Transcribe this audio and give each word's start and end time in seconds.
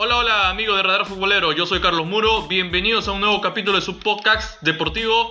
Hola, 0.00 0.18
hola 0.18 0.48
amigos 0.48 0.76
de 0.76 0.84
Radar 0.84 1.06
Futbolero, 1.06 1.50
yo 1.50 1.66
soy 1.66 1.80
Carlos 1.80 2.06
Muro, 2.06 2.46
bienvenidos 2.46 3.08
a 3.08 3.12
un 3.12 3.20
nuevo 3.20 3.40
capítulo 3.40 3.78
de 3.78 3.84
su 3.84 3.98
podcast 3.98 4.62
deportivo. 4.62 5.28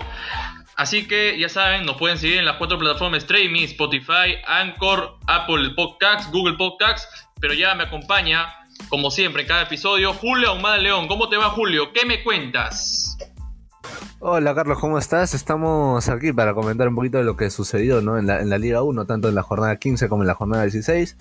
Así 0.75 1.07
que 1.07 1.39
ya 1.39 1.47
saben, 1.47 1.85
nos 1.85 1.95
pueden 1.95 2.17
seguir 2.17 2.39
en 2.39 2.43
las 2.43 2.57
cuatro 2.57 2.77
plataformas 2.77 3.23
streaming, 3.23 3.63
Spotify, 3.63 4.35
Anchor, 4.45 5.19
Apple 5.25 5.69
Podcasts, 5.69 6.29
Google 6.33 6.57
Podcasts, 6.57 7.07
pero 7.39 7.53
ya 7.53 7.75
me 7.75 7.83
acompaña, 7.83 8.53
como 8.89 9.09
siempre, 9.09 9.43
en 9.43 9.47
cada 9.47 9.61
episodio, 9.61 10.11
Julio 10.11 10.49
Ahumada 10.49 10.77
León. 10.79 11.07
¿Cómo 11.07 11.29
te 11.29 11.37
va 11.37 11.45
Julio? 11.45 11.93
¿Qué 11.93 12.05
me 12.05 12.21
cuentas? 12.21 13.06
Hola 14.19 14.55
Carlos, 14.55 14.79
¿cómo 14.79 14.97
estás? 14.97 15.35
Estamos 15.35 16.09
aquí 16.09 16.33
para 16.33 16.55
comentar 16.55 16.87
un 16.87 16.95
poquito 16.95 17.19
de 17.19 17.23
lo 17.23 17.37
que 17.37 17.51
sucedió 17.51 18.01
¿no? 18.01 18.17
en, 18.17 18.25
la, 18.25 18.41
en 18.41 18.49
la 18.49 18.57
Liga 18.57 18.81
1, 18.81 19.05
tanto 19.05 19.29
en 19.29 19.35
la 19.35 19.43
jornada 19.43 19.75
15 19.75 20.09
como 20.09 20.23
en 20.23 20.27
la 20.27 20.33
jornada 20.33 20.63
16. 20.63 21.15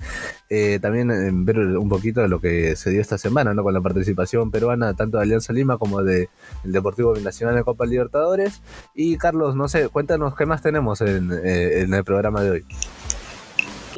Eh, 0.49 0.79
también 0.81 1.11
en 1.11 1.45
ver 1.45 1.59
un 1.59 1.91
poquito 1.91 2.23
de 2.23 2.29
lo 2.29 2.41
que 2.41 2.75
se 2.75 2.89
dio 2.89 3.03
esta 3.03 3.19
semana 3.19 3.53
¿no? 3.53 3.63
con 3.63 3.75
la 3.75 3.83
participación 3.83 4.51
peruana 4.51 4.95
tanto 4.95 5.19
de 5.19 5.25
Alianza 5.25 5.53
Lima 5.53 5.77
como 5.77 6.03
de 6.03 6.31
el 6.65 6.73
Deportivo 6.73 7.13
Binacional 7.13 7.55
de 7.55 7.65
Copa 7.65 7.85
Libertadores. 7.85 8.63
Y 8.95 9.19
Carlos, 9.19 9.57
no 9.57 9.69
sé, 9.69 9.91
cuéntanos 9.91 10.35
qué 10.35 10.47
más 10.47 10.63
tenemos 10.63 11.03
en, 11.03 11.33
eh, 11.33 11.83
en 11.83 11.93
el 11.93 12.03
programa 12.03 12.41
de 12.41 12.51
hoy. 12.51 12.65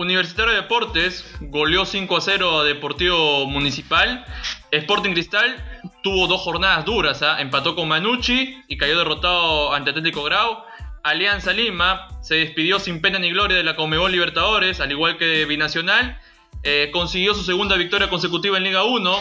Universitario 0.02 0.52
de 0.52 0.62
Deportes 0.62 1.24
goleó 1.40 1.84
5 1.84 2.16
a 2.16 2.20
0 2.20 2.60
a 2.60 2.64
Deportivo 2.64 3.46
Municipal. 3.46 4.24
Sporting 4.70 5.12
Cristal 5.12 5.80
tuvo 6.02 6.26
dos 6.26 6.40
jornadas 6.40 6.84
duras, 6.84 7.22
¿ah? 7.22 7.40
empató 7.40 7.74
con 7.74 7.88
Manucci 7.88 8.62
y 8.68 8.76
cayó 8.76 8.98
derrotado 8.98 9.74
ante 9.74 9.90
Atlético 9.90 10.22
Grau. 10.22 10.62
Alianza 11.02 11.52
Lima 11.52 12.08
se 12.22 12.36
despidió 12.36 12.78
sin 12.78 13.00
pena 13.00 13.18
ni 13.18 13.30
gloria 13.30 13.56
de 13.56 13.64
la 13.64 13.76
Comebol 13.76 14.12
Libertadores, 14.12 14.80
al 14.80 14.92
igual 14.92 15.16
que 15.16 15.44
Binacional. 15.46 16.20
Eh, 16.62 16.90
consiguió 16.92 17.34
su 17.34 17.42
segunda 17.42 17.76
victoria 17.76 18.08
consecutiva 18.08 18.56
en 18.56 18.64
Liga 18.64 18.84
1. 18.84 19.16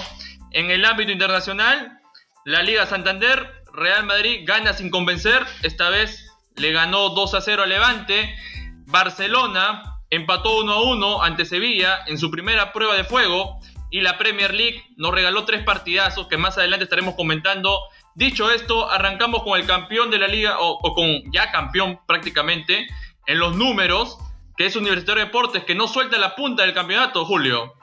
En 0.52 0.72
el 0.72 0.86
ámbito 0.86 1.12
internacional, 1.12 2.00
la 2.46 2.64
Liga 2.64 2.86
Santander, 2.86 3.64
Real 3.74 4.06
Madrid 4.06 4.42
gana 4.44 4.74
sin 4.74 4.90
convencer. 4.90 5.46
Esta 5.64 5.90
vez 5.90 6.26
le 6.56 6.72
ganó 6.72 7.10
2 7.10 7.34
a 7.34 7.42
0 7.42 7.64
a 7.64 7.66
Levante. 7.66 8.36
Barcelona 8.86 9.97
empató 10.10 10.60
1 10.60 10.72
a 10.72 10.84
1 10.84 11.24
ante 11.24 11.46
Sevilla 11.46 12.00
en 12.08 12.18
su 12.18 12.32
primera 12.32 12.72
prueba 12.74 12.96
de 12.96 13.04
fuego 13.04 13.60
y 13.90 14.02
la 14.02 14.18
Premier 14.18 14.54
League 14.54 14.84
nos 14.98 15.14
regaló 15.14 15.46
tres 15.46 15.64
partidazos 15.64 16.28
que 16.28 16.38
más 16.38 16.58
adelante 16.58 16.84
estaremos 16.84 17.16
comentando. 17.16 17.80
Dicho 18.16 18.52
esto, 18.52 18.90
arrancamos 18.90 19.44
con 19.44 19.60
el 19.60 19.66
campeón 19.66 20.10
de 20.10 20.18
la 20.18 20.28
liga, 20.28 20.58
o, 20.60 20.80
con 20.94 21.32
ya 21.32 21.52
campeón 21.52 22.00
prácticamente, 22.08 22.88
en 23.26 23.40
los 23.40 23.56
números, 23.56 24.18
que 24.58 24.66
es 24.66 24.76
Universitario 24.76 25.22
de 25.22 25.26
Deportes, 25.28 25.64
que 25.64 25.76
no 25.76 25.88
suelta 25.88 26.18
la 26.18 26.36
punta 26.36 26.64
del 26.64 26.74
campeonato, 26.74 27.26
Julio. 27.26 27.74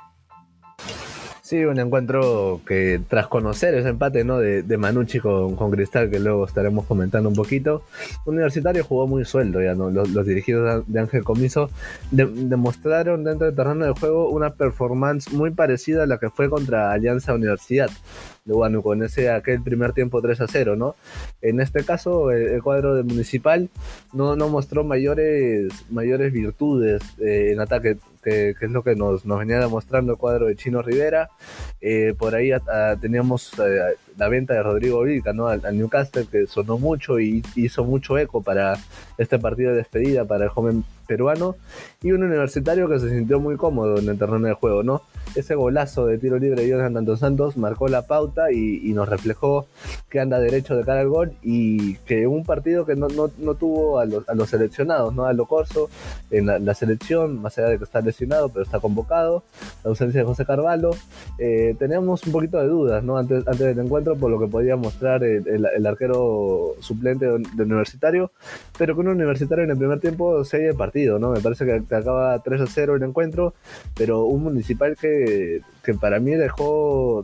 Sí, 1.45 1.63
un 1.63 1.79
encuentro 1.79 2.63
que 2.67 3.03
tras 3.07 3.27
conocer 3.27 3.75
ese 3.75 3.91
empate 3.91 4.25
¿no? 4.25 4.39
de, 4.39 4.63
de 4.63 4.79
Manucci 4.79 5.21
con, 5.21 5.57
con, 5.57 5.71
Cristal, 5.71 6.09
que 6.09 6.19
luego 6.19 6.47
estaremos 6.47 6.87
comentando 6.87 7.29
un 7.29 7.35
poquito, 7.35 7.83
Universitario 8.25 8.83
jugó 8.83 9.07
muy 9.07 9.27
sueldo, 9.27 9.61
ya 9.61 9.75
¿no? 9.75 9.91
los, 9.91 10.09
los 10.09 10.27
dirigidos 10.27 10.85
de 10.87 11.01
Ángel 11.01 11.23
Comiso 11.23 11.69
de, 12.11 12.25
demostraron 12.25 13.25
dentro 13.25 13.47
del 13.47 13.55
terreno 13.55 13.85
de 13.85 13.93
juego 13.93 14.31
una 14.31 14.55
performance 14.55 15.31
muy 15.35 15.51
parecida 15.51 16.05
a 16.05 16.07
la 16.07 16.17
que 16.17 16.31
fue 16.31 16.49
contra 16.49 16.93
Alianza 16.93 17.35
Universidad 17.35 17.91
de 18.45 18.53
bueno, 18.53 18.83
con 18.83 19.03
ese 19.03 19.31
aquel 19.31 19.63
primer 19.63 19.93
tiempo 19.93 20.21
3 20.21 20.43
a 20.43 20.47
0, 20.47 20.77
¿no? 20.77 20.97
En 21.41 21.61
este 21.61 21.83
caso, 21.83 22.31
el, 22.31 22.49
el 22.49 22.63
cuadro 22.63 22.95
de 22.95 23.03
Municipal 23.03 23.71
no, 24.13 24.37
no 24.37 24.49
mostró 24.49 24.85
mayores, 24.85 25.73
mayores 25.91 26.33
virtudes 26.33 27.03
eh, 27.19 27.53
en 27.53 27.61
ataque, 27.61 27.97
que, 28.25 28.55
que, 28.59 28.67
es 28.67 28.73
lo 28.73 28.83
que 28.83 28.97
nos, 28.97 29.25
nos, 29.25 29.39
venía 29.39 29.61
demostrando 29.61 30.13
el 30.13 30.19
cuadro 30.19 30.47
de 30.47 30.57
Chino 30.57 30.83
Rivera. 30.83 31.31
Eh, 31.81 32.15
por 32.19 32.35
ahí 32.35 32.51
teníamos 33.01 33.53
eh, 33.59 33.95
la 34.17 34.29
venta 34.29 34.55
de 34.55 34.63
Rodrigo 34.63 35.03
Vilca, 35.03 35.33
¿no? 35.33 35.49
Al, 35.49 35.65
al, 35.65 35.77
Newcastle, 35.77 36.27
que 36.31 36.47
sonó 36.47 36.79
mucho 36.79 37.21
y 37.21 37.43
hizo 37.57 37.85
mucho 37.85 38.19
eco 38.19 38.43
para 38.43 38.79
este 39.19 39.39
partido 39.39 39.71
de 39.71 39.79
despedida 39.79 40.25
para 40.25 40.45
el 40.45 40.51
joven 40.51 40.85
peruano. 41.07 41.57
Y 42.03 42.13
un 42.13 42.23
universitario 42.23 42.89
que 42.89 42.99
se 42.99 43.11
sintió 43.11 43.41
muy 43.41 43.57
cómodo 43.57 43.99
en 43.99 44.09
el 44.09 44.19
terreno 44.19 44.47
de 44.47 44.55
juego, 44.55 44.83
¿no? 44.83 45.03
Ese 45.35 45.55
golazo 45.55 46.07
de 46.07 46.19
tiro 46.19 46.39
libre 46.39 46.63
de 46.63 46.69
Jonathan 46.69 47.17
Santos 47.17 47.57
marcó 47.57 47.89
la 47.89 48.03
pauta 48.07 48.53
y, 48.53 48.89
y, 48.89 48.93
nos 48.93 49.09
reflejó 49.09 49.67
que 50.09 50.21
anda 50.21 50.39
derecho 50.39 50.77
de 50.77 50.85
cara 50.85 51.01
al 51.01 51.09
gol 51.09 51.33
y 51.43 51.97
que 51.99 52.27
un 52.27 52.45
partido 52.45 52.87
que 52.87 52.95
no, 52.95 53.09
no, 53.09 53.31
no 53.39 53.55
tuvo 53.55 53.99
a 53.99 54.05
los, 54.05 54.29
a 54.29 54.35
los, 54.35 54.51
seleccionados, 54.51 55.15
¿no? 55.15 55.25
A 55.25 55.33
lo 55.33 55.47
Corso 55.47 55.89
en 56.31 56.47
la, 56.47 56.59
la, 56.59 56.75
selección, 56.75 57.41
más 57.43 57.59
allá 57.59 57.69
de 57.69 57.79
que 57.79 57.85
está 57.85 58.01
lesionado, 58.01 58.49
pero 58.51 58.65
está 58.65 58.79
convocado, 58.79 59.43
la 59.83 59.91
ausencia 59.91 60.21
de 60.21 60.27
José 60.27 60.45
Carvalho. 60.45 60.91
Eh, 61.39 61.75
teníamos 61.79 62.25
un 62.27 62.33
poquito 62.33 62.59
de 62.59 62.69
dudas, 62.69 63.03
¿no? 63.03 63.17
Antes, 63.17 63.47
antes 63.49 63.75
del 63.75 63.79
encuentro, 63.79 64.04
por 64.13 64.31
lo 64.31 64.39
que 64.39 64.47
podía 64.47 64.77
mostrar 64.77 65.25
el, 65.25 65.47
el, 65.49 65.67
el 65.77 65.87
arquero 65.87 66.75
suplente 66.81 67.27
de, 67.27 67.43
de, 67.55 67.63
universitario, 67.63 68.31
pero 68.77 68.95
con 68.95 69.09
un 69.09 69.15
universitario 69.15 69.65
en 69.65 69.71
el 69.71 69.79
primer 69.79 70.01
tiempo 70.01 70.45
se 70.45 70.59
de 70.59 70.75
partido, 70.75 71.19
¿no? 71.19 71.31
Me 71.31 71.41
parece 71.41 71.65
que, 71.65 71.83
que 71.89 71.95
acaba 71.95 72.39
3 72.39 72.61
a 72.61 72.67
0 72.67 72.97
el 72.97 73.03
encuentro, 73.03 73.55
pero 73.97 74.25
un 74.25 74.43
municipal 74.45 74.97
que, 74.97 75.63
que 75.83 75.95
para 75.95 76.21
mí 76.21 76.33
dejó 76.33 77.23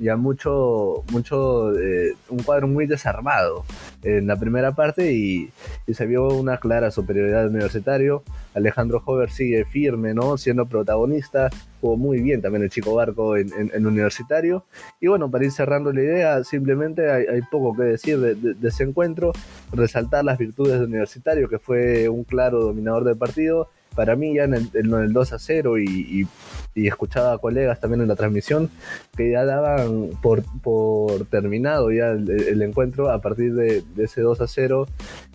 ya 0.00 0.16
mucho, 0.16 1.04
mucho, 1.12 1.76
eh, 1.78 2.14
un 2.28 2.42
cuadro 2.42 2.66
muy 2.66 2.86
desarmado 2.86 3.64
en 4.02 4.26
la 4.26 4.36
primera 4.36 4.72
parte 4.72 5.12
y, 5.12 5.50
y, 5.86 5.94
se 5.94 6.06
vio 6.06 6.28
una 6.28 6.58
clara 6.58 6.90
superioridad 6.90 7.48
universitario. 7.48 8.22
Alejandro 8.54 9.02
Hover 9.04 9.30
sigue 9.30 9.64
firme, 9.64 10.12
¿no? 10.12 10.36
Siendo 10.36 10.66
protagonista, 10.66 11.50
muy 11.96 12.20
bien 12.20 12.40
también 12.42 12.64
el 12.64 12.70
chico 12.70 12.94
Barco 12.94 13.36
en, 13.36 13.86
universitario. 13.86 14.64
Y 15.00 15.08
bueno, 15.08 15.30
para 15.30 15.44
ir 15.44 15.52
cerrando 15.52 15.92
la 15.92 16.02
idea, 16.02 16.44
simplemente 16.44 17.10
hay, 17.10 17.42
poco 17.50 17.76
que 17.76 17.84
decir 17.84 18.18
de, 18.18 18.34
de, 18.34 18.54
de, 18.54 18.68
ese 18.68 18.84
encuentro, 18.84 19.32
resaltar 19.72 20.24
las 20.24 20.38
virtudes 20.38 20.72
del 20.80 20.88
universitario, 20.88 21.48
que 21.48 21.58
fue 21.58 22.08
un 22.08 22.24
claro 22.24 22.60
dominador 22.60 23.04
del 23.04 23.16
partido 23.16 23.68
para 23.94 24.16
mí 24.16 24.34
ya 24.34 24.44
en 24.44 24.54
el, 24.54 24.70
en 24.74 24.92
el 24.92 25.12
2 25.12 25.32
a 25.32 25.38
0 25.38 25.78
y, 25.78 25.84
y, 25.84 26.26
y, 26.74 26.88
escuchaba 26.88 27.32
a 27.32 27.38
colegas 27.38 27.80
también 27.80 28.02
en 28.02 28.08
la 28.08 28.16
transmisión 28.16 28.70
que 29.16 29.30
ya 29.30 29.44
daban 29.44 30.10
por, 30.22 30.42
por 30.62 31.24
terminado 31.26 31.90
ya 31.90 32.10
el, 32.10 32.28
el, 32.30 32.62
encuentro 32.62 33.10
a 33.10 33.20
partir 33.20 33.54
de, 33.54 33.82
de, 33.94 34.04
ese 34.04 34.20
2 34.20 34.40
a 34.40 34.46
0 34.46 34.86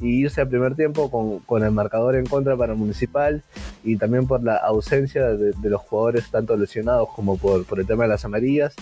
y 0.02 0.22
irse 0.22 0.42
al 0.42 0.50
primer 0.50 0.76
tiempo 0.76 1.10
con, 1.10 1.40
con, 1.40 1.64
el 1.64 1.72
marcador 1.72 2.16
en 2.16 2.26
contra 2.26 2.56
para 2.58 2.74
Municipal 2.76 3.44
y 3.84 3.98
también 3.98 4.28
por 4.28 4.44
la 4.44 4.56
ausencia 4.56 5.30
de, 5.30 5.54
de 5.54 5.70
los 5.70 5.82
jugadores 5.82 6.30
tanto 6.30 6.56
lesionados 6.58 7.10
como 7.16 7.38
por, 7.38 7.66
por, 7.66 7.80
el 7.80 7.88
tema 7.88 8.04
de 8.04 8.10
las 8.10 8.26
amarillas. 8.26 8.76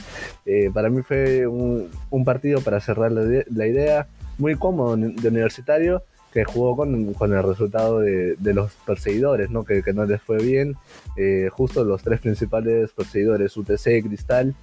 Eh, 0.45 0.69
para 0.73 0.89
mí 0.89 1.01
fue 1.01 1.47
un, 1.47 1.89
un 2.09 2.25
partido 2.25 2.61
para 2.61 2.79
cerrar 2.79 3.11
la, 3.11 3.43
la 3.53 3.67
idea 3.67 4.07
muy 4.37 4.55
cómodo 4.55 4.95
de 4.95 5.27
universitario 5.27 6.03
jugó 6.45 6.75
con, 6.75 7.13
con 7.13 7.33
el 7.33 7.43
resultado 7.43 7.99
de, 7.99 8.35
los 8.53 8.71
perseguidores, 8.85 9.49
¿no? 9.49 9.63
Que, 9.63 9.83
que 9.83 9.93
no 9.93 10.05
les 10.05 10.21
fue 10.21 10.37
bien. 10.37 10.75
Eh, 11.15 11.49
justo 11.51 11.83
los 11.83 12.03
tres 12.03 12.19
principales 12.19 12.91
perseguidores, 12.91 13.55
UTC, 13.57 14.03
Cristal 14.03 14.55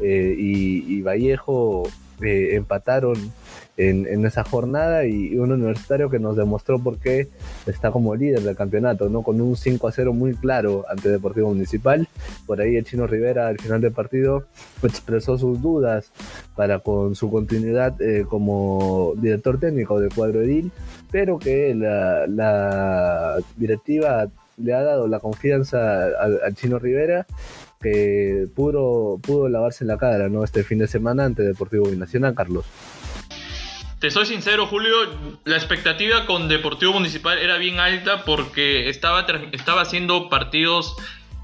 eh, 0.00 0.34
y, 0.36 1.02
Vallejo, 1.02 1.84
eh, 2.22 2.54
empataron 2.54 3.16
en, 3.76 4.06
en, 4.06 4.26
esa 4.26 4.44
jornada 4.44 5.06
y, 5.06 5.38
un 5.38 5.52
universitario 5.52 6.10
que 6.10 6.18
nos 6.18 6.36
demostró 6.36 6.78
por 6.78 6.98
qué 6.98 7.28
está 7.66 7.90
como 7.90 8.14
líder 8.14 8.42
del 8.42 8.56
campeonato, 8.56 9.08
¿no? 9.08 9.22
Con 9.22 9.40
un 9.40 9.56
5 9.56 9.88
a 9.88 9.92
0 9.92 10.12
muy 10.12 10.34
claro 10.34 10.84
ante 10.88 11.08
Deportivo 11.08 11.48
Municipal. 11.48 12.06
Por 12.46 12.60
ahí 12.60 12.76
el 12.76 12.84
Chino 12.84 13.06
Rivera 13.06 13.48
al 13.48 13.58
final 13.58 13.80
del 13.80 13.92
partido 13.92 14.44
expresó 14.82 15.38
sus 15.38 15.62
dudas 15.62 16.12
para 16.56 16.80
con 16.80 17.14
su 17.14 17.30
continuidad 17.30 18.00
eh, 18.02 18.26
como 18.28 19.14
director 19.16 19.58
técnico 19.58 19.98
del 19.98 20.12
cuadro 20.14 20.42
edil, 20.42 20.70
pero 21.10 21.38
que 21.38 21.74
la, 21.74 22.26
la 22.26 23.38
directiva 23.56 24.28
le 24.58 24.74
ha 24.74 24.82
dado 24.82 25.08
la 25.08 25.20
confianza 25.20 26.04
al, 26.04 26.40
al 26.44 26.54
Chino 26.54 26.78
Rivera 26.78 27.26
que 27.80 28.46
pudo, 28.54 29.18
pudo 29.22 29.48
lavarse 29.48 29.84
la 29.84 29.96
cara 29.96 30.28
¿no? 30.28 30.44
este 30.44 30.62
fin 30.64 30.78
de 30.78 30.86
semana 30.86 31.24
ante 31.24 31.42
Deportivo 31.42 31.88
Binacional, 31.88 32.34
Carlos. 32.34 32.66
Te 33.98 34.10
soy 34.10 34.26
sincero, 34.26 34.66
Julio, 34.66 34.94
la 35.44 35.56
expectativa 35.56 36.26
con 36.26 36.48
Deportivo 36.48 36.92
Municipal 36.92 37.38
era 37.38 37.58
bien 37.58 37.80
alta 37.80 38.24
porque 38.24 38.88
estaba, 38.88 39.26
estaba 39.52 39.82
haciendo 39.82 40.28
partidos 40.28 40.96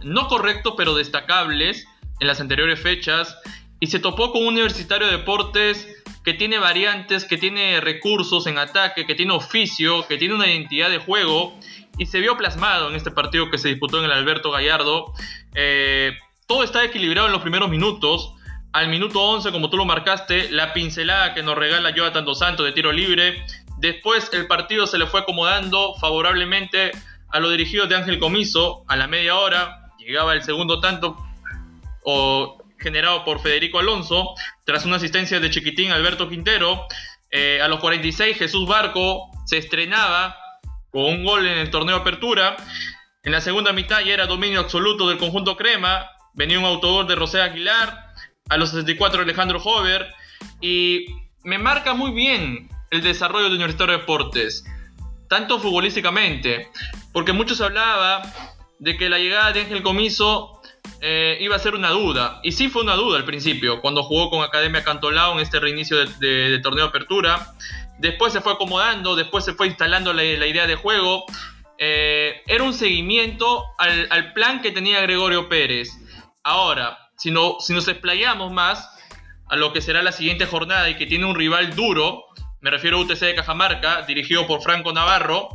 no 0.02 0.28
correctos, 0.28 0.74
pero 0.76 0.94
destacables 0.94 1.86
en 2.20 2.26
las 2.26 2.40
anteriores 2.40 2.80
fechas 2.80 3.36
y 3.80 3.88
se 3.88 3.98
topó 3.98 4.32
con 4.32 4.42
un 4.42 4.54
Universitario 4.54 5.06
de 5.06 5.18
Deportes 5.18 5.86
que 6.24 6.34
tiene 6.34 6.58
variantes, 6.58 7.24
que 7.24 7.36
tiene 7.36 7.80
recursos 7.80 8.46
en 8.46 8.58
ataque, 8.58 9.06
que 9.06 9.14
tiene 9.14 9.32
oficio, 9.32 10.06
que 10.08 10.16
tiene 10.16 10.34
una 10.34 10.48
identidad 10.48 10.90
de 10.90 10.98
juego 10.98 11.58
y 11.98 12.06
se 12.06 12.20
vio 12.20 12.36
plasmado 12.36 12.88
en 12.88 12.94
este 12.94 13.10
partido 13.10 13.50
que 13.50 13.58
se 13.58 13.68
disputó 13.68 13.98
en 13.98 14.04
el 14.04 14.12
Alberto 14.12 14.50
Gallardo. 14.50 15.12
Eh, 15.54 16.12
todo 16.46 16.62
está 16.62 16.84
equilibrado 16.84 17.26
en 17.26 17.32
los 17.32 17.42
primeros 17.42 17.70
minutos. 17.70 18.32
Al 18.72 18.88
minuto 18.88 19.22
11, 19.22 19.52
como 19.52 19.70
tú 19.70 19.76
lo 19.76 19.84
marcaste, 19.84 20.50
la 20.50 20.74
pincelada 20.74 21.32
que 21.32 21.42
nos 21.42 21.56
regala 21.56 21.90
Jonathan 21.90 22.24
Dos 22.24 22.40
Santos 22.40 22.66
de 22.66 22.72
tiro 22.72 22.92
libre. 22.92 23.42
Después 23.78 24.30
el 24.32 24.46
partido 24.46 24.86
se 24.86 24.98
le 24.98 25.06
fue 25.06 25.20
acomodando 25.20 25.94
favorablemente 25.94 26.92
a 27.30 27.40
los 27.40 27.50
dirigidos 27.50 27.88
de 27.88 27.96
Ángel 27.96 28.18
Comiso 28.18 28.84
a 28.88 28.96
la 28.96 29.06
media 29.06 29.36
hora. 29.36 29.92
Llegaba 29.98 30.34
el 30.34 30.42
segundo 30.42 30.80
tanto 30.80 31.16
generado 32.78 33.24
por 33.24 33.40
Federico 33.40 33.78
Alonso, 33.78 34.34
tras 34.64 34.84
una 34.84 34.96
asistencia 34.96 35.40
de 35.40 35.50
Chiquitín 35.50 35.90
Alberto 35.90 36.28
Quintero. 36.28 36.86
Eh, 37.30 37.60
a 37.60 37.68
los 37.68 37.80
46 37.80 38.36
Jesús 38.36 38.68
Barco 38.68 39.30
se 39.46 39.58
estrenaba 39.58 40.36
con 40.96 41.04
un 41.04 41.24
gol 41.24 41.46
en 41.46 41.58
el 41.58 41.68
torneo 41.68 41.96
Apertura. 41.96 42.56
En 43.22 43.32
la 43.32 43.42
segunda 43.42 43.74
mitad 43.74 44.00
ya 44.00 44.14
era 44.14 44.24
dominio 44.24 44.60
absoluto 44.60 45.06
del 45.10 45.18
conjunto 45.18 45.54
Crema. 45.54 46.06
Venía 46.32 46.58
un 46.58 46.64
autogol 46.64 47.06
de 47.06 47.14
José 47.14 47.42
Aguilar. 47.42 48.14
A 48.48 48.56
los 48.56 48.70
64 48.70 49.20
Alejandro 49.20 49.60
Hover. 49.62 50.06
Y 50.62 51.04
me 51.44 51.58
marca 51.58 51.92
muy 51.92 52.12
bien 52.12 52.70
el 52.90 53.02
desarrollo 53.02 53.50
de 53.50 53.56
Universitario 53.56 53.92
de 53.92 53.98
Deportes. 53.98 54.64
Tanto 55.28 55.58
futbolísticamente. 55.58 56.70
Porque 57.12 57.34
muchos 57.34 57.60
hablaba 57.60 58.22
de 58.78 58.96
que 58.96 59.10
la 59.10 59.18
llegada 59.18 59.52
de 59.52 59.60
Ángel 59.60 59.82
Comiso 59.82 60.62
eh, 61.00 61.36
iba 61.40 61.56
a 61.56 61.58
ser 61.58 61.74
una 61.74 61.90
duda. 61.90 62.40
Y 62.42 62.52
sí 62.52 62.68
fue 62.68 62.82
una 62.82 62.94
duda 62.94 63.18
al 63.18 63.24
principio, 63.24 63.80
cuando 63.80 64.02
jugó 64.02 64.30
con 64.30 64.42
Academia 64.42 64.82
Cantolao 64.82 65.34
en 65.34 65.40
este 65.40 65.60
reinicio 65.60 65.98
de, 66.06 66.58
torneo 66.62 66.86
apertura. 66.86 67.54
Después 67.98 68.32
se 68.32 68.40
fue 68.40 68.52
acomodando, 68.52 69.16
después 69.16 69.44
se 69.44 69.54
fue 69.54 69.66
instalando 69.66 70.12
la, 70.12 70.24
idea 70.24 70.66
de 70.66 70.76
juego. 70.76 71.24
Eh, 71.78 72.42
era 72.46 72.64
un 72.64 72.74
seguimiento 72.74 73.64
al, 73.78 74.32
plan 74.32 74.60
que 74.60 74.72
tenía 74.72 75.00
Gregorio 75.00 75.48
Pérez. 75.48 75.90
Ahora, 76.42 76.98
si, 77.16 77.30
no, 77.30 77.56
si 77.60 77.72
nos 77.72 77.88
explayamos 77.88 78.52
más 78.52 78.88
a 79.48 79.56
lo 79.56 79.72
que 79.72 79.80
será 79.80 80.02
la 80.02 80.12
siguiente 80.12 80.46
jornada 80.46 80.88
y 80.88 80.96
que 80.96 81.06
tiene 81.06 81.24
un 81.24 81.34
rival 81.34 81.74
duro, 81.74 82.24
me 82.60 82.70
refiero 82.70 82.98
a 82.98 83.00
UTC 83.00 83.20
de 83.20 83.34
Cajamarca, 83.34 84.02
dirigido 84.02 84.46
por 84.46 84.62
Franco 84.62 84.92
Navarro, 84.92 85.48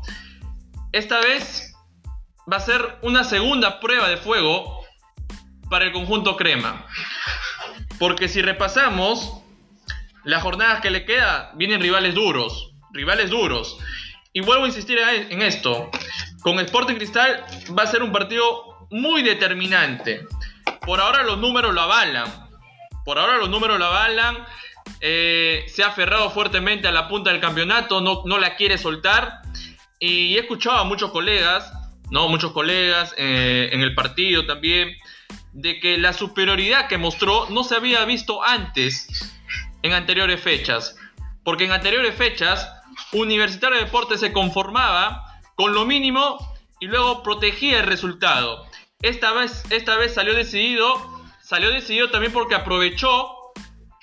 esta 0.91 1.19
vez 1.19 1.75
va 2.51 2.57
a 2.57 2.61
ser 2.61 2.97
una 3.01 3.23
segunda 3.23 3.79
prueba 3.79 4.09
de 4.09 4.17
fuego 4.17 4.81
para 5.69 5.85
el 5.85 5.91
conjunto 5.91 6.35
crema. 6.37 6.85
Porque 7.99 8.27
si 8.27 8.41
repasamos, 8.41 9.40
las 10.23 10.43
jornadas 10.43 10.81
que 10.81 10.91
le 10.91 11.05
queda 11.05 11.51
vienen 11.55 11.81
rivales 11.81 12.13
duros, 12.13 12.71
rivales 12.91 13.29
duros. 13.29 13.77
Y 14.33 14.41
vuelvo 14.41 14.65
a 14.65 14.67
insistir 14.67 14.97
en 14.99 15.41
esto, 15.41 15.89
con 16.41 16.59
Sporting 16.59 16.95
Cristal 16.95 17.43
va 17.77 17.83
a 17.83 17.87
ser 17.87 18.01
un 18.01 18.11
partido 18.11 18.87
muy 18.89 19.23
determinante. 19.23 20.25
Por 20.81 21.01
ahora 21.01 21.23
los 21.23 21.37
números 21.37 21.73
lo 21.73 21.81
avalan. 21.81 22.49
Por 23.03 23.19
ahora 23.19 23.37
los 23.37 23.49
números 23.49 23.77
lo 23.77 23.85
avalan. 23.85 24.37
Eh, 24.99 25.65
se 25.67 25.83
ha 25.83 25.87
aferrado 25.87 26.29
fuertemente 26.29 26.87
a 26.87 26.91
la 26.91 27.07
punta 27.07 27.31
del 27.31 27.41
campeonato, 27.41 28.01
no, 28.01 28.23
no 28.25 28.37
la 28.39 28.55
quiere 28.55 28.77
soltar. 28.77 29.41
Y 29.99 30.35
he 30.35 30.39
escuchado 30.39 30.77
a 30.77 30.83
muchos 30.83 31.11
colegas, 31.11 31.71
¿no? 32.09 32.27
Muchos 32.27 32.51
colegas 32.51 33.13
eh, 33.17 33.69
en 33.71 33.81
el 33.81 33.93
partido 33.95 34.45
también, 34.45 34.95
de 35.53 35.79
que 35.79 35.97
la 35.97 36.13
superioridad 36.13 36.87
que 36.87 36.97
mostró 36.97 37.49
no 37.49 37.63
se 37.63 37.75
había 37.75 38.03
visto 38.05 38.43
antes 38.43 39.07
en 39.83 39.93
anteriores 39.93 40.41
fechas. 40.41 40.95
Porque 41.43 41.65
en 41.65 41.71
anteriores 41.71 42.15
fechas, 42.15 42.69
Universitario 43.13 43.77
de 43.77 43.85
Deportes 43.85 44.19
se 44.19 44.31
conformaba 44.31 45.25
con 45.55 45.73
lo 45.73 45.85
mínimo 45.85 46.37
y 46.79 46.87
luego 46.87 47.23
protegía 47.23 47.79
el 47.79 47.85
resultado. 47.85 48.65
Esta 49.01 49.31
vez, 49.33 49.63
esta 49.69 49.97
vez 49.97 50.13
salió 50.13 50.33
decidido, 50.33 50.93
salió 51.41 51.71
decidido 51.71 52.09
también 52.09 52.33
porque 52.33 52.55
aprovechó 52.55 53.35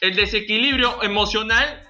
el 0.01 0.15
desequilibrio 0.15 1.03
emocional 1.03 1.83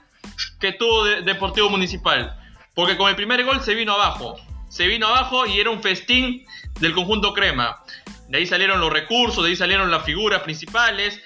que 0.61 0.73
tuvo 0.73 1.05
Deportivo 1.05 1.71
Municipal. 1.71 2.35
Porque 2.75 2.97
con 2.97 3.09
el 3.09 3.17
primer 3.17 3.45
gol 3.45 3.61
se 3.63 3.75
vino 3.75 3.95
abajo. 3.95 4.37
Se 4.69 4.87
vino 4.87 5.09
abajo 5.09 5.47
y 5.47 5.61
era 5.61 5.71
un 5.71 5.83
festín 5.83 6.47
del 6.81 6.95
conjunto 6.95 7.33
crema. 7.33 7.83
De 8.29 8.39
ahí 8.39 8.47
salieron 8.47 8.81
los 8.81 8.93
recursos, 8.93 9.43
de 9.43 9.51
ahí 9.51 9.57
salieron 9.57 9.91
las 9.91 10.05
figuras 10.05 10.43
principales. 10.43 11.21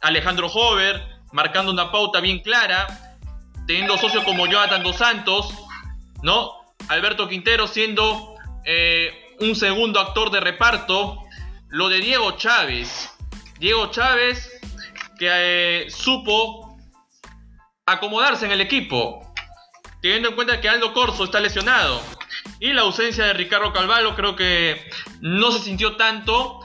Alejandro 0.00 0.48
Hover 0.48 1.17
marcando 1.32 1.72
una 1.72 1.90
pauta 1.90 2.20
bien 2.20 2.40
clara. 2.40 3.16
Teniendo 3.66 3.98
socios 3.98 4.24
como 4.24 4.46
Jonathan 4.46 4.82
Dos 4.82 4.96
Santos. 4.96 5.54
¿No? 6.22 6.52
Alberto 6.88 7.28
Quintero 7.28 7.66
siendo 7.66 8.34
eh, 8.64 9.12
un 9.40 9.54
segundo 9.54 10.00
actor 10.00 10.30
de 10.30 10.40
reparto. 10.40 11.18
Lo 11.68 11.88
de 11.88 12.00
Diego 12.00 12.32
Chávez. 12.32 13.10
Diego 13.58 13.90
Chávez 13.90 14.50
que 15.18 15.28
eh, 15.28 15.90
supo 15.90 16.78
acomodarse 17.84 18.46
en 18.46 18.52
el 18.52 18.60
equipo. 18.60 19.34
Teniendo 20.00 20.28
en 20.28 20.34
cuenta 20.36 20.60
que 20.60 20.68
Aldo 20.68 20.94
Corso 20.94 21.24
está 21.24 21.40
lesionado. 21.40 22.00
Y 22.60 22.72
la 22.72 22.82
ausencia 22.82 23.26
de 23.26 23.32
Ricardo 23.34 23.72
Calvalo 23.72 24.14
creo 24.14 24.36
que 24.36 24.90
no 25.20 25.50
se 25.50 25.60
sintió 25.60 25.96
tanto 25.96 26.60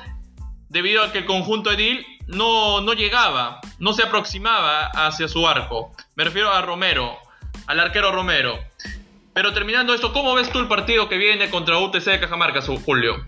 debido 0.73 1.03
a 1.03 1.11
que 1.11 1.19
el 1.19 1.25
conjunto 1.25 1.71
Edil 1.71 2.03
no, 2.25 2.81
no 2.81 2.93
llegaba, 2.93 3.61
no 3.77 3.93
se 3.93 4.01
aproximaba 4.01 4.87
hacia 4.87 5.27
su 5.27 5.47
arco. 5.47 5.91
Me 6.15 6.23
refiero 6.23 6.51
a 6.51 6.63
Romero, 6.63 7.15
al 7.67 7.79
arquero 7.79 8.11
Romero. 8.11 8.57
Pero 9.33 9.53
terminando 9.53 9.93
esto, 9.93 10.11
¿cómo 10.11 10.33
ves 10.33 10.49
tú 10.49 10.59
el 10.59 10.67
partido 10.67 11.07
que 11.07 11.17
viene 11.17 11.51
contra 11.51 11.77
UTC 11.77 12.05
de 12.05 12.19
Cajamarca, 12.19 12.61
Julio? 12.61 13.23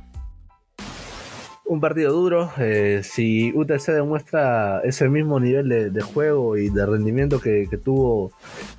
Un 1.65 1.79
partido 1.79 2.13
duro. 2.13 2.51
Eh, 2.57 3.01
si 3.03 3.51
UTC 3.53 3.91
demuestra 3.91 4.81
ese 4.83 5.07
mismo 5.07 5.39
nivel 5.39 5.93
de, 5.93 6.01
juego 6.01 6.57
y 6.57 6.69
de 6.69 6.85
rendimiento 6.85 7.39
que, 7.39 7.67
tuvo 7.83 8.31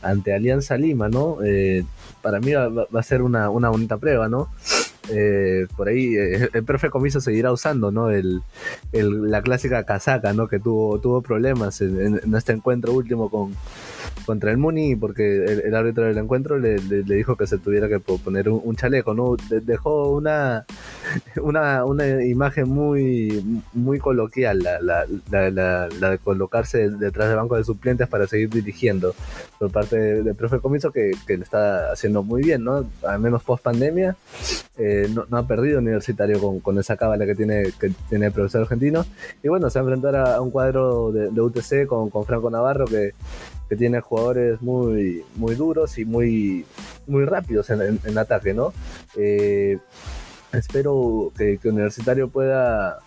ante 0.02 0.34
Alianza 0.34 0.76
Lima, 0.76 1.08
¿no? 1.08 1.38
Eh, 1.44 1.84
para 2.20 2.40
mí 2.40 2.52
va, 2.52 2.86
a 2.92 3.02
ser 3.02 3.22
una, 3.22 3.48
bonita 3.48 3.98
prueba, 3.98 4.28
¿no? 4.28 4.48
Eh, 5.10 5.66
por 5.76 5.88
ahí 5.88 6.14
el 6.52 6.64
profe 6.64 6.90
Comiso 6.90 7.20
seguirá 7.20 7.52
usando 7.52 7.90
¿no? 7.90 8.10
El, 8.10 8.42
la 8.92 9.42
clásica 9.42 9.84
casaca 9.84 10.32
¿no? 10.32 10.48
que 10.48 10.58
tuvo, 10.58 10.98
tuvo 10.98 11.22
problemas 11.22 11.80
en, 11.80 12.34
este 12.34 12.52
encuentro 12.52 12.92
último 12.92 13.30
con, 13.30 13.54
contra 14.24 14.50
el 14.50 14.58
Muni 14.58 14.96
porque 14.96 15.44
el, 15.64 15.74
árbitro 15.74 16.04
del 16.04 16.18
encuentro 16.18 16.58
le, 16.58 16.76
dijo 16.76 17.36
que 17.36 17.46
se 17.46 17.58
tuviera 17.58 17.88
que 17.88 18.00
poner 18.00 18.48
un, 18.48 18.76
chaleco, 18.76 19.14
¿no? 19.14 19.36
dejó 19.62 20.10
una, 20.10 20.64
una, 21.42 21.84
una 21.84 22.24
imagen 22.24 22.68
muy, 22.68 23.62
muy 23.72 23.98
coloquial, 23.98 24.60
la, 24.60 24.80
la, 24.80 25.50
la, 25.50 26.10
de 26.10 26.18
colocarse 26.18 26.90
detrás 26.90 27.28
del 27.28 27.36
banco 27.36 27.56
de 27.56 27.64
suplentes 27.64 28.08
para 28.08 28.26
seguir 28.26 28.50
dirigiendo 28.50 29.14
por 29.58 29.70
parte 29.70 29.96
del 30.22 30.34
profe 30.34 30.60
Comiso 30.60 30.90
que, 30.90 31.12
que, 31.26 31.36
lo 31.36 31.42
está 31.42 31.92
haciendo 31.92 32.22
muy 32.22 32.42
bien, 32.42 32.64
¿no? 32.64 32.84
Al 33.06 33.20
menos 33.20 33.42
post 33.42 33.62
pandemia. 33.62 34.16
Eh, 34.78 35.08
no, 35.12 35.24
ha 35.36 35.46
perdido 35.46 35.78
universitario 35.78 36.40
con, 36.40 36.60
con 36.60 36.78
esa 36.78 36.96
cábala 36.96 37.24
que 37.24 37.34
tiene, 37.34 37.72
que 37.78 37.90
tiene 38.08 38.26
el 38.26 38.32
profesor 38.32 38.62
argentino. 38.62 39.04
Y 39.42 39.48
bueno, 39.48 39.70
se 39.70 39.78
va 39.78 39.84
a 39.84 39.86
enfrentar 39.86 40.16
a, 40.16 40.40
un 40.40 40.50
cuadro 40.50 41.12
de, 41.12 41.40
UTC 41.40 41.86
con, 41.86 42.10
con 42.10 42.24
Franco 42.24 42.50
Navarro 42.50 42.84
que 42.86 43.12
que 43.68 43.76
tiene 43.76 44.00
jugadores 44.00 44.60
muy, 44.62 45.24
muy 45.36 45.54
duros 45.54 45.98
y 45.98 46.04
muy, 46.04 46.64
muy 47.06 47.24
rápidos 47.24 47.70
en, 47.70 48.18
ataque, 48.18 48.54
¿no? 48.54 48.72
Eh, 49.16 49.78
espero 50.52 51.32
que, 51.36 51.58
Universitario 51.64 52.28
pueda 52.28 52.98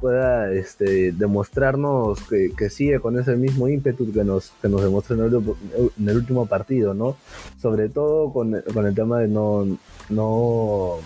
pueda 0.00 0.52
este, 0.52 1.12
demostrarnos 1.12 2.18
que, 2.28 2.70
sigue 2.70 2.98
con 2.98 3.16
ese 3.20 3.36
mismo 3.36 3.68
ímpetu 3.68 4.12
que 4.12 4.24
nos, 4.24 4.50
que 4.60 4.68
nos 4.68 4.82
demostró 4.82 5.14
en 5.14 6.08
el, 6.08 6.16
último 6.16 6.46
partido, 6.46 6.92
¿no? 6.92 7.16
Sobre 7.60 7.88
todo 7.88 8.32
con, 8.32 8.60
con 8.74 8.84
el 8.84 8.96
tema 8.96 9.20
de 9.20 9.28
no, 9.28 9.64
no 10.08 10.98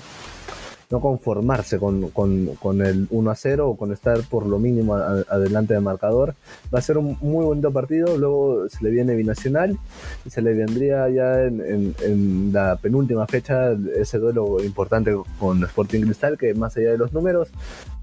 no 0.90 1.00
conformarse 1.00 1.78
con, 1.78 2.10
con, 2.10 2.82
el 2.82 3.06
1 3.10 3.30
a 3.30 3.34
0 3.34 3.70
o 3.70 3.76
con 3.76 3.92
estar 3.92 4.20
por 4.30 4.46
lo 4.46 4.58
mínimo 4.58 4.94
adelante 4.94 5.74
del 5.74 5.82
marcador. 5.82 6.34
Va 6.72 6.78
a 6.78 6.82
ser 6.82 6.98
un 6.98 7.16
muy 7.20 7.44
bonito 7.44 7.72
partido, 7.72 8.16
luego 8.16 8.68
se 8.68 8.84
le 8.84 8.90
viene 8.90 9.16
Binacional 9.16 9.78
y 10.24 10.30
se 10.30 10.42
le 10.42 10.54
vendría 10.54 11.08
ya 11.08 11.42
en, 11.42 11.94
en, 12.00 12.52
la 12.52 12.76
penúltima 12.76 13.26
fecha 13.26 13.72
ese 13.96 14.18
duelo 14.18 14.62
importante 14.62 15.14
con 15.38 15.62
Sporting 15.64 16.02
Cristal, 16.02 16.38
que 16.38 16.54
más 16.54 16.76
allá 16.76 16.92
de 16.92 16.98
los 16.98 17.12
números 17.12 17.48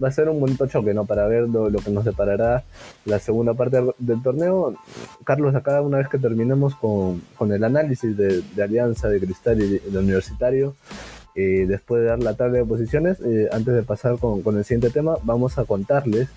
va 0.03 0.09
a 0.09 0.11
ser 0.11 0.29
un 0.29 0.39
bonito 0.39 0.67
choque 0.67 0.93
¿no? 0.93 1.05
para 1.05 1.27
ver 1.27 1.47
lo, 1.47 1.71
que 1.79 1.91
nos 1.91 2.05
deparará 2.05 2.63
la 3.05 3.19
segunda 3.19 3.53
parte 3.53 3.81
del 3.97 4.21
torneo. 4.21 4.75
Carlos, 5.23 5.55
acá 5.55 5.81
una 5.81 5.97
vez 5.97 6.09
que 6.09 6.17
terminemos 6.17 6.75
con, 6.75 7.21
el 7.51 7.63
análisis 7.63 8.15
de, 8.17 8.43
Alianza, 8.61 9.07
de 9.09 9.19
Cristal 9.19 9.61
y 9.61 9.79
de 9.79 9.99
Universitario, 9.99 10.75
eh, 11.35 11.65
después 11.67 12.01
de 12.01 12.09
dar 12.09 12.21
la 12.21 12.35
tabla 12.35 12.59
de 12.59 12.65
posiciones, 12.65 13.19
eh, 13.21 13.49
antes 13.51 13.73
de 13.73 13.81
pasar 13.81 14.19
con, 14.19 14.41
el 14.55 14.63
siguiente 14.63 14.91
tema, 14.91 15.17
vamos 15.23 15.57
a 15.57 15.65
contarles 15.65 16.29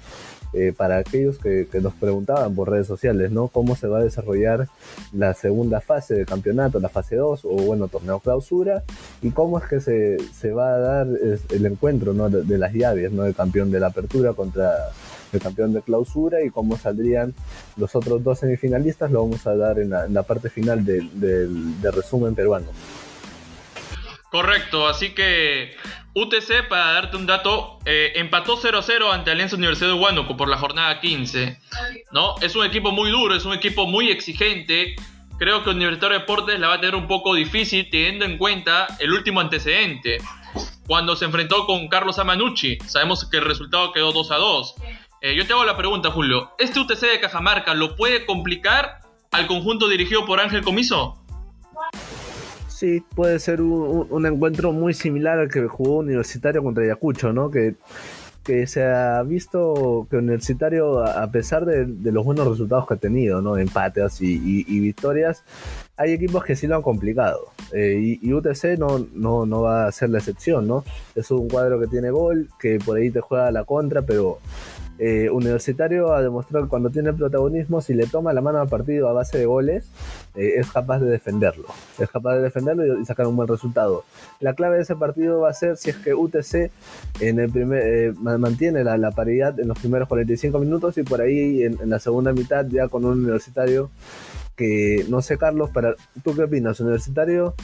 eh, 0.54 0.72
para 0.74 0.96
aquellos 0.96 1.38
que, 1.38 1.68
nos 1.82 1.92
preguntaban 1.94 2.54
por 2.54 2.70
redes 2.70 2.86
sociales, 2.86 3.30
¿no? 3.30 3.48
Cómo 3.48 3.76
se 3.76 3.88
va 3.88 3.98
a 3.98 4.04
desarrollar 4.04 4.68
la 5.12 5.34
segunda 5.34 5.82
fase 5.82 6.14
del 6.14 6.24
campeonato, 6.24 6.80
la 6.80 6.88
fase 6.88 7.16
2 7.16 7.44
o 7.44 7.56
bueno, 7.56 7.88
torneo 7.88 8.20
clausura, 8.20 8.84
y 9.20 9.30
cómo 9.32 9.58
es 9.58 9.64
que 9.64 9.80
se, 9.80 10.52
va 10.52 10.74
a 10.74 10.78
dar 10.78 11.08
el 11.50 11.66
encuentro 11.66 12.14
¿no? 12.14 12.30
de, 12.30 12.58
las 12.58 12.72
llaves, 12.72 13.12
¿no? 13.12 13.26
El 13.26 13.34
campeón 13.34 13.70
de 13.70 13.80
la 13.80 13.88
apertura 13.88 14.32
contra 14.32 14.72
el 15.32 15.40
campeón 15.40 15.74
de 15.74 15.82
clausura 15.82 16.42
y 16.42 16.48
cómo 16.48 16.78
saldrían 16.78 17.34
los 17.76 17.94
otros 17.94 18.24
dos 18.24 18.38
semifinalistas, 18.38 19.10
lo 19.10 19.22
vamos 19.24 19.46
a 19.46 19.56
dar 19.56 19.78
en 19.78 19.90
la, 19.90 20.22
parte 20.22 20.48
final 20.48 20.86
del 20.86 21.92
resumen 21.92 22.34
peruano. 22.34 22.68
Correcto, 24.36 24.86
así 24.86 25.14
que 25.14 25.74
UTC, 26.12 26.68
para 26.68 26.92
darte 26.92 27.16
un 27.16 27.24
dato, 27.24 27.78
eh, 27.86 28.12
empató 28.16 28.58
0-0 28.58 29.10
ante 29.10 29.30
Alianza 29.30 29.56
Universidad 29.56 29.88
de 29.88 29.94
Huánuco 29.94 30.36
por 30.36 30.50
la 30.50 30.58
jornada 30.58 31.00
15. 31.00 31.58
¿no? 32.12 32.34
Es 32.42 32.54
un 32.54 32.66
equipo 32.66 32.92
muy 32.92 33.10
duro, 33.10 33.34
es 33.34 33.46
un 33.46 33.54
equipo 33.54 33.86
muy 33.86 34.10
exigente. 34.10 34.94
Creo 35.38 35.64
que 35.64 35.70
Universitario 35.70 36.18
de 36.18 36.20
Deportes 36.20 36.60
la 36.60 36.68
va 36.68 36.74
a 36.74 36.80
tener 36.82 36.96
un 36.96 37.08
poco 37.08 37.32
difícil 37.34 37.88
teniendo 37.88 38.26
en 38.26 38.36
cuenta 38.36 38.88
el 38.98 39.10
último 39.10 39.40
antecedente. 39.40 40.18
Cuando 40.86 41.16
se 41.16 41.24
enfrentó 41.24 41.64
con 41.64 41.88
Carlos 41.88 42.18
Amanucci, 42.18 42.76
sabemos 42.84 43.26
que 43.30 43.38
el 43.38 43.44
resultado 43.46 43.90
quedó 43.94 44.12
2 44.12 44.28
2. 44.28 44.74
Eh, 45.22 45.34
yo 45.34 45.46
te 45.46 45.54
hago 45.54 45.64
la 45.64 45.78
pregunta, 45.78 46.10
Julio. 46.10 46.50
¿Este 46.58 46.78
UTC 46.78 47.00
de 47.00 47.20
Cajamarca 47.20 47.72
lo 47.72 47.96
puede 47.96 48.26
complicar 48.26 48.98
al 49.32 49.46
conjunto 49.46 49.88
dirigido 49.88 50.26
por 50.26 50.40
Ángel 50.40 50.60
Comiso? 50.60 51.25
Sí, 52.76 53.02
puede 53.14 53.38
ser 53.38 53.62
un, 53.62 54.26
encuentro 54.26 54.70
muy 54.70 54.92
similar 54.92 55.38
al 55.38 55.48
que 55.48 55.66
jugó 55.66 56.00
Universitario 56.00 56.62
contra 56.62 56.84
Ayacucho, 56.84 57.32
¿no? 57.32 57.50
Que, 57.50 57.76
que 58.44 58.66
se 58.66 58.84
ha 58.84 59.22
visto 59.22 60.06
que 60.10 60.18
Universitario, 60.18 61.02
a 61.02 61.30
pesar 61.30 61.64
de, 61.64 61.86
los 62.12 62.22
buenos 62.22 62.46
resultados 62.46 62.86
que 62.86 62.92
ha 62.92 62.96
tenido, 62.98 63.40
¿no? 63.40 63.56
Empates 63.56 64.20
y, 64.20 64.78
victorias, 64.78 65.42
hay 65.96 66.12
equipos 66.12 66.44
que 66.44 66.54
sí 66.54 66.66
lo 66.66 66.76
han 66.76 66.82
complicado. 66.82 67.46
Eh, 67.72 68.18
y, 68.20 68.30
UTC 68.30 68.78
no, 68.78 69.06
no, 69.14 69.46
no 69.46 69.62
va 69.62 69.86
a 69.86 69.92
ser 69.92 70.10
la 70.10 70.18
excepción, 70.18 70.68
¿no? 70.68 70.84
Es 71.14 71.30
un 71.30 71.48
cuadro 71.48 71.80
que 71.80 71.86
tiene 71.86 72.10
gol, 72.10 72.50
que 72.60 72.78
por 72.78 72.98
ahí 72.98 73.10
te 73.10 73.22
juega 73.22 73.50
la 73.52 73.64
contra, 73.64 74.02
pero 74.02 74.38
eh, 74.98 75.28
universitario 75.30 76.12
ha 76.12 76.22
demostrado 76.22 76.64
que 76.64 76.70
cuando 76.70 76.90
tiene 76.90 77.12
protagonismo, 77.12 77.80
si 77.80 77.94
le 77.94 78.06
toma 78.06 78.32
la 78.32 78.40
mano 78.40 78.60
al 78.60 78.68
partido 78.68 79.08
a 79.08 79.12
base 79.12 79.36
de 79.38 79.46
goles, 79.46 79.90
eh, 80.34 80.54
es 80.56 80.70
capaz 80.70 81.00
de 81.00 81.10
defenderlo. 81.10 81.66
Es 81.98 82.10
capaz 82.10 82.36
de 82.36 82.42
defenderlo 82.42 83.00
y, 83.00 83.04
sacar 83.04 83.26
un 83.26 83.36
buen 83.36 83.48
resultado. 83.48 84.04
La 84.40 84.54
clave 84.54 84.76
de 84.76 84.82
ese 84.82 84.96
partido 84.96 85.40
va 85.40 85.50
a 85.50 85.54
ser 85.54 85.76
si 85.76 85.90
es 85.90 85.96
que 85.96 86.14
UTC 86.14 86.70
en 87.20 87.40
el 87.40 87.50
primer, 87.50 87.82
eh, 87.82 88.12
mantiene 88.38 88.84
la, 88.84 89.10
paridad 89.10 89.58
en 89.60 89.68
los 89.68 89.78
primeros 89.78 90.08
45 90.08 90.58
minutos 90.58 90.96
y 90.98 91.02
por 91.02 91.20
ahí 91.20 91.62
en, 91.62 91.78
la 91.88 91.98
segunda 91.98 92.32
mitad 92.32 92.66
ya 92.66 92.88
con 92.88 93.04
un 93.04 93.20
universitario 93.20 93.90
que 94.56 95.04
no 95.10 95.20
sé, 95.20 95.36
Carlos, 95.36 95.68
para, 95.70 95.94
¿tú 96.24 96.34
qué 96.34 96.44
opinas? 96.44 96.80
¿Universitario 96.80 97.54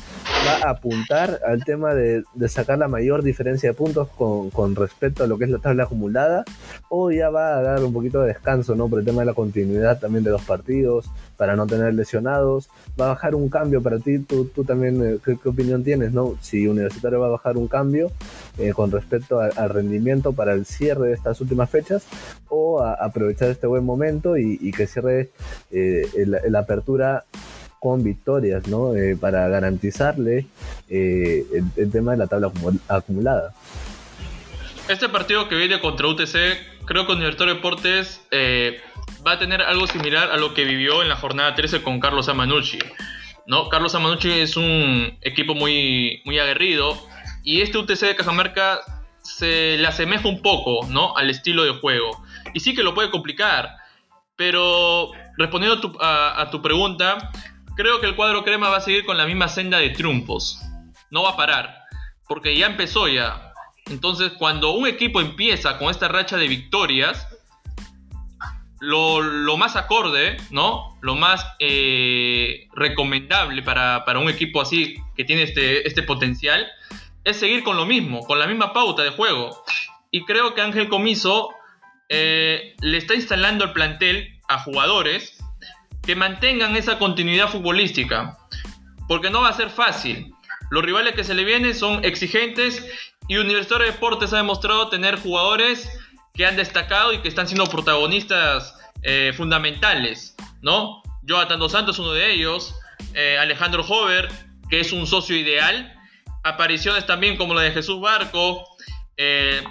va 0.46 0.66
a 0.66 0.70
apuntar 0.70 1.40
al 1.46 1.64
tema 1.64 1.94
de, 1.94 2.24
sacar 2.48 2.78
la 2.78 2.88
mayor 2.88 3.22
diferencia 3.22 3.70
de 3.70 3.74
puntos 3.74 4.08
con, 4.08 4.74
respecto 4.74 5.24
a 5.24 5.26
lo 5.26 5.38
que 5.38 5.44
es 5.44 5.50
la 5.50 5.58
tabla 5.58 5.84
acumulada? 5.84 6.44
¿O 6.88 7.10
ya 7.10 7.30
va 7.30 7.58
a 7.58 7.62
dar 7.62 7.84
un 7.84 7.92
poquito 7.92 8.20
de 8.20 8.28
descanso, 8.28 8.74
¿no? 8.74 8.88
Por 8.88 9.00
el 9.00 9.04
tema 9.04 9.22
de 9.22 9.26
la 9.26 9.34
continuidad 9.34 10.00
también 10.00 10.24
de 10.24 10.30
los 10.30 10.42
partidos, 10.42 11.10
para 11.36 11.56
no 11.56 11.66
tener 11.66 11.94
lesionados. 11.94 12.68
¿Va 13.00 13.06
a 13.06 13.08
bajar 13.08 13.34
un 13.34 13.48
cambio 13.48 13.82
para 13.82 13.98
ti? 13.98 14.18
¿Tú, 14.18 14.46
tú 14.46 14.64
también 14.64 15.02
eh, 15.02 15.18
¿qué, 15.24 15.48
opinión 15.48 15.84
tienes, 15.84 16.12
no? 16.12 16.36
Si 16.40 16.66
Universitario 16.66 17.20
va 17.20 17.26
a 17.26 17.30
bajar 17.30 17.56
un 17.56 17.68
cambio 17.68 18.10
eh, 18.58 18.72
con 18.72 18.90
respecto 18.90 19.40
al 19.40 19.70
rendimiento 19.70 20.32
para 20.32 20.52
el 20.52 20.66
cierre 20.66 21.08
de 21.08 21.14
estas 21.14 21.40
últimas 21.40 21.70
fechas, 21.70 22.04
o 22.48 22.80
a, 22.80 22.94
aprovechar 22.94 23.48
este 23.50 23.66
buen 23.66 23.84
momento 23.84 24.36
y, 24.36 24.72
que 24.72 24.86
cierre 24.86 25.30
eh, 25.70 26.06
la 26.26 26.58
apertura 26.60 27.24
con 27.82 28.04
victorias, 28.04 28.68
¿no? 28.68 28.92
para 29.20 29.48
garantizarle 29.48 30.46
el, 30.88 31.90
tema 31.90 32.12
de 32.12 32.18
la 32.18 32.28
tabla 32.28 32.52
acumulada. 32.86 33.52
Este 34.88 35.08
partido 35.08 35.48
que 35.48 35.56
viene 35.56 35.80
contra 35.80 36.06
UTC, 36.06 36.84
creo 36.84 37.06
que 37.06 37.12
Universitario 37.12 37.54
Deportes 37.54 38.20
eh, 38.30 38.80
va 39.26 39.32
a 39.32 39.38
tener 39.40 39.62
algo 39.62 39.88
similar 39.88 40.30
a 40.30 40.36
lo 40.36 40.54
que 40.54 40.64
vivió 40.64 41.02
en 41.02 41.08
la 41.08 41.16
jornada 41.16 41.56
13 41.56 41.82
con 41.82 41.98
Carlos 41.98 42.28
Amanucci. 42.28 42.78
¿no? 43.48 43.68
Carlos 43.68 43.96
Amanucci 43.96 44.30
es 44.30 44.56
un 44.56 45.18
equipo 45.20 45.56
muy, 45.56 46.22
muy 46.24 46.38
aguerrido 46.38 46.96
y 47.42 47.62
este 47.62 47.78
UTC 47.78 47.98
de 47.98 48.14
Cajamarca 48.14 48.78
se 49.22 49.76
le 49.76 49.88
asemeja 49.88 50.28
un 50.28 50.40
poco 50.40 50.86
¿no? 50.86 51.16
al 51.16 51.30
estilo 51.30 51.64
de 51.64 51.72
juego. 51.80 52.22
Y 52.54 52.60
sí 52.60 52.76
que 52.76 52.84
lo 52.84 52.94
puede 52.94 53.10
complicar, 53.10 53.70
pero 54.36 55.10
respondiendo 55.36 55.96
a 56.00 56.48
tu, 56.50 56.62
pregunta, 56.62 57.30
creo 57.76 58.00
que 58.00 58.06
el 58.06 58.16
cuadro 58.16 58.44
crema 58.44 58.68
va 58.68 58.78
a 58.78 58.80
seguir 58.80 59.04
con 59.04 59.16
la 59.16 59.26
misma 59.26 59.48
senda 59.48 59.78
de 59.78 59.90
triunfos. 59.90 60.60
No 61.10 61.22
va 61.22 61.30
a 61.30 61.36
parar, 61.36 61.82
porque 62.28 62.56
ya 62.56 62.66
empezó 62.66 63.08
ya. 63.08 63.52
Entonces, 63.86 64.32
cuando 64.32 64.72
un 64.72 64.86
equipo 64.86 65.20
empieza 65.20 65.78
con 65.78 65.90
esta 65.90 66.08
racha 66.08 66.36
de 66.36 66.48
victorias, 66.48 67.26
lo, 68.80 69.56
más 69.56 69.76
acorde, 69.76 70.36
¿no? 70.50 70.98
Lo 71.02 71.14
más 71.14 71.46
eh, 71.60 72.68
recomendable 72.74 73.62
para, 73.62 74.02
un 74.18 74.28
equipo 74.28 74.60
así 74.60 74.96
que 75.14 75.24
tiene 75.24 75.42
este, 75.42 75.86
este 75.86 76.02
potencial 76.02 76.66
es 77.24 77.36
seguir 77.36 77.62
con 77.62 77.76
lo 77.76 77.86
mismo, 77.86 78.20
con 78.26 78.38
la 78.38 78.46
misma 78.46 78.72
pauta 78.72 79.02
de 79.02 79.10
juego. 79.10 79.62
Y 80.10 80.24
creo 80.24 80.54
que 80.54 80.62
Ángel 80.62 80.88
Comiso 80.88 81.50
eh, 82.08 82.74
le 82.80 82.98
está 82.98 83.14
instalando 83.14 83.64
el 83.64 83.72
plantel 83.72 84.40
a 84.48 84.58
jugadores 84.58 85.41
que 86.02 86.16
mantengan 86.16 86.76
esa 86.76 86.98
continuidad 86.98 87.48
futbolística. 87.48 88.36
Porque 89.08 89.30
no 89.30 89.42
va 89.42 89.48
a 89.48 89.52
ser 89.52 89.70
fácil. 89.70 90.32
Los 90.70 90.84
rivales 90.84 91.14
que 91.14 91.24
se 91.24 91.34
le 91.34 91.44
vienen 91.44 91.74
son 91.74 92.04
exigentes 92.04 92.84
y 93.28 93.36
Universitario 93.36 93.86
de 93.86 93.92
Deportes 93.92 94.32
ha 94.32 94.38
demostrado 94.38 94.88
tener 94.88 95.20
jugadores 95.20 95.88
que 96.34 96.46
han 96.46 96.56
destacado 96.56 97.12
y 97.12 97.18
que 97.18 97.28
están 97.28 97.46
siendo 97.46 97.66
protagonistas 97.66 98.74
eh, 99.02 99.32
fundamentales, 99.36 100.34
¿no? 100.62 101.02
Jonathan 101.22 101.58
Dos 101.58 101.72
Santos, 101.72 101.98
uno 101.98 102.12
de 102.12 102.32
ellos, 102.32 102.74
eh, 103.14 103.36
Alejandro 103.38 103.84
Hover, 103.86 104.28
que 104.70 104.80
es 104.80 104.92
un 104.92 105.06
socio 105.06 105.36
ideal, 105.36 105.92
apariciones 106.42 107.06
también 107.06 107.36
como 107.36 107.54
la 107.54 107.62
de 107.62 107.72
Jesús 107.72 108.00
Barco, 108.00 108.64
eh, 109.16 109.62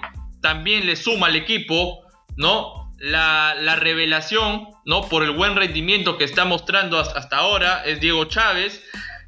también 0.41 0.85
le 0.85 0.95
suma 0.95 1.27
al 1.27 1.35
equipo, 1.35 2.03
¿no? 2.37 2.80
La, 3.01 3.75
revelación, 3.75 4.67
¿no? 4.85 5.09
Por 5.09 5.23
el 5.23 5.31
buen 5.31 5.55
rendimiento 5.55 6.17
que 6.17 6.23
está 6.23 6.45
mostrando 6.45 6.99
hasta 6.99 7.37
ahora 7.37 7.83
es 7.85 7.99
Diego 7.99 8.25
Chávez. 8.25 8.83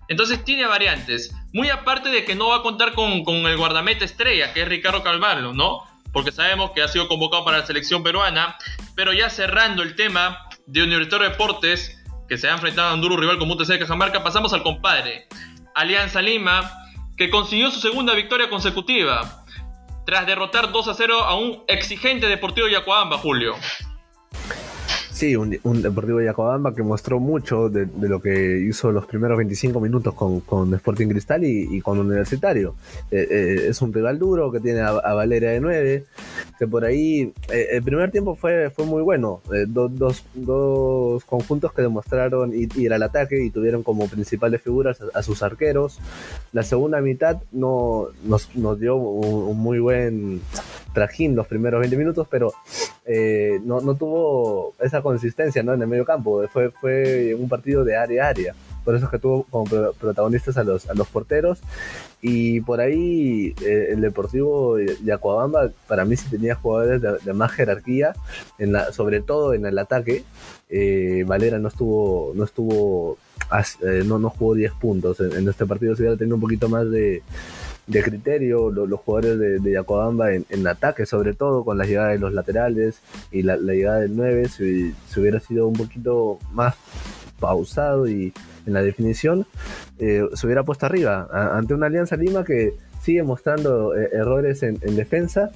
Entonces 0.08 0.44
tiene 0.46 0.66
variantes. 0.66 1.34
Muy 1.54 1.70
aparte 1.70 2.10
de 2.10 2.24
que 2.24 2.36
no 2.36 2.50
va 2.50 2.58
a 2.58 2.62
contar 2.62 2.94
con, 2.94 3.24
con 3.24 3.36
el 3.36 3.58
guardameta 3.58 4.06
estrella, 4.06 4.54
que 4.54 4.62
es 4.62 4.68
Ricardo 4.68 5.04
Calvarlo, 5.04 5.54
¿no? 5.54 5.84
porque 6.14 6.32
sabemos 6.32 6.72
que 6.72 6.82
ha 6.82 6.88
sido 6.88 7.10
convocado 7.10 7.44
para 7.44 7.58
la 7.58 7.66
selección 7.66 8.04
peruana, 8.04 8.56
pero 8.96 9.12
ya 9.12 9.30
cerrando 9.30 9.82
el 9.82 9.96
tema 9.96 10.48
de 10.68 10.84
Universitario 10.84 11.30
Deportes, 11.30 12.00
que 12.30 12.38
se 12.38 12.48
ha 12.48 12.54
enfrentado 12.54 12.90
a 12.90 12.94
un 12.94 13.02
duro 13.02 13.18
rival 13.18 13.40
como 13.40 13.56
UTC 13.56 13.68
de 13.68 13.80
Cajamarca, 13.80 14.24
pasamos 14.24 14.54
al 14.54 14.64
compadre, 14.64 15.28
Alianza 15.76 16.22
Lima, 16.22 16.72
que 17.18 17.30
consiguió 17.30 17.72
su 17.72 17.80
segunda 17.80 18.14
victoria 18.14 18.50
consecutiva, 18.50 19.43
tras 20.06 20.26
derrotar 20.26 20.72
2 20.72 20.88
a 20.88 20.94
0 20.94 21.20
a 21.24 21.36
un 21.36 21.64
exigente 21.68 22.28
Deportivo 22.28 22.68
Yacuabamba, 22.68 23.18
Julio. 23.18 23.56
Sí, 25.24 25.38
un, 25.38 25.82
Deportivo 25.82 26.20
Yacobamba 26.20 26.76
que 26.76 26.84
mostró 26.84 27.18
mucho 27.18 27.70
de, 27.70 27.88
lo 28.02 28.20
que 28.20 28.60
hizo 28.60 28.92
los 28.92 29.06
primeros 29.06 29.38
25 29.38 29.80
minutos 29.80 30.14
con, 30.16 30.42
con 30.42 30.74
Sporting 30.74 31.08
Cristal 31.08 31.46
y, 31.46 31.80
con 31.80 31.98
Universitario. 31.98 32.76
Eh, 33.10 33.26
eh, 33.32 33.68
es 33.70 33.82
un 33.82 33.94
rival 33.94 34.20
duro 34.20 34.52
que 34.52 34.60
tiene 34.60 34.82
a, 34.82 34.92
Valeria 35.14 35.52
de 35.52 35.62
9, 35.62 36.06
que 36.60 36.68
por 36.68 36.84
ahí 36.84 37.32
eh, 37.50 37.68
el 37.72 37.84
primer 37.84 38.12
tiempo 38.12 38.36
fue, 38.36 38.70
fue 38.70 38.86
muy 38.86 39.02
bueno. 39.02 39.40
dos, 39.70 40.26
dos, 40.34 41.24
conjuntos 41.24 41.72
que 41.72 41.84
demostraron 41.84 42.52
ir, 42.54 42.92
al 42.92 43.04
ataque 43.04 43.42
y 43.46 43.50
tuvieron 43.50 43.82
como 43.82 44.10
principales 44.10 44.62
figuras 44.62 45.00
a, 45.14 45.24
sus 45.24 45.42
arqueros. 45.42 46.00
La 46.52 46.64
segunda 46.64 47.00
mitad 47.00 47.42
no, 47.54 48.08
nos, 48.26 48.50
dio 48.78 48.98
un 48.98 49.58
muy 49.58 49.80
buen 49.80 50.42
trajín 50.94 51.36
los 51.36 51.48
primeros 51.48 51.80
20 51.80 51.98
minutos, 51.98 52.28
pero 52.30 52.54
eh, 53.06 53.60
no, 53.64 53.82
no, 53.82 53.96
tuvo 53.96 54.74
esa 54.80 55.02
consistencia 55.02 55.64
¿no? 55.64 55.74
en 55.74 55.82
el 55.82 55.88
medio 55.88 56.06
campo. 56.06 56.48
Fue, 56.48 56.70
fue 56.70 57.36
un 57.36 57.50
partido 57.50 57.84
de 57.84 57.98
área 57.98 58.26
a 58.26 58.30
área. 58.30 58.56
Por 58.86 58.96
eso 58.96 59.06
es 59.06 59.12
que 59.12 59.20
tuvo 59.20 59.44
como 59.44 59.66
protagonistas 59.94 60.58
a 60.58 60.64
los, 60.64 60.90
a 60.90 60.94
los 60.94 61.08
porteros. 61.08 61.60
Y 62.22 62.62
por 62.62 62.82
ahí 62.82 63.54
eh, 63.62 63.88
el 63.92 64.02
Deportivo 64.02 64.76
de 64.76 65.14
Acuabamba, 65.14 65.72
para 65.88 66.06
mí 66.06 66.16
sí 66.16 66.30
tenía 66.30 66.56
jugadores 66.56 67.02
de, 67.02 67.34
más 67.34 67.52
jerarquía, 67.52 68.14
en 68.60 68.74
la, 68.74 68.92
sobre 68.92 69.22
todo 69.22 69.54
en 69.54 69.66
el 69.66 69.78
ataque. 69.80 70.24
Eh, 70.70 71.24
Valera 71.26 71.60
no 71.60 71.70
estuvo, 71.70 72.34
no 72.36 72.44
estuvo, 72.44 73.18
no, 74.06 74.20
no 74.20 74.30
jugó 74.30 74.56
10 74.56 74.74
puntos 74.74 75.20
en, 75.20 75.34
en 75.34 75.48
este 75.48 75.66
partido. 75.66 75.96
Se 75.96 76.04
hubiera 76.04 76.18
tenido 76.18 76.36
un 76.36 76.42
poquito 76.42 76.68
más 76.68 76.90
de, 76.90 77.24
de 77.88 78.02
criterio 78.02 78.72
los 78.72 79.00
jugadores 79.00 79.40
de, 79.40 79.60
de 79.60 79.72
Yacobamba 79.72 80.34
en, 80.34 80.68
ataque, 80.68 81.06
sobre 81.06 81.34
todo 81.34 81.66
con 81.66 81.78
la 81.78 81.86
llegada 81.86 82.10
de 82.10 82.20
los 82.20 82.34
laterales 82.34 83.02
y 83.32 83.44
la, 83.44 83.58
llegada 83.58 84.00
del 84.00 84.16
9, 84.16 84.48
si, 84.50 84.94
hubiera 85.20 85.40
sido 85.40 85.68
un 85.68 85.74
poquito 85.74 86.40
más 86.52 86.76
pausado 87.40 88.08
y 88.08 88.34
en 88.66 88.74
la 88.74 88.82
definición, 88.82 89.46
eh, 90.00 90.24
se 90.34 90.46
hubiera 90.46 90.64
puesto 90.64 90.86
arriba 90.86 91.28
ante 91.32 91.74
una 91.74 91.88
Alianza 91.88 92.16
Lima 92.16 92.46
que 92.46 92.74
sigue 93.02 93.22
mostrando 93.24 93.96
eh, 93.96 94.10
errores 94.14 94.64
en, 94.64 94.80
defensa 94.96 95.52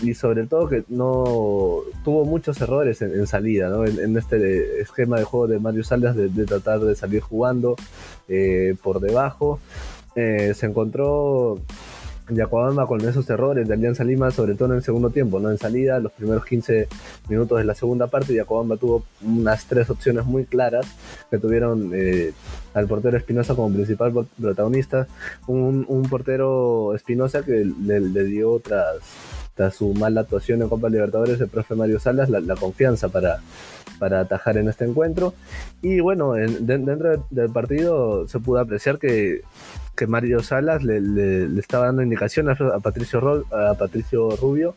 y 0.00 0.14
sobre 0.14 0.46
todo 0.46 0.66
que 0.66 0.84
no 0.88 1.80
tuvo 2.02 2.24
muchos 2.24 2.58
errores 2.62 3.02
en, 3.02 3.26
salida, 3.26 3.68
¿no? 3.68 3.84
en, 3.84 4.16
este 4.16 4.80
esquema 4.80 5.18
de 5.18 5.24
juego 5.24 5.46
de 5.46 5.58
Mario 5.58 5.84
Salas 5.84 6.16
de, 6.16 6.30
tratar 6.46 6.80
de 6.80 6.94
salir 6.94 7.20
jugando 7.20 7.76
eh, 8.28 8.74
por 8.82 9.00
debajo 9.00 9.60
eh, 10.14 10.52
se 10.54 10.66
encontró 10.66 11.58
Yacuabamba 12.34 12.86
con 12.86 13.00
esos 13.06 13.28
errores 13.28 13.66
de 13.66 13.74
Alianza 13.74 14.04
Lima, 14.04 14.30
sobre 14.30 14.54
todo 14.54 14.70
en 14.70 14.76
el 14.76 14.82
segundo 14.82 15.10
tiempo, 15.10 15.40
no 15.40 15.50
en 15.50 15.58
salida, 15.58 15.98
los 15.98 16.12
primeros 16.12 16.44
15 16.44 16.88
minutos 17.28 17.58
de 17.58 17.64
la 17.64 17.74
segunda 17.74 18.06
parte, 18.06 18.34
Yacuabamba 18.34 18.76
tuvo 18.76 19.04
unas 19.22 19.66
tres 19.66 19.90
opciones 19.90 20.24
muy 20.24 20.44
claras 20.44 20.86
que 21.30 21.38
tuvieron 21.38 21.90
eh, 21.94 22.32
al 22.74 22.86
portero 22.86 23.16
Espinosa 23.16 23.54
como 23.54 23.72
principal 23.74 24.12
protagonista, 24.40 25.06
un, 25.46 25.86
portero 26.08 26.94
Espinosa 26.94 27.42
que 27.42 27.64
le, 27.82 28.24
dio 28.24 28.60
tras 28.60 29.74
su 29.74 29.92
mala 29.94 30.22
actuación 30.22 30.62
en 30.62 30.68
Copa 30.68 30.88
Libertadores, 30.88 31.40
el 31.40 31.48
profe 31.48 31.74
Mario 31.74 32.00
Salas 32.00 32.30
la, 32.30 32.56
confianza 32.56 33.08
para, 33.08 33.40
para 33.98 34.20
atajar 34.20 34.56
en 34.56 34.68
este 34.68 34.84
encuentro. 34.84 35.34
Y 35.82 36.00
bueno, 36.00 36.32
dentro 36.32 37.26
del 37.30 37.50
partido 37.50 38.26
se 38.26 38.40
pudo 38.40 38.60
apreciar 38.60 38.98
que 38.98 39.42
que 40.00 40.06
Mario 40.06 40.42
Salas 40.42 40.82
le, 40.82 40.98
le, 40.98 41.60
estaba 41.60 41.84
dando 41.84 42.00
indicaciones 42.00 42.58
a 42.58 42.80
Patricio, 42.80 43.44
a 43.52 43.74
Patricio 43.74 44.30
Rubio 44.30 44.74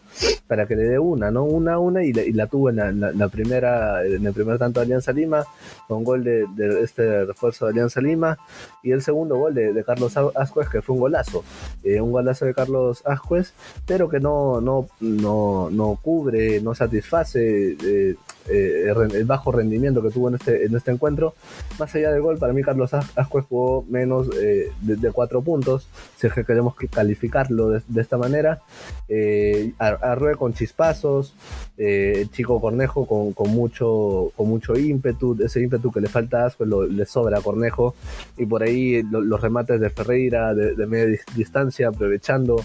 para 0.48 0.68
que 0.68 0.75
le 0.75 0.84
dé 0.84 1.00
una, 1.00 1.32
¿no? 1.32 1.46
Una, 1.46 1.80
una, 1.80 2.03
y, 2.03 2.12
la 2.12 2.48
tuvo 2.48 2.70
en 2.70 3.00
la, 3.00 3.27
primera, 3.30 4.06
en 4.06 4.25
el 4.25 4.34
primer 4.34 4.60
tanto 4.60 4.82
de 4.82 4.88
Alianza 4.88 5.13
Lima, 5.13 5.46
con 5.88 6.03
gol 6.03 6.25
de, 6.25 6.46
este 6.84 7.24
refuerzo 7.24 7.65
de 7.65 7.72
Alianza 7.72 8.01
Lima, 8.01 8.38
y 8.84 8.92
el 8.92 9.01
segundo 9.01 9.38
gol 9.38 9.53
de, 9.53 9.82
Carlos 9.86 10.13
Ascuez, 10.36 10.68
que 10.68 10.82
fue 10.82 10.96
un 10.96 11.00
golazo, 11.00 11.46
eh, 11.86 12.01
un 12.01 12.12
golazo 12.12 12.44
de 12.44 12.53
Carlos 12.53 13.01
Ascuez, 13.06 13.53
pero 13.88 14.10
que 14.10 14.20
no, 14.20 14.60
no, 14.60 14.89
no, 15.00 15.70
no 15.72 15.98
cubre, 16.01 16.60
no 16.60 16.75
satisface. 16.75 17.77
Eh, 17.82 18.15
eh, 18.50 18.94
el 19.14 19.26
bajo 19.26 19.52
rendimiento 19.52 20.02
que 20.02 20.10
tuvo 20.10 20.30
en 20.30 20.36
este, 20.36 20.66
en 20.66 20.76
este 20.76 20.92
encuentro. 20.92 21.34
Más 21.80 21.94
allá 21.96 22.12
del 22.12 22.22
gol, 22.22 22.38
para 22.38 22.54
mí 22.54 22.62
Carlos 22.62 22.94
Ascuez 22.94 23.46
jugó 23.46 23.86
menos 23.90 24.28
eh, 24.42 24.72
de, 24.82 25.12
cuatro 25.12 25.42
puntos, 25.42 25.88
si 26.18 26.28
es 26.28 26.34
que 26.34 26.44
queremos 26.44 26.76
calificarlo 26.76 27.70
de, 27.70 28.02
esta 28.02 28.18
manera. 28.18 28.62
Eh, 29.08 29.74
Arrue 29.78 30.36
con 30.36 30.54
chispazos, 30.54 31.36
eh, 31.78 32.28
Chico 32.32 32.60
Cornejo 32.60 33.06
con, 33.06 33.34
con, 33.34 33.50
mucho, 33.50 34.32
con 34.36 34.50
mucho 34.50 34.78
ímpetu, 34.78 35.38
ese 35.44 35.62
ímpetu 35.62 35.92
que 35.92 36.02
le 36.02 36.08
falta 36.08 36.44
a 36.44 36.48
Ascuez 36.48 36.70
le 36.70 37.06
sobra 37.06 37.40
a 37.40 37.42
Cornejo, 37.42 37.96
y 38.38 38.46
por 38.46 38.64
ahí 38.64 39.04
los 39.04 39.42
remates 39.42 39.80
de 39.80 39.90
Ferreira 39.90 40.54
de 40.54 40.86
media 40.86 41.18
distancia, 41.36 41.88
aprovechando 41.90 42.58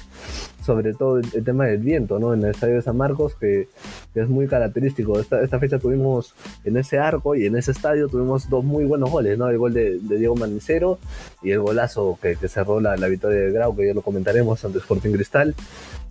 sobre 0.69 0.93
todo 0.93 1.17
el, 1.17 1.45
tema 1.45 1.65
del 1.65 1.79
viento, 1.79 2.19
¿no? 2.19 2.35
En 2.35 2.45
el 2.45 2.51
estadio 2.51 2.75
de 2.75 2.83
San 2.83 2.95
Marcos, 2.95 3.35
que, 3.35 3.69
es 4.15 4.29
muy 4.29 4.47
característico. 4.47 5.19
Esta, 5.19 5.43
esta, 5.43 5.59
fecha 5.59 5.79
tuvimos 5.79 6.35
en 6.63 6.77
ese 6.77 6.99
arco 6.99 7.35
y 7.35 7.47
en 7.47 7.57
ese 7.57 7.71
estadio 7.71 8.07
tuvimos 8.09 8.51
dos 8.51 8.63
muy 8.65 8.85
buenos 8.85 9.11
goles, 9.11 9.39
¿no? 9.39 9.49
El 9.49 9.57
gol 9.57 9.73
de, 9.73 9.99
Diego 9.99 10.37
Manicero 10.37 10.99
y 11.43 11.53
el 11.53 11.61
golazo 11.61 12.19
que, 12.21 12.37
cerró 12.49 12.81
la, 12.81 12.97
victoria 13.09 13.41
de 13.41 13.51
Grau, 13.51 13.75
que 13.75 13.87
ya 13.87 13.95
lo 13.95 14.03
comentaremos 14.03 14.63
ante 14.63 14.77
Sporting 14.77 15.13
Cristal. 15.13 15.55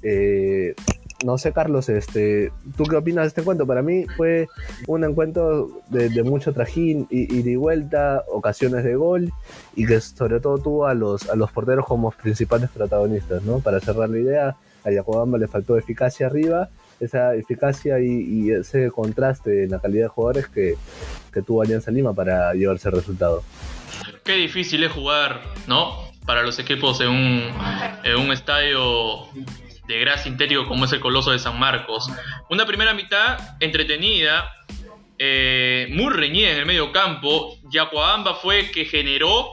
Eh, 0.01 0.73
no 1.23 1.37
sé, 1.37 1.51
Carlos, 1.51 1.89
este, 1.89 2.51
¿tú 2.75 2.83
qué 2.83 2.95
opinas 2.95 3.23
de 3.23 3.27
este 3.29 3.41
encuentro? 3.41 3.65
Para 3.65 3.81
mí 3.81 4.05
fue 4.15 4.47
un 4.87 5.03
encuentro 5.03 5.81
de, 5.89 6.23
mucho 6.23 6.53
trajín 6.53 7.07
y, 7.09 7.41
de 7.41 7.57
vuelta, 7.57 8.23
ocasiones 8.27 8.83
de 8.83 8.95
gol 8.95 9.31
y 9.75 9.85
que 9.85 9.99
sobre 9.99 10.39
todo 10.39 10.57
tuvo 10.59 10.85
a 10.85 10.93
los, 10.93 11.29
a 11.29 11.35
los 11.35 11.51
porteros 11.51 11.85
como 11.85 12.11
principales 12.11 12.69
protagonistas, 12.69 13.43
¿no? 13.43 13.59
Para 13.59 13.79
cerrar 13.79 14.09
la 14.09 14.19
idea, 14.19 14.55
a 14.83 14.91
Yacobamba 14.91 15.37
le 15.37 15.47
faltó 15.47 15.77
eficacia 15.77 16.27
arriba, 16.27 16.69
esa 16.99 17.35
eficacia 17.35 17.99
y, 17.99 18.51
ese 18.51 18.89
contraste 18.91 19.63
en 19.63 19.71
la 19.71 19.79
calidad 19.79 20.03
de 20.03 20.09
jugadores 20.09 20.47
que, 20.47 20.75
que 21.33 21.41
tuvo 21.41 21.61
Alianza 21.61 21.91
Lima 21.91 22.13
para 22.13 22.53
llevarse 22.53 22.89
el 22.89 22.95
resultado. 22.95 23.43
Qué 24.23 24.33
difícil 24.33 24.83
es 24.83 24.91
jugar, 24.91 25.41
¿no? 25.67 25.95
Para 26.25 26.43
los 26.43 26.59
equipos 26.59 26.99
en 27.01 27.09
un, 27.09 27.43
en 28.03 28.17
un 28.17 28.31
estadio 28.31 29.27
de 29.87 29.99
Gracia 29.99 30.29
Interior 30.29 30.67
como 30.67 30.85
es 30.85 30.91
el 30.91 30.99
Coloso 30.99 31.31
de 31.31 31.39
San 31.39 31.57
Marcos. 31.59 32.09
Una 32.49 32.65
primera 32.65 32.93
mitad 32.93 33.55
entretenida, 33.59 34.51
eh, 35.17 35.87
muy 35.91 36.13
reñida 36.13 36.51
en 36.51 36.57
el 36.57 36.65
medio 36.65 36.91
campo. 36.91 37.57
Yacuabamba 37.71 38.35
fue 38.35 38.69
que 38.71 38.85
generó, 38.85 39.49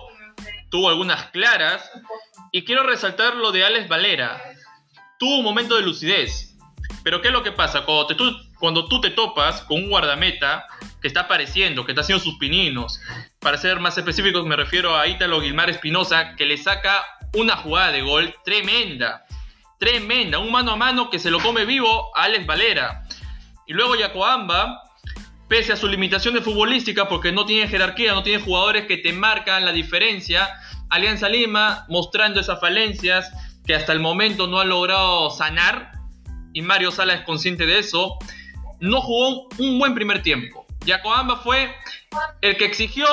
tuvo 0.71 0.89
algunas 0.89 1.27
claras. 1.27 1.89
Y 2.53 2.65
quiero 2.65 2.83
resaltar 2.83 3.37
lo 3.37 3.53
de 3.53 3.65
Alex 3.65 3.89
Valera. 3.89 4.43
Tuvo 5.19 5.39
un 5.39 5.45
momento 5.45 5.77
de 5.77 5.83
lucidez. 5.83 6.57
Pero 7.03 7.21
¿qué 7.21 7.29
es 7.29 7.35
lo 7.35 7.43
que 7.43 7.53
pasa? 7.53 7.85
Cuando, 7.85 8.07
tú, 8.17 8.37
cuando 8.59 8.89
tú 8.89 9.01
te 9.01 9.11
topas 9.11 9.63
con 9.63 9.83
un 9.83 9.89
guardameta 9.89 10.65
que 11.01 11.09
está 11.09 11.21
apareciendo, 11.21 11.85
que 11.85 11.93
está 11.93 12.01
haciendo 12.01 12.23
sus 12.23 12.39
pininos, 12.39 13.01
para 13.41 13.59
ser 13.59 13.79
más 13.79 13.99
específicos 13.99 14.47
me 14.47 14.57
refiero 14.57 14.97
a 14.97 15.07
Ítalo 15.07 15.41
Guilmar 15.41 15.69
Espinosa, 15.69 16.35
que 16.35 16.47
le 16.47 16.57
saca 16.57 17.05
una 17.35 17.57
jugada 17.57 17.93
de 17.93 18.03
gol 18.03 18.35
tremenda 18.45 19.25
tremenda, 19.79 20.39
un 20.39 20.53
mano 20.53 20.73
a 20.73 20.77
mano 20.77 21.11
que 21.11 21.19
se 21.19 21.31
lo 21.31 21.41
come 21.41 21.65
vivo 21.65 22.11
a 22.17 22.25
Alex 22.25 22.47
Valera. 22.47 23.05
Y 23.67 23.73
luego 23.73 23.97
Yacoamba, 23.97 24.83
pese 25.49 25.73
a 25.73 25.77
su 25.77 25.89
limitación 25.89 26.35
de 26.35 26.41
futbolística, 26.41 27.09
porque 27.09 27.33
no 27.33 27.47
tiene 27.47 27.69
jerarquía, 27.69 28.13
no 28.13 28.23
tiene 28.23 28.43
jugadores 28.43 28.87
que 28.87 28.99
te 28.99 29.13
marcan 29.13 29.65
la 29.65 29.73
diferencia, 29.73 30.49
Alianza 30.91 31.29
Lima 31.29 31.87
mostrando 31.89 32.41
esas 32.41 32.61
falencias 32.61 33.31
que 33.67 33.75
hasta 33.75 33.93
el 33.93 34.01
momento 34.01 34.47
no 34.47 34.61
ha 34.61 34.65
logrado 34.65 35.31
sanar, 35.31 35.93
y 36.53 36.63
Mario 36.63 36.91
Sala 36.91 37.15
es 37.15 37.23
consciente 37.23 37.67
de 37.67 37.79
eso, 37.79 38.19
no 38.81 39.01
jugó 39.01 39.49
un 39.59 39.79
buen 39.79 39.95
primer 39.95 40.23
tiempo. 40.23 40.67
Yacoamba 40.85 41.39
fue 41.39 41.75
el 42.43 42.57
que 42.57 42.67
exigió, 42.67 43.07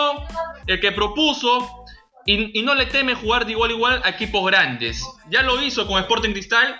el 0.67 0.79
que 0.79 0.91
propuso, 0.91 1.80
y, 2.25 2.61
no 2.61 2.75
le 2.75 2.85
teme 2.85 3.15
jugar 3.15 3.45
de 3.45 3.53
igual 3.53 3.71
a 3.71 3.73
igual 3.73 4.01
a 4.03 4.09
equipos 4.09 4.45
grandes. 4.45 5.03
Ya 5.29 5.41
lo 5.41 5.61
hizo 5.61 5.87
con 5.87 5.99
Sporting 5.99 6.31
Cristal. 6.31 6.77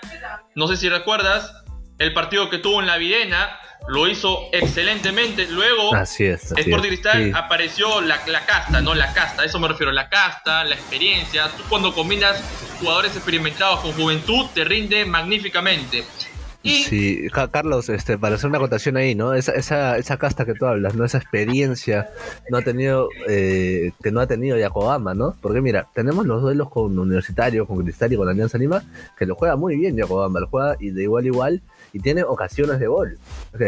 No 0.54 0.68
sé 0.68 0.76
si 0.76 0.88
recuerdas 0.88 1.52
el 1.98 2.12
partido 2.12 2.50
que 2.50 2.58
tuvo 2.58 2.80
en 2.80 2.86
la 2.86 2.96
Videna. 2.96 3.58
Lo 3.88 4.06
hizo 4.06 4.48
excelentemente. 4.52 5.48
Luego, 5.48 5.94
así 5.94 6.24
es, 6.24 6.52
Sporting 6.52 6.88
Cristal 6.88 7.32
apareció 7.34 8.00
la, 8.00 8.20
la, 8.26 8.46
casta, 8.46 8.80
no 8.80 8.94
la 8.94 9.12
casta. 9.12 9.42
A 9.42 9.44
eso 9.44 9.58
me 9.58 9.66
refiero, 9.66 9.90
la 9.90 10.08
casta, 10.08 10.62
la 10.62 10.76
experiencia. 10.76 11.48
Tú 11.48 11.64
cuando 11.68 11.92
combinas 11.92 12.40
jugadores 12.78 13.16
experimentados 13.16 13.80
con 13.80 13.92
juventud, 13.92 14.46
te 14.54 14.62
rinde 14.62 15.04
magníficamente. 15.04 16.04
Sí, 16.62 17.26
Carlos, 17.50 17.88
este, 17.88 18.18
para 18.18 18.36
hacer 18.36 18.48
una 18.48 18.58
acotación 18.58 18.96
ahí, 18.96 19.14
¿no? 19.14 19.34
Esa, 19.34 19.52
esa, 19.52 19.96
esa 19.98 20.16
casta 20.16 20.44
que 20.44 20.54
tú 20.54 20.66
hablas, 20.66 20.94
¿no? 20.94 21.04
Esa 21.04 21.18
experiencia 21.18 22.10
no 22.50 22.58
ha 22.58 22.62
tenido, 22.62 23.08
eh, 23.28 23.92
que 24.02 24.12
no 24.12 24.20
ha 24.20 24.26
tenido 24.26 24.56
Yacobama, 24.56 25.14
¿no? 25.14 25.34
Porque 25.40 25.60
mira, 25.60 25.88
tenemos 25.94 26.26
los 26.26 26.40
duelos 26.40 26.70
con 26.70 26.98
Universitario, 26.98 27.66
con 27.66 27.82
Cristal 27.82 28.12
y 28.12 28.16
con 28.16 28.28
Alianza 28.28 28.58
Lima, 28.58 28.84
que 29.18 29.26
lo 29.26 29.34
juega 29.34 29.56
muy 29.56 29.76
bien 29.76 29.96
Yacobama, 29.96 30.40
lo 30.40 30.46
juega 30.46 30.76
y 30.78 30.90
de 30.90 31.02
igual 31.02 31.24
a 31.24 31.26
igual 31.26 31.62
y 31.92 32.00
tiene 32.00 32.22
ocasiones 32.22 32.78
de 32.80 32.86
gol, 32.86 33.18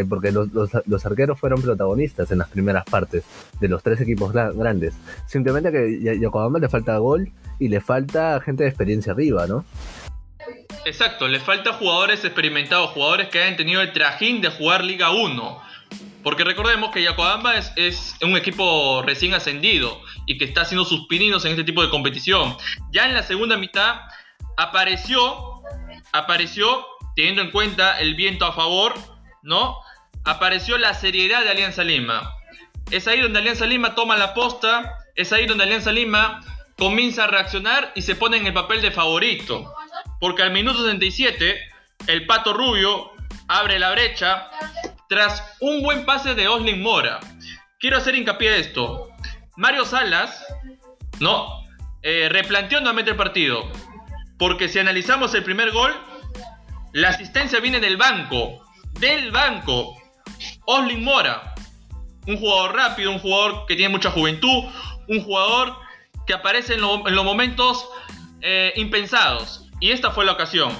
porque 0.09 0.33
los, 0.33 0.49
los, 0.53 1.07
arqueros 1.07 1.39
fueron 1.39 1.61
protagonistas 1.61 2.31
en 2.31 2.39
las 2.39 2.49
primeras 2.49 2.85
partes 2.85 3.23
de 3.61 3.69
los 3.69 3.83
tres 3.83 4.01
equipos 4.01 4.33
grandes. 4.33 4.95
Simplemente 5.27 5.71
que 5.71 6.19
Yacobama 6.21 6.59
le 6.59 6.69
falta 6.69 6.97
gol 6.99 7.31
y 7.59 7.69
le 7.69 7.81
falta 7.81 8.41
gente 8.41 8.65
de 8.65 8.71
experiencia 8.71 9.13
arriba, 9.13 9.47
¿no? 9.47 9.65
Exacto, 10.85 11.29
le 11.29 11.41
falta 11.41 11.73
jugadores 11.73 12.25
experimentados, 12.25 12.91
jugadores 12.91 13.29
que 13.29 13.43
hayan 13.43 13.57
tenido 13.57 13.81
el 13.81 13.93
trajín 13.93 14.41
de 14.41 14.51
jugar 14.51 14.85
Liga 14.85 15.11
1. 15.11 15.63
Porque 16.23 16.45
recordemos 16.45 16.91
que 16.91 17.03
Yacobamba 17.03 17.55
es, 17.57 17.73
es, 17.77 18.17
un 18.23 18.37
equipo 18.37 19.03
recién 19.03 19.35
ascendido 19.35 20.01
y 20.27 20.39
que 20.39 20.45
está 20.45 20.63
haciendo 20.63 20.85
sus 20.85 21.07
pininos 21.07 21.45
en 21.45 21.53
este 21.53 21.65
tipo 21.65 21.83
de 21.83 21.91
competición. 21.91 22.57
Ya 22.91 23.07
en 23.07 23.15
la 23.15 23.23
segunda 23.23 23.57
mitad 23.57 24.01
apareció, 24.57 25.63
apareció, 26.13 26.87
teniendo 27.15 27.43
en 27.43 27.51
cuenta 27.51 27.99
el 28.01 28.15
viento 28.15 28.47
a 28.47 28.53
favor, 28.53 28.95
¿no? 29.43 29.79
Apareció 30.25 30.79
la 30.79 30.95
seriedad 30.95 31.43
de 31.43 31.51
Alianza 31.51 31.85
Lima. 31.85 32.35
Es 32.91 33.07
ahí 33.07 33.21
donde 33.21 33.39
Alianza 33.39 33.67
Lima 33.67 33.95
toma 33.95 34.17
la 34.17 34.35
posta, 34.35 34.99
es 35.15 35.33
ahí 35.33 35.47
donde 35.47 35.65
Alianza 35.65 35.93
Lima 35.93 36.41
comienza 36.79 37.25
a 37.25 37.27
reaccionar 37.27 37.93
y 37.95 38.03
se 38.03 38.17
pone 38.17 38.37
en 38.37 38.47
el 38.47 38.53
papel 38.53 38.83
de 38.83 38.91
favorito 38.91 39.73
porque 40.21 40.43
al 40.43 40.53
minuto 40.53 40.79
67 40.79 41.59
el 42.07 42.27
Pato 42.27 42.53
Rubio 42.53 43.13
abre 43.49 43.79
la 43.79 43.91
brecha 43.91 44.49
tras 45.09 45.43
un 45.61 45.83
buen 45.83 46.05
pase 46.05 46.35
de 46.35 46.49
Oslin 46.49 46.83
Mora. 46.83 47.21
Quiero 47.79 47.99
hacer 47.99 48.15
hincapié 48.15 48.51
de 48.51 48.61
esto. 48.61 49.09
Mario 49.57 49.85
Salas, 49.85 50.45
¿no? 51.21 51.65
Eh, 52.03 52.29
replanteó 52.31 52.81
nuevamente 52.81 53.13
el 53.13 53.17
partido. 53.17 53.71
Porque 54.39 54.69
si 54.69 54.79
analizamos 54.79 55.35
el 55.35 55.45
primer 55.45 55.71
gol, 55.71 55.95
la 56.93 57.11
asistencia 57.11 57.61
viene 57.61 57.81
del 57.81 57.97
banco. 57.97 58.65
Del 58.99 59.31
banco. 59.31 59.97
Oslin 60.67 61.05
Mora. 61.05 61.55
Un 62.27 62.39
jugador 62.39 62.75
rápido, 62.75 63.11
un 63.11 63.19
jugador 63.19 63.67
que 63.67 63.77
tiene 63.77 63.91
mucha 63.91 64.11
juventud, 64.11 64.65
un 65.09 65.23
jugador 65.23 65.77
que 66.27 66.35
aparece 66.35 66.75
en, 66.75 66.81
los 66.81 67.25
momentos 67.25 67.87
eh, 68.41 68.73
impensados. 68.77 69.64
Y 69.81 69.91
esta 69.91 70.11
fue 70.11 70.25
la 70.25 70.33
ocasión. 70.33 70.73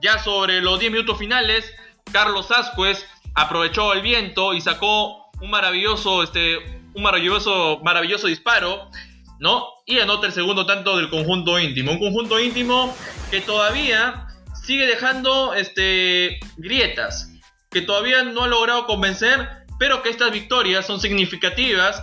Ya 0.00 0.18
sobre 0.18 0.60
los 0.60 0.78
10 0.80 0.92
minutos 0.92 1.18
finales, 1.18 1.72
Carlos 2.12 2.50
Ascuez 2.50 3.06
aprovechó 3.34 3.92
el 3.92 4.02
viento 4.02 4.54
y 4.54 4.60
sacó 4.60 5.30
un 5.40 5.50
maravilloso, 5.50 6.22
este, 6.22 6.58
un 6.94 7.02
maravilloso, 7.02 7.80
maravilloso 7.82 8.26
disparo, 8.26 8.90
¿no? 9.38 9.66
Y 9.86 10.00
anota 10.00 10.26
el 10.26 10.32
segundo 10.32 10.66
tanto 10.66 10.96
del 10.96 11.10
conjunto 11.10 11.58
íntimo. 11.58 11.92
Un 11.92 11.98
conjunto 11.98 12.38
íntimo 12.40 12.94
que 13.30 13.40
todavía 13.40 14.26
sigue 14.62 14.86
dejando 14.86 15.54
este, 15.54 16.38
grietas, 16.56 17.32
que 17.70 17.82
todavía 17.82 18.22
no 18.24 18.44
ha 18.44 18.48
logrado 18.48 18.86
convencer, 18.86 19.48
pero 19.78 20.02
que 20.02 20.10
estas 20.10 20.30
victorias 20.32 20.86
son 20.86 21.00
significativas 21.00 22.02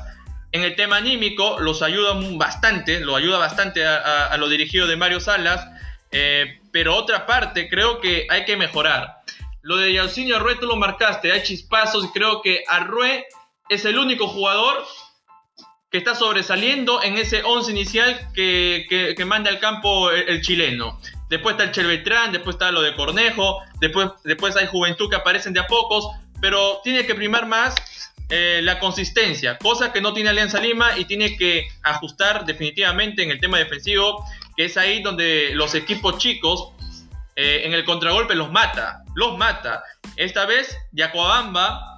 en 0.51 0.63
el 0.63 0.75
tema 0.75 0.97
anímico, 0.97 1.59
los 1.59 1.81
ayuda 1.81 2.13
bastante, 2.35 3.01
lo 3.01 3.15
ayuda 3.15 3.37
bastante 3.37 3.85
a, 3.85 4.35
lo 4.37 4.49
dirigido 4.49 4.87
de 4.87 4.95
Mario 4.95 5.19
Salas, 5.19 5.67
eh, 6.11 6.59
pero 6.71 6.95
otra 6.95 7.25
parte 7.25 7.69
creo 7.69 7.99
que 7.99 8.27
hay 8.29 8.45
que 8.45 8.57
mejorar. 8.57 9.21
Lo 9.61 9.77
de 9.77 9.93
Yaucinho 9.93 10.37
Arrué 10.37 10.55
tú 10.55 10.65
lo 10.65 10.75
marcaste, 10.75 11.31
hay 11.31 11.43
chispazos 11.43 12.05
y 12.05 12.09
creo 12.09 12.41
que 12.41 12.63
Arrué 12.67 13.25
es 13.69 13.83
el 13.85 13.97
único 13.97 14.27
jugador 14.27 14.85
que 15.91 15.97
está 15.97 16.15
sobresaliendo 16.15 17.01
en 17.03 17.17
ese 17.17 17.43
11 17.43 17.71
inicial 17.71 18.31
que, 18.33 19.15
manda 19.25 19.49
al 19.49 19.59
campo 19.59 20.11
el, 20.11 20.41
chileno. 20.41 20.99
Después 21.29 21.53
está 21.53 21.65
el 21.65 21.71
Chelvetrán, 21.71 22.31
después 22.31 22.55
está 22.55 22.71
lo 22.71 22.81
de 22.81 22.95
Cornejo, 22.95 23.61
después, 23.79 24.09
después 24.23 24.55
hay 24.55 24.67
Juventud 24.67 25.09
que 25.09 25.15
aparecen 25.15 25.53
de 25.53 25.61
a 25.61 25.67
pocos, 25.67 26.09
pero 26.41 26.81
tiene 26.83 27.05
que 27.05 27.15
primar 27.15 27.47
más 27.47 27.75
eh, 28.29 28.59
la 28.61 28.79
consistencia, 28.79 29.57
cosa 29.57 29.93
que 29.93 30.01
no 30.01 30.13
tiene 30.13 30.29
Alianza 30.29 30.59
Lima 30.59 30.97
y 30.97 31.05
tiene 31.05 31.37
que 31.37 31.67
ajustar 31.83 32.45
definitivamente 32.45 33.23
en 33.23 33.31
el 33.31 33.39
tema 33.39 33.57
defensivo, 33.57 34.25
que 34.57 34.65
es 34.65 34.75
ahí 34.75 35.01
donde 35.01 35.51
los 35.53 35.75
equipos 35.75 36.17
chicos 36.17 36.73
eh, 37.35 37.61
en 37.65 37.73
el 37.73 37.85
contragolpe 37.85 38.35
los 38.35 38.51
mata, 38.51 39.03
los 39.15 39.37
mata. 39.37 39.83
Esta 40.15 40.45
vez 40.45 40.75
Yacuabamba 40.91 41.97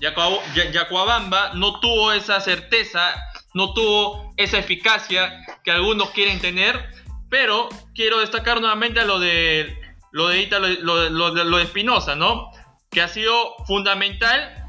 Yacuabamba 0.00 1.52
no 1.54 1.80
tuvo 1.80 2.12
esa 2.12 2.40
certeza, 2.40 3.14
no 3.54 3.74
tuvo 3.74 4.32
esa 4.36 4.58
eficacia 4.58 5.44
que 5.62 5.70
algunos 5.70 6.10
quieren 6.10 6.40
tener, 6.40 6.90
pero 7.28 7.68
quiero 7.94 8.20
destacar 8.20 8.60
nuevamente 8.60 9.04
lo 9.04 9.18
de 9.18 9.76
lo 10.10 10.28
de 10.28 10.48
lo, 10.50 11.56
de 11.56 11.62
Espinosa, 11.62 12.14
¿no? 12.14 12.50
Que 12.90 13.02
ha 13.02 13.08
sido 13.08 13.54
fundamental 13.66 14.66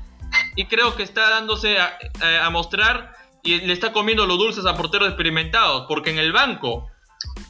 y 0.56 0.66
creo 0.66 0.96
que 0.96 1.04
está 1.04 1.30
dándose 1.30 1.78
a, 1.80 2.50
mostrar 2.52 3.14
y 3.44 3.60
le 3.62 3.74
está 3.74 3.92
comiendo 3.94 4.26
los 4.26 4.38
dulces 4.38 4.66
a 4.66 4.76
porteros 4.76 5.08
experimentados, 5.08 5.86
porque 5.88 6.12
en 6.12 6.20
el 6.20 6.34
banco 6.34 6.91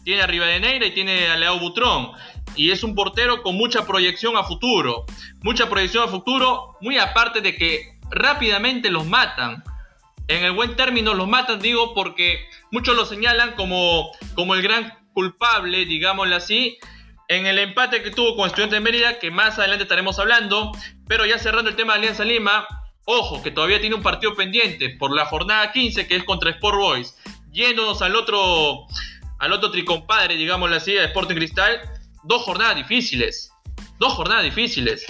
tiene 0.04 0.22
a 0.22 0.28
Rivadeneira 0.28 0.86
y 0.86 0.92
tiene 0.92 1.28
a 1.28 1.38
Leo 1.38 1.60
Butrón 1.60 2.12
y 2.56 2.72
es 2.72 2.84
un 2.84 2.96
portero 2.96 3.42
con 3.42 3.56
mucha 3.56 3.86
proyección 3.86 4.36
a 4.38 4.44
futuro. 4.44 5.06
Mucha 5.42 5.70
proyección 5.70 6.04
a 6.04 6.12
futuro, 6.12 6.78
muy 6.82 6.98
aparte 6.98 7.42
de 7.42 7.56
que 7.56 8.00
rápidamente 8.10 8.90
los 8.90 9.06
matan. 9.06 9.64
En 10.28 10.44
el 10.44 10.52
buen 10.52 10.76
término 10.76 11.14
los 11.14 11.28
matan, 11.28 11.60
digo, 11.60 11.94
porque 11.94 12.46
muchos 12.72 12.96
lo 12.96 13.06
señalan 13.06 13.54
como, 13.54 14.12
como 14.36 14.56
el 14.56 14.62
gran 14.62 14.94
culpable, 15.14 15.86
digámoslo 15.86 16.36
así, 16.36 16.78
en 17.28 17.46
el 17.46 17.60
empate 17.60 18.04
que 18.04 18.12
tuvo 18.12 18.36
con 18.36 18.48
Estudiantes 18.48 18.78
de 18.78 18.84
Mérida, 18.84 19.20
que 19.20 19.32
más 19.32 19.58
adelante 19.58 19.84
estaremos 19.84 20.20
hablando. 20.20 20.72
Pero 21.08 21.26
ya 21.26 21.40
cerrando 21.40 21.70
el 21.70 21.76
tema 21.76 21.94
de 21.94 22.00
Alianza 22.00 22.24
Lima, 22.24 22.68
ojo, 23.06 23.42
que 23.42 23.52
todavía 23.52 23.80
tiene 23.80 23.96
un 23.96 24.04
partido 24.04 24.36
pendiente 24.36 24.90
por 24.90 25.16
la 25.16 25.26
jornada 25.26 25.72
15, 25.72 26.08
que 26.08 26.16
es 26.18 26.24
contra 26.24 26.52
Sport 26.52 26.78
Boys. 26.78 27.18
Yéndonos 27.52 28.02
al 28.02 28.16
otro, 28.16 28.88
al 29.42 29.54
otro 29.54 29.72
tricompadre, 29.72 30.36
digámoslo 30.36 30.76
así, 30.76 30.96
a 30.96 31.06
Sporting 31.06 31.36
Cristal 31.36 31.82
dos 32.24 32.44
jornadas 32.44 32.76
difíciles. 32.76 33.52
Dos 33.98 34.14
jornadas 34.14 34.44
difíciles. 34.44 35.04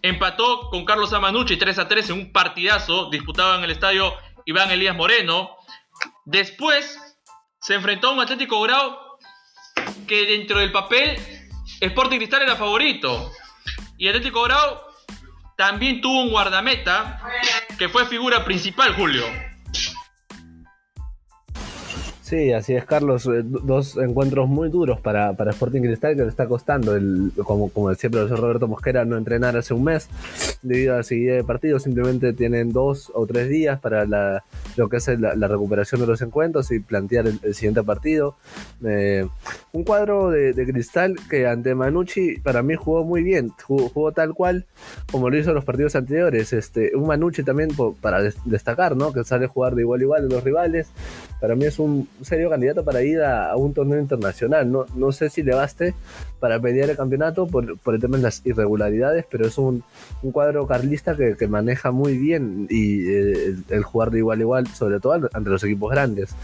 Empató 0.00 0.70
con 0.70 0.86
Carlos 0.86 1.12
Amanucci 1.12 1.58
3 1.58 1.78
a 1.80 1.86
3 1.86 2.08
en 2.10 2.18
un 2.18 2.32
partidazo 2.32 3.10
disputado 3.10 3.58
en 3.58 3.64
el 3.64 3.70
estadio 3.70 4.14
Iván 4.46 4.70
Elías 4.70 4.96
Moreno. 4.96 5.56
Después 6.24 6.98
se 7.60 7.74
enfrentó 7.74 8.08
a 8.08 8.12
un 8.12 8.20
Atlético 8.20 8.62
Grau 8.62 8.96
que 10.08 10.24
dentro 10.24 10.58
del 10.58 10.72
papel 10.72 11.18
Sporting 11.78 12.16
Cristal 12.16 12.42
era 12.42 12.56
favorito. 12.56 13.30
Y 13.98 14.08
Atlético 14.08 14.42
Grau 14.44 14.80
también 15.58 16.00
tuvo 16.00 16.22
un 16.22 16.30
guardameta 16.30 17.20
que 17.78 17.90
fue 17.90 18.06
figura 18.06 18.42
principal, 18.42 18.94
Julio. 18.94 19.26
Sí, 22.26 22.50
así 22.52 22.74
es, 22.74 22.84
Carlos. 22.84 23.24
Eh, 23.26 23.44
dos 23.44 23.96
encuentros 23.98 24.48
muy 24.48 24.68
duros 24.68 24.98
para, 25.00 25.34
para 25.34 25.52
Sporting 25.52 25.82
Cristal 25.82 26.16
que 26.16 26.22
le 26.22 26.28
está 26.28 26.48
costando, 26.48 26.96
el, 26.96 27.30
como, 27.44 27.68
como 27.68 27.90
decía 27.90 28.08
el 28.08 28.14
profesor 28.14 28.40
Roberto 28.40 28.66
Mosquera, 28.66 29.04
no 29.04 29.16
entrenar 29.16 29.56
hace 29.56 29.74
un 29.74 29.84
mes 29.84 30.08
debido 30.60 30.94
a 30.94 30.96
la 30.96 31.02
seguida 31.04 31.34
de 31.34 31.44
partidos. 31.44 31.84
Simplemente 31.84 32.32
tienen 32.32 32.72
dos 32.72 33.12
o 33.14 33.28
tres 33.28 33.48
días 33.48 33.78
para 33.78 34.06
la, 34.06 34.42
lo 34.76 34.88
que 34.88 34.96
es 34.96 35.06
la, 35.20 35.46
recuperación 35.46 36.00
de 36.00 36.08
los 36.08 36.20
encuentros 36.20 36.72
y 36.72 36.80
plantear 36.80 37.28
el, 37.28 37.54
siguiente 37.54 37.84
partido. 37.84 38.34
Eh, 38.84 39.24
un 39.70 39.84
cuadro 39.84 40.30
de, 40.30 40.52
Cristal 40.66 41.14
que 41.30 41.46
ante 41.46 41.76
Manucci 41.76 42.40
para 42.40 42.60
mí 42.64 42.74
jugó 42.74 43.04
muy 43.04 43.22
bien, 43.22 43.52
jugó, 43.62 44.10
tal 44.10 44.34
cual 44.34 44.66
como 45.12 45.30
lo 45.30 45.38
hizo 45.38 45.50
en 45.50 45.54
los 45.54 45.64
partidos 45.64 45.94
anteriores. 45.94 46.52
Este, 46.52 46.96
un 46.96 47.06
Manucci 47.06 47.44
también 47.44 47.70
para 48.00 48.20
destacar, 48.44 48.96
¿no? 48.96 49.12
que 49.12 49.22
sale 49.22 49.44
a 49.44 49.48
jugar 49.48 49.76
de 49.76 49.82
igual 49.82 50.00
a 50.00 50.02
igual 50.02 50.24
a 50.24 50.34
los 50.34 50.42
rivales. 50.42 50.88
Para 51.40 51.54
mí 51.54 51.66
es 51.66 51.78
un 51.78 52.08
serio 52.22 52.50
candidato 52.50 52.84
para 52.84 53.02
ir 53.02 53.22
a, 53.22 53.56
un 53.56 53.74
torneo 53.74 53.98
internacional. 53.98 54.70
No, 54.70 54.86
no 54.94 55.12
sé 55.12 55.30
si 55.30 55.42
le 55.42 55.54
baste 55.54 55.94
para 56.40 56.60
pelear 56.60 56.90
el 56.90 56.96
campeonato 56.96 57.46
por, 57.46 57.64
el 57.64 58.00
tema 58.00 58.16
de 58.16 58.22
las 58.22 58.42
irregularidades, 58.44 59.24
pero 59.30 59.46
es 59.46 59.58
un, 59.58 59.82
cuadro 60.32 60.66
carlista 60.66 61.16
que, 61.16 61.46
maneja 61.46 61.92
muy 61.92 62.18
bien 62.18 62.66
y 62.68 63.08
eh, 63.08 63.54
el, 63.68 63.82
jugar 63.84 64.10
de 64.10 64.18
igual 64.18 64.38
a 64.38 64.42
igual, 64.42 64.66
sobre 64.66 64.98
todo 64.98 65.12
ante 65.12 65.50
los 65.50 65.62
equipos 65.62 65.90
grandes. 65.90 66.34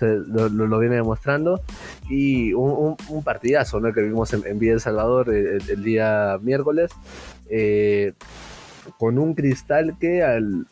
lo, 0.00 0.78
viene 0.78 0.96
demostrando. 0.96 1.60
Y 2.08 2.52
un, 2.52 2.96
partidazo 3.24 3.80
¿no? 3.80 3.92
que 3.92 4.02
vimos 4.02 4.32
en, 4.32 4.46
en 4.46 4.58
Villa 4.58 4.74
El 4.74 4.80
Salvador 4.80 5.32
el, 5.34 5.62
el 5.68 5.82
día 5.82 6.38
miércoles. 6.42 6.90
Eh, 7.50 8.12
con 8.98 9.18
un 9.18 9.34
cristal 9.34 9.96
que 9.98 10.22
al, 10.24 10.66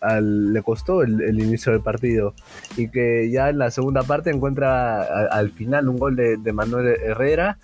le 0.53 0.63
costó 0.63 1.03
el, 1.03 1.41
inicio 1.41 1.73
del 1.73 1.81
partido. 1.81 2.35
Y 2.77 2.89
que 2.89 3.31
ya 3.31 3.49
en 3.49 3.59
la 3.59 3.71
segunda 3.71 4.03
parte 4.03 4.31
encuentra 4.31 5.03
al 5.29 5.51
final 5.51 5.89
un 5.89 5.99
gol 5.99 6.17
de, 6.17 6.53
Manuel 6.53 6.89
Herrera. 7.03 7.59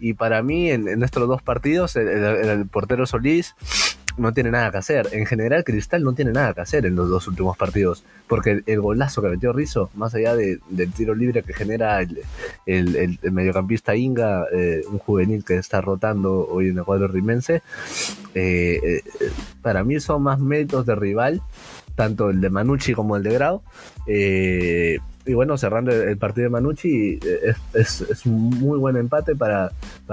Y 0.00 0.14
para 0.14 0.42
mí 0.42 0.70
en, 0.70 1.02
estos 1.02 1.28
dos 1.28 1.42
partidos 1.42 1.96
el 1.96 2.66
portero 2.66 3.06
Solís 3.06 3.54
no 4.16 4.32
tiene 4.32 4.50
nada 4.50 4.70
que 4.70 4.78
hacer. 4.78 5.08
En 5.12 5.26
general, 5.26 5.64
Cristal 5.64 6.02
no 6.02 6.12
tiene 6.14 6.32
nada 6.32 6.54
que 6.54 6.60
hacer 6.60 6.86
en 6.86 6.96
los 6.96 7.08
dos 7.08 7.26
últimos 7.28 7.56
partidos. 7.56 8.04
Porque 8.26 8.62
el, 8.66 8.80
golazo 8.80 9.22
que 9.22 9.28
metió 9.28 9.52
Rizzo, 9.52 9.90
más 9.94 10.14
allá 10.14 10.34
del 10.34 10.92
tiro 10.94 11.14
libre 11.14 11.42
que 11.42 11.52
genera 11.52 12.00
el, 12.00 13.18
mediocampista 13.30 13.94
Inga, 13.94 14.46
eh, 14.52 14.82
un 14.90 14.98
juvenil 14.98 15.44
que 15.44 15.56
está 15.56 15.80
rotando 15.80 16.46
hoy 16.48 16.68
en 16.68 16.78
el 16.78 16.84
cuadro 16.84 17.08
rimense, 17.08 17.62
eh, 18.34 18.80
eh, 18.82 19.02
para 19.62 19.84
mí 19.84 20.00
son 20.00 20.22
más 20.22 20.40
méritos 20.40 20.86
de 20.86 20.94
rival, 20.94 21.42
tanto 21.94 22.30
el 22.30 22.40
de 22.40 22.50
Manucci 22.50 22.92
como 22.92 23.16
el 23.16 23.22
de 23.22 23.32
Grau 23.32 23.62
y 25.26 25.34
bueno, 25.34 25.58
cerrando 25.58 25.90
el 25.90 26.16
partido 26.18 26.44
de 26.44 26.50
Manucci, 26.50 27.18
eh, 27.24 27.54
es, 27.74 28.24
un 28.26 28.50
muy 28.50 28.78
buen 28.78 28.96
empate 28.96 29.34
para, 29.34 29.72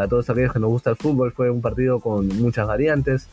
todos 0.10 0.30
aquellos 0.30 0.52
que 0.52 0.60
nos 0.60 0.72
gusta 0.72 0.90
el 0.90 0.96
fútbol. 0.96 1.32
Fue 1.32 1.52
un 1.52 1.62
partido 1.62 2.00
con 2.00 2.28
muchas 2.40 2.68
variantes 2.68 3.28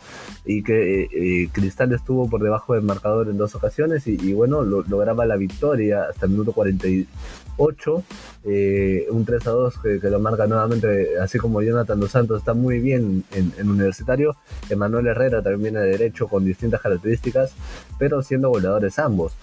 y 0.44 0.62
que 0.62 1.04
eh, 1.04 1.48
Cristal 1.52 1.92
estuvo 1.92 2.28
por 2.28 2.42
debajo 2.42 2.74
del 2.74 2.82
marcador 2.82 3.28
en 3.28 3.38
dos 3.38 3.54
ocasiones 3.54 4.06
y, 4.06 4.32
bueno, 4.34 4.62
lograba 4.62 5.24
la 5.24 5.36
victoria 5.36 6.04
hasta 6.10 6.26
el 6.26 6.32
minuto 6.32 6.52
48. 6.52 8.04
Eh, 8.44 9.06
un 9.10 9.24
3 9.24 9.46
a 9.46 9.50
2 9.50 9.74
que, 9.78 10.10
lo 10.10 10.20
marca 10.20 10.46
nuevamente, 10.46 11.18
así 11.18 11.38
como 11.38 11.62
Jonathan 11.62 11.98
Dos 11.98 12.10
Santos 12.10 12.40
está 12.40 12.52
muy 12.52 12.78
bien 12.80 13.24
en, 13.32 13.52
en 13.56 13.70
Universitario. 13.70 14.36
Emanuel 14.68 15.06
Herrera 15.06 15.42
también 15.42 15.72
viene 15.72 15.80
de 15.80 15.92
derecho 15.92 16.28
con 16.28 16.44
distintas 16.44 16.82
características, 16.82 17.54
pero 17.98 18.22
siendo 18.22 18.50
goleadores 18.50 18.98
ambos. 18.98 19.34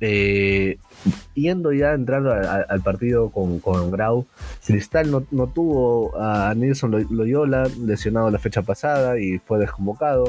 Eh, 0.00 0.78
yendo 1.34 1.72
ya 1.72 1.92
entrando 1.92 2.32
al 2.32 2.80
partido 2.82 3.30
con, 3.30 3.60
con, 3.60 3.90
Grau, 3.90 4.26
Cristal 4.66 5.10
no, 5.10 5.24
no, 5.30 5.46
tuvo 5.46 6.20
a 6.20 6.52
Nilson 6.54 7.06
Loyola 7.10 7.68
lesionado 7.80 8.30
la 8.30 8.38
fecha 8.38 8.62
pasada 8.62 9.18
y 9.18 9.38
fue 9.38 9.58
desconvocado. 9.58 10.24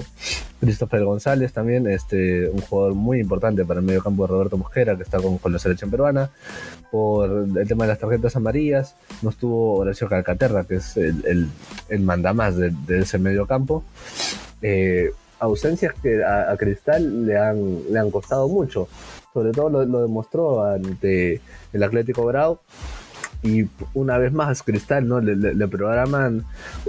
Christopher 0.60 1.06
González 1.06 1.54
también, 1.54 1.88
este, 1.88 2.50
un 2.50 2.60
jugador 2.60 2.94
muy 2.94 3.20
importante 3.20 3.64
para 3.64 3.80
el 3.80 3.86
medio 3.86 4.04
campo 4.04 4.24
de 4.24 4.34
Roberto 4.34 4.58
Mosquera, 4.58 4.96
que 4.98 5.04
está 5.04 5.20
con, 5.20 5.38
con 5.38 5.54
la 5.54 5.60
selección 5.60 5.90
peruana. 5.90 6.32
Por 6.92 7.48
el 7.58 7.68
tema 7.68 7.86
de 7.86 7.90
las 7.90 8.00
tarjetas 8.00 8.36
amarillas, 8.36 8.96
no 9.22 9.30
estuvo 9.30 9.76
Horacio 9.76 10.10
Calcaterra, 10.10 10.66
que 10.66 10.76
es 10.76 10.98
el, 10.98 11.26
el, 11.26 11.48
el 11.88 12.02
mandamás 12.02 12.58
de, 12.58 12.74
de, 12.88 13.00
ese 13.00 13.20
medio 13.20 13.46
campo. 13.48 13.84
Eh, 14.62 15.12
ausencias 15.40 15.94
que 16.02 16.24
a, 16.24 16.52
a, 16.52 16.58
Cristal 16.58 17.26
le 17.26 17.38
han, 17.38 17.92
le 17.92 18.00
han 18.00 18.12
costado 18.12 18.50
mucho 18.50 18.90
sobre 19.34 19.52
todo 19.52 19.70
lo, 19.70 20.02
demostró 20.02 20.64
ante 20.64 21.42
el 21.74 21.84
Atlético 21.84 22.26
Grau 22.26 22.60
y 23.42 23.68
una 23.94 24.18
vez 24.18 24.34
más 24.34 24.64
Cristal 24.64 25.08
no 25.08 25.22
le, 25.22 25.68
programan 25.68 26.46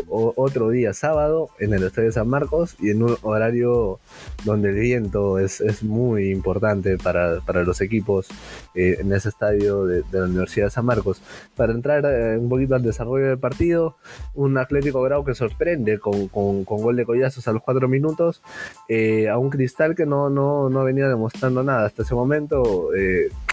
otro 0.08 0.70
día 0.70 0.92
sábado 0.92 1.50
en 1.60 1.74
el 1.74 1.84
Estadio 1.84 2.10
San 2.10 2.28
Marcos 2.28 2.76
y 2.80 2.90
en 2.90 3.02
un 3.02 3.16
horario 3.22 4.00
donde 4.44 4.70
el 4.70 4.76
viento 4.76 5.38
es, 5.38 5.60
muy 5.82 6.30
importante 6.30 6.98
para, 6.98 7.40
los 7.62 7.80
equipos 7.80 8.26
eh, 8.74 8.96
en 9.00 9.12
ese 9.12 9.28
estadio 9.28 9.84
de, 9.86 10.02
la 10.10 10.24
Universidad 10.24 10.66
de 10.66 10.70
San 10.70 10.86
Marcos. 10.86 11.22
Para 11.56 11.72
entrar 11.72 12.04
eh, 12.04 12.36
un 12.38 12.48
poquito 12.48 12.74
al 12.74 12.82
desarrollo 12.82 13.28
del 13.28 13.38
partido, 13.38 13.96
un 14.34 14.58
Atlético 14.58 15.02
Grau 15.02 15.24
que 15.24 15.34
sorprende 15.34 15.98
con, 15.98 16.28
gol 16.64 16.96
de 16.96 17.04
collazos 17.04 17.46
a 17.46 17.52
los 17.52 17.62
cuatro 17.62 17.88
minutos, 17.88 18.42
eh, 18.88 19.28
a 19.28 19.38
un 19.38 19.50
Cristal 19.50 19.94
que 19.94 20.06
no, 20.06 20.30
no, 20.30 20.68
no 20.68 20.84
venía 20.84 21.08
demostrando 21.08 21.62
nada 21.62 21.86
hasta 21.86 22.02
ese 22.02 22.14
momento, 22.14 22.90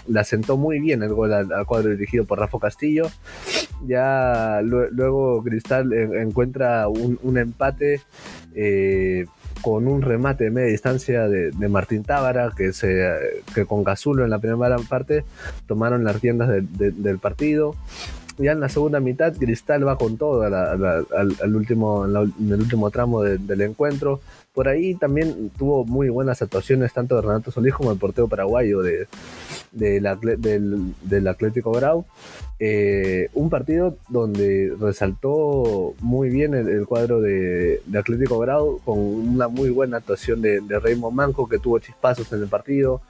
la 0.08 0.24
sentó 0.24 0.56
muy 0.56 0.80
bien 0.80 1.02
el 1.02 1.14
gol 1.14 1.32
al 1.32 1.66
cuadro 1.66 1.90
dirigido 1.90 2.24
por 2.24 2.38
Rafa 2.38 2.58
Castillo 2.58 3.08
ya 3.86 4.60
luego 4.62 5.42
Cristal 5.42 5.92
encuentra 5.92 6.88
un, 6.88 7.38
empate 7.38 8.00
eh, 8.54 9.26
con 9.62 9.86
un 9.86 10.02
remate 10.02 10.44
de 10.44 10.50
media 10.50 10.70
distancia 10.70 11.28
de, 11.28 11.68
Martín 11.68 12.02
Tábara, 12.02 12.50
que, 12.56 12.72
se, 12.72 13.08
que 13.54 13.66
con 13.66 13.84
Cazulo 13.84 14.24
en 14.24 14.30
la 14.30 14.38
primera 14.38 14.76
parte 14.88 15.24
tomaron 15.66 16.04
las 16.04 16.20
riendas 16.20 16.48
del 16.48 17.18
partido. 17.18 17.74
Ya 18.38 18.52
en 18.52 18.60
la 18.60 18.68
segunda 18.68 19.00
mitad, 19.00 19.34
Cristal 19.36 19.86
va 19.86 19.98
con 19.98 20.16
todo 20.16 20.42
al, 20.42 21.56
último, 21.56 22.04
en, 22.04 22.52
el 22.52 22.60
último 22.60 22.90
tramo 22.90 23.22
del 23.22 23.60
encuentro. 23.60 24.20
Por 24.58 24.66
ahí 24.66 24.96
también 24.96 25.52
tuvo 25.56 25.84
muy 25.84 26.08
buenas 26.08 26.42
actuaciones 26.42 26.92
tanto 26.92 27.14
de 27.14 27.22
Renato 27.22 27.52
Solís 27.52 27.72
como 27.74 27.92
el 27.92 27.96
portero 27.96 28.26
paraguayo 28.26 28.82
de, 28.82 29.06
del, 29.70 31.28
Atlético 31.28 31.70
Grau. 31.70 32.04
Eh, 32.58 33.28
un 33.34 33.50
partido 33.50 33.98
donde 34.08 34.74
resaltó 34.80 35.94
muy 36.00 36.28
bien 36.28 36.54
el, 36.54 36.88
cuadro 36.88 37.20
de, 37.20 37.80
Atlético 37.96 38.40
Grau 38.40 38.80
con 38.84 38.98
una 38.98 39.46
muy 39.46 39.70
buena 39.70 39.98
actuación 39.98 40.42
de, 40.42 40.60
de 40.60 40.80
Raymond 40.80 41.14
Manco 41.14 41.48
que 41.48 41.60
tuvo 41.60 41.78
chispazos 41.78 42.32
en 42.32 42.42
el 42.42 42.48
partido 42.48 43.00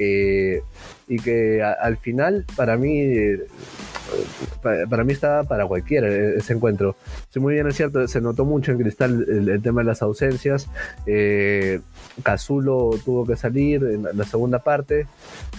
eh, 0.00 0.62
y 1.06 1.20
que 1.20 1.62
al 1.62 1.96
final 1.98 2.44
para 2.56 2.76
mí 2.76 3.04
para, 4.62 5.04
mí 5.04 5.12
estaba 5.12 5.44
para 5.44 5.66
cualquiera 5.66 6.08
ese 6.08 6.52
encuentro. 6.52 6.96
Sí, 7.30 7.40
muy 7.40 7.54
bien, 7.54 7.66
es 7.66 7.76
cierto, 7.76 8.06
se 8.08 8.20
notó 8.20 8.44
mucho 8.44 8.72
en 8.72 8.78
Cristal 8.78 9.24
el, 9.28 9.62
tema 9.62 9.82
de 9.82 9.86
las 9.86 10.02
ausencias. 10.02 10.68
Eh, 11.06 11.80
Cazulo 12.22 12.90
tuvo 13.04 13.26
que 13.26 13.36
salir 13.36 13.82
en 13.84 14.02
la, 14.02 14.24
segunda 14.24 14.58
parte. 14.60 15.06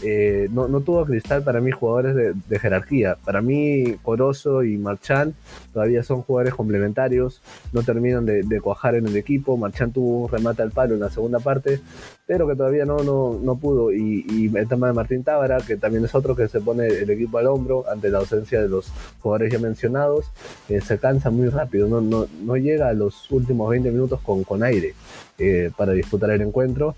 Eh, 0.04 0.48
no, 0.52 0.68
tuvo 0.82 1.06
Cristal 1.06 1.44
para 1.44 1.62
mí 1.62 1.72
jugadores 1.72 2.36
de, 2.48 2.60
jerarquía. 2.60 3.16
Para 3.24 3.42
mí, 3.42 3.96
Corozo 4.04 4.64
y 4.64 4.78
Marchán 4.78 5.34
todavía 5.74 6.04
son 6.04 6.22
jugadores 6.22 6.54
complementarios. 6.54 7.42
No 7.72 7.84
terminan 7.84 8.26
de, 8.26 8.62
cuajar 8.62 8.96
en 8.96 9.08
el 9.08 9.16
equipo. 9.16 9.58
Marchán 9.58 9.92
tuvo 9.92 10.26
un 10.26 10.30
remate 10.30 10.62
al 10.62 10.72
palo 10.72 10.96
en 10.96 11.00
la 11.00 11.10
segunda 11.10 11.40
parte, 11.40 11.80
pero 12.26 12.48
que 12.48 12.56
todavía 12.56 12.86
no, 12.86 13.04
no, 13.04 13.40
no 13.42 13.58
pudo. 13.58 13.92
Y, 13.92 14.26
y 14.30 14.56
el 14.56 14.68
tema 14.68 14.88
de 14.88 14.94
Martín 14.94 15.24
Tábara, 15.24 15.60
que 15.66 15.78
también 15.78 16.06
es 16.06 16.16
otro 16.16 16.36
que 16.36 16.48
se 16.48 16.60
pone 16.62 16.88
el 16.88 17.10
equipo 17.10 17.38
al 17.38 17.48
hombro 17.48 17.86
ante 17.90 18.10
la 18.10 18.20
ausencia 18.20 18.62
de 18.62 18.70
los 18.70 18.92
jugadores 19.22 19.52
ya 19.52 19.60
mencionados, 19.60 20.32
eh, 20.68 20.82
se 20.82 20.98
cansa 20.98 21.30
muy 21.30 21.50
rápido, 21.50 21.88
no, 21.88 22.02
no, 22.02 22.28
no, 22.44 22.58
llega 22.58 22.90
a 22.90 22.94
los 22.94 23.30
últimos 23.32 23.70
20 23.70 23.92
minutos 23.92 24.20
con, 24.22 24.44
con 24.44 24.64
aire 24.64 24.94
eh, 25.40 25.72
para 25.76 25.94
disputar 25.94 26.30
el 26.32 26.42
encuentro, 26.42 26.96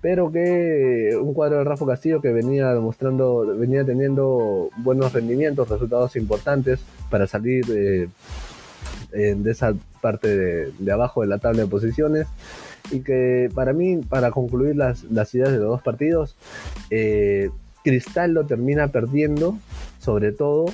pero 0.00 0.30
que 0.30 1.16
un 1.20 1.34
cuadro 1.34 1.58
de 1.58 1.64
Rafa 1.64 1.86
Castillo 1.86 2.20
que 2.20 2.32
venía 2.32 2.72
demostrando, 2.74 3.46
venía 3.56 3.84
teniendo 3.84 4.70
buenos 4.78 5.12
rendimientos, 5.12 5.68
resultados 5.68 6.16
importantes 6.16 6.80
para 7.10 7.26
salir 7.26 7.64
eh, 7.70 8.08
de 9.12 9.50
esa 9.50 9.74
parte 10.00 10.36
de, 10.78 10.92
abajo 10.92 11.22
de 11.22 11.28
la 11.28 11.38
tabla 11.38 11.62
de 11.62 11.68
posiciones. 11.68 12.26
Y 12.90 13.00
que 13.00 13.50
para 13.54 13.72
mí, 13.72 13.96
para 13.96 14.30
concluir 14.30 14.76
las, 14.76 15.04
las 15.04 15.34
ideas 15.34 15.50
de 15.50 15.58
los 15.58 15.68
dos 15.68 15.82
partidos, 15.82 16.36
Cristal 17.82 18.32
lo 18.32 18.46
termina 18.46 18.88
perdiendo, 18.88 19.58
sobre 20.00 20.32
todo 20.32 20.66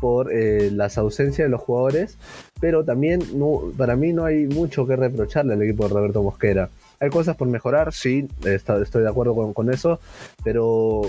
por 0.00 0.32
eh, 0.32 0.70
las 0.70 0.98
ausencias 0.98 1.46
de 1.46 1.50
los 1.50 1.60
jugadores, 1.60 2.18
pero 2.60 2.84
también 2.84 3.20
no, 3.34 3.62
para 3.76 3.96
mí 3.96 4.12
no 4.12 4.24
hay 4.24 4.46
mucho 4.46 4.86
que 4.86 4.96
reprocharle 4.96 5.54
al 5.54 5.62
equipo 5.62 5.88
de 5.88 5.94
Roberto 5.94 6.22
Mosquera. 6.22 6.70
Hay 7.00 7.10
cosas 7.10 7.36
por 7.36 7.48
mejorar, 7.48 7.92
sí, 7.92 8.28
estoy 8.44 9.02
de 9.02 9.08
acuerdo 9.08 9.52
con, 9.52 9.72
eso, 9.72 10.00
pero 10.42 11.02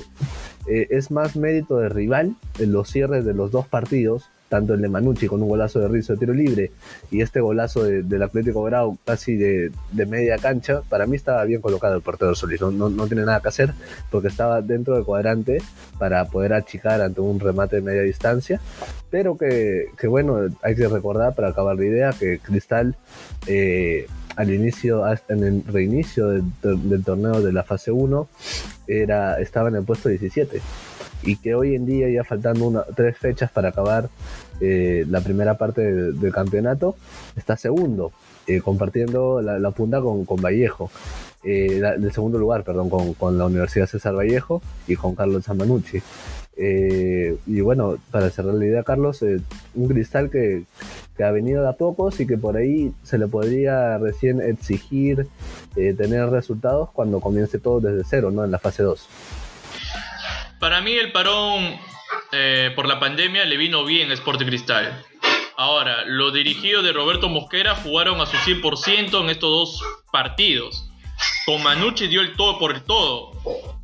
eh, 0.67 0.87
es 0.91 1.09
más 1.09 1.35
mérito 1.35 1.77
de 1.77 1.89
rival 1.89 2.35
en 2.59 2.71
los 2.71 2.89
cierres 2.89 3.25
de 3.25 3.33
los 3.33 3.51
dos 3.51 3.67
partidos 3.67 4.29
tanto 4.49 4.73
el 4.73 4.81
de 4.81 4.89
Manucci 4.89 5.27
con 5.27 5.41
un 5.41 5.47
golazo 5.47 5.79
de 5.79 5.87
Rizzo 5.87 6.13
de 6.13 6.19
tiro 6.19 6.33
libre 6.33 6.71
y 7.11 7.21
este 7.21 7.39
golazo 7.39 7.83
del 7.83 8.23
Atlético 8.23 8.63
Grau 8.63 8.97
casi 9.05 9.35
de, 9.37 9.71
media 10.07 10.37
cancha, 10.37 10.81
para 10.89 11.05
mí 11.05 11.15
estaba 11.15 11.43
bien 11.45 11.61
colocado 11.61 11.95
el 11.95 12.01
portero 12.01 12.35
Solís, 12.35 12.61
no, 12.61 12.71
no, 12.71 13.07
tiene 13.07 13.23
nada 13.23 13.39
que 13.39 13.47
hacer 13.47 13.73
porque 14.09 14.27
estaba 14.27 14.61
dentro 14.61 14.95
del 14.95 15.05
cuadrante 15.05 15.61
para 15.97 16.25
poder 16.25 16.53
achicar 16.53 17.01
ante 17.01 17.21
un 17.21 17.39
remate 17.39 17.77
de 17.77 17.81
media 17.83 18.01
distancia, 18.01 18.59
pero 19.09 19.37
que, 19.37 19.89
bueno, 20.07 20.39
hay 20.63 20.75
que 20.75 20.87
recordar 20.87 21.35
para 21.35 21.49
acabar 21.49 21.75
la 21.75 21.85
idea 21.85 22.09
que 22.11 22.39
Cristal... 22.39 22.95
Eh, 23.47 24.07
al 24.35 24.53
inicio, 24.53 25.03
en 25.27 25.43
el 25.43 25.63
reinicio 25.65 26.29
del, 26.29 27.03
torneo 27.03 27.41
de 27.41 27.51
la 27.51 27.63
fase 27.63 27.91
1, 27.91 28.29
era, 28.87 29.37
estaba 29.41 29.67
en 29.67 29.75
el 29.75 29.83
puesto 29.83 30.07
17 30.07 30.61
y 31.23 31.37
que 31.37 31.55
hoy 31.55 31.75
en 31.75 31.85
día, 31.85 32.09
ya 32.09 32.23
faltando 32.23 32.67
una, 32.67 32.83
tres 32.95 33.17
fechas 33.17 33.51
para 33.51 33.69
acabar 33.69 34.09
eh, 34.61 35.05
la 35.09 35.21
primera 35.21 35.57
parte 35.57 35.81
del, 35.81 36.31
campeonato, 36.31 36.95
está 37.35 37.57
segundo, 37.57 38.11
eh, 38.47 38.61
compartiendo 38.61 39.41
la, 39.41 39.71
punta 39.71 40.01
con, 40.01 40.25
Vallejo. 40.41 40.91
Eh, 41.41 41.81
del 41.97 42.11
segundo 42.11 42.37
lugar, 42.37 42.63
perdón, 42.63 42.89
con, 42.89 43.37
la 43.37 43.45
Universidad 43.45 43.87
César 43.87 44.15
Vallejo 44.15 44.61
y 44.87 44.95
con 44.95 45.15
Carlos 45.15 45.45
Zamanucci. 45.45 46.01
y 46.57 47.61
bueno, 47.61 47.97
para 48.11 48.29
cerrar 48.29 48.55
la 48.55 48.65
idea, 48.65 48.83
Carlos, 48.83 49.21
un 49.21 49.87
cristal 49.87 50.29
que, 50.29 50.63
que, 51.15 51.23
ha 51.23 51.31
venido 51.31 51.63
de 51.63 51.69
a 51.69 51.73
pocos 51.73 52.19
y 52.19 52.27
que 52.27 52.37
por 52.37 52.57
ahí 52.57 52.93
se 53.03 53.17
le 53.17 53.27
podría 53.27 53.97
recién 53.97 54.41
exigir 54.41 55.27
tener 55.75 56.29
resultados 56.29 56.89
cuando 56.91 57.21
comience 57.21 57.59
todo 57.59 57.79
desde 57.79 58.03
cero, 58.03 58.31
¿no? 58.31 58.43
En 58.43 58.51
la 58.51 58.59
fase 58.59 58.83
2. 58.83 59.07
Para 60.59 60.81
mí 60.81 60.91
el 60.91 61.11
parón 61.13 61.79
eh, 62.33 62.71
por 62.75 62.87
la 62.87 62.99
pandemia 62.99 63.45
le 63.45 63.55
vino 63.55 63.85
bien 63.85 64.11
a 64.11 64.13
Sporting 64.13 64.45
Cristal. 64.45 65.05
Ahora, 65.55 66.03
los 66.05 66.33
dirigidos 66.33 66.83
de 66.83 66.91
Roberto 66.91 67.29
Mosquera 67.29 67.75
jugaron 67.75 68.19
a 68.19 68.25
su 68.25 68.35
100% 68.37 69.21
en 69.21 69.29
estos 69.29 69.49
dos 69.49 69.83
partidos. 70.11 70.85
Con 71.45 71.63
Manucci 71.63 72.07
dio 72.07 72.21
el 72.21 72.35
todo 72.35 72.59
por 72.59 72.75
el 72.75 72.83
todo. 72.83 73.31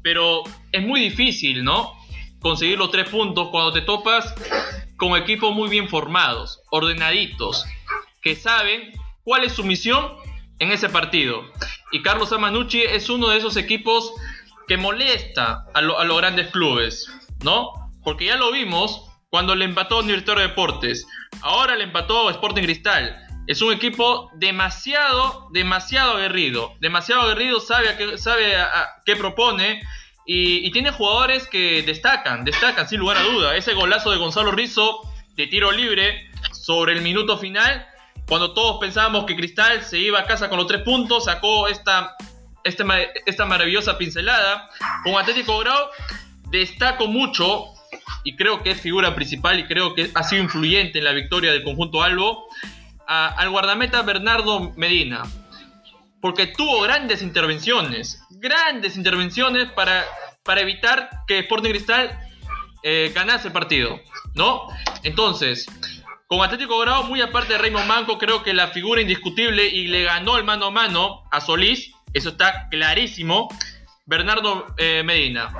Pero 0.01 0.43
es 0.71 0.81
muy 0.81 0.99
difícil, 0.99 1.63
¿no? 1.63 1.93
Conseguir 2.39 2.77
los 2.77 2.91
tres 2.91 3.09
puntos 3.09 3.49
cuando 3.49 3.71
te 3.71 3.81
topas 3.81 4.35
con 4.97 5.15
equipos 5.17 5.53
muy 5.53 5.69
bien 5.69 5.89
formados, 5.89 6.61
ordenaditos, 6.71 7.65
que 8.21 8.35
saben 8.35 8.93
cuál 9.23 9.43
es 9.43 9.53
su 9.53 9.63
misión 9.63 10.09
en 10.59 10.71
ese 10.71 10.89
partido. 10.89 11.43
Y 11.91 12.01
Carlos 12.01 12.31
Amanucci 12.31 12.81
es 12.81 13.09
uno 13.09 13.29
de 13.29 13.37
esos 13.37 13.57
equipos 13.57 14.13
que 14.67 14.77
molesta 14.77 15.65
a, 15.73 15.81
los 15.81 16.17
grandes 16.17 16.49
clubes, 16.51 17.11
¿no? 17.43 17.71
Porque 18.03 18.25
ya 18.25 18.37
lo 18.37 18.51
vimos 18.51 19.03
cuando 19.29 19.55
le 19.55 19.65
empató 19.65 19.99
Universitario 19.99 20.43
de 20.43 20.49
Deportes. 20.49 21.07
Ahora 21.41 21.75
le 21.75 21.83
empató 21.83 22.29
Sporting 22.29 22.63
Cristal. 22.63 23.21
Es 23.47 23.61
un 23.61 23.73
equipo 23.73 24.31
demasiado, 24.35 25.49
demasiado 25.51 26.17
aguerrido. 26.17 26.73
Demasiado 26.79 27.23
aguerrido, 27.23 27.59
sabe 27.59 27.89
a 27.89 27.97
qué, 27.97 28.17
sabe 28.17 28.55
qué 29.05 29.15
propone. 29.15 29.81
Y, 30.25 30.71
tiene 30.71 30.91
jugadores 30.91 31.47
que 31.47 31.83
destacan, 31.83 32.43
destacan 32.43 32.89
sin 32.89 32.99
lugar 32.99 33.17
a 33.17 33.23
duda. 33.23 33.55
Ese 33.55 33.73
golazo 33.73 34.09
de 34.09 34.17
Gonzalo 34.17 34.51
Rizzo 34.51 35.01
de 35.35 35.47
tiro 35.47 35.71
libre 35.71 36.29
sobre 36.51 36.93
el 36.93 37.01
minuto 37.01 37.37
final, 37.37 37.85
cuando 38.27 38.53
todos 38.53 38.77
pensábamos 38.79 39.25
que 39.25 39.35
Cristal 39.35 39.83
se 39.83 39.99
iba 39.99 40.19
a 40.19 40.25
casa 40.25 40.49
con 40.49 40.57
los 40.57 40.67
tres 40.67 40.81
puntos, 40.81 41.25
sacó 41.25 41.67
esta 41.67 42.15
este 42.65 42.83
esta 43.25 43.45
maravillosa 43.45 43.97
pincelada. 43.97 44.69
Con 45.03 45.15
Atlético 45.15 45.57
Grau 45.59 45.87
destaco 46.49 47.07
mucho 47.07 47.67
y 48.23 48.35
creo 48.35 48.63
que 48.63 48.71
es 48.71 48.81
figura 48.81 49.15
principal 49.15 49.59
y 49.59 49.65
creo 49.65 49.93
que 49.93 50.09
ha 50.13 50.23
sido 50.23 50.43
influyente 50.43 50.97
en 50.97 51.05
la 51.05 51.11
victoria 51.11 51.53
del 51.53 51.63
conjunto 51.63 52.03
Albo 52.03 52.47
al 53.07 53.49
guardameta 53.49 54.01
Bernardo 54.01 54.73
Medina. 54.75 55.23
Porque 56.19 56.47
tuvo 56.47 56.81
grandes 56.81 57.21
intervenciones, 57.21 58.19
grandes 58.31 58.97
intervenciones 58.97 59.71
para, 59.71 60.03
para 60.43 60.61
evitar 60.61 61.09
que 61.27 61.39
Sporting 61.39 61.69
Cristal 61.69 62.19
eh, 62.81 63.11
ganase 63.13 63.49
el 63.49 63.53
partido, 63.53 64.01
¿no? 64.33 64.67
Entonces, 65.03 65.67
con 66.25 66.41
Atlético 66.41 66.79
Grau, 66.79 67.03
muy 67.03 67.21
aparte 67.21 67.53
de 67.53 67.59
Reino 67.59 67.85
Manco, 67.85 68.17
creo 68.17 68.41
que 68.41 68.55
la 68.55 68.69
figura 68.69 69.01
indiscutible 69.01 69.67
y 69.67 69.85
le 69.85 70.03
ganó 70.03 70.37
el 70.37 70.43
mano 70.43 70.65
a 70.65 70.71
mano 70.71 71.23
a 71.31 71.41
Solís 71.41 71.94
eso 72.15 72.29
está 72.29 72.67
clarísimo. 72.69 73.49
Bernardo 74.05 74.67
eh, 74.77 75.03
Medina. 75.03 75.51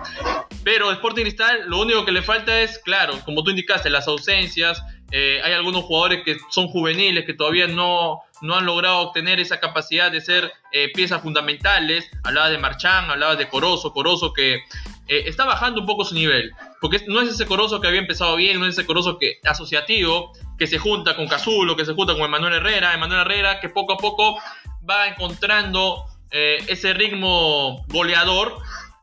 Pero 0.63 0.91
Sporting 0.91 1.23
Cristal 1.23 1.63
lo 1.67 1.81
único 1.81 2.05
que 2.05 2.11
le 2.11 2.21
falta 2.21 2.61
es, 2.61 2.79
claro, 2.79 3.19
como 3.25 3.43
tú 3.43 3.49
indicaste, 3.51 3.89
las 3.89 4.07
ausencias. 4.07 4.81
Eh, 5.11 5.41
hay 5.43 5.53
algunos 5.53 5.83
jugadores 5.83 6.23
que 6.23 6.37
son 6.49 6.67
juveniles, 6.67 7.25
que 7.25 7.33
todavía 7.33 7.67
no, 7.67 8.21
no 8.41 8.55
han 8.55 8.65
logrado 8.65 8.99
obtener 8.99 9.39
esa 9.39 9.59
capacidad 9.59 10.11
de 10.11 10.21
ser 10.21 10.51
eh, 10.71 10.91
piezas 10.93 11.21
fundamentales. 11.21 12.09
Hablaba 12.23 12.49
de 12.49 12.57
Marchán, 12.57 13.09
hablaba 13.09 13.35
de 13.35 13.49
Corozo, 13.49 13.91
Corozo 13.91 14.33
que 14.33 14.59
está 15.07 15.45
bajando 15.45 15.81
un 15.81 15.87
poco 15.87 16.05
su 16.05 16.15
nivel. 16.15 16.51
Porque 16.79 17.03
no 17.07 17.21
es 17.21 17.29
ese 17.29 17.45
Corozo 17.45 17.81
que 17.81 17.87
había 17.87 17.99
empezado 17.99 18.37
bien, 18.37 18.59
no 18.59 18.65
es 18.65 18.77
ese 18.77 18.85
Corozo 18.85 19.19
que, 19.19 19.39
asociativo, 19.43 20.31
que 20.57 20.67
se 20.67 20.79
junta 20.79 21.15
con 21.15 21.27
Cazulo, 21.27 21.75
que 21.75 21.85
se 21.85 21.93
junta 21.93 22.13
con 22.13 22.23
Emanuel 22.23 22.53
Herrera. 22.53 22.93
Emanuel 22.93 23.21
Herrera 23.21 23.59
que 23.59 23.69
poco 23.69 23.93
a 23.93 23.97
poco 23.97 24.39
va 24.87 25.07
encontrando 25.07 26.05
eh, 26.37 26.57
ese 26.67 26.93
ritmo 26.93 27.85
goleador, 27.87 28.57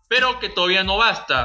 pero 0.06 0.38
que 0.38 0.50
todavía 0.50 0.84
no 0.84 0.98
basta. 0.98 1.44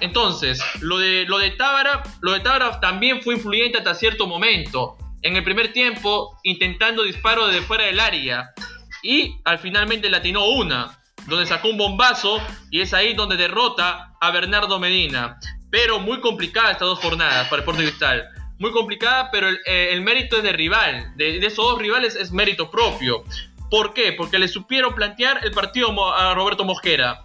Entonces, 0.00 0.58
lo 0.80 0.96
de, 0.96 1.26
lo 1.26 1.36
de 1.36 1.50
Tábara, 1.50 2.02
lo 2.22 2.32
de 2.32 2.40
Tábara 2.40 2.80
también 2.80 3.20
fue 3.20 3.34
influyente 3.34 3.76
hasta 3.76 3.94
cierto 3.94 4.26
momento. 4.26 4.96
En 5.20 5.36
el 5.36 5.44
primer 5.44 5.74
tiempo, 5.74 6.38
intentando 6.44 7.02
disparo 7.02 7.46
desde 7.46 7.60
fuera 7.60 7.84
del 7.84 8.00
área. 8.00 8.54
Y 9.02 9.36
al 9.44 9.58
finalmente 9.58 10.08
le 10.08 10.32
una, 10.38 10.98
donde 11.26 11.44
sacó 11.44 11.68
un 11.68 11.76
bombazo 11.76 12.40
y 12.70 12.80
es 12.80 12.94
ahí 12.94 13.12
donde 13.12 13.36
derrota 13.36 14.14
a 14.18 14.30
Bernardo 14.30 14.78
Medina. 14.78 15.38
Pero 15.70 15.98
muy 15.98 16.20
complicada 16.20 16.70
estas 16.70 16.88
dos 16.88 17.00
jornadas 17.00 17.48
para 17.48 17.62
el 17.62 17.68
Sporting 17.68 17.84
Cristal. 17.84 18.28
Muy 18.58 18.72
complicada, 18.72 19.30
pero 19.30 19.48
el, 19.48 19.60
eh, 19.66 20.00
mérito 20.00 20.38
es 20.38 20.42
de 20.42 20.52
rival. 20.52 21.12
De, 21.16 21.36
esos 21.36 21.64
dos 21.64 21.78
rivales 21.78 22.16
es 22.16 22.32
mérito 22.32 22.70
propio. 22.70 23.24
¿Por 23.70 23.92
qué? 23.94 24.12
Porque 24.12 24.38
le 24.38 24.48
supieron 24.48 24.94
plantear 24.94 25.40
el 25.44 25.52
partido 25.52 26.14
a 26.14 26.34
Roberto 26.34 26.64
Mosquera. 26.64 27.24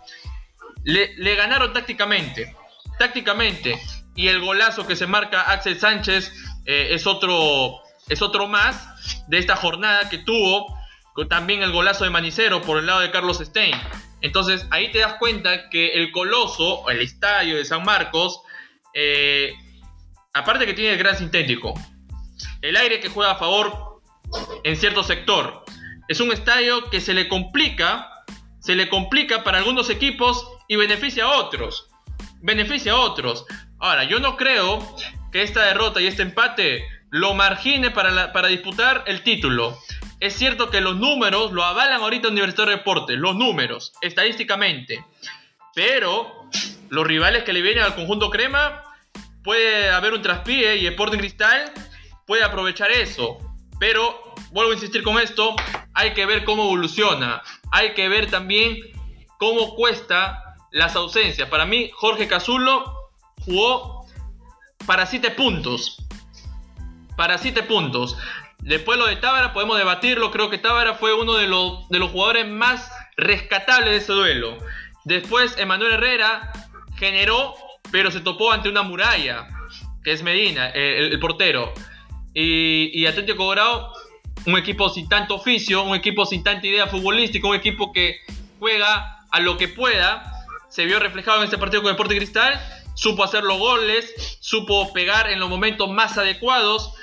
Le, 0.84 1.36
ganaron 1.36 1.74
tácticamente. 1.74 2.56
Tácticamente. 3.00 3.80
Y 4.16 4.28
el 4.28 4.42
golazo 4.42 4.86
que 4.86 4.96
se 4.96 5.08
marca 5.08 5.42
Axel 5.42 5.80
Sánchez 5.80 6.32
eh, 6.66 6.90
es, 6.92 7.08
otro, 7.08 7.80
es 8.10 8.22
otro 8.22 8.48
más 8.48 9.26
de 9.28 9.40
esta 9.40 9.56
jornada 9.56 10.10
que 10.10 10.20
tuvo. 10.20 10.78
También 11.30 11.62
el 11.62 11.72
golazo 11.72 12.04
de 12.04 12.10
Manicero 12.10 12.62
por 12.62 12.78
el 12.78 12.88
lado 12.88 13.00
de 13.00 13.12
Carlos 13.12 13.40
Stein. 13.40 13.76
Entonces 14.22 14.66
ahí 14.72 14.92
te 14.92 15.00
das 15.00 15.16
cuenta 15.20 15.70
que 15.70 15.94
el 15.94 16.12
Coloso, 16.12 16.90
el 16.90 17.02
estadio 17.02 17.58
de 17.58 17.66
San 17.66 17.84
Marcos, 17.84 18.42
eh, 18.94 19.54
aparte 20.34 20.66
que 20.66 20.74
tiene 20.74 20.92
el 20.94 20.98
gran 20.98 21.18
sintético, 21.18 21.74
el 22.62 22.76
aire 22.78 23.00
que 23.00 23.10
juega 23.10 23.34
a 23.34 23.36
favor 23.36 24.02
en 24.64 24.78
cierto 24.78 25.04
sector, 25.04 25.63
es 26.08 26.20
un 26.20 26.32
estadio 26.32 26.90
que 26.90 27.02
se 27.02 27.14
le 27.14 27.28
complica, 27.28 28.10
se 28.60 28.76
le 28.76 28.90
complica 28.90 29.44
para 29.44 29.58
algunos 29.58 29.90
equipos 29.90 30.48
y 30.68 30.76
beneficia 30.76 31.26
a 31.26 31.38
otros. 31.38 31.90
Beneficia 32.42 32.94
a 32.94 33.00
otros. 33.00 33.46
Ahora, 33.80 34.04
yo 34.04 34.20
no 34.20 34.38
creo 34.38 34.96
que 35.32 35.42
esta 35.42 35.64
derrota 35.64 36.02
y 36.02 36.08
este 36.08 36.22
empate 36.22 36.86
lo 37.10 37.34
margine 37.34 37.92
para, 37.92 38.34
para 38.34 38.48
disputar 38.48 39.04
el 39.08 39.24
título. 39.24 39.78
Es 40.20 40.36
cierto 40.36 40.70
que 40.70 40.82
los 40.82 40.96
números 40.96 41.52
lo 41.52 41.64
avalan 41.64 42.02
ahorita 42.02 42.30
Universitario 42.30 42.72
de 42.72 42.78
Deportes, 42.78 43.18
los 43.18 43.36
números, 43.36 43.94
estadísticamente. 44.02 45.04
Pero 45.76 46.50
los 46.90 47.06
rivales 47.06 47.44
que 47.44 47.54
le 47.54 47.62
vienen 47.62 47.84
al 47.84 47.96
conjunto 47.96 48.30
crema, 48.30 48.84
puede 49.44 49.90
haber 49.90 50.14
un 50.14 50.22
traspié 50.22 50.78
y 50.78 50.88
Sporting 50.88 51.18
Cristal 51.18 51.72
puede 52.26 52.44
aprovechar 52.44 52.92
eso. 52.92 53.38
Pero, 53.80 54.34
vuelvo 54.52 54.72
a 54.72 54.76
insistir 54.76 55.04
con 55.04 55.20
esto, 55.20 55.56
hay 55.94 56.14
que 56.14 56.26
ver 56.26 56.44
cómo 56.44 56.64
evoluciona. 56.64 57.42
Hay 57.72 57.94
que 57.94 58.10
ver 58.10 58.30
también 58.30 58.80
cómo 59.38 59.76
cuesta 59.76 60.56
las 60.72 60.96
ausencias. 60.96 61.50
Para 61.50 61.66
mí, 61.66 61.92
Jorge 61.94 62.28
Cazulo 62.28 63.12
jugó 63.46 64.06
para 64.86 65.06
7 65.06 65.32
puntos. 65.32 65.98
Para 67.16 67.38
7 67.38 67.64
puntos. 67.64 68.18
Después 68.60 68.98
lo 68.98 69.08
de 69.08 69.18
Tábara 69.18 69.54
podemos 69.54 69.78
debatirlo. 69.78 70.32
Creo 70.32 70.50
que 70.50 70.58
Tábara 70.58 70.96
fue 70.96 71.14
uno 71.14 71.36
de 71.36 71.48
los, 71.48 71.88
de 71.90 72.00
los 72.00 72.12
jugadores 72.12 72.48
más 72.48 72.90
rescatables 73.18 73.92
de 73.92 73.98
ese 73.98 74.14
duelo. 74.14 74.58
Después 75.06 75.58
Emanuel 75.58 75.94
Herrera 75.94 76.52
generó, 76.96 77.56
pero 77.92 78.10
se 78.10 78.22
topó 78.22 78.52
ante 78.52 78.70
una 78.70 78.84
muralla, 78.84 79.48
que 80.04 80.14
es 80.14 80.24
Medina, 80.24 80.70
el, 80.70 81.20
portero. 81.20 81.74
Y, 82.34 82.90
y 83.00 83.06
Atlético 83.06 83.50
Grau 83.50 83.92
un 84.46 84.58
equipo 84.58 84.90
sin 84.90 85.08
tanto 85.08 85.36
oficio, 85.36 85.84
un 85.84 85.96
equipo 85.96 86.26
sin 86.26 86.44
tanta 86.44 86.68
idea 86.68 86.88
futbolística, 86.88 87.48
un 87.48 87.56
equipo 87.56 87.92
que 87.92 88.18
juega 88.60 89.26
a 89.30 89.40
lo 89.40 89.58
que 89.58 89.68
pueda. 89.68 90.46
Se 90.70 90.86
vio 90.86 91.00
reflejado 91.00 91.40
en 91.40 91.46
este 91.46 91.58
partido 91.58 91.82
con 91.82 91.92
Deporte 91.92 92.16
Cristal, 92.16 92.60
supo 92.96 93.24
hacer 93.24 93.44
los 93.44 93.58
goles, 93.60 94.38
supo 94.40 94.92
pegar 94.94 95.30
en 95.30 95.40
los 95.40 95.50
momentos 95.50 95.90
más 95.90 96.18
adecuados 96.18 96.94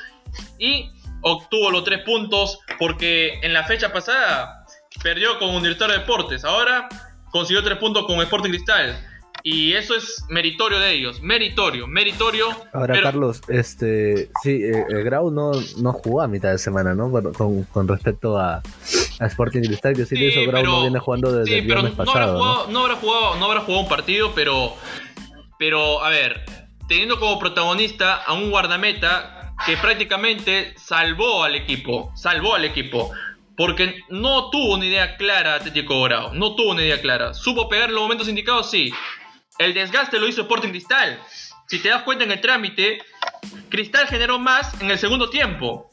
y 0.58 0.90
obtuvo 1.22 1.70
los 1.70 1.84
tres 1.84 2.00
puntos 2.04 2.58
porque 2.78 3.40
en 3.42 3.52
la 3.52 3.64
fecha 3.64 3.92
pasada 3.92 4.66
perdió 5.02 5.38
con 5.38 5.50
un 5.50 5.62
director 5.62 5.90
de 5.90 5.98
deportes, 5.98 6.44
ahora 6.44 6.88
consiguió 7.30 7.62
tres 7.62 7.78
puntos 7.78 8.06
con 8.06 8.20
Sporting 8.20 8.50
Cristal. 8.50 9.06
Y 9.42 9.72
eso 9.72 9.96
es 9.96 10.24
meritorio 10.28 10.78
de 10.78 10.92
ellos, 10.92 11.22
meritorio, 11.22 11.86
meritorio. 11.86 12.48
Ahora, 12.72 13.00
Carlos, 13.00 13.40
este, 13.48 14.30
sí, 14.42 14.62
eh, 14.62 14.84
el 14.88 15.02
Grau 15.04 15.30
no, 15.30 15.52
no 15.78 15.92
jugó 15.92 16.20
a 16.20 16.28
mitad 16.28 16.50
de 16.50 16.58
semana, 16.58 16.94
¿no? 16.94 17.10
Con, 17.10 17.64
con 17.64 17.88
respecto 17.88 18.38
a, 18.38 18.62
a, 19.20 19.26
Sporting 19.26 19.62
Cristal, 19.62 19.94
que 19.94 20.04
sí, 20.04 20.16
sí 20.16 20.26
eso 20.26 20.50
Grau 20.50 20.64
no 20.64 20.82
viene 20.82 20.98
jugando 20.98 21.32
desde 21.32 21.58
el 21.58 21.64
viernes 21.64 21.92
no 21.92 21.96
pasado. 21.96 22.18
Habrá 22.18 22.38
jugado, 22.38 22.66
¿no? 22.66 22.72
¿no? 22.72 22.80
habrá 22.80 22.96
jugado, 22.96 23.36
no 23.36 23.44
habrá 23.46 23.60
jugado 23.60 23.82
un 23.82 23.88
partido, 23.88 24.32
pero, 24.34 24.74
pero, 25.58 26.04
a 26.04 26.10
ver, 26.10 26.44
teniendo 26.86 27.18
como 27.18 27.38
protagonista 27.38 28.16
a 28.16 28.34
un 28.34 28.50
guardameta 28.50 29.54
que 29.66 29.76
prácticamente 29.76 30.74
salvó 30.76 31.44
al 31.44 31.54
equipo, 31.54 32.12
salvó 32.14 32.54
al 32.54 32.64
equipo. 32.64 33.10
Porque 33.56 34.00
no 34.08 34.48
tuvo 34.48 34.76
una 34.76 34.86
idea 34.86 35.18
clara 35.18 35.56
Atlético 35.56 36.02
Grau, 36.02 36.32
no 36.34 36.54
tuvo 36.54 36.70
una 36.70 36.82
idea 36.82 36.98
clara. 36.98 37.34
¿Supo 37.34 37.68
pegar 37.68 37.90
en 37.90 37.94
los 37.94 38.02
momentos 38.02 38.26
indicados? 38.26 38.70
Sí. 38.70 38.90
El 39.60 39.74
desgaste 39.74 40.18
lo 40.18 40.26
hizo 40.26 40.40
Sporting 40.40 40.70
Cristal. 40.70 41.20
Si 41.68 41.80
te 41.80 41.90
das 41.90 42.02
cuenta 42.02 42.24
en 42.24 42.32
el 42.32 42.40
trámite, 42.40 43.02
Cristal 43.68 44.06
generó 44.06 44.38
más 44.38 44.80
en 44.80 44.90
el 44.90 44.98
segundo 44.98 45.28
tiempo. 45.28 45.90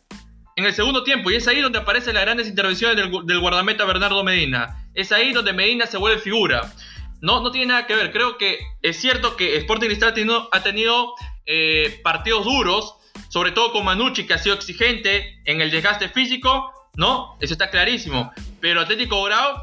En 0.55 0.63
el 0.63 0.73
segundo 0.73 1.03
tiempo. 1.03 1.29
Y 1.29 1.35
es 1.35 1.49
ahí 1.49 1.59
donde 1.59 1.77
aparecen 1.77 2.13
las 2.13 2.23
grandes 2.23 2.47
intervenciones 2.47 2.95
del, 2.95 3.39
guardameta 3.41 3.83
Bernardo 3.83 4.23
Medina. 4.23 4.87
Es 4.93 5.11
ahí 5.11 5.33
donde 5.33 5.51
Medina 5.51 5.85
se 5.85 5.97
vuelve 5.97 6.21
figura. 6.21 6.73
No, 7.19 7.41
no 7.41 7.51
tiene 7.51 7.67
nada 7.67 7.87
que 7.87 7.95
ver. 7.95 8.13
Creo 8.13 8.37
que 8.37 8.57
es 8.81 9.01
cierto 9.01 9.35
que 9.35 9.57
Sporting 9.57 9.87
Cristal 9.87 10.09
ha 10.11 10.13
tenido, 10.13 10.49
ha 10.53 10.63
tenido 10.63 11.13
eh, 11.45 11.99
partidos 12.05 12.45
duros. 12.45 12.93
Sobre 13.27 13.51
todo 13.51 13.73
con 13.73 13.83
Manucci, 13.83 14.25
que 14.25 14.33
ha 14.33 14.37
sido 14.37 14.55
exigente 14.55 15.41
en 15.43 15.59
el 15.59 15.71
desgaste 15.71 16.07
físico. 16.07 16.71
¿No? 16.95 17.35
Eso 17.41 17.53
está 17.53 17.69
clarísimo. 17.69 18.31
Pero 18.61 18.79
Atlético 18.79 19.21
Grau 19.23 19.57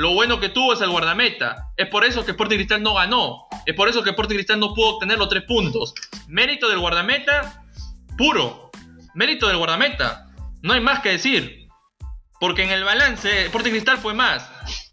lo 0.00 0.14
bueno 0.14 0.40
que 0.40 0.48
tuvo 0.48 0.72
es 0.72 0.80
el 0.80 0.88
guardameta. 0.88 1.72
Es 1.76 1.86
por 1.88 2.06
eso 2.06 2.24
que 2.24 2.30
Sporting 2.30 2.56
Cristal 2.56 2.82
no 2.82 2.94
ganó. 2.94 3.48
Es 3.66 3.74
por 3.74 3.86
eso 3.86 4.02
que 4.02 4.08
Sporting 4.08 4.36
Cristal 4.36 4.58
no 4.58 4.72
pudo 4.72 4.94
obtener 4.94 5.18
los 5.18 5.28
tres 5.28 5.42
puntos. 5.42 5.92
Mérito 6.26 6.70
del 6.70 6.78
guardameta, 6.78 7.66
puro. 8.16 8.70
Mérito 9.14 9.46
del 9.46 9.58
guardameta. 9.58 10.26
No 10.62 10.72
hay 10.72 10.80
más 10.80 11.00
que 11.00 11.10
decir. 11.10 11.68
Porque 12.40 12.62
en 12.62 12.70
el 12.70 12.82
balance, 12.82 13.44
Sporting 13.44 13.72
Cristal 13.72 13.98
fue 13.98 14.14
más. 14.14 14.50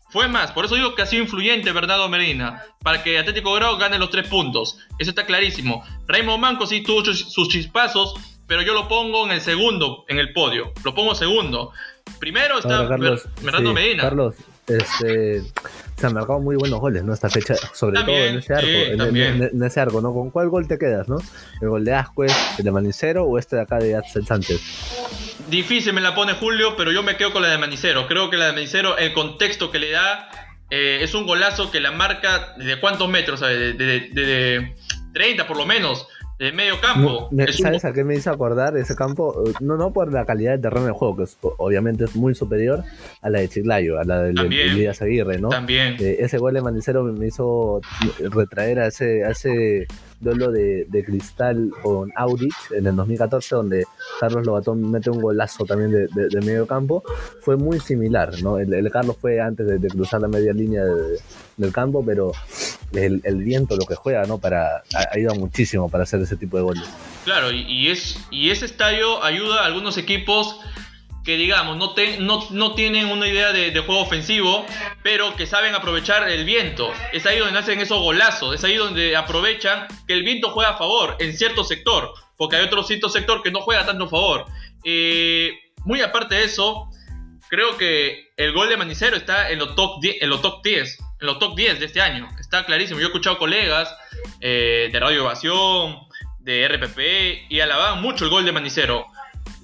Fue 0.09 0.27
más. 0.27 0.51
Por 0.51 0.65
eso 0.65 0.75
digo 0.75 0.93
que 0.93 1.03
ha 1.03 1.05
sido 1.05 1.23
influyente 1.23 1.71
Bernardo 1.71 2.09
Medina. 2.09 2.65
Para 2.83 3.01
que 3.01 3.17
Atlético 3.17 3.53
Grau 3.53 3.77
gane 3.77 3.97
los 3.97 4.09
tres 4.09 4.27
puntos. 4.27 4.77
Eso 4.99 5.11
está 5.11 5.25
clarísimo. 5.25 5.85
Raymond 6.07 6.41
Manco 6.41 6.67
sí 6.67 6.83
tuvo 6.83 7.05
sus 7.05 7.47
chispazos. 7.47 8.13
Pero 8.45 8.61
yo 8.61 8.73
lo 8.73 8.89
pongo 8.89 9.25
en 9.25 9.31
el 9.31 9.41
segundo, 9.41 10.03
en 10.09 10.19
el 10.19 10.33
podio. 10.33 10.73
Lo 10.83 10.93
pongo 10.93 11.15
segundo. 11.15 11.71
Primero 12.19 12.59
está 12.59 12.77
Ahora, 12.77 12.89
Carlos, 12.89 13.25
Bernardo 13.41 13.69
sí, 13.69 13.73
Medina. 13.73 14.03
Carlos, 14.03 14.35
este, 14.67 15.41
se 15.95 16.05
han 16.07 16.13
marcado 16.13 16.39
muy 16.39 16.55
buenos 16.55 16.79
goles, 16.79 17.03
¿no? 17.03 17.13
Esta 17.13 17.29
fecha, 17.29 17.55
sobre 17.73 17.95
También, 17.97 18.19
todo 18.19 18.27
en 18.29 18.37
ese 18.39 18.53
arco, 18.53 18.67
sí, 18.67 18.75
en, 18.91 18.97
también. 18.97 19.43
en- 19.43 19.49
en 19.53 19.63
ese 19.63 19.79
arco, 19.79 20.01
¿no? 20.01 20.13
¿Con 20.13 20.29
cuál 20.31 20.49
gol 20.49 20.67
te 20.67 20.77
quedas, 20.77 21.07
no? 21.07 21.17
¿El 21.61 21.69
gol 21.69 21.85
de 21.85 21.93
Ascuez, 21.93 22.33
el 22.59 22.65
de 22.65 22.71
Manicero 22.71 23.23
o 23.23 23.37
este 23.39 23.55
de 23.55 23.61
acá 23.63 23.77
de 23.79 23.95
Axel 23.95 24.25
Sánchez? 24.25 24.59
Difícil 25.49 25.93
me 25.93 26.01
la 26.01 26.13
pone 26.13 26.33
Julio, 26.33 26.75
pero 26.75 26.91
yo 26.91 27.03
me 27.03 27.15
quedo 27.15 27.31
con 27.31 27.41
la 27.41 27.47
de 27.49 27.57
Manicero. 27.57 28.07
Creo 28.07 28.29
que 28.29 28.37
la 28.37 28.47
de 28.47 28.53
Manicero, 28.53 28.97
el 28.97 29.13
contexto 29.13 29.71
que 29.71 29.79
le 29.79 29.91
da, 29.91 30.29
eh, 30.69 30.99
es 31.01 31.13
un 31.13 31.25
golazo 31.25 31.71
que 31.71 31.79
la 31.79 31.91
marca 31.91 32.53
desde 32.57 32.79
cuántos 32.79 33.07
metros, 33.09 33.39
¿sabes? 33.39 33.57
De, 33.57 33.73
de- 33.73 34.09
de- 34.11 34.25
de 34.25 34.75
30 35.13 35.47
por 35.47 35.55
lo 35.57 35.65
menos, 35.65 36.07
de 36.39 36.51
medio 36.51 36.79
campo. 36.79 37.29
Un- 37.31 37.47
¿Sabes 37.53 37.83
a 37.85 37.93
qué 37.93 38.03
me 38.03 38.15
hizo 38.15 38.29
acordar 38.31 38.77
ese 38.77 38.95
campo? 38.95 39.43
Eh, 39.47 39.53
No, 39.59 39.75
no 39.77 39.91
por 39.91 40.11
la 40.13 40.25
calidad 40.25 40.51
de 40.51 40.59
terreno 40.59 40.85
de 40.85 40.91
juego, 40.91 41.17
que 41.17 41.23
es- 41.23 41.37
obviamente 41.41 42.03
es 42.05 42.15
muy 42.15 42.35
superior 42.35 42.83
a 43.21 43.29
la 43.29 43.39
de 43.39 43.49
Chiclayo, 43.49 43.99
a 43.99 44.03
la 44.03 44.21
de. 44.23 44.33
Elías 44.71 45.01
Aguirre, 45.01 45.39
¿no? 45.39 45.49
También. 45.49 45.95
Eh, 45.99 46.17
ese 46.19 46.37
gol 46.37 46.53
de 46.53 46.61
Manicero 46.61 47.03
me 47.03 47.27
hizo 47.27 47.81
retraer 48.31 48.79
a 48.79 48.87
ese, 48.87 49.23
a 49.25 49.31
ese 49.31 49.87
duelo 50.19 50.51
de, 50.51 50.85
de 50.89 51.03
Cristal 51.03 51.71
con 51.81 52.11
Audich 52.15 52.55
en 52.71 52.87
el 52.87 52.95
2014, 52.95 53.55
donde 53.55 53.85
Carlos 54.19 54.45
Lobatón 54.45 54.89
mete 54.89 55.09
un 55.09 55.21
golazo 55.21 55.65
también 55.65 55.91
de, 55.91 56.07
de, 56.07 56.41
medio 56.41 56.65
campo, 56.65 57.03
fue 57.41 57.55
muy 57.55 57.79
similar, 57.79 58.41
¿no? 58.41 58.57
El, 58.57 58.89
Carlos 58.91 59.17
fue 59.19 59.39
antes 59.39 59.67
de, 59.67 59.87
cruzar 59.87 60.21
la 60.21 60.27
media 60.27 60.53
línea 60.53 60.83
del 61.57 61.71
campo, 61.71 62.03
pero 62.05 62.31
el, 62.93 63.21
el, 63.23 63.43
viento 63.43 63.75
lo 63.75 63.85
que 63.85 63.95
juega, 63.95 64.23
¿no? 64.25 64.37
Para, 64.37 64.83
ayuda 65.11 65.33
muchísimo 65.35 65.89
para 65.89 66.03
hacer 66.03 66.21
ese 66.21 66.35
tipo 66.35 66.57
de 66.57 66.63
goles. 66.63 66.83
Claro, 67.23 67.51
y, 67.51 67.89
es, 67.89 68.17
y 68.31 68.49
ese 68.49 68.65
estadio 68.65 69.23
ayuda 69.23 69.61
a 69.61 69.65
algunos 69.65 69.97
equipos 69.97 70.59
que 71.27 71.35
digamos 71.35 71.75
no, 71.75 71.93
no, 72.19 72.47
no, 72.51 72.73
tienen 72.73 73.07
una 73.07 73.27
idea 73.27 73.51
de, 73.51 73.77
juego 73.81 73.99
ofensivo, 73.99 74.65
pero 75.03 75.35
que 75.35 75.45
saben 75.45 75.75
aprovechar 75.75 76.29
el 76.29 76.45
viento. 76.45 76.89
Es 77.11 77.25
ahí 77.25 77.37
donde 77.37 77.53
nacen 77.53 77.81
esos 77.81 77.99
golazos, 77.99 78.55
es 78.55 78.63
ahí 78.63 78.77
donde 78.77 79.13
aprovechan 79.13 79.87
que 80.07 80.13
el 80.13 80.23
viento 80.23 80.51
juega 80.51 80.69
a 80.69 80.77
favor 80.77 81.17
en 81.19 81.37
cierto 81.37 81.65
sector, 81.65 82.13
porque 82.37 82.55
hay 82.55 82.63
otro 82.63 82.81
cierto 82.81 83.09
sector 83.09 83.43
que 83.43 83.51
no 83.51 83.59
juega 83.59 83.85
tanto 83.85 84.05
a 84.05 84.09
favor. 84.09 84.45
Eh, 84.85 85.51
muy 85.83 85.99
aparte 85.99 86.35
de 86.35 86.45
eso, 86.45 86.89
creo 87.49 87.75
que 87.75 88.29
el 88.37 88.53
gol 88.53 88.69
de 88.69 88.77
Manicero 88.77 89.17
está 89.17 89.51
en 89.51 89.59
los 89.59 89.75
top 89.75 89.99
10, 89.99 90.21
en 90.21 90.29
los 90.29 90.41
top 90.41 90.63
10, 90.63 90.97
en 91.19 91.27
los 91.27 91.39
top 91.39 91.57
10 91.57 91.79
de 91.81 91.85
este 91.87 91.99
año. 91.99 92.29
Está 92.39 92.65
clarísimo. 92.65 93.01
Yo 93.01 93.07
he 93.07 93.09
escuchado 93.09 93.37
colegas 93.37 93.93
eh, 94.39 94.87
de 94.93 94.97
Radio 94.97 95.23
Evasión, 95.23 95.97
de 96.39 96.69
RPP, 96.69 97.51
y 97.51 97.59
alaban 97.59 98.01
mucho 98.01 98.23
el 98.23 98.31
gol 98.31 98.45
de 98.45 98.53
Manicero 98.53 99.07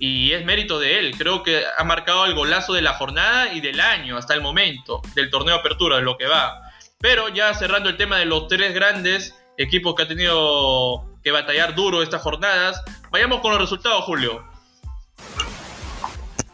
y 0.06 0.34
es 0.34 0.44
mérito 0.44 0.80
de 0.80 1.00
él. 1.00 1.16
Creo 1.18 1.44
que 1.44 1.62
ha 1.78 1.84
marcado 1.86 2.26
el 2.26 2.36
golazo 2.36 2.74
de 2.74 2.82
la 2.82 2.96
jornada 2.96 3.54
y 3.54 3.62
del 3.62 3.80
año 3.80 4.18
hasta 4.18 4.34
el 4.34 4.42
momento, 4.42 5.02
del 5.16 5.30
torneo 5.30 5.56
apertura, 5.56 5.96
de 5.96 6.02
lo 6.02 6.18
que 6.18 6.28
va. 6.28 6.62
Pero 7.00 7.30
ya 7.30 7.54
cerrando 7.54 7.88
el 7.88 7.96
tema 7.96 8.18
de 8.18 8.26
los 8.26 8.50
tres 8.50 8.74
grandes 8.74 9.34
equipos 9.58 9.96
que 9.96 10.04
ha 10.04 10.08
tenido 10.10 11.06
que 11.24 11.32
batallar 11.32 11.74
duro 11.74 12.04
estas 12.04 12.22
jornadas, 12.22 12.84
vayamos 13.12 13.40
con 13.40 13.52
los 13.52 13.62
resultados, 13.62 14.04
Julio. 14.04 14.44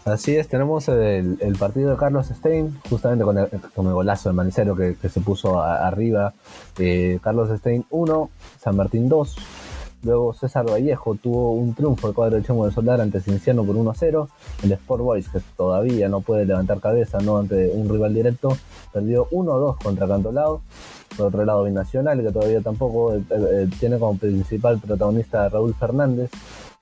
Así 0.06 0.36
es, 0.36 0.48
tenemos 0.48 0.88
el, 0.88 1.56
partido 1.58 1.90
de 1.90 1.98
Carlos 1.98 2.28
Stein, 2.28 2.80
justamente 2.88 3.26
con 3.26 3.36
el, 3.88 3.94
golazo 3.94 4.30
de 4.30 4.34
Manicero 4.34 4.76
que, 4.76 4.96
se 5.10 5.22
puso 5.22 5.60
arriba. 5.60 6.34
Eh, 6.78 7.18
Carlos 7.24 7.50
Stein 7.58 7.84
1, 7.90 8.30
San 8.62 8.76
Martín 8.76 9.10
2. 9.10 9.36
Luego 10.04 10.34
César 10.34 10.66
Vallejo 10.66 11.16
tuvo 11.16 11.54
un 11.54 11.74
triunfo 11.74 12.08
el 12.08 12.14
cuadro 12.14 12.38
de 12.38 12.44
Chemo 12.44 12.66
de 12.66 12.72
Soldar 12.72 13.02
ante 13.02 13.20
Cinciano 13.20 13.66
por 13.66 13.76
1-0. 13.76 14.28
El 14.64 14.72
Sport 14.72 15.04
Boys, 15.04 15.30
que 15.30 15.40
todavía 15.58 16.08
no 16.08 16.22
puede 16.22 16.46
levantar 16.46 16.80
cabeza 16.80 17.20
¿no? 17.20 17.38
ante 17.38 17.70
un 17.74 17.90
rival 17.90 18.14
directo, 18.14 18.58
perdió 18.94 19.30
1-2 19.30 19.84
contra 19.84 20.08
Cantolao. 20.08 20.62
Por 21.18 21.28
otro 21.28 21.44
lado, 21.44 21.64
Binacional, 21.66 22.22
que 22.24 22.32
todavía 22.32 22.62
tampoco 22.62 23.16
eh, 23.16 23.24
eh, 23.30 23.68
tiene 23.80 24.00
como 24.00 24.18
principal 24.18 24.80
protagonista 24.80 25.46
a 25.46 25.50
Raúl 25.50 25.74
Fernández, 25.74 26.30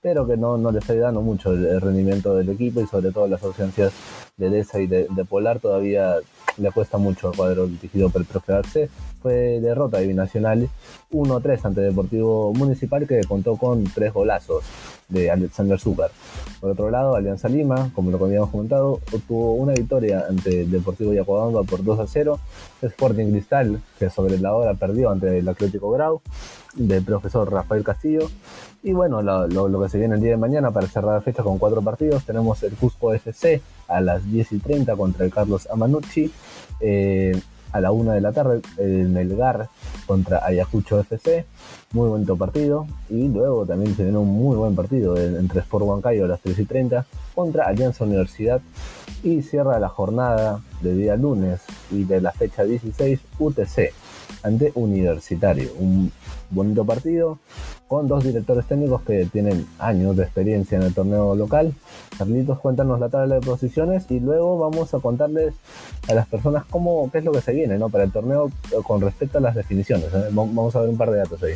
pero 0.02 0.28
que 0.28 0.38
no, 0.38 0.58
no 0.58 0.72
le 0.72 0.80
está 0.80 0.94
ayudando 0.94 1.22
mucho 1.22 1.54
el, 1.54 1.82
rendimiento 1.82 2.36
del 2.36 2.50
equipo 2.50 2.82
y 2.82 2.88
sobre 2.88 3.12
todo 3.12 3.28
las 3.28 3.42
ausencias 3.42 3.94
de 4.38 4.50
Deza 4.52 4.80
y 4.80 4.86
de 4.86 5.26
Polar 5.28 5.60
todavía 5.60 6.18
le 6.58 6.72
cuesta 6.72 6.98
mucho 6.98 7.30
al 7.30 7.36
cuadro 7.36 7.68
dirigido 7.68 8.10
por 8.10 8.22
el 8.22 8.28
profe 8.28 8.90
Fue 9.22 9.60
derrota 9.60 10.00
de 10.00 10.08
Binacional 10.08 10.70
1-3 11.12 11.66
ante 11.66 11.82
Deportivo 11.82 12.54
Municipal 12.54 13.08
que 13.08 13.22
contó 13.24 13.58
con 13.58 13.84
tres 13.86 14.14
golazos 14.14 14.64
de 15.10 15.32
Alexander 15.32 15.80
Zúcar. 15.80 16.12
Por 16.60 16.72
otro 16.72 16.90
lado, 16.90 17.16
Alianza 17.16 17.48
Lima, 17.48 17.92
como 17.94 18.12
lo 18.12 18.24
habíamos 18.24 18.50
comentado, 18.50 19.00
obtuvo 19.14 19.54
una 19.54 19.74
victoria 19.74 20.26
ante 20.30 20.66
Deportivo 20.66 21.14
Yacobamba 21.14 21.64
por 21.64 21.84
2 21.84 22.10
0. 22.12 22.40
Sporting 22.82 23.32
Cristal, 23.32 23.82
que 23.98 24.10
sobre 24.10 24.38
la 24.38 24.56
hora 24.56 24.74
perdió 24.74 25.10
ante 25.10 25.38
el 25.40 25.48
Atlético 25.48 25.92
Grau, 25.92 26.22
del 26.76 27.04
profesor 27.04 27.52
Rafael 27.52 27.84
Castillo. 27.84 28.30
Y 28.84 28.94
bueno, 28.94 29.22
lo, 29.22 29.82
que 29.82 29.90
se 29.90 29.98
viene 29.98 30.16
el 30.16 30.22
día 30.22 30.32
de 30.32 30.38
mañana 30.38 30.72
para 30.72 30.88
cerrar 30.88 31.16
la 31.16 31.22
fecha 31.22 31.44
con 31.44 31.58
cuatro 31.58 31.82
partidos, 31.82 32.24
tenemos 32.26 32.62
el 32.64 32.74
Cusco 32.74 33.14
FC 33.14 33.62
a 33.88 34.00
las 34.02 34.30
10 34.30 34.52
y 34.54 34.60
30 34.60 34.96
contra 34.96 35.26
el 35.26 35.32
Carlos 35.32 35.68
Amanucci. 35.72 36.32
Eh, 36.80 37.40
a 37.72 37.82
la 37.82 37.92
1 37.92 38.12
de 38.12 38.22
la 38.22 38.32
tarde 38.32 38.62
el 38.78 39.10
Melgar 39.10 39.70
contra 40.06 40.46
Ayacucho 40.46 41.00
FC. 41.00 41.46
Muy 41.92 42.10
bonito 42.10 42.36
partido. 42.36 42.88
Y 43.10 43.28
luego 43.28 43.66
también 43.66 43.96
se 43.96 44.04
viene 44.04 44.18
un 44.18 44.30
muy 44.30 44.56
buen 44.56 44.76
partido 44.76 45.18
entre 45.18 45.62
Sport 45.62 45.86
Huancayo 45.86 46.26
a 46.26 46.28
las 46.28 46.42
3 46.42 46.60
y 46.60 46.66
30 46.66 47.06
contra 47.36 47.66
Alianza 47.68 48.06
Universidad. 48.06 48.62
Y 49.24 49.42
cierra 49.42 49.80
la 49.80 49.90
jornada 49.90 50.62
de 50.82 50.94
día 50.94 51.16
lunes 51.16 51.62
y 51.92 52.04
de 52.04 52.22
la 52.22 52.32
fecha 52.32 52.64
16 52.64 53.20
UTC 53.40 53.94
ante 54.44 54.72
Universitario. 54.76 55.72
Un 55.80 56.12
bonito 56.50 56.86
partido 56.86 57.40
con 57.88 58.08
dos 58.08 58.24
directores 58.24 58.66
técnicos 58.66 59.02
que 59.04 59.26
tienen 59.26 59.66
años 59.80 60.16
de 60.18 60.24
experiencia 60.24 60.78
en 60.78 60.84
el 60.84 60.94
torneo 60.94 61.36
local. 61.36 61.74
Carlitos, 62.18 62.60
cuéntanos 62.60 63.00
la 63.00 63.10
tabla 63.10 63.36
de 63.36 63.42
posiciones 63.42 64.06
y 64.10 64.20
luego 64.20 64.58
vamos 64.58 64.94
a 64.94 65.00
contarles 65.00 65.54
a 66.10 66.14
las 66.14 66.28
personas 66.28 66.66
cómo, 66.70 67.10
qué 67.12 67.20
es 67.20 67.24
lo 67.24 67.32
que 67.32 67.42
se 67.42 67.54
viene 67.54 67.78
¿no? 67.78 67.90
para 67.90 68.04
el 68.04 68.12
torneo 68.12 68.52
con 68.84 69.02
respecto 69.02 69.38
a 69.38 69.42
las 69.42 69.56
definiciones. 69.56 70.08
¿eh? 70.14 70.30
Vamos 70.32 70.76
a 70.76 70.82
ver 70.82 70.90
un 70.90 70.98
par 70.98 71.12
de 71.12 71.18
datos 71.18 71.42
ahí. 71.44 71.54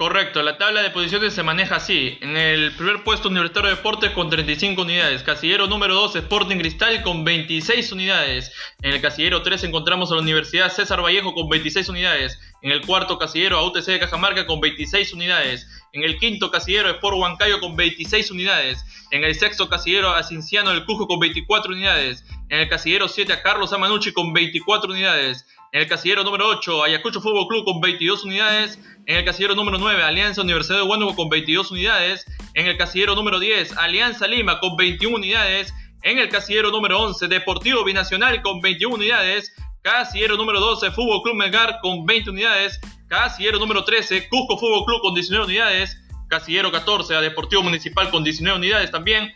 Correcto, 0.00 0.42
la 0.42 0.56
tabla 0.56 0.80
de 0.80 0.88
posiciones 0.88 1.34
se 1.34 1.42
maneja 1.42 1.76
así. 1.76 2.16
En 2.22 2.34
el 2.34 2.72
primer 2.72 3.04
puesto 3.04 3.28
Universitario 3.28 3.68
de 3.68 3.76
Deportes 3.76 4.12
con 4.12 4.30
35 4.30 4.80
unidades. 4.80 5.22
Casillero 5.22 5.66
número 5.66 5.92
2 5.94 6.16
Sporting 6.16 6.56
Cristal 6.56 7.02
con 7.02 7.22
26 7.22 7.92
unidades. 7.92 8.50
En 8.80 8.94
el 8.94 9.02
casillero 9.02 9.42
3 9.42 9.64
encontramos 9.64 10.10
a 10.10 10.14
la 10.14 10.22
Universidad 10.22 10.72
César 10.72 11.02
Vallejo 11.04 11.34
con 11.34 11.50
26 11.50 11.90
unidades. 11.90 12.40
En 12.62 12.70
el 12.70 12.80
cuarto 12.80 13.18
casillero 13.18 13.58
a 13.58 13.66
UTC 13.66 13.84
de 13.84 13.98
Cajamarca 13.98 14.46
con 14.46 14.62
26 14.62 15.12
unidades. 15.12 15.68
En 15.92 16.02
el 16.02 16.16
quinto 16.16 16.50
casillero 16.50 16.88
Sport 16.88 17.18
Huancayo 17.18 17.60
con 17.60 17.76
26 17.76 18.30
unidades. 18.30 18.82
En 19.10 19.22
el 19.22 19.34
sexto 19.34 19.68
casillero 19.68 20.14
a 20.14 20.22
Cinciano 20.22 20.70
del 20.70 20.86
Cujo 20.86 21.08
con 21.08 21.18
24 21.18 21.74
unidades. 21.74 22.24
En 22.48 22.60
el 22.60 22.70
casillero 22.70 23.06
7 23.06 23.34
a 23.34 23.42
Carlos 23.42 23.74
Amanucci 23.74 24.14
con 24.14 24.32
24 24.32 24.92
unidades. 24.92 25.44
En 25.72 25.82
el 25.82 25.86
casillero 25.86 26.24
número 26.24 26.48
8, 26.48 26.82
Ayacucho 26.82 27.20
Fútbol 27.20 27.46
Club 27.46 27.64
con 27.64 27.80
22 27.80 28.24
unidades. 28.24 28.80
En 29.06 29.18
el 29.18 29.24
casillero 29.24 29.54
número 29.54 29.78
9, 29.78 30.02
Alianza 30.02 30.42
Universidad 30.42 30.78
de 30.78 30.82
Huánuco 30.82 31.14
con 31.14 31.28
22 31.28 31.70
unidades. 31.70 32.26
En 32.54 32.66
el 32.66 32.76
casillero 32.76 33.14
número 33.14 33.38
10, 33.38 33.76
Alianza 33.76 34.26
Lima 34.26 34.58
con 34.58 34.76
21 34.76 35.14
unidades. 35.14 35.72
En 36.02 36.18
el 36.18 36.28
casillero 36.28 36.72
número 36.72 37.00
11, 37.00 37.28
Deportivo 37.28 37.84
Binacional 37.84 38.42
con 38.42 38.60
21 38.60 38.96
unidades. 38.96 39.54
Casillero 39.82 40.36
número 40.36 40.58
12, 40.58 40.90
Fútbol 40.90 41.22
Club 41.22 41.36
Melgar 41.36 41.78
con 41.80 42.04
20 42.04 42.30
unidades. 42.30 42.80
Casillero 43.06 43.60
número 43.60 43.84
13, 43.84 44.28
Cusco 44.28 44.58
Fútbol 44.58 44.84
Club 44.86 45.00
con 45.02 45.14
19 45.14 45.46
unidades. 45.46 45.96
Casillero 46.28 46.72
14, 46.72 47.14
a 47.14 47.20
Deportivo 47.20 47.62
Municipal 47.62 48.10
con 48.10 48.24
19 48.24 48.58
unidades 48.58 48.90
también. 48.90 49.32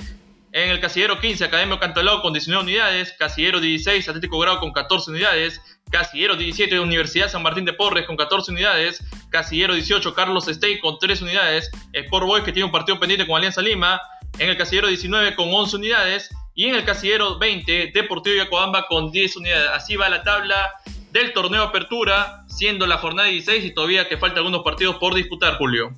En 0.55 0.71
el 0.71 0.79
casillero 0.79 1.19
15, 1.19 1.47
Academia 1.47 1.81
Cantolao 1.81 2.23
con 2.23 2.33
19 2.33 2.63
unidades. 2.63 3.13
Casillero 3.19 3.59
16, 3.59 4.09
Atlético 4.09 4.39
Grau 4.39 4.61
con 4.61 4.73
14 4.73 5.11
unidades. 5.11 5.61
Casillero 5.91 6.37
17, 6.37 6.79
Universidad 6.79 7.29
San 7.29 7.43
Martín 7.43 7.65
de 7.65 7.73
Porres 7.73 8.07
con 8.07 8.17
14 8.17 8.53
unidades. 8.53 9.03
Casillero 9.31 9.75
18, 9.75 10.15
Carlos 10.15 10.47
Stey 10.47 10.79
con 10.79 11.01
3 11.01 11.23
unidades. 11.23 11.73
Sport 11.93 12.27
Boys 12.27 12.45
que 12.45 12.53
tiene 12.53 12.67
un 12.67 12.71
partido 12.71 13.01
pendiente 13.01 13.27
con 13.27 13.37
Alianza 13.37 13.63
Lima. 13.63 14.01
En 14.39 14.49
el 14.49 14.57
casillero 14.57 14.87
19 14.87 15.35
con 15.35 15.53
11 15.53 15.75
unidades. 15.75 16.31
Y 16.55 16.67
en 16.67 16.77
el 16.77 16.85
casillero 16.85 17.37
20, 17.37 17.91
Deportivo 17.93 18.37
Yacobamba 18.37 18.87
con 18.87 19.11
10 19.11 19.37
unidades. 19.39 19.71
Así 19.71 19.97
va 19.97 20.09
la 20.09 20.23
tabla 20.23 20.73
del 21.11 21.33
torneo 21.33 21.65
Apertura, 21.65 22.45
siendo 22.47 22.87
la 22.87 22.99
jornada 22.99 23.29
16 23.29 23.65
y 23.65 23.75
todavía 23.75 24.09
que 24.09 24.19
faltan 24.19 24.39
algunos 24.39 24.63
partidos 24.63 24.99
por 24.99 25.17
disputar, 25.17 25.59
Julio. 25.59 25.91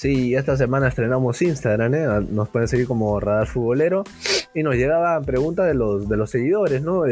Sí, 0.00 0.34
esta 0.34 0.56
semana 0.56 0.88
estrenamos 0.88 1.42
Instagram, 1.42 1.94
¿eh? 1.94 2.26
nos 2.30 2.48
pueden 2.48 2.68
seguir 2.68 2.86
como 2.86 3.20
Radar 3.20 3.46
Futbolero. 3.46 4.04
Y 4.54 4.62
nos 4.62 4.74
llegaban 4.76 5.26
preguntas 5.26 5.66
de 5.66 5.74
los, 5.74 6.08
de 6.08 6.16
los 6.16 6.30
seguidores, 6.30 6.80
¿no? 6.80 7.02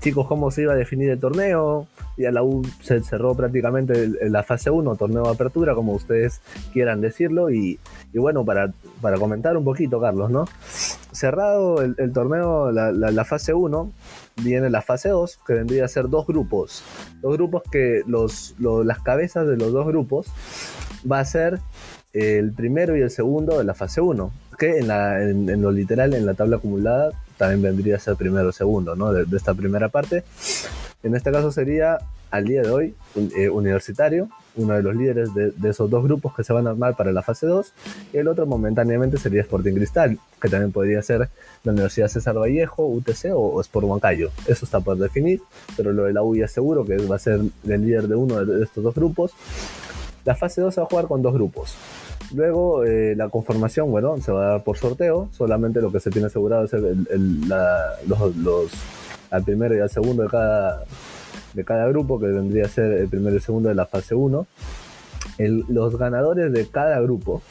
chicos, 0.00 0.28
¿cómo 0.28 0.52
se 0.52 0.62
iba 0.62 0.74
a 0.74 0.76
definir 0.76 1.10
el 1.10 1.18
torneo? 1.18 1.88
Y 2.16 2.26
a 2.26 2.30
la 2.30 2.44
U 2.44 2.62
se 2.80 3.00
cerró 3.00 3.34
prácticamente 3.34 4.08
la 4.28 4.44
fase 4.44 4.70
1, 4.70 4.94
torneo 4.94 5.24
de 5.24 5.30
apertura, 5.30 5.74
como 5.74 5.94
ustedes 5.94 6.42
quieran 6.72 7.00
decirlo. 7.00 7.50
Y, 7.50 7.80
bueno, 8.14 8.44
para, 8.44 8.72
para, 9.00 9.18
comentar 9.18 9.56
un 9.56 9.64
poquito, 9.64 10.00
Carlos, 10.00 10.30
¿no? 10.30 10.44
Cerrado 11.10 11.82
el, 11.82 12.12
torneo, 12.12 12.70
la, 12.70 13.24
fase 13.24 13.52
1, 13.52 13.92
viene 14.44 14.70
la 14.70 14.80
fase 14.80 15.08
2, 15.08 15.40
que 15.44 15.54
vendría 15.54 15.86
a 15.86 15.88
ser 15.88 16.08
dos 16.08 16.24
grupos. 16.24 16.84
Dos 17.20 17.32
grupos 17.32 17.64
que 17.68 18.02
los, 18.06 18.54
las 18.60 19.00
cabezas 19.00 19.48
de 19.48 19.56
los 19.56 19.72
dos 19.72 19.88
grupos 19.88 20.28
va 21.10 21.20
a 21.20 21.24
ser 21.24 21.60
el 22.16 22.52
primero 22.52 22.96
y 22.96 23.02
el 23.02 23.10
segundo 23.10 23.58
de 23.58 23.64
la 23.64 23.74
fase 23.74 24.00
1, 24.00 24.32
que 24.58 24.78
en, 24.78 24.88
la, 24.88 25.22
en, 25.22 25.60
lo 25.60 25.70
literal, 25.70 26.14
en 26.14 26.24
la 26.24 26.32
tabla 26.32 26.56
acumulada, 26.56 27.10
también 27.36 27.60
vendría 27.60 27.96
a 27.96 27.98
ser 27.98 28.16
primero 28.16 28.48
o 28.48 28.52
segundo, 28.52 28.96
¿no? 28.96 29.12
De, 29.12 29.36
esta 29.36 29.52
primera 29.52 29.90
parte. 29.90 30.24
En 31.02 31.14
este 31.14 31.30
caso 31.30 31.52
sería, 31.52 31.98
al 32.30 32.44
día 32.46 32.62
de 32.62 32.70
hoy, 32.70 32.94
eh, 33.36 33.50
Universitario, 33.50 34.30
uno 34.56 34.72
de 34.72 34.82
los 34.82 34.96
líderes 34.96 35.34
de, 35.34 35.52
esos 35.68 35.90
dos 35.90 36.02
grupos 36.02 36.34
que 36.34 36.42
se 36.42 36.54
van 36.54 36.66
a 36.66 36.70
armar 36.70 36.96
para 36.96 37.12
la 37.12 37.20
fase 37.20 37.46
2, 37.46 37.74
y 38.14 38.16
el 38.16 38.28
otro 38.28 38.46
momentáneamente 38.46 39.18
sería 39.18 39.42
Sporting 39.42 39.74
Cristal, 39.74 40.18
que 40.40 40.48
también 40.48 40.72
podría 40.72 41.02
ser 41.02 41.28
la 41.64 41.72
Universidad 41.72 42.08
César 42.08 42.38
Vallejo, 42.38 42.86
UTC 42.86 43.32
o, 43.34 43.60
Sport 43.60 43.86
Huancayo. 43.86 44.30
Eso 44.46 44.64
está 44.64 44.80
por 44.80 44.96
definir, 44.96 45.42
pero 45.76 45.92
lo 45.92 46.04
de 46.04 46.14
la 46.14 46.22
U 46.22 46.34
ya 46.34 46.48
seguro 46.48 46.86
que 46.86 46.96
va 46.96 47.16
a 47.16 47.18
ser 47.18 47.40
el 47.68 47.82
líder 47.82 48.08
de 48.08 48.14
uno 48.14 48.42
de 48.42 48.64
estos 48.64 48.82
dos 48.82 48.94
grupos. 48.94 49.32
La 50.24 50.34
fase 50.34 50.60
2 50.60 50.74
se 50.74 50.80
va 50.80 50.86
a 50.86 50.90
jugar 50.90 51.06
con 51.06 51.22
dos 51.22 51.34
grupos. 51.34 51.76
Luego 52.34 52.84
eh, 52.84 53.14
la 53.16 53.28
conformación, 53.28 53.90
bueno, 53.90 54.16
se 54.20 54.32
va 54.32 54.46
a 54.46 54.50
dar 54.52 54.64
por 54.64 54.76
sorteo. 54.76 55.28
Solamente 55.32 55.80
lo 55.80 55.92
que 55.92 56.00
se 56.00 56.10
tiene 56.10 56.26
asegurado 56.26 56.64
es 56.64 56.72
los, 58.06 58.70
al 59.30 59.44
primero 59.44 59.76
y 59.76 59.80
al 59.80 59.90
segundo 59.90 60.24
de 60.24 60.28
cada, 60.28 60.82
de 61.54 61.64
cada 61.64 61.86
grupo, 61.88 62.18
que 62.18 62.26
vendría 62.26 62.66
a 62.66 62.68
ser 62.68 62.92
el 62.92 63.08
primero 63.08 63.32
y 63.32 63.36
el 63.36 63.42
segundo 63.42 63.68
de 63.68 63.74
la 63.74 63.86
fase 63.86 64.14
1. 64.14 64.46
los 65.38 65.98
ganadores 65.98 66.52
de 66.52 66.66
cada 66.66 67.00
grupo, 67.00 67.42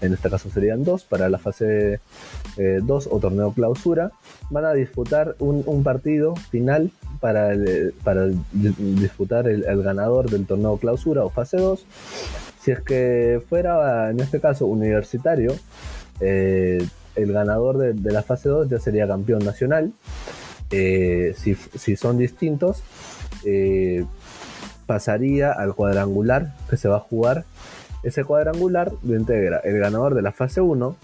en 0.00 0.12
este 0.12 0.30
caso 0.30 0.50
serían 0.50 0.84
dos 0.84 1.04
para 1.04 1.28
la 1.28 1.38
fase 1.38 2.00
2 2.56 3.06
eh, 3.06 3.08
o 3.10 3.20
torneo 3.20 3.52
clausura, 3.52 4.10
van 4.50 4.64
a 4.64 4.72
disputar 4.72 5.36
un, 5.38 5.82
partido 5.82 6.34
final 6.36 6.90
para, 7.20 7.52
para 8.02 8.26
disputar 8.52 9.48
el, 9.48 9.82
ganador 9.82 10.30
del 10.30 10.46
torneo 10.46 10.76
clausura 10.78 11.24
o 11.24 11.30
fase 11.30 11.58
2. 11.58 11.86
Si 12.64 12.70
es 12.70 12.80
que 12.80 13.42
fuera, 13.46 14.08
en 14.08 14.20
este 14.20 14.40
caso, 14.40 14.64
universitario, 14.64 15.52
eh, 16.20 16.82
el 17.14 17.30
ganador 17.30 17.76
de, 17.76 18.10
la 18.10 18.22
fase 18.22 18.48
2 18.48 18.70
ya 18.70 18.78
sería 18.78 19.06
campeón 19.06 19.44
nacional. 19.44 19.92
Eh, 20.70 21.34
si, 21.36 21.96
son 21.96 22.16
distintos, 22.16 22.82
eh, 23.44 24.06
pasaría 24.86 25.52
al 25.52 25.74
cuadrangular 25.74 26.54
que 26.70 26.78
se 26.78 26.88
va 26.88 26.96
a 26.96 27.00
jugar. 27.00 27.44
Ese 28.02 28.24
cuadrangular 28.24 28.92
lo 29.02 29.14
integra 29.14 29.58
el 29.58 29.78
ganador 29.78 30.14
de 30.14 30.22
la 30.22 30.32
fase 30.32 30.62
1 30.62 30.96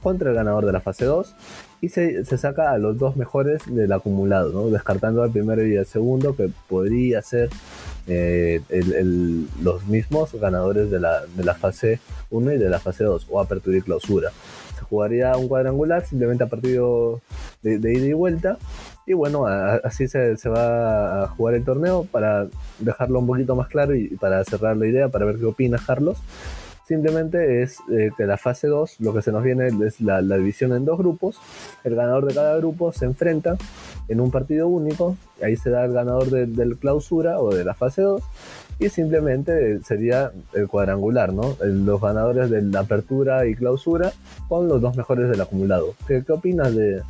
contra 0.00 0.30
el 0.30 0.36
ganador 0.36 0.66
de 0.66 0.72
la 0.72 0.80
fase 0.80 1.04
2 1.04 1.34
y 1.80 1.88
se, 1.88 2.24
saca 2.24 2.70
a 2.70 2.78
los 2.78 2.96
dos 2.96 3.16
mejores 3.16 3.62
del 3.66 3.92
acumulado, 3.92 4.70
descartando 4.70 5.24
al 5.24 5.30
primero 5.30 5.66
y 5.66 5.76
al 5.76 5.86
segundo 5.86 6.36
que 6.36 6.48
podría 6.68 7.22
ser 7.22 7.50
eh, 8.08 8.62
los 9.62 9.86
mismos 9.86 10.32
ganadores 10.32 10.90
de 10.90 10.98
la, 10.98 11.26
de 11.26 11.44
la 11.44 11.54
fase 11.54 12.00
1 12.30 12.52
y 12.52 12.58
de 12.58 12.68
la 12.70 12.80
fase 12.80 13.04
2 13.04 13.26
o 13.30 13.40
apertura 13.40 13.76
y 13.76 13.82
clausura. 13.82 14.30
Se 14.78 14.84
jugaría 14.84 15.36
un 15.36 15.48
cuadrangular 15.48 16.06
simplemente 16.06 16.44
a 16.44 16.46
partido 16.46 17.20
de, 17.62 17.74
ida 17.74 18.06
y 18.06 18.12
vuelta 18.12 18.58
y 19.06 19.14
bueno, 19.14 19.46
así 19.46 20.08
se, 20.08 20.36
va 20.48 21.24
a 21.24 21.28
jugar 21.28 21.54
el 21.54 21.64
torneo 21.64 22.04
para 22.10 22.46
dejarlo 22.78 23.18
un 23.18 23.26
poquito 23.26 23.56
más 23.56 23.68
claro 23.68 23.94
y 23.94 24.08
para 24.16 24.44
cerrar 24.44 24.76
la 24.76 24.86
idea, 24.86 25.08
para 25.08 25.24
ver 25.24 25.38
qué 25.38 25.46
opina 25.46 25.78
Carlos. 25.84 26.18
Simplemente 26.88 27.62
es 27.62 27.80
eh, 27.92 28.12
que 28.16 28.24
la 28.24 28.38
fase 28.38 28.66
2, 28.66 29.00
lo 29.00 29.12
que 29.12 29.20
se 29.20 29.30
nos 29.30 29.44
viene 29.44 29.66
es 29.84 30.00
la, 30.00 30.22
división 30.22 30.72
en 30.72 30.86
dos 30.86 30.96
grupos. 30.96 31.38
El 31.84 31.94
ganador 31.94 32.24
de 32.24 32.34
cada 32.34 32.56
grupo 32.56 32.92
se 32.92 33.04
enfrenta 33.04 33.58
en 34.08 34.22
un 34.22 34.30
partido 34.30 34.68
único. 34.68 35.14
Ahí 35.42 35.54
se 35.56 35.68
da 35.68 35.84
el 35.84 35.92
ganador 35.92 36.30
del 36.30 36.78
clausura 36.78 37.40
o 37.40 37.54
de 37.54 37.62
la 37.62 37.74
fase 37.74 38.00
2 38.00 38.22
y 38.78 38.88
simplemente 38.88 39.82
sería 39.82 40.32
el 40.54 40.66
cuadrangular, 40.66 41.34
¿no? 41.34 41.58
Los 41.62 42.00
ganadores 42.00 42.48
de 42.48 42.62
la 42.62 42.80
apertura 42.80 43.44
y 43.46 43.54
clausura 43.54 44.10
con 44.48 44.66
los 44.66 44.80
dos 44.80 44.96
mejores 44.96 45.28
del 45.28 45.42
acumulado. 45.42 45.94
¿Qué, 46.06 46.24
qué 46.24 46.32
opinas 46.32 46.74
de, 46.74 47.02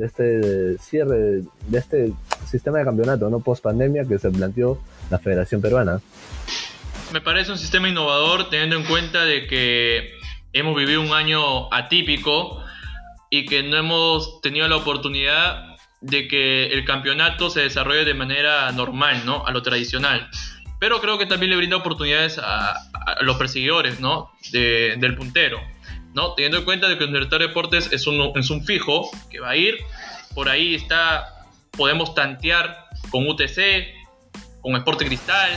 este 0.00 0.78
cierre, 0.78 1.42
de 1.68 1.78
este 1.78 2.10
sistema 2.46 2.78
de 2.78 2.86
campeonato, 2.86 3.28
¿no? 3.28 3.40
Post 3.40 3.64
pandemia 3.64 4.06
que 4.06 4.18
se 4.18 4.30
planteó 4.30 4.78
la 5.10 5.18
Federación 5.18 5.60
Peruana. 5.60 6.00
Me 7.12 7.20
parece 7.20 7.52
un 7.52 7.58
sistema 7.58 7.88
innovador 7.88 8.50
teniendo 8.50 8.76
en 8.76 8.84
cuenta 8.84 9.24
de 9.24 9.46
que 9.46 10.18
hemos 10.52 10.76
vivido 10.76 11.00
un 11.00 11.12
año 11.12 11.72
atípico 11.72 12.62
y 13.30 13.46
que 13.46 13.62
no 13.62 13.76
hemos 13.76 14.40
tenido 14.40 14.68
la 14.68 14.76
oportunidad 14.76 15.76
de 16.00 16.28
que 16.28 16.66
el 16.66 16.84
campeonato 16.84 17.50
se 17.50 17.60
desarrolle 17.60 18.04
de 18.04 18.14
manera 18.14 18.70
normal, 18.72 19.22
¿no? 19.24 19.46
A 19.46 19.50
lo 19.50 19.62
tradicional 19.62 20.28
pero 20.78 21.00
creo 21.00 21.18
que 21.18 21.26
también 21.26 21.50
le 21.50 21.56
brinda 21.56 21.76
oportunidades 21.76 22.38
a, 22.38 22.74
los 23.20 23.36
perseguidores, 23.36 24.00
¿no? 24.00 24.30
del 24.50 25.14
puntero, 25.16 25.60
¿no? 26.12 26.34
Teniendo 26.34 26.58
en 26.58 26.64
cuenta 26.64 26.88
de 26.88 26.98
que 26.98 27.04
Universitario 27.04 27.48
Deportes 27.48 27.92
es 27.92 28.06
un, 28.06 28.64
fijo 28.64 29.10
que 29.30 29.40
va 29.40 29.50
a 29.50 29.56
ir, 29.56 29.78
por 30.34 30.48
ahí 30.48 30.74
está, 30.74 31.46
podemos 31.70 32.14
tantear 32.14 32.88
con 33.10 33.26
UTC, 33.28 33.94
con 34.60 34.76
Sporting 34.76 35.06
Cristal, 35.06 35.50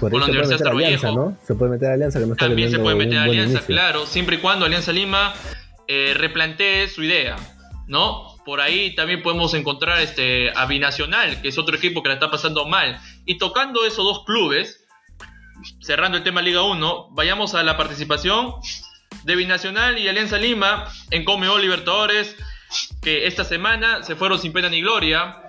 con 0.00 0.12
la 0.12 0.26
Universidad 0.26 0.58
de 0.58 0.70
Alianza, 0.70 1.12
¿no? 1.12 1.36
Se 1.46 1.54
puede 1.54 1.72
meter 1.72 1.90
Alianza 1.90 2.18
que 2.18 2.26
no 2.26 2.32
está 2.32 2.46
También 2.46 2.70
se 2.70 2.78
puede 2.78 2.96
meter 2.96 3.18
Alianza, 3.18 3.60
claro, 3.66 4.06
siempre 4.06 4.36
y 4.36 4.38
cuando 4.38 4.66
Alianza 4.66 4.92
Lima 4.92 5.34
eh, 5.88 6.14
replantee 6.16 6.88
su 6.88 7.02
idea, 7.02 7.36
¿no? 7.86 8.36
Por 8.44 8.60
ahí 8.60 8.94
también 8.94 9.22
podemos 9.22 9.54
encontrar 9.54 10.00
este, 10.00 10.50
a 10.54 10.66
Binacional, 10.66 11.42
que 11.42 11.48
es 11.48 11.58
otro 11.58 11.76
equipo 11.76 12.02
que 12.02 12.08
la 12.08 12.14
está 12.14 12.30
pasando 12.30 12.64
mal. 12.66 13.00
Y 13.24 13.38
tocando 13.38 13.84
esos 13.84 14.04
dos 14.04 14.24
clubes, 14.24 14.84
cerrando 15.80 16.16
el 16.16 16.22
tema 16.22 16.42
Liga 16.42 16.62
1, 16.62 17.08
vayamos 17.10 17.54
a 17.54 17.62
la 17.62 17.76
participación 17.76 18.54
de 19.24 19.36
Binacional 19.36 19.98
y 19.98 20.08
Alianza 20.08 20.38
Lima 20.38 20.86
en 21.10 21.24
Comeo 21.24 21.58
Libertadores, 21.58 22.36
que 23.02 23.26
esta 23.26 23.44
semana 23.44 24.02
se 24.04 24.14
fueron 24.14 24.38
sin 24.38 24.52
pena 24.52 24.68
ni 24.68 24.80
gloria. 24.80 25.42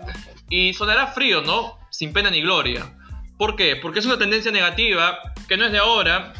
Y 0.49 0.73
sonará 0.73 1.07
frío, 1.07 1.41
¿no? 1.41 1.77
Sin 1.91 2.13
pena 2.13 2.31
ni 2.31 2.41
gloria. 2.41 2.96
¿Por 3.37 3.55
qué? 3.55 3.75
Porque 3.75 3.99
es 3.99 4.05
una 4.05 4.17
tendencia 4.17 4.51
negativa 4.51 5.19
que 5.47 5.57
no 5.57 5.65
es 5.65 5.71
de 5.71 5.77
ahora, 5.77 6.33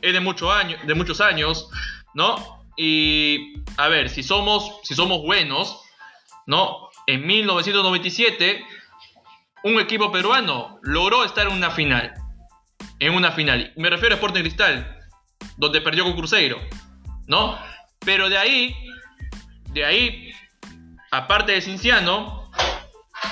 es 0.00 0.12
de, 0.12 0.20
mucho 0.20 0.52
año, 0.52 0.76
de 0.84 0.94
muchos 0.94 1.20
años, 1.20 1.68
¿no? 2.14 2.64
Y 2.76 3.62
a 3.76 3.88
ver, 3.88 4.08
si 4.08 4.22
somos, 4.22 4.70
si 4.84 4.94
somos 4.94 5.22
buenos, 5.22 5.80
¿no? 6.46 6.90
En 7.06 7.26
1997, 7.26 8.64
un 9.64 9.80
equipo 9.80 10.12
peruano 10.12 10.78
logró 10.82 11.24
estar 11.24 11.46
en 11.46 11.52
una 11.52 11.70
final. 11.70 12.14
En 12.98 13.14
una 13.14 13.32
final. 13.32 13.72
Me 13.76 13.90
refiero 13.90 14.14
a 14.14 14.16
Sporting 14.16 14.42
Cristal, 14.42 14.98
donde 15.56 15.80
perdió 15.80 16.04
con 16.04 16.14
Cruzeiro, 16.14 16.60
¿no? 17.26 17.58
Pero 18.00 18.28
de 18.28 18.38
ahí, 18.38 18.76
de 19.72 19.84
ahí, 19.84 20.32
aparte 21.10 21.52
de 21.52 21.60
Cinciano, 21.60 22.50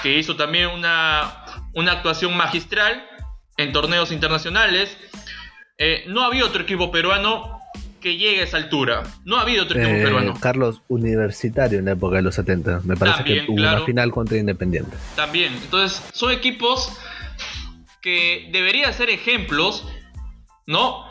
que 0.03 0.19
hizo 0.19 0.37
también 0.37 0.69
una, 0.69 1.44
una 1.75 1.93
actuación 1.93 2.37
magistral 2.37 3.07
en 3.57 3.73
torneos 3.73 4.13
internacionales, 4.13 4.97
eh, 5.79 6.05
no 6.09 6.23
había 6.23 6.45
otro 6.45 6.63
equipo 6.63 6.91
peruano 6.91 7.61
que 8.01 8.17
llegue 8.17 8.41
a 8.41 8.45
esa 8.45 8.59
altura. 8.59 9.03
No 9.25 9.39
ha 9.39 9.41
habido 9.41 9.65
otro 9.65 9.81
equipo 9.81 9.97
eh, 9.97 10.03
peruano. 10.03 10.35
Carlos, 10.39 10.83
universitario 10.89 11.79
en 11.79 11.87
la 11.87 11.93
época 11.93 12.17
de 12.17 12.23
los 12.23 12.35
70. 12.35 12.83
Me 12.85 12.97
parece 12.97 13.25
que 13.25 13.45
hubo 13.49 13.55
una 13.55 13.81
final 13.81 14.11
contra 14.11 14.37
Independiente. 14.37 14.97
También. 15.17 15.55
Entonces, 15.55 16.03
son 16.13 16.31
equipos 16.31 16.93
que 18.03 18.51
deberían 18.53 18.93
ser 18.93 19.09
ejemplos, 19.09 19.87
¿no? 20.67 21.07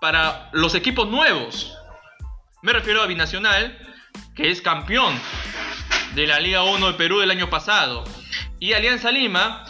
Para 0.00 0.50
los 0.52 0.74
equipos 0.74 1.08
nuevos. 1.08 1.72
Me 2.62 2.72
refiero 2.72 3.00
a 3.00 3.06
Binacional, 3.06 3.78
que 4.34 4.50
es 4.50 4.60
campeón 4.60 5.14
de 6.16 6.26
la 6.26 6.40
Liga 6.40 6.64
1 6.64 6.84
de 6.88 6.94
Perú 6.94 7.20
del 7.20 7.30
año 7.30 7.48
pasado. 7.48 8.02
Y 8.60 8.72
Alianza 8.72 9.10
Lima, 9.10 9.64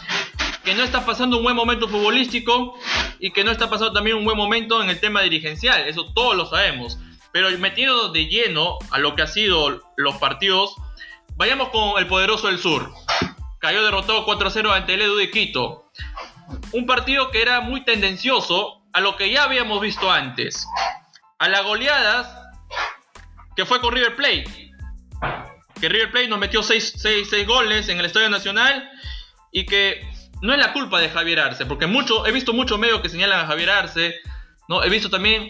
que 0.63 0.73
no 0.73 0.83
está 0.83 1.05
pasando 1.05 1.37
un 1.37 1.43
buen 1.43 1.55
momento 1.55 1.87
futbolístico, 1.87 2.77
y 3.19 3.31
que 3.31 3.43
no 3.43 3.51
está 3.51 3.69
pasando 3.69 3.93
también 3.93 4.17
un 4.17 4.25
buen 4.25 4.37
momento 4.37 4.81
en 4.81 4.89
el 4.89 4.99
tema 4.99 5.21
dirigencial, 5.21 5.87
eso 5.87 6.11
todos 6.13 6.35
lo 6.35 6.45
sabemos. 6.45 6.97
Pero 7.31 7.49
metiendo 7.59 8.09
de 8.09 8.25
lleno 8.27 8.79
a 8.91 8.97
lo 8.97 9.15
que 9.15 9.21
ha 9.21 9.27
sido 9.27 9.81
los 9.97 10.15
partidos, 10.17 10.75
vayamos 11.35 11.69
con 11.69 11.99
el 11.99 12.07
poderoso 12.07 12.47
del 12.47 12.59
sur. 12.59 12.91
Cayó 13.59 13.83
derrotado 13.83 14.25
4-0 14.25 14.71
ante 14.71 14.93
el 14.93 15.01
Edu 15.01 15.17
de 15.17 15.29
Quito. 15.29 15.91
Un 16.71 16.85
partido 16.85 17.29
que 17.29 17.41
era 17.41 17.61
muy 17.61 17.83
tendencioso 17.83 18.81
a 18.93 19.01
lo 19.01 19.17
que 19.17 19.29
ya 19.29 19.43
habíamos 19.43 19.81
visto 19.81 20.11
antes. 20.11 20.65
A 21.37 21.49
las 21.49 21.63
goleadas 21.63 22.35
que 23.55 23.65
fue 23.65 23.81
con 23.81 23.93
River 23.93 24.15
Plate. 24.15 24.68
Que 25.79 25.89
River 25.89 26.11
Plate 26.11 26.27
nos 26.27 26.39
metió 26.39 26.63
6 26.63 27.25
goles 27.47 27.89
en 27.89 27.99
el 27.99 28.05
Estadio 28.05 28.29
Nacional 28.29 28.89
y 29.51 29.65
que 29.65 30.01
no 30.41 30.53
es 30.53 30.59
la 30.59 30.73
culpa 30.73 30.99
de 30.99 31.09
Javier 31.09 31.39
Arce, 31.39 31.65
porque 31.65 31.87
mucho, 31.87 32.25
he 32.25 32.31
visto 32.31 32.53
muchos 32.53 32.79
medios 32.79 33.01
que 33.01 33.09
señalan 33.09 33.41
a 33.41 33.47
Javier 33.47 33.69
Arce, 33.69 34.15
¿no? 34.67 34.83
He 34.83 34.89
visto 34.89 35.09
también 35.09 35.49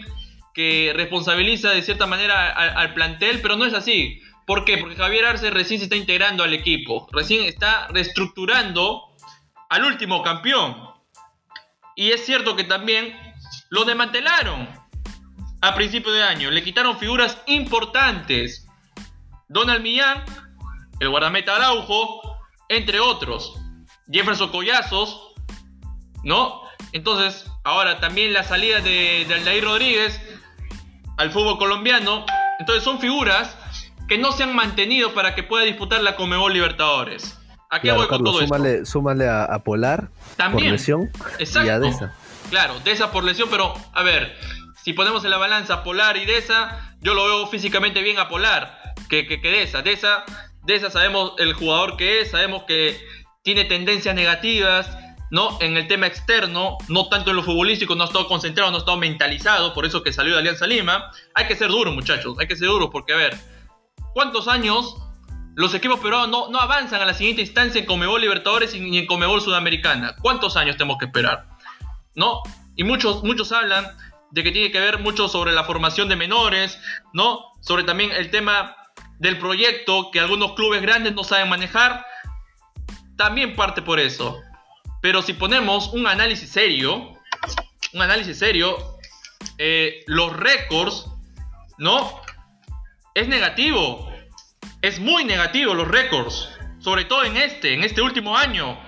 que 0.54 0.92
responsabiliza 0.94 1.70
de 1.70 1.82
cierta 1.82 2.06
manera 2.06 2.50
al, 2.50 2.94
plantel, 2.94 3.40
pero 3.40 3.56
no 3.56 3.64
es 3.64 3.74
así. 3.74 4.20
¿Por 4.46 4.64
qué? 4.64 4.78
Porque 4.78 4.96
Javier 4.96 5.26
Arce 5.26 5.50
recién 5.50 5.78
se 5.78 5.84
está 5.84 5.96
integrando 5.96 6.42
al 6.42 6.52
equipo, 6.54 7.08
recién 7.12 7.44
está 7.44 7.86
reestructurando 7.88 9.02
al 9.68 9.84
último 9.84 10.22
campeón. 10.22 10.76
Y 11.94 12.10
es 12.10 12.24
cierto 12.24 12.56
que 12.56 12.64
también 12.64 13.16
lo 13.68 13.84
desmantelaron 13.84 14.68
a 15.60 15.74
principio 15.74 16.12
de 16.12 16.22
año, 16.22 16.50
le 16.50 16.64
quitaron 16.64 16.98
figuras 16.98 17.40
importantes. 17.46 18.66
Donald 19.50 19.82
Millán, 19.82 20.24
el 20.98 21.10
guardameta 21.10 21.56
Araujo, 21.56 22.22
entre 22.68 22.98
otros. 22.98 23.54
Jefferson 24.10 24.50
Collazos, 24.50 25.34
¿no? 26.24 26.62
Entonces, 26.92 27.50
Ahora 27.62 28.00
también 28.00 28.32
la 28.32 28.42
salida 28.42 28.80
de, 28.80 29.26
de 29.28 29.34
Aldair 29.34 29.64
Rodríguez 29.64 30.20
al 31.18 31.30
fútbol 31.30 31.58
colombiano. 31.58 32.24
Entonces 32.58 32.82
son 32.82 33.00
figuras 33.00 33.56
que 34.08 34.16
no 34.16 34.32
se 34.32 34.44
han 34.44 34.54
mantenido 34.54 35.12
para 35.12 35.34
que 35.34 35.42
pueda 35.42 35.64
disputar 35.64 36.02
la 36.02 36.16
Comebol 36.16 36.52
Libertadores. 36.52 37.38
¿A 37.68 37.80
qué 37.80 37.92
voy 37.92 38.08
con 38.08 38.24
todo 38.24 38.40
súmale, 38.40 38.76
esto? 38.76 38.86
Súmale 38.86 39.28
a, 39.28 39.58
Polar 39.62 40.08
También. 40.36 40.64
por 40.64 40.72
lesión 40.72 41.10
Exacto. 41.38 41.68
y 41.68 41.70
a 41.70 41.78
Deza. 41.78 42.14
Claro, 42.48 42.80
Deza 42.80 43.12
por 43.12 43.22
lesión, 43.22 43.48
pero 43.50 43.74
a 43.92 44.02
ver, 44.02 44.34
si 44.82 44.92
ponemos 44.92 45.22
en 45.24 45.30
la 45.30 45.36
balanza 45.36 45.84
Polar 45.84 46.16
y 46.16 46.24
Deza, 46.24 46.89
yo 47.00 47.14
lo 47.14 47.24
veo 47.24 47.46
físicamente 47.46 48.02
bien 48.02 48.18
a 48.18 48.28
Polar 48.28 48.94
que, 49.08 49.26
que, 49.26 49.40
que 49.40 49.50
Deza. 49.50 49.82
Deza. 49.82 50.24
Deza 50.62 50.90
sabemos 50.90 51.32
el 51.38 51.54
jugador 51.54 51.96
que 51.96 52.20
es, 52.20 52.30
sabemos 52.30 52.64
que 52.64 53.00
tiene 53.42 53.64
tendencias 53.64 54.14
negativas, 54.14 54.90
¿no? 55.30 55.58
En 55.60 55.76
el 55.76 55.88
tema 55.88 56.06
externo, 56.06 56.76
no 56.88 57.08
tanto 57.08 57.30
en 57.30 57.36
lo 57.36 57.42
futbolístico, 57.42 57.94
no 57.94 58.02
ha 58.04 58.06
estado 58.06 58.28
concentrado, 58.28 58.70
no 58.70 58.76
ha 58.76 58.80
estado 58.80 58.98
mentalizado, 58.98 59.72
por 59.72 59.86
eso 59.86 60.02
que 60.02 60.12
salió 60.12 60.34
de 60.34 60.40
Alianza 60.40 60.66
Lima. 60.66 61.10
Hay 61.34 61.46
que 61.46 61.56
ser 61.56 61.68
duros, 61.68 61.94
muchachos, 61.94 62.36
hay 62.38 62.46
que 62.46 62.56
ser 62.56 62.68
duros, 62.68 62.90
porque 62.92 63.14
a 63.14 63.16
ver, 63.16 63.38
¿cuántos 64.12 64.48
años 64.48 64.96
los 65.54 65.74
equipos 65.74 66.00
peruanos 66.00 66.28
no, 66.28 66.48
no 66.50 66.60
avanzan 66.60 67.00
a 67.00 67.06
la 67.06 67.14
siguiente 67.14 67.42
instancia 67.42 67.80
en 67.80 67.86
Comebol 67.86 68.20
Libertadores 68.20 68.78
ni 68.78 68.98
en 68.98 69.06
Comebol 69.06 69.40
Sudamericana? 69.40 70.16
¿Cuántos 70.20 70.56
años 70.56 70.76
tenemos 70.76 70.98
que 70.98 71.06
esperar? 71.06 71.46
¿No? 72.14 72.42
Y 72.76 72.84
muchos, 72.84 73.22
muchos 73.22 73.52
hablan 73.52 73.86
de 74.30 74.42
que 74.42 74.52
tiene 74.52 74.70
que 74.70 74.80
ver 74.80 74.98
mucho 74.98 75.28
sobre 75.28 75.52
la 75.52 75.64
formación 75.64 76.08
de 76.08 76.16
menores, 76.16 76.78
¿no? 77.12 77.52
Sobre 77.60 77.84
también 77.84 78.12
el 78.12 78.30
tema 78.30 78.76
del 79.18 79.38
proyecto 79.38 80.10
que 80.10 80.20
algunos 80.20 80.52
clubes 80.52 80.82
grandes 80.82 81.14
no 81.14 81.24
saben 81.24 81.48
manejar. 81.48 82.06
También 83.16 83.54
parte 83.54 83.82
por 83.82 84.00
eso. 84.00 84.40
Pero 85.02 85.22
si 85.22 85.34
ponemos 85.34 85.92
un 85.92 86.06
análisis 86.06 86.50
serio, 86.50 87.12
un 87.92 88.02
análisis 88.02 88.38
serio, 88.38 88.98
eh, 89.58 90.04
los 90.06 90.34
récords, 90.34 91.06
¿no? 91.78 92.20
Es 93.14 93.28
negativo. 93.28 94.10
Es 94.82 95.00
muy 95.00 95.24
negativo 95.24 95.74
los 95.74 95.88
récords. 95.88 96.48
Sobre 96.78 97.04
todo 97.04 97.24
en 97.24 97.36
este, 97.36 97.74
en 97.74 97.82
este 97.82 98.00
último 98.00 98.36
año. 98.36 98.78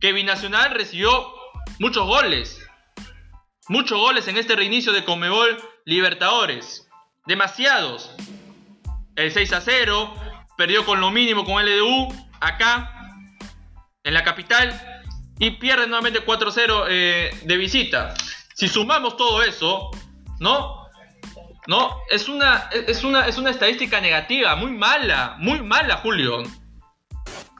Que 0.00 0.12
Binacional 0.12 0.72
recibió 0.72 1.32
muchos 1.78 2.06
goles. 2.06 2.61
Muchos 3.72 3.98
goles 3.98 4.28
en 4.28 4.36
este 4.36 4.54
reinicio 4.54 4.92
de 4.92 5.02
Comebol 5.02 5.56
Libertadores. 5.86 6.86
Demasiados. 7.24 8.14
El 9.16 9.32
6 9.32 9.50
a 9.54 9.62
0. 9.62 10.14
Perdió 10.58 10.84
con 10.84 11.00
lo 11.00 11.10
mínimo 11.10 11.42
con 11.46 11.64
LDU. 11.64 12.14
Acá. 12.38 12.92
En 14.04 14.12
la 14.12 14.24
capital 14.24 14.78
y 15.38 15.52
pierde 15.52 15.86
nuevamente 15.86 16.22
4-0 16.22 16.84
eh, 16.90 17.30
de 17.44 17.56
visita. 17.56 18.12
Si 18.54 18.68
sumamos 18.68 19.16
todo 19.16 19.42
eso, 19.42 19.90
¿no? 20.38 20.86
¿No? 21.66 21.96
Es 22.10 22.28
una, 22.28 22.68
es, 22.72 23.02
una, 23.04 23.26
es 23.26 23.38
una 23.38 23.48
estadística 23.48 24.02
negativa, 24.02 24.54
muy 24.54 24.72
mala, 24.72 25.36
muy 25.38 25.62
mala, 25.62 25.96
Julio. 25.96 26.42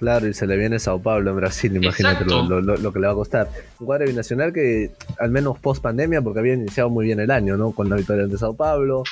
Claro, 0.03 0.27
y 0.27 0.35
se 0.35 0.49
le 0.49 0.57
viene 0.57 0.81
Sao 0.81 1.01
Paulo 1.01 1.31
en 1.31 1.37
Brasil, 1.37 1.77
imagínate 1.81 2.25
lo, 2.25 2.43
lo, 2.43 2.61
lo, 2.61 2.93
que 2.93 2.99
le 2.99 3.07
va 3.07 3.13
a 3.13 3.15
costar. 3.15 3.49
Un 3.79 3.87
cuadro 3.87 4.05
binacional 4.09 4.53
que, 4.53 4.91
al 5.17 5.31
menos 5.31 5.61
post 5.61 5.81
pandemia, 5.81 6.21
porque 6.21 6.41
había 6.41 6.55
iniciado 6.55 6.91
muy 6.91 7.07
bien 7.07 7.21
el 7.21 7.31
año, 7.31 7.57
¿no? 7.57 7.71
Con 7.71 7.89
la 7.89 7.95
victoria 7.95 8.25
ante 8.25 8.37
Sao 8.37 8.53
Paulo, 8.53 9.05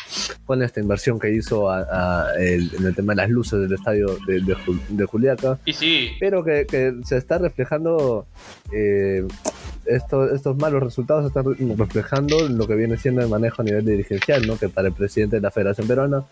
con 0.47 0.65
esta 0.65 0.81
inversión 0.81 1.21
que 1.21 1.33
hizo 1.33 1.71
a, 1.71 1.87
a 2.25 2.35
el, 2.41 2.75
en 2.77 2.87
el 2.87 2.95
tema 2.97 3.13
de 3.13 3.19
las 3.19 3.31
luces 3.31 3.61
del 3.61 3.73
estadio 3.73 4.19
de, 4.27 4.41
de, 4.41 4.57
de 4.89 5.05
Juliaca. 5.05 5.61
Y 5.65 5.75
sí. 5.75 6.11
Pero 6.19 6.43
que, 6.43 6.67
que 6.67 6.93
se 7.05 7.19
está 7.19 7.39
reflejando. 7.39 8.27
Eh, 8.73 9.25
estos, 9.91 10.57
malos 10.57 10.83
resultados 10.83 11.27
están 11.27 11.45
reflejando 11.77 12.49
lo 12.49 12.67
que 12.67 12.75
viene 12.75 12.97
siendo 12.97 13.23
el 13.23 13.29
manejo 13.29 13.63
a 13.63 13.65
nivel 13.65 13.85
dirigencial, 13.85 14.47
¿no? 14.47 14.57
que 14.57 14.69
para 14.69 14.89
el 14.89 14.95
presidente 14.95 15.37
de 15.37 15.43
la 15.43 15.51
Federación 15.51 15.87
Peruana 15.87 16.25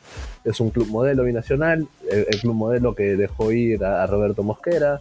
es 0.45 0.61
un 0.61 0.71
club 0.71 0.89
modelo 0.89 1.25
binacional, 1.25 1.87
el, 2.11 2.27
el 2.29 2.41
club 2.41 2.55
modelo 2.55 2.95
que 2.95 3.17
dejó 3.17 3.53
ir 3.53 3.85
a, 3.85 4.07
Roberto 4.07 4.43
Mosquera, 4.43 5.01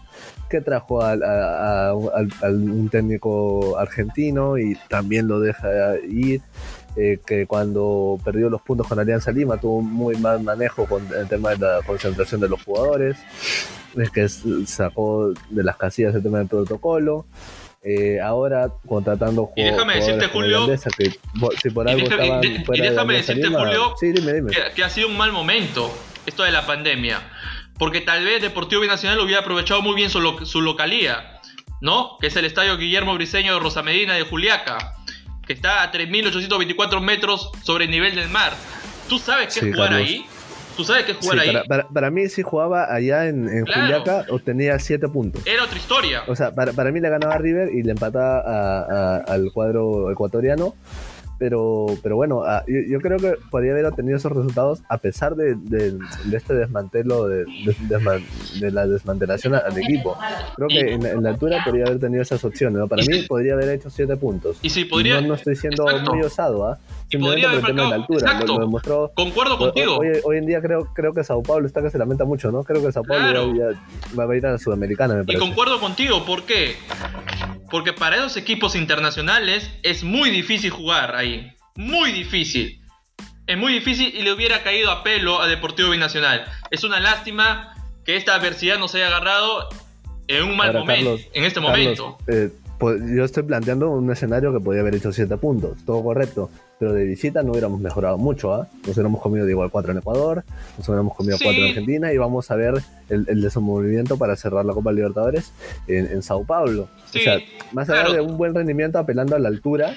que 0.50 0.62
trajo 0.62 1.02
a, 1.02 1.94
un 1.94 2.90
técnico 2.90 3.78
argentino 3.78 4.58
y 4.58 4.78
también 4.90 5.28
lo 5.28 5.40
deja 5.40 5.98
ir. 6.08 6.42
Eh, 7.00 7.20
que 7.24 7.46
cuando 7.46 8.20
perdió 8.26 8.50
los 8.50 8.64
puntos 8.64 8.88
con 8.88 8.98
Alianza 8.98 9.32
Lima 9.32 9.58
tuvo 9.58 9.78
un 9.78 9.94
muy 9.94 10.16
mal 10.18 10.42
manejo 10.42 10.86
con 10.86 11.06
el 11.14 11.28
tema 11.28 11.52
de 11.52 11.60
la 11.60 11.82
concentración 11.86 12.42
de 12.42 12.50
los 12.50 12.64
jugadores, 12.64 13.18
es 13.96 14.10
que 14.10 14.28
sacó 14.66 15.32
de 15.52 15.64
las 15.64 15.78
casillas 15.78 16.16
el 16.16 16.24
tema 16.24 16.40
del 16.40 16.48
protocolo. 16.48 17.28
Eh, 17.84 18.20
ahora 18.20 18.70
contratando 18.88 19.52
y 19.56 19.64
déjame 19.64 19.96
decirte 19.98 20.28
Julio 20.28 20.68
que, 20.68 21.12
si 21.62 21.70
por 21.70 21.88
algo 21.88 22.02
y, 22.02 22.10
deja, 22.10 22.42
y, 22.44 22.66
fuera 22.66 22.86
y 22.86 22.90
déjame 22.90 23.14
de 23.14 23.20
decirte 23.20 23.48
Lima, 23.48 23.60
Julio 23.60 23.94
sí, 24.00 24.12
dime, 24.12 24.34
dime. 24.34 24.52
Que, 24.52 24.74
que, 24.76 24.84
ha 24.84 24.90
sido 24.90 25.08
un 25.08 25.16
mal 25.16 25.32
momento 25.32 25.96
esto 26.26 26.44
de 26.44 26.52
la 26.52 26.66
pandemia 26.66 27.22
porque 27.78 28.02
tal 28.02 28.26
vez 28.26 28.42
Deportivo 28.42 28.82
Binacional 28.82 29.20
hubiera 29.20 29.42
aprovechado 29.42 29.84
muy 29.84 29.96
bien 29.96 30.10
su, 30.10 30.20
lo, 30.20 30.44
su 30.44 30.62
localía 30.62 31.40
no 31.80 32.18
que 32.20 32.28
es 32.28 32.36
el 32.36 32.46
estadio 32.46 32.78
Guillermo 32.78 33.14
Briseño 33.14 33.54
de 33.54 33.60
Rosa 33.60 33.84
Medina 33.84 34.16
de 34.16 34.24
Juliaca 34.24 34.96
que 35.46 35.54
está 35.54 35.84
a 35.84 35.92
3.824 35.92 37.00
metros 37.00 37.52
sobre 37.64 37.86
el 37.86 37.92
nivel 37.92 38.16
del 38.16 38.30
mar 38.30 38.54
tú 39.08 39.20
sabes 39.20 39.54
qué 39.54 39.60
Sí, 39.60 39.72
jugar 39.72 39.92
Carlos. 39.92 40.08
ahí 40.08 40.26
tú 40.78 40.84
sabes 40.86 41.04
qué 41.06 41.14
jugar 41.16 41.40
Sí, 41.40 41.50
ahí 41.50 41.54
para, 41.56 41.66
para- 41.66 41.88
para 41.90 42.12
mí, 42.12 42.30
si 42.30 42.42
jugaba 42.44 42.94
allá 42.94 43.26
en, 43.28 43.50
en 43.50 43.66
Claro. 43.66 43.82
Juliaca, 43.82 44.26
obtenía 44.30 44.80
7 44.80 45.08
puntos. 45.10 45.46
era 45.46 45.64
otra 45.64 45.78
historia 45.78 46.22
O 46.28 46.36
sea, 46.36 46.52
para, 46.52 46.72
para 46.72 46.92
mí 46.92 47.00
le 47.02 47.10
ganaba 47.10 47.34
a 47.36 47.38
River 47.40 47.74
y 47.74 47.84
le 47.84 47.92
empataba 47.92 48.40
a- 48.40 48.86
a- 48.86 49.18
al 49.18 49.52
cuadro 49.52 50.10
ecuatoriano. 50.12 50.76
Pero, 51.40 51.86
pero 52.02 52.16
bueno, 52.16 52.44
a- 52.44 52.64
yo, 52.68 52.80
yo 52.90 53.00
creo 53.00 53.18
que 53.20 53.36
podría 53.52 53.72
haber 53.74 53.86
obtenido 53.86 54.18
esos 54.18 54.32
resultados 54.32 54.82
a 54.90 54.98
pesar 54.98 55.36
de, 55.36 55.54
de- 55.56 55.92
de 55.92 56.36
este 56.38 56.56
desmantelo, 56.56 57.28
de, 57.28 57.46
de- 58.60 58.72
la 58.72 58.88
desmantelación 58.88 59.54
al 59.54 59.78
equipo. 59.78 60.18
Creo 60.56 60.68
que 60.68 60.94
en, 60.96 61.04
la- 61.04 61.12
en 61.12 61.22
la 61.22 61.30
altura 61.30 61.60
podría 61.64 61.86
haber 61.86 62.00
tenido 62.00 62.24
esas 62.24 62.44
opciones. 62.44 62.80
¿no? 62.80 62.88
Para 62.88 63.04
mí 63.06 63.22
podría 63.28 63.54
haber 63.54 63.70
hecho 63.70 63.92
7 63.92 64.18
puntos. 64.18 64.58
y 64.64 64.70
si 64.72 64.86
podría 64.86 65.22
no, 65.22 65.28
no 65.28 65.34
estoy 65.36 65.56
siendo 65.56 65.88
Exacto. 65.88 66.12
muy 66.16 66.24
osado, 66.26 66.68
¿ah? 66.68 66.80
Y 67.10 67.18
podría 67.18 67.50
haber 67.52 67.62
marcado- 67.62 67.94
altura. 67.94 68.20
Lo, 68.20 68.26
exacto. 68.28 68.54
lo 68.54 68.60
demostró 68.66 69.12
concuerdo 69.16 69.58
contigo 69.58 69.98
Hoy, 70.00 70.08
hoy 70.26 70.38
en 70.38 70.46
día 70.46 70.62
creo, 70.62 70.94
creo 70.94 71.14
que 71.14 71.24
Sao 71.24 71.42
Paulo 71.42 71.66
está 71.66 71.82
que 71.82 71.90
se 71.90 71.98
lamenta 71.98 72.26
mucho, 72.26 72.52
¿no? 72.52 72.64
Creo 72.64 72.82
que 72.84 72.92
Sao 72.92 73.04
Paulo 73.04 73.24
Claro. 73.54 73.54
va 74.20 74.34
a 74.34 74.36
ir 74.38 74.46
a 74.46 74.52
la 74.52 74.58
Sudamericana, 74.58 75.14
me 75.16 75.22
Y 75.22 75.26
parece. 75.26 75.40
concuerdo 75.40 75.80
contigo, 75.80 76.26
¿por 76.26 76.44
qué? 76.44 76.76
Porque 77.72 77.94
para 77.94 78.18
esos 78.18 78.36
equipos 78.38 78.76
internacionales 78.76 79.70
es 79.84 80.04
muy 80.04 80.30
difícil 80.30 80.70
jugar 80.72 81.16
ahí. 81.16 81.52
Muy 81.76 82.12
difícil. 82.12 82.82
Es 83.46 83.58
muy 83.58 83.72
difícil 83.72 84.14
y 84.14 84.24
le 84.24 84.34
hubiera 84.34 84.62
caído 84.64 84.92
a 84.92 85.04
pelo 85.04 85.42
a 85.42 85.48
Deportivo 85.48 85.92
Binacional. 85.92 86.44
Es 86.72 86.84
una 86.84 87.00
lástima 87.00 87.74
que 88.04 88.18
esta 88.18 88.36
adversidad 88.36 88.80
nos 88.80 88.94
haya 88.96 89.08
agarrado 89.08 89.70
en 90.28 90.44
un 90.44 90.58
mal 90.58 90.68
Ahora, 90.68 90.80
momento, 90.80 91.12
Carlos, 91.12 91.28
en 91.34 91.44
este 91.46 91.62
Carlos, 91.62 91.80
momento. 92.00 92.18
eh, 92.28 92.50
pues, 92.80 93.02
yo 93.16 93.24
estoy 93.24 93.44
planteando 93.44 93.90
un 93.90 94.12
escenario 94.12 94.52
que 94.54 94.60
podría 94.60 94.82
haber 94.82 94.96
hecho 94.96 95.14
7 95.14 95.38
puntos, 95.38 95.78
todo 95.86 96.04
correcto. 96.04 96.50
Pero 96.80 96.94
de 96.94 97.06
visita 97.06 97.42
no 97.42 97.52
hubiéramos 97.52 97.80
mejorado 97.80 98.18
mucho, 98.20 98.54
¿ah? 98.54 98.68
Nos 98.86 98.96
hubiéramos 98.96 99.20
comido 99.22 99.46
de 99.46 99.52
igual 99.52 99.72
4 99.72 99.92
en 99.94 99.98
Ecuador, 99.98 100.44
nos 100.78 100.88
hubiéramos 100.88 101.16
comido 101.16 101.38
Sí. 101.38 101.44
4 101.46 101.62
en 101.64 101.70
Argentina 101.70 102.14
y 102.14 102.18
vamos 102.18 102.52
a 102.52 102.56
ver 102.56 102.76
el, 103.10 103.26
el 103.28 103.42
desenvolvimiento 103.42 104.18
para 104.18 104.36
cerrar 104.36 104.64
la 104.64 104.74
Copa 104.74 104.92
Libertadores 104.92 105.52
en, 105.88 106.06
en 106.06 106.22
Sao 106.22 106.44
Paulo. 106.46 106.88
Sí, 107.12 107.20
o 107.20 107.22
sea, 107.24 107.40
más 107.74 107.90
allá 107.90 108.02
claro. 108.06 108.14
de 108.14 108.22
un 108.22 108.38
buen 108.38 108.54
rendimiento 108.54 109.00
apelando 109.00 109.36
a 109.36 109.40
la 109.40 109.48
altura, 109.50 109.96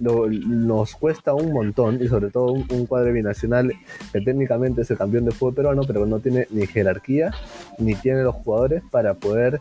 lo- 0.00 0.28
nos 0.28 0.94
cuesta 0.96 1.32
un 1.32 1.50
montón 1.52 1.98
y 2.02 2.08
sobre 2.08 2.28
todo 2.30 2.52
un, 2.52 2.66
un 2.70 2.84
cuadro 2.86 3.10
binacional 3.12 3.72
que 4.12 4.20
técnicamente 4.20 4.82
es 4.82 4.90
el 4.90 4.98
campeón 4.98 5.24
de 5.24 5.30
fútbol 5.32 5.54
peruano, 5.54 5.82
pero 5.86 6.04
no 6.04 6.20
tiene 6.20 6.46
ni 6.50 6.66
jerarquía 6.66 7.32
ni 7.78 7.94
tiene 7.94 8.22
los 8.22 8.34
jugadores 8.34 8.82
para 8.90 9.14
poder 9.14 9.60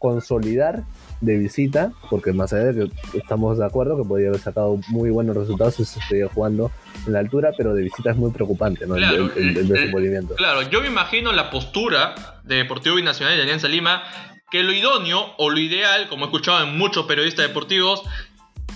consolidar 0.00 0.82
de 1.20 1.36
visita, 1.36 1.92
porque 2.10 2.32
más 2.32 2.52
allá 2.52 2.64
de 2.72 2.88
que 2.88 3.18
estamos 3.18 3.58
de 3.58 3.66
acuerdo 3.66 3.96
que 3.96 4.08
podría 4.08 4.28
haber 4.28 4.40
sacado 4.40 4.78
muy 4.88 5.10
buenos 5.10 5.36
resultados 5.36 5.74
si 5.74 5.84
se 5.84 5.98
estuviera 5.98 6.28
jugando 6.32 6.70
en 7.06 7.12
la 7.12 7.18
altura, 7.18 7.50
pero 7.56 7.74
de 7.74 7.82
visita 7.82 8.10
es 8.12 8.16
muy 8.16 8.30
preocupante 8.30 8.86
¿no? 8.86 8.94
Claro, 8.94 9.16
el, 9.16 9.30
el- 9.36 9.48
el 9.48 9.56
el- 9.58 9.68
desenvolvimiento. 9.68 10.34
Claro, 10.36 10.62
yo 10.62 10.80
me 10.80 10.86
imagino 10.86 11.32
la 11.32 11.50
postura 11.50 12.14
de 12.44 12.56
Deportivo 12.56 12.94
Binacional 12.96 13.34
y 13.34 13.36
de 13.38 13.42
Alianza 13.42 13.66
Lima, 13.68 14.02
que 14.50 14.62
lo 14.62 14.72
idóneo 14.72 15.34
o 15.38 15.50
lo 15.50 15.58
ideal, 15.58 16.08
como 16.08 16.24
he 16.24 16.28
escuchado 16.28 16.62
en 16.64 16.78
muchos 16.78 17.06
periodistas 17.06 17.46
deportivos, 17.48 18.02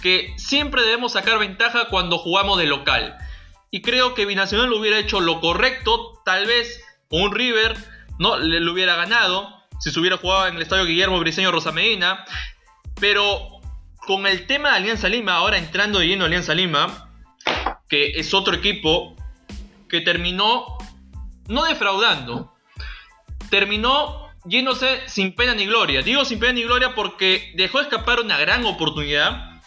que 0.02 0.34
siempre 0.36 0.82
debemos 0.82 1.12
sacar 1.12 1.38
ventaja 1.38 1.86
cuando 1.88 2.18
jugamos 2.18 2.58
de 2.58 2.66
local. 2.66 3.16
Y 3.70 3.82
creo 3.82 4.14
que 4.14 4.26
Binacional 4.26 4.68
lo 4.68 4.78
hubiera 4.80 4.98
hecho 4.98 5.20
lo 5.20 5.40
correcto, 5.40 6.20
tal 6.24 6.46
vez 6.46 6.80
un 7.08 7.32
River, 7.32 7.76
no 8.18 8.36
le, 8.38 8.60
le 8.60 8.70
hubiera 8.70 8.96
ganado, 8.96 9.48
si 9.82 9.90
se 9.90 9.98
hubiera 9.98 10.16
jugado 10.16 10.46
en 10.46 10.54
el 10.54 10.62
estadio 10.62 10.84
Guillermo 10.84 11.18
Briseño 11.18 11.50
Rosa 11.50 11.72
Medina, 11.72 12.24
pero 13.00 13.60
con 14.06 14.28
el 14.28 14.46
tema 14.46 14.70
de 14.70 14.76
Alianza 14.76 15.08
Lima, 15.08 15.34
ahora 15.34 15.58
entrando 15.58 15.98
de 15.98 16.06
lleno 16.06 16.24
Alianza 16.24 16.54
Lima, 16.54 17.10
que 17.88 18.12
es 18.12 18.32
otro 18.32 18.54
equipo 18.54 19.16
que 19.88 20.00
terminó 20.00 20.78
no 21.48 21.64
defraudando, 21.64 22.54
terminó 23.50 24.28
yéndose 24.44 25.00
sin 25.08 25.34
pena 25.34 25.52
ni 25.56 25.66
gloria. 25.66 26.02
Digo 26.02 26.24
sin 26.24 26.38
pena 26.38 26.52
ni 26.52 26.62
gloria 26.62 26.94
porque 26.94 27.52
dejó 27.56 27.80
escapar 27.80 28.20
una 28.20 28.38
gran 28.38 28.64
oportunidad, 28.64 29.60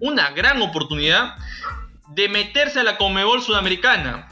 una 0.00 0.30
gran 0.30 0.60
oportunidad 0.60 1.36
de 2.08 2.28
meterse 2.28 2.80
a 2.80 2.82
la 2.82 2.98
Comebol 2.98 3.40
Sudamericana. 3.40 4.28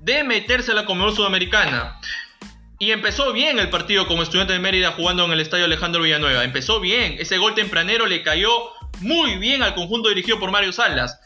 De 0.00 0.24
meterse 0.24 0.72
a 0.72 0.74
la 0.74 0.86
Comebol 0.86 1.14
Sudamericana. 1.14 2.00
Y 2.80 2.92
empezó 2.92 3.32
bien 3.32 3.58
el 3.58 3.70
partido 3.70 4.06
como 4.06 4.22
estudiante 4.22 4.52
de 4.52 4.60
Mérida 4.60 4.92
jugando 4.92 5.24
en 5.24 5.32
el 5.32 5.40
estadio 5.40 5.64
Alejandro 5.64 6.02
Villanueva. 6.02 6.44
Empezó 6.44 6.78
bien. 6.78 7.16
Ese 7.18 7.36
gol 7.36 7.54
tempranero 7.54 8.06
le 8.06 8.22
cayó 8.22 8.70
muy 9.00 9.36
bien 9.36 9.62
al 9.62 9.74
conjunto 9.74 10.08
dirigido 10.08 10.38
por 10.38 10.52
Mario 10.52 10.72
Salas. 10.72 11.20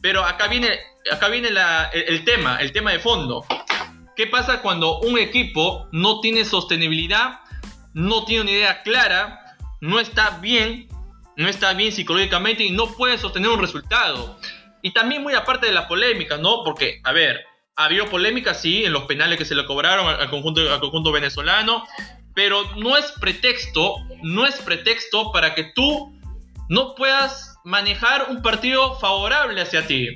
Pero 0.00 0.24
acá 0.24 0.48
viene, 0.48 0.78
acá 1.12 1.28
viene 1.28 1.50
el, 1.92 2.24
tema, 2.24 2.56
el 2.56 2.72
tema 2.72 2.92
de 2.92 3.00
fondo. 3.00 3.44
¿Qué 4.16 4.26
pasa 4.28 4.62
cuando 4.62 5.00
un 5.00 5.18
equipo 5.18 5.88
no 5.92 6.20
tiene 6.20 6.44
sostenibilidad, 6.44 7.40
no 7.92 8.24
tiene 8.24 8.42
una 8.42 8.50
idea 8.52 8.82
clara, 8.82 9.56
no 9.82 10.00
está 10.00 10.38
bien, 10.38 10.88
no 11.36 11.48
está 11.48 11.74
bien 11.74 11.92
psicológicamente 11.92 12.64
y 12.64 12.70
no 12.70 12.86
puede 12.86 13.18
sostener 13.18 13.50
un 13.50 13.60
resultado? 13.60 14.38
Y 14.80 14.92
también 14.92 15.22
muy 15.22 15.34
aparte 15.34 15.66
de 15.66 15.72
las 15.72 15.84
polémicas, 15.84 16.40
¿no? 16.40 16.62
Porque, 16.64 17.00
a 17.04 17.12
ver, 17.12 17.44
ha 17.76 17.84
habido 17.86 18.06
polémicas, 18.06 18.60
sí, 18.60 18.84
en 18.84 18.92
los 18.92 19.04
penales 19.04 19.38
que 19.38 19.44
se 19.44 19.54
le 19.54 19.66
cobraron 19.66 20.06
al 20.06 20.30
conjunto, 20.30 20.60
al 20.72 20.80
conjunto 20.80 21.12
venezolano, 21.12 21.84
pero 22.34 22.64
no 22.76 22.96
es 22.96 23.12
pretexto, 23.12 23.96
no 24.22 24.46
es 24.46 24.56
pretexto 24.56 25.32
para 25.32 25.54
que 25.54 25.72
tú 25.74 26.12
no 26.68 26.94
puedas 26.94 27.56
manejar 27.64 28.26
un 28.30 28.42
partido 28.42 28.98
favorable 28.98 29.60
hacia 29.60 29.86
ti. 29.86 30.08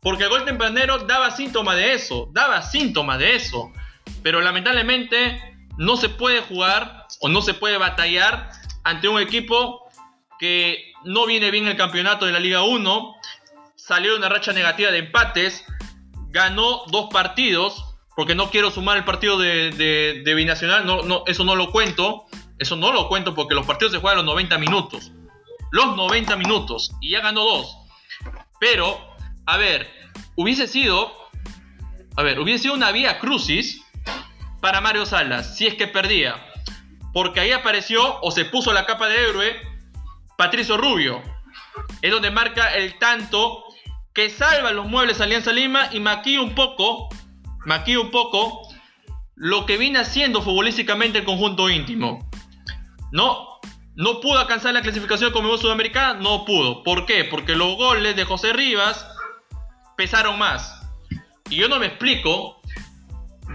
Porque 0.00 0.24
el 0.24 0.30
gol 0.30 0.44
tempranero 0.44 0.98
daba 0.98 1.30
síntomas 1.30 1.76
de 1.76 1.94
eso, 1.94 2.28
daba 2.32 2.62
síntomas 2.62 3.18
de 3.18 3.34
eso. 3.34 3.72
Pero 4.22 4.40
lamentablemente 4.40 5.56
no 5.76 5.96
se 5.96 6.08
puede 6.08 6.40
jugar 6.40 7.06
o 7.20 7.28
no 7.28 7.42
se 7.42 7.54
puede 7.54 7.78
batallar 7.78 8.50
ante 8.84 9.08
un 9.08 9.20
equipo 9.20 9.88
que 10.38 10.92
no 11.04 11.26
viene 11.26 11.50
bien 11.50 11.66
el 11.66 11.76
campeonato 11.76 12.26
de 12.26 12.32
la 12.32 12.40
Liga 12.40 12.62
1, 12.62 13.14
salió 13.74 14.12
de 14.12 14.18
una 14.18 14.28
racha 14.28 14.52
negativa 14.52 14.90
de 14.90 14.98
empates, 14.98 15.64
ganó 16.30 16.82
dos 16.88 17.08
partidos, 17.12 17.84
porque 18.16 18.34
no 18.34 18.50
quiero 18.50 18.70
sumar 18.70 18.96
el 18.96 19.04
partido 19.04 19.38
de, 19.38 20.32
Binacional, 20.36 20.86
no, 20.86 21.02
no, 21.02 21.24
eso 21.26 21.44
no 21.44 21.54
lo 21.54 21.70
cuento, 21.70 22.26
eso 22.58 22.76
no 22.76 22.92
lo 22.92 23.08
cuento 23.08 23.34
porque 23.34 23.54
los 23.54 23.66
partidos 23.66 23.92
se 23.92 24.00
juegan 24.00 24.18
a 24.18 24.22
los 24.22 24.32
90 24.32 24.58
minutos. 24.58 25.12
Los 25.70 25.96
90 25.96 26.36
minutos 26.36 26.92
y 27.00 27.10
ya 27.10 27.20
ganó 27.20 27.44
dos. 27.44 27.76
Pero, 28.58 28.98
a 29.46 29.56
ver, 29.56 29.88
hubiese 30.34 30.66
sido, 30.66 31.12
a 32.16 32.22
ver, 32.22 32.40
hubiese 32.40 32.64
sido 32.64 32.74
una 32.74 32.90
vía 32.90 33.18
crucis 33.18 33.82
para 34.60 34.80
Mario 34.80 35.06
Salas 35.06 35.56
si 35.56 35.66
es 35.66 35.74
que 35.74 35.86
perdía. 35.86 36.44
Porque 37.12 37.40
ahí 37.40 37.52
apareció 37.52 38.20
o 38.20 38.30
se 38.30 38.44
puso 38.44 38.72
la 38.72 38.86
capa 38.86 39.08
de 39.08 39.28
héroe 39.28 39.56
Patricio 40.36 40.76
Rubio. 40.76 41.22
Es 42.02 42.10
donde 42.10 42.30
marca 42.30 42.74
el 42.74 42.98
tanto 42.98 43.64
que 44.18 44.30
salva 44.30 44.72
los 44.72 44.88
muebles 44.88 45.20
Alianza 45.20 45.52
Lima 45.52 45.90
y 45.92 46.00
maquilla 46.00 46.40
un 46.40 46.52
poco, 46.56 47.08
maquilla 47.64 48.00
un 48.00 48.10
poco 48.10 48.68
lo 49.36 49.64
que 49.64 49.76
viene 49.76 50.00
haciendo 50.00 50.42
futbolísticamente 50.42 51.18
el 51.18 51.24
conjunto 51.24 51.70
íntimo. 51.70 52.28
No, 53.12 53.60
no 53.94 54.20
pudo 54.20 54.40
alcanzar 54.40 54.74
la 54.74 54.82
clasificación 54.82 55.30
como 55.30 55.56
Sudamericana, 55.56 56.14
no 56.14 56.44
pudo. 56.44 56.82
¿Por 56.82 57.06
qué? 57.06 57.22
Porque 57.26 57.54
los 57.54 57.76
goles 57.76 58.16
de 58.16 58.24
José 58.24 58.52
Rivas 58.52 59.06
pesaron 59.96 60.36
más. 60.36 60.84
Y 61.48 61.54
yo 61.54 61.68
no 61.68 61.78
me 61.78 61.86
explico 61.86 62.60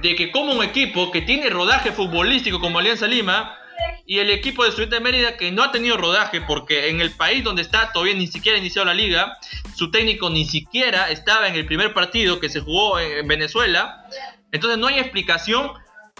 de 0.01 0.15
que 0.15 0.31
como 0.31 0.53
un 0.53 0.63
equipo 0.63 1.11
que 1.11 1.23
tiene 1.23 1.49
rodaje 1.49 1.91
futbolístico 1.91 2.61
como 2.61 2.79
Alianza 2.79 3.05
Lima 3.05 3.57
y 4.05 4.19
el 4.19 4.29
equipo 4.29 4.63
de 4.63 4.69
Estudiantes 4.69 4.99
de 4.99 5.03
Mérida 5.03 5.37
que 5.37 5.51
no 5.51 5.63
ha 5.63 5.71
tenido 5.71 5.97
rodaje 5.97 6.41
porque 6.41 6.89
en 6.89 6.99
el 6.99 7.11
país 7.11 7.43
donde 7.43 7.61
está 7.61 7.91
todavía 7.91 8.15
ni 8.15 8.27
siquiera 8.27 8.57
ha 8.57 8.59
iniciado 8.61 8.85
la 8.85 8.93
liga, 8.93 9.37
su 9.75 9.91
técnico 9.91 10.29
ni 10.29 10.45
siquiera 10.45 11.09
estaba 11.09 11.47
en 11.47 11.55
el 11.55 11.65
primer 11.65 11.93
partido 11.93 12.39
que 12.39 12.49
se 12.49 12.59
jugó 12.59 12.99
en 12.99 13.27
Venezuela, 13.27 14.05
entonces 14.51 14.77
no 14.77 14.87
hay 14.87 14.99
explicación 14.99 15.71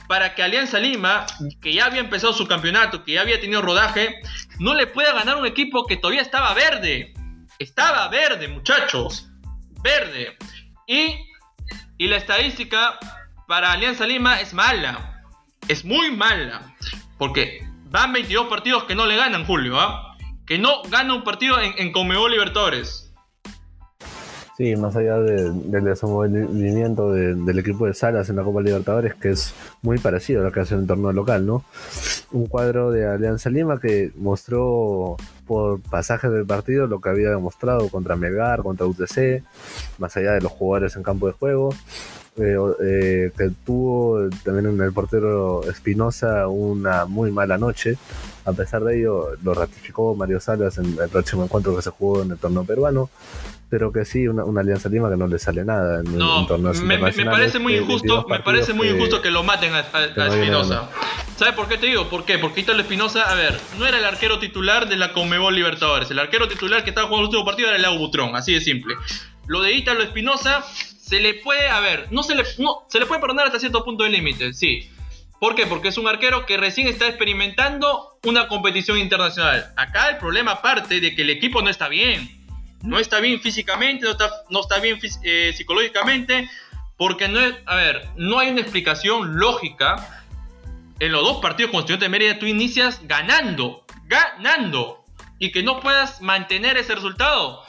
para 0.07 0.35
que 0.35 0.43
Alianza 0.43 0.79
Lima, 0.79 1.25
que 1.61 1.73
ya 1.73 1.85
había 1.85 2.01
empezado 2.01 2.33
su 2.33 2.47
campeonato, 2.47 3.03
que 3.03 3.13
ya 3.13 3.21
había 3.21 3.39
tenido 3.39 3.61
rodaje, 3.61 4.21
no 4.59 4.73
le 4.73 4.87
pueda 4.87 5.13
ganar 5.13 5.37
un 5.37 5.45
equipo 5.45 5.85
que 5.85 5.97
todavía 5.97 6.21
estaba 6.21 6.53
verde. 6.53 7.13
Estaba 7.59 8.07
verde, 8.09 8.47
muchachos. 8.47 9.29
Verde. 9.81 10.37
Y, 10.87 11.15
y 11.97 12.07
la 12.07 12.17
estadística 12.17 12.99
para 13.47 13.71
Alianza 13.71 14.05
Lima 14.05 14.41
es 14.41 14.53
mala. 14.53 15.23
Es 15.67 15.85
muy 15.85 16.11
mala. 16.11 16.75
Porque 17.17 17.65
van 17.93 18.11
22 18.11 18.47
partidos 18.47 18.85
que 18.85 18.95
no 18.95 19.05
le 19.05 19.15
ganan, 19.15 19.45
Julio, 19.45 19.79
¿ah? 19.79 20.17
Que 20.47 20.57
no 20.57 20.81
gana 20.89 21.13
un 21.13 21.23
partido 21.23 21.59
en, 21.61 21.73
en 21.77 21.91
Comebol 21.93 22.31
Libertadores. 22.31 23.13
Sí, 24.57 24.75
más 24.75 24.95
allá 24.95 25.19
del 25.19 25.83
desenvolvimiento 25.83 27.11
del 27.11 27.59
equipo 27.59 27.85
de 27.85 27.93
Salas 27.93 28.29
en 28.29 28.35
la 28.35 28.43
Copa 28.43 28.61
Libertadores, 28.61 29.15
que 29.15 29.29
es 29.29 29.53
muy 29.81 29.97
parecido 29.99 30.41
a 30.41 30.43
lo 30.43 30.51
que 30.51 30.59
hace 30.59 30.73
en 30.73 30.81
el 30.81 30.87
torneo 30.87 31.11
local, 31.11 31.45
¿no? 31.45 31.63
Un 32.31 32.47
cuadro 32.47 32.91
de 32.91 33.05
Alianza 33.05 33.49
Lima 33.49 33.79
que 33.79 34.11
mostró 34.15 35.17
por 35.47 35.81
pasajes 35.81 36.31
del 36.31 36.45
partido 36.45 36.87
lo 36.87 36.99
que 36.99 37.09
había 37.09 37.29
demostrado 37.29 37.89
contra 37.89 38.15
Melgar, 38.15 38.61
contra 38.63 38.85
UTC, 38.85 39.43
más 39.97 40.17
allá 40.17 40.33
de 40.33 40.41
los 40.41 40.51
jugadores 40.51 40.95
en 40.95 41.03
campo 41.03 41.27
de 41.27 41.33
juego. 41.33 41.73
Eh, 42.35 42.57
eh, 42.83 43.31
que 43.37 43.51
tuvo 43.63 44.27
también 44.43 44.65
en 44.65 44.81
el 44.81 44.91
portero 44.91 45.63
Espinosa 45.69 46.47
una 46.47 47.05
muy 47.05 47.31
mala 47.31 47.59
noche. 47.59 47.95
A 48.45 48.53
pesar 48.53 48.83
de 48.83 48.97
ello, 48.97 49.27
lo 49.43 49.53
ratificó 49.53 50.15
Mario 50.15 50.39
Salas 50.39 50.79
en 50.79 50.97
el 50.99 51.09
próximo 51.09 51.43
encuentro 51.43 51.75
que 51.75 51.83
se 51.83 51.91
jugó 51.91 52.23
en 52.23 52.31
el 52.31 52.37
torneo 52.39 52.63
peruano. 52.63 53.11
Pero 53.69 53.91
que 53.91 54.03
sí, 54.03 54.27
una, 54.27 54.43
Alianza 54.59 54.89
Lima 54.89 55.09
que 55.09 55.17
no 55.17 55.27
le 55.27 55.37
sale 55.37 55.63
nada 55.63 55.99
en, 55.99 56.17
no, 56.17 56.47
me, 56.83 56.97
parece 56.99 57.59
muy 57.59 57.75
injusto, 57.75 58.25
me 58.27 58.39
parece 58.39 58.73
muy 58.73 58.87
injusto 58.87 59.21
que 59.21 59.31
lo 59.31 59.43
maten 59.43 59.73
a, 59.73 59.79
Espinosa. 60.27 60.89
¿Sabes 61.37 61.55
por 61.55 61.67
qué 61.67 61.77
te 61.77 61.87
digo? 61.87 62.07
¿Por 62.07 62.25
qué? 62.25 62.37
Porque 62.37 62.61
Ítalo 62.61 62.81
Espinosa, 62.81 63.31
a 63.31 63.35
ver, 63.35 63.59
no 63.79 63.87
era 63.87 63.97
el 63.97 64.05
arquero 64.05 64.37
titular 64.37 64.87
de 64.87 64.97
la 64.97 65.11
Comebol 65.13 65.55
Libertadores. 65.55 66.09
El 66.11 66.19
arquero 66.19 66.47
titular 66.47 66.83
que 66.83 66.89
estaba 66.89 67.07
jugando 67.07 67.29
el 67.29 67.29
último 67.29 67.45
partido 67.45 67.69
era 67.69 67.77
el 67.77 67.97
Butrón, 67.97 68.35
así 68.35 68.53
de 68.53 68.61
simple. 68.61 68.95
Lo 69.47 69.61
de 69.61 69.73
Ítalo 69.73 70.03
Espinosa 70.03 70.63
se 71.03 71.19
le 71.19 71.33
puede, 71.33 71.67
a 71.67 71.81
ver, 71.81 72.07
no 72.11 72.23
se 72.23 72.33
le, 72.33 72.43
no, 72.59 72.85
se 72.87 72.97
le 72.97 73.05
puede 73.05 73.19
perdonar 73.19 73.47
hasta 73.47 73.59
cierto 73.59 73.83
punto 73.83 74.05
de 74.05 74.09
límite, 74.09 74.53
sí. 74.53 74.89
¿Por 75.37 75.53
qué? 75.53 75.67
Porque 75.67 75.89
es 75.89 75.97
un 75.97 76.07
arquero 76.07 76.45
que 76.45 76.55
recién 76.55 76.87
está 76.87 77.07
experimentando 77.07 78.17
una 78.23 78.47
competición 78.47 78.97
internacional. 78.97 79.73
Acá 79.75 80.11
el 80.11 80.17
problema 80.17 80.61
parte 80.61 81.01
de 81.01 81.13
que 81.13 81.23
el 81.23 81.29
equipo 81.29 81.61
no 81.61 81.69
está 81.69 81.89
bien. 81.89 82.41
No 82.81 82.99
está 82.99 83.19
bien 83.19 83.41
físicamente, 83.41 84.05
no 84.05 84.11
está, 84.11 84.29
no 84.49 84.61
está 84.61 84.79
bien 84.79 84.97
eh, 85.23 85.51
psicológicamente, 85.53 86.49
porque 86.97 87.27
no 87.27 87.41
es, 87.41 87.53
a 87.65 87.75
ver, 87.75 88.07
no 88.15 88.39
hay 88.39 88.51
una 88.51 88.61
explicación 88.61 89.37
lógica. 89.37 90.23
En 90.99 91.11
los 91.11 91.21
dos 91.23 91.41
partidos 91.41 91.71
con 91.71 91.81
Estudiantes 91.81 92.05
de 92.05 92.09
Mérida 92.09 92.39
tú 92.39 92.45
inicias 92.45 93.01
ganando, 93.03 93.85
ganando, 94.05 95.03
y 95.37 95.51
que 95.51 95.63
no 95.63 95.81
puedas 95.81 96.21
mantener 96.21 96.77
ese 96.77 96.95
resultado 96.95 97.61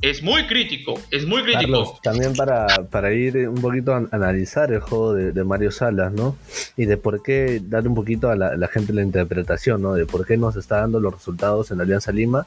es 0.00 0.22
muy 0.22 0.46
crítico, 0.46 0.94
es 1.10 1.26
muy 1.26 1.42
crítico. 1.42 1.98
también 2.02 2.34
para, 2.34 2.66
para, 2.90 3.12
ir 3.12 3.48
un 3.48 3.60
poquito 3.60 3.92
a 3.94 4.06
analizar 4.12 4.72
el 4.72 4.80
juego 4.80 5.14
de, 5.14 5.44
Mario 5.44 5.72
Salas, 5.72 6.12
¿no? 6.12 6.36
Y 6.76 6.84
de 6.84 6.96
por 6.96 7.22
qué 7.22 7.60
dar 7.62 7.86
un 7.88 7.94
poquito 7.94 8.30
a 8.30 8.36
la, 8.36 8.68
gente 8.68 8.92
la 8.92 9.02
interpretación, 9.02 9.82
¿no? 9.82 9.94
De 9.94 10.06
por 10.06 10.24
qué 10.24 10.36
nos 10.36 10.54
está 10.56 10.80
dando 10.80 11.00
los 11.00 11.14
resultados 11.14 11.70
en 11.70 11.78
la 11.78 11.82
Alianza 11.84 12.12
Lima. 12.12 12.46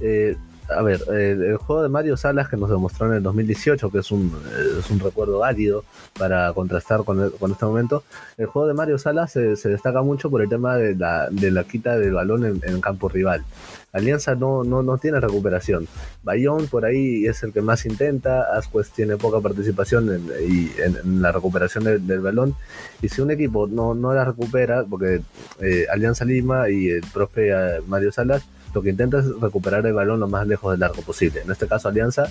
Eh, 0.00 0.36
a 0.68 0.82
ver, 0.82 1.00
el, 1.10 1.56
juego 1.56 1.82
de 1.82 1.88
Mario 1.88 2.16
Salas 2.16 2.48
que 2.48 2.56
nos 2.56 2.68
demostró 2.68 3.06
en 3.06 3.14
el 3.14 3.22
2018, 3.22 3.90
que 3.90 3.98
es 3.98 4.10
un, 4.10 4.32
es 4.78 4.90
un 4.90 5.00
recuerdo 5.00 5.38
válido 5.38 5.84
para 6.18 6.52
contrastar 6.52 7.04
con, 7.04 7.30
con 7.30 7.52
este 7.52 7.64
momento, 7.64 8.04
el 8.36 8.46
juego 8.46 8.68
de 8.68 8.74
Mario 8.74 8.98
Salas 8.98 9.32
se, 9.32 9.68
destaca 9.68 10.02
mucho 10.02 10.30
por 10.30 10.42
el 10.42 10.48
tema 10.48 10.76
de 10.76 10.94
la, 10.94 11.28
de 11.30 11.50
la 11.50 11.64
quita 11.64 11.96
del 11.96 12.12
balón 12.12 12.44
en, 12.44 12.60
en 12.64 12.80
campo 12.80 13.08
rival. 13.08 13.44
Alianza 13.92 14.34
no, 14.34 14.64
no, 14.64 14.82
no 14.82 14.98
tiene 14.98 15.20
recuperación. 15.20 15.86
Bayón 16.22 16.66
por 16.68 16.84
ahí 16.84 17.26
es 17.26 17.42
el 17.42 17.52
que 17.52 17.60
más 17.60 17.84
intenta, 17.84 18.56
Asquez 18.56 18.90
tiene 18.90 19.16
poca 19.16 19.40
participación 19.40 20.08
en, 20.08 21.22
la 21.22 21.32
recuperación 21.32 21.84
del, 21.84 22.20
balón. 22.20 22.54
Y 23.02 23.08
si 23.08 23.20
un 23.20 23.30
equipo 23.30 23.66
no, 23.66 23.94
no 23.94 24.14
la 24.14 24.24
recupera, 24.24 24.84
porque 24.88 25.20
eh, 25.60 25.86
Alianza 25.90 26.24
Lima 26.24 26.70
y 26.70 26.88
el 26.88 27.04
profe 27.12 27.50
eh, 27.50 27.80
Mario 27.86 28.12
Salas 28.12 28.44
lo 28.74 28.82
que 28.82 28.90
intenta 28.90 29.18
es 29.18 29.26
recuperar 29.40 29.84
el 29.86 29.92
balón 29.92 30.20
lo 30.20 30.28
más 30.28 30.46
lejos 30.46 30.72
del 30.72 30.82
arco 30.82 31.02
posible. 31.02 31.42
En 31.42 31.50
este 31.50 31.66
caso 31.66 31.88
Alianza 31.88 32.28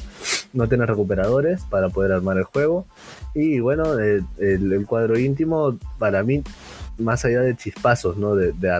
no 0.53 0.67
tiene 0.67 0.85
recuperadores 0.85 1.63
para 1.65 1.89
poder 1.89 2.11
armar 2.13 2.37
el 2.37 2.43
juego. 2.43 2.85
Y 3.35 3.59
bueno, 3.59 3.93
el, 3.99 4.25
el, 4.39 4.85
cuadro 4.87 5.17
íntimo 5.17 5.77
para 5.99 6.23
mí, 6.23 6.43
más 6.97 7.23
allá 7.25 7.41
de 7.41 7.55
chispazos, 7.55 8.17
¿no? 8.17 8.35
De, 8.35 8.53
de 8.53 8.71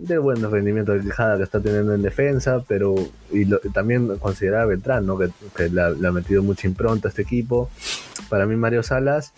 de 0.00 0.18
buen 0.18 0.50
rendimiento 0.50 0.92
de 0.92 1.00
Quijada 1.00 1.36
que 1.36 1.42
está 1.42 1.60
teniendo 1.60 1.94
en 1.94 2.02
defensa, 2.02 2.64
pero 2.66 2.94
y 3.30 3.46
también 3.72 4.16
considerar 4.18 4.62
a 4.62 4.66
Beltrán, 4.66 5.06
¿no? 5.06 5.18
que, 5.18 5.30
le, 5.68 5.82
ha, 5.82 6.12
metido 6.12 6.42
mucha 6.42 6.66
impronta 6.66 7.08
a 7.08 7.10
este 7.10 7.22
equipo. 7.22 7.70
Para 8.28 8.46
mí 8.46 8.56
Mario 8.56 8.82
Salas, 8.82 9.32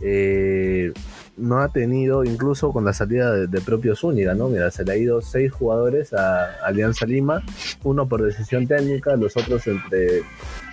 eh, 0.00 0.92
no 1.36 1.60
ha 1.60 1.68
tenido, 1.68 2.24
incluso 2.24 2.72
con 2.72 2.84
la 2.84 2.94
salida 2.94 3.32
de, 3.32 3.60
propio 3.60 3.94
Zúñiga, 3.94 4.34
¿no? 4.34 4.48
Mira, 4.48 4.70
se 4.70 4.84
le 4.84 4.92
ha 4.92 4.96
ido 4.96 5.20
seis 5.20 5.52
jugadores 5.52 6.14
a 6.14 6.46
Alianza 6.64 7.04
Lima, 7.04 7.42
uno 7.84 8.08
por 8.08 8.22
decisión 8.22 8.66
técnica, 8.66 9.16
los 9.16 9.36
otros 9.36 9.66
entre 9.66 10.22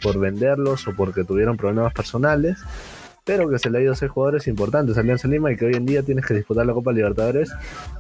por 0.02 0.20
venderlos 0.20 0.88
o 0.88 0.96
porque 0.96 1.26
tuvieron 1.26 1.58
problemas 1.58 1.94
personales 1.94 2.60
pero 3.26 3.50
que 3.50 3.58
se 3.58 3.70
le 3.70 3.78
ha 3.78 3.82
ido 3.82 3.94
a 3.94 3.96
seis 3.96 4.12
jugadores 4.12 4.48
importantes 4.48 4.98
a 4.98 5.00
Alianza 5.00 5.28
Lima 5.28 5.52
y 5.52 5.56
que 5.56 5.66
hoy 5.66 5.76
en 5.76 5.86
día 5.86 6.04
tienes 6.04 6.26
que 6.26 6.34
disputar 6.34 6.66
la 6.66 6.74
Copa 6.74 6.92
Libertadores 6.92 7.54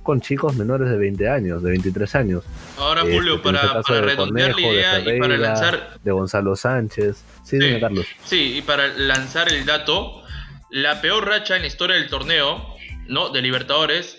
con 0.03 0.19
chicos 0.19 0.55
menores 0.55 0.89
de 0.89 0.97
20 0.97 1.30
años, 1.30 1.63
de 1.63 1.71
23 1.71 2.15
años. 2.15 2.43
Ahora, 2.78 3.01
este, 3.03 3.15
Julio, 3.15 3.41
para, 3.41 3.80
este 3.80 4.01
redondear 4.01 4.53
la 4.53 4.61
idea 4.61 4.99
y 4.99 5.19
para 5.19 5.38
lanzar. 5.38 5.99
De 6.03 6.11
Gonzalo 6.11 6.55
Sánchez. 6.55 7.24
Sí, 7.43 7.59
sí, 7.59 7.80
Carlos. 7.80 8.05
Sí, 8.26 8.57
y 8.57 8.61
para 8.63 8.88
lanzar 8.89 9.51
el 9.51 9.65
dato, 9.65 10.24
la 10.69 11.01
peor 11.01 11.26
racha 11.26 11.55
en 11.55 11.61
la 11.61 11.67
historia 11.67 11.95
del 11.95 12.09
torneo, 12.09 12.76
¿no? 13.07 13.30
De 13.30 13.41
Libertadores, 13.41 14.17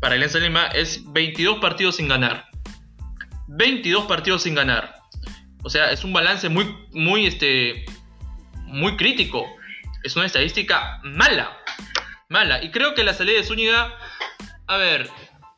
para 0.00 0.16
Alianza 0.16 0.38
Lima, 0.40 0.66
es 0.66 1.10
22 1.10 1.58
partidos 1.58 1.96
sin 1.96 2.08
ganar. 2.08 2.44
22 3.48 4.04
partidos 4.04 4.42
sin 4.42 4.54
ganar. 4.54 4.96
O 5.62 5.70
sea, 5.70 5.90
es 5.90 6.04
un 6.04 6.12
balance 6.12 6.50
muy, 6.50 6.76
muy, 6.92 7.26
este, 7.26 7.86
muy 8.66 8.96
crítico 8.96 9.46
es 10.04 10.14
una 10.16 10.26
estadística 10.26 11.00
mala. 11.02 11.58
Mala. 12.28 12.62
Y 12.62 12.70
creo 12.70 12.94
que 12.94 13.02
la 13.02 13.14
salida 13.14 13.38
de 13.38 13.44
Zúñiga, 13.44 13.98
a 14.66 14.76
ver, 14.76 15.10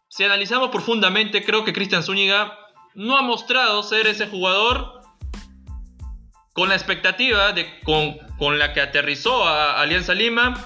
si 0.08 0.24
analizamos 0.24 0.70
profundamente, 0.70 1.44
creo 1.44 1.64
que 1.64 1.72
Cristian 1.72 2.02
Zúñiga 2.02 2.56
no 2.94 3.18
ha 3.18 3.22
mostrado 3.22 3.82
ser 3.82 4.06
ese 4.06 4.26
jugador 4.26 5.02
con 6.54 6.70
la 6.70 6.74
expectativa 6.74 7.52
de, 7.52 7.68
con, 7.80 8.58
la 8.58 8.72
que 8.72 8.80
aterrizó 8.80 9.46
a 9.46 9.78
Alianza 9.78 10.14
Lima, 10.14 10.64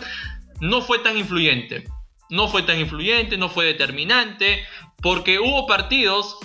no 0.61 0.83
fue 0.83 1.01
tan 1.01 1.17
influyente. 1.17 1.89
No 2.29 2.47
fue 2.47 2.63
tan 2.63 2.79
influyente, 2.79 3.37
no 3.37 3.49
fue 3.49 3.65
determinante, 3.65 4.65
porque 5.03 5.41
hubo 5.41 5.67
partidos 5.67 6.37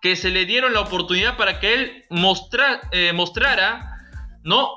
que 0.00 0.16
se 0.16 0.30
le 0.30 0.46
dieron 0.46 0.72
la 0.72 0.80
oportunidad 0.80 1.36
para 1.36 1.60
que 1.60 1.74
él 1.74 2.04
eh, 2.92 3.12
mostrara 3.12 3.98
¿no? 4.42 4.74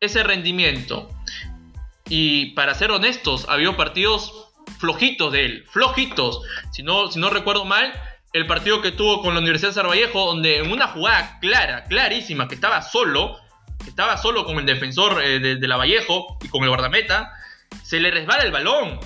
ese 0.00 0.22
rendimiento. 0.22 1.08
Y 2.08 2.52
para 2.54 2.74
ser 2.74 2.90
honestos, 2.90 3.46
había 3.48 3.76
partidos 3.76 4.50
flojitos 4.78 5.32
de 5.32 5.44
él, 5.44 5.64
flojitos. 5.70 6.42
Si 6.72 6.82
no, 6.82 7.10
si 7.10 7.18
no 7.18 7.30
recuerdo 7.30 7.64
mal, 7.64 7.92
el 8.32 8.46
partido 8.46 8.82
que 8.82 8.92
tuvo 8.92 9.22
con 9.22 9.34
la 9.34 9.40
Universidad 9.40 9.70
de 9.70 9.74
Sarvallejo, 9.74 10.26
donde 10.26 10.58
en 10.58 10.70
una 10.70 10.88
jugada 10.88 11.38
clara, 11.40 11.84
clarísima, 11.84 12.48
que 12.48 12.54
estaba 12.54 12.82
solo, 12.82 13.36
que 13.82 13.90
estaba 13.90 14.16
solo 14.16 14.44
con 14.44 14.58
el 14.58 14.66
defensor 14.66 15.22
eh, 15.22 15.38
de, 15.38 15.56
de, 15.56 15.68
la 15.68 15.76
Vallejo 15.76 16.38
y 16.42 16.48
con 16.48 16.62
el 16.62 16.68
guardameta, 16.68 17.32
se 17.82 18.00
le 18.00 18.10
resbala 18.10 18.42
el 18.42 18.52
balón 18.52 18.98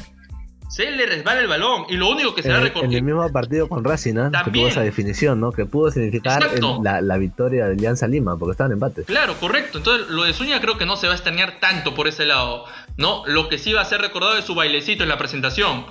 se 0.68 0.90
le 0.90 1.06
resbala 1.06 1.40
el 1.40 1.46
balón 1.46 1.86
y 1.88 1.96
lo 1.96 2.10
único 2.10 2.34
que 2.34 2.42
se 2.42 2.48
da 2.48 2.58
En 2.58 2.92
el 2.92 3.02
mismo 3.02 3.30
partido 3.30 3.68
con 3.68 3.84
Racing, 3.84 4.14
que 4.44 4.50
tuvo 4.50 4.68
esa 4.68 4.82
definición, 4.82 5.40
¿no? 5.40 5.52
Que 5.52 5.64
pudo 5.64 5.90
significar 5.90 6.42
la, 6.82 7.16
victoria 7.16 7.66
de 7.66 7.72
Alianza 7.72 8.06
Lima, 8.06 8.36
porque 8.36 8.52
estaban 8.52 8.72
en 8.72 8.76
empate. 8.76 9.04
Claro, 9.04 9.34
correcto. 9.40 9.78
Entonces, 9.78 10.08
lo 10.08 10.24
de 10.24 10.32
Zúñiga 10.32 10.60
creo 10.60 10.76
que 10.76 10.86
no 10.86 10.96
se 10.96 11.06
va 11.06 11.14
a 11.14 11.16
extrañar 11.16 11.60
tanto 11.60 11.94
por 11.94 12.08
ese 12.08 12.26
lado, 12.26 12.66
¿no? 12.96 13.24
Lo 13.26 13.48
que 13.48 13.58
sí 13.58 13.72
va 13.72 13.82
a 13.82 13.84
ser 13.84 14.00
recordado 14.00 14.36
es 14.36 14.44
su 14.44 14.54
bailecito 14.54 15.02
en 15.02 15.08
la 15.08 15.18
presentación. 15.18 15.86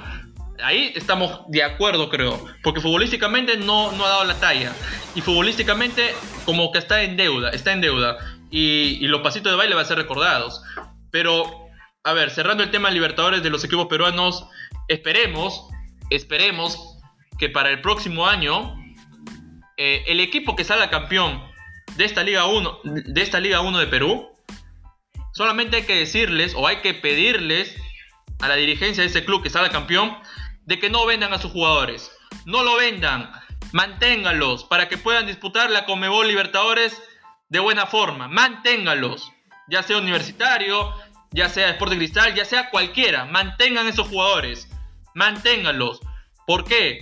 Ahí 0.63 0.93
estamos 0.95 1.41
de 1.49 1.63
acuerdo, 1.63 2.09
creo. 2.09 2.45
Porque 2.63 2.81
futbolísticamente 2.81 3.57
no, 3.57 3.91
no 3.91 4.05
ha 4.05 4.09
dado 4.09 4.23
la 4.25 4.39
talla. 4.39 4.73
Y 5.13 5.21
futbolísticamente, 5.21 6.13
como 6.45 6.71
que 6.71 6.79
está 6.79 7.03
en 7.03 7.17
deuda, 7.17 7.49
está 7.49 7.73
en 7.73 7.81
deuda. 7.81 8.17
Y, 8.49 9.05
los 9.07 9.21
pasitos 9.21 9.51
de 9.51 9.57
baile 9.57 9.75
van 9.75 9.85
a 9.85 9.87
ser 9.87 9.97
recordados. 9.97 10.63
Pero, 11.11 11.67
a 12.03 12.13
ver, 12.13 12.31
cerrando 12.31 12.63
el 12.63 12.71
tema 12.71 12.89
Libertadores 12.89 13.43
de 13.43 13.49
los 13.49 13.63
equipos 13.63 13.87
peruanos 13.87 14.47
esperemos, 14.87 15.67
esperemos 16.09 16.97
que 17.37 17.49
para 17.49 17.69
el 17.69 17.81
próximo 17.81 18.27
año 18.27 18.75
eh, 19.77 20.03
el 20.07 20.19
equipo 20.19 20.55
que 20.55 20.63
salga 20.63 20.89
campeón 20.89 21.43
de 21.97 22.05
esta 22.05 22.23
Liga 22.23 22.45
1 22.45 22.79
de 22.83 23.21
esta 23.21 23.39
Liga 23.39 23.61
1 23.61 23.79
de 23.79 23.87
Perú 23.87 24.34
solamente 25.35 25.77
hay 25.77 25.83
que 25.83 25.99
decirles 25.99 26.53
o 26.55 26.67
hay 26.67 26.77
que 26.77 26.95
pedirles 26.95 27.75
a 28.39 28.47
la 28.47 28.55
dirigencia 28.55 29.03
de 29.03 29.09
ese 29.09 29.23
club 29.23 29.43
que 29.43 29.51
salga 29.51 29.69
campeón 29.69 30.17
de 30.65 30.79
que 30.79 30.89
no 30.89 31.05
vendan 31.05 31.33
a 31.33 31.37
sus 31.39 31.51
jugadores. 31.51 32.11
No 32.45 32.63
lo 32.63 32.75
vendan, 32.77 33.31
manténganlos 33.71 34.63
para 34.63 34.89
que 34.89 34.97
puedan 34.97 35.27
disputar 35.27 35.69
la 35.69 35.85
Comebol 35.85 36.27
Libertadores 36.27 36.99
de 37.49 37.59
buena 37.59 37.85
forma. 37.85 38.27
Manténganlos, 38.27 39.31
ya 39.69 39.83
sea 39.83 39.97
universitario, 39.97 40.93
ya 41.31 41.49
sea 41.49 41.69
Sport 41.69 41.93
Cristal, 41.93 42.33
ya 42.33 42.45
sea 42.45 42.71
cualquiera. 42.71 43.25
Mantengan 43.25 43.87
esos 43.87 44.07
jugadores 44.07 44.67
manténganlos. 45.15 46.01
¿Por 46.45 46.65
qué? 46.65 46.99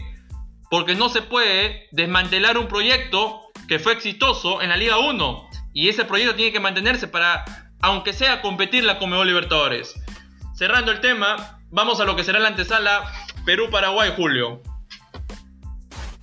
Porque 0.70 0.96
no 0.96 1.10
se 1.10 1.22
puede 1.22 1.90
desmantelar 1.92 2.58
un 2.58 2.70
proyecto 2.70 3.42
que 3.68 3.80
fue 3.80 3.94
exitoso 3.94 4.62
en 4.62 4.70
la 4.70 4.78
Liga 4.78 4.98
1. 5.00 5.50
Y 5.74 5.90
ese 5.90 6.06
proyecto 6.06 6.36
tiene 6.36 6.54
que 6.54 6.60
mantenerse 6.62 7.08
para, 7.08 7.44
aunque 7.84 8.14
sea, 8.14 8.42
competir 8.42 8.86
la 8.86 8.98
Comebol 8.98 9.28
Libertadores. 9.28 9.94
Cerrando 10.56 10.92
el 10.92 11.02
tema, 11.02 11.60
vamos 11.70 12.00
a 12.00 12.06
lo 12.06 12.16
que 12.16 12.24
será 12.24 12.40
la 12.40 12.48
antesala 12.48 13.04
Perú-Paraguay, 13.46 14.14
Julio. 14.16 14.62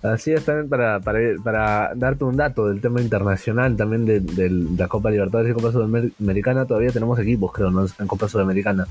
Así 0.03 0.33
es, 0.33 0.43
también 0.47 0.71
para, 0.71 1.01
para, 1.01 1.93
darte 1.95 2.25
un 2.25 2.39
dato 2.39 2.67
del 2.67 2.81
tema 2.81 3.03
internacional, 3.03 3.77
también 3.77 4.07
de, 4.07 4.51
la 4.79 4.89
Copa 4.89 5.11
Libertadores 5.11 5.51
y 5.51 5.55
Copa 5.55 5.71
Sudamericana, 5.71 6.65
todavía 6.65 6.93
tenemos 6.93 7.19
equipos, 7.19 7.53
creo, 7.53 7.71
¿no? 7.71 7.85
en 7.85 8.07
Copa 8.07 8.27
Sudamericana. 8.27 8.87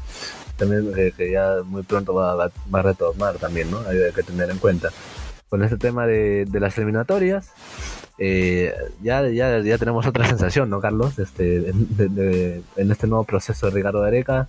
También 0.55 0.91
eh, 0.95 1.11
que 1.17 1.31
ya 1.31 1.55
muy 1.65 1.81
pronto 1.81 2.13
va, 2.13 2.35
va, 2.35 2.79
a 2.79 2.81
retomar 2.83 3.37
también, 3.37 3.71
¿no? 3.71 3.79
Hay 3.79 3.97
que 4.13 4.21
tener 4.21 4.51
en 4.51 4.59
cuenta. 4.59 4.89
Con 5.49 5.63
este 5.63 5.77
tema 5.77 6.05
de, 6.05 6.47
las 6.53 6.77
eliminatorias, 6.77 7.51
eh, 8.21 8.73
ya, 9.01 9.27
ya, 9.29 9.59
ya 9.59 9.77
tenemos 9.77 10.05
otra 10.05 10.27
sensación, 10.29 10.69
¿no, 10.69 10.81
Carlos? 10.81 11.17
Este, 11.17 11.69
en 11.69 12.91
este 12.91 13.07
nuevo 13.07 13.23
proceso 13.23 13.67
de 13.67 13.73
Ricardo 13.73 14.03
Areca. 14.03 14.47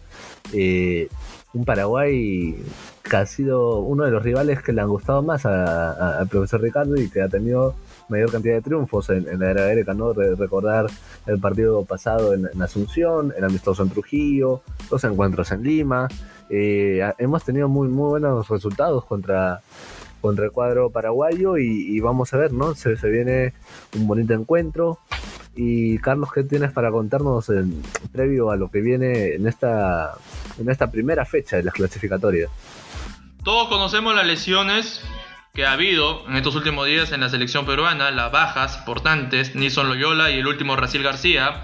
Eh, 0.53 1.09
un 1.53 1.65
Paraguay 1.65 2.57
que 3.03 3.17
ha 3.17 3.27
sido 3.27 3.79
uno 3.81 4.05
de 4.05 4.11
los 4.11 4.23
rivales 4.23 4.63
que 4.63 4.73
le 4.73 4.81
han 4.81 4.89
gustado 4.89 5.23
más 5.23 5.47
al 5.47 6.29
profesor 6.29 6.61
Ricardo 6.61 6.97
y 6.97 7.11
que 7.11 7.23
ha 7.23 7.29
tenido 7.29 7.75
mayor 8.09 8.31
cantidad 8.31 8.55
de 8.55 8.63
triunfos 8.63 9.11
en, 9.11 9.39
la 9.39 9.51
era 9.51 9.73
Erika, 9.73 9.95
¿no? 9.95 10.13
recordar 10.13 10.87
el 11.27 11.41
partido 11.41 11.85
pasado 11.85 12.35
en, 12.35 12.49
Asunción, 12.63 13.33
el 13.37 13.45
amistoso 13.45 13.83
en 13.83 13.91
Trujillo, 13.91 14.63
los 14.91 15.03
encuentros 15.05 15.51
en 15.51 15.63
Lima. 15.63 16.09
Eh, 16.49 17.01
hemos 17.19 17.45
tenido 17.45 17.69
muy, 17.69 17.89
muy 17.89 18.11
buenos 18.11 18.49
resultados 18.49 19.05
contra, 19.05 19.61
contra 20.21 20.45
el 20.45 20.53
cuadro 20.53 20.91
paraguayo 20.91 21.57
y, 21.57 21.99
vamos 22.01 22.33
a 22.35 22.37
ver, 22.37 22.53
¿no? 22.53 22.75
Se, 22.75 22.95
viene 23.09 23.53
un 23.95 24.07
bonito 24.07 24.35
encuentro. 24.35 24.99
Y 25.57 25.99
Carlos, 25.99 26.33
¿qué 26.33 26.45
tienes 26.45 26.73
para 26.73 26.91
contarnos 26.91 27.49
en, 27.49 27.83
previo 28.13 28.51
a 28.51 28.57
lo 28.57 28.71
que 28.71 28.81
viene 28.81 29.35
en 29.35 29.47
esta, 29.47 30.13
en 30.59 30.71
esta 30.71 30.91
primera 30.91 31.25
fecha 31.25 31.57
de 31.57 31.65
las 31.65 31.75
clasificatorias? 31.75 32.51
Todos 33.45 33.69
conocemos 33.69 34.15
las 34.15 34.27
lesiones 34.27 35.03
que 35.55 35.67
ha 35.67 35.73
habido 35.73 36.29
en 36.29 36.37
estos 36.37 36.55
últimos 36.55 36.87
días 36.87 37.11
en 37.13 37.21
la 37.21 37.29
selección 37.29 37.67
peruana, 37.67 38.11
las 38.11 38.31
bajas 38.31 38.79
importantes, 38.79 39.57
Nison 39.57 39.89
Loyola 39.89 40.31
y 40.31 40.39
el 40.39 40.47
último 40.47 40.77
Raciel 40.77 41.03
García. 41.03 41.63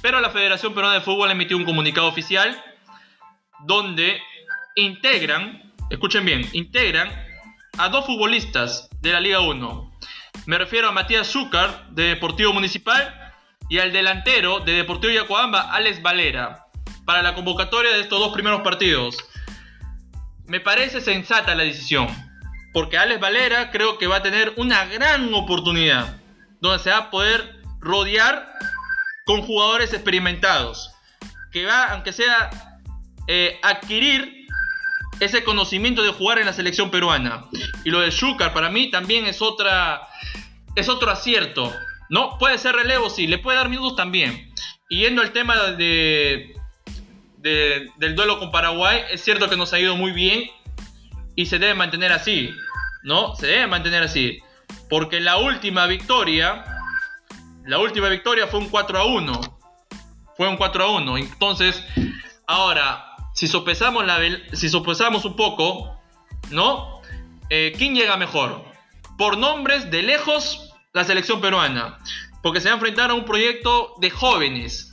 Pero 0.00 0.20
la 0.20 0.30
Federación 0.30 0.74
Peruana 0.74 0.94
de 0.94 1.02
Fútbol 1.02 1.30
emitió 1.30 1.56
un 1.56 1.64
comunicado 1.64 2.08
oficial 2.08 2.62
donde 3.66 4.20
integran, 4.74 5.72
escuchen 5.90 6.24
bien, 6.24 6.48
integran 6.52 7.10
a 7.78 7.88
dos 7.88 8.06
futbolistas 8.06 8.88
de 9.00 9.12
la 9.12 9.20
Liga 9.20 9.40
1, 9.40 9.92
me 10.46 10.58
refiero 10.58 10.88
a 10.88 10.92
Matías 10.92 11.28
Zúcar, 11.28 11.88
de 11.90 12.04
Deportivo 12.04 12.52
Municipal, 12.52 13.32
y 13.68 13.78
al 13.78 13.92
delantero 13.92 14.60
de 14.60 14.72
Deportivo 14.72 15.12
Yacuabamba, 15.12 15.72
Alex 15.72 16.02
Valera, 16.02 16.66
para 17.04 17.22
la 17.22 17.34
convocatoria 17.34 17.92
de 17.92 18.00
estos 18.00 18.18
dos 18.18 18.32
primeros 18.32 18.62
partidos. 18.62 19.16
Me 20.46 20.60
parece 20.60 21.00
sensata 21.00 21.54
la 21.54 21.62
decisión, 21.62 22.08
porque 22.72 22.98
Alex 22.98 23.20
Valera 23.20 23.70
creo 23.70 23.98
que 23.98 24.06
va 24.06 24.16
a 24.16 24.22
tener 24.22 24.52
una 24.56 24.84
gran 24.86 25.32
oportunidad, 25.32 26.16
donde 26.60 26.82
se 26.82 26.90
va 26.90 26.98
a 26.98 27.10
poder 27.10 27.62
rodear 27.80 28.52
con 29.24 29.42
jugadores 29.42 29.92
experimentados, 29.92 30.90
que 31.52 31.64
va, 31.64 31.84
aunque 31.92 32.12
sea, 32.12 32.50
eh, 33.28 33.58
adquirir 33.62 34.41
ese 35.24 35.44
conocimiento 35.44 36.02
de 36.02 36.10
jugar 36.10 36.38
en 36.38 36.46
la 36.46 36.52
selección 36.52 36.90
peruana. 36.90 37.44
Y 37.84 37.90
lo 37.90 38.00
de 38.00 38.10
Zúcar 38.10 38.52
para 38.52 38.70
mí 38.70 38.90
también 38.90 39.26
es 39.26 39.40
otra 39.40 40.08
es 40.74 40.88
otro 40.88 41.10
acierto. 41.10 41.72
¿No? 42.08 42.36
Puede 42.38 42.58
ser 42.58 42.74
relevo, 42.74 43.08
sí, 43.08 43.26
le 43.26 43.38
puede 43.38 43.56
dar 43.56 43.68
minutos 43.68 43.96
también. 43.96 44.52
Y 44.90 45.00
yendo 45.00 45.22
al 45.22 45.32
tema 45.32 45.56
de, 45.72 46.54
del 47.38 48.14
duelo 48.14 48.38
con 48.38 48.50
Paraguay, 48.50 49.02
es 49.10 49.22
cierto 49.22 49.48
que 49.48 49.56
nos 49.56 49.72
ha 49.72 49.78
ido 49.78 49.96
muy 49.96 50.12
bien 50.12 50.50
y 51.34 51.46
se 51.46 51.58
debe 51.58 51.74
mantener 51.74 52.12
así, 52.12 52.50
¿no? 53.02 53.34
Se 53.36 53.46
debe 53.46 53.66
mantener 53.66 54.02
así. 54.02 54.40
Porque 54.90 55.20
la 55.20 55.38
última 55.38 55.86
victoria, 55.86 56.64
la 57.64 57.78
última 57.78 58.08
victoria 58.08 58.46
fue 58.46 58.60
un 58.60 58.68
4 58.68 58.98
a 58.98 59.04
1. 59.06 59.40
Fue 60.36 60.48
un 60.48 60.56
4 60.58 60.84
a 60.84 60.90
1. 60.90 61.16
Entonces, 61.16 61.82
ahora, 62.46 63.11
si 63.32 63.48
sopesamos, 63.48 64.04
si 64.52 64.68
un 65.26 65.36
poco, 65.36 66.00
¿no? 66.50 67.00
Eh, 67.50 67.72
¿Quién 67.76 67.94
llega 67.94 68.16
mejor? 68.16 68.64
Por 69.18 69.38
nombres, 69.38 69.90
de 69.90 70.02
lejos, 70.02 70.72
la 70.92 71.04
selección 71.04 71.40
peruana. 71.40 71.98
Porque 72.42 72.60
se 72.60 72.68
va 72.68 72.72
a 72.72 72.76
enfrentar 72.76 73.10
a 73.10 73.14
un 73.14 73.24
proyecto 73.24 73.94
de 73.98 74.10
jóvenes. 74.10 74.90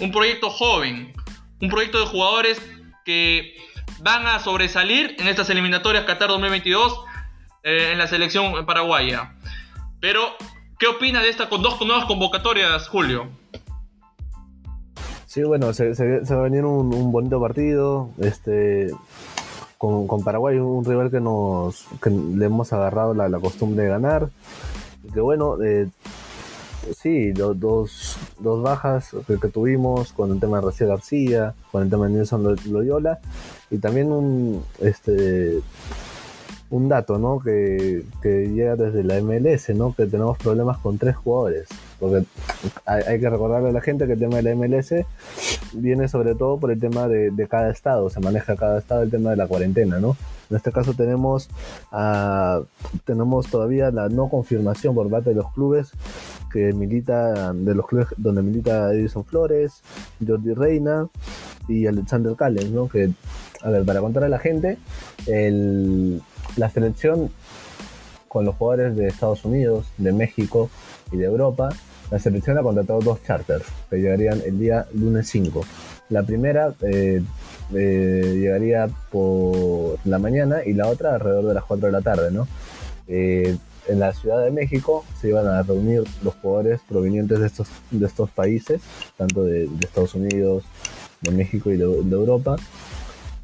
Un 0.00 0.10
proyecto 0.10 0.50
joven. 0.50 1.12
Un 1.60 1.68
proyecto 1.68 2.00
de 2.00 2.06
jugadores 2.06 2.60
que 3.04 3.56
van 4.00 4.26
a 4.26 4.40
sobresalir 4.40 5.16
en 5.18 5.28
estas 5.28 5.48
eliminatorias 5.50 6.04
Qatar 6.04 6.28
2022 6.28 6.98
eh, 7.62 7.90
en 7.92 7.98
la 7.98 8.08
selección 8.08 8.66
paraguaya. 8.66 9.34
Pero, 10.00 10.36
¿qué 10.78 10.88
opina 10.88 11.20
de 11.20 11.28
esta 11.28 11.48
con 11.48 11.62
dos 11.62 11.80
nuevas 11.82 12.06
convocatorias, 12.06 12.88
Julio? 12.88 13.30
Sí, 15.32 15.42
bueno, 15.44 15.72
se, 15.72 15.94
va 15.94 16.40
a 16.40 16.42
venir 16.42 16.66
un, 16.66 17.10
bonito 17.10 17.40
partido. 17.40 18.10
Este, 18.18 18.90
con, 19.78 20.22
Paraguay, 20.22 20.58
un 20.58 20.84
rival 20.84 21.10
que 21.10 21.20
nos 21.20 21.86
le 22.04 22.44
hemos 22.44 22.70
agarrado 22.74 23.14
la, 23.14 23.30
costumbre 23.40 23.84
de 23.84 23.88
ganar. 23.88 24.28
Que 25.14 25.22
bueno, 25.22 25.56
eh, 25.62 25.88
sí, 26.94 27.32
dos, 27.32 28.18
bajas 28.40 29.16
que, 29.26 29.48
tuvimos 29.48 30.12
con 30.12 30.32
el 30.32 30.38
tema 30.38 30.58
de 30.58 30.66
García 30.66 30.86
García, 30.86 31.54
con 31.70 31.82
el 31.82 31.88
tema 31.88 32.08
de 32.08 32.12
Nelson 32.12 32.54
Loyola, 32.70 33.18
y 33.70 33.78
también 33.78 34.12
un 34.12 34.62
este 34.80 35.60
un 36.68 36.90
dato, 36.90 37.16
¿no? 37.16 37.40
Que, 37.40 38.04
que, 38.20 38.50
llega 38.50 38.76
desde 38.76 39.02
la 39.02 39.18
MLS, 39.22 39.70
¿no? 39.70 39.94
Que 39.94 40.04
tenemos 40.04 40.36
problemas 40.36 40.76
con 40.76 40.98
tres 40.98 41.16
jugadores. 41.16 41.68
Porque 42.02 42.24
hay, 42.84 43.20
que 43.20 43.30
recordarle 43.30 43.68
a 43.68 43.72
la 43.72 43.80
gente 43.80 44.08
que 44.08 44.14
el 44.14 44.18
tema 44.18 44.38
de 44.38 44.42
la 44.42 44.56
MLS 44.56 44.92
viene 45.72 46.08
sobre 46.08 46.34
todo 46.34 46.58
por 46.58 46.72
el 46.72 46.80
tema 46.80 47.06
de, 47.06 47.46
cada 47.48 47.70
estado, 47.70 48.10
se 48.10 48.18
maneja 48.18 48.56
cada 48.56 48.80
estado 48.80 49.04
el 49.04 49.10
tema 49.12 49.30
de 49.30 49.36
la 49.36 49.46
cuarentena, 49.46 50.00
¿no? 50.00 50.16
En 50.50 50.56
este 50.56 50.72
caso 50.72 50.94
tenemos, 50.94 51.48
tenemos 53.04 53.46
todavía 53.48 53.92
la 53.92 54.08
no 54.08 54.28
confirmación 54.28 54.96
por 54.96 55.08
parte 55.08 55.30
de 55.30 55.36
los 55.36 55.52
clubes 55.52 55.92
que 56.52 56.72
milita, 56.72 57.52
de 57.52 57.74
los 57.76 57.86
clubes 57.86 58.08
donde 58.16 58.42
milita 58.42 58.92
Edison 58.92 59.24
Flores, 59.24 59.84
Jordi 60.26 60.54
Reina 60.54 61.06
y 61.68 61.86
Alexander 61.86 62.34
Callens, 62.34 62.72
¿no? 62.72 62.88
Que, 62.88 63.12
a 63.62 63.70
ver, 63.70 63.84
para 63.84 64.00
contar 64.00 64.24
a 64.24 64.28
la 64.28 64.40
gente, 64.40 64.76
el, 65.28 66.20
la 66.56 66.68
selección 66.68 67.30
con 68.26 68.44
los 68.44 68.56
jugadores 68.56 68.96
de 68.96 69.06
Estados 69.06 69.44
Unidos, 69.44 69.86
de 69.98 70.10
México 70.10 70.68
y 71.12 71.18
de 71.18 71.26
Europa, 71.26 71.68
la 72.12 72.18
selección 72.18 72.58
ha 72.58 72.62
contratado 72.62 73.00
dos 73.00 73.24
charters 73.24 73.64
que 73.88 73.96
llegarían 73.96 74.42
el 74.44 74.58
día 74.58 74.86
lunes 74.92 75.30
5. 75.30 75.64
La 76.10 76.22
primera 76.22 76.74
eh, 76.82 77.22
eh, 77.74 78.36
llegaría 78.38 78.86
por 79.10 79.98
la 80.04 80.18
mañana 80.18 80.58
y 80.62 80.74
la 80.74 80.88
otra 80.88 81.14
alrededor 81.14 81.46
de 81.46 81.54
las 81.54 81.64
4 81.64 81.86
de 81.86 81.92
la 81.92 82.02
tarde, 82.02 82.30
¿no? 82.30 82.46
Eh, 83.08 83.56
en 83.88 83.98
la 83.98 84.12
Ciudad 84.12 84.44
de 84.44 84.50
México 84.50 85.06
se 85.18 85.28
iban 85.28 85.46
a 85.46 85.62
reunir 85.62 86.04
los 86.22 86.34
jugadores 86.34 86.80
provenientes 86.86 87.40
de 87.40 87.46
estos, 87.46 87.68
de 87.90 88.06
estos 88.06 88.28
países, 88.30 88.82
tanto 89.16 89.44
de, 89.44 89.70
Estados 89.80 90.14
Unidos, 90.14 90.64
de 91.22 91.30
México 91.30 91.70
y 91.70 91.78
de 91.78 91.84
Europa, 91.84 92.56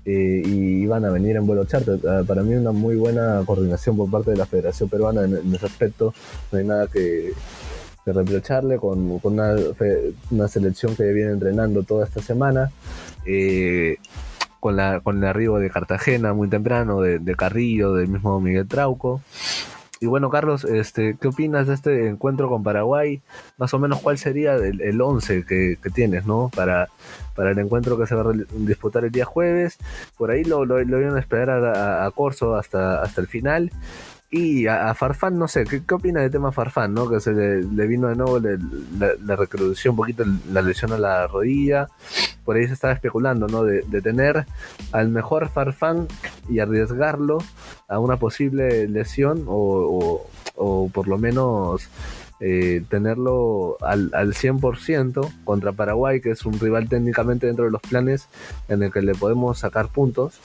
y 0.04 0.82
iban 0.82 1.04
a 1.04 1.10
venir 1.10 1.36
en 1.36 1.46
vuelo 1.46 1.64
charter. 1.64 1.98
Ah, 2.06 2.22
para 2.26 2.42
mí 2.42 2.54
una 2.54 2.72
muy 2.72 2.96
buena 2.96 3.42
coordinación 3.44 3.96
por 3.96 4.10
parte 4.10 4.30
de 4.30 4.36
la 4.36 4.46
Federación 4.46 4.88
Peruana 4.88 5.24
en, 5.24 5.54
ese 5.54 5.66
aspecto. 5.66 6.14
No 6.52 6.58
hay 6.58 6.64
nada 6.64 6.86
que, 6.86 7.32
reprocharle 8.12 8.78
con, 8.78 9.20
una, 9.22 10.48
selección 10.48 10.96
que 10.96 11.12
viene 11.12 11.32
entrenando 11.32 11.82
toda 11.82 12.06
esta 12.06 12.20
semana. 12.22 12.70
Eh, 13.26 13.96
con, 14.60 14.76
la, 14.76 15.00
con 15.00 15.18
el 15.18 15.24
arribo 15.24 15.58
de 15.58 15.70
Cartagena 15.70 16.32
muy 16.32 16.48
temprano, 16.48 17.00
de, 17.00 17.36
Carrillo, 17.36 17.94
del 17.94 18.08
mismo 18.08 18.40
Miguel 18.40 18.66
Trauco. 18.66 19.20
Y 20.00 20.06
bueno, 20.06 20.30
Carlos, 20.30 20.64
este, 20.64 21.16
¿qué 21.20 21.28
opinas 21.28 21.66
de 21.66 21.74
este 21.74 22.08
encuentro 22.08 22.48
con 22.48 22.62
Paraguay? 22.62 23.20
Más 23.56 23.74
o 23.74 23.80
menos, 23.80 24.00
¿cuál 24.00 24.16
sería 24.16 24.54
el, 24.54 24.80
el 24.80 25.00
once 25.00 25.44
que, 25.44 25.76
tienes, 25.92 26.24
¿no? 26.24 26.52
Para, 26.54 26.88
para 27.34 27.50
el 27.50 27.58
encuentro 27.58 27.98
que 27.98 28.06
se 28.06 28.14
va 28.14 28.30
a 28.30 28.34
disputar 28.52 29.04
el 29.04 29.10
día 29.10 29.24
jueves. 29.24 29.76
Por 30.16 30.30
ahí 30.30 30.44
lo, 30.44 30.64
lo, 30.64 30.80
lo 30.84 31.00
iban 31.00 31.16
a 31.16 31.20
esperar 31.20 31.64
a, 31.64 32.06
a, 32.06 32.10
Corso 32.12 32.54
hasta, 32.54 33.02
hasta 33.02 33.20
el 33.20 33.26
final. 33.26 33.72
Y 34.30 34.66
a, 34.66 34.92
Farfán, 34.92 35.38
no 35.38 35.48
sé, 35.48 35.64
¿qué, 35.64 35.82
¿qué, 35.86 35.94
opina 35.94 36.20
del 36.20 36.30
tema 36.30 36.52
Farfán, 36.52 36.92
no? 36.92 37.08
Que 37.08 37.18
se 37.18 37.32
le, 37.32 37.86
vino 37.86 38.08
de 38.08 38.14
nuevo, 38.14 38.38
le, 38.38 38.56
un 38.56 39.96
poquito 39.96 40.22
la 40.52 40.60
lesión 40.60 40.92
a 40.92 40.98
la 40.98 41.26
rodilla. 41.26 41.88
Por 42.44 42.56
ahí 42.56 42.66
se 42.66 42.74
estaba 42.74 42.92
especulando, 42.92 43.46
¿no? 43.46 43.64
De, 43.64 43.82
tener 44.02 44.44
al 44.92 45.08
mejor 45.08 45.48
Farfán 45.48 46.08
y 46.46 46.58
arriesgarlo 46.58 47.38
a 47.88 47.98
una 48.00 48.18
posible 48.18 48.86
lesión 48.86 49.44
o, 49.46 50.26
por 50.92 51.08
lo 51.08 51.16
menos 51.16 51.88
eh, 52.40 52.84
tenerlo 52.90 53.78
al, 53.80 54.10
al 54.12 54.34
100% 54.34 55.32
contra 55.44 55.72
Paraguay, 55.72 56.20
que 56.20 56.32
es 56.32 56.44
un 56.44 56.60
rival 56.60 56.86
técnicamente 56.90 57.46
dentro 57.46 57.64
de 57.64 57.70
los 57.70 57.80
planes 57.80 58.28
en 58.68 58.82
el 58.82 58.92
que 58.92 59.00
le 59.00 59.14
podemos 59.14 59.58
sacar 59.58 59.88
puntos 59.88 60.38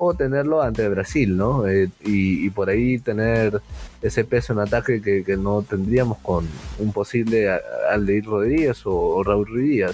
o 0.00 0.14
tenerlo 0.14 0.62
ante 0.62 0.88
Brasil, 0.88 1.36
¿no? 1.36 1.66
Eh, 1.66 1.90
y, 2.04 2.48
por 2.50 2.70
ahí 2.70 2.98
tener 3.00 3.60
ese 4.00 4.24
peso 4.24 4.52
en 4.52 4.60
ataque 4.60 5.02
que, 5.02 5.36
no 5.36 5.62
tendríamos 5.62 6.18
con 6.18 6.48
un 6.78 6.92
posible 6.92 7.50
Aldeir 7.90 8.24
Rodríguez 8.24 8.80
o, 8.84 9.22
Raúl 9.24 9.46
Ruiz 9.46 9.84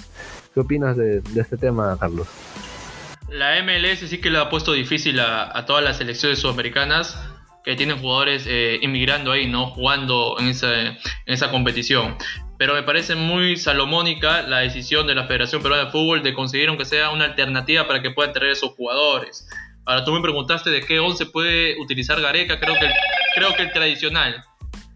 ¿Qué 0.53 0.59
opinas 0.59 0.95
de, 0.95 1.21
este 1.35 1.57
tema, 1.57 1.97
Carlos? 1.99 2.27
La 3.29 3.61
MLS 3.63 4.07
sí 4.07 4.21
que 4.21 4.29
le 4.29 4.37
ha 4.37 4.49
puesto 4.49 4.73
difícil 4.73 5.19
a, 5.19 5.65
todas 5.65 5.83
las 5.83 5.97
selecciones 5.97 6.39
sudamericanas 6.39 7.19
que 7.63 7.75
tienen 7.75 7.97
jugadores 7.97 8.45
eh, 8.47 8.77
inmigrando 8.83 9.31
ahí, 9.31 9.47
¿no? 9.47 9.71
Jugando 9.71 10.37
en 10.39 10.49
esa, 10.49 10.71
en 10.81 10.97
esa 11.25 11.49
competición. 11.49 12.15
Pero 12.59 12.75
me 12.75 12.83
parece 12.83 13.15
muy 13.15 13.57
salomónica 13.57 14.43
la 14.43 14.59
decisión 14.59 15.07
de 15.07 15.15
la 15.15 15.25
Federación 15.25 15.63
Peruana 15.63 15.85
de 15.85 15.91
Fútbol 15.91 16.21
de 16.21 16.33
conseguir 16.33 16.69
aunque 16.69 16.85
sea 16.85 17.09
una 17.09 17.25
alternativa 17.25 17.87
para 17.87 18.03
que 18.03 18.11
puedan 18.11 18.33
traer 18.33 18.51
esos 18.51 18.71
jugadores. 18.75 19.47
Ahora 19.85 20.03
tú 20.03 20.11
me 20.11 20.21
preguntaste 20.21 20.71
de 20.71 20.81
qué 20.81 20.99
11 20.99 21.27
puede 21.27 21.79
utilizar 21.79 22.19
Gareca, 22.19 22.59
creo 22.59 22.73
que, 22.79 22.87
el, 22.87 22.93
creo 23.35 23.55
que 23.55 23.63
el 23.63 23.71
tradicional, 23.71 24.43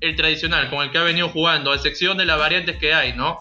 el 0.02 0.16
tradicional 0.16 0.70
con 0.70 0.82
el 0.82 0.92
que 0.92 0.98
ha 0.98 1.04
venido 1.04 1.30
jugando, 1.30 1.72
a 1.72 1.76
excepción 1.76 2.18
de 2.18 2.26
las 2.26 2.40
variantes 2.40 2.78
que 2.78 2.94
hay, 2.94 3.14
¿no? 3.14 3.38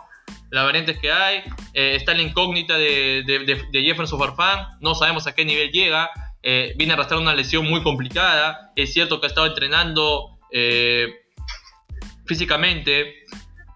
Las 0.50 0.64
variantes 0.64 0.98
que 0.98 1.10
hay, 1.10 1.38
eh, 1.72 1.94
está 1.96 2.12
la 2.12 2.22
incógnita 2.22 2.76
de, 2.76 3.64
Jefferson 3.72 4.18
Farfán, 4.18 4.66
no 4.80 4.94
sabemos 4.94 5.26
a 5.26 5.34
qué 5.34 5.46
nivel 5.46 5.70
llega, 5.70 6.10
eh, 6.42 6.74
viene 6.76 6.92
a 6.92 6.96
arrastrar 6.96 7.20
una 7.20 7.34
lesión 7.34 7.66
muy 7.66 7.82
complicada, 7.82 8.72
es 8.76 8.92
cierto 8.92 9.20
que 9.20 9.26
ha 9.26 9.28
estado 9.28 9.46
entrenando 9.46 10.38
eh, 10.52 11.08
físicamente 12.26 13.24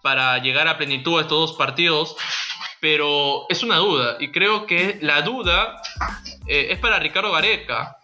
para 0.03 0.39
llegar 0.39 0.69
a 0.69 0.77
plenitud 0.77 1.19
a 1.19 1.23
estos 1.23 1.51
dos 1.51 1.57
partidos, 1.57 2.17
pero 2.83 3.47
es 3.49 3.63
una 3.63 3.77
duda 3.77 4.17
y 4.19 4.33
creo 4.33 4.67
que 4.67 4.99
la 5.03 5.23
duda 5.23 5.81
eh, 6.49 6.67
es 6.71 6.81
para 6.81 6.99
Ricardo 6.99 7.31
Gareca, 7.31 7.99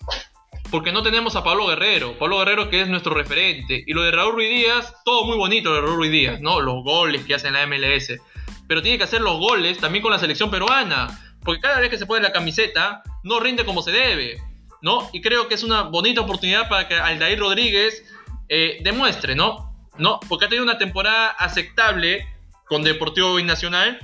porque 0.70 0.92
no 0.92 1.02
tenemos 1.02 1.34
a 1.34 1.42
Pablo 1.42 1.66
Guerrero, 1.66 2.16
Pablo 2.16 2.38
Guerrero 2.38 2.70
que 2.70 2.82
es 2.82 2.86
nuestro 2.86 3.12
referente, 3.12 3.82
y 3.84 3.92
lo 3.92 4.02
de 4.02 4.12
Raúl 4.12 4.34
Ruiz 4.34 4.48
Díaz, 4.48 4.94
todo 5.04 5.24
muy 5.24 5.36
bonito 5.36 5.74
de 5.74 5.80
Raúl 5.80 5.96
Ruiz 5.96 6.12
Díaz, 6.12 6.40
¿no? 6.40 6.60
Los 6.60 6.84
goles 6.84 7.24
que 7.24 7.34
hace 7.34 7.48
en 7.48 7.54
la 7.54 7.66
MLS, 7.66 8.20
pero 8.68 8.80
tiene 8.80 8.98
que 8.98 9.02
hacer 9.02 9.20
los 9.20 9.40
goles 9.40 9.78
también 9.78 10.00
con 10.00 10.12
la 10.12 10.18
selección 10.20 10.48
peruana, 10.48 11.08
porque 11.42 11.60
cada 11.60 11.80
vez 11.80 11.90
que 11.90 11.98
se 11.98 12.06
pone 12.06 12.22
la 12.22 12.30
camiseta 12.30 13.02
no 13.24 13.40
rinde 13.40 13.64
como 13.64 13.82
se 13.82 13.90
debe, 13.90 14.40
¿no? 14.80 15.10
Y 15.12 15.20
creo 15.22 15.48
que 15.48 15.56
es 15.56 15.64
una 15.64 15.82
bonita 15.82 16.20
oportunidad 16.20 16.68
para 16.68 16.86
que 16.86 16.94
Aldair 16.94 17.40
Rodríguez 17.40 18.04
eh, 18.48 18.78
demuestre, 18.84 19.34
¿no? 19.34 19.74
¿no? 19.98 20.20
Porque 20.28 20.44
ha 20.44 20.48
tenido 20.48 20.62
una 20.62 20.78
temporada 20.78 21.30
aceptable 21.30 22.28
con 22.68 22.84
Deportivo 22.84 23.34
Binacional 23.34 23.98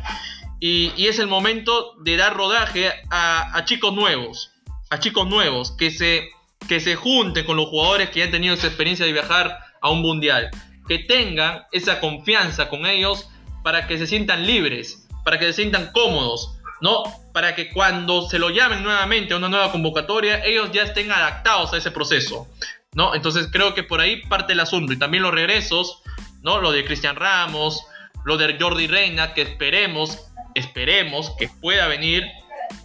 y, 0.66 1.08
es 1.08 1.18
el 1.18 1.26
momento 1.26 1.94
de 2.00 2.16
dar 2.16 2.34
rodaje 2.34 2.90
a, 3.10 3.62
chicos 3.66 3.92
nuevos, 3.92 4.50
a 4.88 4.98
chicos 4.98 5.28
nuevos 5.28 5.72
que 5.72 5.90
se, 5.90 6.30
que 6.66 6.80
se 6.80 6.96
junten 6.96 7.44
con 7.44 7.58
los 7.58 7.68
jugadores 7.68 8.08
que 8.08 8.20
ya 8.20 8.24
han 8.24 8.30
tenido 8.30 8.54
esa 8.54 8.68
experiencia 8.68 9.04
de 9.04 9.12
viajar 9.12 9.58
a 9.82 9.90
un 9.90 10.00
mundial, 10.00 10.48
que 10.88 11.00
tengan 11.00 11.64
esa 11.70 12.00
confianza 12.00 12.70
con 12.70 12.86
ellos 12.86 13.28
para 13.62 13.86
que 13.86 13.98
se 13.98 14.06
sientan 14.06 14.46
libres, 14.46 15.06
para 15.22 15.38
que 15.38 15.44
se 15.44 15.52
sientan 15.52 15.92
cómodos, 15.92 16.56
¿no? 16.80 17.02
Para 17.34 17.54
que 17.54 17.68
cuando 17.68 18.26
se 18.26 18.38
lo 18.38 18.48
llamen 18.48 18.82
nuevamente 18.82 19.34
a 19.34 19.36
una 19.36 19.50
nueva 19.50 19.70
convocatoria, 19.70 20.42
ellos 20.46 20.70
ya 20.72 20.84
estén 20.84 21.12
adaptados 21.12 21.74
a 21.74 21.76
ese 21.76 21.90
proceso, 21.90 22.48
¿no? 22.94 23.14
Entonces 23.14 23.48
creo 23.52 23.74
que 23.74 23.82
por 23.82 24.00
ahí 24.00 24.22
parte 24.28 24.54
el 24.54 24.60
asunto 24.60 24.94
y 24.94 24.98
también 24.98 25.24
los 25.24 25.34
regresos, 25.34 26.00
¿no? 26.40 26.62
Lo 26.62 26.72
de 26.72 26.86
Cristian 26.86 27.16
Ramos, 27.16 27.84
lo 28.24 28.38
de 28.38 28.56
Jordi 28.58 28.86
Reina, 28.86 29.34
que 29.34 29.42
esperemos 29.42 30.30
esperemos 30.54 31.32
que 31.38 31.48
pueda 31.48 31.86
venir, 31.88 32.24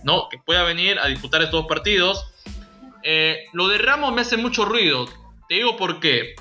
¿no? 0.03 0.30
Que 0.30 0.38
pueda 0.38 0.63
venir 0.63 0.99
a 0.99 1.07
disputar 1.07 1.41
estos 1.41 1.65
partidos. 1.67 2.26
Eh, 3.03 3.45
lo 3.53 3.67
de 3.67 3.78
Ramos 3.78 4.13
me 4.13 4.22
hace 4.22 4.38
mucho 4.38 4.65
ruido. 4.65 5.07
Te 5.47 5.55
digo 5.55 5.78
por 5.78 5.99
qué. 5.99 6.36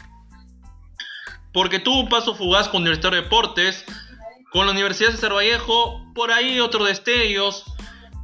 Porque 1.53 1.79
tuvo 1.79 2.01
un 2.01 2.09
paso 2.09 2.35
fugaz 2.35 2.69
con 2.69 2.83
Universitario 2.83 3.19
de 3.19 3.25
Deportes, 3.25 3.85
con 4.51 4.67
la 4.67 4.73
Universidad 4.73 5.11
de 5.11 5.17
César 5.17 5.35
Vallejo, 5.35 6.05
por 6.15 6.31
ahí 6.31 6.61
otros 6.61 6.87
destellos. 6.87 7.65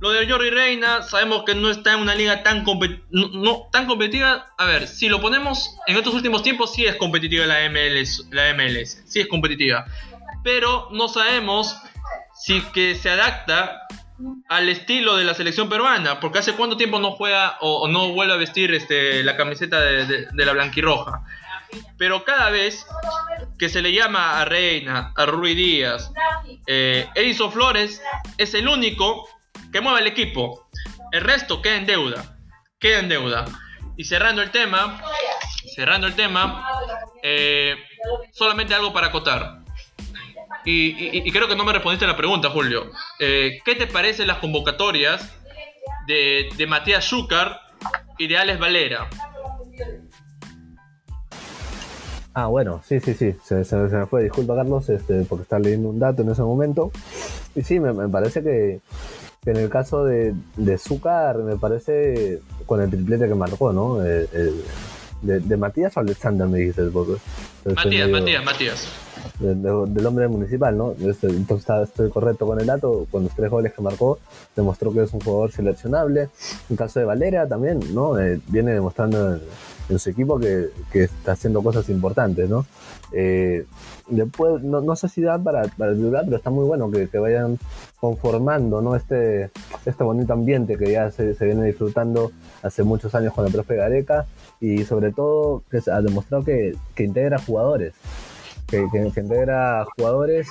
Lo 0.00 0.10
de 0.10 0.28
Jordi 0.28 0.50
Reina, 0.50 1.02
sabemos 1.02 1.44
que 1.44 1.54
no 1.54 1.70
está 1.70 1.94
en 1.94 2.00
una 2.00 2.14
liga 2.14 2.42
tan, 2.42 2.64
no, 3.10 3.68
tan 3.72 3.86
competitiva. 3.86 4.46
A 4.58 4.66
ver, 4.66 4.86
si 4.86 5.08
lo 5.08 5.20
ponemos 5.20 5.76
en 5.86 5.96
estos 5.96 6.12
últimos 6.12 6.42
tiempos, 6.42 6.74
sí 6.74 6.84
es 6.84 6.96
competitiva 6.96 7.46
la 7.46 7.68
MLS, 7.70 8.26
la 8.30 8.52
MLS, 8.52 9.02
sí 9.06 9.20
es 9.20 9.28
competitiva. 9.28 9.86
Pero 10.42 10.88
no 10.92 11.08
sabemos 11.08 11.78
si 12.44 12.60
que 12.60 12.94
se 12.94 13.08
adapta 13.08 13.86
al 14.50 14.68
estilo 14.68 15.16
de 15.16 15.24
la 15.24 15.32
selección 15.32 15.70
peruana, 15.70 16.20
porque 16.20 16.40
hace 16.40 16.52
cuánto 16.52 16.76
tiempo 16.76 16.98
no 16.98 17.12
juega 17.12 17.56
o, 17.62 17.88
no 17.88 18.12
vuelve 18.12 18.34
a 18.34 18.36
vestir 18.36 18.74
este, 18.74 19.24
la 19.24 19.34
camiseta 19.38 19.80
de, 19.80 20.26
la 20.34 20.52
blanquirroja. 20.52 21.24
Pero 21.96 22.22
cada 22.22 22.50
vez 22.50 22.84
que 23.58 23.70
se 23.70 23.80
le 23.80 23.94
llama 23.94 24.38
a 24.38 24.44
Reina, 24.44 25.14
a 25.16 25.24
Rui 25.24 25.54
Díaz, 25.54 26.12
eh, 26.66 27.08
Edison 27.14 27.50
Flores 27.50 28.02
es 28.36 28.52
el 28.52 28.68
único 28.68 29.26
que 29.72 29.80
mueve 29.80 30.00
el 30.00 30.06
equipo. 30.06 30.68
El 31.12 31.22
resto 31.22 31.62
queda 31.62 31.76
en 31.76 31.86
deuda. 31.86 32.36
Queda 32.78 32.98
en 32.98 33.08
deuda. 33.08 33.46
Y 33.96 34.04
cerrando 34.04 34.42
el 34.42 34.50
tema, 34.50 35.02
cerrando 35.74 36.06
el 36.06 36.14
tema, 36.14 36.68
eh, 37.22 37.76
solamente 38.32 38.74
algo 38.74 38.92
para 38.92 39.06
acotar. 39.06 39.63
Y, 40.64 41.30
creo 41.30 41.46
que 41.46 41.56
no 41.56 41.64
me 41.64 41.72
respondiste 41.72 42.04
a 42.04 42.08
la 42.08 42.16
pregunta, 42.16 42.50
Julio. 42.50 42.90
Eh, 43.18 43.58
¿Qué 43.64 43.74
te 43.74 43.86
parecen 43.86 44.26
las 44.26 44.38
convocatorias 44.38 45.30
de, 46.06 46.48
de 46.56 46.66
Matías 46.66 47.04
Zúcar 47.04 47.60
y 48.18 48.26
de 48.26 48.38
Alex 48.38 48.58
Valera? 48.58 49.08
Ah, 52.32 52.46
bueno, 52.46 52.82
sí, 52.84 52.98
sí, 52.98 53.14
sí, 53.14 53.32
se, 53.44 53.64
se, 53.64 53.76
me 53.76 54.06
fue, 54.06 54.24
disculpa 54.24 54.56
Carlos, 54.56 54.88
este, 54.88 55.22
porque 55.22 55.42
estaba 55.42 55.60
leyendo 55.60 55.90
un 55.90 56.00
dato 56.00 56.22
en 56.22 56.30
ese 56.30 56.42
momento. 56.42 56.90
Y 57.54 57.62
sí, 57.62 57.78
me, 57.78 58.08
parece 58.08 58.42
que, 58.42 58.80
en 59.46 59.56
el 59.56 59.70
caso 59.70 60.04
de, 60.04 60.34
de 60.56 60.78
Zúcar, 60.78 61.38
me 61.38 61.56
parece 61.56 62.40
con 62.66 62.82
el 62.82 62.90
triplete 62.90 63.28
que 63.28 63.34
marcó, 63.34 63.72
¿no? 63.72 63.98
de, 63.98 65.56
Matías 65.56 65.96
o 65.96 66.00
Alexander, 66.00 66.48
me 66.48 66.58
dijiste. 66.58 66.82
Matías, 67.64 68.10
Matías, 68.10 68.44
Matías. 68.44 68.88
Del 69.38 70.06
hombre 70.06 70.28
municipal, 70.28 70.76
¿no? 70.76 70.94
Este, 71.00 71.28
entonces 71.28 71.68
estoy 71.84 72.10
correcto 72.10 72.46
con 72.46 72.60
el 72.60 72.66
dato, 72.66 73.06
con 73.10 73.24
los 73.24 73.34
tres 73.34 73.50
goles 73.50 73.72
que 73.72 73.82
marcó, 73.82 74.18
demostró 74.54 74.92
que 74.92 75.02
es 75.02 75.12
un 75.12 75.20
jugador 75.20 75.52
seleccionable. 75.52 76.28
En 76.70 76.76
caso 76.76 77.00
de 77.00 77.06
Valera 77.06 77.46
también, 77.48 77.80
¿no? 77.94 78.18
Eh, 78.18 78.40
viene 78.48 78.72
demostrando 78.72 79.38
en 79.88 79.98
su 79.98 80.10
equipo 80.10 80.38
que, 80.38 80.70
está 80.92 81.32
haciendo 81.32 81.62
cosas 81.62 81.88
importantes, 81.88 82.48
¿no? 82.48 82.66
Eh, 83.12 83.66
después, 84.08 84.62
no, 84.62 84.96
sé 84.96 85.08
si 85.08 85.22
dan 85.22 85.44
para, 85.44 85.62
para 85.62 85.92
pero 85.94 86.36
está 86.36 86.50
muy 86.50 86.64
bueno 86.64 86.90
que, 86.90 87.18
vayan 87.18 87.58
conformando, 88.00 88.80
¿no? 88.80 88.96
Este, 88.96 89.50
este 89.84 90.04
bonito 90.04 90.32
ambiente 90.32 90.76
que 90.76 90.92
ya 90.92 91.10
se, 91.10 91.34
viene 91.40 91.64
disfrutando 91.64 92.32
hace 92.62 92.82
muchos 92.82 93.14
años 93.14 93.32
con 93.34 93.46
el 93.46 93.52
profe 93.52 93.76
Gareca 93.76 94.26
y 94.60 94.84
sobre 94.84 95.12
todo 95.12 95.62
que 95.70 95.80
ha 95.90 96.00
demostrado 96.00 96.44
que, 96.44 96.74
integra 96.98 97.38
jugadores, 97.38 97.94
que, 98.90 99.10
que 99.12 99.20
integra 99.20 99.84
jugadores 99.96 100.48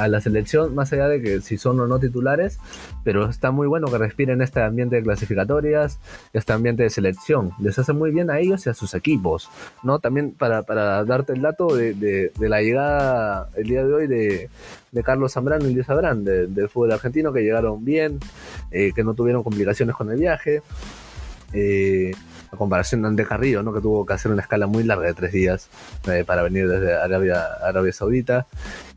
a 0.00 0.08
la 0.08 0.20
selección, 0.20 0.74
más 0.74 0.92
allá 0.94 1.08
de 1.08 1.20
que 1.20 1.40
si 1.42 1.58
son 1.58 1.78
o 1.78 1.86
no 1.86 1.98
titulares, 1.98 2.58
pero 3.04 3.28
está 3.28 3.50
muy 3.50 3.66
bueno 3.66 3.88
que 3.88 3.98
respiren 3.98 4.40
este 4.40 4.62
ambiente 4.62 4.96
de 4.96 5.02
clasificatorias, 5.02 5.98
este 6.32 6.54
ambiente 6.54 6.84
de 6.84 6.90
selección. 6.90 7.52
Les 7.58 7.78
hace 7.78 7.92
muy 7.92 8.10
bien 8.10 8.30
a 8.30 8.38
ellos 8.38 8.64
y 8.66 8.70
a 8.70 8.74
sus 8.74 8.94
equipos, 8.94 9.50
¿no? 9.82 9.98
También 9.98 10.32
para, 10.32 10.62
darte 11.04 11.34
el 11.34 11.42
dato 11.42 11.74
de, 11.76 12.32
la 12.38 12.62
llegada 12.62 13.50
el 13.56 13.64
día 13.64 13.84
de 13.84 13.92
hoy 13.92 14.06
de, 14.06 14.48
Carlos 15.04 15.34
Zambrano 15.34 15.68
y 15.68 15.74
Luis 15.74 15.88
Abrán 15.90 16.24
del 16.24 16.68
fútbol 16.70 16.92
argentino, 16.92 17.32
que 17.32 17.42
llegaron 17.42 17.84
bien, 17.84 18.18
eh, 18.70 18.92
que 18.94 19.04
no 19.04 19.12
tuvieron 19.14 19.42
complicaciones 19.42 19.94
con 19.94 20.10
el 20.10 20.18
viaje. 20.18 20.62
Eh, 21.52 22.12
a 22.52 22.56
comparación 22.56 23.02
de 23.02 23.08
André 23.08 23.26
Carrillo, 23.26 23.62
¿no? 23.62 23.72
que 23.72 23.80
tuvo 23.80 24.04
que 24.04 24.14
hacer 24.14 24.30
una 24.32 24.42
escala 24.42 24.66
muy 24.66 24.82
larga 24.84 25.06
de 25.06 25.14
tres 25.14 25.32
días 25.32 25.68
eh, 26.08 26.24
para 26.26 26.42
venir 26.42 26.68
desde 26.68 26.94
Arabia, 26.94 27.44
Arabia 27.62 27.92
Saudita. 27.92 28.46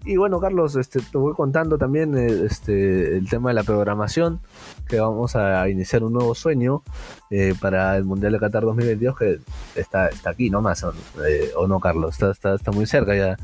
Y 0.06 0.18
bueno, 0.18 0.40
Carlos, 0.40 0.76
este, 0.76 1.00
te 1.00 1.18
voy 1.18 1.34
contando 1.34 1.78
también 1.78 2.18
eh, 2.18 2.46
este, 2.46 3.18
el 3.18 3.30
tema 3.30 3.50
de 3.52 3.56
la 3.56 3.64
programación, 3.64 4.42
que 4.88 5.00
vamos 5.00 5.36
a 5.36 5.70
iniciar 5.70 6.04
un 6.04 6.14
nuevo 6.14 6.36
sueño 6.36 6.84
eh, 7.30 7.54
para 7.60 7.96
el 7.96 8.04
Mundial 8.04 8.34
de 8.34 8.40
Qatar 8.40 8.64
2022, 8.64 9.18
que 9.18 9.40
está, 9.76 10.08
está 10.08 10.32
aquí 10.32 10.50
nomás, 10.50 10.84
o 10.84 11.68
no, 11.68 11.80
Carlos, 11.80 12.22
está, 12.22 12.56
está, 12.56 12.72
muy 12.72 12.86
cerca 12.86 13.16
ya 13.16 13.38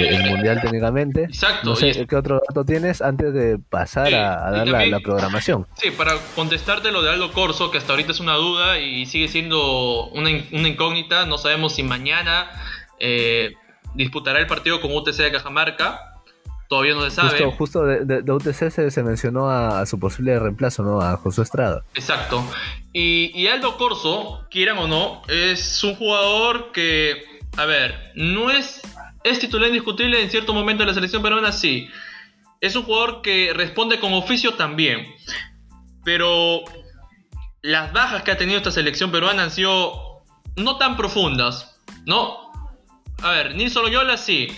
el 0.00 0.30
Mundial 0.30 0.60
técnicamente. 0.60 1.24
Exacto. 1.24 1.70
No 1.70 1.76
sé, 1.76 2.06
¿qué 2.06 2.16
otro 2.16 2.40
dato 2.48 2.64
tienes 2.64 3.02
antes 3.02 3.32
de 3.32 3.58
pasar 3.58 4.14
a, 4.14 4.50
dar 4.50 4.68
la, 4.68 5.00
programación? 5.00 5.66
Sí, 5.76 5.90
para 5.90 6.14
contestarte 6.34 6.92
lo 6.92 7.02
de 7.02 7.10
Aldo 7.10 7.32
Corso, 7.32 7.70
que 7.70 7.78
hasta 7.78 7.92
ahorita 7.92 8.12
es 8.12 8.20
una 8.20 8.34
duda 8.34 8.78
y 8.78 9.06
sigue 9.06 9.28
siendo 9.28 10.06
una, 10.08 10.30
incógnita. 10.30 11.26
No 11.26 11.38
sabemos 11.38 11.74
si 11.74 11.82
mañana 11.82 12.50
eh, 12.98 13.54
disputará 13.94 14.38
el 14.38 14.46
partido 14.46 14.80
con 14.80 14.94
UTC 14.94 15.16
de 15.16 15.32
Cajamarca. 15.32 16.14
Todavía 16.68 16.94
no 16.94 17.02
se 17.02 17.10
sabe. 17.10 17.52
Justo, 17.52 17.84
de, 17.84 18.32
UTC 18.32 18.90
se, 18.90 19.02
mencionó 19.02 19.50
a, 19.50 19.84
su 19.86 19.98
posible 19.98 20.38
reemplazo, 20.38 20.82
¿no? 20.82 21.00
A 21.00 21.16
José 21.16 21.42
Estrada. 21.42 21.84
Exacto. 21.94 22.42
Y, 22.92 23.46
Aldo 23.48 23.76
Corso, 23.76 24.46
quieran 24.50 24.78
o 24.78 24.88
no, 24.88 25.22
es 25.28 25.82
un 25.84 25.94
jugador 25.96 26.72
que, 26.72 27.22
a 27.56 27.66
ver, 27.66 28.12
no 28.14 28.50
es, 28.50 28.80
es 29.24 29.38
titular 29.40 29.68
indiscutible 29.68 30.22
en 30.22 30.30
cierto 30.30 30.54
momento 30.54 30.82
de 30.82 30.88
la 30.88 30.94
selección 30.94 31.22
peruana, 31.22 31.50
sí. 31.50 31.90
Es 32.60 32.76
un 32.76 32.84
jugador 32.84 33.22
que 33.22 33.52
responde 33.54 33.98
con 33.98 34.12
oficio 34.12 34.54
también. 34.54 35.06
Pero 36.04 36.62
las 37.62 37.92
bajas 37.94 38.22
que 38.22 38.30
ha 38.30 38.36
tenido 38.36 38.58
esta 38.58 38.70
selección 38.70 39.10
peruana 39.10 39.44
han 39.44 39.50
sido 39.50 40.22
no 40.56 40.76
tan 40.76 40.96
profundas, 40.96 41.80
¿no? 42.04 42.52
A 43.22 43.30
ver, 43.30 43.54
Nilson 43.54 43.84
Loyola 43.84 44.18
sí. 44.18 44.48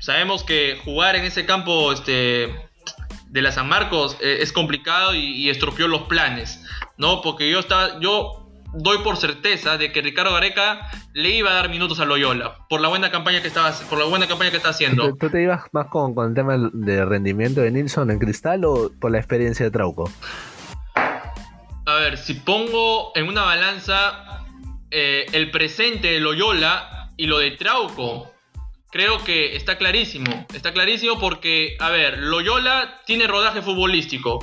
Sabemos 0.00 0.42
que 0.42 0.80
jugar 0.84 1.14
en 1.14 1.24
ese 1.24 1.46
campo 1.46 1.92
este, 1.92 2.52
de 3.28 3.42
la 3.42 3.52
San 3.52 3.68
Marcos 3.68 4.16
eh, 4.20 4.38
es 4.40 4.52
complicado 4.52 5.14
y, 5.14 5.48
estropeó 5.48 5.86
los 5.86 6.02
planes, 6.02 6.62
¿no? 6.98 7.22
Porque 7.22 7.48
yo, 7.48 7.60
estaba, 7.60 8.00
yo 8.00 8.43
doy 8.74 8.98
por 8.98 9.16
certeza 9.16 9.78
de 9.78 9.92
que 9.92 10.02
Ricardo 10.02 10.32
Gareca 10.32 10.90
le 11.12 11.30
iba 11.30 11.50
a 11.50 11.54
dar 11.54 11.68
minutos 11.68 12.00
a 12.00 12.04
Loyola 12.04 12.58
por 12.68 12.80
la 12.80 12.88
buena 12.88 13.10
campaña 13.10 13.40
que 13.40 13.48
estaba 13.48 13.72
por 13.88 13.98
la 13.98 14.04
buena 14.04 14.26
campaña 14.26 14.50
que 14.50 14.56
está 14.56 14.70
haciendo. 14.70 15.14
¿Tú, 15.16 15.30
te 15.30 15.42
ibas 15.42 15.62
más 15.72 15.86
con, 15.86 16.14
con 16.14 16.28
el 16.28 16.34
tema 16.34 16.56
de 16.72 17.04
rendimiento 17.04 17.60
de 17.60 17.70
Nilsson 17.70 18.10
en 18.10 18.18
cristal 18.18 18.64
o 18.64 18.90
por 19.00 19.10
la 19.10 19.18
experiencia 19.18 19.64
de 19.64 19.70
Trauco? 19.70 20.10
a 21.86 21.94
ver, 21.96 22.18
si 22.18 22.34
pongo 22.34 23.12
en 23.14 23.28
una 23.28 23.42
balanza 23.42 24.44
eh, 24.90 25.26
el 25.32 25.50
presente 25.50 26.08
de 26.12 26.20
Loyola 26.20 27.10
y 27.16 27.26
lo 27.26 27.38
de 27.38 27.52
Trauco, 27.52 28.32
creo 28.90 29.22
que 29.22 29.56
está 29.56 29.76
clarísimo. 29.76 30.46
Está 30.54 30.72
clarísimo 30.72 31.18
porque, 31.18 31.76
a 31.78 31.90
ver, 31.90 32.18
Loyola 32.18 33.00
tiene 33.06 33.26
rodaje 33.26 33.60
futbolístico. 33.60 34.38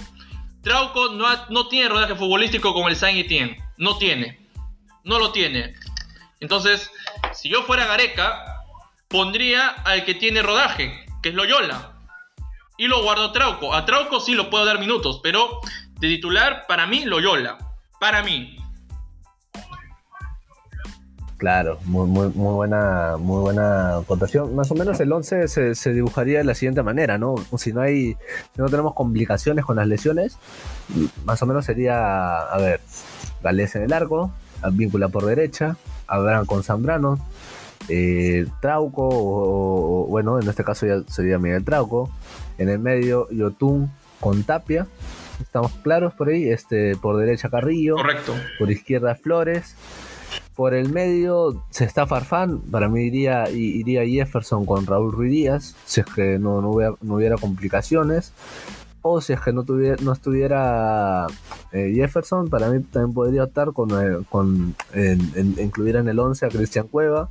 Trauco 0.62 1.10
no, 1.10 1.28
no 1.50 1.68
tiene 1.68 1.90
rodaje 1.90 2.16
futbolístico 2.16 2.74
como 2.74 2.88
el 2.88 2.96
Saint 2.96 3.26
Etienne. 3.26 3.62
No 3.78 3.98
tiene. 3.98 4.40
No 5.04 5.20
lo 5.20 5.32
tiene. 5.32 5.74
Entonces, 6.40 6.92
si 7.34 7.50
yo 7.50 7.64
fuera 7.64 7.88
Gareca, 7.88 8.64
pondría 9.08 9.70
al 9.70 10.06
que 10.06 10.16
tiene 10.16 10.42
rodaje, 10.42 11.06
que 11.22 11.30
es 11.30 11.36
Loyola. 11.36 11.94
Y 12.78 12.88
lo 12.88 13.04
guardo 13.04 13.26
a 13.26 13.32
Trauco. 13.32 13.74
A 13.74 13.86
Trauco 13.86 14.20
sí 14.20 14.34
lo 14.34 14.50
puedo 14.50 14.66
dar 14.66 14.80
minutos, 14.80 15.20
pero 15.22 15.60
de 16.00 16.08
titular, 16.08 16.66
para 16.68 16.88
mí, 16.88 17.06
Loyola. 17.06 17.58
Para 18.00 18.24
mí. 18.24 18.58
Claro, 21.42 21.80
muy, 21.86 22.06
muy, 22.06 22.28
muy 22.28 22.54
buena 22.54 23.18
muy 23.18 23.42
buena 23.42 23.98
votación. 24.08 24.56
Más 24.56 24.70
o 24.70 24.76
menos 24.76 25.00
el 25.00 25.12
11 25.12 25.48
se, 25.74 25.92
dibujaría 25.92 26.38
de 26.38 26.44
la 26.44 26.54
siguiente 26.54 26.84
manera, 26.84 27.18
¿no? 27.18 27.34
Si 27.58 27.74
no 27.74 27.82
hay, 27.82 28.14
si 28.54 28.62
no 28.62 28.70
tenemos 28.70 28.94
complicaciones 28.94 29.66
con 29.66 29.78
las 29.78 29.88
lesiones, 29.88 30.38
más 31.26 31.42
o 31.42 31.48
menos 31.48 31.66
sería, 31.66 32.42
a 32.42 32.58
ver, 32.60 32.80
Galés 33.42 33.76
en 33.76 33.82
el 33.82 33.92
arco, 33.92 34.32
Víncula 34.74 35.10
por 35.10 35.26
derecha, 35.26 35.78
Abraham 36.06 36.46
con 36.46 36.62
Zambrano, 36.62 37.18
eh, 37.90 38.46
Trauco, 38.62 39.10
o, 39.12 40.06
bueno, 40.10 40.40
en 40.40 40.48
este 40.48 40.64
caso 40.64 40.86
ya 40.86 41.02
sería 41.08 41.40
Miguel 41.40 41.66
Trauco, 41.66 42.12
en 42.60 42.70
el 42.70 42.78
medio 42.78 43.28
Yotun 43.32 43.92
con 44.20 44.44
Tapia, 44.44 44.86
estamos 45.42 45.72
claros 45.82 46.14
por 46.14 46.30
ahí, 46.30 46.48
este, 46.52 46.96
por 46.98 47.18
derecha 47.18 47.50
Carrillo, 47.50 47.96
correcto, 47.96 48.36
por 48.60 48.70
izquierda 48.70 49.16
Flores, 49.16 49.76
por 50.56 50.74
el 50.74 50.90
medio 50.90 51.64
se 51.70 51.86
está 51.86 52.08
Farfán, 52.08 52.60
para 52.60 52.90
mí 52.90 53.04
iría, 53.04 53.50
iría 53.50 54.06
Jefferson 54.06 54.66
con 54.66 54.86
Raúl 54.86 55.12
Ruiz 55.12 55.32
Díaz, 55.32 55.76
si 55.86 56.02
es 56.02 56.08
que 56.08 56.40
no, 56.40 56.62
no, 56.62 56.70
hubiera, 56.70 57.38
complicaciones. 57.38 58.34
O 59.04 59.20
si 59.20 59.34
es 59.34 59.42
que 59.42 59.52
no, 59.52 59.64
tuviera, 59.64 59.96
no 60.04 60.14
estuviera 60.14 61.26
eh, 61.72 61.92
Jefferson, 61.96 62.50
para 62.50 62.70
mí 62.70 62.84
también 62.84 63.16
podría 63.16 63.46
optar 63.46 63.74
con, 63.74 63.90
eh, 63.92 64.24
con 64.30 64.76
incluir 65.58 65.96
en 65.96 66.08
el 66.08 66.20
11 66.20 66.46
a 66.46 66.50
Cristian 66.50 66.88
Cueva 66.88 67.30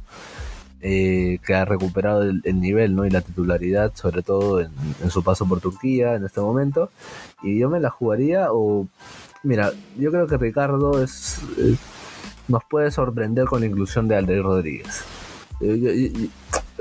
eh, 0.83 1.41
que 1.45 1.55
ha 1.55 1.67
recuperado 1.67 2.23
el, 2.23 2.43
nivel 2.59 2.97
¿no? 2.97 3.05
y 3.05 3.11
la 3.11 3.21
titularidad, 3.21 3.93
sobre 3.95 4.23
todo 4.23 4.61
en, 4.61 4.71
su 5.11 5.23
paso 5.23 5.47
por 5.47 5.61
Turquía 5.61 6.15
en 6.15 6.25
este 6.25 6.41
momento. 6.41 6.91
Y 7.43 7.59
yo 7.59 7.69
me 7.69 7.81
la 7.81 7.91
jugaría 7.91 8.49
o... 8.51 8.87
Mira, 9.43 9.73
yo 9.99 10.11
creo 10.11 10.27
que 10.27 10.39
Ricardo 10.39 11.03
es, 11.03 11.41
nos 12.51 12.65
puede 12.65 12.91
sorprender 12.91 13.47
con 13.47 13.61
la 13.61 13.67
inclusión 13.67 14.09
de 14.09 14.17
Alder 14.17 14.43
Rodríguez. 14.43 15.05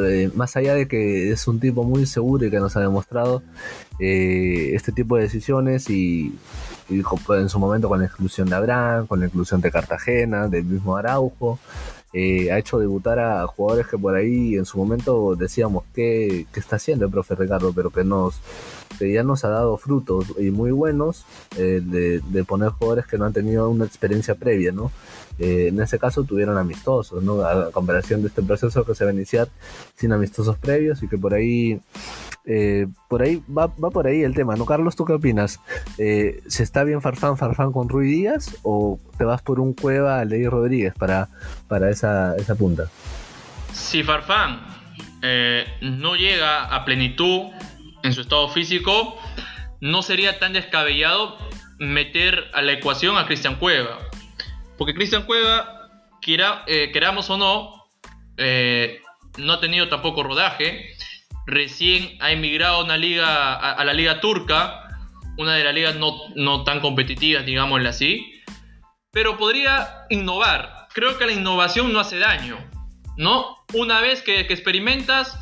Eh, 0.02 0.32
más 0.34 0.56
allá 0.56 0.76
de 0.76 0.88
que 0.88 1.32
es 1.32 1.48
un 1.48 1.60
tipo 1.60 1.84
muy 1.84 2.06
seguro 2.06 2.46
y 2.46 2.50
que 2.50 2.60
nos 2.60 2.78
ha 2.78 2.80
demostrado 2.80 3.44
eh, 4.00 4.72
este 4.74 4.94
tipo 4.94 5.18
de 5.18 5.24
decisiones 5.24 5.90
y, 5.90 6.34
en 6.90 7.50
su 7.50 7.60
momento 7.60 7.90
con 7.90 8.00
la 8.00 8.06
exclusión 8.06 8.50
de 8.50 8.56
Abraham, 8.56 9.08
con 9.08 9.20
la 9.20 9.26
inclusión 9.26 9.60
de 9.60 9.72
Cartagena, 9.72 10.48
del 10.48 10.64
mismo 10.64 10.96
Araujo, 10.96 11.60
eh, 12.14 12.50
ha 12.52 12.58
hecho 12.58 12.80
debutar 12.80 13.20
a 13.20 13.46
jugadores 13.46 13.88
que 13.88 13.98
por 13.98 14.16
ahí 14.16 14.56
en 14.56 14.66
su 14.66 14.78
momento 14.78 15.36
decíamos 15.36 15.84
que, 15.94 16.48
está 16.56 16.78
haciendo 16.78 17.06
el 17.06 17.12
profe 17.12 17.36
Ricardo, 17.36 17.74
pero 17.74 17.90
que 17.90 18.04
nos 18.04 18.40
que 18.98 19.12
ya 19.14 19.24
nos 19.24 19.46
ha 19.46 19.50
dado 19.50 19.78
frutos 19.78 20.34
y 20.40 20.50
muy 20.50 20.72
buenos 20.72 21.26
de, 21.56 22.22
de, 22.22 22.44
poner 22.44 22.70
jugadores 22.72 23.06
que 23.06 23.18
no 23.18 23.26
han 23.26 23.34
tenido 23.34 23.70
una 23.70 23.86
experiencia 23.86 24.36
previa, 24.36 24.72
¿no? 24.74 24.92
Eh, 25.40 25.70
en 25.70 25.82
ese 25.82 25.98
caso 25.98 26.26
tuvieron 26.26 26.58
amistosos, 26.58 27.24
¿no? 27.24 27.42
A 27.42 27.72
comparación 27.72 28.22
de 28.22 28.28
este 28.28 28.44
proceso 28.44 28.86
que 28.86 28.94
se 28.94 29.06
va 29.06 29.12
a 29.12 29.14
iniciar 29.14 29.48
sin 29.96 30.12
amistosos 30.12 30.58
previos 30.58 31.02
y 31.02 31.08
que 31.08 31.18
por 31.18 31.34
ahí, 31.34 31.80
eh, 32.46 32.88
por 33.08 33.22
ahí 33.22 33.42
va, 33.58 33.70
por 33.70 34.06
ahí 34.06 34.22
el 34.24 34.34
tema, 34.34 34.58
¿no? 34.58 34.66
Carlos, 34.66 34.98
¿tú 34.98 35.06
qué 35.06 35.14
opinas? 35.14 35.62
Eh, 35.98 36.42
¿Se 36.48 36.64
está 36.64 36.84
bien 36.84 37.02
Farfán, 37.02 37.38
Farfán 37.38 37.72
con 37.72 37.88
Rui 37.88 38.08
Díaz 38.08 38.58
o 38.64 39.00
te 39.18 39.24
vas 39.24 39.42
por 39.42 39.62
un 39.62 39.74
Cueva 39.74 40.26
Ley 40.26 40.46
Rodríguez 40.46 40.94
para, 40.96 41.30
para 41.70 41.90
esa, 41.90 42.36
esa 42.36 42.56
punta? 42.56 42.90
Si 43.72 44.04
Farfán 44.04 44.60
no 45.82 46.16
llega 46.16 46.66
a 46.66 46.84
plenitud 46.84 47.48
en 48.04 48.14
su 48.14 48.22
estado 48.22 48.50
físico, 48.50 49.18
no 49.80 50.02
sería 50.02 50.38
tan 50.38 50.52
descabellado 50.52 51.38
meter 51.78 52.46
a 52.54 52.62
la 52.62 52.74
ecuación 52.74 53.18
a 53.18 53.26
Cristian 53.26 53.56
Cueva 53.56 54.09
porque 54.80 54.94
Cristian 54.94 55.24
Cueva, 55.24 55.90
eh, 56.26 56.90
queramos 56.94 57.30
o 57.30 57.38
no, 57.38 57.86
eh, 58.38 59.02
no 59.38 59.54
ha 59.54 59.60
tenido 59.60 59.90
tampoco 59.90 60.24
rodaje. 60.24 60.96
Recién 61.46 62.18
ha 62.22 62.32
emigrado 62.32 62.78
a, 62.78 62.84
una 62.86 62.96
liga, 62.96 63.56
a, 63.56 63.84
la 63.84 63.94
liga 63.94 64.22
turca, 64.22 64.88
una 65.38 65.56
de 65.56 65.66
las 65.66 65.74
ligas 65.74 65.96
no, 65.98 66.64
tan 66.64 66.80
competitivas, 66.80 67.46
digámoslo 67.46 67.90
así. 67.90 68.42
Pero 69.12 69.38
podría 69.38 70.06
innovar. 70.10 70.88
Creo 70.94 71.18
que 71.18 71.26
la 71.26 71.34
innovación 71.34 71.92
no 71.92 72.00
hace 72.00 72.18
daño. 72.18 72.58
¿No? 73.18 73.58
Una 73.74 74.00
vez 74.00 74.22
que, 74.22 74.40
experimentas, 74.40 75.38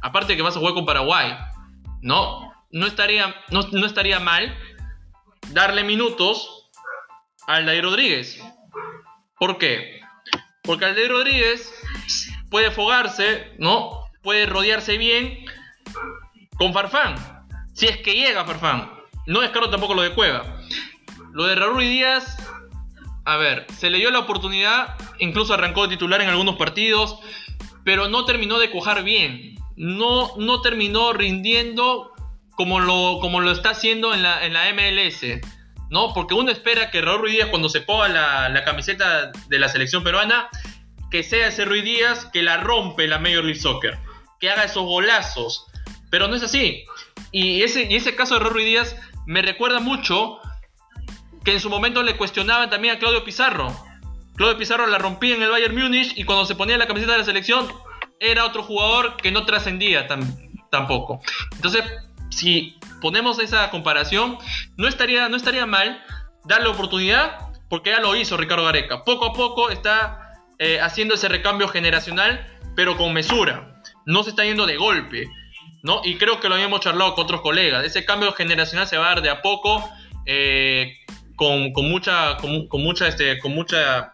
aparte 0.00 0.36
que 0.36 0.42
vas 0.42 0.56
a 0.56 0.60
jugar 0.60 0.74
con 0.74 0.86
Paraguay, 0.86 1.36
¿no? 2.02 2.52
No 2.70 2.86
estaría, 2.86 3.34
no, 3.50 3.62
no 3.72 3.84
estaría 3.84 4.20
mal 4.20 4.56
darle 5.48 5.82
minutos 5.82 6.68
al 7.48 7.66
David 7.66 7.82
Rodríguez. 7.82 8.40
¿Por 9.40 9.56
qué? 9.56 10.02
Porque 10.62 10.84
Alde 10.84 11.08
Rodríguez 11.08 11.72
puede 12.50 12.70
fogarse, 12.70 13.54
¿no? 13.58 14.04
Puede 14.22 14.44
rodearse 14.44 14.98
bien 14.98 15.46
con 16.58 16.74
Farfán. 16.74 17.14
Si 17.72 17.86
es 17.86 17.96
que 17.96 18.12
llega 18.12 18.44
Farfán. 18.44 18.92
No 19.26 19.40
descarto 19.40 19.70
tampoco 19.70 19.94
lo 19.94 20.02
de 20.02 20.12
Cueva. 20.12 20.60
Lo 21.32 21.46
de 21.46 21.54
Raúl 21.54 21.80
Díaz, 21.80 22.36
a 23.24 23.38
ver, 23.38 23.64
se 23.78 23.88
le 23.88 23.96
dio 23.96 24.10
la 24.10 24.18
oportunidad, 24.18 24.96
incluso 25.20 25.54
arrancó 25.54 25.84
de 25.84 25.96
titular 25.96 26.20
en 26.20 26.28
algunos 26.28 26.56
partidos, 26.56 27.18
pero 27.82 28.08
no 28.08 28.26
terminó 28.26 28.58
de 28.58 28.70
cuajar 28.70 29.04
bien. 29.04 29.56
No, 29.74 30.36
no 30.36 30.60
terminó 30.60 31.14
rindiendo 31.14 32.12
como 32.50 32.78
lo, 32.78 33.20
como 33.22 33.40
lo 33.40 33.52
está 33.52 33.70
haciendo 33.70 34.12
en 34.12 34.22
la, 34.22 34.44
en 34.44 34.52
la 34.52 34.70
MLS. 34.74 35.40
¿No? 35.90 36.14
Porque 36.14 36.34
uno 36.34 36.50
espera 36.50 36.90
que 36.90 37.02
Raúl 37.02 37.22
Ruiz 37.22 37.34
Díaz, 37.34 37.48
cuando 37.50 37.68
se 37.68 37.80
ponga 37.80 38.48
la, 38.48 38.64
camiseta 38.64 39.32
de 39.48 39.58
la 39.58 39.68
selección 39.68 40.02
peruana, 40.02 40.48
que 41.10 41.22
sea 41.22 41.48
ese 41.48 41.64
Ruiz 41.64 41.84
Díaz 41.84 42.26
que 42.32 42.42
la 42.42 42.58
rompe 42.58 43.06
la 43.08 43.18
Major 43.18 43.44
League 43.44 43.60
Soccer, 43.60 43.98
que 44.38 44.50
haga 44.50 44.64
esos 44.64 44.84
golazos. 44.84 45.66
Pero 46.10 46.28
no 46.28 46.36
es 46.36 46.42
así. 46.42 46.84
Y 47.32 47.62
ese, 47.62 47.84
y 47.90 47.96
ese 47.96 48.14
caso 48.14 48.34
de 48.34 48.40
Raúl 48.40 48.54
Ruiz 48.54 48.66
Díaz 48.66 48.96
me 49.26 49.42
recuerda 49.42 49.80
mucho 49.80 50.38
que 51.44 51.52
en 51.52 51.60
su 51.60 51.68
momento 51.70 52.02
le 52.02 52.16
cuestionaban 52.16 52.70
también 52.70 52.96
a 52.96 52.98
Claudio 52.98 53.24
Pizarro. 53.24 53.74
Claudio 54.36 54.56
Pizarro 54.56 54.86
la 54.86 54.98
rompía 54.98 55.34
en 55.34 55.42
el 55.42 55.50
Bayern 55.50 55.76
Múnich 55.76 56.16
y 56.16 56.24
cuando 56.24 56.46
se 56.46 56.54
ponía 56.54 56.78
la 56.78 56.86
camiseta 56.86 57.12
de 57.12 57.18
la 57.18 57.24
selección 57.24 57.68
era 58.20 58.44
otro 58.44 58.62
jugador 58.62 59.16
que 59.16 59.32
no 59.32 59.44
trascendía 59.44 60.06
tampoco. 60.70 61.20
Entonces, 61.52 61.82
si 62.30 62.76
ponemos 63.00 63.38
esa 63.38 63.70
comparación, 63.70 64.38
no 64.76 64.88
estaría, 64.88 65.28
no 65.28 65.36
estaría 65.36 65.66
mal 65.66 66.02
darle 66.44 66.68
oportunidad, 66.68 67.50
porque 67.68 67.90
ya 67.90 68.00
lo 68.00 68.16
hizo 68.16 68.36
Ricardo 68.36 68.64
Gareca. 68.64 69.04
Poco 69.04 69.26
a 69.26 69.32
poco 69.32 69.70
está 69.70 70.34
eh, 70.58 70.80
haciendo 70.80 71.14
ese 71.14 71.28
recambio 71.28 71.68
generacional, 71.68 72.46
pero 72.74 72.96
con 72.96 73.12
mesura. 73.12 73.82
No 74.06 74.22
se 74.22 74.30
está 74.30 74.44
yendo 74.44 74.66
de 74.66 74.76
golpe. 74.76 75.28
¿no? 75.82 76.02
Y 76.04 76.16
creo 76.16 76.40
que 76.40 76.48
lo 76.48 76.54
habíamos 76.54 76.80
charlado 76.80 77.14
con 77.14 77.24
otros 77.24 77.40
colegas. 77.40 77.84
Ese 77.84 78.04
cambio 78.04 78.32
generacional 78.32 78.86
se 78.86 78.98
va 78.98 79.06
a 79.06 79.08
dar 79.10 79.22
de 79.22 79.30
a 79.30 79.42
poco, 79.42 79.88
eh, 80.26 80.94
con, 81.36 81.72
mucha, 81.88 82.36
con, 82.36 82.68
mucha, 82.82 83.08
este, 83.08 83.38
con 83.38 83.54
mucha, 83.54 84.12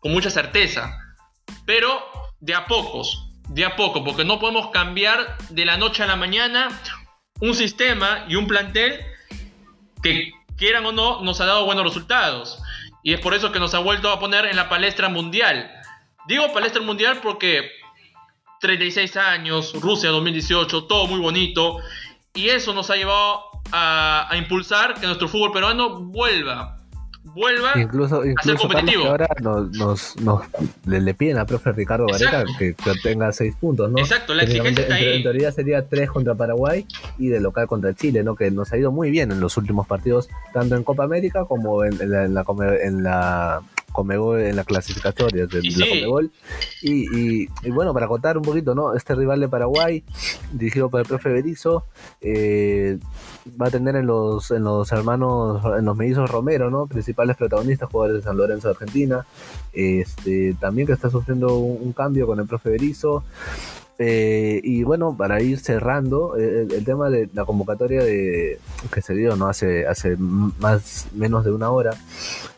con 0.00 0.12
mucha 0.12 0.30
certeza. 0.30 0.98
Pero 1.64 2.04
de 2.40 2.54
a 2.54 2.66
pocos, 2.66 3.28
de 3.48 3.64
a 3.64 3.76
poco, 3.76 4.04
porque 4.04 4.24
no 4.24 4.38
podemos 4.40 4.70
cambiar 4.70 5.38
de 5.50 5.64
la 5.64 5.76
noche 5.76 6.02
a 6.02 6.06
la 6.06 6.16
mañana 6.16 6.68
un 7.40 7.54
sistema 7.54 8.24
y 8.28 8.36
un 8.36 8.46
plantel 8.46 9.00
que, 10.02 10.32
quieran 10.56 10.84
o 10.86 10.92
no, 10.92 11.22
nos 11.22 11.40
ha 11.40 11.46
dado 11.46 11.64
buenos 11.64 11.84
resultados. 11.84 12.58
Y 13.02 13.14
es 13.14 13.20
por 13.20 13.32
eso 13.32 13.52
que 13.52 13.60
nos 13.60 13.74
ha 13.74 13.78
vuelto 13.78 14.10
a 14.10 14.18
poner 14.18 14.44
en 14.44 14.56
la 14.56 14.68
palestra 14.68 15.08
mundial. 15.08 15.70
Digo 16.26 16.52
palestra 16.52 16.82
mundial 16.82 17.20
porque 17.22 17.70
36 18.60 19.16
años, 19.16 19.72
Rusia 19.80 20.10
2018, 20.10 20.84
todo 20.84 21.06
muy 21.06 21.20
bonito. 21.20 21.78
Y 22.34 22.48
eso 22.48 22.74
nos 22.74 22.90
ha 22.90 22.96
llevado 22.96 23.44
a, 23.72 24.28
impulsar 24.36 24.94
que 24.94 25.06
nuestro 25.06 25.28
fútbol 25.28 25.52
peruano 25.52 26.00
vuelva 26.00 26.77
vuelva 27.32 27.72
incluso, 27.76 28.22
a 28.22 28.42
ser 28.42 28.56
competitivo. 28.56 29.04
ahora 29.04 29.28
nos, 29.40 30.14
le, 30.86 31.14
piden 31.14 31.38
a 31.38 31.46
profe 31.46 31.72
Ricardo 31.72 32.06
Gareca 32.06 32.44
que, 32.58 32.74
tenga 33.02 33.32
seis 33.32 33.54
puntos, 33.58 33.90
¿no? 33.90 33.98
Exacto, 33.98 34.34
la 34.34 34.42
exigencia 34.42 34.82
está 34.82 34.94
ahí. 34.94 35.16
En 35.16 35.22
teoría 35.22 35.52
sería 35.52 35.86
tres 35.88 36.10
contra 36.10 36.34
Paraguay 36.34 36.86
y 37.18 37.28
de 37.28 37.40
local 37.40 37.66
contra 37.66 37.94
Chile, 37.94 38.22
¿no? 38.22 38.34
Que 38.34 38.50
nos 38.50 38.72
ha 38.72 38.78
ido 38.78 38.92
muy 38.92 39.10
bien 39.10 39.30
en 39.32 39.40
los 39.40 39.56
últimos 39.56 39.86
partidos, 39.86 40.28
tanto 40.52 40.76
en 40.76 40.84
Copa 40.84 41.04
América 41.04 41.44
como 41.44 41.84
en, 41.84 41.98
la, 42.10 42.24
en 42.82 43.02
la 43.02 43.62
Comebol 43.98 44.40
en 44.40 44.54
la 44.54 44.62
clasificatoria 44.62 45.48
de, 45.48 45.60
la 45.60 45.86
Comebol. 45.88 46.30
Y, 46.82 47.48
y, 47.64 47.70
bueno, 47.70 47.92
para 47.92 48.06
contar 48.06 48.36
un 48.36 48.44
poquito, 48.44 48.72
¿no? 48.72 48.94
Este 48.94 49.16
rival 49.16 49.40
de 49.40 49.48
Paraguay, 49.48 50.04
dirigido 50.52 50.88
por 50.88 51.00
el 51.00 51.06
profe 51.06 51.30
Berizzo, 51.30 51.84
eh, 52.20 52.98
va 53.60 53.66
a 53.66 53.70
tener 53.70 53.96
en 53.96 54.06
los, 54.06 54.52
en 54.52 54.62
los 54.62 54.92
hermanos, 54.92 55.60
en 55.76 55.84
los 55.84 55.96
mellizos 55.96 56.30
Romero, 56.30 56.70
¿no? 56.70 56.86
Principales 56.86 57.36
protagonistas, 57.36 57.90
jugadores 57.90 58.22
de 58.22 58.28
San 58.28 58.36
Lorenzo 58.36 58.68
de 58.68 58.72
Argentina. 58.74 59.26
Este, 59.72 60.54
también 60.60 60.86
que 60.86 60.92
está 60.92 61.10
sufriendo 61.10 61.56
un, 61.56 61.92
cambio 61.92 62.28
con 62.28 62.38
el 62.38 62.46
profe 62.46 62.70
Berizzo. 62.70 63.24
Eh, 64.00 64.60
y 64.62 64.84
bueno, 64.84 65.16
para 65.16 65.42
ir 65.42 65.58
cerrando, 65.58 66.36
eh, 66.36 66.68
el, 66.70 66.84
tema 66.84 67.10
de 67.10 67.28
la 67.34 67.44
convocatoria 67.44 68.02
de, 68.04 68.60
que 68.92 69.02
se 69.02 69.14
dio 69.14 69.34
no 69.34 69.48
hace, 69.48 69.88
hace 69.88 70.16
más 70.16 71.08
menos 71.14 71.44
de 71.44 71.50
una 71.50 71.70
hora 71.70 71.90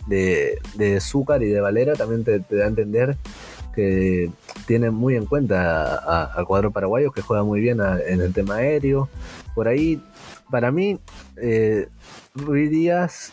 de, 0.06 0.58
de 0.74 1.00
Zúcar 1.00 1.42
y 1.42 1.48
de 1.48 1.62
Valera 1.62 1.94
también 1.94 2.24
te, 2.24 2.40
da 2.40 2.64
a 2.64 2.68
entender 2.68 3.16
que 3.74 4.30
tiene 4.66 4.90
muy 4.90 5.16
en 5.16 5.24
cuenta 5.24 6.26
al 6.26 6.46
cuadro 6.46 6.72
paraguayo 6.72 7.12
que 7.12 7.22
juega 7.22 7.42
muy 7.42 7.60
bien 7.60 7.80
en 7.80 8.20
el 8.20 8.34
tema 8.34 8.56
aéreo. 8.56 9.08
Por 9.54 9.68
ahí, 9.68 10.02
para 10.50 10.70
mí, 10.70 10.98
eh, 11.36 11.88
Ruiz 12.34 12.70
Díaz 12.70 13.32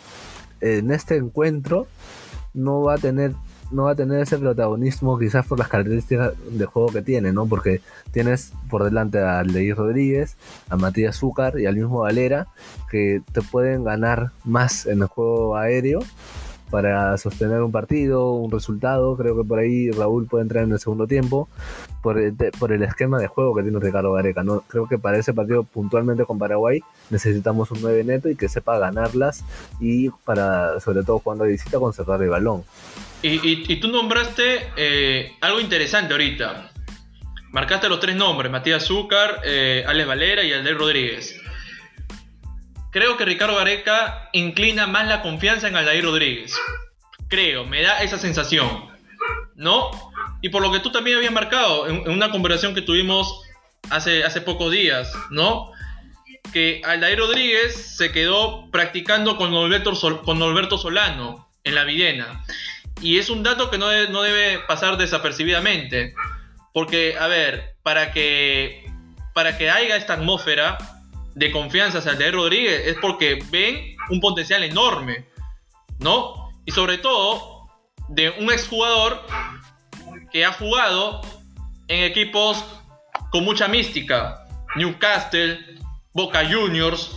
en 0.62 0.92
este 0.92 1.18
encuentro 1.18 1.88
no 2.54 2.84
va 2.84 2.96
a 2.96 2.98
tener 2.98 3.34
no 3.72 3.84
va 3.84 3.92
a 3.92 3.96
tener 3.96 4.22
ese 4.22 4.38
protagonismo 4.38 5.18
quizás 5.18 5.46
por 5.46 5.60
las 5.60 5.68
características 5.68 6.34
de 6.50 6.66
juego 6.66 6.90
que 6.90 7.02
tiene, 7.02 7.34
¿no? 7.34 7.46
Porque 7.46 7.82
tienes 8.12 8.54
por 8.70 8.84
delante 8.84 9.20
a 9.20 9.44
Leí 9.44 9.74
Rodríguez, 9.74 10.38
a 10.70 10.78
Matías 10.78 11.18
Zúcar 11.18 11.60
y 11.60 11.66
al 11.66 11.76
mismo 11.76 12.00
Valera 12.00 12.48
que 12.90 13.22
te 13.32 13.42
pueden 13.42 13.84
ganar 13.84 14.32
más 14.44 14.86
en 14.86 15.02
el 15.02 15.08
juego 15.08 15.58
aéreo 15.58 16.00
para 16.70 17.18
sostener 17.18 17.62
un 17.62 17.72
partido, 17.72 18.32
un 18.34 18.52
resultado. 18.52 19.16
Creo 19.16 19.38
que 19.38 19.44
por 19.44 19.60
ahí 19.60 19.92
Raúl 19.92 20.28
puede 20.28 20.44
entrar 20.44 20.64
en 20.64 20.72
el 20.72 20.80
segundo 20.80 21.08
tiempo 21.08 21.48
por 22.02 22.18
el, 22.18 22.36
por 22.60 22.72
el 22.72 22.84
esquema 22.84 23.20
de 23.20 23.28
juego 23.28 23.56
que 23.56 23.64
tiene 23.64 23.80
Ricardo 23.80 24.14
Gareca. 24.14 24.44
¿no? 24.44 24.62
Creo 24.68 24.88
que 24.88 24.98
para 24.98 25.18
ese 25.18 25.34
partido 25.34 25.64
puntualmente 25.64 26.26
con 26.26 26.38
Paraguay 26.38 26.82
necesitamos 27.10 27.72
un 27.72 27.82
9 27.82 28.04
neto 28.04 28.30
y 28.30 28.36
que 28.36 28.50
sepa 28.50 28.78
ganarlas 28.80 29.44
y 29.80 30.10
para, 30.26 30.80
sobre 30.80 31.04
todo 31.04 31.20
cuando 31.20 31.46
visita, 31.46 31.80
conservar 31.80 32.22
el 32.22 32.30
balón. 32.30 32.64
Y, 33.22 33.76
tú 33.78 33.88
nombraste 33.88 34.70
eh, 34.76 35.36
algo 35.42 35.60
interesante 35.60 36.14
ahorita. 36.14 36.72
Marcaste 37.52 37.90
los 37.90 38.00
tres 38.00 38.16
nombres, 38.16 38.52
Matías 38.52 38.86
Zúcar, 38.86 39.42
eh, 39.44 39.84
Alex 39.88 40.08
Valera 40.08 40.44
y 40.44 40.54
Alder 40.54 40.78
Rodríguez. 40.78 41.42
Creo 42.92 43.18
que 43.18 43.26
Ricardo 43.26 43.56
Gareca 43.56 44.30
inclina 44.34 44.88
más 44.88 45.08
la 45.08 45.22
confianza 45.22 45.68
en 45.68 45.76
Aldair 45.76 46.04
Rodríguez. 46.04 46.56
Creo, 47.28 47.66
me 47.66 47.82
da 47.82 48.02
esa 48.02 48.18
sensación. 48.18 48.88
¿No? 49.56 49.92
Y 50.42 50.50
por 50.50 50.62
lo 50.62 50.72
que 50.72 50.80
tú 50.80 50.92
también 50.92 51.18
habías 51.18 51.34
marcado 51.34 51.88
en, 51.88 52.10
una 52.10 52.30
conversación 52.30 52.76
que 52.76 52.82
tuvimos 52.82 53.42
hace, 53.90 54.24
hace 54.24 54.42
pocos 54.42 54.72
días, 54.72 55.12
¿no? 55.32 55.72
Que 56.54 56.82
Aldair 56.86 57.18
Rodríguez 57.18 57.76
se 57.98 58.12
quedó 58.12 58.70
practicando 58.72 59.36
con 59.38 59.52
Norberto, 59.52 59.94
con 60.24 60.38
Norberto 60.38 60.78
Solano 60.78 61.50
en 61.64 61.76
la 61.76 61.84
Videna. 61.84 62.44
Y 63.02 63.20
es 63.20 63.30
un 63.30 63.44
dato 63.44 63.70
que 63.70 63.78
no 63.78 63.88
no 64.10 64.22
debe 64.22 64.60
pasar 64.60 64.98
desapercibidamente. 64.98 66.14
Porque, 66.74 67.18
a 67.18 67.28
ver, 67.28 67.76
para 67.84 68.12
que, 68.12 68.86
para 69.34 69.58
que 69.58 69.70
haya 69.70 69.96
esta 69.96 70.14
atmósfera 70.14 70.78
de 71.34 71.52
confianza 71.52 72.00
hacia 72.00 72.12
Aldair 72.12 72.34
Rodríguez 72.34 72.88
es 72.88 72.98
porque 73.00 73.40
ven 73.52 73.96
un 74.10 74.20
potencial 74.20 74.64
enorme, 74.64 75.28
¿no? 76.00 76.52
Y 76.66 76.72
sobre 76.72 76.98
todo 76.98 77.68
de 78.10 78.32
un 78.32 78.52
exjugador 78.52 79.22
que 80.32 80.46
ha 80.46 80.54
jugado 80.54 81.22
en 81.88 82.04
equipos 82.04 82.64
con 83.32 83.44
mucha 83.44 83.68
mística. 83.68 84.46
Newcastle, 84.76 85.80
Boca 86.14 86.44
Juniors. 86.50 87.16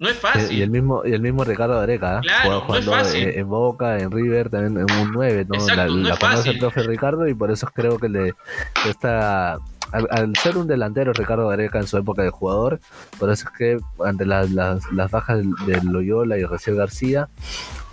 No 0.00 0.08
es 0.08 0.18
fácil. 0.18 0.58
Y 0.58 0.62
el 0.62 0.70
mismo, 0.70 1.02
y 1.04 1.12
el 1.12 1.20
mismo 1.20 1.44
Ricardo 1.44 1.78
Areca, 1.78 2.18
¿eh? 2.18 2.20
claro, 2.22 2.64
no 2.66 2.74
es 2.74 2.86
fácil. 2.86 3.28
En, 3.28 3.48
Boca, 3.48 3.98
en 3.98 4.10
River, 4.10 4.48
también 4.48 4.88
en 4.88 4.96
un 4.96 5.12
9, 5.12 5.46
¿no? 5.46 5.66
la, 5.76 5.86
no 5.86 6.16
conoce 6.18 6.50
el 6.50 6.58
profe 6.58 6.82
Ricardo 6.84 7.28
y 7.28 7.34
por 7.34 7.50
eso 7.50 7.68
creo 7.72 7.98
que 7.98 8.08
le 8.08 8.34
está 8.88 9.58
al, 9.92 10.34
ser 10.36 10.56
un 10.56 10.66
delantero 10.66 11.12
Ricardo 11.12 11.48
Gareca 11.48 11.78
en 11.78 11.86
su 11.86 11.98
época 11.98 12.22
de 12.22 12.30
jugador, 12.30 12.80
por 13.18 13.30
eso 13.30 13.48
es 13.48 13.58
que 13.58 13.78
ante 14.04 14.24
las, 14.24 14.48
bajas 15.10 15.42
de 15.66 15.82
Loyola 15.82 16.38
y 16.38 16.44
Recién 16.44 16.76
García, 16.76 17.28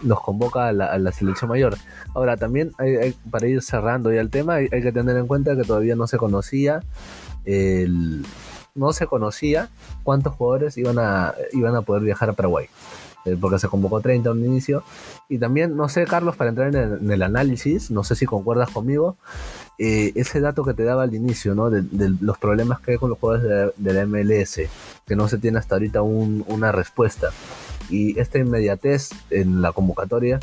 nos 0.01 0.21
convoca 0.21 0.67
a 0.67 0.71
la, 0.71 1.11
selección 1.11 1.49
mayor. 1.49 1.75
Ahora, 2.13 2.37
también 2.37 2.71
hay, 2.77 3.15
para 3.29 3.47
ir 3.47 3.61
cerrando 3.61 4.13
ya 4.13 4.21
el 4.21 4.29
tema, 4.29 4.55
hay, 4.55 4.69
que 4.69 4.91
tener 4.91 5.17
en 5.17 5.27
cuenta 5.27 5.55
que 5.55 5.63
todavía 5.63 5.95
no 5.95 6.07
se 6.07 6.17
conocía 6.17 6.81
el, 7.45 8.23
no 8.77 8.93
se 8.93 9.07
conocía 9.07 9.69
cuántos 10.03 10.35
jugadores 10.35 10.77
iban 10.77 10.99
a, 10.99 11.33
iban 11.51 11.75
a 11.75 11.81
poder 11.81 12.03
viajar 12.03 12.29
a 12.29 12.33
Paraguay. 12.33 12.67
Eh, 13.27 13.35
porque 13.39 13.59
se 13.59 13.67
convocó 13.67 13.99
30 13.99 14.29
a 14.29 14.31
un 14.31 14.45
inicio. 14.45 14.83
Y 15.27 15.37
también, 15.37 15.75
no 15.75 15.89
sé, 15.89 16.05
Carlos, 16.05 16.37
para 16.37 16.49
entrar 16.49 16.73
en 16.73 17.11
el 17.11 17.21
análisis, 17.21 17.91
no 17.91 18.05
sé 18.05 18.15
si 18.15 18.25
concuerdas 18.25 18.69
conmigo, 18.69 19.17
eh, 19.77 20.13
ese 20.15 20.39
dato 20.39 20.63
que 20.63 20.73
te 20.73 20.83
daba 20.83 21.03
al 21.03 21.13
inicio, 21.13 21.53
¿no? 21.53 21.69
De, 21.69 21.83
los 22.21 22.37
problemas 22.37 22.79
que 22.79 22.91
hay 22.91 22.97
con 22.97 23.09
los 23.09 23.19
jugadores 23.19 23.73
de, 23.75 23.93
la 23.93 24.05
MLS, 24.05 24.61
que 25.05 25.15
no 25.15 25.27
se 25.27 25.37
tiene 25.39 25.59
hasta 25.59 25.75
ahorita 25.75 26.01
una 26.01 26.71
respuesta. 26.71 27.31
Y 27.89 28.17
esta 28.17 28.37
inmediatez 28.37 29.09
en 29.29 29.61
la 29.61 29.73
convocatoria 29.73 30.39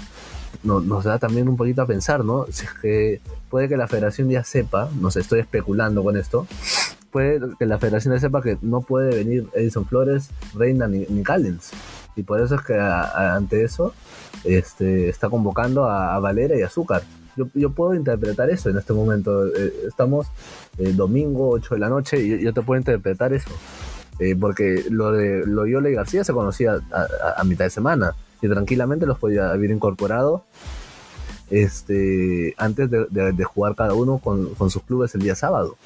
nos 0.62 1.05
da 1.05 1.19
también 1.19 1.48
un 1.48 1.56
poquito 1.56 1.82
a 1.82 1.86
pensar, 1.86 2.24
¿no? 2.24 2.47
Si 2.51 2.65
es 2.65 2.73
que 2.74 3.20
puede 3.51 3.69
que 3.69 3.77
la 3.77 3.89
federación 3.89 4.28
ya 4.31 4.44
sepa, 4.44 4.89
no 5.01 5.11
sé, 5.11 5.20
estoy 5.20 5.40
especulando 5.40 6.02
con 6.02 6.16
esto, 6.16 6.47
puede 7.15 7.41
que 7.59 7.65
la 7.65 7.78
federación 7.78 8.19
sepa 8.19 8.43
que 8.43 8.59
no 8.61 8.82
puede 8.82 9.15
venir 9.15 9.47
Edison 9.55 9.86
Flores, 9.86 10.28
Reina 10.55 10.89
ni, 10.89 11.07
ni 11.09 11.23
Callens. 11.23 11.70
Y 12.16 12.24
por 12.24 12.41
eso 12.41 12.57
es 12.57 12.62
que 12.62 12.74
ante 12.74 13.62
eso 13.65 13.95
este, 14.45 15.09
está 15.09 15.31
convocando 15.31 15.85
a, 15.85 16.15
a 16.15 16.19
Valera 16.19 16.59
y 16.59 16.62
Azúcar 16.62 17.03
yo, 17.36 17.70
puedo 17.70 17.95
interpretar 17.95 18.51
eso 18.51 18.70
en 18.70 18.78
este 18.78 18.93
momento. 18.93 19.47
Eh, 19.47 19.73
estamos 19.89 20.27
eh, 20.78 20.93
domingo, 20.93 21.51
8 21.51 21.74
de 21.74 21.81
la 21.81 21.89
noche, 21.89 22.20
y 22.20 22.43
yo, 22.43 22.53
te 22.53 22.62
puedo 22.62 22.78
interpretar 22.78 23.32
eso. 23.32 23.51
Eh, 24.20 24.36
porque 24.39 24.85
lo 24.91 25.11
de 25.11 25.45
Loyola 25.45 25.91
y 25.91 25.95
García 25.95 26.23
se 26.23 26.32
conocía 26.32 26.78
a, 27.36 27.43
mitad 27.43 27.65
de 27.65 27.70
semana 27.70 28.15
y 28.41 28.49
tranquilamente 28.49 29.07
los 29.07 29.19
podía 29.19 29.51
haber 29.51 29.73
incorporado 29.73 30.45
este, 31.51 32.55
antes 32.57 32.89
de, 32.91 33.45
jugar 33.45 33.74
cada 33.74 33.95
uno 33.95 34.19
con, 34.19 34.55
sus 34.70 34.85
clubes 34.85 35.15
el 35.16 35.23
día 35.23 35.35
sábado. 35.35 35.77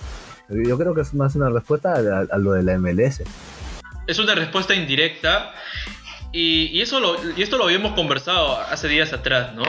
Yo 0.49 0.79
creo 0.79 0.95
que 0.95 1.03
es 1.03 1.15
más 1.15 1.35
una 1.35 1.51
respuesta 1.51 1.95
a, 1.95 2.39
lo 2.39 2.53
de 2.53 2.62
la 2.62 2.79
MLS. 2.79 3.23
Es 4.07 4.19
una 4.19 4.35
respuesta 4.35 4.75
indirecta 4.75 5.53
y, 6.33 6.66
y, 6.73 6.81
eso 6.81 7.01
lo, 7.01 7.16
y 7.37 7.43
esto 7.43 7.59
lo 7.59 7.65
habíamos 7.65 7.93
conversado 7.93 8.59
hace 8.59 8.89
días 8.89 9.12
atrás, 9.12 9.55
¿no? 9.55 9.65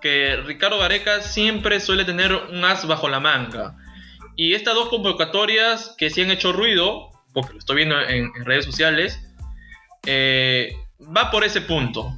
que 0.00 0.36
Ricardo 0.44 0.78
Gareca 0.78 1.20
siempre 1.20 1.80
suele 1.80 2.04
tener 2.04 2.34
un 2.34 2.64
as 2.64 2.86
bajo 2.86 3.08
la 3.08 3.20
manga. 3.20 3.76
Y 4.36 4.54
estas 4.54 4.74
dos 4.74 4.88
convocatorias 4.88 5.94
que 5.98 6.10
sí 6.10 6.22
han 6.22 6.30
hecho 6.30 6.52
ruido, 6.52 7.10
porque 7.32 7.52
lo 7.52 7.58
estoy 7.58 7.76
viendo 7.76 8.00
en, 8.00 8.32
redes 8.44 8.64
sociales, 8.64 9.20
eh, 10.06 10.72
va 11.16 11.30
por 11.30 11.44
ese 11.44 11.60
punto, 11.60 12.14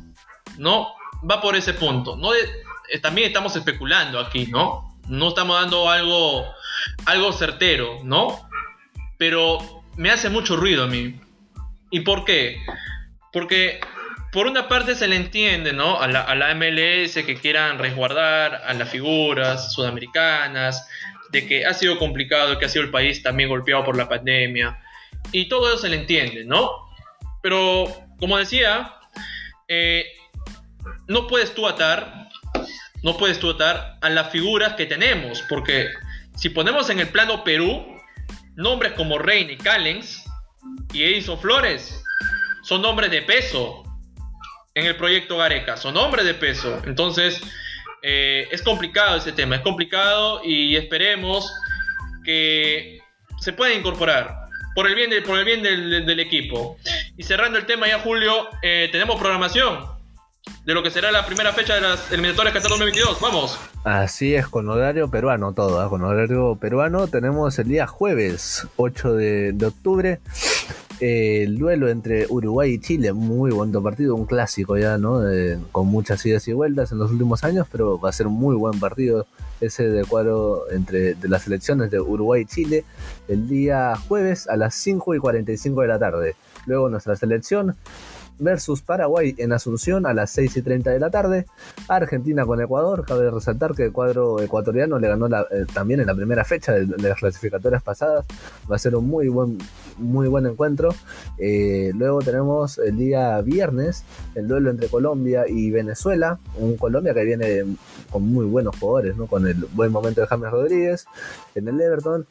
¿no? 0.59 0.89
Va 1.29 1.41
por 1.41 1.57
ese 1.57 1.75
punto. 1.75 2.17
¿no? 2.17 2.33
Eh, 2.35 2.99
también 3.01 3.27
estamos 3.27 3.57
especulando 3.57 4.21
aquí, 4.21 4.47
¿no? 4.47 4.92
No 5.09 5.29
estamos 5.29 5.61
dando 5.61 5.91
algo, 5.91 6.47
algo 7.07 7.33
certero, 7.33 8.01
¿no? 8.05 8.49
Pero 9.19 9.85
me 9.97 10.11
hace 10.11 10.31
mucho 10.31 10.57
ruido 10.57 10.85
a 10.85 10.87
mí. 10.87 11.21
¿Y 11.91 12.01
por 12.01 12.25
qué? 12.25 12.59
Porque 13.33 13.81
por 14.33 14.47
una 14.47 14.69
parte 14.69 14.95
se 14.95 15.09
le 15.09 15.17
entiende, 15.17 15.73
¿no? 15.73 16.01
A 16.01 16.07
la, 16.09 16.23
a 16.23 16.35
la, 16.35 16.55
MLS 16.55 17.15
que 17.25 17.37
quieran 17.41 17.79
resguardar 17.79 18.63
a 18.67 18.73
las 18.73 18.89
figuras 18.89 19.73
sudamericanas, 19.75 20.89
de 21.31 21.47
que 21.47 21.67
ha 21.67 21.75
sido 21.75 21.99
complicado, 21.99 22.59
que 22.59 22.67
ha 22.67 22.69
sido 22.69 22.85
el 22.85 22.91
país 22.91 23.23
también 23.23 23.49
golpeado 23.49 23.85
por 23.85 23.97
la 23.97 24.09
pandemia. 24.09 24.79
Y 25.33 25.49
todo 25.49 25.69
eso 25.69 25.79
se 25.79 25.89
le 25.89 25.97
entiende, 25.97 26.45
¿no? 26.45 26.71
Pero, 27.43 27.87
como 28.19 28.39
decía, 28.39 28.95
eh, 29.69 30.07
no 31.09 31.27
puedes 31.27 31.55
tú 31.55 31.67
atar, 31.67 32.22
no 33.03 33.17
puedes 33.17 33.39
tú 33.39 33.57
a 33.61 34.11
las 34.11 34.31
figuras 34.31 34.75
que 34.75 34.87
tenemos, 34.87 35.43
porque 35.49 35.89
si 36.37 36.51
ponemos 36.51 36.89
en 36.91 37.01
el 37.01 37.09
plano 37.09 37.45
Perú, 37.45 37.85
nombres 38.57 38.93
como 38.93 39.19
Reina 39.19 39.53
y 39.53 39.57
Callens 39.57 40.25
y 40.93 41.03
Edison 41.03 41.39
Flores 41.39 42.03
son 42.63 42.83
nombres 42.83 43.11
de 43.11 43.23
peso, 43.23 43.83
en 44.75 44.87
el 44.87 44.97
proyecto 44.97 45.37
Gareca. 45.37 45.77
Son 45.77 45.97
hombres 45.97 46.25
de 46.25 46.35
peso. 46.35 46.81
Entonces, 46.87 47.41
eh, 48.03 48.49
es 48.51 48.63
complicado 48.63 49.17
ese 49.17 49.33
tema. 49.33 49.57
Es 49.57 49.63
complicado 49.63 50.43
y 50.45 50.77
esperemos 50.77 51.53
que 52.25 53.01
se 53.39 53.53
pueda 53.53 53.75
incorporar. 53.75 54.43
Por 54.75 54.87
el 54.87 54.95
bien, 54.95 55.11
por 55.25 55.39
el 55.39 55.45
bien 55.45 55.63
del, 55.63 56.21
equipo. 56.21 56.79
Y 57.19 57.23
cerrando 57.25 57.59
el 57.59 57.67
tema 57.67 57.89
ya, 57.89 57.99
Julio, 57.99 58.49
eh, 58.63 58.89
tenemos 58.91 59.21
programación 59.21 59.92
de 60.65 60.75
lo 60.75 60.83
que 60.83 60.91
será 60.91 61.11
la 61.11 61.27
primera 61.27 61.53
fecha 61.53 61.75
de 61.75 61.81
las 61.81 62.11
eliminatorias 62.13 62.55
Qatar 62.55 62.71
2022. 62.71 63.21
Vamos. 63.21 63.59
Así 63.85 64.35
es, 64.35 64.47
con 64.47 64.69
horario 64.69 65.11
peruano 65.11 65.53
todo, 65.53 65.85
¿eh? 65.85 65.89
con 65.89 66.03
horario 66.03 66.57
peruano 66.57 67.09
tenemos 67.09 67.59
el 67.59 67.69
día 67.69 67.87
jueves 67.87 68.67
8 68.77 69.15
de, 69.15 69.67
octubre 69.67 70.21
el 71.01 71.59
duelo 71.59 71.89
entre 71.89 72.27
Uruguay 72.29 72.75
y 72.75 72.79
Chile, 72.79 73.13
muy 73.13 73.51
buen 73.51 73.73
partido, 73.73 74.15
un 74.15 74.25
clásico 74.25 74.79
ya, 74.79 74.99
¿no? 74.99 75.21
con 75.73 75.89
muchas 75.89 76.25
idas 76.25 76.47
y 76.47 76.53
vueltas 76.53 76.93
en 76.93 76.99
los 76.99 77.11
últimos 77.11 77.43
años, 77.43 77.67
pero 77.73 77.99
va 77.99 78.11
a 78.11 78.13
ser 78.13 78.29
muy 78.29 78.55
buen 78.55 78.79
partido 78.79 79.27
ese 79.61 79.89
de 79.89 80.05
cuadro 80.05 80.71
entre 80.71 81.17
las 81.23 81.43
selecciones 81.43 81.91
de 81.91 81.99
Uruguay 81.99 82.43
y 82.43 82.47
Chile 82.47 82.85
el 83.27 83.49
día 83.49 83.97
jueves 83.97 84.49
a 84.49 84.57
las 84.57 84.77
5 84.77 85.17
y 85.17 85.19
45 85.19 85.81
de 85.81 85.89
la 85.89 85.99
tarde. 85.99 86.37
Luego 86.67 86.89
nuestra 86.89 87.17
selección 87.17 87.75
versus 88.39 88.83
Paraguay 88.83 89.35
en 89.39 89.53
Asunción 89.53 90.07
a 90.07 90.15
las 90.15 90.31
6 90.31 90.57
y 90.57 90.63
30 90.63 90.91
de 90.91 91.01
la 91.01 91.11
tarde. 91.11 91.47
Argentina 91.89 92.45
con 92.45 92.61
Ecuador. 92.61 93.05
Cabe 93.07 93.31
resaltar 93.31 93.75
que 93.75 93.85
el 93.87 93.93
cuadro 93.93 94.41
ecuatoriano 94.41 94.99
le 94.99 95.09
ganó 95.09 95.27
eh, 95.27 95.67
también 95.73 96.01
en 96.01 96.07
la 96.07 96.15
primera 96.15 96.45
fecha 96.45 96.73
de, 96.73 96.87
las 96.87 97.19
clasificatorias 97.19 97.83
pasadas. 97.83 98.27
Va 98.71 98.77
a 98.77 98.79
ser 98.79 98.97
un 98.97 99.07
muy 99.07 99.29
buen, 99.29 99.59
muy 99.99 100.29
buen 100.29 100.47
encuentro. 100.47 100.91
Eh, 101.39 101.93
luego 101.95 102.21
tenemos 102.21 102.79
el 102.79 102.97
día 102.97 103.41
viernes 103.41 104.05
el 104.35 104.49
duelo 104.49 104.71
entre 104.71 104.89
Colombia 104.89 105.45
y 105.49 105.71
Venezuela. 105.71 106.39
Un 106.59 106.77
Colombia 106.77 107.15
que 107.15 107.25
viene 107.25 107.77
con 108.11 108.23
muy 108.25 108.47
buenos 108.47 108.77
jugadores, 108.79 109.17
¿no? 109.17 109.27
con 109.27 109.47
el 109.47 109.57
buen 109.73 109.93
momento 109.93 110.21
de 110.21 110.27
James 110.27 110.51
Rodríguez 110.51 111.07
en 111.55 111.69
el 111.69 111.81
Everton. 111.81 112.27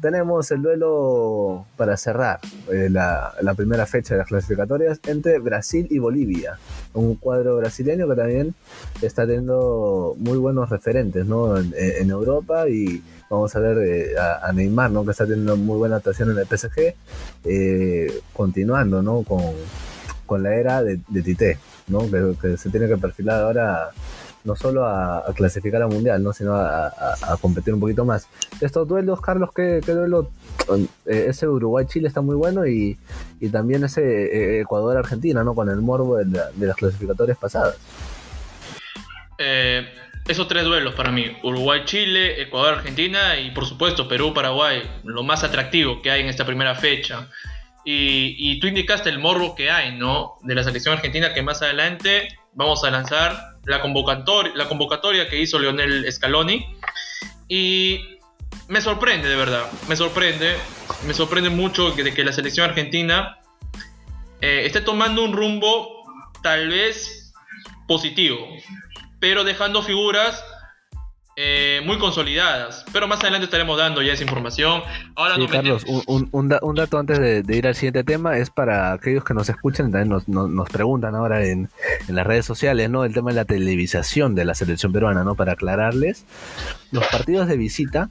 Tenemos 0.00 0.50
el 0.50 0.62
duelo 0.62 1.66
para 1.76 1.96
cerrar 1.96 2.38
eh, 2.70 2.88
la, 2.90 3.32
primera 3.56 3.86
fecha 3.86 4.14
de 4.14 4.18
las 4.18 4.28
clasificatorias 4.28 5.00
entre 5.06 5.38
Brasil 5.38 5.86
y 5.90 5.98
Bolivia. 5.98 6.58
Un 6.94 7.16
cuadro 7.16 7.56
brasileño 7.56 8.08
que 8.08 8.14
también 8.14 8.54
está 9.02 9.26
teniendo 9.26 10.14
muy 10.18 10.38
buenos 10.38 10.70
referentes 10.70 11.26
¿no? 11.26 11.58
en, 11.58 12.10
Europa 12.10 12.68
y 12.68 13.02
vamos 13.28 13.54
a 13.56 13.60
ver 13.60 13.78
eh, 13.78 14.14
a, 14.18 14.52
Neymar, 14.52 14.90
¿no? 14.90 15.04
que 15.04 15.10
está 15.10 15.26
teniendo 15.26 15.56
muy 15.56 15.76
buena 15.78 15.96
actuación 15.96 16.30
en 16.30 16.38
el 16.38 16.46
PSG, 16.46 16.94
eh, 17.44 18.20
continuando 18.32 19.02
¿no? 19.02 19.22
con, 19.22 19.42
con, 20.24 20.42
la 20.42 20.54
era 20.54 20.82
de, 20.82 20.98
Tite, 21.22 21.58
¿no? 21.88 22.08
Que, 22.40 22.56
se 22.56 22.70
tiene 22.70 22.88
que 22.88 22.96
perfilar 22.96 23.42
ahora 23.42 23.90
no 24.44 24.56
solo 24.56 24.86
a, 24.86 25.24
clasificar 25.34 25.82
al 25.82 25.88
mundial, 25.88 26.22
¿no? 26.22 26.32
sino 26.32 26.54
a, 26.54 26.92
competir 27.40 27.74
un 27.74 27.80
poquito 27.80 28.04
más. 28.04 28.28
Estos 28.60 28.86
duelos, 28.88 29.20
Carlos, 29.20 29.50
¿qué, 29.54 29.80
duelo? 29.80 30.30
Eh, 31.06 31.26
ese 31.28 31.48
Uruguay-Chile 31.48 32.08
está 32.08 32.20
muy 32.20 32.36
bueno 32.36 32.66
y, 32.66 32.98
también 33.52 33.84
ese 33.84 34.02
eh, 34.02 34.60
Ecuador-Argentina, 34.60 35.42
¿no? 35.42 35.54
Con 35.54 35.68
el 35.68 35.80
morbo 35.80 36.16
de, 36.16 36.66
las 36.66 36.76
clasificatorias 36.76 37.38
pasadas. 37.38 37.78
Eh, 39.38 39.88
esos 40.28 40.46
tres 40.46 40.64
duelos 40.64 40.94
para 40.94 41.10
mí, 41.10 41.36
Uruguay-Chile, 41.42 42.42
Ecuador-Argentina 42.42 43.38
y 43.38 43.50
por 43.50 43.66
supuesto 43.66 44.06
Perú-Paraguay, 44.06 44.82
lo 45.04 45.22
más 45.22 45.42
atractivo 45.44 46.00
que 46.02 46.10
hay 46.10 46.20
en 46.20 46.28
esta 46.28 46.44
primera 46.44 46.74
fecha. 46.74 47.28
Y, 47.84 48.60
tú 48.60 48.66
indicaste 48.66 49.08
el 49.08 49.18
morbo 49.18 49.54
que 49.54 49.70
hay, 49.70 49.96
¿no? 49.96 50.36
De 50.42 50.54
la 50.54 50.62
selección 50.62 50.94
argentina 50.94 51.34
que 51.34 51.42
más 51.42 51.62
adelante 51.62 52.28
vamos 52.52 52.84
a 52.84 52.90
lanzar 52.90 53.58
la 53.64 53.80
convocatoria, 53.80 54.52
la 54.54 54.68
convocatoria 54.68 55.28
que 55.28 55.40
hizo 55.40 55.58
Leonel 55.58 56.10
Scaloni. 56.10 56.76
Y 57.48 58.18
me 58.68 58.80
sorprende, 58.80 59.28
de 59.28 59.36
verdad, 59.36 59.70
me 59.88 59.96
sorprende, 59.96 60.56
me 61.06 61.14
sorprende 61.14 61.50
mucho 61.50 61.90
de 61.90 62.14
que 62.14 62.24
la 62.24 62.32
selección 62.32 62.68
argentina 62.68 63.38
eh, 64.40 64.62
esté 64.64 64.80
tomando 64.80 65.24
un 65.24 65.32
rumbo 65.32 66.04
tal 66.42 66.68
vez 66.68 67.32
positivo, 67.86 68.38
pero 69.18 69.44
dejando 69.44 69.82
figuras 69.82 70.42
eh, 71.36 71.80
muy 71.86 71.98
consolidadas. 71.98 72.84
Pero 72.92 73.06
más 73.08 73.20
adelante 73.20 73.44
estaremos 73.44 73.78
dando 73.78 74.02
ya 74.02 74.12
esa 74.12 74.22
información. 74.24 74.82
Ahora 75.14 75.36
Carlos, 75.50 75.84
un, 75.86 76.48
dato 76.48 76.98
antes 76.98 77.18
de, 77.18 77.56
ir 77.56 77.66
al 77.66 77.74
siguiente 77.74 78.04
tema 78.04 78.36
es 78.36 78.50
para 78.50 78.92
aquellos 78.92 79.24
que 79.24 79.32
nos 79.32 79.48
escuchan, 79.48 79.90
también 79.90 80.22
nos, 80.26 80.68
preguntan 80.68 81.14
ahora 81.14 81.46
en, 81.46 81.70
las 82.08 82.26
redes 82.26 82.44
sociales, 82.44 82.90
¿no? 82.90 83.04
El 83.04 83.14
tema 83.14 83.30
de 83.30 83.36
la 83.36 83.44
televisación 83.44 84.34
de 84.34 84.44
la 84.44 84.54
selección 84.54 84.92
peruana, 84.92 85.24
¿no? 85.24 85.34
Para 85.34 85.52
aclararles, 85.52 86.24
los 86.90 87.06
partidos 87.06 87.48
de 87.48 87.56
visita 87.56 88.10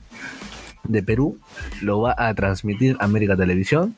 de 0.84 1.04
Perú 1.04 1.38
lo 1.82 2.02
va 2.02 2.16
a 2.18 2.34
transmitir 2.34 2.96
América 3.00 3.36
Televisión 3.36 3.96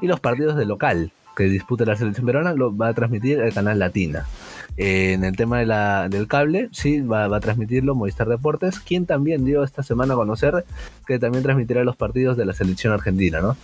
y 0.00 0.06
los 0.06 0.20
partidos 0.20 0.56
de 0.56 0.64
local 0.64 1.10
que 1.36 1.44
dispute 1.44 1.84
la 1.84 1.96
selección 1.96 2.24
peruana 2.24 2.54
lo 2.54 2.74
va 2.74 2.88
a 2.88 2.94
transmitir 2.94 3.40
el 3.40 3.52
canal 3.52 3.78
Latina 3.78 4.24
en 4.76 5.24
el 5.24 5.36
tema 5.36 5.58
de 5.58 5.66
la, 5.66 6.08
del 6.08 6.28
cable, 6.28 6.68
sí, 6.72 7.00
va, 7.00 7.24
a 7.24 7.40
transmitirlo 7.40 7.94
Movistar 7.94 8.28
Deportes, 8.28 8.78
quien 8.80 9.06
también 9.06 9.44
dio 9.44 9.64
esta 9.64 9.82
semana 9.82 10.14
a 10.14 10.16
conocer 10.16 10.64
que 11.06 11.18
también 11.18 11.42
transmitirá 11.42 11.82
los 11.84 11.96
partidos 11.96 12.36
de 12.36 12.44
la 12.44 12.52
selección 12.52 12.92
argentina, 12.92 13.40
¿no? 13.40 13.56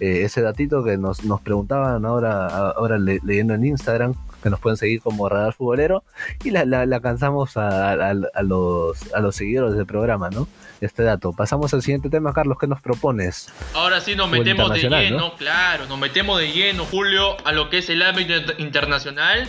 Eh, 0.00 0.22
ese 0.24 0.42
datito 0.42 0.84
que 0.84 0.96
nos, 0.96 1.24
nos 1.24 1.40
preguntaban 1.40 2.04
ahora, 2.04 2.46
ahora 2.46 2.98
leyendo 2.98 3.54
en 3.54 3.64
Instagram, 3.64 4.14
que 4.42 4.50
nos 4.50 4.60
pueden 4.60 4.76
seguir 4.76 5.00
como 5.00 5.28
Radar 5.28 5.52
Futbolero, 5.54 6.04
y 6.44 6.50
la, 6.50 6.64
la, 6.64 6.82
alcanzamos 6.82 7.56
a, 7.56 7.92
a, 7.92 8.42
los, 8.42 9.12
a 9.12 9.20
los 9.20 9.36
seguidores 9.36 9.74
del 9.74 9.86
programa, 9.86 10.30
¿no? 10.30 10.48
Este 10.80 11.02
dato. 11.02 11.32
Pasamos 11.32 11.74
al 11.74 11.82
siguiente 11.82 12.08
tema, 12.08 12.32
Carlos, 12.32 12.56
¿qué 12.58 12.66
nos 12.66 12.80
propones? 12.80 13.52
Ahora 13.74 14.00
sí 14.00 14.16
nos 14.16 14.30
metemos 14.30 14.72
de 14.72 14.88
lleno, 14.88 15.34
claro, 15.36 15.86
nos 15.86 15.98
metemos 15.98 16.38
de 16.38 16.52
lleno, 16.52 16.86
Julio, 16.86 17.36
a 17.44 17.52
lo 17.52 17.68
que 17.68 17.78
es 17.78 17.90
el 17.90 18.02
ámbito 18.02 18.34
internacional. 18.58 19.46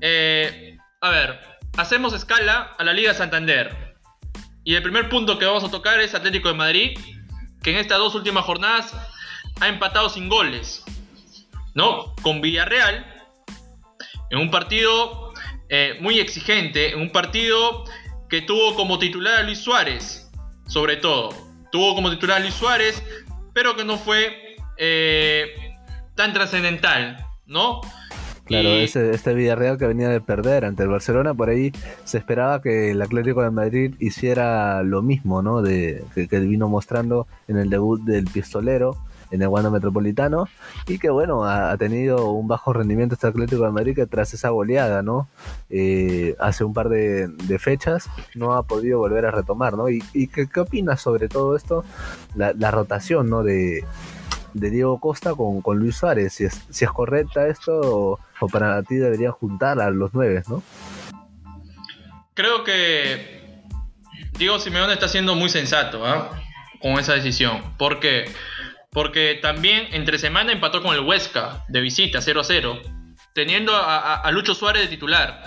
Eh, 0.00 0.76
a 1.00 1.10
ver, 1.10 1.40
hacemos 1.76 2.12
escala 2.12 2.74
a 2.78 2.84
la 2.84 2.92
Liga 2.92 3.14
Santander. 3.14 3.96
Y 4.64 4.74
el 4.74 4.82
primer 4.82 5.08
punto 5.08 5.38
que 5.38 5.46
vamos 5.46 5.64
a 5.64 5.70
tocar 5.70 6.00
es 6.00 6.14
Atlético 6.14 6.48
de 6.48 6.54
Madrid, 6.54 6.98
que 7.62 7.70
en 7.70 7.76
estas 7.76 7.98
dos 7.98 8.14
últimas 8.14 8.44
jornadas 8.44 8.94
ha 9.60 9.68
empatado 9.68 10.08
sin 10.08 10.28
goles. 10.28 10.84
¿No? 11.74 12.14
Con 12.22 12.40
Villarreal, 12.40 13.06
en 14.30 14.38
un 14.38 14.50
partido 14.50 15.32
eh, 15.68 15.96
muy 16.00 16.18
exigente, 16.18 16.92
en 16.92 17.00
un 17.00 17.10
partido 17.10 17.84
que 18.28 18.42
tuvo 18.42 18.74
como 18.74 18.98
titular 18.98 19.38
a 19.38 19.42
Luis 19.42 19.60
Suárez, 19.60 20.30
sobre 20.66 20.96
todo. 20.96 21.30
Tuvo 21.70 21.94
como 21.94 22.10
titular 22.10 22.38
a 22.38 22.40
Luis 22.40 22.54
Suárez, 22.54 23.02
pero 23.54 23.76
que 23.76 23.84
no 23.84 23.96
fue 23.96 24.56
eh, 24.76 25.74
tan 26.14 26.32
trascendental, 26.32 27.24
¿no? 27.46 27.80
Claro, 28.48 28.70
ese, 28.70 29.10
este 29.10 29.34
Villarreal 29.34 29.76
que 29.76 29.86
venía 29.86 30.08
de 30.08 30.22
perder 30.22 30.64
ante 30.64 30.82
el 30.82 30.88
Barcelona, 30.88 31.34
por 31.34 31.50
ahí 31.50 31.70
se 32.04 32.16
esperaba 32.16 32.62
que 32.62 32.92
el 32.92 33.02
Atlético 33.02 33.42
de 33.42 33.50
Madrid 33.50 33.94
hiciera 33.98 34.82
lo 34.82 35.02
mismo, 35.02 35.42
¿no? 35.42 35.60
De, 35.60 36.02
que, 36.14 36.40
vino 36.40 36.66
mostrando 36.66 37.26
en 37.46 37.58
el 37.58 37.68
debut 37.68 38.00
del 38.00 38.24
pistolero 38.24 38.96
en 39.30 39.42
el 39.42 39.48
Wanda 39.48 39.68
Metropolitano 39.68 40.48
y 40.86 40.98
que 40.98 41.10
bueno, 41.10 41.44
ha, 41.44 41.76
tenido 41.76 42.30
un 42.30 42.48
bajo 42.48 42.72
rendimiento 42.72 43.14
este 43.14 43.26
Atlético 43.26 43.64
de 43.64 43.70
Madrid 43.70 43.94
que 43.94 44.06
tras 44.06 44.32
esa 44.32 44.48
goleada, 44.48 45.02
¿no? 45.02 45.28
Eh, 45.68 46.34
hace 46.40 46.64
un 46.64 46.72
par 46.72 46.88
de, 46.88 47.28
fechas 47.58 48.08
no 48.34 48.54
ha 48.54 48.62
podido 48.62 48.98
volver 48.98 49.26
a 49.26 49.30
retomar, 49.30 49.76
¿no? 49.76 49.90
¿Y, 49.90 50.00
qué, 50.28 50.46
qué, 50.46 50.60
opinas 50.60 51.02
sobre 51.02 51.28
todo 51.28 51.54
esto? 51.54 51.84
La, 52.34 52.54
la 52.54 52.70
rotación, 52.70 53.28
¿no? 53.28 53.42
De, 53.42 53.84
de 54.54 54.70
Diego 54.70 54.98
Costa 55.00 55.34
con, 55.34 55.62
con 55.62 55.78
Luis 55.78 55.96
Suárez, 55.96 56.32
si 56.34 56.44
es, 56.44 56.66
si 56.70 56.84
es 56.84 56.90
correcta 56.90 57.46
esto 57.48 58.18
o, 58.40 58.48
para 58.48 58.82
ti 58.82 58.96
deberían 58.96 59.32
juntar 59.32 59.80
a 59.80 59.90
los 59.90 60.14
nueve, 60.14 60.42
¿no? 60.48 60.62
Creo 62.34 62.62
que 62.62 63.62
Diego 64.38 64.58
Simeone 64.58 64.92
está 64.92 65.08
siendo 65.08 65.34
muy 65.34 65.48
sensato 65.48 66.06
¿ah? 66.06 66.30
con 66.80 66.92
esa 66.92 67.14
decisión. 67.14 67.74
¿Por 67.76 67.98
qué? 67.98 68.30
Porque 68.90 69.38
también 69.42 69.88
entre 69.92 70.18
semana 70.18 70.52
empató 70.52 70.82
con 70.82 70.94
el 70.94 71.00
Huesca 71.00 71.64
de 71.68 71.80
visita 71.80 72.20
0 72.22 72.40
a 72.40 72.44
0, 72.44 72.80
teniendo 73.34 73.72
a, 73.74 74.30
Lucho 74.30 74.54
Suárez 74.54 74.82
de 74.82 74.88
titular. 74.88 75.42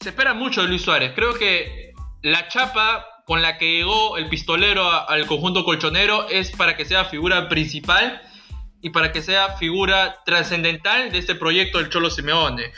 Se 0.00 0.10
espera 0.10 0.32
mucho 0.32 0.62
de 0.62 0.68
Luis 0.68 0.82
Suárez. 0.82 1.12
Creo 1.14 1.34
que 1.34 1.92
la 2.22 2.48
chapa 2.48 3.06
con 3.26 3.42
la 3.42 3.58
que 3.58 3.76
llegó 3.76 4.16
el 4.16 4.28
pistolero 4.28 4.88
al 5.08 5.26
conjunto 5.26 5.64
colchonero 5.64 6.28
es 6.28 6.50
para 6.52 6.76
que 6.76 6.84
sea 6.84 7.04
figura 7.04 7.48
principal 7.48 8.22
y 8.82 8.90
para 8.90 9.12
que 9.12 9.22
sea 9.22 9.56
figura 9.56 10.22
trascendental 10.24 11.12
de 11.12 11.18
este 11.18 11.34
proyecto 11.34 11.78
del 11.78 11.90
Cholo 11.90 12.10
Simeone, 12.10 12.72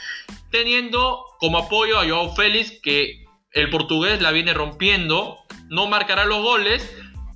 teniendo 0.51 1.25
como 1.39 1.57
apoyo 1.57 1.99
a 1.99 2.07
Joao 2.07 2.35
Félix, 2.35 2.79
que 2.81 3.25
el 3.51 3.69
portugués 3.69 4.21
la 4.21 4.31
viene 4.31 4.53
rompiendo, 4.53 5.37
no 5.69 5.87
marcará 5.87 6.25
los 6.25 6.41
goles, 6.41 6.95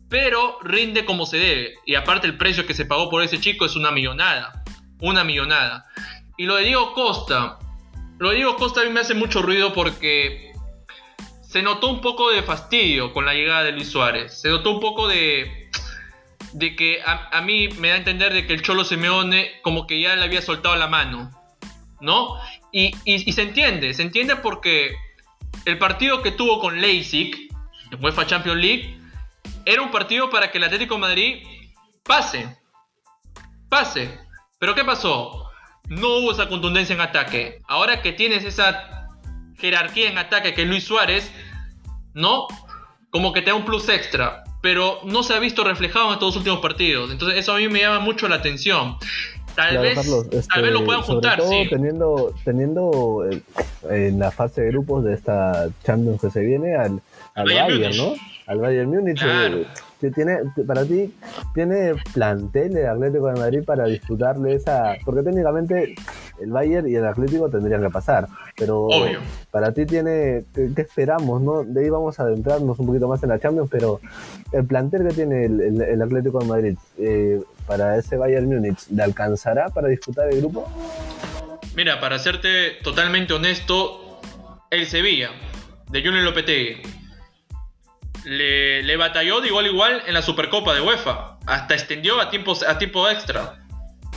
pero 0.09 0.57
rinde 0.63 1.05
como 1.05 1.25
se 1.25 1.37
debe. 1.37 1.75
Y 1.85 1.95
aparte 1.95 2.27
el 2.27 2.37
precio 2.37 2.65
que 2.65 2.73
se 2.73 2.85
pagó 2.85 3.09
por 3.09 3.21
ese 3.23 3.39
chico 3.39 3.65
es 3.65 3.75
una 3.75 3.91
millonada, 3.91 4.63
una 4.99 5.23
millonada. 5.23 5.85
Y 6.37 6.45
lo 6.45 6.55
de 6.55 6.65
Diego 6.65 6.93
Costa, 6.93 7.59
lo 8.17 8.29
de 8.29 8.37
Diego 8.37 8.55
Costa 8.55 8.81
a 8.81 8.83
mí 8.83 8.89
me 8.89 8.99
hace 8.99 9.13
mucho 9.13 9.41
ruido 9.41 9.73
porque 9.73 10.51
se 11.41 11.61
notó 11.61 11.87
un 11.87 12.01
poco 12.01 12.31
de 12.31 12.43
fastidio 12.43 13.13
con 13.13 13.25
la 13.25 13.33
llegada 13.33 13.63
de 13.63 13.71
Luis 13.71 13.89
Suárez, 13.89 14.39
se 14.41 14.49
notó 14.49 14.71
un 14.71 14.79
poco 14.79 15.07
de 15.07 15.66
de 16.57 16.75
que 16.75 17.01
a, 17.05 17.39
mí 17.41 17.67
me 17.77 17.89
da 17.89 17.93
a 17.93 17.97
entender 17.97 18.33
de 18.33 18.47
que 18.47 18.53
el 18.53 18.63
Cholo 18.63 18.83
Simeone 18.83 19.61
como 19.61 19.85
que 19.85 20.01
ya 20.01 20.15
le 20.15 20.23
había 20.23 20.41
soltado 20.41 20.75
la 20.75 20.87
mano, 20.87 21.29
¿no? 22.01 22.35
Y, 22.71 22.93
se 23.31 23.43
entiende, 23.43 23.93
se 23.93 24.01
entiende 24.01 24.37
porque 24.37 24.95
el 25.65 25.77
partido 25.77 26.23
que 26.23 26.31
tuvo 26.31 26.59
con 26.59 26.81
Leipzig, 26.81 27.49
en 27.91 28.03
UEFA 28.03 28.25
Champions 28.25 28.59
League, 28.59 28.99
era 29.65 29.83
un 29.83 29.91
partido 29.91 30.31
para 30.31 30.49
que 30.49 30.57
el 30.57 30.63
Atlético 30.63 30.97
Madrid 30.97 31.45
pase, 32.03 32.57
pase. 33.69 34.19
Pero 34.57 34.73
¿qué 34.73 34.83
pasó? 34.83 35.51
No 35.89 36.07
hubo 36.17 36.31
esa 36.31 36.49
contundencia 36.49 36.95
en 36.95 37.01
ataque. 37.01 37.61
Ahora 37.67 38.01
que 38.01 38.13
tienes 38.13 38.43
esa 38.43 39.09
jerarquía 39.59 40.09
en 40.09 40.17
ataque 40.17 40.55
que 40.55 40.65
Luis 40.65 40.85
Suárez, 40.85 41.31
¿no? 42.15 42.47
Como 43.11 43.31
que 43.31 43.43
te 43.43 43.51
da 43.51 43.55
un 43.55 43.65
plus 43.65 43.89
extra 43.89 44.43
pero 44.67 44.99
no 45.05 45.23
se 45.23 45.33
ha 45.33 45.39
visto 45.39 45.63
reflejado 45.63 46.07
en 46.07 46.13
estos 46.15 46.35
últimos 46.35 46.59
partidos. 46.59 47.09
Entonces 47.09 47.39
eso 47.39 47.53
a 47.53 47.57
mí 47.57 47.69
me 47.69 47.79
llama 47.79 48.01
mucho 48.01 48.27
la 48.27 48.35
atención. 48.35 48.97
Tal, 49.55 49.77
vez, 49.77 49.95
tal 49.95 50.61
vez 50.61 50.73
lo 50.73 50.83
puedan 50.83 50.99
este, 50.99 51.13
juntar, 51.13 51.41
sí. 51.41 51.67
Teniendo, 51.69 52.33
teniendo 52.43 53.25
eh, 53.31 53.41
en 53.89 54.19
la 54.19 54.29
fase 54.29 54.63
de 54.63 54.71
grupos 54.71 55.05
de 55.05 55.13
esta 55.13 55.69
Champions 55.85 56.19
que 56.19 56.29
se 56.31 56.41
viene 56.41 56.75
al, 56.75 57.01
al 57.33 57.45
Bayern, 57.45 57.95
¿no? 57.95 58.13
Al 58.45 58.57
Bayern 58.57 58.89
Múnich. 58.89 59.23
Eh, 59.23 59.65
tiene, 60.13 60.39
para 60.67 60.83
ti, 60.83 61.13
¿tiene 61.55 61.93
plantel 62.13 62.75
el 62.75 62.87
Atlético 62.87 63.27
de 63.27 63.39
Madrid 63.39 63.63
para 63.65 63.85
disputarle 63.85 64.55
esa...? 64.55 64.97
Porque 65.05 65.23
técnicamente 65.23 65.95
el 66.41 66.51
Bayern 66.51 66.87
y 66.87 66.95
el 66.95 67.05
Atlético 67.05 67.49
tendrían 67.49 67.81
que 67.81 67.89
pasar, 67.89 68.27
pero 68.55 68.87
para 69.51 69.71
ti 69.71 69.85
tiene... 69.85 70.43
¿qué, 70.53 70.81
esperamos? 70.81 71.41
no 71.41 71.63
De 71.63 71.81
ahí 71.83 71.89
vamos 71.89 72.19
a 72.19 72.23
adentrarnos 72.23 72.79
un 72.79 72.87
poquito 72.87 73.07
más 73.07 73.21
en 73.23 73.29
la 73.29 73.39
Champions, 73.39 73.69
pero 73.71 73.99
el 74.51 74.65
plantel 74.65 75.07
que 75.07 75.13
tiene 75.13 75.45
el, 75.45 76.01
Atlético 76.01 76.39
de 76.39 76.45
Madrid 76.45 76.77
eh, 76.97 77.41
para 77.65 77.97
ese 77.97 78.17
Bayern 78.17 78.47
Múnich, 78.47 78.87
¿le 78.89 79.03
alcanzará 79.03 79.69
para 79.69 79.87
disputar 79.87 80.29
el 80.29 80.39
grupo? 80.39 80.69
Mira, 81.75 81.99
para 81.99 82.17
serte 82.17 82.71
totalmente 82.83 83.33
honesto, 83.33 84.19
el 84.71 84.87
Sevilla, 84.87 85.31
de 85.89 86.01
Junior 86.01 86.23
Lopetegui, 86.23 86.81
le, 88.25 88.97
batalló 88.97 89.41
de 89.41 89.47
igual 89.47 89.65
a 89.65 89.69
igual 89.69 90.03
en 90.05 90.13
la 90.13 90.21
Supercopa 90.21 90.73
de 90.73 90.81
UEFA. 90.81 91.37
Hasta 91.45 91.75
extendió 91.75 92.19
a 92.19 92.29
tiempo, 92.29 92.57
a 92.67 92.77
tiempo 92.77 93.07
extra. 93.09 93.66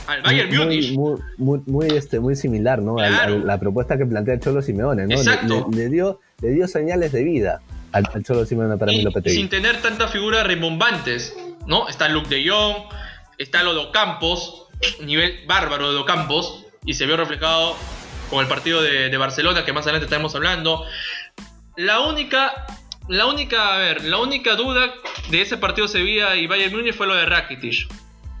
Al 0.07 0.21
Bayern 0.21 0.49
muy, 0.49 0.57
Múnich. 0.57 0.91
Muy, 0.93 1.19
muy, 1.37 1.59
muy, 1.65 1.87
este, 1.87 2.19
muy 2.19 2.35
similar, 2.35 2.81
¿no? 2.81 2.99
A, 2.99 3.07
Claro. 3.07 3.35
a 3.35 3.37
la 3.39 3.59
propuesta 3.59 3.97
que 3.97 4.05
plantea 4.05 4.35
el 4.35 4.39
Cholo 4.39 4.61
Simeone, 4.61 5.07
¿no? 5.07 5.15
Exacto. 5.15 5.67
Le, 5.71 5.77
le 5.83 5.89
dio, 5.89 6.19
le 6.41 6.49
dio 6.49 6.67
señales 6.67 7.11
de 7.11 7.23
vida 7.23 7.61
al, 7.91 8.07
al 8.13 8.23
Cholo 8.23 8.45
Simeone 8.45 8.77
para 8.77 8.91
mí 8.91 8.97
y, 8.97 9.01
y 9.01 9.03
Lopetegui. 9.03 9.35
sin 9.35 9.49
tener 9.49 9.81
tantas 9.81 10.11
figuras 10.11 10.45
rimbombantes, 10.47 11.35
¿no? 11.67 11.87
Está 11.87 12.09
Luke 12.09 12.29
de 12.29 12.47
Jong, 12.49 12.75
está 13.37 13.63
Lodo 13.63 13.91
Campos, 13.91 14.67
nivel 15.05 15.39
bárbaro 15.47 15.91
de 15.91 15.99
Ocampos, 15.99 16.65
y 16.85 16.93
se 16.95 17.05
vio 17.05 17.15
reflejado 17.17 17.75
con 18.29 18.39
el 18.41 18.47
partido 18.47 18.81
de, 18.81 19.09
de 19.09 19.17
Barcelona, 19.17 19.65
que 19.65 19.73
más 19.73 19.83
adelante 19.83 20.05
estaremos 20.05 20.33
hablando. 20.35 20.83
La 21.77 21.99
única, 22.01 22.65
la 23.07 23.27
única, 23.27 23.75
a 23.75 23.77
ver, 23.77 24.03
la 24.03 24.17
única 24.17 24.55
duda 24.55 24.93
de 25.29 25.41
ese 25.41 25.57
partido 25.57 25.87
Sevilla 25.87 26.35
y 26.35 26.47
Bayern 26.47 26.73
Múnich 26.75 26.95
fue 26.95 27.07
lo 27.07 27.15
de 27.15 27.25
Rakitic, 27.25 27.87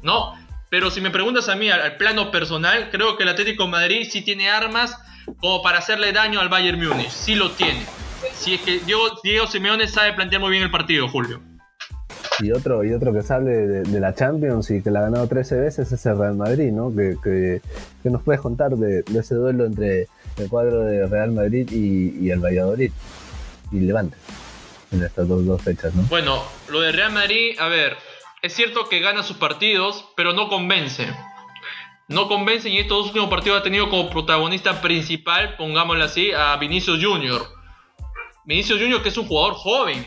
¿no? 0.01 0.33
Pero 0.71 0.89
si 0.89 1.01
me 1.01 1.11
preguntas 1.11 1.49
a 1.49 1.55
mí 1.57 1.69
al, 1.69 1.81
al 1.81 1.97
plano 1.97 2.31
personal, 2.31 2.89
creo 2.91 3.17
que 3.17 3.23
el 3.23 3.29
Atlético 3.29 3.65
de 3.65 3.71
Madrid 3.71 4.07
sí 4.09 4.21
tiene 4.21 4.49
armas 4.49 4.97
como 5.37 5.61
para 5.61 5.79
hacerle 5.79 6.13
daño 6.13 6.39
al 6.39 6.47
Bayern 6.47 6.79
Múnich, 6.79 7.09
sí 7.09 7.35
lo 7.35 7.51
tiene. 7.51 7.85
Si 8.35 8.53
es 8.53 8.61
que 8.61 8.79
Diego, 8.79 9.19
Diego 9.21 9.47
Simeone 9.47 9.89
sabe 9.89 10.13
plantear 10.13 10.39
muy 10.41 10.49
bien 10.51 10.63
el 10.63 10.71
partido, 10.71 11.09
Julio. 11.09 11.41
Y 12.39 12.53
otro, 12.53 12.85
y 12.85 12.93
otro 12.93 13.11
que 13.13 13.21
sale 13.21 13.51
de, 13.51 13.81
de 13.83 13.99
la 13.99 14.15
Champions 14.15 14.71
y 14.71 14.81
que 14.81 14.91
la 14.91 14.99
ha 14.99 15.03
ganado 15.03 15.27
13 15.27 15.57
veces 15.59 15.91
es 15.91 16.05
el 16.05 16.17
Real 16.17 16.35
Madrid, 16.35 16.71
¿no? 16.71 16.95
Que, 16.95 17.17
que, 17.21 17.61
que 18.01 18.09
nos 18.09 18.23
puedes 18.23 18.39
contar 18.39 18.71
de, 18.71 19.03
de 19.03 19.19
ese 19.19 19.35
duelo 19.35 19.65
entre 19.65 20.07
el 20.37 20.49
cuadro 20.49 20.85
de 20.85 21.05
Real 21.05 21.31
Madrid 21.31 21.69
y, 21.69 22.17
y 22.17 22.31
el 22.31 22.39
Valladolid 22.39 22.91
y 23.73 23.79
Levante 23.81 24.15
en 24.91 25.03
estas 25.03 25.27
dos, 25.27 25.45
dos 25.45 25.61
fechas, 25.61 25.93
¿no? 25.93 26.03
Bueno, 26.03 26.41
lo 26.69 26.79
de 26.79 26.93
Real 26.93 27.11
Madrid, 27.11 27.55
a 27.59 27.67
ver, 27.67 27.97
es 28.41 28.53
cierto 28.53 28.89
que 28.89 28.99
gana 28.99 29.23
sus 29.23 29.37
partidos, 29.37 30.05
pero 30.15 30.33
no 30.33 30.49
convence. 30.49 31.07
No 32.07 32.27
convence 32.27 32.69
y 32.69 32.79
estos 32.79 32.97
dos 32.97 33.07
últimos 33.07 33.29
partidos 33.29 33.59
ha 33.59 33.63
tenido 33.63 33.89
como 33.89 34.09
protagonista 34.09 34.81
principal, 34.81 35.55
pongámoslo 35.55 36.03
así, 36.03 36.31
a 36.31 36.57
Vinicius 36.57 37.03
Junior. 37.03 37.47
Vinicius 38.45 38.79
Junior 38.79 39.01
que 39.03 39.09
es 39.09 39.17
un 39.17 39.27
jugador 39.27 39.53
joven, 39.53 40.05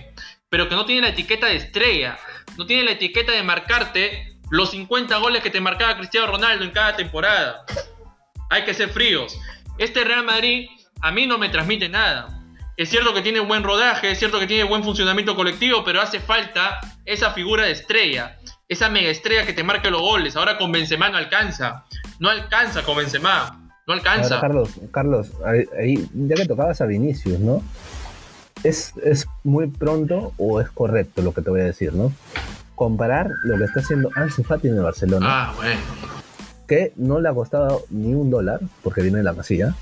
pero 0.48 0.68
que 0.68 0.74
no 0.74 0.84
tiene 0.84 1.02
la 1.02 1.08
etiqueta 1.08 1.46
de 1.46 1.56
estrella, 1.56 2.18
no 2.58 2.66
tiene 2.66 2.84
la 2.84 2.92
etiqueta 2.92 3.32
de 3.32 3.42
marcarte 3.42 4.36
los 4.50 4.72
50 4.72 5.16
goles 5.18 5.42
que 5.42 5.50
te 5.50 5.60
marcaba 5.60 5.96
Cristiano 5.96 6.26
Ronaldo 6.26 6.64
en 6.64 6.72
cada 6.72 6.96
temporada. 6.96 7.64
Hay 8.50 8.64
que 8.64 8.74
ser 8.74 8.90
fríos. 8.90 9.38
Este 9.78 10.04
Real 10.04 10.24
Madrid 10.24 10.68
a 11.00 11.10
mí 11.10 11.26
no 11.26 11.38
me 11.38 11.48
transmite 11.48 11.88
nada. 11.88 12.33
Es 12.76 12.88
cierto 12.90 13.14
que 13.14 13.22
tiene 13.22 13.40
buen 13.40 13.62
rodaje, 13.62 14.10
es 14.10 14.18
cierto 14.18 14.40
que 14.40 14.46
tiene 14.46 14.64
buen 14.64 14.82
funcionamiento 14.82 15.36
colectivo, 15.36 15.84
pero 15.84 16.00
hace 16.00 16.18
falta 16.20 16.80
esa 17.04 17.30
figura 17.32 17.64
de 17.64 17.70
estrella, 17.72 18.36
esa 18.68 18.88
mega 18.88 19.10
estrella 19.10 19.46
que 19.46 19.52
te 19.52 19.62
marque 19.62 19.90
los 19.90 20.00
goles. 20.00 20.34
Ahora 20.36 20.58
con 20.58 20.72
Benzema 20.72 21.08
no 21.08 21.16
alcanza, 21.16 21.84
no 22.18 22.30
alcanza 22.30 22.82
con 22.82 22.96
Benzema, 22.96 23.70
no 23.86 23.94
alcanza. 23.94 24.40
Carlos, 24.40 24.70
Carlos, 24.90 25.28
ahí, 25.78 26.08
ya 26.14 26.34
que 26.34 26.46
tocabas 26.46 26.80
a 26.80 26.86
Vinicius, 26.86 27.38
¿no? 27.38 27.62
Es, 28.64 28.92
es 29.04 29.26
muy 29.44 29.68
pronto 29.68 30.32
o 30.38 30.60
es 30.60 30.68
correcto 30.70 31.22
lo 31.22 31.32
que 31.32 31.42
te 31.42 31.50
voy 31.50 31.60
a 31.60 31.64
decir, 31.64 31.92
¿no? 31.92 32.12
Comparar 32.74 33.28
lo 33.44 33.56
que 33.56 33.64
está 33.64 33.80
haciendo 33.80 34.10
Ansu 34.16 34.42
Fati 34.42 34.66
en 34.68 34.76
el 34.78 34.82
Barcelona, 34.82 35.26
Ah, 35.28 35.52
bueno. 35.56 35.78
que 36.66 36.92
no 36.96 37.20
le 37.20 37.28
ha 37.28 37.34
costado 37.34 37.84
ni 37.90 38.14
un 38.14 38.30
dólar, 38.30 38.58
porque 38.82 39.02
viene 39.02 39.18
de 39.18 39.24
la 39.24 39.32
masía, 39.32 39.74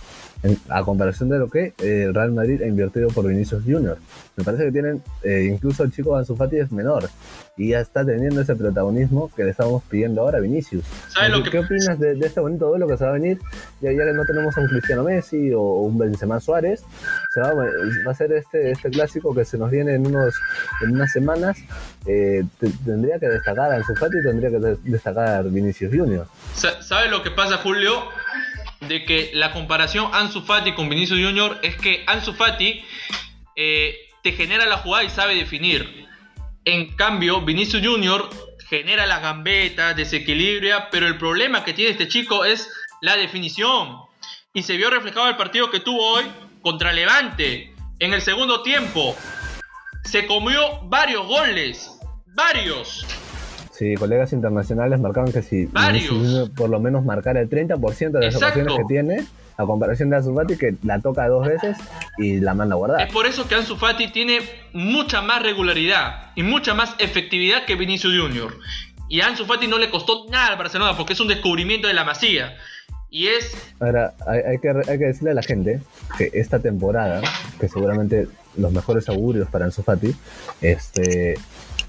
en- 0.42 0.58
a 0.68 0.82
comparación 0.82 1.28
de 1.28 1.38
lo 1.38 1.48
que 1.48 1.72
eh, 1.78 2.04
el 2.04 2.14
Real 2.14 2.32
Madrid 2.32 2.62
ha 2.62 2.66
invertido 2.66 3.08
por 3.08 3.26
Vinicius 3.26 3.62
Junior. 3.64 3.98
Me 4.36 4.44
parece 4.44 4.64
que 4.64 4.72
tienen, 4.72 5.02
eh, 5.22 5.48
incluso 5.52 5.82
el 5.84 5.92
chico 5.92 6.16
Ansu 6.16 6.34
Fati 6.36 6.56
es 6.58 6.72
menor 6.72 7.08
y 7.56 7.68
ya 7.70 7.80
está 7.80 8.04
teniendo 8.04 8.40
ese 8.40 8.56
protagonismo 8.56 9.30
que 9.36 9.44
le 9.44 9.50
estamos 9.50 9.82
pidiendo 9.84 10.22
ahora 10.22 10.38
a 10.38 10.40
Vinicius. 10.40 10.84
¿Sabes 11.08 11.30
lo 11.30 11.38
¿Qué, 11.38 11.44
que 11.44 11.50
qué 11.50 11.58
opinas 11.58 11.98
de, 11.98 12.14
de 12.14 12.26
este 12.26 12.40
bonito 12.40 12.66
duelo 12.68 12.86
que 12.88 12.96
se 12.96 13.04
va 13.04 13.10
a 13.10 13.14
venir? 13.14 13.38
Ya, 13.80 13.92
ya 13.92 14.04
que 14.04 14.12
no 14.14 14.24
tenemos 14.24 14.56
a 14.56 14.60
un 14.62 14.68
Cristiano 14.68 15.04
Messi 15.04 15.52
o 15.52 15.60
un 15.82 15.98
Benzema 15.98 16.40
Suárez, 16.40 16.82
se 17.32 17.40
va, 17.40 17.48
a- 17.50 17.54
va 17.54 18.10
a 18.10 18.14
ser 18.14 18.32
este, 18.32 18.70
este 18.70 18.90
clásico 18.90 19.34
que 19.34 19.44
se 19.44 19.58
nos 19.58 19.70
viene 19.70 19.94
en, 19.94 20.06
unos, 20.06 20.34
en 20.82 20.92
unas 20.92 21.12
semanas. 21.12 21.58
Eh, 22.06 22.42
te- 22.58 22.70
tendría 22.84 23.18
que 23.18 23.28
destacar 23.28 23.70
a 23.70 23.76
Ansu 23.76 23.94
Fati 23.94 24.16
y 24.18 24.22
tendría 24.22 24.50
que 24.50 24.58
de- 24.58 24.76
destacar 24.84 25.44
Vinicius 25.50 25.92
Junior. 25.94 26.26
Sa- 26.54 26.80
¿Sabes 26.82 27.10
lo 27.10 27.22
que 27.22 27.30
pasa, 27.30 27.58
Julio? 27.58 27.92
De 28.88 29.04
que 29.04 29.30
la 29.34 29.52
comparación 29.52 30.10
Ansu 30.12 30.42
Fati 30.42 30.72
con 30.72 30.88
Vinicius 30.88 31.20
Junior 31.20 31.58
es 31.62 31.76
que 31.76 32.02
Ansu 32.06 32.32
Fati 32.32 32.84
eh, 33.56 33.96
te 34.22 34.32
genera 34.32 34.66
la 34.66 34.78
jugada 34.78 35.04
y 35.04 35.10
sabe 35.10 35.34
definir. 35.34 36.06
En 36.64 36.94
cambio, 36.96 37.40
Vinicius 37.42 37.84
Junior 37.84 38.28
genera 38.68 39.06
las 39.06 39.20
gambetas, 39.22 39.96
desequilibra, 39.96 40.90
pero 40.90 41.06
el 41.06 41.18
problema 41.18 41.64
que 41.64 41.74
tiene 41.74 41.90
este 41.90 42.08
chico 42.08 42.44
es 42.44 42.70
la 43.00 43.16
definición. 43.16 43.98
Y 44.54 44.62
se 44.62 44.76
vio 44.76 44.90
reflejado 44.90 45.28
el 45.28 45.36
partido 45.36 45.70
que 45.70 45.80
tuvo 45.80 46.14
hoy 46.14 46.24
contra 46.62 46.92
Levante. 46.92 47.74
En 47.98 48.14
el 48.14 48.22
segundo 48.22 48.62
tiempo, 48.62 49.16
se 50.04 50.26
comió 50.26 50.80
varios 50.84 51.26
goles. 51.26 51.98
Varios. 52.34 53.06
Sí, 53.82 53.94
colegas 53.96 54.32
internacionales 54.32 55.00
marcaban 55.00 55.32
que 55.32 55.42
si 55.42 55.66
por 56.54 56.70
lo 56.70 56.78
menos 56.78 57.04
marcara 57.04 57.40
el 57.40 57.50
30% 57.50 58.10
de 58.12 58.26
las 58.26 58.34
Exacto. 58.36 58.60
ocasiones 58.60 58.74
que 58.76 58.84
tiene, 58.86 59.24
a 59.56 59.64
comparación 59.66 60.08
de 60.08 60.16
Ansu 60.18 60.32
Fati 60.36 60.56
que 60.56 60.76
la 60.84 61.00
toca 61.00 61.26
dos 61.26 61.44
veces 61.48 61.76
y 62.16 62.38
la 62.38 62.54
manda 62.54 62.74
a 62.76 62.78
guardar. 62.78 63.00
Es 63.08 63.12
por 63.12 63.26
eso 63.26 63.48
que 63.48 63.56
Ansu 63.56 63.76
Fati 63.76 64.12
tiene 64.12 64.38
mucha 64.72 65.20
más 65.20 65.42
regularidad 65.42 66.30
y 66.36 66.44
mucha 66.44 66.74
más 66.74 66.94
efectividad 67.00 67.64
que 67.64 67.74
Vinicius 67.74 68.14
Junior. 68.16 68.56
Y 69.08 69.20
a 69.20 69.26
Ansu 69.26 69.46
Fati 69.46 69.66
no 69.66 69.78
le 69.78 69.90
costó 69.90 70.26
nada 70.30 70.46
al 70.52 70.58
Barcelona 70.58 70.96
porque 70.96 71.14
es 71.14 71.20
un 71.20 71.26
descubrimiento 71.26 71.88
de 71.88 71.94
la 71.94 72.04
masía. 72.04 72.54
Y 73.10 73.26
es 73.26 73.52
Ahora, 73.80 74.14
hay, 74.28 74.40
hay 74.48 74.58
que, 74.58 74.68
hay 74.70 74.98
que 74.98 75.04
decirle 75.06 75.32
a 75.32 75.34
la 75.34 75.42
gente 75.42 75.80
que 76.16 76.30
esta 76.34 76.60
temporada, 76.60 77.20
que 77.58 77.68
seguramente 77.68 78.28
los 78.56 78.70
mejores 78.72 79.08
augurios 79.08 79.48
para 79.48 79.64
Ansu 79.64 79.82
Fati, 79.82 80.14
este, 80.60 81.34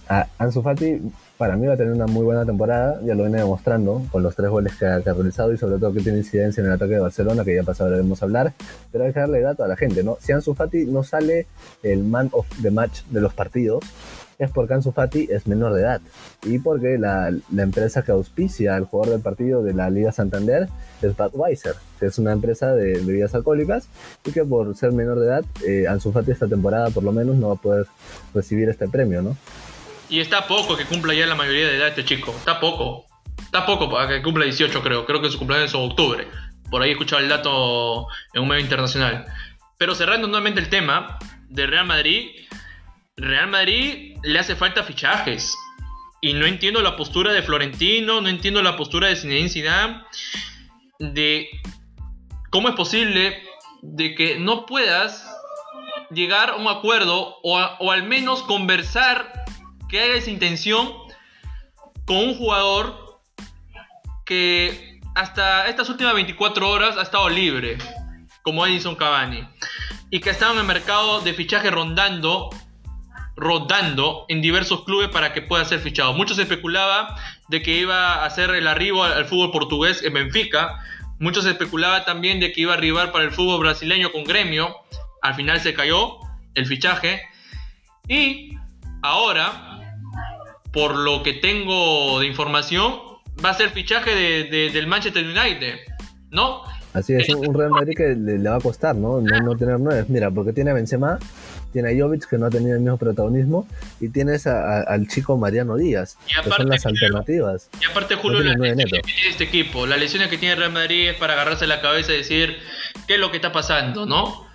a- 0.09 0.25
Ansu 0.39 0.63
Fati 0.63 0.99
para 1.37 1.55
mí 1.57 1.65
va 1.65 1.73
a 1.73 1.77
tener 1.77 1.93
una 1.93 2.05
muy 2.05 2.23
buena 2.23 2.45
temporada, 2.45 2.99
ya 3.03 3.15
lo 3.15 3.23
viene 3.23 3.39
demostrando 3.39 4.03
con 4.11 4.23
los 4.23 4.35
tres 4.35 4.49
goles 4.49 4.75
que 4.75 4.85
ha, 4.85 5.01
que 5.01 5.09
ha 5.09 5.13
realizado 5.13 5.51
y 5.51 5.57
sobre 5.57 5.77
todo 5.77 5.93
que 5.93 6.01
tiene 6.01 6.19
incidencia 6.19 6.61
en 6.61 6.67
el 6.67 6.73
ataque 6.73 6.93
de 6.93 6.99
Barcelona, 6.99 7.43
que 7.43 7.55
ya 7.55 7.63
pasaremos 7.63 8.21
a 8.21 8.25
hablar, 8.25 8.53
pero 8.91 9.05
hay 9.05 9.13
que 9.13 9.19
darle 9.19 9.41
dato 9.41 9.63
a 9.63 9.67
la 9.67 9.75
gente, 9.75 10.03
¿no? 10.03 10.17
Si 10.19 10.31
Ansu 10.31 10.53
Fati 10.53 10.85
no 10.85 11.03
sale 11.03 11.47
el 11.81 12.03
man 12.03 12.29
of 12.31 12.45
the 12.61 12.71
match 12.71 13.01
de 13.09 13.21
los 13.21 13.33
partidos, 13.33 13.83
es 14.39 14.51
porque 14.51 14.73
Ansu 14.73 14.91
Fati 14.91 15.27
es 15.29 15.47
menor 15.47 15.73
de 15.73 15.81
edad 15.81 16.01
y 16.43 16.59
porque 16.59 16.97
la, 16.97 17.33
la 17.51 17.63
empresa 17.63 18.03
que 18.03 18.11
auspicia 18.11 18.75
al 18.75 18.85
jugador 18.85 19.13
del 19.13 19.21
partido 19.21 19.63
de 19.63 19.73
la 19.73 19.89
Liga 19.89 20.11
Santander 20.11 20.69
es 21.01 21.15
Budweiser, 21.15 21.75
que 21.99 22.07
es 22.07 22.17
una 22.17 22.31
empresa 22.31 22.73
de 22.73 22.93
bebidas 22.99 23.35
alcohólicas 23.35 23.87
y 24.25 24.31
que 24.31 24.43
por 24.43 24.75
ser 24.75 24.91
menor 24.91 25.19
de 25.19 25.27
edad, 25.27 25.45
eh, 25.65 25.87
Ansu 25.87 26.11
Fati 26.11 26.31
esta 26.31 26.47
temporada 26.47 26.89
por 26.89 27.03
lo 27.03 27.11
menos 27.11 27.35
no 27.37 27.49
va 27.49 27.53
a 27.53 27.57
poder 27.57 27.85
recibir 28.33 28.69
este 28.69 28.87
premio, 28.87 29.21
¿no? 29.21 29.35
Y 30.09 30.19
está 30.19 30.47
poco 30.47 30.75
que 30.77 30.85
cumpla 30.85 31.13
ya 31.13 31.25
la 31.25 31.35
mayoría 31.35 31.67
de 31.67 31.77
edad 31.77 31.87
este 31.89 32.05
chico. 32.05 32.31
Está 32.37 32.59
poco. 32.59 33.05
Está 33.39 33.65
poco 33.65 33.89
para 33.89 34.07
que 34.07 34.21
cumpla 34.21 34.45
18 34.45 34.81
creo. 34.81 35.05
Creo 35.05 35.21
que 35.21 35.29
su 35.29 35.37
cumpleaños 35.37 35.69
es 35.69 35.75
en 35.75 35.81
octubre. 35.81 36.27
Por 36.69 36.81
ahí 36.81 36.89
he 36.89 36.93
escuchado 36.93 37.21
el 37.21 37.29
dato 37.29 38.07
en 38.33 38.41
un 38.41 38.47
medio 38.47 38.63
internacional. 38.63 39.25
Pero 39.77 39.95
cerrando 39.95 40.27
nuevamente 40.27 40.59
el 40.59 40.69
tema 40.69 41.19
de 41.49 41.67
Real 41.67 41.85
Madrid. 41.85 42.31
Real 43.15 43.47
Madrid 43.47 44.17
le 44.23 44.39
hace 44.39 44.55
falta 44.55 44.83
fichajes. 44.83 45.55
Y 46.21 46.33
no 46.33 46.45
entiendo 46.45 46.81
la 46.81 46.95
postura 46.95 47.33
de 47.33 47.43
Florentino, 47.43 48.21
no 48.21 48.29
entiendo 48.29 48.61
la 48.61 48.77
postura 48.77 49.09
de 49.09 49.15
Zinedine 49.15 49.49
Zidane 49.49 50.03
de 50.99 51.49
cómo 52.49 52.69
es 52.69 52.75
posible 52.75 53.43
de 53.81 54.15
que 54.15 54.39
no 54.39 54.65
puedas 54.65 55.29
llegar 56.11 56.51
a 56.51 56.55
un 56.55 56.67
acuerdo 56.67 57.39
o, 57.43 57.57
o 57.57 57.91
al 57.91 58.03
menos 58.03 58.41
conversar 58.43 59.42
que 59.93 59.99
haya 59.99 60.15
esa 60.15 60.31
intención 60.31 60.91
con 62.05 62.17
un 62.17 62.35
jugador 62.35 63.19
que 64.25 64.99
hasta 65.13 65.67
estas 65.67 65.87
últimas 65.87 66.15
24 66.15 66.67
horas 66.67 66.97
ha 66.97 67.03
estado 67.03 67.29
libre, 67.29 67.77
como 68.41 68.65
Edison 68.65 68.95
Cavani, 68.95 69.47
y 70.09 70.19
que 70.19 70.29
ha 70.29 70.31
estado 70.31 70.53
en 70.53 70.61
el 70.61 70.65
mercado 70.65 71.21
de 71.21 71.35
fichaje 71.35 71.69
rondando 71.69 72.49
rodando 73.35 74.25
en 74.29 74.41
diversos 74.41 74.83
clubes 74.83 75.09
para 75.09 75.31
que 75.31 75.43
pueda 75.43 75.63
ser 75.63 75.79
fichado. 75.79 76.13
Mucho 76.13 76.33
se 76.33 76.41
especulaba 76.41 77.15
de 77.49 77.61
que 77.61 77.77
iba 77.77 78.15
a 78.15 78.25
hacer 78.25 78.49
el 78.49 78.67
arribo 78.67 79.03
al, 79.03 79.13
al 79.13 79.25
fútbol 79.25 79.51
portugués 79.51 80.01
en 80.01 80.13
Benfica. 80.15 80.79
Mucho 81.19 81.43
se 81.43 81.51
especulaba 81.51 82.03
también 82.03 82.39
de 82.39 82.51
que 82.51 82.61
iba 82.61 82.73
a 82.73 82.77
arribar 82.77 83.11
para 83.11 83.25
el 83.25 83.31
fútbol 83.31 83.59
brasileño 83.59 84.11
con 84.11 84.23
Gremio. 84.23 84.75
Al 85.21 85.35
final 85.35 85.59
se 85.59 85.75
cayó 85.75 86.17
el 86.55 86.65
fichaje. 86.65 87.21
Y 88.07 88.57
ahora, 89.03 89.72
por 90.73 90.95
lo 90.97 91.23
que 91.23 91.33
tengo 91.33 92.19
de 92.19 92.27
información, 92.27 92.95
va 93.43 93.51
a 93.51 93.53
ser 93.53 93.69
fichaje 93.69 94.13
de- 94.13 94.43
de- 94.45 94.69
del 94.71 94.87
Manchester 94.87 95.23
United. 95.23 95.77
¿No? 96.31 96.63
Así 96.93 97.13
es, 97.13 97.29
un 97.29 97.53
Real 97.53 97.69
Madrid 97.71 97.93
que 97.95 98.15
le, 98.15 98.37
le 98.39 98.49
va 98.49 98.55
a 98.57 98.59
costar, 98.59 98.95
¿no? 98.95 99.19
No, 99.21 99.39
no 99.41 99.55
tener 99.55 99.79
nueve. 99.79 100.05
Mira, 100.09 100.29
porque 100.31 100.51
tiene 100.53 100.71
a 100.71 100.73
Benzema, 100.73 101.17
tiene 101.71 101.89
a 101.89 101.93
Jovic 102.03 102.27
que 102.29 102.37
no 102.37 102.45
ha 102.47 102.49
tenido 102.51 102.73
el 102.75 102.81
mismo 102.81 102.97
protagonismo 102.97 103.67
y 103.99 104.09
tienes 104.09 104.45
al 104.45 105.07
chico 105.07 105.35
Mariano 105.37 105.75
Díaz, 105.75 106.17
que 106.43 106.49
son 106.51 106.69
las 106.69 106.85
alternativas. 106.85 107.69
Y 107.81 107.85
aparte 107.85 108.15
Julio, 108.15 108.41
la 108.41 108.53
lesión 108.55 108.77
que 108.89 109.01
tiene 109.01 109.29
este 109.29 109.43
equipo, 109.43 109.85
la 109.87 109.97
lesión 109.97 110.27
que 110.29 110.37
tiene 110.37 110.55
Real 110.55 110.71
Madrid 110.71 111.09
es 111.09 111.15
para 111.17 111.33
agarrarse 111.33 111.65
la 111.67 111.81
cabeza 111.81 112.13
y 112.13 112.17
decir 112.17 112.57
qué 113.07 113.15
es 113.15 113.19
lo 113.19 113.29
que 113.31 113.37
está 113.37 113.51
pasando, 113.51 114.05
¿no? 114.05 114.45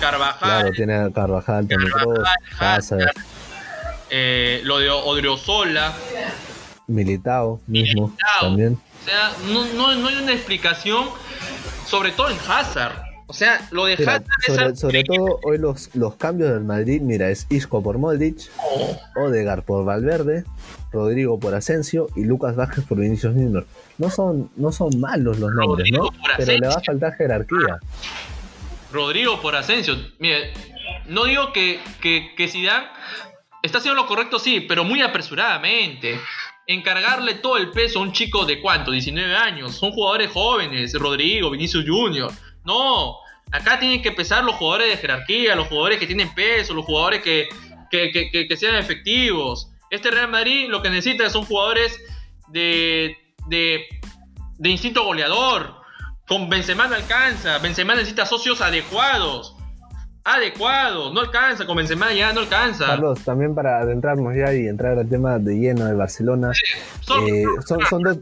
Carvajal. 0.00 0.38
Claro, 0.60 0.70
tiene 0.74 0.94
a 0.94 1.10
Carvajal, 1.10 1.66
Carvajal 1.68 3.10
eh, 4.14 4.60
lo 4.64 4.78
de 4.78 4.90
Odriozola. 4.90 5.94
Militao 6.86 7.60
mismo 7.66 8.14
también. 8.40 8.74
O 8.74 9.04
sea, 9.04 9.32
no, 9.48 9.64
no, 9.72 9.94
no 9.94 10.08
hay 10.08 10.16
una 10.16 10.32
explicación, 10.32 11.06
sobre 11.86 12.12
todo 12.12 12.28
en 12.28 12.36
Hazard. 12.46 12.92
O 13.26 13.32
sea, 13.32 13.66
lo 13.70 13.86
de 13.86 13.94
Hazard 13.94 14.24
sobre, 14.46 14.76
sobre 14.76 15.04
todo 15.04 15.40
hoy 15.42 15.56
los, 15.56 15.94
los 15.94 16.16
cambios 16.16 16.50
del 16.50 16.64
Madrid, 16.64 17.00
mira, 17.00 17.30
es 17.30 17.46
Isco 17.48 17.82
por 17.82 17.96
Modric, 17.96 18.50
oh. 18.58 18.98
Odegar 19.16 19.64
por 19.64 19.86
Valverde, 19.86 20.44
Rodrigo 20.92 21.40
por 21.40 21.54
Asensio 21.54 22.08
y 22.14 22.24
Lucas 22.24 22.54
Vázquez 22.54 22.84
por 22.84 22.98
Vinicius 22.98 23.32
Junior. 23.32 23.66
No 23.96 24.10
son, 24.10 24.50
no 24.56 24.72
son 24.72 25.00
malos 25.00 25.38
los 25.38 25.50
nombres, 25.52 25.90
¿no? 25.90 26.10
Pero 26.36 26.52
le 26.52 26.68
va 26.68 26.74
a 26.74 26.82
faltar 26.82 27.14
jerarquía. 27.14 27.78
Rodrigo 28.92 29.40
por 29.40 29.56
Asensio. 29.56 29.96
Mire, 30.18 30.52
no 31.06 31.24
digo 31.24 31.50
que, 31.54 31.80
que, 32.02 32.34
que 32.36 32.48
Zidane 32.48 32.86
está 33.62 33.78
haciendo 33.78 34.00
lo 34.00 34.08
correcto, 34.08 34.38
sí, 34.38 34.60
pero 34.60 34.84
muy 34.84 35.00
apresuradamente. 35.02 36.20
Encargarle 36.66 37.34
todo 37.34 37.56
el 37.56 37.70
peso 37.70 37.98
a 37.98 38.02
un 38.02 38.12
chico 38.12 38.44
de 38.44 38.60
cuánto, 38.60 38.90
19 38.90 39.34
años. 39.34 39.74
Son 39.76 39.92
jugadores 39.92 40.30
jóvenes, 40.30 40.92
Rodrigo, 40.94 41.50
Vinicius 41.50 41.84
Junior. 41.86 42.32
No, 42.64 43.16
acá 43.50 43.78
tienen 43.78 44.02
que 44.02 44.12
pesar 44.12 44.44
los 44.44 44.56
jugadores 44.56 44.88
de 44.88 44.96
jerarquía, 44.96 45.54
los 45.56 45.68
jugadores 45.68 45.98
que 45.98 46.06
tienen 46.06 46.34
peso, 46.34 46.74
los 46.74 46.84
jugadores 46.84 47.22
que, 47.22 47.48
que, 47.90 48.56
sean 48.56 48.76
efectivos. 48.76 49.70
Este 49.90 50.10
Real 50.10 50.28
Madrid 50.28 50.68
lo 50.68 50.82
que 50.82 50.90
necesita 50.90 51.28
son 51.30 51.44
jugadores 51.44 52.00
de, 52.48 53.16
de, 53.46 53.86
de 54.58 54.68
instinto 54.68 55.04
goleador. 55.04 55.80
Con 56.26 56.48
Benzema 56.48 56.86
no 56.86 56.94
alcanza. 56.94 57.58
Benzema 57.58 57.94
necesita 57.94 58.24
socios 58.24 58.60
adecuados 58.60 59.56
adecuado, 60.24 61.12
no 61.12 61.20
alcanza, 61.20 61.66
con 61.66 61.76
Benzema 61.76 62.12
ya 62.12 62.32
no 62.32 62.40
alcanza. 62.40 62.86
Carlos, 62.86 63.20
también 63.24 63.54
para 63.54 63.80
adentrarnos 63.80 64.34
ya 64.36 64.54
y 64.54 64.68
entrar 64.68 64.98
al 64.98 65.08
tema 65.08 65.38
de 65.38 65.56
lleno 65.56 65.84
de 65.86 65.94
Barcelona, 65.94 66.52
eh, 66.52 67.44
son, 67.66 67.80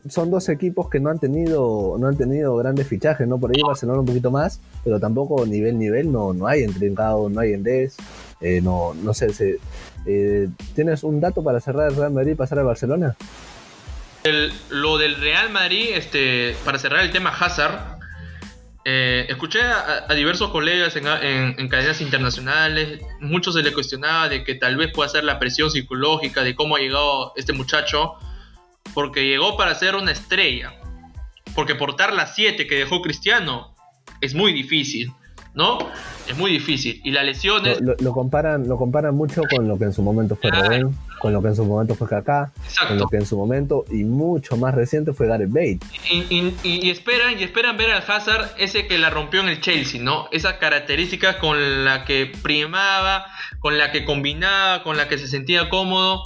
son, 0.09 0.31
dos 0.31 0.49
equipos 0.49 0.89
que 0.89 0.99
no 0.99 1.11
han 1.11 1.19
tenido 1.19 1.97
no 1.99 2.09
han 2.09 2.17
tenido 2.17 2.57
grandes 2.57 2.87
fichajes, 2.87 3.29
¿no? 3.29 3.39
Por 3.39 3.51
ahí 3.51 3.63
Barcelona 3.63 4.01
un 4.01 4.07
poquito 4.07 4.31
más, 4.31 4.61
pero 4.83 4.99
tampoco 4.99 5.45
nivel 5.45 5.79
nivel 5.79 6.11
no, 6.11 6.33
no 6.33 6.47
hay 6.47 6.63
en 6.63 6.73
Trincado, 6.73 7.29
no 7.29 7.41
hay 7.41 7.53
en 7.53 7.63
Des, 7.63 7.97
eh, 8.41 8.61
no, 8.63 8.95
no 8.95 9.13
sé, 9.13 9.29
eh, 10.07 10.49
¿tienes 10.75 11.05
un 11.05 11.21
dato 11.21 11.45
para 11.45 11.61
cerrar 11.61 11.91
el 11.91 11.97
Real 11.97 12.13
Madrid 12.13 12.33
y 12.33 12.37
pasar 12.37 12.59
a 12.59 12.63
Barcelona? 12.63 13.17
lo 14.69 14.99
del 14.99 15.17
Real 15.17 15.51
Madrid, 15.51 15.93
este, 15.95 16.55
para 16.65 16.79
cerrar 16.79 17.05
el 17.05 17.11
tema 17.11 17.31
Hazard, 17.31 17.90
eh, 18.85 19.27
escuché 19.29 19.61
a, 19.61 20.07
diversos 20.15 20.51
colegas 20.51 20.97
en, 20.97 21.69
cadenas 21.69 22.01
internacionales, 22.01 23.01
muchos 23.21 23.55
se 23.55 23.63
le 23.63 23.73
cuestionaba 23.73 24.29
de 24.29 24.43
que 24.43 24.55
tal 24.55 24.77
vez 24.77 24.91
pueda 24.93 25.09
ser 25.09 25.25
la 25.25 25.39
presión 25.39 25.71
psicológica 25.71 26.43
de 26.43 26.55
cómo 26.55 26.77
ha 26.77 26.79
llegado 26.79 27.33
este 27.37 27.53
muchacho, 27.53 28.15
porque 28.95 29.27
llegó 29.27 29.57
para 29.57 29.75
ser 29.75 29.97
una 29.97 30.13
estrella, 30.13 30.73
porque 31.55 31.75
portar 31.75 32.13
las 32.15 32.35
7 32.35 32.67
que 32.67 32.77
dejó 32.77 33.03
Cristiano 33.03 33.75
es 34.21 34.35
muy 34.35 34.53
difícil. 34.53 35.13
¿no? 35.53 35.79
Es 36.29 36.39
muy 36.39 36.53
difícil. 36.53 37.01
Y 37.05 37.11
las 37.11 37.25
lesiones. 37.25 37.81
Lo, 37.81 37.97
lo, 37.99 38.13
comparan, 38.13 38.69
lo 38.69 38.77
comparan 38.77 39.15
mucho 39.15 39.43
con 39.51 39.67
lo 39.67 39.79
que 39.79 39.85
en 39.85 39.93
su 39.93 40.01
momento 40.03 40.37
fue 40.37 40.51
Robben, 40.51 40.97
con 41.21 41.33
lo 41.33 41.41
que 41.41 41.49
en 41.49 41.57
su 41.57 41.65
momento 41.65 41.95
fue 41.95 42.09
Kaká, 42.09 42.51
con 42.89 42.99
lo 42.99 43.07
que 43.07 43.19
en 43.19 43.27
su 43.27 43.37
momento 43.37 43.85
y 43.91 44.03
mucho 44.03 44.57
más 44.57 44.75
reciente 44.75 45.13
fue 45.13 45.29
Gareth 45.29 45.53
Bale. 45.53 45.79
Y, 46.11 46.91
esperan, 46.91 47.39
y 47.39 47.45
esperan 47.45 47.77
ver 47.77 47.93
al 47.93 48.03
Hazard 48.05 48.51
ese 48.59 48.89
que 48.89 48.99
la 48.99 49.11
rompió 49.11 49.41
en 49.41 49.49
el 49.49 49.61
Chelsea, 49.61 50.03
¿no? 50.03 50.29
Esa 50.33 50.59
característica 50.59 51.39
con 51.39 51.85
la 51.85 52.05
que 52.05 52.33
primaba, 52.43 53.27
con 53.61 53.79
la 53.79 53.93
que 53.93 54.05
combinaba, 54.05 54.83
con 54.83 54.97
la 54.97 55.07
que 55.07 55.19
se 55.19 55.29
sentía 55.29 55.69
cómodo. 55.69 56.25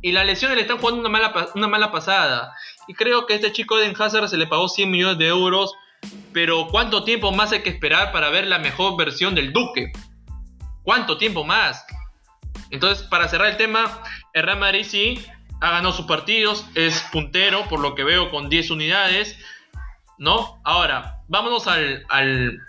Y 0.00 0.12
las 0.12 0.24
lesiones 0.24 0.56
le 0.56 0.62
están 0.62 0.78
jugando 0.78 1.00
una 1.00 1.10
mala, 1.10 1.48
una 1.54 1.68
mala 1.68 1.90
pasada. 1.90 2.54
Y 2.88 2.94
creo 2.94 3.26
que 3.26 3.34
a 3.34 3.36
este 3.36 3.52
chico 3.52 3.76
de 3.76 3.92
Hazard 3.98 4.28
se 4.28 4.38
le 4.38 4.46
pagó 4.46 4.68
100 4.68 4.90
millones 4.90 5.18
de 5.18 5.26
euros 5.26 5.74
pero 6.32 6.68
¿cuánto 6.70 7.04
tiempo 7.04 7.32
más 7.32 7.52
hay 7.52 7.62
que 7.62 7.70
esperar 7.70 8.12
para 8.12 8.28
ver 8.30 8.46
la 8.46 8.58
mejor 8.58 8.96
versión 8.96 9.34
del 9.34 9.52
Duque? 9.52 9.92
¿Cuánto 10.82 11.18
tiempo 11.18 11.44
más? 11.44 11.84
Entonces, 12.70 13.06
para 13.06 13.28
cerrar 13.28 13.48
el 13.48 13.56
tema, 13.56 14.02
el 14.36 14.42
Real 14.42 14.58
Madrid 14.58 14.84
sí 14.86 15.26
ha 15.62 15.70
ganado 15.70 15.94
sus 15.94 16.04
partidos, 16.04 16.66
es 16.74 17.00
puntero, 17.10 17.64
por 17.70 17.80
lo 17.80 17.94
que 17.94 18.04
veo, 18.04 18.30
con 18.30 18.50
10 18.50 18.70
unidades, 18.70 19.38
¿no? 20.18 20.60
Ahora, 20.62 21.22
vámonos 21.26 21.66
al, 21.66 22.04
al, 22.10 22.60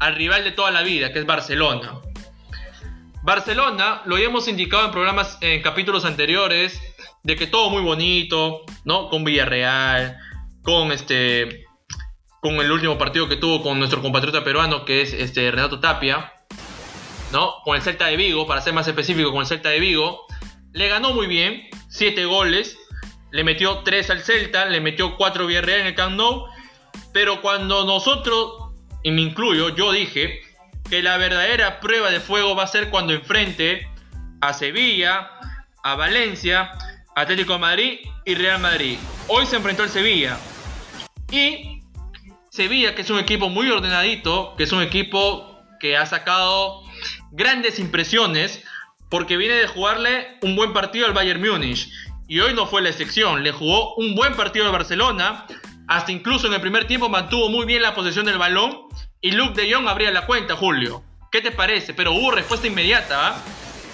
al 0.00 0.14
rival 0.14 0.44
de 0.44 0.52
toda 0.52 0.70
la 0.70 0.82
vida, 0.82 1.10
que 1.10 1.18
es 1.18 1.24
Barcelona. 1.24 1.94
Barcelona, 3.22 4.02
lo 4.04 4.16
habíamos 4.16 4.48
indicado 4.48 4.84
en 4.84 4.90
programas, 4.90 5.38
en 5.40 5.62
capítulos 5.62 6.04
anteriores, 6.04 6.78
de 7.22 7.36
que 7.36 7.46
todo 7.46 7.70
muy 7.70 7.80
bonito, 7.80 8.60
¿no? 8.84 9.08
Con 9.08 9.24
Villarreal, 9.24 10.18
con 10.62 10.92
este 10.92 11.64
con 12.42 12.56
el 12.56 12.70
último 12.70 12.98
partido 12.98 13.28
que 13.30 13.36
tuvo 13.36 13.62
con 13.62 13.78
nuestro 13.78 14.02
compatriota 14.02 14.44
peruano, 14.44 14.84
que 14.84 15.00
es 15.00 15.14
este 15.14 15.50
Renato 15.50 15.80
Tapia, 15.80 16.34
¿no? 17.30 17.54
Con 17.64 17.76
el 17.76 17.82
Celta 17.82 18.08
de 18.08 18.16
Vigo, 18.16 18.46
para 18.46 18.60
ser 18.60 18.74
más 18.74 18.86
específico, 18.86 19.30
con 19.30 19.40
el 19.40 19.46
Celta 19.46 19.70
de 19.70 19.80
Vigo. 19.80 20.26
Le 20.72 20.88
ganó 20.88 21.12
muy 21.12 21.26
bien, 21.26 21.68
7 21.88 22.24
goles, 22.24 22.78
le 23.30 23.44
metió 23.44 23.78
3 23.80 24.10
al 24.10 24.20
Celta, 24.22 24.64
le 24.66 24.80
metió 24.80 25.16
4 25.16 25.46
Villarreal 25.46 25.80
en 25.80 25.86
el 25.88 25.94
Camp 25.94 26.16
Nou, 26.16 26.46
pero 27.12 27.42
cuando 27.42 27.84
nosotros, 27.84 28.72
y 29.02 29.10
me 29.10 29.20
incluyo, 29.20 29.74
yo 29.74 29.92
dije 29.92 30.40
que 30.88 31.02
la 31.02 31.18
verdadera 31.18 31.80
prueba 31.80 32.10
de 32.10 32.20
fuego 32.20 32.56
va 32.56 32.64
a 32.64 32.68
ser 32.68 32.88
cuando 32.88 33.12
enfrente 33.12 33.86
a 34.40 34.52
Sevilla, 34.54 35.30
a 35.82 35.94
Valencia, 35.94 36.72
Atlético 37.14 37.54
de 37.54 37.58
Madrid 37.58 37.98
y 38.24 38.34
Real 38.34 38.60
Madrid. 38.60 38.98
Hoy 39.28 39.44
se 39.46 39.56
enfrentó 39.56 39.82
al 39.82 39.90
Sevilla. 39.90 40.38
Y 41.30 41.82
Sevilla, 42.50 42.94
que 42.94 43.02
es 43.02 43.10
un 43.10 43.18
equipo 43.18 43.48
muy 43.48 43.68
ordenadito, 43.70 44.54
que 44.56 44.64
es 44.64 44.72
un 44.72 44.82
equipo 44.82 45.58
que 45.80 45.96
ha 45.96 46.06
sacado 46.06 46.82
grandes 47.30 47.78
impresiones 47.78 48.64
porque 49.12 49.36
viene 49.36 49.56
de 49.56 49.66
jugarle 49.66 50.38
un 50.40 50.56
buen 50.56 50.72
partido 50.72 51.04
al 51.04 51.12
Bayern 51.12 51.38
Múnich. 51.38 51.92
Y 52.28 52.40
hoy 52.40 52.54
no 52.54 52.66
fue 52.66 52.80
la 52.80 52.88
excepción, 52.88 53.42
le 53.42 53.52
jugó 53.52 53.94
un 53.96 54.14
buen 54.14 54.34
partido 54.34 54.64
al 54.64 54.72
Barcelona, 54.72 55.46
hasta 55.86 56.12
incluso 56.12 56.46
en 56.46 56.54
el 56.54 56.62
primer 56.62 56.86
tiempo 56.86 57.10
mantuvo 57.10 57.50
muy 57.50 57.66
bien 57.66 57.82
la 57.82 57.94
posesión 57.94 58.24
del 58.24 58.38
balón 58.38 58.88
y 59.20 59.32
Luke 59.32 59.60
de 59.60 59.70
Jong 59.70 59.86
abría 59.86 60.10
la 60.12 60.24
cuenta, 60.24 60.56
Julio. 60.56 61.04
¿Qué 61.30 61.42
te 61.42 61.50
parece? 61.50 61.92
Pero 61.92 62.12
hubo 62.12 62.30
respuesta 62.30 62.66
inmediata, 62.66 63.28
¿ah? 63.28 63.42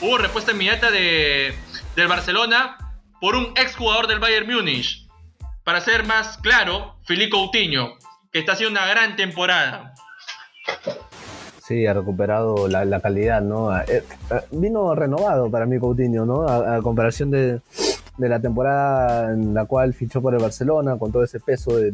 Hubo 0.00 0.18
respuesta 0.18 0.52
inmediata 0.52 0.92
de, 0.92 1.52
del 1.96 2.06
Barcelona 2.06 2.78
por 3.20 3.34
un 3.34 3.52
ex 3.56 3.74
jugador 3.74 4.06
del 4.06 4.20
Bayern 4.20 4.46
Múnich. 4.46 5.04
Para 5.64 5.80
ser 5.80 6.06
más 6.06 6.38
claro, 6.38 6.96
Filipe 7.06 7.30
Coutinho 7.30 7.98
que 8.32 8.38
está 8.38 8.52
haciendo 8.52 8.78
una 8.78 8.88
gran 8.88 9.16
temporada. 9.16 9.94
Sí, 11.68 11.86
ha 11.86 11.92
recuperado 11.92 12.66
la, 12.66 12.98
calidad, 12.98 13.42
¿no? 13.42 13.78
Eh, 13.78 13.84
eh, 13.90 14.02
vino 14.52 14.94
renovado 14.94 15.50
para 15.50 15.66
mí 15.66 15.78
Coutinho, 15.78 16.24
¿no? 16.24 16.48
a 16.48 16.80
comparación 16.80 17.30
de, 17.30 17.60
de 18.16 18.28
la 18.28 18.40
temporada 18.40 19.34
en 19.34 19.52
la 19.52 19.66
cual 19.66 19.92
fichó 19.92 20.22
por 20.22 20.34
el 20.34 20.40
Barcelona, 20.40 20.96
con 20.96 21.12
todo 21.12 21.22
ese 21.22 21.40
peso 21.40 21.76
de, 21.76 21.92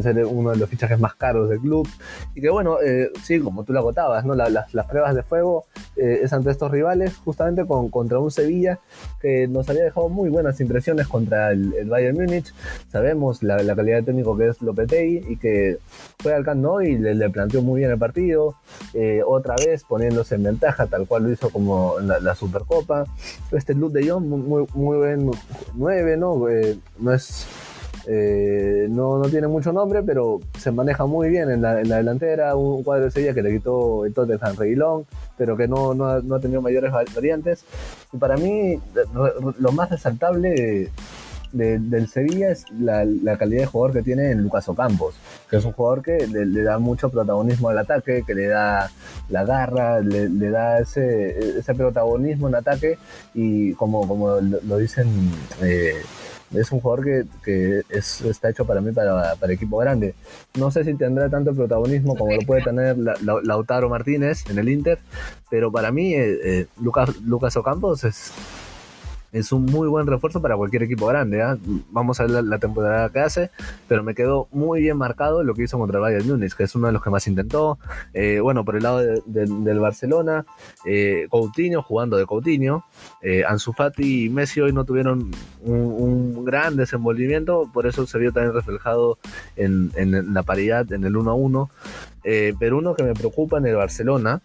ser 0.00 0.24
uno 0.24 0.50
de 0.50 0.56
los 0.56 0.70
fichajes 0.70 0.98
más 0.98 1.14
caros 1.14 1.50
del 1.50 1.60
club. 1.60 1.88
Y 2.34 2.40
que 2.40 2.50
bueno, 2.50 2.78
eh, 2.80 3.10
sí, 3.22 3.40
como 3.40 3.64
tú 3.64 3.72
lo 3.72 3.80
agotabas, 3.80 4.24
¿no? 4.24 4.34
las, 4.34 4.86
pruebas 4.88 5.14
de 5.14 5.22
fuego 5.22 5.64
eh, 5.96 6.20
es 6.22 6.32
ante 6.32 6.50
estos 6.50 6.70
rivales, 6.70 7.16
justamente 7.16 7.66
con, 7.66 7.90
contra 7.90 8.18
un 8.18 8.30
Sevilla 8.30 8.78
que 9.20 9.46
nos 9.48 9.68
había 9.68 9.84
dejado 9.84 10.08
muy 10.08 10.30
buenas 10.30 10.60
impresiones 10.60 11.08
contra 11.08 11.52
el, 11.52 11.72
Bayern 11.86 12.16
Múnich. 12.16 12.54
Sabemos 12.90 13.42
la, 13.42 13.56
calidad 13.74 13.98
de 13.98 14.02
técnico 14.04 14.36
que 14.36 14.48
es 14.48 14.62
Lopetegui 14.62 15.32
y 15.32 15.36
que 15.36 15.78
fue 16.18 16.32
al 16.34 16.44
Camp 16.44 16.62
y 16.82 16.96
le, 16.96 17.30
planteó 17.30 17.62
muy 17.62 17.80
bien 17.80 17.90
el 17.90 17.98
partido, 17.98 18.54
eh, 18.94 19.20
otra 19.26 19.56
vez 19.56 19.82
poniéndose 19.84 20.36
en 20.36 20.44
ventaja, 20.44 20.86
tal 20.86 21.06
cual 21.06 21.24
lo 21.24 21.32
hizo 21.32 21.50
como 21.50 21.98
la, 22.00 22.20
la 22.20 22.34
Supercopa. 22.34 23.04
Este 23.50 23.74
Luke 23.74 23.98
de 23.98 24.08
Jong, 24.08 24.24
muy, 24.24 24.66
muy, 24.74 24.96
buen 24.96 25.30
9, 25.74 26.16
¿no? 26.16 26.46
No 26.98 27.12
es. 27.12 27.46
Eh, 28.06 28.86
no, 28.90 29.18
no, 29.18 29.28
tiene 29.28 29.46
mucho 29.46 29.72
nombre, 29.72 30.02
pero 30.02 30.40
se 30.58 30.70
maneja 30.70 31.06
muy 31.06 31.28
bien 31.28 31.50
en 31.50 31.62
la, 31.62 31.74
delantera. 31.74 32.56
Un 32.56 32.82
cuadro 32.82 33.04
de 33.04 33.10
Sevilla 33.10 33.34
que 33.34 33.42
le 33.42 33.52
quitó 33.52 34.04
el 34.04 34.14
Tottenham 34.14 34.56
Reguilón, 34.56 35.06
pero 35.36 35.56
que 35.56 35.68
no, 35.68 35.94
no, 35.94 36.06
ha, 36.08 36.40
tenido 36.40 36.62
mayores 36.62 36.92
variantes. 36.92 37.64
Y 38.12 38.16
para 38.16 38.36
mí, 38.36 38.78
lo 39.58 39.72
más 39.72 39.90
resaltable 39.90 40.90
del 41.52 42.08
Sevilla 42.08 42.50
es 42.50 42.64
la, 42.70 43.04
calidad 43.36 43.62
de 43.62 43.66
jugador 43.66 43.92
que 43.92 44.02
tiene 44.02 44.30
en 44.30 44.42
Lucas 44.42 44.68
Ocampos, 44.68 45.14
que 45.50 45.56
es 45.56 45.64
un 45.64 45.72
jugador 45.72 46.02
que 46.02 46.26
le, 46.26 46.62
da 46.62 46.78
mucho 46.78 47.10
protagonismo 47.10 47.68
al 47.68 47.78
ataque, 47.78 48.24
que 48.26 48.34
le 48.34 48.48
da 48.48 48.90
la 49.28 49.44
garra, 49.44 50.00
le, 50.00 50.28
da 50.50 50.80
ese, 50.80 51.58
ese 51.58 51.74
protagonismo 51.74 52.48
en 52.48 52.54
ataque 52.54 52.98
y 53.34 53.74
como, 53.74 54.06
como 54.08 54.40
lo, 54.40 54.78
dicen... 54.78 55.08
Eh, 55.62 56.00
es 56.54 56.72
un 56.72 56.80
jugador 56.80 57.04
que, 57.04 57.24
que 57.44 57.82
es, 57.88 58.20
está 58.22 58.50
hecho 58.50 58.64
para 58.66 58.80
mí 58.80 58.92
para, 58.92 59.34
para, 59.36 59.52
equipo 59.52 59.78
grande. 59.78 60.14
No 60.58 60.70
sé 60.70 60.84
si 60.84 60.94
tendrá 60.94 61.28
tanto 61.28 61.54
protagonismo 61.54 62.16
como 62.16 62.34
lo 62.34 62.40
puede 62.42 62.62
tener 62.62 62.96
Lautaro 62.98 63.88
Martínez 63.88 64.48
en 64.50 64.58
el 64.58 64.68
Inter, 64.68 64.98
pero 65.50 65.70
para 65.72 65.90
mí 65.92 66.14
eh, 66.14 66.38
eh, 66.44 66.66
Lucas, 66.80 67.20
Lucas 67.22 67.56
Ocampos 67.56 68.04
es, 68.04 68.32
es 69.32 69.50
un 69.50 69.64
muy 69.64 69.88
buen 69.88 70.06
refuerzo 70.06 70.40
para 70.42 70.56
cualquier 70.56 70.82
equipo 70.82 71.06
grande. 71.06 71.42
¿ah? 71.42 71.56
Vamos 71.90 72.20
a 72.20 72.26
ver 72.26 72.44
la, 72.44 72.58
temporada 72.58 73.08
que 73.08 73.18
hace, 73.18 73.50
pero 73.88 74.04
me 74.04 74.14
quedó 74.14 74.46
muy 74.52 74.82
bien 74.82 74.98
marcado 74.98 75.42
lo 75.42 75.54
que 75.54 75.64
hizo 75.64 75.78
contra 75.78 75.98
el 75.98 76.02
Bayern 76.02 76.28
Múnich, 76.28 76.54
que 76.54 76.64
es 76.64 76.74
uno 76.74 76.86
de 76.86 76.92
los 76.92 77.02
que 77.02 77.10
más 77.10 77.26
intentó. 77.26 77.78
Eh, 78.12 78.40
bueno, 78.40 78.64
por 78.64 78.76
el 78.76 78.82
lado 78.82 78.98
del 79.26 79.80
Barcelona, 79.80 80.44
eh, 80.86 81.26
Coutinho 81.30 81.82
jugando 81.82 82.16
de 82.16 82.26
Coutinho. 82.26 82.84
Eh, 83.22 83.42
Ansu 83.46 83.72
Fati 83.72 84.26
y 84.26 84.28
Messi 84.28 84.60
hoy 84.60 84.72
no 84.72 84.84
tuvieron 84.84 85.30
un, 85.62 86.44
gran 86.44 86.76
desenvolvimiento, 86.76 87.70
por 87.72 87.86
eso 87.86 88.06
se 88.06 88.18
vio 88.18 88.32
también 88.32 88.54
reflejado 88.54 89.18
en, 89.56 89.90
la 90.34 90.42
paridad, 90.42 90.92
en 90.92 91.04
el 91.04 91.16
1 91.16 91.30
a 91.30 91.34
1. 91.34 91.70
Eh, 92.24 92.54
pero 92.58 92.78
uno 92.78 92.94
que 92.94 93.02
me 93.02 93.14
preocupa 93.14 93.58
en 93.58 93.66
el 93.66 93.76
Barcelona, 93.76 94.42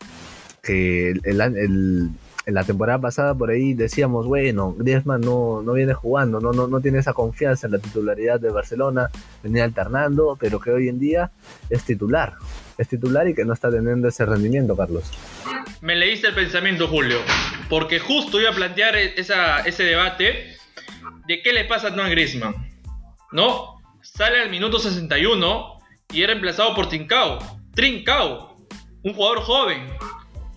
que 0.61 1.11
el 1.11 2.11
en 2.47 2.53
la 2.53 2.63
temporada 2.63 2.97
pasada 2.97 3.35
por 3.35 3.51
ahí 3.51 3.73
decíamos, 3.73 4.25
bueno, 4.25 4.73
Griezmann 4.77 5.19
no, 5.19 5.61
no 5.61 5.73
viene 5.73 5.93
jugando, 5.93 6.39
no, 6.39 6.53
no, 6.53 6.67
no 6.67 6.79
tiene 6.79 6.99
esa 6.99 7.13
confianza 7.13 7.67
en 7.67 7.73
la 7.73 7.79
titularidad 7.79 8.39
de 8.39 8.49
Barcelona, 8.49 9.09
venía 9.43 9.65
alternando, 9.65 10.37
pero 10.39 10.61
que 10.61 10.71
hoy 10.71 10.87
en 10.87 10.97
día 10.97 11.29
es 11.69 11.83
titular, 11.83 12.35
es 12.77 12.87
titular 12.87 13.27
y 13.27 13.35
que 13.35 13.43
no 13.43 13.51
está 13.51 13.69
teniendo 13.69 14.07
ese 14.07 14.25
rendimiento, 14.25 14.77
Carlos. 14.77 15.11
Me 15.81 15.97
leíste 15.97 16.27
el 16.27 16.35
pensamiento, 16.35 16.87
Julio, 16.87 17.17
porque 17.69 17.99
justo 17.99 18.39
iba 18.39 18.51
a 18.51 18.55
plantear 18.55 18.95
esa, 18.95 19.59
ese 19.59 19.83
debate 19.83 20.55
de 21.27 21.41
qué 21.41 21.51
le 21.51 21.65
pasa 21.65 21.87
a 21.87 21.89
Antoine 21.89 22.11
Griezmann, 22.11 22.55
¿no? 23.33 23.81
Sale 24.01 24.41
al 24.41 24.49
minuto 24.49 24.79
61 24.79 25.79
y 26.13 26.21
era 26.21 26.31
reemplazado 26.31 26.73
por 26.73 26.87
Trincao, 26.87 27.39
Trincao, 27.75 28.55
un 29.03 29.13
jugador 29.13 29.41
joven, 29.41 29.85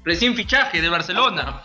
recién 0.05 0.35
fichaje 0.35 0.81
de 0.81 0.89
Barcelona, 0.89 1.63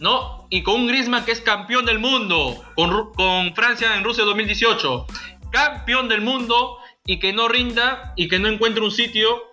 ¿no? 0.00 0.46
Y 0.50 0.62
con 0.62 0.82
un 0.82 0.86
Griezmann 0.86 1.24
que 1.24 1.32
es 1.32 1.40
campeón 1.40 1.84
del 1.86 1.98
mundo, 1.98 2.62
con, 2.74 3.12
con 3.12 3.54
Francia 3.54 3.96
en 3.96 4.04
Rusia 4.04 4.24
2018, 4.24 5.06
campeón 5.50 6.08
del 6.08 6.20
mundo 6.20 6.78
y 7.04 7.18
que 7.18 7.32
no 7.32 7.48
rinda 7.48 8.12
y 8.16 8.28
que 8.28 8.38
no 8.38 8.48
encuentre 8.48 8.82
un 8.82 8.90
sitio 8.90 9.52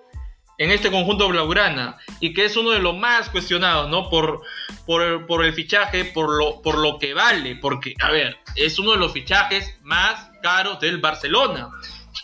en 0.57 0.71
este 0.71 0.91
conjunto 0.91 1.27
blaugrana 1.29 1.97
y 2.19 2.33
que 2.33 2.45
es 2.45 2.57
uno 2.57 2.71
de 2.71 2.79
los 2.79 2.95
más 2.97 3.29
cuestionados, 3.29 3.89
¿no? 3.89 4.09
Por, 4.09 4.41
por, 4.85 5.25
por, 5.25 5.45
el 5.45 5.53
fichaje, 5.53 6.05
por 6.05 6.37
lo, 6.37 6.61
por 6.61 6.77
lo 6.77 6.99
que 6.99 7.13
vale, 7.13 7.55
porque, 7.55 7.93
a 7.99 8.11
ver, 8.11 8.37
es 8.55 8.77
uno 8.77 8.91
de 8.91 8.97
los 8.97 9.13
fichajes 9.13 9.77
más 9.83 10.29
caros 10.41 10.79
del 10.79 10.97
Barcelona 10.99 11.69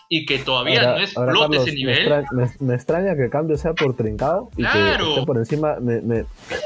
y 0.09 0.25
que 0.25 0.39
todavía 0.39 0.83
no 0.83 0.97
es 0.97 1.13
flote 1.13 1.57
ese 1.57 1.71
nivel. 1.73 2.25
Me, 2.59 2.75
extraña 2.75 3.15
que 3.15 3.23
el 3.23 3.29
cambio 3.29 3.57
sea 3.57 3.73
por 3.73 3.95
Trincado 3.95 4.49
y 4.55 4.63
que 4.63 4.91
esté 4.91 5.25
por 5.25 5.37
encima, 5.37 5.77
me, 5.79 6.25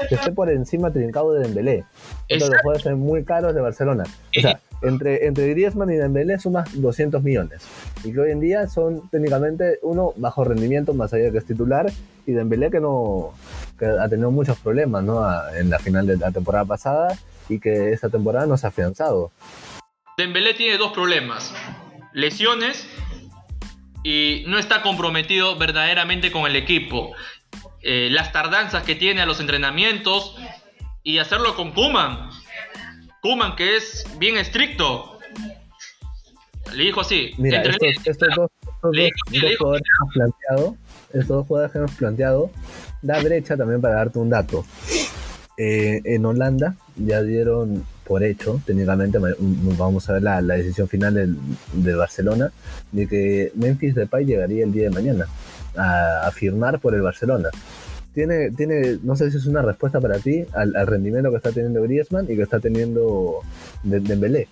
esté 0.10 0.32
por 0.32 0.50
encima 0.50 0.92
Trincado 0.92 1.34
de 1.34 1.48
Dembélé. 1.48 1.86
Esto 2.28 2.52
los 2.52 2.62
jugadores 2.62 2.98
muy 2.98 3.24
caros 3.24 3.56
de 3.56 3.62
Barcelona. 3.62 4.04
O 4.38 4.42
sea, 4.42 4.60
entre, 4.82 5.26
entre 5.26 5.50
Griezmann 5.50 5.90
y 5.90 5.96
Dembélé 5.96 6.40
sumas 6.40 6.70
200 6.74 7.24
millones. 7.24 7.62
Y 8.04 8.14
que 8.14 8.20
hoy 8.20 8.32
en 8.32 8.40
día 8.40 8.68
son 8.68 9.10
técnicamente 9.10 9.80
uno 9.82 10.14
bajo 10.18 10.44
rendimiento, 10.44 10.94
más 10.94 11.14
allá 11.14 11.26
de 11.26 11.32
que 11.32 11.38
es 11.40 11.46
titular, 11.46 11.92
y 12.26 12.32
Dembélé 12.32 12.70
que 12.70 12.80
no 12.80 13.34
que 13.78 13.86
ha 13.86 14.10
tenido 14.10 14.30
muchos 14.30 14.58
problemas 14.60 15.04
¿no? 15.04 15.24
en 15.56 15.70
la 15.70 15.80
final 15.80 16.06
de 16.06 16.18
la 16.18 16.32
temporada 16.32 16.66
pasada 16.66 17.18
y 17.48 17.60
que 17.60 17.92
esta 17.92 18.10
temporada 18.10 18.46
no 18.46 18.58
se 18.58 18.68
ha 18.68 18.70
afianzado. 18.70 19.32
Dembélé 20.18 20.54
tiene 20.54 20.78
dos 20.78 20.92
problemas. 20.92 21.54
Lesiones 22.14 22.88
y 24.04 24.44
no 24.48 24.58
está 24.58 24.82
comprometido 24.82 25.58
verdaderamente 25.58 26.32
con 26.32 26.46
el 26.46 26.56
equipo. 26.56 27.12
Eh, 27.82 28.10
las 28.12 28.32
tardanzas 28.32 28.84
que 28.84 28.96
tiene 28.96 29.22
a 29.22 29.26
los 29.26 29.40
entrenamientos 29.40 30.36
y 31.04 31.18
hacerlo 31.18 31.56
con 31.56 31.72
Kuman. 31.72 32.30
Kuman 33.22 33.56
que 33.56 33.78
es 33.78 34.06
bien 34.18 34.38
estricto. 34.38 35.20
Le 36.74 36.84
dijo 36.84 37.02
así. 37.02 37.32
Mira, 37.38 37.64
estos, 37.64 38.30
dos, 38.36 38.52
jugadores 38.82 39.14
que 39.32 39.38
hemos 39.38 40.14
planteado, 40.14 40.78
estos 41.08 41.28
dos 41.28 41.48
jugadores 41.48 41.72
que 41.72 41.78
hemos 41.80 41.92
planteado, 41.92 42.52
da 43.02 43.22
brecha 43.22 43.58
también 43.58 43.82
para 43.82 43.96
darte 43.96 44.20
un 44.20 44.30
dato. 44.30 44.66
Eh, 45.58 46.02
en 46.06 46.26
Holanda 46.26 46.76
ya 46.96 47.22
dieron 47.22 47.86
por 48.10 48.24
hecho, 48.24 48.60
técnicamente, 48.66 49.20
vamos 49.78 50.10
a 50.10 50.14
ver 50.14 50.24
la, 50.24 50.42
decisión 50.42 50.90
final 50.90 51.38
de 51.74 51.94
Barcelona, 51.94 52.50
de 52.92 53.08
que 53.08 53.52
Memphis 53.54 53.94
Depay 53.94 54.26
llegaría 54.26 54.64
el 54.64 54.72
día 54.72 54.86
de 54.86 54.90
mañana 54.90 55.28
a, 55.78 56.32
firmar 56.32 56.80
por 56.80 56.96
el 56.96 57.04
Barcelona. 57.04 57.50
Tiene, 58.16 58.50
tiene, 58.50 58.98
no 59.04 59.16
sé 59.16 59.30
si 59.30 59.38
es 59.38 59.46
una 59.46 59.62
respuesta 59.62 60.02
para 60.02 60.18
ti 60.18 60.44
al, 60.56 60.88
rendimiento 60.88 61.30
que 61.30 61.38
está 61.38 61.52
teniendo 61.52 61.84
Griezmann 61.84 62.26
y 62.28 62.36
que 62.36 62.42
está 62.42 62.60
teniendo 62.60 63.42
Dembélé. 63.84 64.48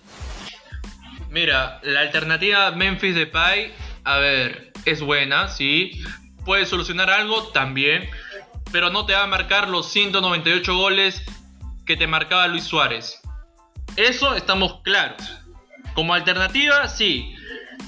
Mira, 1.32 1.80
la 1.82 2.02
alternativa 2.02 2.70
Memphis 2.74 3.16
Depay, 3.16 3.72
a 4.04 4.20
ver, 4.20 4.72
es 4.86 5.02
buena, 5.02 5.50
sí. 5.50 6.00
Puede 6.46 6.68
solucionar 6.68 7.10
algo 7.10 7.48
también, 7.48 8.04
pero 8.72 8.92
no 8.92 9.08
te 9.08 9.14
va 9.14 9.24
a 9.24 9.28
marcar 9.28 9.68
los 9.68 9.92
198 9.92 10.78
goles 10.78 11.24
que 11.88 11.98
te 11.98 12.06
marcaba 12.06 12.48
Luis 12.48 12.66
Suárez. 12.66 13.20
Eso 13.98 14.36
estamos 14.36 14.82
claros. 14.84 15.40
Como 15.96 16.14
alternativa, 16.14 16.88
sí. 16.88 17.36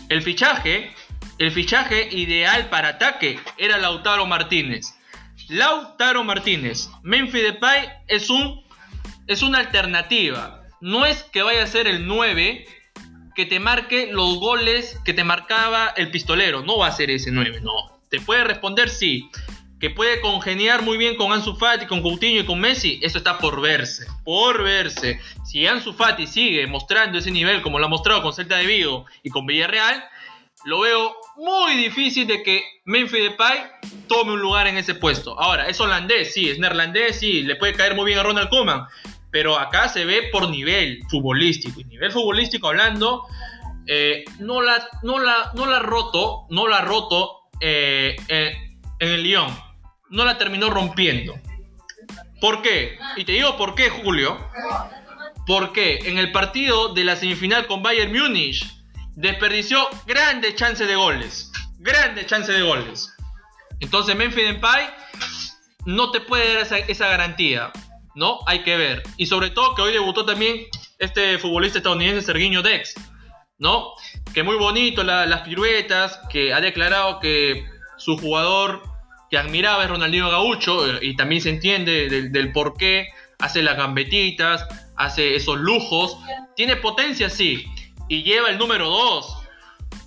El 0.10 0.24
fichaje, 0.24 0.92
el 1.38 1.52
fichaje 1.52 2.10
ideal 2.12 2.68
para 2.70 2.90
ataque 2.90 3.40
era 3.58 3.78
Lautaro 3.78 4.26
Martínez. 4.26 4.96
Lautaro 5.50 6.24
Martínez. 6.24 6.90
Memphis 7.04 7.44
Depay 7.44 7.90
es 8.08 8.32
un 8.32 8.64
es 9.28 9.44
una 9.44 9.60
alternativa. 9.60 10.64
No 10.82 11.06
es 11.06 11.22
que 11.22 11.44
vaya 11.44 11.62
a 11.62 11.68
ser 11.68 11.88
el 11.88 12.08
9 12.08 12.66
que 13.36 13.46
te 13.46 13.60
marque 13.60 14.10
los 14.12 14.40
goles 14.40 15.00
que 15.06 15.14
te 15.14 15.24
marcaba 15.24 15.94
el 15.96 16.10
pistolero. 16.10 16.64
No 16.64 16.80
va 16.80 16.88
a 16.88 16.92
ser 16.92 17.12
ese 17.12 17.30
9, 17.30 17.62
no. 17.62 18.00
Te 18.10 18.20
puede 18.20 18.44
responder 18.46 18.90
sí 18.90 19.30
que 19.80 19.90
puede 19.90 20.20
congeniar 20.20 20.82
muy 20.82 20.98
bien 20.98 21.16
con 21.16 21.32
Ansu 21.32 21.56
Fati, 21.56 21.86
con 21.86 22.02
Coutinho 22.02 22.42
y 22.42 22.46
con 22.46 22.60
Messi, 22.60 23.00
eso 23.02 23.18
está 23.18 23.38
por 23.38 23.62
verse, 23.62 24.06
por 24.26 24.62
verse. 24.62 25.20
Si 25.46 25.66
Ansu 25.66 25.94
Fati 25.94 26.28
sigue 26.28 26.68
mostrando 26.68 27.18
ese 27.18 27.32
nivel 27.32 27.62
como 27.62 27.80
lo 27.80 27.86
ha 27.86 27.90
mostrado 27.90 28.22
con 28.22 28.34
Celta 28.34 28.58
de 28.58 28.66
Vigo 28.66 29.06
y 29.24 29.30
con 29.30 29.46
Villarreal, 29.46 30.04
lo 30.66 30.82
veo 30.82 31.16
muy 31.38 31.76
difícil 31.76 32.28
de 32.28 32.44
que 32.44 32.62
Memphis 32.84 33.24
Depay 33.24 33.60
tome 34.08 34.34
un 34.34 34.42
lugar 34.42 34.68
en 34.68 34.76
ese 34.78 34.96
puesto. 34.96 35.40
Ahora, 35.40 35.68
es 35.68 35.80
holandés, 35.80 36.34
sí, 36.34 36.50
es 36.50 36.60
neerlandés, 36.60 37.18
sí, 37.18 37.44
le 37.44 37.56
puede 37.56 37.74
caer 37.74 37.96
muy 37.96 38.06
bien 38.06 38.20
a 38.20 38.24
Ronald 38.24 38.50
Koeman, 38.50 38.86
pero 39.32 39.58
acá 39.58 39.88
se 39.88 40.04
ve 40.04 40.24
por 40.30 40.50
nivel 40.50 41.00
futbolístico. 41.10 41.80
Y 41.80 41.86
nivel 41.86 42.12
futbolístico 42.12 42.68
hablando, 42.68 43.24
eh, 43.88 44.26
no, 44.40 44.62
la, 44.62 44.86
no, 45.04 45.20
la, 45.20 45.54
no 45.56 45.66
la 45.66 45.80
roto, 45.80 46.48
no 46.50 46.68
la 46.68 46.82
roto 46.82 47.44
eh, 47.62 48.18
eh, 48.28 48.58
en 49.00 49.10
el 49.10 49.24
Lyon 49.24 49.69
no 50.10 50.26
la 50.26 50.38
terminó 50.38 50.70
rompiendo. 50.70 51.40
¿Por 52.42 52.62
qué? 52.62 52.98
Y 53.16 53.26
te 53.26 53.34
digo 53.34 53.58
por 53.58 53.76
qué, 53.76 53.90
Julio. 53.90 54.38
Porque 55.46 56.00
en 56.06 56.18
el 56.18 56.32
partido 56.32 56.94
de 56.94 57.04
la 57.04 57.16
semifinal 57.16 57.68
con 57.68 57.84
Bayern 57.84 58.12
Múnich 58.12 58.66
desperdició 59.16 59.88
grandes 60.06 60.56
chances 60.56 60.88
de 60.88 60.96
goles. 60.96 61.52
Grandes 61.80 62.28
chances 62.28 62.56
de 62.56 62.62
goles. 62.62 63.14
Entonces 63.80 64.16
Memphis 64.16 64.46
Depay 64.46 64.90
no 65.86 66.12
te 66.12 66.22
puede 66.22 66.54
dar 66.54 66.82
esa, 66.88 67.08
garantía. 67.08 67.72
¿No? 68.16 68.40
Hay 68.48 68.64
que 68.64 68.76
ver. 68.76 69.04
Y 69.18 69.28
sobre 69.28 69.50
todo 69.50 69.76
que 69.76 69.82
hoy 69.82 69.94
debutó 69.94 70.26
también 70.26 70.66
este 70.98 71.38
futbolista 71.38 71.80
estadounidense 71.80 72.26
Sergiño 72.26 72.62
Dex. 72.62 72.96
¿No? 73.58 73.94
Que 74.34 74.44
muy 74.44 74.56
bonito 74.56 75.04
las 75.04 75.42
piruetas. 75.42 76.20
Que 76.30 76.54
ha 76.54 76.62
declarado 76.62 77.20
que 77.20 77.66
su 77.98 78.18
jugador 78.18 78.89
que 79.30 79.38
admiraba 79.38 79.84
es 79.84 79.90
Ronaldinho 79.90 80.30
Gaucho 80.30 80.88
eh, 80.88 81.00
y 81.02 81.16
también 81.16 81.42
se 81.42 81.50
entiende 81.50 82.30
del, 82.30 82.52
por 82.52 82.76
qué 82.76 83.08
hace 83.38 83.62
las 83.62 83.78
gambetitas, 83.78 84.66
hace 84.96 85.36
esos 85.36 85.58
lujos. 85.60 86.18
Tiene 86.56 86.76
potencia, 86.76 87.30
sí, 87.30 87.66
y 88.08 88.24
lleva 88.24 88.50
el 88.50 88.58
número 88.58 88.90
2. 88.90 89.38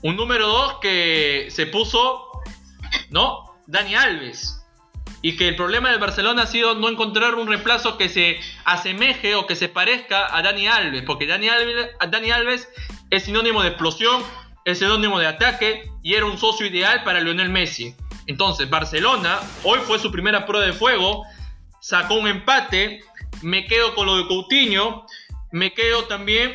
Un 0.03 0.17
número 0.17 0.49
2 0.49 0.79
que 0.81 1.47
se 1.51 1.67
puso, 1.67 2.29
¿no? 3.11 3.57
Dani 3.67 3.95
Alves. 3.95 4.59
Y 5.25 5.37
que 5.37 5.49
el 5.49 5.57
problema 5.57 5.91
del 5.91 6.01
Barcelona 6.01 6.43
ha 6.43 6.47
sido 6.47 6.75
no 6.75 6.89
encontrar 6.89 7.37
un 7.37 7.47
reemplazo 7.47 7.97
que 7.97 8.09
se 8.09 8.41
asemeje 8.65 9.37
o 9.37 9.47
que 9.47 9.55
se 9.55 9.69
parezca 9.69 10.37
a 10.37 10.43
Dani 10.43 10.67
Alves. 10.67 11.05
Porque 11.07 11.27
Dani 11.27 11.49
Alves, 11.49 11.91
Dani 12.11 12.31
Alves 12.33 12.69
es 13.11 13.23
sinónimo 13.23 13.63
de 13.63 13.69
explosión, 13.69 14.21
es 14.65 14.81
sinónimo 14.81 15.21
de 15.21 15.29
ataque 15.29 15.89
y 16.03 16.15
era 16.15 16.27
un 16.27 16.39
socio 16.39 16.67
ideal 16.67 17.05
para 17.05 17.21
Lionel 17.21 17.51
Messi. 17.51 17.95
Entonces, 18.33 18.71
Barcelona, 18.71 19.41
hoy 19.63 19.79
fue 19.81 19.99
su 19.99 20.11
primera 20.11 20.47
prueba 20.47 20.65
de 20.65 20.73
fuego, 20.73 21.25
sacó 21.81 22.15
un 22.15 22.27
empate, 22.27 23.01
me 23.43 23.67
quedo 23.67 23.95
con 23.95 24.07
lo 24.07 24.17
de 24.17 24.27
Coutinho, 24.27 25.05
me 25.51 25.75
quedo 25.75 26.05
también 26.05 26.53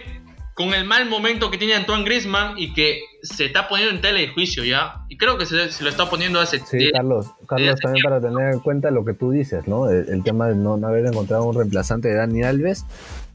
con 0.55 0.73
el 0.73 0.85
mal 0.85 1.07
momento 1.07 1.51
que 1.51 1.59
tiene 1.59 1.75
Antoine 1.75 2.03
Griezmann 2.03 2.57
y 2.57 2.73
que 2.73 3.01
se 3.21 3.45
está 3.45 3.67
poniendo 3.67 3.93
en 3.93 4.01
tela 4.01 4.17
de 4.17 4.29
juicio 4.29 4.63
ya. 4.63 5.05
Y 5.07 5.17
creo 5.17 5.37
que 5.37 5.45
se, 5.45 5.83
lo 5.83 5.89
está 5.89 6.09
poniendo 6.09 6.39
hace... 6.39 6.57
Sí, 6.61 6.89
Carlos, 6.91 7.27
Carlos 7.47 7.79
también 7.79 8.03
para 8.03 8.19
tener 8.19 8.53
en 8.53 8.59
cuenta 8.61 8.89
lo 8.89 9.05
que 9.05 9.13
tú 9.13 9.29
dices, 9.29 9.67
¿no? 9.67 9.87
El, 9.87 10.23
tema 10.23 10.47
de 10.47 10.55
no, 10.55 10.73
haber 10.83 11.05
encontrado 11.05 11.43
un 11.43 11.55
reemplazante 11.55 12.07
de 12.07 12.15
Dani 12.15 12.41
Alves. 12.41 12.85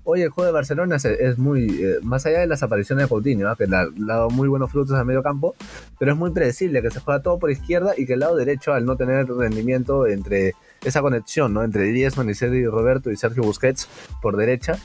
Hoy 0.05 0.23
el 0.23 0.31
juego 0.31 0.47
de 0.47 0.53
Barcelona 0.53 0.97
es, 0.97 1.39
muy, 1.39 1.81
eh, 1.81 1.99
más 2.03 2.27
allá 2.27 2.41
de 2.41 2.49
las 2.49 2.65
apariciones 2.65 3.05
de 3.05 3.09
Coutinho, 3.09 3.55
que 3.55 3.69
le 3.69 3.77
ha, 3.77 3.87
dado 3.95 4.31
muy 4.31 4.49
buenos 4.49 4.73
frutos 4.73 4.99
al 4.99 5.07
medio 5.07 5.23
campo, 5.23 5.55
pero 5.97 6.11
es 6.11 6.19
muy 6.19 6.33
predecible 6.33 6.83
que 6.83 6.91
se 6.91 6.99
juega 6.99 7.23
todo 7.23 7.39
por 7.39 7.53
izquierda 7.53 7.95
y 7.97 8.05
que 8.05 8.15
el 8.15 8.21
lado 8.21 8.35
derecho, 8.35 8.73
al 8.73 8.85
no 8.85 8.97
tener 8.97 9.29
rendimiento 9.29 10.09
entre 10.09 10.55
esa 10.83 11.03
conexión 11.03 11.55
¿no? 11.55 11.63
entre 11.63 11.89
Griezmann 11.89 12.29
y 12.29 12.35
Sergio 12.35 12.73
Roberto 12.73 13.13
y 13.13 13.17
Sergio 13.17 13.45
Busquets 13.45 13.89
por 14.21 14.37
derecha, 14.37 14.77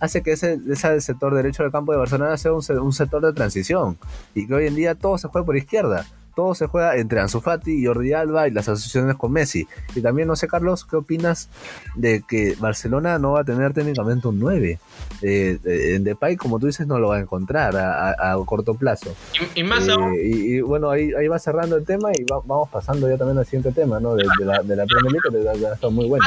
hace 0.00 0.22
que 0.22 0.32
ese, 0.32 0.58
ese 0.68 1.00
sector 1.00 1.32
derecho 1.34 1.62
del 1.62 1.70
campo 1.70 1.92
de 1.92 1.98
Barcelona 1.98 2.36
sea 2.36 2.52
un, 2.52 2.62
un 2.80 2.92
sector 2.92 3.24
de 3.24 3.32
transición 3.32 3.96
y 4.34 4.48
que 4.48 4.54
hoy 4.54 4.66
en 4.66 4.74
día 4.74 4.96
todo 4.96 5.18
se 5.18 5.28
juega 5.28 5.46
por 5.46 5.56
izquierda 5.56 6.04
todo 6.34 6.54
se 6.54 6.66
juega 6.66 6.96
entre 6.96 7.20
Ansu 7.20 7.40
Fati 7.40 7.72
y 7.72 7.86
Jordi 7.86 8.12
Alba 8.12 8.48
y 8.48 8.50
las 8.50 8.68
asociaciones 8.68 9.16
con 9.16 9.32
Messi. 9.32 9.66
Y 9.94 10.00
también, 10.00 10.28
no 10.28 10.36
sé, 10.36 10.48
Carlos, 10.48 10.84
¿qué 10.84 10.96
opinas 10.96 11.48
de 11.94 12.22
que 12.26 12.56
Barcelona 12.58 13.18
no 13.18 13.32
va 13.32 13.40
a 13.40 13.44
tener 13.44 13.72
técnicamente 13.72 14.28
un 14.28 14.38
9? 14.38 14.78
Eh, 15.22 15.58
eh, 15.64 15.94
en 15.94 16.04
Depay, 16.04 16.36
como 16.36 16.58
tú 16.58 16.66
dices, 16.66 16.86
no 16.86 16.98
lo 16.98 17.08
va 17.08 17.16
a 17.16 17.20
encontrar 17.20 17.76
a, 17.76 18.36
corto 18.46 18.74
plazo. 18.74 19.14
Y, 19.54 19.62
más 19.62 19.88
aún... 19.88 20.14
Eh, 20.14 20.22
y, 20.24 20.60
bueno, 20.60 20.90
ahí, 20.90 21.12
ahí 21.18 21.28
va 21.28 21.38
cerrando 21.38 21.76
el 21.76 21.84
tema 21.84 22.10
y 22.12 22.24
vamos 22.24 22.68
pasando 22.68 23.08
ya 23.08 23.16
también 23.16 23.38
al 23.38 23.46
siguiente 23.46 23.72
tema, 23.72 24.00
¿no? 24.00 24.14
De, 24.14 24.24
la, 24.44 24.62
de 24.62 24.76
la 24.76 24.86
Premier 24.86 25.12
League, 25.12 25.54
que 25.62 25.72
está 25.72 25.88
muy 25.88 26.06
bueno. 26.06 26.26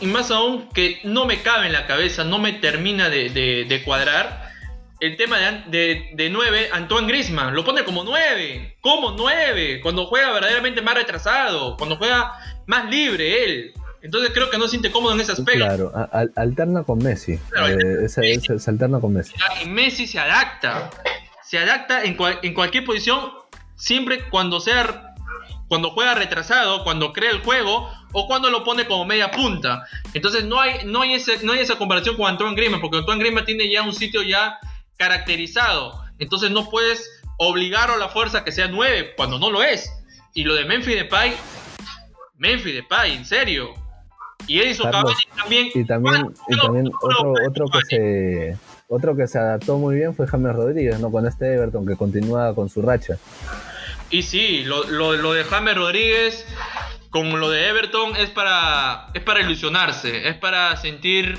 y 0.00 0.06
más 0.06 0.30
aún 0.30 0.68
que 0.74 0.98
no 1.04 1.26
me 1.26 1.42
cabe 1.42 1.66
en 1.66 1.72
la 1.72 1.86
cabeza, 1.86 2.24
no 2.24 2.38
me 2.38 2.52
termina 2.52 3.08
de, 3.08 3.30
de 3.30 3.82
cuadrar 3.84 4.43
el 5.04 5.16
tema 5.16 5.38
de, 5.66 6.10
de, 6.14 6.30
9, 6.30 6.70
Antoine 6.72 7.06
Grisman, 7.06 7.54
lo 7.54 7.64
pone 7.64 7.84
como 7.84 8.04
9. 8.04 8.76
¿Cómo 8.80 9.12
9? 9.12 9.80
Cuando 9.82 10.06
juega 10.06 10.32
verdaderamente 10.32 10.80
más 10.80 10.94
retrasado, 10.94 11.76
cuando 11.76 11.96
juega 11.96 12.32
más 12.66 12.88
libre 12.90 13.44
él. 13.44 13.74
Entonces 14.02 14.30
creo 14.34 14.50
que 14.50 14.58
no 14.58 14.64
se 14.64 14.70
siente 14.70 14.90
cómodo 14.90 15.14
en 15.14 15.20
ese 15.20 15.32
aspecto. 15.32 15.64
Claro, 15.64 15.92
alterna 16.36 16.84
con 16.84 16.98
Messi. 16.98 17.32
Eh, 17.32 18.08
se, 18.08 18.70
alterna 18.70 19.00
con 19.00 19.12
Messi. 19.14 19.34
Y 19.62 19.68
Messi 19.68 20.06
se 20.06 20.18
adapta. 20.18 20.90
Se 21.42 21.58
adapta 21.58 22.04
en, 22.04 22.16
en 22.42 22.54
cualquier 22.54 22.84
posición, 22.84 23.30
siempre 23.76 24.28
cuando 24.28 24.60
sea 24.60 25.14
cuando 25.68 25.90
juega 25.90 26.14
retrasado, 26.14 26.84
cuando 26.84 27.12
crea 27.12 27.30
el 27.30 27.40
juego 27.42 27.90
o 28.12 28.26
cuando 28.26 28.50
lo 28.50 28.64
pone 28.64 28.86
como 28.86 29.04
media 29.04 29.30
punta. 29.30 29.84
Entonces 30.12 30.44
no 30.44 30.60
hay, 30.60 30.84
no 30.84 31.02
hay, 31.02 31.14
ese, 31.14 31.44
no 31.44 31.52
hay 31.52 31.60
esa 31.60 31.76
comparación 31.76 32.16
con 32.16 32.26
Antoine 32.28 32.54
Griezmann, 32.54 32.80
porque 32.80 32.98
Antoine 32.98 33.20
Griezmann 33.20 33.44
tiene 33.44 33.70
ya 33.70 33.82
un 33.82 33.94
sitio 33.94 34.22
ya 34.22 34.58
caracterizado. 34.96 36.00
Entonces 36.18 36.50
no 36.50 36.70
puedes 36.70 37.08
obligar 37.38 37.90
a 37.90 37.96
la 37.96 38.08
fuerza 38.08 38.44
que 38.44 38.52
sea 38.52 38.68
9 38.68 39.14
cuando 39.16 39.38
no 39.38 39.50
lo 39.50 39.62
es. 39.62 39.90
Y 40.34 40.44
lo 40.44 40.54
de 40.54 40.64
Memphis 40.64 40.96
Depay, 40.96 41.34
Memphis 42.36 42.74
Depay, 42.74 43.14
en 43.14 43.24
serio. 43.24 43.74
Y 44.46 44.60
Edison 44.60 44.90
Cavani 44.90 45.14
también. 45.36 45.68
Y 45.74 45.84
también, 45.84 46.34
y 46.48 46.58
también 46.58 46.90
otro, 47.00 47.34
otro 47.48 47.66
que 47.68 47.80
se 47.88 48.58
otro 48.88 49.16
que 49.16 49.26
se 49.26 49.38
adaptó 49.38 49.78
muy 49.78 49.96
bien 49.96 50.14
fue 50.14 50.26
James 50.26 50.54
Rodríguez, 50.54 51.00
¿no? 51.00 51.10
Con 51.10 51.26
este 51.26 51.54
Everton 51.54 51.86
que 51.86 51.96
continúa 51.96 52.54
con 52.54 52.68
su 52.68 52.82
racha. 52.82 53.16
Y 54.10 54.22
sí, 54.22 54.64
lo, 54.64 54.84
lo, 54.84 55.14
lo 55.14 55.32
de 55.32 55.44
James 55.44 55.74
Rodríguez 55.74 56.46
con 57.14 57.38
lo 57.38 57.48
de 57.48 57.68
Everton 57.68 58.16
es 58.16 58.28
para, 58.30 59.06
es 59.14 59.22
para 59.22 59.40
ilusionarse, 59.40 60.28
es 60.28 60.34
para 60.34 60.76
sentir 60.76 61.38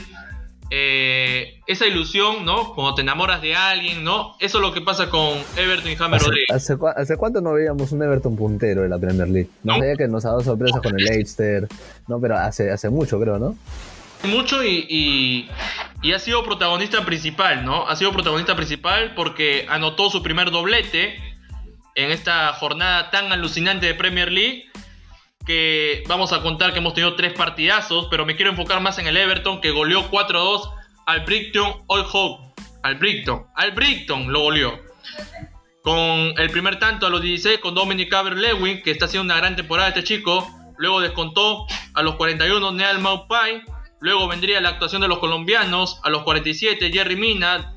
eh, 0.71 1.61
esa 1.67 1.85
ilusión, 1.85 2.43
¿no? 2.43 2.73
Cuando 2.73 2.95
te 2.95 3.01
enamoras 3.01 3.41
de 3.41 3.55
alguien, 3.55 4.03
¿no? 4.03 4.35
Eso 4.39 4.57
es 4.57 4.61
lo 4.61 4.73
que 4.73 4.81
pasa 4.81 5.09
con 5.09 5.37
Everton 5.55 5.91
y 5.91 5.95
James 5.95 6.23
Rodríguez. 6.23 6.49
Hace, 6.49 7.17
cuánto 7.17 7.41
no 7.41 7.53
veíamos 7.53 7.91
un 7.91 8.01
Everton 8.01 8.35
puntero 8.35 8.83
en 8.83 8.89
la 8.89 8.97
Premier 8.97 9.27
League? 9.27 9.49
No, 9.63 9.75
sabía 9.77 9.95
que 9.95 10.07
nos 10.07 10.25
ha 10.25 10.29
dado 10.29 10.41
sorpresas 10.41 10.81
con 10.81 10.99
el 10.99 11.05
Leicester, 11.05 11.67
no, 12.07 12.19
pero 12.19 12.37
hace, 12.37 12.71
hace 12.71 12.89
mucho 12.89 13.19
creo, 13.19 13.37
¿no? 13.37 13.55
Mucho 14.23 14.63
y, 14.63 15.47
y, 16.01 16.13
ha 16.13 16.19
sido 16.19 16.43
protagonista 16.43 17.05
principal, 17.05 17.63
¿no? 17.63 17.87
Ha 17.87 17.95
sido 17.95 18.11
protagonista 18.11 18.55
principal 18.55 19.13
porque 19.15 19.67
anotó 19.69 20.09
su 20.09 20.23
primer 20.23 20.49
doblete 20.49 21.15
en 21.93 22.11
esta 22.11 22.53
jornada 22.53 23.11
tan 23.11 23.31
alucinante 23.31 23.85
de 23.85 23.93
Premier 23.93 24.31
League 24.31 24.65
que 25.45 26.03
vamos 26.07 26.33
a 26.33 26.41
contar 26.41 26.73
que 26.73 26.79
hemos 26.79 26.93
tenido 26.93 27.15
tres 27.15 27.33
partidazos, 27.33 28.07
pero 28.09 28.25
me 28.25 28.35
quiero 28.35 28.51
enfocar 28.51 28.81
más 28.81 28.97
en 28.97 29.07
el 29.07 29.17
Everton 29.17 29.61
que 29.61 29.71
goleó 29.71 30.09
4-2 30.09 30.71
al 31.05 31.21
Brighton 31.21 31.83
All 31.87 32.05
Hope. 32.11 32.53
Al 32.83 32.95
Brighton, 32.95 33.47
al 33.55 33.71
Brighton 33.71 34.31
lo 34.31 34.41
goleó. 34.41 34.79
Con 35.81 36.33
el 36.37 36.49
primer 36.49 36.79
tanto 36.79 37.07
a 37.07 37.09
los 37.09 37.21
16 37.21 37.59
con 37.59 37.75
Dominic 37.75 38.11
Caber-Lewin, 38.11 38.81
que 38.81 38.91
está 38.91 39.05
haciendo 39.05 39.25
una 39.25 39.37
gran 39.37 39.55
temporada 39.55 39.89
este 39.89 40.03
chico. 40.03 40.47
Luego 40.77 40.99
descontó 40.99 41.67
a 41.93 42.01
los 42.01 42.15
41 42.15 42.71
Neal 42.71 42.99
Maupay. 42.99 43.63
Luego 43.99 44.27
vendría 44.27 44.61
la 44.61 44.69
actuación 44.69 45.01
de 45.01 45.07
los 45.07 45.19
colombianos. 45.19 45.99
A 46.03 46.09
los 46.09 46.23
47 46.23 46.91
Jerry 46.91 47.15
Mina. 47.15 47.73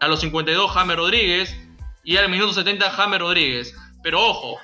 A 0.00 0.08
los 0.08 0.20
52 0.20 0.70
Jaime 0.70 0.96
Rodríguez. 0.96 1.54
Y 2.02 2.16
al 2.16 2.30
minuto 2.30 2.54
70 2.54 2.90
Jaime 2.90 3.18
Rodríguez. 3.18 3.74
Pero 4.02 4.26
ojo, 4.26 4.58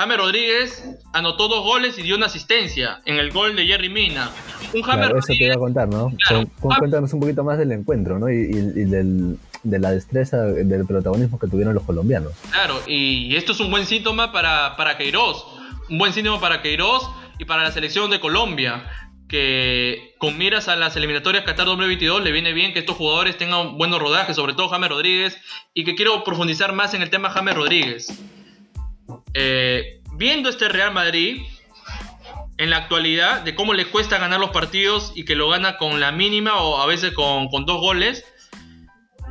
James 0.00 0.16
Rodríguez 0.16 0.82
anotó 1.12 1.46
dos 1.48 1.62
goles 1.62 1.98
y 1.98 2.02
dio 2.02 2.16
una 2.16 2.24
asistencia 2.24 3.02
en 3.04 3.18
el 3.18 3.30
gol 3.32 3.54
de 3.54 3.66
Jerry 3.66 3.90
Mina. 3.90 4.30
Un 4.72 4.80
James 4.80 5.10
eso 5.10 5.26
te 5.26 5.44
iba 5.44 5.56
a 5.56 5.58
contar, 5.58 5.88
¿no? 5.88 6.10
Cuéntanos 6.58 7.12
un 7.12 7.20
poquito 7.20 7.44
más 7.44 7.58
del 7.58 7.70
encuentro, 7.72 8.18
¿no? 8.18 8.30
Y, 8.30 8.46
de 9.62 9.78
la 9.78 9.90
destreza, 9.90 10.38
del 10.38 10.86
protagonismo 10.86 11.38
que 11.38 11.48
tuvieron 11.48 11.74
los 11.74 11.82
colombianos. 11.82 12.32
Claro, 12.50 12.80
y 12.86 13.36
esto 13.36 13.52
es 13.52 13.60
un 13.60 13.70
buen 13.70 13.84
síntoma 13.84 14.32
para, 14.32 14.74
para 14.78 14.96
Queiroz. 14.96 15.44
Un 15.90 15.98
buen 15.98 16.14
síntoma 16.14 16.40
para 16.40 16.62
Queiroz 16.62 17.06
y 17.38 17.44
para 17.44 17.62
la 17.62 17.70
selección 17.70 18.10
de 18.10 18.20
Colombia. 18.20 18.84
Que 19.28 20.14
con 20.16 20.38
miras 20.38 20.68
a 20.68 20.76
las 20.76 20.96
eliminatorias 20.96 21.44
Qatar 21.44 21.66
2022 21.66 22.24
le 22.24 22.32
viene 22.32 22.54
bien 22.54 22.72
que 22.72 22.78
estos 22.78 22.96
jugadores 22.96 23.36
tengan 23.36 23.76
buenos 23.76 24.00
rodajes, 24.00 24.34
sobre 24.34 24.54
todo 24.54 24.70
James 24.70 24.88
Rodríguez. 24.88 25.36
Y 25.74 25.84
que 25.84 25.94
quiero 25.94 26.24
profundizar 26.24 26.72
más 26.72 26.94
en 26.94 27.02
el 27.02 27.10
tema 27.10 27.28
James 27.28 27.54
Rodríguez. 27.54 28.18
Eh, 29.34 30.00
viendo 30.14 30.48
este 30.48 30.68
Real 30.68 30.92
Madrid 30.92 31.42
en 32.58 32.70
la 32.70 32.78
actualidad, 32.78 33.40
de 33.40 33.54
cómo 33.54 33.72
le 33.72 33.86
cuesta 33.86 34.18
ganar 34.18 34.38
los 34.38 34.50
partidos 34.50 35.12
y 35.14 35.24
que 35.24 35.34
lo 35.34 35.48
gana 35.48 35.78
con 35.78 35.98
la 35.98 36.12
mínima 36.12 36.56
o 36.56 36.80
a 36.80 36.86
veces 36.86 37.12
con, 37.14 37.48
dos 37.64 37.80
goles, 37.80 38.24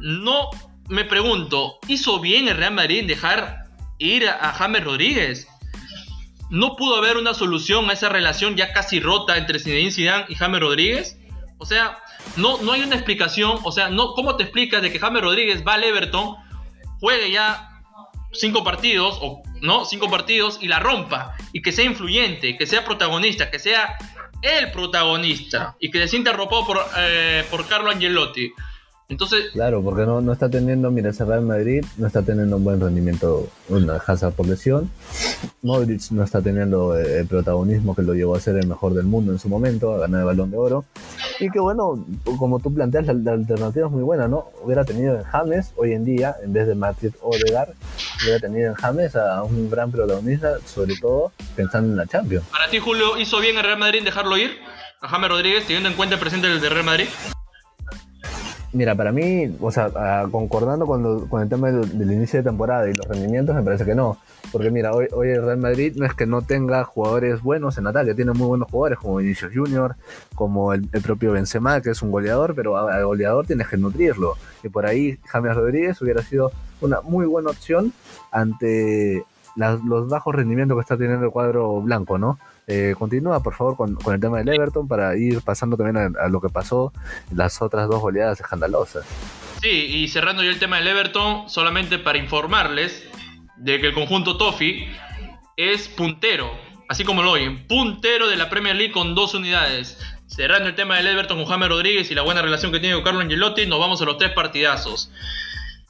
no 0.01 0.49
me 0.87 1.05
pregunto, 1.05 1.77
¿hizo 1.87 2.19
bien 2.19 2.47
el 2.47 2.57
Real 2.57 2.73
Madrid 2.73 2.99
en 2.99 3.07
dejar 3.07 3.65
ir 3.99 4.27
a 4.27 4.51
James 4.53 4.83
Rodríguez? 4.83 5.47
¿No 6.49 6.75
pudo 6.75 6.95
haber 6.95 7.17
una 7.17 7.35
solución 7.35 7.89
a 7.89 7.93
esa 7.93 8.09
relación 8.09 8.55
ya 8.55 8.73
casi 8.73 8.99
rota 8.99 9.37
entre 9.37 9.59
Zinedine 9.59 9.91
Zidane 9.91 10.25
y 10.29 10.35
James 10.35 10.61
Rodríguez? 10.61 11.19
O 11.59 11.65
sea, 11.65 11.99
no, 12.35 12.59
no 12.63 12.71
hay 12.71 12.81
una 12.81 12.95
explicación, 12.95 13.59
o 13.63 13.71
sea, 13.71 13.89
no, 13.89 14.13
¿cómo 14.13 14.37
te 14.37 14.43
explicas 14.43 14.81
de 14.81 14.91
que 14.91 14.97
James 14.97 15.21
Rodríguez 15.21 15.63
va 15.67 15.75
al 15.75 15.83
Everton, 15.83 16.35
juegue 16.99 17.31
ya 17.31 17.68
cinco 18.31 18.63
partidos, 18.63 19.17
o 19.21 19.41
no, 19.61 19.85
cinco 19.85 20.09
partidos 20.09 20.59
y 20.61 20.67
la 20.67 20.79
rompa, 20.79 21.35
y 21.53 21.61
que 21.61 21.71
sea 21.71 21.85
influyente, 21.85 22.57
que 22.57 22.67
sea 22.67 22.85
protagonista, 22.85 23.49
que 23.49 23.59
sea 23.59 23.97
el 24.41 24.71
protagonista, 24.71 25.75
y 25.79 25.91
que 25.91 25.99
se 25.99 26.07
sienta 26.07 26.31
arropado 26.31 26.65
por, 26.65 26.79
eh, 26.97 27.45
por 27.49 27.67
Carlo 27.67 27.91
Angelotti. 27.91 28.51
Entonces, 29.09 29.49
claro, 29.53 29.83
porque 29.83 30.05
no, 30.05 30.21
no 30.21 30.31
está 30.31 30.51
teniendo, 30.51 30.91
mira, 30.91 31.09
ese 31.09 31.25
Real 31.25 31.41
Madrid 31.41 31.83
no 31.97 32.05
está 32.05 32.21
teniendo 32.21 32.57
un 32.57 32.63
buen 32.63 32.79
rendimiento, 32.79 33.49
una 33.67 33.95
Hazard 33.95 34.33
por 34.33 34.47
lesión. 34.47 34.91
Modric 35.63 36.11
no 36.11 36.23
está 36.23 36.43
teniendo 36.43 36.95
eh, 36.95 37.21
el 37.21 37.27
protagonismo 37.27 37.95
que 37.95 38.03
lo 38.03 38.13
llevó 38.13 38.35
a 38.35 38.39
ser 38.39 38.57
el 38.57 38.67
mejor 38.67 38.93
del 38.93 39.05
mundo 39.05 39.31
en 39.31 39.39
su 39.39 39.49
momento, 39.49 39.95
a 39.95 39.97
ganar 39.97 40.19
el 40.19 40.25
balón 40.27 40.51
de 40.51 40.57
oro. 40.57 40.85
Y 41.39 41.49
que 41.49 41.59
bueno, 41.59 42.05
como 42.37 42.59
tú 42.59 42.71
planteas, 42.71 43.07
la, 43.07 43.31
alternativa 43.31 43.87
es 43.87 43.91
muy 43.91 44.03
buena, 44.03 44.27
¿no? 44.27 44.51
Hubiera 44.61 44.85
tenido 44.85 45.15
en 45.17 45.23
James 45.23 45.73
hoy 45.75 45.93
en 45.93 46.05
día, 46.05 46.35
en 46.43 46.53
vez 46.53 46.67
de 46.67 46.75
Matthew 46.75 47.13
Odegaard, 47.21 47.69
hubiera 48.21 48.39
tenido 48.39 48.69
en 48.69 48.75
James 48.75 49.15
a 49.15 49.41
un 49.41 49.71
gran 49.71 49.91
protagonista, 49.91 50.59
sobre 50.65 50.95
todo 50.97 51.31
pensando 51.55 51.89
en 51.89 51.97
la 51.97 52.05
Champions. 52.05 52.45
¿Para 52.51 52.69
ti, 52.69 52.77
Julio, 52.77 53.17
hizo 53.17 53.39
bien 53.39 53.57
el 53.57 53.63
Real 53.63 53.79
Madrid 53.79 54.03
dejarlo 54.03 54.37
ir? 54.37 54.51
A 55.01 55.07
James 55.07 55.29
Rodríguez, 55.29 55.65
teniendo 55.65 55.89
en 55.89 55.95
cuenta 55.95 56.15
el 56.15 56.21
presente 56.21 56.47
del 56.47 56.61
Real 56.61 56.85
Madrid. 56.85 57.07
Mira, 58.71 58.93
para 58.93 59.11
mí, 59.11 59.55
o 59.61 59.71
sea, 59.71 60.27
concordando 60.31 60.85
con, 60.85 61.27
con 61.27 61.41
el 61.41 61.49
tema 61.49 61.71
del, 61.71 62.11
inicio 62.11 62.39
de 62.39 62.43
temporada 62.43 62.87
y 62.87 62.93
los 62.93 63.07
rendimientos, 63.07 63.55
me 63.55 63.63
parece 63.63 63.83
que 63.83 63.95
no. 63.95 64.17
Porque 64.51 64.69
mira, 64.69 64.93
hoy, 64.93 65.07
hoy 65.11 65.29
el 65.29 65.43
Real 65.43 65.57
Madrid 65.57 65.95
no 65.95 66.05
es 66.05 66.13
que 66.13 66.27
no 66.27 66.43
tenga 66.43 66.83
jugadores 66.83 67.41
buenos 67.41 67.79
en 67.79 67.87
ataque, 67.87 68.13
tiene 68.13 68.31
muy 68.33 68.47
buenos 68.47 68.69
jugadores 68.69 68.99
como 68.99 69.15
Vinicius 69.17 69.51
Junior, 69.55 69.95
como 70.35 70.71
el, 70.73 70.87
propio 71.01 71.31
Benzema, 71.31 71.81
que 71.81 71.89
es 71.89 72.01
un 72.03 72.11
goleador, 72.11 72.53
pero 72.53 72.77
al 72.77 73.05
goleador 73.05 73.47
tienes 73.47 73.67
que 73.67 73.77
nutrirlo. 73.77 74.35
Y 74.61 74.69
por 74.69 74.85
ahí 74.85 75.17
James 75.25 75.55
Rodríguez 75.55 75.99
hubiera 76.03 76.21
sido 76.21 76.51
una 76.81 77.01
muy 77.01 77.25
buena 77.25 77.49
opción 77.49 77.91
ante 78.31 79.25
los 79.55 80.07
bajos 80.07 80.35
rendimientos 80.35 80.77
que 80.77 80.81
está 80.81 80.95
teniendo 80.95 81.25
el 81.25 81.31
cuadro 81.31 81.81
blanco, 81.81 82.19
¿no? 82.19 82.37
Eh, 82.71 82.93
continúa, 82.95 83.41
por 83.41 83.55
favor, 83.55 83.75
con, 83.75 83.97
el 84.13 84.19
tema 84.21 84.37
del 84.37 84.49
Everton 84.49 84.87
para 84.87 85.17
ir 85.17 85.41
pasando 85.41 85.75
también 85.75 86.15
a, 86.15 86.27
lo 86.27 86.39
que 86.39 86.49
pasó 86.49 86.93
las 87.33 87.63
otras 87.63 87.89
dos 87.89 87.99
goleadas 87.99 88.39
escandalosas. 88.39 89.07
Sí, 89.59 89.69
y 89.69 90.07
cerrando 90.07 90.43
ya 90.43 90.51
el 90.51 90.59
tema 90.59 90.77
del 90.77 90.85
Everton, 90.85 91.49
solamente 91.49 91.97
para 91.97 92.19
informarles 92.19 93.09
de 93.57 93.81
que 93.81 93.87
el 93.87 93.95
conjunto 93.95 94.37
Toffee 94.37 94.87
es 95.57 95.87
puntero, 95.87 96.51
así 96.87 97.03
como 97.03 97.23
lo 97.23 97.31
oyen, 97.31 97.65
puntero 97.67 98.27
de 98.27 98.37
la 98.37 98.51
Premier 98.51 98.75
League 98.75 98.93
con 98.93 99.15
dos 99.15 99.33
unidades. 99.33 99.97
Cerrando 100.27 100.69
el 100.69 100.75
tema 100.75 100.97
del 100.97 101.07
Everton 101.07 101.39
con 101.39 101.47
James 101.47 101.69
Rodríguez 101.69 102.11
y 102.11 102.13
la 102.13 102.21
buena 102.21 102.43
relación 102.43 102.71
que 102.71 102.79
tiene 102.79 102.93
con 102.93 103.03
Carlos 103.03 103.23
Angelotti, 103.23 103.65
nos 103.65 103.79
vamos 103.79 103.99
a 104.03 104.05
los 104.05 104.19
tres 104.19 104.31
partidazos. 104.33 105.11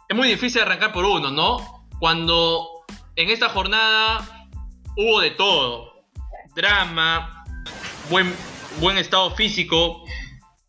Es 0.08 0.16
muy 0.16 0.30
difícil 0.30 0.62
arrancar 0.62 0.94
por 0.94 1.04
uno, 1.04 1.30
¿no? 1.30 1.84
Cuando 2.00 2.86
en 3.18 3.30
esta 3.30 3.50
jornada 3.50 4.48
hubo 4.96 5.20
de 5.20 5.32
todo 5.32 5.89
drama, 6.60 7.46
buen, 8.10 8.34
buen 8.82 8.98
estado 8.98 9.32
físico, 9.32 10.04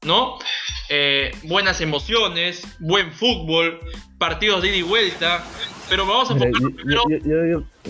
¿no? 0.03 0.39
Eh, 0.89 1.33
buenas 1.43 1.81
emociones, 1.81 2.63
buen 2.79 3.13
fútbol, 3.13 3.81
partidos 4.17 4.63
de 4.63 4.69
ida 4.69 4.77
y 4.77 4.83
vuelta. 4.83 5.45
Pero 5.89 6.07
vamos 6.07 6.31
a 6.31 6.35
enfocar 6.35 6.53
primero. 6.77 7.03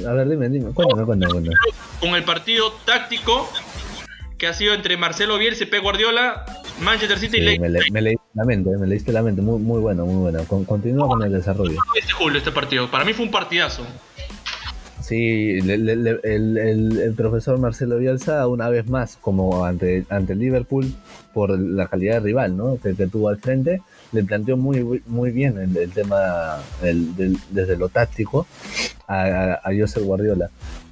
a 0.08 0.12
ver, 0.14 0.28
dime, 0.30 0.48
dime, 0.48 0.72
cuéntame, 0.72 1.04
cuéntame, 1.04 1.50
Con 2.00 2.14
el 2.14 2.24
partido 2.24 2.72
táctico 2.86 3.46
que 4.38 4.46
ha 4.46 4.54
sido 4.54 4.72
entre 4.72 4.96
Marcelo 4.96 5.36
Bielsa 5.36 5.64
y 5.64 5.66
Pep 5.66 5.82
Guardiola, 5.82 6.46
Manchester 6.80 7.18
City 7.18 7.36
y 7.36 7.40
Leicester. 7.42 7.70
Me, 7.70 7.90
me, 7.90 8.00
leíste 8.00 8.24
la 8.32 8.44
mente, 8.46 8.70
me 8.78 8.86
leíste 8.86 9.12
la 9.12 9.22
mente, 9.22 9.42
muy, 9.42 9.58
muy 9.60 9.80
bueno, 9.80 10.06
muy 10.06 10.30
bueno. 10.30 10.42
continúa 10.46 11.06
con 11.06 11.22
el 11.22 11.32
desarrollo. 11.32 11.78
Este 11.94 12.14
julio, 12.14 12.38
este 12.38 12.50
partido, 12.50 12.90
para 12.90 13.04
mí 13.04 13.12
fue 13.12 13.26
un 13.26 13.30
partidazo. 13.30 13.86
Sí, 15.10 15.58
el, 15.58 17.14
profesor 17.16 17.58
Marcelo 17.58 17.98
Bielsa 17.98 18.46
una 18.46 18.68
vez 18.68 18.88
más, 18.88 19.16
como 19.16 19.64
ante, 19.64 20.06
ante 20.08 20.34
el 20.34 20.38
Liverpool, 20.38 20.86
por 21.34 21.58
la 21.58 21.88
calidad 21.88 22.14
de 22.14 22.20
rival 22.20 22.56
¿no? 22.56 22.78
que, 22.80 22.94
tuvo 23.08 23.28
al 23.28 23.38
frente, 23.38 23.82
le 24.12 24.22
planteó 24.22 24.56
muy, 24.56 25.02
muy 25.08 25.32
bien 25.32 25.58
el, 25.58 25.90
tema 25.90 26.58
desde 26.80 27.76
lo 27.76 27.88
táctico 27.88 28.46
a, 29.08 29.54
a, 29.54 29.76
Josep 29.76 30.04
Guardiola. 30.04 30.48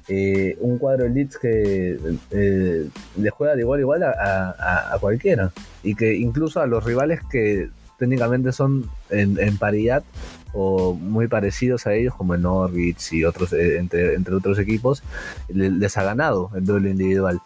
Eh, 0.09 0.57
un 0.59 0.79
cuadro 0.79 1.05
de 1.05 1.11
Leeds 1.11 1.37
que 1.37 1.97
eh, 2.31 2.89
le 3.15 3.29
juega 3.29 3.55
de 3.55 3.61
igual 3.61 3.79
a 3.79 3.81
igual 3.81 4.03
a, 4.03 4.97
cualquiera 4.99 5.53
y 5.81 5.95
que 5.95 6.13
incluso 6.13 6.59
a 6.59 6.67
los 6.67 6.83
rivales 6.83 7.21
que 7.31 7.69
técnicamente 7.97 8.51
son 8.51 8.89
en 9.11 9.57
paridad 9.57 10.03
o 10.53 10.93
muy 10.93 11.27
parecidos 11.27 11.87
a 11.87 11.93
ellos, 11.93 12.13
como 12.15 12.33
el 12.33 12.41
Norwich 12.41 13.13
y 13.13 13.23
otros, 13.23 13.53
eh, 13.53 13.77
entre, 13.77 14.15
entre 14.15 14.35
otros 14.35 14.59
equipos, 14.59 15.03
les 15.47 15.97
ha 15.97 16.03
ganado 16.03 16.51
el 16.55 16.65
duelo 16.65 16.89
individual. 16.89 17.41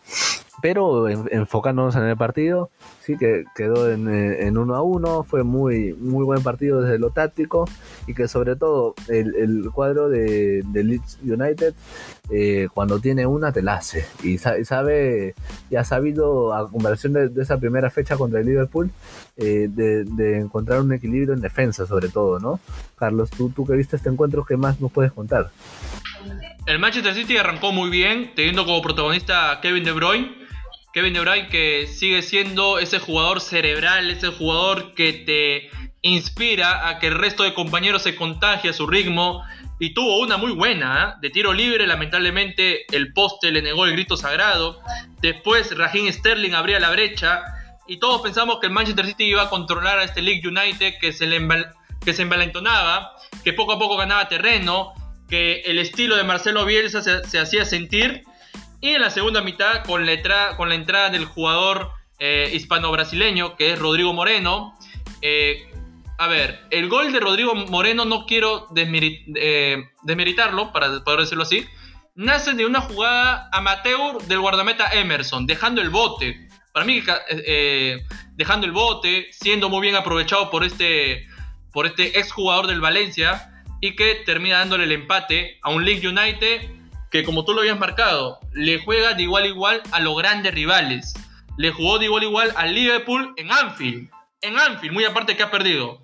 Pero 0.64 1.10
enfocándonos 1.10 1.94
en 1.98 2.04
el 2.04 2.16
partido, 2.16 2.70
sí 3.02 3.18
que 3.18 3.44
quedó 3.54 3.92
en, 3.92 4.08
eh, 4.08 4.48
en 4.48 4.58
uno 4.58 4.76
a 4.76 4.82
uno, 4.82 5.26
fue 5.26 5.44
muy, 5.44 5.92
muy 5.92 6.24
buen 6.24 6.42
partido 6.42 6.82
desde 6.82 7.00
lo 7.00 7.10
táctico 7.10 7.68
y 8.08 8.14
que 8.14 8.30
sobre 8.30 8.56
todo 8.56 8.96
el, 9.10 9.70
cuadro 9.74 10.08
de, 10.08 10.64
Leeds 10.74 11.20
United 11.22 11.74
eh, 12.32 12.70
cuando 12.74 13.02
tiene 13.02 13.26
una 13.26 13.52
te 13.52 13.62
la 13.62 13.74
hace 13.74 14.06
y 14.24 14.38
sabe, 14.38 15.36
y 15.70 15.76
ha 15.76 15.84
sabido 15.84 16.54
a 16.54 16.72
comparación 16.72 17.12
de, 17.12 17.30
esa 17.42 17.58
primera 17.58 17.90
fecha 17.90 18.16
contra 18.16 18.40
el 18.40 18.46
Liverpool 18.46 18.90
eh, 19.36 19.68
de, 19.70 20.38
encontrar 20.38 20.80
un 20.80 20.94
equilibrio 20.94 21.34
en 21.34 21.42
defensa 21.42 21.86
sobre 21.86 22.08
todo, 22.08 22.40
¿no? 22.40 22.62
Carlos, 22.96 23.30
tú, 23.32 23.50
tú 23.50 23.66
que 23.66 23.74
viste 23.74 23.98
este 23.98 24.08
encuentro, 24.08 24.46
¿qué 24.46 24.56
más 24.56 24.80
nos 24.80 24.94
puedes 24.94 25.12
contar? 25.12 25.52
El 26.66 26.80
Manchester 26.80 27.14
City 27.14 27.36
arrancó 27.36 27.74
muy 27.74 27.90
bien, 27.90 28.32
teniendo 28.34 28.64
como 28.64 28.82
protagonista 28.82 29.52
a 29.52 29.60
Kevin 29.60 29.84
De 29.84 29.92
Bruyne, 29.92 30.43
Kevin 30.94 31.14
De 31.14 31.22
Bruyne 31.22 31.48
que 31.48 31.88
sigue 31.88 32.22
siendo 32.22 32.78
ese 32.78 33.00
jugador 33.00 33.42
cerebral, 33.42 34.12
ese 34.12 34.28
jugador 34.28 34.94
que 34.94 35.12
te 35.12 35.72
inspira 36.04 36.88
a 36.88 37.00
que 37.00 37.08
el 37.08 37.16
resto 37.16 37.42
de 37.42 37.56
compañeros 37.56 38.04
se 38.04 38.16
contagie 38.16 38.70
a 38.70 38.74
su 38.74 38.86
ritmo. 38.86 39.44
Y 39.80 39.96
tuvo 39.96 40.20
una 40.20 40.38
muy 40.38 40.52
buena 40.52 41.16
¿eh? 41.16 41.20
de 41.20 41.30
tiro 41.32 41.52
libre, 41.52 41.88
lamentablemente 41.88 42.86
el 42.96 43.12
poste 43.12 43.52
le 43.52 43.64
negó 43.64 43.86
el 43.86 43.94
grito 43.94 44.16
sagrado, 44.16 44.80
después 45.20 45.76
Raheem 45.76 46.14
Sterling 46.14 46.54
abría 46.54 46.80
la 46.80 46.92
brecha. 46.92 47.42
Y 47.88 47.98
todos 47.98 48.22
pensamos 48.22 48.60
que 48.62 48.68
el 48.68 48.72
Manchester 48.74 49.08
City 49.08 49.24
iba 49.26 49.42
a 49.42 49.50
controlar 49.50 49.98
a 49.98 50.04
este 50.04 50.22
League 50.22 50.48
United 50.48 51.00
que 51.02 51.12
se, 51.12 51.26
le 51.26 51.40
que 52.06 52.12
envalentonaba, 52.12 53.14
que 53.44 53.52
poco 53.52 53.74
a 53.74 53.80
poco 53.80 53.98
ganaba 53.98 54.28
terreno, 54.28 54.94
que 55.28 55.62
el 55.62 55.80
estilo 55.80 56.16
de 56.16 56.24
Marcelo 56.24 56.66
Bielsa 56.66 57.02
se 57.02 57.40
hacía 57.40 57.66
sentir 57.66 58.24
y 58.84 58.90
en 58.90 59.02
la 59.02 59.10
segunda 59.10 59.42
mitad, 59.42 59.86
con 59.86 60.06
la, 60.06 60.58
con 60.58 60.68
la 60.68 60.76
entrada 60.76 61.10
del 61.10 61.24
jugador 61.24 61.92
eh, 62.20 62.52
hispano-brasileño, 62.54 63.56
que 63.56 63.72
es 63.72 63.80
Rodrigo 63.80 64.12
Moreno. 64.12 64.78
Eh, 65.22 65.72
a 66.18 66.28
ver, 66.28 66.60
el 66.70 66.90
gol 66.90 67.14
de 67.14 67.22
Rodrigo 67.22 67.56
Moreno 67.56 68.04
no 68.04 68.26
quiero 68.26 68.68
eh, 68.76 69.78
desmeritarlo, 70.02 70.74
para 70.74 71.02
poder 71.02 71.22
decirlo 71.22 71.44
así. 71.44 71.66
Nace 72.16 72.56
de 72.56 72.66
una 72.66 72.82
jugada 72.82 73.48
amateur 73.54 74.22
del 74.24 74.42
guardameta 74.42 74.90
Emerson, 74.92 75.48
dejando 75.48 75.82
el 75.82 75.90
bote. 75.90 76.50
Para 76.74 76.86
mí, 76.86 77.02
dejando 78.34 78.66
el 78.66 78.74
bote, 78.74 79.28
siendo 79.32 79.70
muy 79.70 79.80
bien 79.80 79.96
aprovechado 79.96 80.52
por 80.52 80.66
este, 80.66 81.26
por 81.72 81.86
este 81.86 82.20
exjugador 82.20 82.68
del 82.68 82.82
Valencia 82.82 83.64
y 83.80 83.96
que 83.96 84.16
termina 84.26 84.58
dándole 84.58 84.84
el 84.84 84.92
empate 84.92 85.58
a 85.62 85.70
un 85.70 85.86
League 85.86 86.06
United 86.06 86.83
que 87.14 87.24
como 87.24 87.46
tú 87.46 87.54
lo 87.54 87.62
habías 87.62 87.78
marcado, 87.78 88.40
le 88.54 88.80
juega 88.84 89.14
de 89.14 89.22
igual 89.22 89.44
a 89.44 89.48
igual 89.48 89.84
a 89.92 90.00
los 90.00 90.18
grandes 90.18 90.52
rivales. 90.52 91.14
Le 91.58 91.70
jugó 91.70 92.00
de 92.00 92.06
igual 92.06 92.24
a 92.24 92.26
igual 92.26 92.54
al 92.56 92.74
Liverpool 92.74 93.34
en 93.38 93.52
Anfield. 93.52 94.10
En 94.42 94.58
Anfield, 94.58 94.96
muy 94.96 95.06
aparte 95.06 95.38
que 95.38 95.44
ha 95.44 95.52
perdido. 95.52 96.03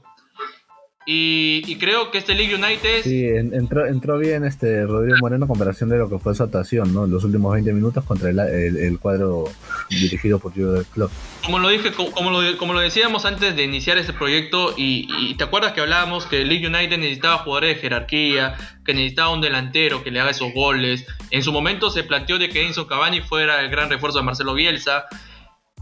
Y, 1.12 1.76
creo 1.78 2.12
que 2.12 2.20
este 2.20 2.36
League 2.36 2.54
United. 2.54 3.02
Sí, 3.02 3.26
entró, 3.26 3.88
entró 3.88 4.20
bien 4.20 4.46
este 4.46 4.86
Rodrigo 4.86 5.18
Moreno 5.22 5.46
en 5.46 5.48
comparación 5.48 5.90
de 5.90 5.98
lo 5.98 6.08
que 6.08 6.20
fue 6.20 6.36
su 6.36 6.44
actuación, 6.44 6.94
¿no? 6.94 7.08
Los 7.08 7.24
últimos 7.24 7.52
20 7.52 7.74
minutos 7.74 8.06
contra 8.06 8.30
el, 8.30 9.00
cuadro 9.00 9.46
dirigido 9.90 10.38
por 10.38 10.54
del 10.54 10.86
Club. 10.86 11.10
Como 11.44 11.58
lo 11.58 11.70
dije, 11.70 11.94
como 11.94 12.30
lo, 12.30 12.58
como 12.60 12.74
lo 12.74 12.80
decíamos 12.80 13.26
antes 13.26 13.56
de 13.56 13.64
iniciar 13.64 13.98
este 13.98 14.14
proyecto, 14.14 14.76
y, 14.78 15.34
te 15.34 15.46
acuerdas 15.46 15.74
que 15.74 15.82
hablábamos 15.82 16.28
que 16.28 16.44
el 16.44 16.48
League 16.48 16.68
United 16.68 17.00
necesitaba 17.00 17.40
jugadores 17.40 17.78
de 17.78 17.82
jerarquía, 17.82 18.56
que 18.86 18.94
necesitaba 18.94 19.34
un 19.34 19.42
delantero 19.42 20.04
que 20.04 20.12
le 20.12 20.20
haga 20.20 20.30
esos 20.30 20.54
goles. 20.54 21.08
En 21.32 21.42
su 21.42 21.52
momento 21.52 21.90
se 21.90 22.04
planteó 22.04 22.38
de 22.38 22.50
que 22.50 22.68
Enzo 22.68 22.86
Cavani 22.86 23.22
fuera 23.22 23.62
el 23.62 23.72
gran 23.72 23.90
refuerzo 23.90 24.20
de 24.20 24.26
Marcelo 24.26 24.54
Bielsa. 24.54 25.06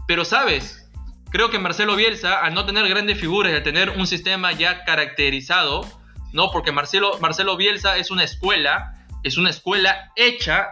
Pero 0.06 0.24
sabes, 0.24 0.87
creo 1.30 1.50
que 1.50 1.58
Marcelo 1.58 1.96
Bielsa, 1.96 2.40
al 2.40 2.54
no 2.54 2.64
tener 2.64 2.88
grandes 2.88 3.18
figuras 3.18 3.52
al 3.54 3.62
tener 3.62 3.90
un 3.90 4.06
sistema 4.06 4.52
ya 4.52 4.84
caracterizado, 4.84 5.86
¿no? 6.32 6.50
Porque 6.50 6.72
Marcelo, 6.72 7.18
Marcelo 7.20 7.56
Bielsa 7.56 7.96
es 7.96 8.10
una 8.10 8.24
escuela, 8.24 8.94
es 9.22 9.36
una 9.36 9.50
escuela 9.50 10.12
hecha 10.16 10.68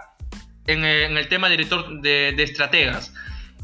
en, 0.66 0.84
el 0.84 1.28
tema 1.28 1.48
director 1.48 2.00
de, 2.00 2.34
estrategas. 2.42 3.12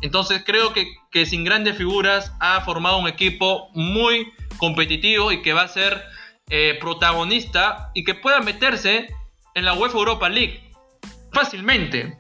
Entonces 0.00 0.42
creo 0.44 0.72
que, 0.72 0.86
que, 1.10 1.26
sin 1.26 1.44
grandes 1.44 1.76
figuras 1.76 2.32
ha 2.40 2.60
formado 2.62 2.98
un 2.98 3.08
equipo 3.08 3.70
muy 3.74 4.32
competitivo 4.58 5.32
y 5.32 5.42
que 5.42 5.52
va 5.52 5.62
a 5.62 5.68
ser 5.68 6.02
eh, 6.50 6.76
protagonista 6.80 7.90
y 7.94 8.04
que 8.04 8.14
pueda 8.14 8.40
meterse 8.40 9.08
en 9.54 9.64
la 9.64 9.74
UEFA 9.74 9.98
Europa 9.98 10.28
League 10.28 10.72
fácilmente. 11.32 12.18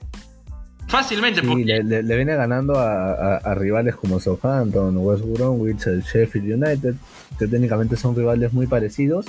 Fácilmente. 0.86 1.40
Sí, 1.40 1.64
le, 1.64 2.02
viene 2.02 2.36
ganando 2.36 2.78
a, 2.78 3.54
rivales 3.54 3.96
como 3.96 4.20
Southampton, 4.20 4.96
West 4.98 5.24
Bromwich, 5.24 5.86
el 5.86 6.02
Sheffield 6.02 6.62
United, 6.62 6.94
que 7.38 7.46
técnicamente 7.46 7.96
son 7.96 8.14
rivales 8.14 8.52
muy 8.52 8.66
parecidos. 8.66 9.26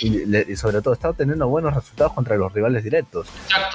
Y, 0.00 0.56
sobre 0.56 0.80
todo 0.80 0.94
está 0.94 1.10
obteniendo 1.10 1.48
buenos 1.48 1.74
resultados 1.74 2.12
contra 2.12 2.36
los 2.36 2.52
rivales 2.52 2.84
directos. 2.84 3.28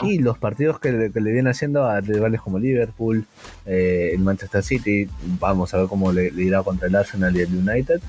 Y 0.04 0.20
los 0.20 0.38
partidos 0.38 0.80
que 0.80 0.92
le, 0.92 1.32
viene 1.32 1.50
haciendo 1.50 1.86
a 1.86 2.00
rivales 2.00 2.42
como 2.42 2.60
Liverpool, 2.60 3.26
eh, 3.66 4.12
el 4.14 4.20
Manchester 4.20 4.64
City, 4.64 5.10
vamos 5.40 5.74
a 5.74 5.78
ver 5.78 5.88
cómo 5.88 6.12
le, 6.12 6.28
irá 6.38 6.64
contra 6.64 6.88
el 6.88 6.96
Arsenal 6.96 7.36
y 7.36 7.42
el 7.42 7.56
United, 7.56 8.02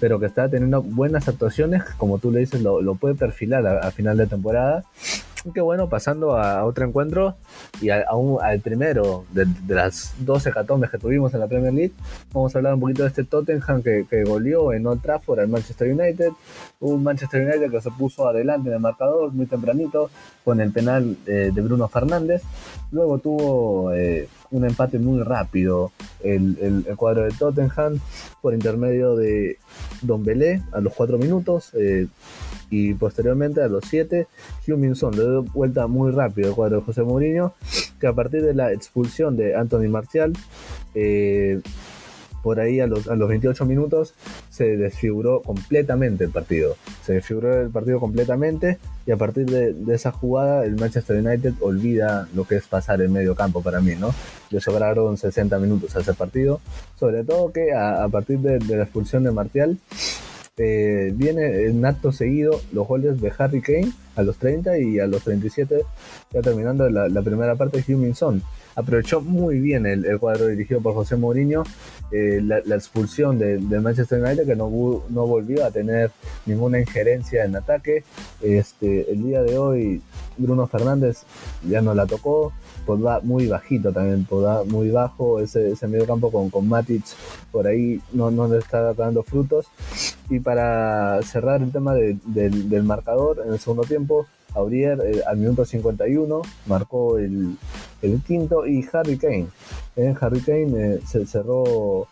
pero 0.00 0.20
que 0.20 0.26
está 0.26 0.48
teniendo 0.48 0.82
buenas 0.82 1.28
actuaciones, 1.28 1.82
como 1.96 2.18
tú 2.18 2.30
le 2.30 2.40
dices, 2.40 2.60
lo, 2.60 2.94
puede 2.96 3.14
perfilar 3.14 3.66
a, 3.66 3.90
final 3.90 4.16
de 4.16 4.26
temporada 4.26 4.84
qué 5.52 5.60
bueno, 5.60 5.88
pasando 5.88 6.36
a, 6.36 6.64
otro 6.64 6.86
encuentro 6.86 7.36
y 7.80 7.90
a, 7.90 8.04
al 8.42 8.60
primero 8.60 9.24
de, 9.32 9.46
las 9.66 10.14
12 10.20 10.52
catombes 10.52 10.90
que 10.90 10.98
tuvimos 10.98 11.34
en 11.34 11.40
la 11.40 11.48
Premier 11.48 11.72
League, 11.72 11.92
vamos 12.32 12.54
a 12.54 12.58
hablar 12.58 12.74
un 12.74 12.80
poquito 12.80 13.02
de 13.02 13.08
este 13.08 13.24
Tottenham 13.24 13.82
que, 13.82 14.06
que 14.08 14.24
goleó 14.24 14.72
en 14.72 14.86
Old 14.86 15.02
Trafford 15.02 15.40
al 15.40 15.48
Manchester 15.48 15.92
United. 15.92 16.30
Un 16.80 17.02
Manchester 17.02 17.42
United 17.46 17.70
que 17.70 17.80
se 17.80 17.90
puso 17.90 18.28
adelante 18.28 18.68
en 18.68 18.74
el 18.74 18.80
marcador 18.80 19.32
muy 19.32 19.46
tempranito 19.46 20.10
con 20.44 20.60
el 20.60 20.72
penal 20.72 21.16
eh, 21.26 21.50
de 21.52 21.60
Bruno 21.60 21.88
Fernández. 21.88 22.42
Luego 22.90 23.18
tuvo 23.18 23.92
eh, 23.92 24.28
un 24.50 24.64
empate 24.64 24.98
muy 24.98 25.22
rápido 25.22 25.92
el, 26.22 26.84
el, 26.86 26.96
cuadro 26.96 27.22
de 27.22 27.30
Tottenham 27.30 27.98
por 28.40 28.54
intermedio 28.54 29.16
de 29.16 29.58
Don 30.02 30.22
Belé 30.24 30.62
a 30.72 30.80
los 30.80 30.92
4 30.94 31.18
minutos. 31.18 31.70
Eh, 31.74 32.06
y 32.72 32.94
posteriormente 32.94 33.62
a 33.62 33.68
los 33.68 33.84
7, 33.86 34.26
Huminson 34.66 35.14
le 35.14 35.22
dio 35.22 35.42
vuelta 35.42 35.86
muy 35.86 36.10
rápido 36.10 36.48
el 36.48 36.54
cuadro 36.54 36.78
de 36.78 36.82
José 36.82 37.02
Mourinho, 37.02 37.52
que 38.00 38.06
a 38.06 38.14
partir 38.14 38.42
de 38.42 38.54
la 38.54 38.72
expulsión 38.72 39.36
de 39.36 39.54
Anthony 39.54 39.90
Marcial, 39.90 40.32
eh, 40.94 41.60
por 42.42 42.60
ahí 42.60 42.80
a 42.80 42.86
los, 42.86 43.08
a 43.08 43.14
los 43.14 43.28
28 43.28 43.66
minutos 43.66 44.14
se 44.48 44.76
desfiguró 44.78 45.42
completamente 45.42 46.24
el 46.24 46.30
partido. 46.30 46.76
Se 47.04 47.12
desfiguró 47.12 47.60
el 47.60 47.68
partido 47.68 48.00
completamente 48.00 48.78
y 49.06 49.10
a 49.10 49.18
partir 49.18 49.44
de, 49.46 49.94
esa 49.94 50.10
jugada 50.10 50.64
el 50.64 50.74
Manchester 50.74 51.18
United 51.18 51.52
olvida 51.60 52.26
lo 52.34 52.44
que 52.44 52.56
es 52.56 52.66
pasar 52.66 53.02
el 53.02 53.10
medio 53.10 53.34
campo 53.34 53.62
para 53.62 53.82
mí, 53.82 53.96
¿no? 53.96 54.14
Le 54.50 54.60
sobraron 54.60 55.18
60 55.18 55.58
minutos 55.58 55.94
a 55.94 56.00
ese 56.00 56.14
partido, 56.14 56.60
sobre 56.98 57.22
todo 57.22 57.52
que 57.52 57.74
a, 57.74 58.08
partir 58.08 58.38
de, 58.38 58.58
de 58.58 58.76
la 58.76 58.84
expulsión 58.84 59.24
de 59.24 59.30
Martial 59.30 59.78
eh, 60.58 61.12
viene 61.14 61.64
en 61.64 61.82
acto 61.86 62.12
seguido 62.12 62.60
los 62.72 62.86
goles 62.86 63.18
de 63.22 63.32
Harry 63.38 63.62
Kane 63.62 63.90
a 64.16 64.22
los 64.22 64.36
30 64.36 64.78
y 64.80 65.00
a 65.00 65.06
los 65.06 65.24
37, 65.24 65.82
ya 66.30 66.42
terminando 66.42 66.90
la, 66.90 67.22
primera 67.22 67.54
parte, 67.56 67.82
Heung-Min 67.82 68.14
Son. 68.14 68.42
Aprovechó 68.74 69.22
muy 69.22 69.60
bien 69.60 69.86
el, 69.86 70.18
cuadro 70.18 70.48
dirigido 70.48 70.82
por 70.82 70.92
José 70.92 71.16
Mourinho 71.16 71.64
eh, 72.10 72.42
la, 72.42 72.58
expulsión 72.74 73.38
de, 73.38 73.58
Manchester 73.80 74.22
United, 74.22 74.44
que 74.44 74.54
no, 74.54 74.68
no 75.08 75.26
volvió 75.26 75.64
a 75.64 75.70
tener 75.70 76.10
ninguna 76.44 76.78
injerencia 76.78 77.46
en 77.46 77.56
ataque. 77.56 78.04
Este, 78.42 79.10
el 79.10 79.22
día 79.24 79.42
de 79.42 79.56
hoy, 79.56 80.02
Bruno 80.36 80.66
Fernández 80.66 81.22
ya 81.66 81.80
no 81.80 81.94
la 81.94 82.04
tocó. 82.04 82.52
Podá 82.86 83.20
muy 83.20 83.46
bajito 83.46 83.92
también, 83.92 84.24
Podá 84.24 84.64
muy 84.64 84.90
bajo, 84.90 85.40
ese, 85.40 85.72
ese 85.72 85.86
medio 85.88 86.06
campo 86.06 86.30
con, 86.30 86.50
con 86.50 86.68
Matic 86.68 87.04
por 87.50 87.66
ahí 87.66 88.00
no, 88.12 88.30
no 88.30 88.48
le 88.48 88.58
está 88.58 88.94
dando 88.94 89.22
frutos. 89.22 89.66
Y 90.30 90.40
para 90.40 91.20
cerrar 91.22 91.62
el 91.62 91.70
tema 91.70 91.94
del 91.94 92.82
marcador, 92.82 93.42
en 93.44 93.52
el 93.52 93.58
segundo 93.58 93.82
tiempo, 93.84 94.26
Aurier 94.54 95.00
eh, 95.00 95.22
al 95.26 95.38
minuto 95.38 95.64
51 95.64 96.42
marcó 96.66 97.18
el, 97.18 97.56
quinto 98.26 98.66
y 98.66 98.84
Harry 98.92 99.16
Kane. 99.16 99.46
Eh, 99.96 100.14
Harry 100.20 100.40
Kane 100.40 100.94
eh, 100.94 101.00
se 101.06 101.26
cerró 101.26 102.08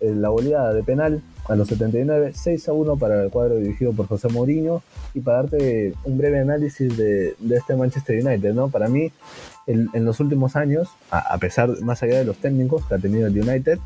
la 0.00 0.28
goleada 0.28 0.74
de 0.74 0.82
penal 0.82 1.22
a 1.48 1.56
los 1.56 1.68
79, 1.68 2.32
6 2.34 2.68
a 2.68 2.72
1 2.72 2.96
para 2.96 3.24
el 3.24 3.30
cuadro 3.30 3.56
dirigido 3.56 3.92
por 3.92 4.06
José 4.06 4.28
Mourinho. 4.28 4.82
Y 5.14 5.20
para 5.20 5.42
darte 5.42 5.94
un 6.04 6.18
breve 6.18 6.40
análisis 6.40 6.96
de, 6.96 7.36
este 7.50 7.76
Manchester 7.76 8.24
United, 8.24 8.52
¿no? 8.54 8.68
Para 8.68 8.88
mí, 8.88 9.12
en 9.66 10.04
los 10.04 10.20
últimos 10.20 10.56
años, 10.56 10.88
a, 11.10 11.38
pesar, 11.38 11.70
más 11.82 12.02
allá 12.02 12.18
de 12.18 12.24
los 12.24 12.36
técnicos 12.36 12.84
que 12.86 12.94
ha 12.94 12.98
tenido 12.98 13.26
el 13.26 13.38
United, 13.38 13.78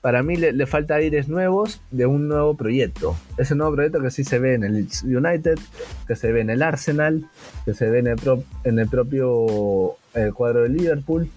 para 0.00 0.22
mí 0.22 0.36
le, 0.36 0.66
falta 0.66 0.94
aires 0.94 1.28
nuevos 1.28 1.80
de 1.90 2.06
un 2.06 2.28
nuevo 2.28 2.56
proyecto. 2.56 3.16
Ese 3.38 3.54
nuevo 3.54 3.74
proyecto 3.74 4.00
que 4.00 4.10
sí 4.10 4.22
se 4.22 4.38
ve 4.38 4.54
en 4.54 4.64
el 4.64 4.88
United, 5.02 5.58
que 6.06 6.14
se 6.14 6.30
ve 6.30 6.42
en 6.42 6.50
el 6.50 6.62
Arsenal, 6.62 7.28
que 7.64 7.74
se 7.74 7.90
ve 7.90 8.00
en 8.00 8.06
el, 8.08 8.18
en 8.64 8.78
el 8.78 8.88
propio 8.88 9.96
el 10.14 10.32
cuadro 10.32 10.62
de 10.62 10.68
Liverpool. 10.68 11.28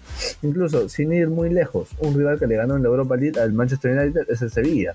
Incluso 0.42 0.88
sin 0.88 1.12
ir 1.12 1.28
muy 1.28 1.50
lejos, 1.50 1.88
un 1.98 2.14
rival 2.14 2.38
que 2.38 2.46
le 2.46 2.56
ganó 2.56 2.76
en 2.76 2.82
la 2.82 2.88
Europa 2.88 3.16
League 3.16 3.40
al 3.40 3.52
Manchester 3.52 3.98
United 3.98 4.22
es 4.28 4.42
el 4.42 4.50
Sevilla. 4.50 4.94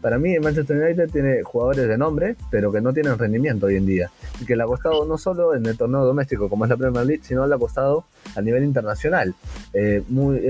Para 0.00 0.18
mí, 0.18 0.38
Manchester 0.38 0.76
United 0.76 1.10
tiene 1.10 1.42
jugadores 1.42 1.88
de 1.88 1.98
nombre, 1.98 2.36
pero 2.50 2.70
que 2.70 2.80
no 2.80 2.92
tienen 2.92 3.18
rendimiento 3.18 3.66
hoy 3.66 3.76
en 3.76 3.86
día. 3.86 4.10
Y 4.40 4.44
que 4.44 4.54
le 4.54 4.62
ha 4.62 4.66
costado 4.66 5.04
no 5.04 5.18
solo 5.18 5.54
en 5.54 5.66
el 5.66 5.76
torneo 5.76 6.04
doméstico, 6.04 6.48
como 6.48 6.64
es 6.64 6.70
la 6.70 6.76
Premier 6.76 7.04
League, 7.04 7.22
sino 7.24 7.46
le 7.46 7.54
ha 7.54 7.58
costado 7.58 8.04
a 8.36 8.40
nivel 8.40 8.62
internacional. 8.62 9.34
Eh, 9.72 10.02
muy, 10.08 10.40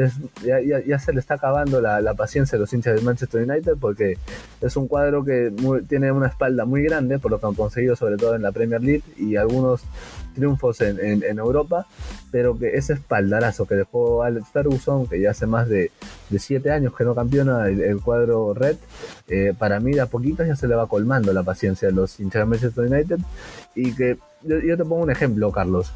ya, 0.44 0.98
se 0.98 1.12
le 1.12 1.20
está 1.20 1.34
acabando 1.34 1.80
la, 1.80 2.14
paciencia 2.14 2.56
de 2.56 2.60
los 2.60 2.72
hinchas 2.72 2.94
del 2.94 3.04
Manchester 3.04 3.48
United 3.48 3.76
porque 3.80 4.18
es 4.60 4.76
un 4.76 4.88
cuadro 4.88 5.24
que 5.24 5.52
tiene 5.88 6.10
una 6.10 6.26
espalda 6.26 6.64
muy 6.64 6.82
grande, 6.82 7.18
por 7.18 7.30
lo 7.30 7.38
que 7.38 7.46
han 7.46 7.54
conseguido, 7.54 7.96
sobre 7.96 8.16
todo 8.16 8.34
en 8.34 8.42
la 8.42 8.52
Premier 8.52 8.82
League 8.82 9.04
y 9.16 9.36
algunos 9.36 9.82
triunfos 10.34 10.80
en, 10.80 11.38
Europa, 11.38 11.86
pero 12.30 12.58
que 12.58 12.76
ese 12.76 12.94
espaldarazo 12.94 13.66
que 13.66 13.74
dejó 13.76 14.22
Alex 14.22 14.48
Ferguson, 14.52 15.06
que 15.06 15.20
ya 15.20 15.30
hace 15.30 15.46
más 15.46 15.68
de, 15.68 15.90
siete 16.38 16.70
años 16.70 16.94
que 16.94 17.04
no 17.04 17.14
campeona 17.14 17.68
el, 17.68 18.00
cuadro 18.00 18.54
red, 18.54 18.76
eh, 19.28 19.54
para 19.58 19.80
mí 19.80 19.92
de 19.92 20.00
a 20.00 20.06
poquito 20.06 20.44
ya 20.44 20.56
se 20.56 20.68
le 20.68 20.74
va 20.74 20.86
colmando 20.86 21.32
la 21.32 21.42
paciencia 21.42 21.88
de 21.88 21.94
los 21.94 22.20
hinchas 22.20 22.42
de 22.42 22.46
Manchester 22.46 22.84
United. 22.84 23.18
Y 23.74 23.94
que 23.94 24.18
yo, 24.42 24.76
te 24.76 24.84
pongo 24.84 25.02
un 25.02 25.10
ejemplo, 25.10 25.50
Carlos. 25.50 25.92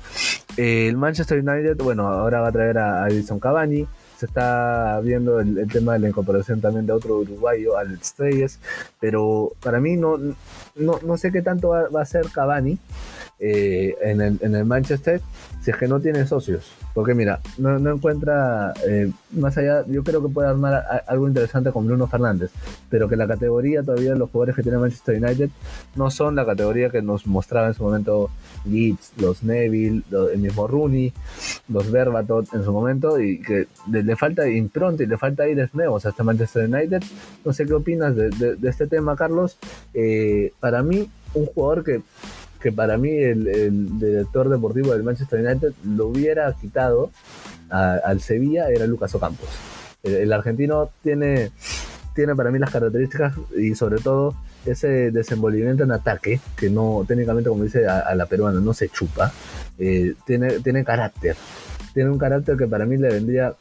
el 0.57 0.97
Manchester 0.97 1.39
United, 1.39 1.77
bueno, 1.79 2.09
ahora 2.09 2.41
va 2.41 2.49
a 2.49 2.53
traer 2.53 2.79
a, 2.79 3.09
Edison 3.09 3.39
Cavani, 3.39 3.87
se 4.17 4.27
está 4.27 5.01
viendo 5.03 5.41
el, 5.41 5.69
tema 5.69 5.95
de 5.95 6.01
la 6.01 6.09
incorporación 6.09 6.61
también 6.61 6.87
de 6.87 6.93
otro 6.93 7.19
uruguayo, 7.19 7.77
Alex 7.77 8.15
Reyes, 8.19 8.59
pero 9.01 9.53
para 9.63 9.81
mí 9.81 9.97
no, 9.97 10.19
no, 10.77 11.17
sé 11.17 11.31
qué 11.33 11.43
tanto 11.43 11.69
va, 11.69 11.89
va 11.89 12.03
a 12.03 12.07
ser 12.07 12.27
Cavani, 12.33 12.79
eh, 13.45 13.97
en, 14.01 14.21
el, 14.21 14.39
en, 14.41 14.55
el, 14.55 14.65
Manchester 14.65 15.21
si 15.63 15.73
es 15.73 15.77
que 15.77 15.89
no 15.89 15.99
tiene 15.99 16.25
socios. 16.27 16.71
Porque 16.95 17.13
mira, 17.13 17.41
no, 17.59 17.79
no 17.81 17.95
encuentra, 17.95 18.73
eh, 18.87 19.11
más 19.33 19.59
allá, 19.59 19.85
yo 19.89 20.05
creo 20.05 20.23
que 20.23 20.29
puede 20.29 20.49
armar 20.49 21.03
algo 21.09 21.27
interesante 21.27 21.73
con 21.73 21.87
Bruno 21.87 22.07
Fernández, 22.07 22.53
pero 22.89 23.09
que 23.09 23.17
la 23.17 23.27
categoría 23.27 23.83
todavía 23.83 24.13
de 24.13 24.19
los 24.19 24.31
jugadores 24.31 24.55
que 24.55 24.63
tiene 24.63 24.79
Manchester 24.79 25.21
United 25.21 25.51
no 25.97 26.11
son 26.11 26.37
la 26.37 26.47
categoría 26.47 26.91
que 26.91 27.03
nos 27.03 27.27
mostraba 27.27 27.67
en 27.67 27.75
su 27.75 27.83
momento 27.83 28.31
Leeds, 28.65 29.13
los 29.17 29.43
Neville, 29.43 30.03
el 30.33 30.39
mismo 30.39 30.69
Rooney, 30.69 31.13
los 31.69 31.91
Berbatot 31.91 32.53
en 32.55 32.65
su 32.65 32.73
momento, 32.73 33.21
y 33.21 33.41
que 33.41 33.67
le, 33.91 34.15
falta 34.15 34.49
impronta 34.49 35.03
y 35.03 35.07
le 35.07 35.19
falta 35.19 35.43
aires 35.43 35.75
nuevos 35.75 36.07
a 36.07 36.11
este 36.11 36.23
Manchester 36.23 36.69
United. 36.69 37.03
No 37.45 37.53
sé 37.53 37.67
qué 37.67 37.75
opinas 37.75 38.15
de, 38.15 38.31
de, 38.31 38.69
este 38.69 38.87
tema, 38.87 39.17
Carlos. 39.17 39.59
Eh, 39.95 40.53
para 40.61 40.83
mí, 40.85 41.09
un 41.35 41.47
jugador 41.47 41.83
que 41.83 42.03
que 42.63 42.73
para 42.73 42.97
mí 42.97 43.11
el, 43.11 43.99
director 43.99 44.49
deportivo 44.49 44.93
del 44.93 45.03
Manchester 45.03 45.45
United 45.45 45.73
lo 45.85 46.07
hubiera 46.07 46.53
quitado 46.53 47.11
al 47.69 48.21
Sevilla 48.21 48.69
era 48.69 48.87
Lucas 48.87 49.15
Ocampos. 49.15 49.49
El, 50.03 50.33
argentino 50.33 50.91
tiene, 51.03 51.51
tiene 52.15 52.35
para 52.35 52.51
mí 52.51 52.59
las 52.59 52.71
características 52.71 53.35
y 53.57 53.75
sobre 53.75 54.01
todo 54.01 54.35
ese 54.67 55.11
desenvolvimiento 55.11 55.83
en 55.83 55.93
ataque, 55.93 56.41
que 56.57 56.71
no 56.71 57.05
técnicamente 57.07 57.49
como 57.49 57.65
dice 57.65 57.87
a, 57.87 58.15
la 58.15 58.27
peruana 58.27 58.61
no 58.61 58.75
se 58.75 58.89
chupa, 58.89 59.33
eh, 59.79 60.15
tiene, 60.27 60.61
tiene 60.61 60.85
carácter. 60.85 61.37
Tiene 61.95 62.11
un 62.11 62.19
carácter 62.19 62.57
que 62.57 62.67
para 62.67 62.87
mí 62.87 62.97
le 62.97 63.09
vendría 63.09 63.55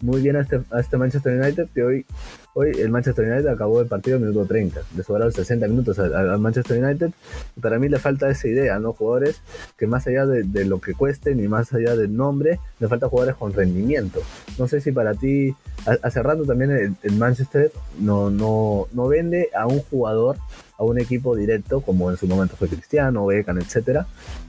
muy 0.00 0.22
bien 0.22 0.36
a 0.36 0.40
este, 0.40 0.60
a 0.70 0.80
este 0.80 0.96
Manchester 0.96 1.40
United 1.40 1.68
que 1.74 1.82
hoy 1.82 2.06
Hoy 2.56 2.70
el 2.78 2.90
Manchester 2.90 3.28
United 3.28 3.48
acabó 3.48 3.80
el 3.80 3.88
partido 3.88 4.16
en 4.16 4.22
minuto 4.22 4.46
30, 4.46 4.80
le 4.96 5.02
sobraron 5.02 5.32
60 5.32 5.66
minutos 5.66 5.98
al, 5.98 6.38
Manchester 6.38 6.82
United. 6.82 7.10
Para 7.60 7.80
mí 7.80 7.88
le 7.88 7.98
falta 7.98 8.30
esa 8.30 8.46
idea, 8.46 8.78
¿no? 8.78 8.92
Jugadores 8.92 9.40
que 9.76 9.88
más 9.88 10.06
allá 10.06 10.24
de, 10.24 10.64
lo 10.64 10.80
que 10.80 10.94
cuesten 10.94 11.42
y 11.42 11.48
más 11.48 11.72
allá 11.74 11.96
del 11.96 12.16
nombre, 12.16 12.60
le 12.78 12.86
falta 12.86 13.08
jugadores 13.08 13.34
con 13.34 13.52
rendimiento. 13.52 14.20
No 14.56 14.68
sé 14.68 14.80
si 14.80 14.92
para 14.92 15.14
ti, 15.14 15.52
hace 16.00 16.22
rato 16.22 16.44
también 16.44 16.96
el, 17.02 17.12
Manchester 17.14 17.72
no, 17.98 18.30
no, 18.30 18.86
no 18.92 19.08
vende 19.08 19.48
a 19.52 19.66
un 19.66 19.80
jugador 19.80 20.36
a 20.78 20.84
un 20.84 21.00
equipo 21.00 21.36
directo, 21.36 21.80
como 21.80 22.10
en 22.10 22.16
su 22.16 22.26
momento 22.26 22.56
fue 22.56 22.68
Cristiano, 22.68 23.26
Beckham, 23.26 23.58
etcétera, 23.58 24.06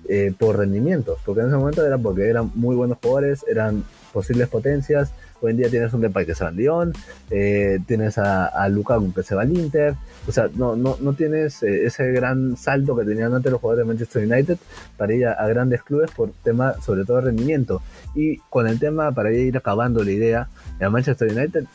eh, 0.08 0.34
por 0.38 0.58
rendimientos, 0.58 1.20
porque 1.26 1.42
en 1.42 1.48
ese 1.48 1.58
momento 1.58 1.86
era 1.86 1.98
porque 1.98 2.28
eran 2.28 2.52
muy 2.56 2.76
buenos 2.76 2.98
jugadores, 3.02 3.46
eran 3.48 3.84
posibles 4.12 4.48
potencias, 4.48 5.12
Hoy 5.46 5.52
en 5.52 5.58
día 5.58 5.70
tienes 5.70 5.94
un 5.94 6.02
Depay 6.02 6.26
que 6.26 6.34
se 6.34 6.44
va 6.44 6.50
al 6.50 6.56
Lyon, 6.56 6.92
eh, 7.30 7.78
tienes 7.86 8.18
a, 8.18 8.48
a, 8.48 8.68
Lukaku 8.68 9.14
que 9.14 9.22
se 9.22 9.36
va 9.36 9.44
al 9.44 9.56
Inter. 9.56 9.94
O 10.28 10.32
sea, 10.32 10.50
no, 10.56 10.76
no, 10.76 10.98
no 11.00 11.14
tienes 11.14 11.62
eh, 11.62 11.86
ese 11.86 12.12
gran 12.14 12.58
salto 12.58 12.96
que 12.96 13.06
tenían 13.06 13.32
antes 13.32 13.52
los 13.52 13.62
jugadores 13.62 13.86
de 13.86 13.94
Manchester 13.94 14.26
United 14.26 14.58
para 14.98 15.14
ir 15.14 15.28
a, 15.28 15.48
grandes 15.48 15.84
clubes 15.84 16.10
por 16.10 16.32
tema, 16.44 16.74
sobre 16.82 17.06
todo, 17.06 17.22
rendimiento. 17.22 17.84
Y 18.16 18.38
con 18.50 18.66
el 18.66 18.80
tema, 18.80 19.12
para 19.12 19.32
ir 19.32 19.56
acabando 19.56 20.04
la 20.04 20.12
idea, 20.12 20.50
a 20.82 20.90
Manchester 20.90 21.32
United 21.32 21.66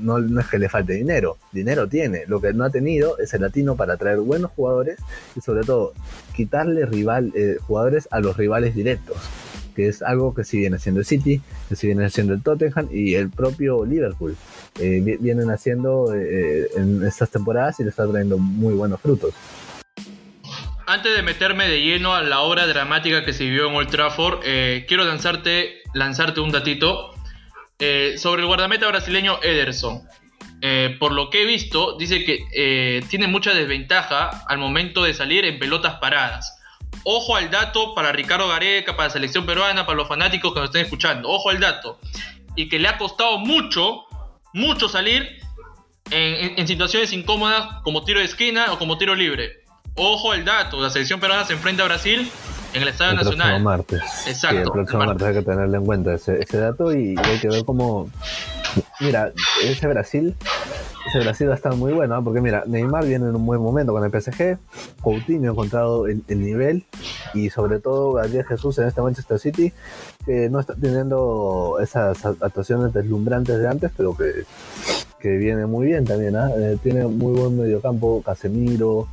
no, 0.00 0.20
no 0.20 0.40
es 0.40 0.46
que 0.46 0.60
le 0.60 0.68
falte 0.68 0.92
dinero, 0.92 1.36
dinero 1.50 1.88
tiene. 1.88 2.26
Lo 2.28 2.40
que 2.40 2.52
no 2.52 2.62
ha 2.62 2.70
tenido 2.70 3.18
es 3.18 3.34
el 3.34 3.40
latino 3.40 3.74
para 3.74 3.96
traer 3.96 4.18
buenos 4.18 4.52
jugadores 4.52 5.00
y, 5.34 5.40
sobre 5.40 5.64
todo, 5.64 5.94
quitarle 6.32 6.86
rival, 6.86 7.32
eh, 7.34 7.56
jugadores 7.60 8.06
a 8.12 8.20
los 8.20 8.36
rivales 8.36 8.76
directos 8.76 9.16
que 9.76 9.88
es 9.88 10.02
algo 10.02 10.34
que 10.34 10.42
viene 10.50 10.76
haciendo 10.76 11.00
el 11.00 11.06
City, 11.06 11.40
que 11.68 11.86
viene 11.86 12.06
haciendo 12.06 12.32
el 12.32 12.42
Tottenham 12.42 12.88
y 12.90 13.14
el 13.14 13.30
propio 13.30 13.84
Liverpool. 13.84 14.34
Eh, 14.80 15.18
vienen 15.20 15.50
haciendo 15.50 16.14
eh, 16.14 16.68
en 16.76 17.04
estas 17.06 17.30
temporadas 17.30 17.78
y 17.78 17.84
le 17.84 17.90
está 17.90 18.06
trayendo 18.08 18.38
muy 18.38 18.74
buenos 18.74 19.00
frutos. 19.00 19.34
antes 20.88 21.14
de 21.14 21.22
meterme 21.22 21.68
de 21.68 21.82
lleno 21.82 22.14
a 22.14 22.22
la 22.22 22.40
obra 22.40 22.66
dramática 22.66 23.24
que 23.24 23.32
se 23.32 23.44
vivió 23.44 23.68
en 23.68 23.74
Old 23.74 23.90
Trafford, 23.90 24.40
eh, 24.44 24.86
quiero 24.88 25.04
lanzarte, 25.04 25.82
lanzarte 25.94 26.40
un 26.40 26.50
datito 26.50 27.12
sobre 28.16 28.40
el 28.40 28.46
guardameta 28.46 28.88
brasileño 28.88 29.38
Ederson. 29.42 30.00
Por 30.98 31.12
lo 31.12 31.28
que 31.28 31.42
he 31.42 31.44
visto, 31.44 31.98
dice 31.98 32.24
que 32.24 33.02
tiene 33.10 33.26
mucha 33.26 33.52
desventaja 33.52 34.30
al 34.48 34.56
momento 34.56 35.04
de 35.04 35.12
salir 35.12 35.44
en 35.44 35.58
pelotas 35.58 35.96
paradas. 35.96 36.55
Ojo 37.04 37.36
al 37.36 37.50
dato 37.50 37.94
para 37.94 38.12
Ricardo 38.12 38.48
Gareca, 38.48 38.96
para 38.96 39.08
la 39.08 39.12
selección 39.12 39.46
peruana, 39.46 39.86
para 39.86 39.96
los 39.96 40.08
fanáticos 40.08 40.52
que 40.52 40.60
nos 40.60 40.68
estén 40.68 40.82
escuchando. 40.82 41.28
Ojo 41.28 41.50
al 41.50 41.60
dato. 41.60 41.98
Y 42.54 42.68
que 42.68 42.78
le 42.78 42.88
ha 42.88 42.98
costado 42.98 43.38
mucho, 43.38 44.04
mucho 44.52 44.88
salir 44.88 45.40
en, 46.10 46.66
situaciones 46.66 47.12
incómodas 47.12 47.82
como 47.82 48.04
tiro 48.04 48.20
de 48.20 48.26
esquina 48.26 48.72
o 48.72 48.78
como 48.78 48.98
tiro 48.98 49.14
libre. 49.14 49.64
Ojo 49.94 50.32
al 50.32 50.44
dato, 50.44 50.80
la 50.80 50.90
selección 50.90 51.20
peruana 51.20 51.44
se 51.44 51.54
enfrenta 51.54 51.82
a 51.82 51.86
Brasil 51.86 52.30
en 52.76 52.82
el 52.82 52.88
Estadio 52.88 53.14
Nacional. 53.14 53.56
El 53.56 53.62
martes. 53.62 54.02
Exacto. 54.26 54.58
el 54.58 54.70
próximo 54.70 55.04
martes. 55.04 55.26
hay 55.26 55.34
que 55.34 55.42
tenerle 55.42 55.76
en 55.78 55.86
cuenta 55.86 56.14
ese, 56.14 56.44
dato 56.52 56.92
y 56.92 57.14
hay 57.18 57.38
que 57.40 57.48
ver 57.48 57.64
cómo... 57.64 58.10
Mira, 59.00 59.32
ese 59.62 59.86
Brasil 59.86 60.36
ese 61.06 61.20
Brasil 61.20 61.48
va 61.48 61.52
a 61.52 61.56
estar 61.56 61.74
muy 61.74 61.92
bueno, 61.92 62.22
porque 62.24 62.40
mira, 62.40 62.64
Neymar 62.66 63.06
viene 63.06 63.28
en 63.28 63.36
un 63.36 63.46
buen 63.46 63.60
momento 63.60 63.92
con 63.92 64.04
el 64.04 64.10
PSG, 64.10 64.58
Coutinho 65.02 65.50
ha 65.50 65.52
encontrado 65.52 66.06
el, 66.06 66.22
nivel 66.28 66.84
y 67.32 67.50
sobre 67.50 67.78
todo 67.78 68.14
Gabriel 68.14 68.44
Jesús 68.44 68.78
en 68.78 68.88
este 68.88 69.00
Manchester 69.00 69.38
City, 69.38 69.72
que 70.24 70.50
no 70.50 70.58
está 70.58 70.74
teniendo 70.74 71.78
esas 71.80 72.24
actuaciones 72.26 72.92
deslumbrantes 72.92 73.58
de 73.58 73.68
antes, 73.68 73.92
pero 73.96 74.16
que, 74.16 74.44
que 75.20 75.36
viene 75.36 75.66
muy 75.66 75.86
bien 75.86 76.04
también, 76.04 76.34
¿ah? 76.34 76.50
eh, 76.56 76.76
tiene 76.82 77.06
muy 77.06 77.38
buen 77.38 77.56
mediocampo, 77.56 78.22
Casemiro, 78.22 79.06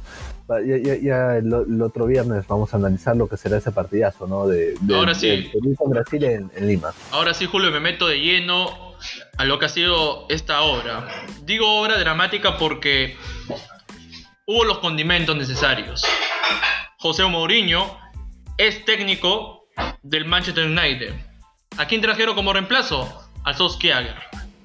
ya, 0.47 1.37
el, 1.37 1.81
otro 1.81 2.05
viernes 2.05 2.45
vamos 2.47 2.73
a 2.73 2.77
analizar 2.77 3.15
lo 3.15 3.27
que 3.27 3.37
será 3.37 3.57
ese 3.57 3.71
partidazo, 3.71 4.27
¿no? 4.27 4.47
De, 4.47 4.75
Ahora 4.93 5.15
sí. 5.15 5.51
Brasil 5.85 6.23
en, 6.23 6.51
Lima. 6.67 6.93
Ahora 7.11 7.33
sí, 7.33 7.45
Julio, 7.45 7.71
me 7.71 7.79
meto 7.79 8.07
de 8.07 8.19
lleno 8.19 8.93
a 9.37 9.45
lo 9.45 9.59
que 9.59 9.65
ha 9.65 9.69
sido 9.69 10.25
esta 10.29 10.61
obra. 10.61 11.07
Digo 11.43 11.81
obra 11.81 11.97
dramática 11.97 12.57
porque 12.57 13.15
hubo 14.45 14.63
los 14.65 14.79
condimentos 14.79 15.35
necesarios. 15.35 16.03
José 16.97 17.25
Mourinho 17.25 17.97
es 18.57 18.85
técnico 18.85 19.67
del 20.03 20.25
Manchester 20.25 20.65
United. 20.67 21.13
¿A 21.77 21.87
quién 21.87 22.01
trajeron 22.01 22.35
como 22.35 22.53
reemplazo? 22.53 23.29
A 23.43 23.53
Solskjaer. 23.53 24.15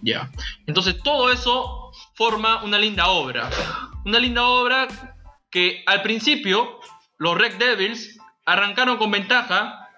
Ya. 0.02 0.30
Entonces 0.66 1.02
todo 1.02 1.32
eso 1.32 1.90
forma 2.14 2.62
una 2.62 2.78
linda 2.78 3.08
obra. 3.08 3.48
Una 4.04 4.18
linda 4.18 4.44
obra 4.46 4.88
que 5.50 5.82
al 5.86 6.02
principio 6.02 6.80
los 7.18 7.36
Red 7.36 7.54
Devils 7.56 8.18
arrancaron 8.44 8.96
con 8.96 9.10
ventaja 9.10 9.88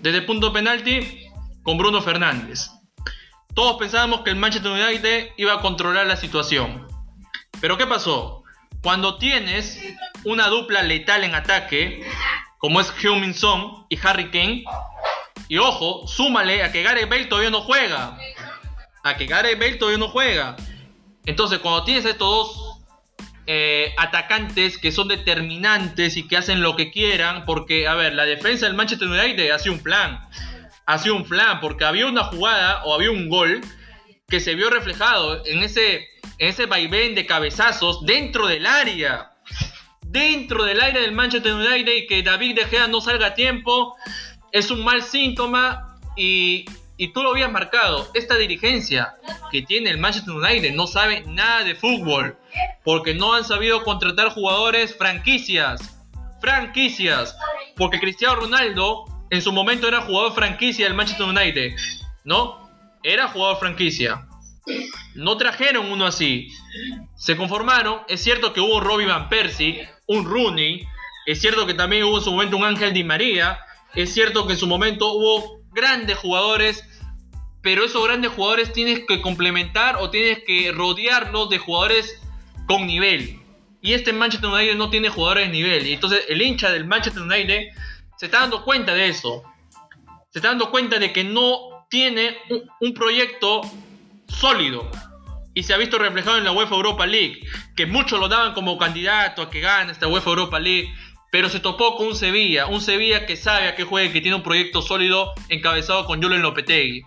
desde 0.00 0.22
punto 0.22 0.52
penalti 0.52 1.26
con 1.62 1.78
Bruno 1.78 2.00
Fernández. 2.00 2.70
Todos 3.54 3.78
pensábamos 3.78 4.20
que 4.20 4.30
el 4.30 4.36
Manchester 4.36 4.72
United 4.72 5.30
iba 5.36 5.54
a 5.54 5.60
controlar 5.60 6.06
la 6.06 6.16
situación. 6.16 6.86
Pero 7.60 7.76
¿qué 7.76 7.86
pasó? 7.86 8.44
Cuando 8.82 9.18
tienes 9.18 9.82
una 10.24 10.46
dupla 10.46 10.82
letal 10.82 11.24
en 11.24 11.34
ataque, 11.34 12.06
como 12.58 12.80
es 12.80 12.92
Heung-Min 13.02 13.34
y 13.88 13.98
Harry 14.02 14.30
Kane, 14.30 14.64
y 15.48 15.58
ojo, 15.58 16.06
súmale 16.06 16.62
a 16.62 16.70
que 16.70 16.82
Gareth 16.82 17.08
Bale 17.08 17.24
todavía 17.24 17.50
no 17.50 17.62
juega. 17.62 18.16
A 19.02 19.16
que 19.16 19.26
Gareth 19.26 19.58
Bale 19.58 19.76
todavía 19.76 19.98
no 19.98 20.08
juega. 20.08 20.56
Entonces, 21.24 21.58
cuando 21.58 21.84
tienes 21.84 22.04
estos 22.04 22.18
dos 22.28 22.67
eh, 23.50 23.94
atacantes 23.96 24.76
que 24.76 24.92
son 24.92 25.08
determinantes 25.08 26.18
y 26.18 26.28
que 26.28 26.36
hacen 26.36 26.60
lo 26.60 26.76
que 26.76 26.90
quieran, 26.90 27.46
porque, 27.46 27.88
a 27.88 27.94
ver, 27.94 28.12
la 28.12 28.26
defensa 28.26 28.66
del 28.66 28.74
Manchester 28.74 29.08
United 29.08 29.50
ha 29.52 29.58
sido 29.58 29.74
un 29.74 29.82
plan, 29.82 30.20
ha 30.84 30.98
sido 30.98 31.14
un 31.14 31.24
plan, 31.24 31.58
porque 31.58 31.86
había 31.86 32.06
una 32.06 32.24
jugada 32.24 32.84
o 32.84 32.92
había 32.92 33.10
un 33.10 33.30
gol 33.30 33.62
que 34.28 34.40
se 34.40 34.54
vio 34.54 34.68
reflejado 34.68 35.46
en 35.46 35.62
ese, 35.62 36.06
en 36.36 36.48
ese 36.48 36.66
vaivén 36.66 37.14
de 37.14 37.24
cabezazos 37.24 38.04
dentro 38.04 38.46
del 38.48 38.66
área. 38.66 39.32
Dentro 40.02 40.64
del 40.64 40.82
área 40.82 41.00
del 41.00 41.12
Manchester 41.12 41.54
United 41.54 41.92
y 41.92 42.06
que 42.06 42.22
David 42.22 42.54
De 42.54 42.64
Gea 42.66 42.86
no 42.86 43.00
salga 43.00 43.28
a 43.28 43.34
tiempo 43.34 43.96
es 44.52 44.70
un 44.70 44.84
mal 44.84 45.02
síntoma 45.02 45.98
y 46.16 46.66
y 46.98 47.12
tú 47.12 47.22
lo 47.22 47.30
habías 47.30 47.50
marcado, 47.50 48.10
esta 48.12 48.36
dirigencia 48.36 49.14
que 49.50 49.62
tiene 49.62 49.88
el 49.88 49.98
Manchester 49.98 50.34
United 50.34 50.74
no 50.74 50.88
sabe 50.88 51.22
nada 51.26 51.62
de 51.62 51.76
fútbol, 51.76 52.36
porque 52.84 53.14
no 53.14 53.34
han 53.34 53.44
sabido 53.44 53.84
contratar 53.84 54.30
jugadores 54.30 54.96
franquicias, 54.96 55.80
franquicias, 56.40 57.36
porque 57.76 58.00
Cristiano 58.00 58.34
Ronaldo 58.34 59.04
en 59.30 59.40
su 59.40 59.52
momento 59.52 59.86
era 59.86 60.02
jugador 60.02 60.34
franquicia 60.34 60.86
del 60.86 60.94
Manchester 60.94 61.26
United, 61.26 61.76
¿no? 62.24 62.68
Era 63.04 63.28
jugador 63.28 63.58
franquicia. 63.58 64.26
No 65.14 65.36
trajeron 65.36 65.90
uno 65.90 66.04
así. 66.04 66.48
Se 67.14 67.36
conformaron. 67.36 68.00
Es 68.08 68.22
cierto 68.22 68.52
que 68.52 68.60
hubo 68.60 68.80
Robbie 68.80 69.06
Van 69.06 69.28
Persie, 69.28 69.88
un 70.06 70.24
Rooney. 70.24 70.86
Es 71.26 71.40
cierto 71.40 71.66
que 71.66 71.74
también 71.74 72.04
hubo 72.04 72.18
en 72.18 72.24
su 72.24 72.32
momento 72.32 72.56
un 72.56 72.64
Ángel 72.64 72.92
Di 72.92 73.04
María. 73.04 73.58
Es 73.94 74.12
cierto 74.12 74.46
que 74.46 74.54
en 74.54 74.58
su 74.58 74.66
momento 74.66 75.12
hubo 75.12 75.57
grandes 75.72 76.16
jugadores 76.16 76.84
pero 77.62 77.84
esos 77.84 78.04
grandes 78.04 78.32
jugadores 78.32 78.72
tienes 78.72 79.00
que 79.06 79.20
complementar 79.20 79.96
o 79.96 80.10
tienes 80.10 80.38
que 80.46 80.72
rodearlos 80.72 81.50
de 81.50 81.58
jugadores 81.58 82.20
con 82.66 82.86
nivel. 82.86 83.40
Y 83.80 83.92
este 83.92 84.12
Manchester 84.12 84.50
United 84.50 84.76
no 84.76 84.90
tiene 84.90 85.08
jugadores 85.08 85.46
de 85.46 85.52
nivel. 85.52 85.86
Y 85.86 85.92
entonces 85.92 86.24
el 86.28 86.40
hincha 86.40 86.70
del 86.70 86.86
Manchester 86.86 87.22
United 87.22 87.68
se 88.16 88.26
está 88.26 88.40
dando 88.40 88.64
cuenta 88.64 88.94
de 88.94 89.08
eso. 89.08 89.42
Se 90.30 90.38
está 90.38 90.48
dando 90.48 90.70
cuenta 90.70 90.98
de 90.98 91.12
que 91.12 91.24
no 91.24 91.86
tiene 91.90 92.36
un, 92.80 92.94
proyecto 92.94 93.62
sólido. 94.28 94.90
Y 95.54 95.62
se 95.62 95.74
ha 95.74 95.76
visto 95.76 95.98
reflejado 95.98 96.38
en 96.38 96.44
la 96.44 96.52
UEFA 96.52 96.74
Europa 96.74 97.06
League. 97.06 97.40
Que 97.76 97.86
muchos 97.86 98.20
lo 98.20 98.28
daban 98.28 98.54
como 98.54 98.78
candidato 98.78 99.42
a 99.42 99.50
que 99.50 99.60
gane 99.60 99.92
esta 99.92 100.06
UEFA 100.06 100.30
Europa 100.30 100.58
League. 100.58 100.92
Pero 101.30 101.48
se 101.48 101.60
topó 101.60 101.96
con 101.96 102.08
un 102.08 102.16
Sevilla. 102.16 102.66
Un 102.66 102.80
Sevilla 102.80 103.26
que 103.26 103.36
sabe 103.36 103.68
a 103.68 103.74
qué 103.74 103.84
juega, 103.84 104.12
que 104.12 104.20
tiene 104.20 104.36
un 104.36 104.42
proyecto 104.42 104.82
sólido 104.82 105.32
encabezado 105.48 106.06
con 106.06 106.22
Julen 106.22 106.42
Lopetegui 106.42 107.04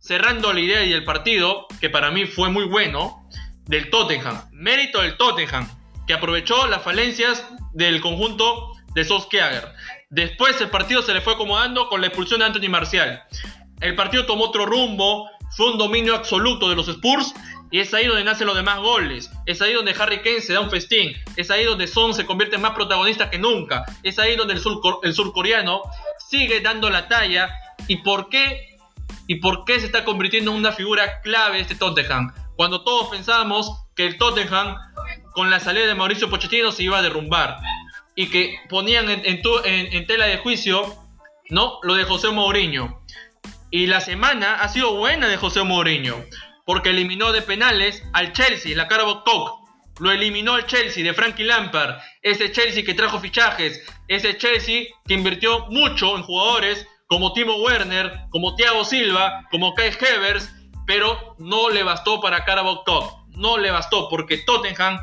cerrando 0.00 0.52
la 0.52 0.60
idea 0.60 0.84
y 0.84 0.92
el 0.92 1.04
partido, 1.04 1.66
que 1.80 1.90
para 1.90 2.10
mí 2.10 2.26
fue 2.26 2.48
muy 2.48 2.64
bueno, 2.64 3.28
del 3.66 3.90
Tottenham. 3.90 4.42
Mérito 4.50 5.02
del 5.02 5.16
Tottenham, 5.16 5.68
que 6.06 6.14
aprovechó 6.14 6.66
las 6.66 6.82
falencias 6.82 7.46
del 7.74 8.00
conjunto 8.00 8.72
de 8.94 9.04
Solskjaer. 9.04 9.72
Después 10.08 10.60
el 10.60 10.70
partido 10.70 11.02
se 11.02 11.14
le 11.14 11.20
fue 11.20 11.34
acomodando 11.34 11.88
con 11.88 12.00
la 12.00 12.08
expulsión 12.08 12.40
de 12.40 12.46
Anthony 12.46 12.68
Marcial. 12.68 13.22
El 13.80 13.94
partido 13.94 14.26
tomó 14.26 14.46
otro 14.46 14.66
rumbo, 14.66 15.30
fue 15.56 15.70
un 15.70 15.78
dominio 15.78 16.16
absoluto 16.16 16.68
de 16.68 16.76
los 16.76 16.88
Spurs 16.88 17.34
y 17.70 17.78
es 17.78 17.94
ahí 17.94 18.06
donde 18.06 18.24
nacen 18.24 18.46
los 18.46 18.56
demás 18.56 18.80
goles. 18.80 19.30
Es 19.46 19.62
ahí 19.62 19.72
donde 19.72 19.94
Harry 19.98 20.18
Kane 20.18 20.40
se 20.40 20.52
da 20.52 20.60
un 20.60 20.70
festín. 20.70 21.12
Es 21.36 21.50
ahí 21.50 21.64
donde 21.64 21.86
Son 21.86 22.14
se 22.14 22.26
convierte 22.26 22.56
en 22.56 22.62
más 22.62 22.72
protagonista 22.72 23.30
que 23.30 23.38
nunca. 23.38 23.84
Es 24.02 24.18
ahí 24.18 24.34
donde 24.34 24.54
el, 24.54 25.14
surcoreano 25.14 25.82
sigue 26.28 26.60
dando 26.60 26.90
la 26.90 27.06
talla. 27.06 27.48
¿Y 27.86 27.98
por 27.98 28.28
qué 28.28 28.70
y 29.26 29.36
por 29.36 29.64
qué 29.64 29.78
se 29.78 29.86
está 29.86 30.04
convirtiendo 30.04 30.50
en 30.50 30.56
una 30.56 30.72
figura 30.72 31.20
clave 31.20 31.60
este 31.60 31.76
Tottenham. 31.76 32.34
Cuando 32.56 32.82
todos 32.82 33.10
pensábamos 33.10 33.84
que 33.94 34.06
el 34.06 34.18
Tottenham, 34.18 34.76
con 35.32 35.50
la 35.50 35.60
salida 35.60 35.86
de 35.86 35.94
Mauricio 35.94 36.28
Pochettino, 36.28 36.72
se 36.72 36.82
iba 36.82 36.98
a 36.98 37.02
derrumbar. 37.02 37.58
Y 38.16 38.28
que 38.28 38.58
ponían 38.68 39.08
en, 39.08 40.06
tela 40.06 40.26
de 40.26 40.38
juicio 40.38 40.96
¿no? 41.48 41.78
lo 41.84 41.94
de 41.94 42.02
José 42.02 42.30
Mourinho. 42.30 43.00
Y 43.70 43.86
la 43.86 44.00
semana 44.00 44.56
ha 44.56 44.68
sido 44.68 44.96
buena 44.96 45.28
de 45.28 45.36
José 45.36 45.62
Mourinho. 45.62 46.16
Porque 46.70 46.90
eliminó 46.90 47.32
de 47.32 47.42
penales 47.42 48.00
al 48.12 48.32
Chelsea, 48.32 48.76
la 48.76 48.86
Carabao 48.86 49.24
Talk. 49.24 49.58
Lo 49.98 50.12
eliminó 50.12 50.56
el 50.56 50.66
Chelsea 50.66 51.02
de 51.02 51.12
Frankie 51.12 51.42
Lampard. 51.42 51.96
Ese 52.22 52.52
Chelsea 52.52 52.84
que 52.84 52.94
trajo 52.94 53.18
fichajes. 53.18 53.84
Ese 54.06 54.38
Chelsea 54.38 54.84
que 55.04 55.14
invirtió 55.14 55.66
mucho 55.70 56.16
en 56.16 56.22
jugadores 56.22 56.86
como 57.08 57.32
Timo 57.32 57.56
Werner, 57.56 58.20
como 58.30 58.54
Thiago 58.54 58.84
Silva, 58.84 59.48
como 59.50 59.74
Kai 59.74 59.90
Hevers, 60.00 60.48
pero 60.86 61.34
no 61.40 61.70
le 61.70 61.82
bastó 61.82 62.20
para 62.20 62.44
Carabao 62.44 62.84
Top. 62.84 63.26
No 63.30 63.58
le 63.58 63.72
bastó 63.72 64.08
porque 64.08 64.38
Tottenham, 64.38 65.00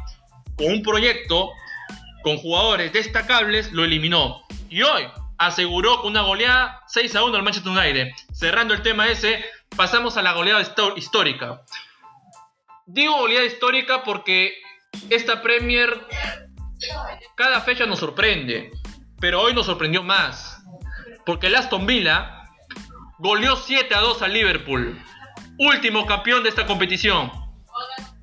con 0.55 0.67
un 0.67 0.81
proyecto, 0.81 1.51
con 2.23 2.37
jugadores 2.37 2.93
destacables, 2.93 3.73
lo 3.73 3.83
eliminó. 3.83 4.41
Y 4.69 4.83
hoy 4.83 5.05
aseguró 5.37 6.03
una 6.03 6.21
goleada 6.21 6.83
6 6.87 7.13
a 7.13 7.25
1 7.25 7.35
al 7.35 7.43
Manchester 7.43 7.73
United. 7.73 8.07
Cerrando 8.33 8.73
el 8.73 8.81
tema 8.83 9.09
ese, 9.09 9.43
pasamos 9.75 10.17
a 10.17 10.21
la 10.21 10.33
goleada 10.33 10.61
histórica. 10.95 11.61
Digo 12.85 13.17
goleada 13.17 13.45
histórica 13.45 14.03
porque 14.03 14.53
esta 15.09 15.41
Premier 15.41 16.07
cada 17.35 17.61
fecha 17.61 17.85
nos 17.85 17.99
sorprende, 17.99 18.71
pero 19.19 19.41
hoy 19.41 19.53
nos 19.53 19.65
sorprendió 19.65 20.03
más 20.03 20.57
porque 21.27 21.47
el 21.47 21.55
Aston 21.55 21.85
Villa 21.85 22.43
goleó 23.19 23.57
7 23.57 23.93
a 23.93 23.99
2 23.99 24.21
al 24.21 24.33
Liverpool. 24.33 24.97
Último 25.59 26.05
campeón 26.05 26.41
de 26.43 26.49
esta 26.49 26.65
competición. 26.65 27.31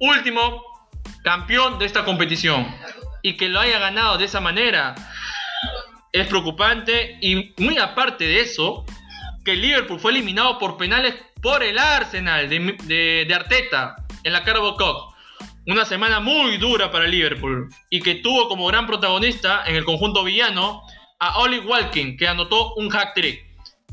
Último 0.01 0.63
campeón 1.23 1.79
de 1.79 1.85
esta 1.85 2.05
competición. 2.05 2.67
Y 3.23 3.37
que 3.37 3.49
lo 3.49 3.61
haya 3.61 3.79
ganado 3.79 4.17
de 4.17 4.25
esa 4.25 4.41
manera 4.41 4.95
es 6.13 6.27
preocupante 6.29 7.19
y 7.21 7.55
muy 7.59 7.77
aparte 7.77 8.25
de 8.25 8.41
eso, 8.41 8.87
que 9.45 9.55
Liverpool 9.55 10.01
fue 10.01 10.13
eliminado 10.13 10.59
por 10.59 10.77
penales 10.77 11.15
por 11.43 11.63
el 11.63 11.79
Arsenal 11.79 12.49
de, 12.49 13.33
Arteta 13.35 13.97
en 14.23 14.33
la 14.33 14.43
Carabao 14.43 14.77
Cup. 14.77 15.15
Una 15.67 15.85
semana 15.85 16.21
muy 16.21 16.57
dura 16.57 16.91
para 16.91 17.07
Liverpool 17.07 17.69
y 17.91 18.01
que 18.01 18.17
tuvo 18.17 18.49
como 18.49 18.67
gran 18.67 18.87
protagonista 18.87 19.63
en 19.67 19.77
el 19.77 19.85
conjunto 19.85 20.25
villano 20.25 20.83
a 21.21 21.39
Oli 21.39 21.61
Walking, 21.61 22.17
que 22.17 22.27
anotó 22.27 22.75
un 22.75 22.89
hack 22.91 23.15
trick. 23.15 23.41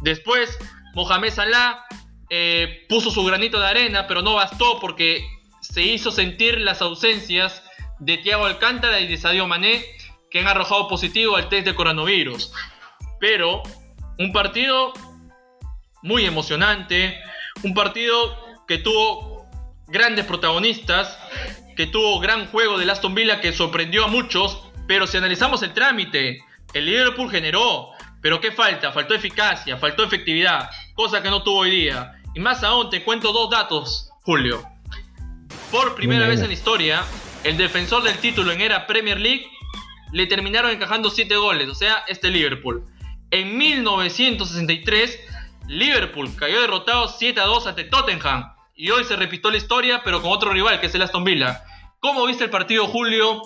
Después, 0.01 0.57
Mohamed 0.95 1.31
Salah 1.31 1.85
eh, 2.29 2.85
puso 2.89 3.11
su 3.11 3.23
granito 3.23 3.59
de 3.59 3.67
arena, 3.67 4.07
pero 4.07 4.21
no 4.21 4.35
bastó 4.35 4.79
porque 4.79 5.23
se 5.61 5.81
hizo 5.81 6.11
sentir 6.11 6.59
las 6.59 6.81
ausencias 6.81 7.63
de 7.99 8.17
Thiago 8.17 8.45
Alcántara 8.45 8.99
y 8.99 9.07
de 9.07 9.17
Sadio 9.17 9.47
Mané, 9.47 9.83
que 10.29 10.39
han 10.39 10.47
arrojado 10.47 10.87
positivo 10.87 11.35
al 11.35 11.49
test 11.49 11.65
de 11.65 11.75
coronavirus. 11.75 12.51
Pero 13.19 13.61
un 14.17 14.31
partido 14.31 14.93
muy 16.01 16.25
emocionante, 16.25 17.19
un 17.63 17.73
partido 17.73 18.37
que 18.67 18.77
tuvo 18.77 19.45
grandes 19.87 20.25
protagonistas, 20.25 21.17
que 21.75 21.87
tuvo 21.87 22.19
gran 22.19 22.47
juego 22.47 22.77
de 22.77 22.89
Aston 22.89 23.13
Villa 23.13 23.41
que 23.41 23.53
sorprendió 23.53 24.05
a 24.05 24.07
muchos, 24.07 24.61
pero 24.87 25.07
si 25.07 25.17
analizamos 25.17 25.63
el 25.63 25.73
trámite, 25.73 26.39
el 26.73 26.85
Liverpool 26.85 27.29
generó, 27.29 27.89
pero 28.21 28.39
¿qué 28.39 28.51
falta? 28.51 28.91
Faltó 28.91 29.13
eficacia, 29.13 29.77
faltó 29.77 30.03
efectividad, 30.03 30.69
cosa 30.93 31.21
que 31.21 31.29
no 31.29 31.43
tuvo 31.43 31.59
hoy 31.59 31.71
día. 31.71 32.13
Y 32.33 32.39
más 32.39 32.63
aún, 32.63 32.89
te 32.89 33.03
cuento 33.03 33.33
dos 33.33 33.49
datos, 33.49 34.09
Julio. 34.21 34.63
Por 35.71 35.95
primera 35.95 36.27
vez 36.27 36.41
en 36.41 36.47
la 36.47 36.53
historia, 36.53 37.03
el 37.43 37.57
defensor 37.57 38.03
del 38.03 38.17
título 38.17 38.51
en 38.51 38.61
era 38.61 38.87
Premier 38.87 39.19
League 39.19 39.47
le 40.11 40.27
terminaron 40.27 40.71
encajando 40.71 41.09
7 41.09 41.35
goles, 41.37 41.69
o 41.69 41.75
sea, 41.75 42.03
este 42.07 42.29
Liverpool. 42.29 42.85
En 43.31 43.57
1963, 43.57 45.19
Liverpool 45.71 46.35
cayó 46.35 46.59
derrotado 46.59 47.07
7 47.07 47.39
a 47.39 47.45
2 47.45 47.67
ante 47.67 47.85
Tottenham. 47.85 48.53
Y 48.75 48.91
hoy 48.91 49.05
se 49.05 49.15
repitió 49.15 49.49
la 49.49 49.57
historia, 49.57 50.01
pero 50.03 50.21
con 50.21 50.31
otro 50.31 50.51
rival, 50.51 50.81
que 50.81 50.87
es 50.87 50.95
el 50.95 51.01
Aston 51.01 51.23
Villa. 51.23 51.63
¿Cómo 52.01 52.25
viste 52.25 52.43
el 52.43 52.49
partido, 52.49 52.87
Julio? 52.87 53.41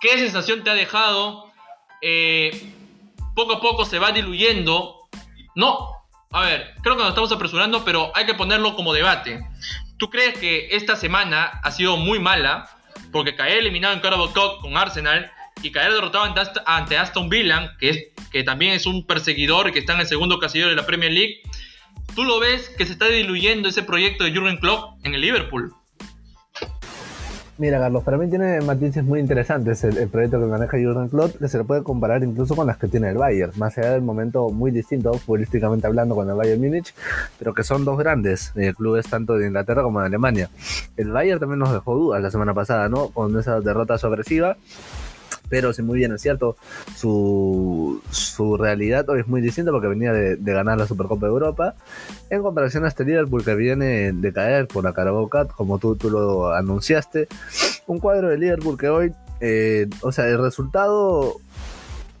¿Qué 0.00 0.18
sensación 0.18 0.64
te 0.64 0.70
ha 0.70 0.74
dejado? 0.74 1.52
Eh, 2.02 2.72
poco 3.36 3.54
a 3.54 3.60
poco 3.60 3.84
se 3.84 4.00
va 4.00 4.10
diluyendo. 4.10 4.98
No, 5.54 5.90
a 6.32 6.40
ver, 6.40 6.74
creo 6.82 6.96
que 6.96 7.02
nos 7.02 7.10
estamos 7.10 7.30
apresurando, 7.30 7.84
pero 7.84 8.10
hay 8.16 8.26
que 8.26 8.34
ponerlo 8.34 8.74
como 8.74 8.92
debate. 8.92 9.38
¿Tú 9.96 10.10
crees 10.10 10.36
que 10.36 10.74
esta 10.74 10.96
semana 10.96 11.60
ha 11.62 11.70
sido 11.70 11.96
muy 11.96 12.18
mala? 12.18 12.68
Porque 13.12 13.36
caer 13.36 13.58
eliminado 13.58 13.94
en 13.94 14.00
Carabao 14.00 14.32
con 14.60 14.76
Arsenal 14.76 15.30
y 15.64 15.72
caer 15.72 15.92
derrotado 15.92 16.32
ante 16.66 16.96
Aston 16.96 17.28
Villa, 17.28 17.74
que, 17.78 17.90
es, 17.90 18.04
que 18.30 18.44
también 18.44 18.72
es 18.72 18.86
un 18.86 19.06
perseguidor 19.06 19.72
que 19.72 19.78
está 19.78 19.94
en 19.94 20.00
el 20.00 20.06
segundo 20.06 20.38
casillero 20.38 20.70
de 20.70 20.76
la 20.76 20.86
Premier 20.86 21.12
League, 21.12 21.40
¿tú 22.14 22.24
lo 22.24 22.38
ves 22.38 22.68
que 22.76 22.86
se 22.86 22.92
está 22.92 23.06
diluyendo 23.06 23.68
ese 23.68 23.82
proyecto 23.82 24.24
de 24.24 24.34
Jurgen 24.34 24.58
Klopp 24.58 25.04
en 25.04 25.14
el 25.14 25.20
Liverpool? 25.20 25.74
Mira, 27.56 27.78
Carlos, 27.78 28.02
para 28.02 28.18
mí 28.18 28.28
tiene 28.28 28.60
matices 28.62 29.04
muy 29.04 29.20
interesantes 29.20 29.84
el, 29.84 30.08
proyecto 30.08 30.40
que 30.40 30.46
maneja 30.46 30.76
Jurgen 30.76 31.08
Klopp, 31.08 31.38
que 31.38 31.46
se 31.46 31.56
lo 31.56 31.64
puede 31.64 31.84
comparar 31.84 32.24
incluso 32.24 32.56
con 32.56 32.66
las 32.66 32.78
que 32.78 32.88
tiene 32.88 33.10
el 33.10 33.16
Bayern, 33.16 33.52
más 33.56 33.78
allá 33.78 33.92
del 33.92 34.02
momento 34.02 34.50
muy 34.50 34.72
distinto, 34.72 35.14
futbolísticamente 35.14 35.86
hablando, 35.86 36.16
con 36.16 36.28
el 36.28 36.34
Bayern 36.34 36.60
Múnich, 36.60 36.92
pero 37.38 37.54
que 37.54 37.62
son 37.62 37.84
dos 37.84 37.96
grandes 37.96 38.52
eh, 38.56 38.74
clubes 38.74 39.08
tanto 39.08 39.38
de 39.38 39.46
Inglaterra 39.46 39.84
como 39.84 40.00
de 40.00 40.06
Alemania. 40.06 40.50
El 40.96 41.12
Bayern 41.12 41.38
también 41.38 41.60
nos 41.60 41.72
dejó 41.72 41.94
dudas 41.94 42.20
la 42.20 42.32
semana 42.32 42.54
pasada, 42.54 42.88
¿no? 42.88 43.10
Con 43.10 43.38
esa 43.38 43.60
derrota 43.60 43.98
sorpresiva 43.98 44.56
pero 45.48 45.72
si 45.72 45.82
muy 45.82 45.98
bien 45.98 46.12
es 46.12 46.22
cierto, 46.22 46.56
su, 46.96 48.00
su 48.10 48.56
realidad 48.56 49.08
hoy 49.08 49.20
es 49.20 49.26
muy 49.26 49.40
distinta 49.40 49.70
porque 49.70 49.88
venía 49.88 50.12
de, 50.12 50.36
ganar 50.36 50.78
la 50.78 50.86
Supercopa 50.86 51.26
de 51.26 51.32
Europa, 51.32 51.74
en 52.30 52.42
comparación 52.42 52.84
a 52.84 52.88
este 52.88 53.04
Liverpool 53.04 53.44
que 53.44 53.54
viene 53.54 54.12
de 54.12 54.32
caer 54.32 54.66
por 54.66 54.84
la 54.84 54.92
Carabao 54.92 55.28
Cup, 55.28 55.52
como 55.54 55.78
tú, 55.78 55.96
tú 55.96 56.10
lo 56.10 56.52
anunciaste, 56.52 57.28
un 57.86 57.98
cuadro 57.98 58.28
de 58.28 58.38
Liverpool 58.38 58.78
que 58.78 58.88
hoy, 58.88 59.12
eh, 59.40 59.88
o 60.00 60.12
sea, 60.12 60.26
el 60.28 60.38
resultado, 60.38 61.36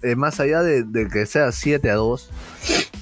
eh, 0.02 0.16
más 0.16 0.40
allá 0.40 0.62
de, 0.62 0.82
de, 0.82 1.08
que 1.08 1.26
sea 1.26 1.52
7 1.52 1.90
a 1.90 1.94
2, 1.94 2.30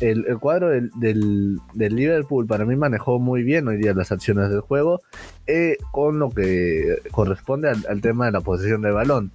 el, 0.02 0.38
cuadro 0.38 0.68
del, 0.68 0.90
del, 0.96 1.60
Liverpool 1.96 2.46
para 2.46 2.64
mí 2.64 2.76
manejó 2.76 3.18
muy 3.18 3.42
bien 3.42 3.68
hoy 3.68 3.76
día 3.76 3.94
las 3.94 4.10
acciones 4.10 4.50
del 4.50 4.60
juego 4.60 5.00
eh, 5.46 5.76
con 5.92 6.18
lo 6.18 6.30
que 6.30 6.98
corresponde 7.10 7.68
al, 7.68 8.00
tema 8.00 8.26
de 8.26 8.32
la 8.32 8.40
posesión 8.40 8.82
del 8.82 8.92
balón. 8.92 9.30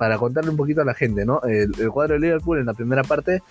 Para 0.00 0.16
contarle 0.16 0.48
un 0.48 0.56
poquito 0.56 0.80
a 0.80 0.86
la 0.86 0.94
gente, 0.94 1.26
¿no? 1.26 1.42
El, 1.42 1.74
cuadro 1.90 2.14
de 2.14 2.20
Liverpool 2.20 2.58
en 2.58 2.64
la 2.64 2.72
primera 2.72 3.04
parte 3.04 3.42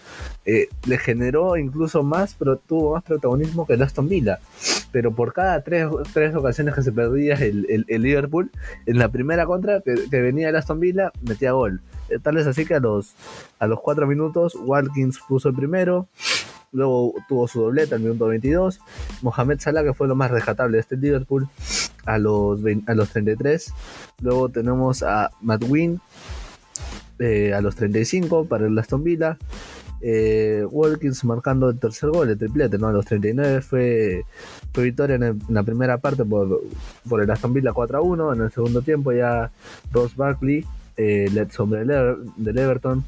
eh, 0.46 0.68
le 0.88 0.98
generó 0.98 1.58
incluso 1.58 2.02
más, 2.02 2.34
pero 2.34 2.58
tuvo 2.58 2.96
más 2.96 3.04
protagonismo 3.04 3.68
que 3.68 3.74
el 3.74 3.84
Aston 3.84 4.10
Villa. 4.10 4.40
Pero 4.92 5.12
por 5.12 5.32
cada 5.32 5.62
tres, 5.62 5.86
ocasiones 6.36 6.74
que 6.74 6.82
se 6.82 6.92
perdía 6.92 7.36
el, 7.36 7.86
Liverpool, 7.88 8.50
en 8.88 8.98
la 8.98 9.10
primera 9.10 9.46
contra 9.46 9.82
que, 9.82 9.94
venía 10.10 10.50
el 10.50 10.56
Aston 10.56 10.80
Villa, 10.80 11.12
metía 11.22 11.52
gol. 11.52 11.82
Eh, 12.10 12.18
tal 12.18 12.38
es 12.38 12.48
así 12.48 12.66
que 12.66 12.74
a 12.74 12.80
los, 12.80 13.14
a 13.60 13.68
los 13.68 13.80
cuatro 13.82 14.08
minutos 14.08 14.56
Watkins 14.56 15.20
puso 15.28 15.50
el 15.50 15.56
primero, 15.56 16.08
luego 16.72 17.14
tuvo 17.28 17.48
su 17.48 17.62
dobleta 17.62 17.94
al 17.94 18.02
minuto 18.02 18.26
22, 18.26 18.80
Mohamed 19.22 19.60
Salah 19.60 19.84
que 19.84 19.94
fue 19.94 20.08
lo 20.08 20.16
más 20.16 20.32
rescatable 20.32 20.78
de 20.78 20.82
este 20.82 20.98
Liverpool 20.98 21.48
a 22.08 22.18
los, 22.18 22.60
a 22.88 22.94
los 22.96 23.10
33, 23.10 23.72
luego 24.24 24.50
tenemos 24.50 25.04
a 25.04 25.30
Matt 25.42 25.64
Wynn 25.68 26.02
eh, 27.20 27.54
a 27.54 27.62
los 27.62 27.76
35 27.76 28.46
para 28.46 28.68
el 28.68 28.78
Aston 28.78 29.04
Villa, 29.04 29.38
eh, 30.02 30.66
marcando 31.24 31.70
el 31.70 31.80
tercer 31.80 32.10
gol, 32.10 32.30
el 32.30 32.38
triplete, 32.38 32.78
¿no? 32.78 32.88
A 32.88 32.94
los 32.94 33.06
39 33.06 33.62
fue, 33.62 34.26
victoria 34.76 35.16
en, 35.16 35.40
la 35.50 35.64
primera 35.64 35.98
parte 35.98 36.24
por, 36.26 36.62
por 37.08 37.22
el 37.22 37.30
Aston 37.30 37.54
Villa 37.54 37.74
4 37.74 37.98
a 37.98 38.02
1, 38.02 38.34
en 38.34 38.42
el 38.42 38.52
segundo 38.52 38.82
tiempo 38.82 39.12
ya 39.12 39.52
Ross 39.92 40.16
Barkley 40.16 40.66
eh, 41.02 41.30
del, 41.32 42.58
Everton, 42.58 43.06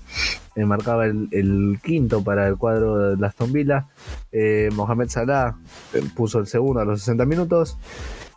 eh, 0.56 0.64
marcaba 0.64 1.06
el, 1.08 1.78
quinto 1.84 2.24
para 2.24 2.48
el 2.48 2.56
cuadro 2.56 3.18
de 3.18 3.26
Aston 3.26 3.52
Villa. 3.52 3.88
Eh, 4.32 4.70
Mohamed 4.74 5.10
Salah 5.10 5.58
puso 6.16 6.40
el 6.40 6.48
segundo 6.48 6.80
a 6.80 6.86
los 6.86 7.02
60 7.02 7.26
minutos. 7.26 7.78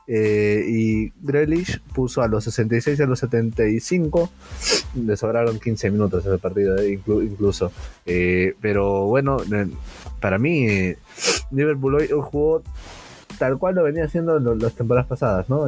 Y 0.07 1.11
Grealish 1.23 1.81
puso 1.95 2.23
a 2.23 2.29
los 2.29 2.45
66 2.45 2.99
y 2.99 3.03
a 3.03 3.07
los 3.07 3.19
75. 3.21 4.31
Le 4.97 5.17
sobraron 5.17 5.59
15 5.59 5.91
minutos 5.91 6.27
ese 6.27 6.39
partido, 6.39 6.77
incluso. 6.85 7.73
pero 8.61 9.07
bueno, 9.07 9.39
para 10.21 10.39
mí, 10.39 10.95
Liverpool 11.51 11.95
hoy 11.97 12.09
jugó 12.09 12.63
tal 13.39 13.59
cual 13.59 13.75
lo 13.75 13.83
venía 13.83 14.05
haciendo 14.05 14.39
las 14.39 14.75
temporadas 14.75 15.09
pasadas, 15.09 15.49
¿no? 15.49 15.67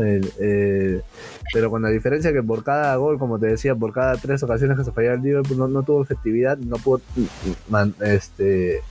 pero 1.52 1.70
con 1.70 1.82
la 1.82 1.88
diferencia 1.88 2.32
que 2.32 2.42
por 2.42 2.64
cada 2.64 2.96
gol, 2.96 3.18
como 3.18 3.38
te 3.38 3.46
decía, 3.46 3.74
por 3.74 3.92
cada 3.92 4.16
tres 4.16 4.42
ocasiones 4.42 4.76
que 4.76 4.84
se 4.84 4.92
fallaba 4.92 5.16
el 5.16 5.22
Liverpool, 5.22 5.72
no, 5.72 5.82
tuvo 5.82 6.02
efectividad, 6.02 6.58
no 6.58 6.76
pudo, 6.76 7.00
este, 8.02 8.82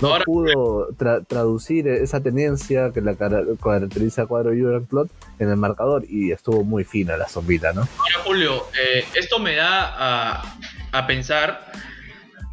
no 0.00 0.18
pudo 0.24 0.88
traducir 1.28 1.88
esa 1.88 2.22
tendencia 2.22 2.90
que 2.92 3.00
la 3.00 3.14
caracteriza 3.16 4.22
a 4.22 4.26
cuadro 4.26 4.50
Jurgen 4.50 4.86
Plot 4.86 5.10
en 5.38 5.50
el 5.50 5.56
marcador 5.56 6.04
y 6.08 6.32
estuvo 6.32 6.64
muy 6.64 6.84
fina 6.84 7.16
la 7.16 7.28
zombita, 7.28 7.72
¿no? 7.72 7.82
Mira, 7.82 8.18
Julio, 8.24 8.66
eh, 8.80 9.04
esto 9.14 9.38
me 9.38 9.56
da 9.56 9.94
a, 9.96 10.56
a 10.92 11.06
pensar 11.06 11.72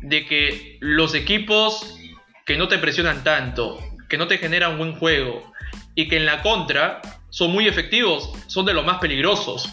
de 0.02 0.26
que 0.26 0.78
los 0.80 1.16
equipos 1.16 2.00
que 2.46 2.58
no 2.58 2.68
te 2.68 2.78
presionan 2.78 3.24
tanto, 3.24 3.80
que 4.10 4.18
no 4.18 4.28
te 4.28 4.38
generan 4.38 4.78
buen 4.78 4.96
juego, 4.96 5.52
y 5.98 6.08
que 6.08 6.18
en 6.18 6.26
la 6.26 6.44
contra 6.44 7.02
son 7.30 7.52
muy 7.52 7.68
efectivos, 7.68 8.32
son 8.46 8.66
de 8.66 8.74
los 8.74 8.86
más 8.86 9.00
peligrosos. 9.00 9.68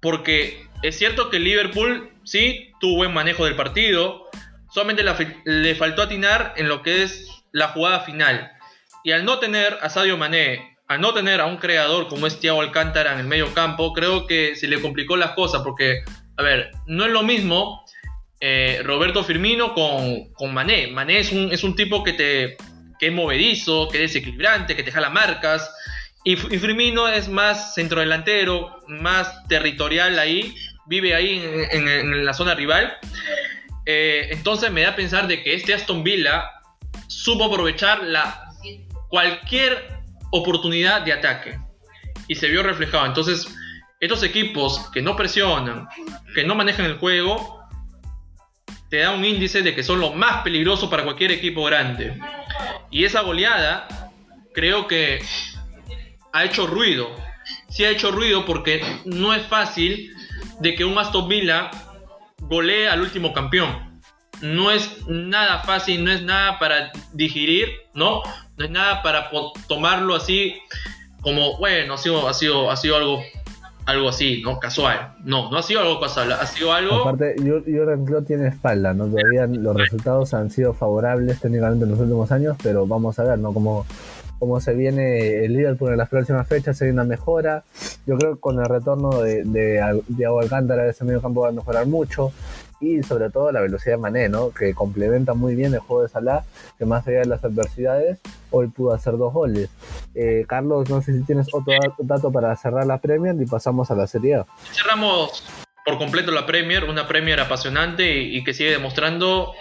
Porque 0.00 0.66
es 0.82 0.96
cierto 0.96 1.30
que 1.30 1.38
Liverpool 1.38 2.10
sí 2.24 2.72
tuvo 2.80 2.96
buen 2.96 3.12
manejo 3.12 3.44
del 3.44 3.54
partido, 3.54 4.24
solamente 4.74 5.04
le 5.44 5.74
faltó 5.76 6.02
atinar 6.02 6.52
en 6.56 6.68
lo 6.68 6.82
que 6.82 7.04
es 7.04 7.28
la 7.52 7.68
jugada 7.68 8.00
final. 8.00 8.50
Y 9.04 9.12
al 9.12 9.24
no 9.24 9.38
tener 9.38 9.78
a 9.80 9.88
Sadio 9.88 10.16
Mané, 10.16 10.76
al 10.88 11.00
no 11.00 11.14
tener 11.14 11.40
a 11.40 11.46
un 11.46 11.58
creador 11.58 12.08
como 12.08 12.26
es 12.26 12.40
Thiago 12.40 12.60
Alcántara 12.60 13.12
en 13.12 13.20
el 13.20 13.26
medio 13.26 13.54
campo, 13.54 13.92
creo 13.92 14.26
que 14.26 14.56
se 14.56 14.66
le 14.66 14.80
complicó 14.80 15.16
las 15.16 15.30
cosas 15.30 15.62
porque, 15.62 16.02
a 16.36 16.42
ver, 16.42 16.72
no 16.86 17.04
es 17.04 17.12
lo 17.12 17.22
mismo 17.22 17.84
eh, 18.40 18.80
Roberto 18.84 19.22
Firmino 19.22 19.74
con, 19.74 20.32
con 20.32 20.52
Mané. 20.52 20.88
Mané 20.88 21.20
es 21.20 21.30
un, 21.30 21.52
es 21.52 21.62
un 21.62 21.76
tipo 21.76 22.02
que 22.02 22.12
te, 22.12 22.56
que 22.98 23.06
es 23.06 23.12
movedizo, 23.12 23.88
que 23.88 24.04
es 24.04 24.12
desequilibrante, 24.12 24.74
que 24.74 24.82
te 24.82 24.92
jala 24.92 25.08
marcas. 25.08 25.70
Y, 26.24 26.36
Firmino 26.36 27.06
es 27.06 27.28
más 27.28 27.74
centrodelantero, 27.74 28.80
más 28.88 29.46
territorial 29.46 30.18
ahí, 30.18 30.54
vive 30.86 31.14
ahí 31.14 31.42
en, 31.70 32.24
la 32.24 32.32
zona 32.32 32.54
rival. 32.54 32.96
Eh, 33.86 34.28
entonces 34.30 34.70
me 34.70 34.82
da 34.82 34.90
a 34.90 34.96
pensar 34.96 35.26
de 35.26 35.42
que 35.42 35.54
este 35.54 35.74
Aston 35.74 36.02
Villa 36.02 36.50
supo 37.06 37.44
aprovechar 37.44 38.02
la, 38.04 38.44
cualquier 39.08 40.00
oportunidad 40.30 41.02
de 41.02 41.12
ataque 41.12 41.58
y 42.26 42.34
se 42.34 42.48
vio 42.48 42.62
reflejado. 42.62 43.06
Entonces, 43.06 43.46
estos 44.00 44.22
equipos 44.22 44.90
que 44.90 45.02
no 45.02 45.14
presionan, 45.14 45.86
que 46.34 46.44
no 46.44 46.54
manejan 46.54 46.86
el 46.86 46.98
juego, 46.98 47.60
te 48.90 48.98
da 48.98 49.12
un 49.12 49.24
índice 49.24 49.62
de 49.62 49.74
que 49.74 49.82
son 49.82 50.00
los 50.00 50.14
más 50.14 50.42
peligrosos 50.42 50.90
para 50.90 51.04
cualquier 51.04 51.30
equipo 51.30 51.64
grande. 51.64 52.18
Y 52.90 53.04
esa 53.04 53.20
goleada 53.20 54.10
creo 54.52 54.88
que 54.88 55.22
ha 56.32 56.44
hecho 56.44 56.66
ruido. 56.66 57.14
Sí 57.68 57.84
ha 57.84 57.90
hecho 57.90 58.10
ruido 58.10 58.44
porque 58.44 58.82
no 59.04 59.32
es 59.32 59.46
fácil 59.46 60.12
de 60.60 60.74
que 60.74 60.84
un 60.84 60.98
Aston 60.98 61.28
Villa 61.28 61.70
golee 62.48 62.86
al 62.86 63.00
último 63.00 63.32
campeón. 63.32 64.00
No 64.42 64.70
es 64.70 65.06
nada 65.08 65.60
fácil, 65.60 66.04
no 66.04 66.10
es 66.10 66.22
nada 66.22 66.58
para 66.58 66.92
digerir, 67.12 67.68
¿no? 67.94 68.22
No 68.56 68.64
es 68.64 68.70
nada 68.70 69.02
para 69.02 69.30
tomarlo 69.68 70.14
así 70.14 70.54
como, 71.20 71.56
bueno, 71.58 71.94
ha 71.94 71.98
sido, 71.98 72.28
ha 72.28 72.34
sido, 72.34 72.70
ha 72.70 72.76
sido 72.76 72.96
algo 72.96 73.22
algo 73.86 74.08
así, 74.08 74.40
¿no? 74.42 74.58
Casual. 74.58 75.14
No, 75.24 75.50
no 75.50 75.58
ha 75.58 75.62
sido 75.62 75.80
algo 75.80 76.00
casual, 76.00 76.32
ha 76.32 76.46
sido 76.46 76.72
algo... 76.72 77.02
Aparte, 77.02 77.36
Jurgen 77.38 78.04
Klopp 78.04 78.26
tiene 78.26 78.48
espalda, 78.48 78.94
¿no? 78.94 79.06
Todavía 79.06 79.46
los 79.46 79.76
resultados 79.76 80.32
han 80.34 80.50
sido 80.50 80.72
favorables 80.72 81.40
técnicamente 81.40 81.84
en 81.84 81.90
los 81.90 82.00
últimos 82.00 82.32
años, 82.32 82.56
pero 82.62 82.86
vamos 82.86 83.18
a 83.18 83.24
ver, 83.24 83.38
¿no? 83.38 83.52
Como 83.52 83.84
cómo 84.38 84.60
se 84.60 84.74
viene 84.74 85.44
el 85.44 85.54
Liverpool 85.54 85.92
en 85.92 85.98
las 85.98 86.08
próximas 86.08 86.46
fechas, 86.46 86.76
se 86.76 86.84
viene 86.84 87.00
una 87.00 87.08
mejora. 87.08 87.64
Yo 88.06 88.16
creo 88.18 88.34
que 88.34 88.40
con 88.40 88.58
el 88.58 88.66
retorno 88.66 89.20
de, 89.20 89.44
de 89.44 90.02
Diego 90.08 90.40
Alcántara 90.40 90.84
de 90.84 90.90
ese 90.90 91.04
medio 91.04 91.22
campo 91.22 91.42
va 91.42 91.48
a 91.48 91.52
mejorar 91.52 91.86
mucho. 91.86 92.32
Y 92.80 93.02
sobre 93.02 93.30
todo 93.30 93.50
la 93.50 93.60
velocidad 93.60 93.94
de 93.94 94.02
Mané, 94.02 94.28
¿no? 94.28 94.50
Que 94.50 94.74
complementa 94.74 95.32
muy 95.32 95.54
bien 95.54 95.72
el 95.72 95.80
juego 95.80 96.02
de 96.02 96.08
Salah, 96.08 96.44
que 96.76 96.84
más 96.84 97.06
allá 97.06 97.20
de 97.20 97.26
las 97.26 97.42
adversidades, 97.42 98.18
hoy 98.50 98.68
pudo 98.68 98.92
hacer 98.92 99.16
dos 99.16 99.32
goles. 99.32 99.70
Eh, 100.14 100.44
Carlos, 100.46 100.90
no 100.90 101.00
sé 101.00 101.16
si 101.16 101.24
tienes 101.24 101.46
otro 101.52 101.72
dato 101.98 102.30
para 102.30 102.54
cerrar 102.56 102.84
la 102.86 102.98
Premier 102.98 103.34
y 103.40 103.46
pasamos 103.46 103.90
a 103.90 103.94
la 103.94 104.06
Serie 104.06 104.36
A. 104.36 104.46
Cerramos 104.72 105.44
por 105.84 105.98
completo 105.98 106.30
la 106.30 106.46
Premier, 106.46 106.84
una 106.84 107.06
Premier 107.06 107.40
apasionante 107.40 108.20
y, 108.20 108.42
que 108.44 108.52
sigue 108.52 108.72
demostrando 108.72 109.52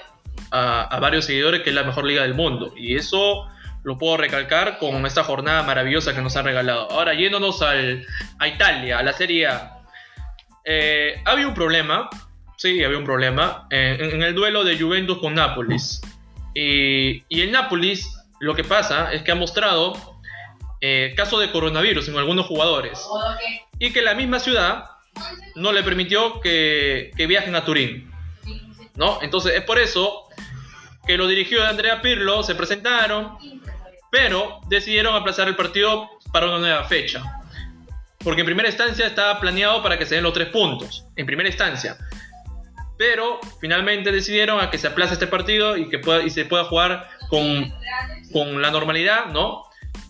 a, 0.52 0.84
a 0.84 1.00
varios 1.00 1.26
seguidores 1.26 1.62
que 1.62 1.70
es 1.70 1.76
la 1.76 1.84
mejor 1.84 2.06
liga 2.06 2.24
del 2.24 2.34
mundo. 2.34 2.74
Y 2.76 2.95
eso 2.95 3.48
lo 3.84 3.97
puedo 3.97 4.18
recalcar 4.18 4.77
con 4.77 5.05
esta 5.05 5.23
jornada 5.23 5.64
maravillosa 5.64 6.15
que 6.15 6.22
nos 6.22 6.35
han 6.38 6.45
regalado. 6.45 6.89
Ahora, 6.91 7.14
yéndonos 7.14 7.61
al, 7.61 8.05
a 8.39 8.47
Italia, 8.47 8.99
a 8.99 9.03
la 9.03 9.14
Serie 9.14 9.47
A. 9.47 9.81
Eh, 10.65 11.22
había 11.26 11.47
un 11.47 11.53
problema, 11.53 12.10
sí, 12.57 12.84
había 12.84 12.97
un 12.97 13.03
problema 13.03 13.68
eh, 13.69 13.97
en, 13.99 14.23
el 14.23 14.34
duelo 14.34 14.64
de 14.64 14.80
Juventus 14.80 15.18
con 15.18 15.35
Nápoles. 15.35 16.01
Y, 16.53 17.23
y 17.27 17.41
el 17.41 17.51
Nápoles, 17.51 18.07
lo 18.39 18.55
que 18.55 18.64
pasa 18.64 19.11
es 19.11 19.22
que 19.23 19.31
ha 19.31 19.35
mostrado 19.35 20.14
eh, 20.80 21.14
caso 21.15 21.39
de 21.39 21.51
coronavirus 21.51 22.07
en 22.07 22.18
algunos 22.18 22.45
jugadores. 22.45 23.05
Y 23.80 23.91
que 23.91 24.01
la 24.01 24.15
misma 24.15 24.39
ciudad 24.39 24.85
no 25.55 25.72
le 25.72 25.84
permitió 25.84 26.39
que, 26.39 27.11
que 27.18 27.27
viajen 27.27 27.55
a 27.55 27.65
Turín. 27.65 28.11
¿No? 28.95 29.19
Entonces 29.22 29.55
es 29.55 29.64
por 29.64 29.80
eso 29.80 30.27
que 31.07 31.18
los 31.18 31.27
dirigidos 31.27 31.64
de 31.64 31.69
Andrea 31.69 32.01
Pirlo 32.01 32.43
se 32.43 32.55
presentaron 32.55 33.38
pero 34.14 34.61
decidieron 34.68 35.15
aplazar 35.15 35.48
el 35.48 35.56
partido 35.56 36.07
para 36.31 36.45
una 36.45 36.60
nueva 36.60 36.84
fecha. 36.84 37.23
Porque 38.23 38.41
en 38.41 38.45
primera 38.45 38.69
instancia 38.69 39.07
estaba 39.07 39.40
planeado 39.40 39.81
para 39.81 39.98
que 39.98 40.06
se 40.06 40.14
den 40.14 40.23
los 40.23 40.34
tres 40.34 40.49
puntos, 40.49 41.07
en 41.15 41.26
primera 41.26 41.49
instancia. 41.49 41.98
Pero 42.95 43.40
finalmente 43.60 44.11
decidieron 44.11 44.61
a 44.61 44.69
que 44.69 44.77
se 44.77 44.85
aplace 44.85 45.14
este 45.14 45.26
partido 45.26 45.77
y 45.77 45.90
que 45.90 46.30
se 46.30 46.45
pueda 46.45 46.65
jugar 46.65 47.10
con, 47.27 47.73
con 48.31 48.61
la 48.61 48.69
normalidad, 48.69 49.26
¿no? 49.31 49.64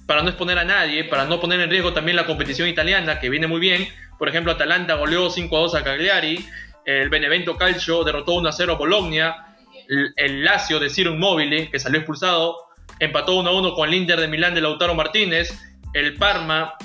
Para 0.05 0.21
no 0.21 0.27
exponer 0.27 0.57
a 0.57 0.65
nadie, 0.65 1.05
para 1.05 1.23
no 1.23 1.39
poner 1.39 1.61
en 1.61 1.69
riesgo 1.69 1.93
también 1.93 2.17
la 2.17 2.25
competición 2.25 2.67
italiana, 2.67 3.21
que 3.21 3.29
viene 3.29 3.47
muy 3.47 3.61
bien. 3.61 3.87
Por 4.19 4.27
ejemplo, 4.27 4.51
Atalanta 4.51 4.95
goleó 4.95 5.29
5 5.29 5.55
a 5.55 5.59
2 5.61 5.75
a 5.75 5.83
Cagliari, 5.85 6.45
el 6.83 7.07
Benevento 7.07 7.55
Calcio 7.55 8.03
derrotó 8.03 8.33
1 8.33 8.49
a 8.49 8.51
0 8.51 8.73
a 8.73 8.75
Bologna, 8.75 9.55
el, 9.87 10.13
el 10.17 10.43
Lazio 10.43 10.81
de 10.81 10.89
Ciro 10.89 11.13
Immobile, 11.13 11.71
que 11.71 11.79
salió 11.79 11.99
expulsado, 11.99 12.72
empató 13.03 13.35
1 13.35 13.49
a 13.49 13.53
1 13.53 13.73
con 13.73 13.89
el 13.89 13.95
Inter 13.95 14.19
de 14.19 14.27
Milán 14.27 14.53
de 14.53 14.61
Lautaro 14.61 14.95
Martínez, 14.95 15.57
el 15.93 16.15
Parma 16.15 16.75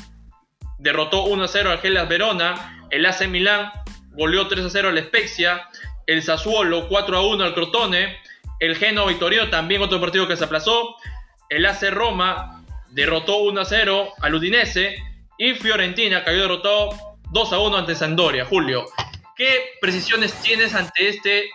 derrotó 0.78 1.24
1 1.24 1.44
a 1.44 1.48
0 1.48 1.70
al 1.70 1.78
Gelas 1.78 2.08
Verona, 2.08 2.86
el 2.90 3.06
AC 3.06 3.26
Milán 3.28 3.70
goleó 4.12 4.48
3 4.48 4.64
a 4.64 4.70
0 4.70 4.88
al 4.88 4.98
Spezia, 4.98 5.68
el 6.06 6.22
Sassuolo 6.22 6.88
4 6.88 7.16
a 7.16 7.26
1 7.26 7.44
al 7.44 7.54
Crotone, 7.54 8.16
el 8.60 8.76
Genoa 8.76 9.08
Vittorio 9.08 9.50
también 9.50 9.82
otro 9.82 10.00
partido 10.00 10.26
que 10.26 10.36
se 10.36 10.44
aplazó, 10.44 10.96
el 11.48 11.64
AC 11.64 11.90
Roma 11.90 12.64
derrotó 12.90 13.38
1 13.38 13.60
a 13.60 13.64
0 13.64 14.12
al 14.20 14.34
Udinese. 14.34 14.96
Y 15.38 15.54
Fiorentina 15.54 16.24
cayó 16.24 16.42
derrotado 16.42 16.90
2 17.30 17.52
a 17.52 17.58
1 17.58 17.76
ante 17.76 17.94
Sandoria. 17.94 18.44
Julio, 18.44 18.86
¿qué 19.36 19.76
precisiones 19.80 20.34
tienes 20.42 20.74
ante 20.74 21.08
este 21.08 21.50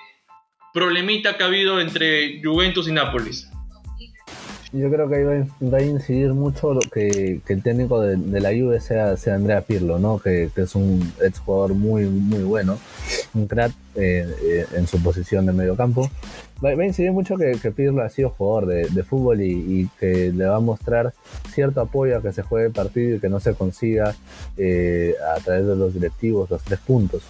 problemita 0.74 1.36
que 1.38 1.44
ha 1.44 1.48
habido 1.48 1.82
entre 1.82 2.42
Juventus 2.42 2.88
y 2.88 2.92
Nápoles? 2.92 3.50
Yo 4.74 4.90
creo 4.90 5.08
que 5.08 5.16
ahí 5.16 5.24
va, 5.24 5.78
a 5.78 5.82
incidir 5.82 6.34
mucho 6.34 6.78
que, 6.92 7.42
el 7.48 7.64
técnico 7.64 8.02
de, 8.02 8.40
la 8.40 8.50
Juve 8.50 8.82
sea, 8.82 9.16
Andrea 9.34 9.62
Pirlo, 9.62 10.00
¿no? 10.00 10.20
Que, 10.20 10.50
es 10.56 10.76
un 10.76 11.14
exjugador 11.22 11.76
muy, 11.76 12.06
muy 12.06 12.44
bueno, 12.44 12.80
un 13.36 13.48
crack 13.48 13.72
eh, 13.96 14.28
eh, 14.44 14.66
en 14.76 14.88
su 14.88 15.02
posición 15.02 15.46
de 15.46 15.54
medio 15.54 15.76
campo 15.76 16.10
va, 16.64 16.70
a 16.70 16.86
incidir 16.86 17.12
mucho 17.12 17.36
que, 17.38 17.72
Pirlo 17.72 18.02
ha 18.04 18.10
sido 18.10 18.30
jugador 18.30 18.68
de, 18.68 19.04
fútbol 19.04 19.42
y, 19.42 19.90
que 20.00 20.32
le 20.32 20.46
va 20.46 20.58
a 20.58 20.60
mostrar 20.60 21.14
cierto 21.54 21.82
apoyo 21.82 22.18
a 22.18 22.22
que 22.22 22.32
se 22.32 22.42
juegue 22.42 22.68
el 22.68 22.74
partido 22.74 23.18
y 23.18 23.20
que 23.20 23.30
no 23.30 23.40
se 23.40 23.54
consiga 23.54 24.16
eh, 24.58 25.16
a 25.36 25.40
través 25.42 25.68
de 25.68 25.76
los 25.76 25.94
directivos 25.94 26.50
los 26.50 26.64
tres 26.64 26.80
puntos. 26.80 27.24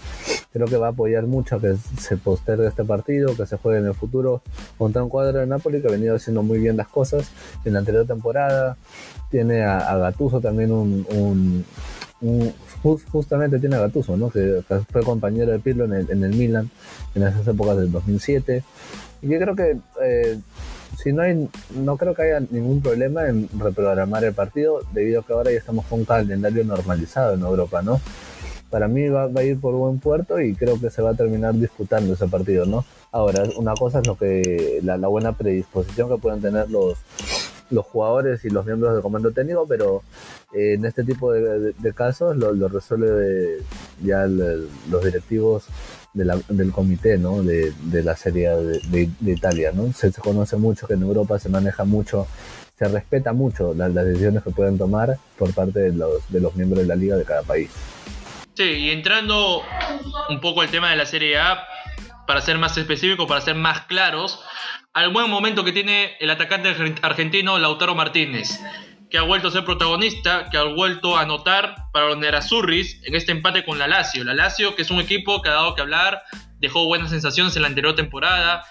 Creo 0.51 0.67
que 0.67 0.77
va 0.77 0.87
a 0.87 0.91
apoyar 0.91 1.25
mucho 1.25 1.55
a 1.55 1.61
que 1.61 1.75
se 1.99 2.17
postergue 2.17 2.67
este 2.67 2.83
partido, 2.83 3.35
que 3.35 3.45
se 3.45 3.57
juegue 3.57 3.79
en 3.79 3.87
el 3.87 3.95
futuro 3.95 4.41
contra 4.77 5.03
un 5.03 5.09
cuadro 5.09 5.39
de 5.39 5.47
Napoli 5.47 5.81
que 5.81 5.87
ha 5.87 5.91
venido 5.91 6.15
haciendo 6.15 6.43
muy 6.43 6.59
bien 6.59 6.77
las 6.77 6.87
cosas 6.87 7.31
en 7.65 7.73
la 7.73 7.79
anterior 7.79 8.05
temporada. 8.05 8.77
Tiene 9.31 9.63
a, 9.63 9.97
Gatuso 9.97 10.41
también 10.41 10.71
un, 10.71 11.65
justamente 13.11 13.59
tiene 13.59 13.75
a 13.75 13.79
Gattuso, 13.79 14.15
¿no? 14.15 14.29
que 14.29 14.63
fue 14.91 15.03
compañero 15.03 15.51
de 15.51 15.59
Pirlo 15.59 15.85
en 15.85 16.23
el 16.23 16.35
Milan 16.35 16.69
en 17.15 17.23
esas 17.23 17.47
épocas 17.47 17.77
del 17.77 17.91
2007 17.91 18.63
yo 19.23 19.39
creo 19.39 19.55
que 19.55 19.77
eh, 20.01 20.39
si 21.01 21.11
no 21.11 21.23
hay, 21.23 21.49
no 21.75 21.97
creo 21.97 22.13
que 22.13 22.23
haya 22.23 22.39
ningún 22.51 22.81
problema 22.81 23.27
en 23.27 23.49
reprogramar 23.57 24.23
el 24.23 24.33
partido, 24.33 24.81
debido 24.93 25.21
a 25.21 25.25
que 25.25 25.33
ahora 25.33 25.51
ya 25.51 25.57
estamos 25.57 25.85
con 25.85 25.99
un 25.99 26.05
calendario 26.05 26.63
normalizado 26.63 27.33
en 27.33 27.41
Europa, 27.41 27.81
¿no? 27.81 27.99
Para 28.69 28.87
mí 28.87 29.07
va, 29.07 29.25
a 29.25 29.43
ir 29.43 29.59
por 29.59 29.75
buen 29.75 29.99
puerto 29.99 30.39
y 30.39 30.55
creo 30.55 30.79
que 30.79 30.89
se 30.89 31.01
va 31.01 31.11
a 31.11 31.15
terminar 31.15 31.53
disputando 31.53 32.13
ese 32.13 32.27
partido, 32.27 32.65
¿no? 32.65 32.85
Ahora, 33.11 33.43
una 33.57 33.73
cosa 33.75 33.99
es 33.99 34.07
lo 34.07 34.17
que 34.17 34.79
la, 34.83 34.97
buena 35.07 35.33
predisposición 35.33 36.09
que 36.09 36.17
pueden 36.17 36.41
tener 36.41 36.69
los, 36.71 36.97
los 37.69 37.85
jugadores 37.85 38.43
y 38.45 38.49
los 38.49 38.65
miembros 38.65 38.93
del 38.93 39.03
comando 39.03 39.31
técnico, 39.31 39.67
pero 39.67 40.01
eh, 40.53 40.73
en 40.73 40.85
este 40.85 41.03
tipo 41.03 41.31
de, 41.31 41.93
casos 41.93 42.35
lo, 42.35 42.51
lo 42.51 42.67
resuelve 42.67 43.59
ya 44.01 44.25
los 44.25 45.03
directivos 45.03 45.65
del 46.13 46.71
comité 46.71 47.17
¿no? 47.17 47.41
de, 47.41 47.73
la 48.03 48.15
Serie 48.15 48.49
de, 48.49 49.09
Italia. 49.25 49.71
¿no? 49.73 49.91
Se, 49.93 50.11
conoce 50.13 50.57
mucho 50.57 50.87
que 50.87 50.93
en 50.93 51.01
Europa 51.01 51.39
se 51.39 51.49
maneja 51.49 51.83
mucho, 51.83 52.27
se 52.77 52.87
respeta 52.87 53.33
mucho 53.33 53.73
las, 53.73 53.93
decisiones 53.93 54.43
que 54.43 54.51
pueden 54.51 54.77
tomar 54.77 55.17
por 55.37 55.53
parte 55.53 55.79
de 55.79 55.93
los, 55.93 56.31
de 56.31 56.39
los 56.39 56.55
miembros 56.55 56.81
de 56.81 56.87
la 56.87 56.95
liga 56.95 57.15
de 57.15 57.25
cada 57.25 57.43
país. 57.43 57.71
Sí, 58.55 58.63
y 58.63 58.91
entrando 58.91 59.63
un 60.29 60.39
poco 60.39 60.61
al 60.61 60.69
tema 60.69 60.91
de 60.91 60.95
la 60.95 61.07
Serie 61.07 61.39
A, 61.39 61.63
para 62.27 62.41
ser 62.41 62.57
más 62.57 62.77
específico, 62.77 63.27
para 63.27 63.41
ser 63.41 63.55
más 63.55 63.81
claros, 63.81 64.39
al 64.93 65.11
buen 65.11 65.29
momento 65.29 65.63
que 65.63 65.71
tiene 65.71 66.15
el 66.19 66.29
atacante 66.29 66.75
argentino 67.01 67.57
Lautaro 67.57 67.95
Martínez 67.95 68.59
que 69.13 69.19
ha 69.19 69.21
vuelto 69.21 69.49
a 69.49 69.51
ser 69.51 69.63
protagonista, 69.63 70.49
que 70.49 70.57
ha 70.57 70.63
vuelto 70.63 71.15
a 71.15 71.21
anotar 71.21 71.75
para 71.91 72.07
los 72.07 72.17
Nerazzurris 72.17 72.99
en 73.03 73.13
este 73.13 73.31
empate 73.31 73.63
con 73.63 73.77
la 73.77 73.87
Lazio. 73.87 74.23
La 74.23 74.33
Lazio, 74.33 74.75
que 74.75 74.81
es 74.81 74.89
un 74.89 74.99
equipo 74.99 75.43
que 75.43 75.49
ha 75.49 75.53
dado 75.53 75.75
que 75.75 75.81
hablar, 75.81 76.23
dejó 76.57 76.87
buenas 76.87 77.11
sensaciones 77.11 77.55
en 77.55 77.61
la 77.61 77.67
anterior 77.67 77.95
temporada, 77.95 78.65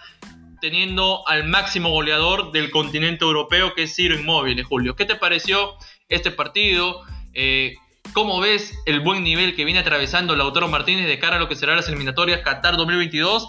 teniendo 0.60 1.22
al 1.28 1.44
máximo 1.44 1.90
goleador 1.90 2.50
del 2.50 2.72
continente 2.72 3.24
europeo, 3.24 3.72
que 3.76 3.84
es 3.84 3.94
Ciro 3.94 4.16
Inmóvil, 4.16 4.60
Julio. 4.64 4.96
¿Qué 4.96 5.04
te 5.04 5.14
pareció 5.14 5.76
este 6.08 6.32
partido? 6.32 7.02
Eh, 7.34 7.74
¿Cómo 8.12 8.40
ves 8.40 8.76
el 8.84 8.98
buen 8.98 9.22
nivel 9.22 9.54
que 9.54 9.64
viene 9.64 9.78
atravesando 9.78 10.34
Lautaro 10.34 10.66
Martínez 10.66 11.06
de 11.06 11.20
cara 11.20 11.36
a 11.36 11.38
lo 11.38 11.48
que 11.48 11.54
será 11.54 11.76
las 11.76 11.86
eliminatorias 11.86 12.40
Qatar 12.40 12.76
2022? 12.76 13.48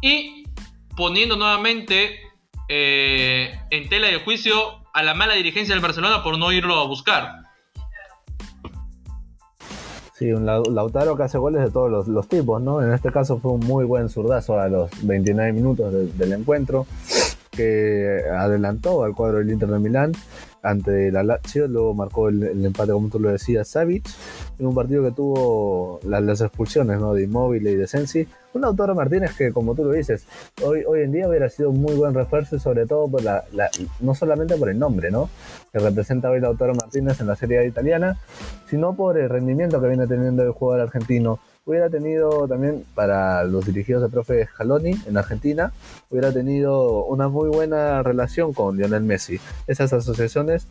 Y 0.00 0.42
poniendo 0.96 1.36
nuevamente 1.36 2.18
eh, 2.68 3.56
en 3.70 3.88
tela 3.88 4.08
de 4.08 4.18
juicio 4.18 4.81
a 4.92 5.02
la 5.02 5.14
mala 5.14 5.34
dirigencia 5.34 5.74
del 5.74 5.82
Barcelona 5.82 6.22
por 6.22 6.38
no 6.38 6.52
irlo 6.52 6.78
a 6.78 6.86
buscar. 6.86 7.52
Sí, 10.14 10.30
un 10.32 10.46
Lautaro 10.46 11.16
que 11.16 11.24
hace 11.24 11.38
goles 11.38 11.62
de 11.62 11.70
todos 11.70 12.06
los, 12.06 12.28
tipos, 12.28 12.62
¿no? 12.62 12.82
En 12.82 12.92
este 12.92 13.10
caso 13.10 13.38
fue 13.38 13.52
un 13.52 13.60
muy 13.60 13.84
buen 13.84 14.08
zurdazo 14.08 14.60
a 14.60 14.68
los 14.68 14.90
29 15.02 15.52
minutos 15.52 15.92
del 16.16 16.32
encuentro, 16.32 16.86
que 17.50 18.20
adelantó 18.30 19.02
al 19.02 19.14
cuadro 19.14 19.38
del 19.38 19.50
Inter 19.50 19.68
de 19.68 19.78
Milán 19.78 20.12
ante 20.62 21.10
la 21.10 21.24
Lazio, 21.24 21.66
luego 21.66 21.94
marcó 21.94 22.28
el, 22.28 22.64
empate, 22.64 22.92
como 22.92 23.08
tú 23.08 23.18
lo 23.18 23.30
decías, 23.30 23.68
Savic, 23.68 24.08
en 24.58 24.66
un 24.66 24.74
partido 24.74 25.02
que 25.02 25.10
tuvo 25.10 25.98
las, 26.04 26.40
expulsiones 26.40 27.00
¿no? 27.00 27.14
de 27.14 27.24
Immobile 27.24 27.72
y 27.72 27.74
de 27.74 27.86
Sensi, 27.88 28.28
Un 28.54 28.62
Lautaro 28.62 28.94
Martínez 28.94 29.36
que, 29.36 29.52
como 29.52 29.74
tú 29.74 29.84
lo 29.84 29.92
dices, 29.92 30.26
hoy, 30.62 30.84
hoy 30.86 31.02
en 31.02 31.12
día 31.12 31.28
hubiera 31.28 31.48
sido 31.48 31.70
un 31.70 31.80
muy 31.80 31.94
buen 31.94 32.14
refuerzo, 32.14 32.58
sobre 32.58 32.86
todo 32.86 33.08
por 33.08 33.22
la, 33.22 33.44
no 34.00 34.14
solamente 34.14 34.56
por 34.56 34.68
el 34.68 34.78
nombre, 34.78 35.10
¿no? 35.10 35.30
Que 35.72 35.78
representa 35.78 36.30
hoy 36.30 36.40
Lautaro 36.40 36.74
Martínez 36.74 37.20
en 37.20 37.26
la 37.26 37.36
Serie 37.36 37.66
italiana, 37.66 38.18
sino 38.68 38.94
por 38.94 39.18
el 39.18 39.28
rendimiento 39.28 39.80
que 39.80 39.88
viene 39.88 40.06
teniendo 40.06 40.42
el 40.42 40.52
jugador 40.52 40.82
argentino 40.82 41.40
hubiera 41.64 41.88
tenido 41.88 42.48
también 42.48 42.84
para 42.94 43.44
los 43.44 43.64
dirigidos 43.64 44.02
de 44.02 44.08
profe 44.08 44.46
Scaloni 44.46 44.94
en 45.06 45.16
Argentina, 45.16 45.72
hubiera 46.10 46.32
tenido 46.32 47.04
una 47.04 47.28
muy 47.28 47.48
buena 47.48 48.02
relación 48.02 48.52
con 48.52 48.76
Lionel 48.76 49.02
Messi. 49.02 49.38
Esas 49.66 49.92
asociaciones 49.92 50.66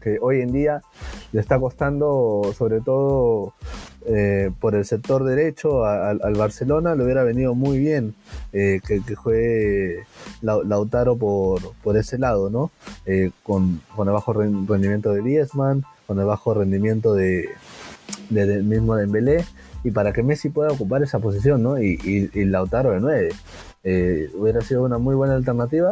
que 0.00 0.18
hoy 0.20 0.40
en 0.40 0.52
día 0.52 0.82
le 1.32 1.40
está 1.40 1.58
costando, 1.58 2.52
sobre 2.56 2.80
todo 2.80 3.54
eh, 4.06 4.50
por 4.60 4.74
el 4.74 4.84
sector 4.84 5.24
derecho 5.24 5.84
al 5.84 6.34
Barcelona, 6.34 6.94
le 6.94 7.04
hubiera 7.04 7.22
venido 7.22 7.54
muy 7.54 7.78
bien 7.78 8.14
eh, 8.52 8.80
que, 8.86 9.02
que, 9.02 9.14
juegue 9.14 10.04
Lautaro 10.42 11.16
por, 11.16 11.60
por 11.82 11.96
ese 11.96 12.18
lado, 12.18 12.50
¿no? 12.50 12.70
Eh, 13.06 13.30
con, 13.42 13.80
con, 13.94 14.08
el 14.08 14.14
bajo 14.14 14.32
rendimiento 14.32 15.12
de 15.12 15.20
Griezmann, 15.20 15.84
con 16.06 16.18
el 16.18 16.24
bajo 16.24 16.54
rendimiento 16.54 17.14
de, 17.14 17.48
del 18.30 18.64
mismo 18.64 18.96
Dembélé 18.96 19.44
y 19.84 19.90
para 19.90 20.12
que 20.12 20.22
Messi 20.22 20.48
pueda 20.50 20.72
ocupar 20.72 21.02
esa 21.02 21.18
posición, 21.18 21.62
¿no? 21.62 21.80
Y, 21.80 22.30
y, 22.32 22.44
Lautaro 22.44 22.92
de 22.92 23.00
9. 23.00 23.28
Eh, 23.82 24.30
hubiera 24.34 24.60
sido 24.60 24.82
una 24.84 24.98
muy 24.98 25.14
buena 25.14 25.34
alternativa. 25.34 25.88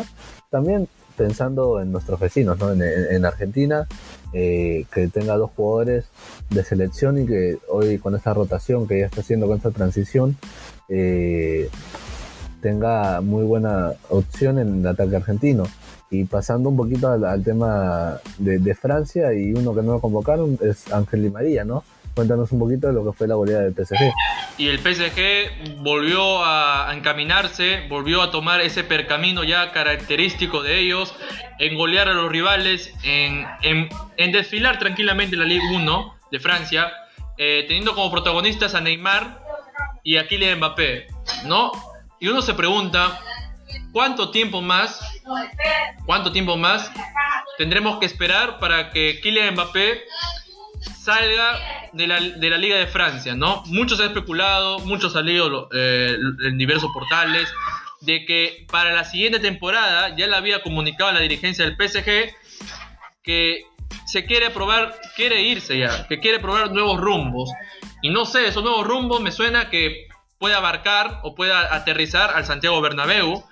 También 0.51 0.89
pensando 1.19 1.83
en 1.83 1.91
nuestros 1.91 2.21
vecinos, 2.21 2.59
¿no? 2.59 2.73
En, 2.73 3.25
Argentina, 3.27 3.87
eh, 4.33 4.87
que 4.95 5.09
tenga 5.09 5.37
dos 5.37 5.51
jugadores 5.55 6.05
de 6.49 6.63
selección 6.63 7.19
y 7.19 7.27
que 7.27 7.59
hoy 7.69 7.99
con 7.99 8.15
esta 8.15 8.33
rotación 8.33 8.87
que 8.87 9.01
ya 9.01 9.07
está 9.07 9.21
haciendo 9.21 9.49
con 9.49 9.57
esta 9.57 9.73
transición, 9.73 10.37
eh, 10.89 11.69
tenga 12.63 13.21
muy 13.21 13.45
buena 13.45 13.93
opción 14.09 14.59
en 14.59 14.81
el 14.81 14.87
ataque 14.87 15.17
argentino. 15.17 15.65
Y 16.11 16.25
pasando 16.25 16.71
un 16.71 16.77
poquito 16.77 17.09
al, 17.09 17.43
tema 17.45 18.19
de, 18.39 18.75
Francia 18.75 19.35
y 19.35 19.53
uno 19.53 19.75
que 19.75 19.83
no 19.83 19.93
lo 19.93 20.01
convocaron 20.01 20.59
es 20.63 20.91
Ángel 20.91 21.23
Di 21.23 21.31
María, 21.31 21.65
¿no? 21.65 21.85
Cuéntanos 22.19 22.51
un 22.51 22.59
poquito 22.59 22.89
de 22.89 22.95
lo 22.95 23.05
que 23.05 23.17
fue 23.17 23.29
la 23.29 23.37
goleada 23.37 23.63
del 23.63 23.75
PSG. 23.75 24.13
Y 24.57 24.67
el 24.67 24.81
PSG 24.81 25.77
volvió 25.77 26.45
a 26.45 26.93
encaminarse, 26.93 27.87
volvió 27.89 28.23
a 28.23 28.33
tomar 28.33 28.61
ese 28.61 28.83
percamino 28.83 29.45
ya 29.45 29.71
característico 29.71 30.65
de 30.65 30.81
ellos, 30.81 31.15
en 31.61 31.77
golear 31.77 32.09
a 32.09 32.15
los 32.15 32.29
rivales, 32.29 32.93
en, 33.05 33.47
en, 33.63 34.33
desfilar 34.33 34.81
tranquilamente 34.81 35.37
la 35.37 35.45
Ligue 35.45 35.63
1 35.77 36.19
de 36.33 36.41
Francia, 36.41 36.91
eh, 37.37 37.67
teniendo 37.69 37.95
como 37.95 38.11
protagonistas 38.11 38.75
a 38.75 38.81
Neymar 38.81 39.39
y 40.03 40.17
a 40.17 40.27
Kylian 40.27 40.59
Mbappé, 40.59 41.07
¿no? 41.45 41.71
Y 42.19 42.27
uno 42.27 42.43
se 42.43 42.55
pregunta, 42.55 43.21
¿cuánto 43.93 44.33
tiempo 44.33 44.61
más, 44.61 45.01
cuánto 46.05 46.33
tiempo 46.33 46.57
más 46.57 46.91
tendremos 47.59 48.01
que 48.01 48.07
esperar 48.07 48.59
para 48.59 48.91
que 48.91 49.21
Kylian 49.23 49.55
Mbappé 49.55 50.03
salga 51.09 51.59
de 51.95 52.07
la, 52.07 52.21
de 52.21 52.51
la 52.51 52.59
Liga 52.59 52.77
de 52.77 52.87
Francia, 52.87 53.35
¿no? 53.35 53.63
Muchos 53.67 53.97
se 53.97 54.05
ha 54.05 54.07
especulado, 54.09 54.81
muchos 54.81 55.17
han 55.17 55.23
salido 55.23 55.71
eh, 55.73 56.15
en 56.45 56.59
diversos 56.59 56.91
portales, 56.93 57.49
de 58.03 58.27
que 58.27 58.67
para 58.71 58.93
la 58.93 59.05
siguiente 59.05 59.41
temporada 59.41 60.15
ya 60.15 60.27
le 60.27 60.37
había 60.37 60.63
comunicado 60.63 61.09
a 61.09 61.15
la 61.15 61.21
dirigencia 61.21 61.65
del 61.65 61.77
PSG 61.77 62.35
que 63.23 63.63
se 64.07 64.27
quiere 64.27 64.51
probar, 64.51 65.01
quiere 65.17 65.41
irse 65.41 65.79
ya, 65.79 66.07
que 66.09 66.21
quiere 66.21 66.41
probar 66.41 66.73
nuevos 66.73 67.01
rumbos. 67.01 67.51
Y 68.03 68.11
no 68.11 68.27
sé, 68.27 68.47
esos 68.47 68.63
nuevos 68.63 68.87
rumbos 68.87 69.23
me 69.23 69.33
suena 69.33 69.71
que 69.71 70.09
puede 70.39 70.55
abarcar 70.55 71.21
o 71.23 71.35
pueda 71.35 71.75
aterrizar 71.75 72.37
al 72.37 72.45
Santiago 72.45 72.83
Bernabéu, 72.83 73.43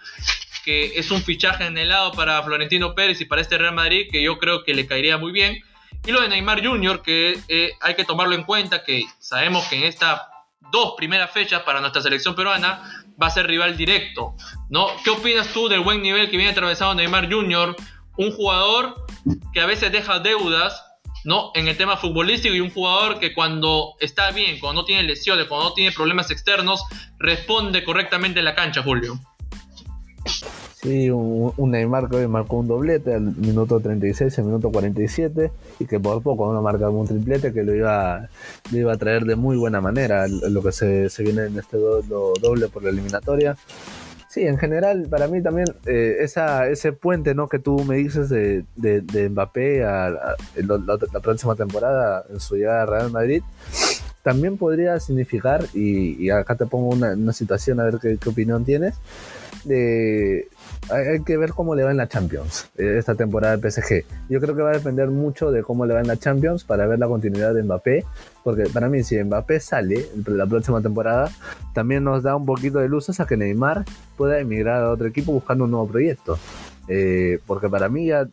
que 0.63 0.99
es 0.99 1.11
un 1.11 1.23
fichaje 1.23 1.65
en 1.65 1.79
el 1.79 1.89
lado 1.89 2.13
para 2.13 2.43
Florentino 2.43 2.95
Pérez 2.95 3.19
y 3.23 3.25
para 3.25 3.41
este 3.41 3.57
Real 3.57 3.75
Madrid 3.75 4.09
que 4.13 4.23
yo 4.23 4.37
creo 4.37 4.63
que 4.63 4.75
le 4.75 4.87
caería 4.87 5.17
muy 5.17 5.33
bien. 5.33 5.63
Y 6.07 6.13
lo 6.13 6.21
de 6.21 6.29
Neymar 6.29 6.65
Jr., 6.65 7.03
que 7.03 7.41
eh, 7.49 7.73
hay 7.81 7.95
que 7.97 8.05
tomarlo 8.05 8.35
en 8.35 8.45
cuenta, 8.45 8.85
que 8.85 9.05
sabemos 9.19 9.67
que 9.67 9.77
en 9.77 9.85
estas 9.85 10.21
dos 10.71 10.95
primeras 10.97 11.31
fechas 11.33 11.63
para 11.63 11.81
nuestra 11.81 12.01
selección 12.01 12.35
peruana 12.35 13.05
va 13.21 13.27
a 13.27 13.31
ser 13.31 13.47
rival 13.47 13.77
directo, 13.77 14.35
¿no? 14.69 14.89
¿Qué 15.03 15.11
opinas 15.11 15.49
tú 15.49 15.69
del 15.69 15.81
buen 15.81 16.03
nivel 16.03 16.31
que 16.31 16.37
viene 16.37 16.53
atravesando 16.53 16.95
Neymar 16.95 17.31
Jr., 17.31 17.75
un 18.19 18.33
jugador 18.33 19.05
que 19.53 19.61
a 19.61 19.67
veces 19.67 19.91
deja 19.91 20.21
deudas, 20.21 20.81
¿no? 21.25 21.51
En 21.55 21.67
el 21.67 21.77
tema 21.77 21.97
futbolístico 21.97 22.55
y 22.55 22.61
un 22.61 22.71
jugador 22.71 23.19
que 23.19 23.35
cuando 23.35 23.95
está 23.99 24.31
bien, 24.31 24.61
cuando 24.61 24.83
no 24.83 24.87
tiene 24.87 25.03
lesiones, 25.03 25.47
cuando 25.47 25.71
no 25.71 25.75
tiene 25.75 25.93
problemas 25.93 26.31
externos, 26.31 26.85
responde 27.19 27.83
correctamente 27.83 28.39
en 28.39 28.45
la 28.45 28.55
cancha, 28.55 28.83
Julio. 28.83 29.19
Sí, 30.87 31.11
un, 31.11 31.53
Neymar 31.73 32.09
que 32.09 32.15
hoy 32.15 32.29
marcó 32.29 32.59
un 32.59 32.69
doblete 32.69 33.13
al 33.13 33.23
minuto 33.23 33.81
36, 33.81 34.39
al 34.39 34.45
minuto 34.45 34.71
47, 34.71 35.51
y 35.81 35.85
que 35.85 35.99
por 35.99 36.23
poco 36.23 36.53
no 36.53 36.63
marcaba 36.63 36.93
un 36.93 37.09
triplete 37.09 37.53
que 37.53 37.65
lo 37.65 37.75
iba, 37.75 38.29
lo 38.71 38.79
iba 38.79 38.93
a 38.93 38.97
traer 38.97 39.25
de 39.25 39.35
muy 39.35 39.57
buena 39.57 39.81
manera 39.81 40.29
lo 40.29 40.63
que 40.63 40.71
se, 40.71 41.09
viene 41.25 41.47
en 41.47 41.59
este 41.59 41.77
doble 41.77 42.69
por 42.69 42.85
la 42.85 42.91
eliminatoria. 42.91 43.57
Sí, 44.29 44.43
en 44.43 44.59
general, 44.59 45.09
para 45.11 45.27
mí 45.27 45.43
también 45.43 45.67
eh, 45.87 46.19
esa, 46.21 46.69
ese 46.69 46.93
puente 46.93 47.35
¿no? 47.35 47.49
que 47.49 47.59
tú 47.59 47.83
me 47.83 47.97
dices 47.97 48.29
de, 48.29 48.65
de, 48.77 49.29
Mbappé 49.29 49.85
a, 49.85 50.37
la, 50.55 51.21
próxima 51.21 51.57
temporada 51.57 52.25
en 52.31 52.39
su 52.39 52.55
llegada 52.55 52.83
a 52.83 52.87
Real 52.87 53.11
Madrid, 53.11 53.43
también 54.23 54.57
podría 54.57 55.01
significar, 55.01 55.65
y, 55.75 56.31
acá 56.31 56.55
te 56.55 56.67
pongo 56.67 56.91
una, 56.91 57.33
situación 57.33 57.81
a 57.81 57.85
ver 57.85 57.99
qué, 58.01 58.19
qué 58.19 58.29
opinión 58.29 58.65
tienes, 58.65 58.95
hay, 59.75 61.23
que 61.25 61.37
ver 61.37 61.51
cómo 61.51 61.75
le 61.75 61.83
va 61.83 61.91
en 61.91 61.97
la 61.97 62.09
Champions 62.09 62.71
eh, 62.77 62.97
esta 62.99 63.15
temporada 63.15 63.57
del 63.57 63.71
PSG. 63.71 64.05
Yo 64.29 64.41
creo 64.41 64.55
que 64.55 64.63
va 64.63 64.71
a 64.71 64.75
depender 64.75 65.09
mucho 65.09 65.51
de 65.51 65.63
cómo 65.63 65.87
le 65.87 65.95
va 65.95 66.01
en 66.01 66.07
la 66.07 66.17
Champions 66.17 66.65
para 66.65 66.87
ver 66.87 66.99
la 66.99 67.09
continuidad 67.09 67.55
de 67.55 67.63
Mbappé, 67.63 68.05
porque 68.45 68.65
para 68.73 68.89
mí 68.89 69.03
si 69.03 69.23
Mbappé 69.23 69.61
sale 69.61 70.07
la 70.27 70.47
próxima 70.47 70.81
temporada, 70.81 71.31
también 71.75 72.05
nos 72.05 72.23
da 72.23 72.37
un 72.37 72.47
poquito 72.47 72.79
de 72.79 72.89
luces 72.89 73.21
a 73.21 73.27
que 73.27 73.37
Neymar 73.37 73.85
pueda 74.17 74.39
emigrar 74.39 74.83
a 74.83 74.91
otro 74.91 75.07
equipo 75.07 75.33
buscando 75.33 75.65
un 75.65 75.73
nuevo 75.73 75.89
proyecto. 75.89 76.39
Eh, 76.89 77.41
porque 77.47 77.69
para 77.69 77.89
mí 77.89 78.07
ya 78.07 78.29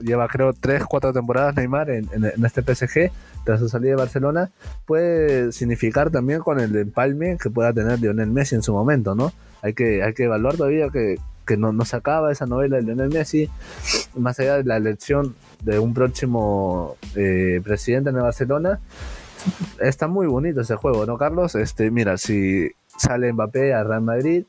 lleva 0.00 0.26
creo 0.28 0.54
3, 0.54 0.84
4 0.86 1.12
temporadas 1.12 1.54
Neymar 1.54 1.90
en, 1.90 2.08
este 2.42 2.62
PSG 2.62 3.10
tras 3.44 3.60
su 3.60 3.68
salida 3.68 3.90
de 3.90 3.96
Barcelona, 3.96 4.50
puede 4.86 5.52
significar 5.52 6.10
también 6.10 6.40
con 6.40 6.60
el 6.60 6.74
empalme 6.76 7.36
que 7.36 7.50
pueda 7.50 7.74
tener 7.74 8.00
Lionel 8.00 8.30
Messi 8.30 8.54
en 8.54 8.62
su 8.62 8.72
momento, 8.72 9.14
¿no? 9.14 9.32
Hay 9.64 9.72
que, 9.72 10.02
hay 10.02 10.12
que 10.12 10.24
evaluar 10.24 10.56
todavía 10.56 10.90
que, 10.90 11.18
que 11.46 11.56
no, 11.56 11.72
no 11.72 11.86
se 11.86 11.96
acaba 11.96 12.30
esa 12.30 12.44
novela 12.44 12.76
de 12.76 12.82
Lionel 12.82 13.08
Messi, 13.08 13.48
más 14.14 14.38
allá 14.38 14.58
de 14.58 14.64
la 14.64 14.76
elección 14.76 15.34
de 15.62 15.78
un 15.78 15.94
próximo 15.94 16.96
eh, 17.16 17.62
presidente 17.64 18.10
en 18.10 18.16
Barcelona, 18.16 18.80
está 19.80 20.06
muy 20.06 20.26
bonito 20.26 20.60
ese 20.60 20.76
juego, 20.76 21.06
¿no, 21.06 21.16
Carlos? 21.16 21.54
Este, 21.54 21.90
mira, 21.90 22.18
si 22.18 22.70
sale 22.98 23.32
Mbappé 23.32 23.72
a 23.72 23.84
Real 23.84 24.02
Madrid, 24.02 24.44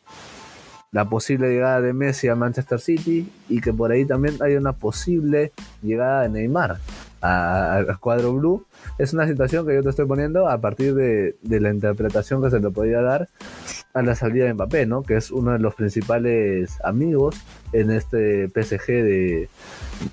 la 0.91 1.05
posible 1.05 1.49
llegada 1.49 1.81
de 1.81 1.93
Messi 1.93 2.27
a 2.27 2.35
Manchester 2.35 2.79
City 2.79 3.29
y 3.49 3.61
que 3.61 3.73
por 3.73 3.91
ahí 3.91 4.05
también 4.05 4.35
hay 4.41 4.55
una 4.55 4.73
posible 4.73 5.51
llegada 5.81 6.23
de 6.23 6.29
Neymar 6.29 6.79
al 7.21 7.99
cuadro 7.99 8.33
blue. 8.33 8.65
Es 8.97 9.13
una 9.13 9.27
situación 9.27 9.65
que 9.65 9.75
yo 9.75 9.83
te 9.83 9.89
estoy 9.89 10.05
poniendo 10.05 10.47
a 10.47 10.59
partir 10.59 10.93
de, 10.95 11.35
la 11.43 11.69
interpretación 11.69 12.41
que 12.41 12.49
se 12.49 12.59
le 12.59 12.69
podía 12.69 13.01
dar 13.01 13.29
a 13.93 14.01
la 14.01 14.15
salida 14.15 14.45
de 14.45 14.53
Mbappé, 14.53 14.85
¿no? 14.85 15.03
Que 15.03 15.17
es 15.17 15.31
uno 15.31 15.51
de 15.51 15.59
los 15.59 15.75
principales 15.75 16.71
amigos 16.83 17.35
en 17.71 17.91
este 17.91 18.47
PSG 18.49 18.87
de 18.87 19.49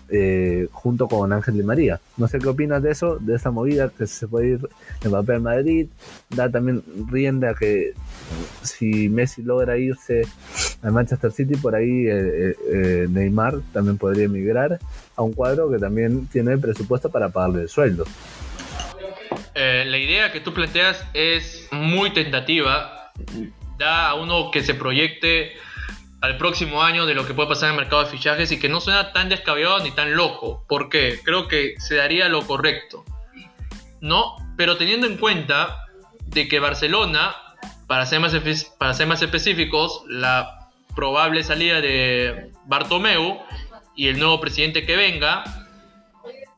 eh, 0.08 0.68
junto 0.72 1.08
con 1.08 1.32
Ángel 1.32 1.56
de 1.56 1.64
María. 1.64 2.00
No 2.16 2.28
sé 2.28 2.38
qué 2.38 2.48
opinas 2.48 2.82
de 2.82 2.90
eso, 2.90 3.18
de 3.18 3.34
esa 3.34 3.50
movida 3.50 3.90
que 3.96 4.06
se 4.06 4.28
puede 4.28 4.48
ir 4.48 4.68
Mbappé 5.04 5.34
al 5.34 5.40
Madrid, 5.40 5.88
da 6.30 6.50
también 6.50 6.82
rienda 7.10 7.54
que 7.54 7.94
si 8.62 9.08
Messi 9.08 9.42
logra 9.42 9.76
irse 9.76 10.22
al 10.82 10.92
Manchester 10.92 11.32
City, 11.32 11.56
por 11.56 11.74
ahí 11.74 12.06
eh, 12.06 12.56
eh, 12.70 13.06
Neymar 13.10 13.60
también 13.72 13.98
podría 13.98 14.24
emigrar 14.24 14.78
a 15.16 15.22
un 15.22 15.32
cuadro 15.32 15.70
que 15.70 15.78
también 15.78 16.26
tiene 16.26 16.58
presupuesto 16.58 17.10
para 17.10 17.28
pagarle 17.28 17.62
el 17.62 17.68
sueldo. 17.68 18.04
La 19.54 19.98
idea 19.98 20.32
que 20.32 20.40
tú 20.40 20.52
planteas 20.54 21.04
es 21.14 21.68
muy 21.70 22.10
tentativa 22.10 23.12
da 23.78 24.08
a 24.08 24.14
uno 24.14 24.50
que 24.50 24.62
se 24.62 24.74
proyecte 24.74 25.52
al 26.20 26.36
próximo 26.36 26.82
año 26.82 27.04
de 27.04 27.14
lo 27.14 27.26
que 27.26 27.34
puede 27.34 27.48
pasar 27.48 27.68
en 27.68 27.74
el 27.74 27.80
mercado 27.80 28.04
de 28.04 28.10
fichajes 28.10 28.52
y 28.52 28.60
que 28.60 28.68
no 28.68 28.80
suena 28.80 29.12
tan 29.12 29.28
descabellado 29.28 29.80
ni 29.80 29.90
tan 29.90 30.14
loco. 30.14 30.64
porque 30.68 31.20
Creo 31.24 31.48
que 31.48 31.74
se 31.78 31.96
daría 31.96 32.28
lo 32.28 32.46
correcto. 32.46 33.04
¿No? 34.00 34.36
Pero 34.56 34.76
teniendo 34.76 35.06
en 35.06 35.16
cuenta 35.16 35.84
de 36.26 36.48
que 36.48 36.60
Barcelona, 36.60 37.34
para 37.86 38.06
ser 38.06 38.20
más, 38.20 38.34
para 38.78 38.94
ser 38.94 39.06
más 39.06 39.20
específicos, 39.20 40.04
la 40.08 40.70
probable 40.94 41.42
salida 41.42 41.80
de 41.80 42.52
Bartomeu 42.66 43.40
y 43.96 44.08
el 44.08 44.18
nuevo 44.18 44.40
presidente 44.40 44.86
que 44.86 44.96
venga, 44.96 45.42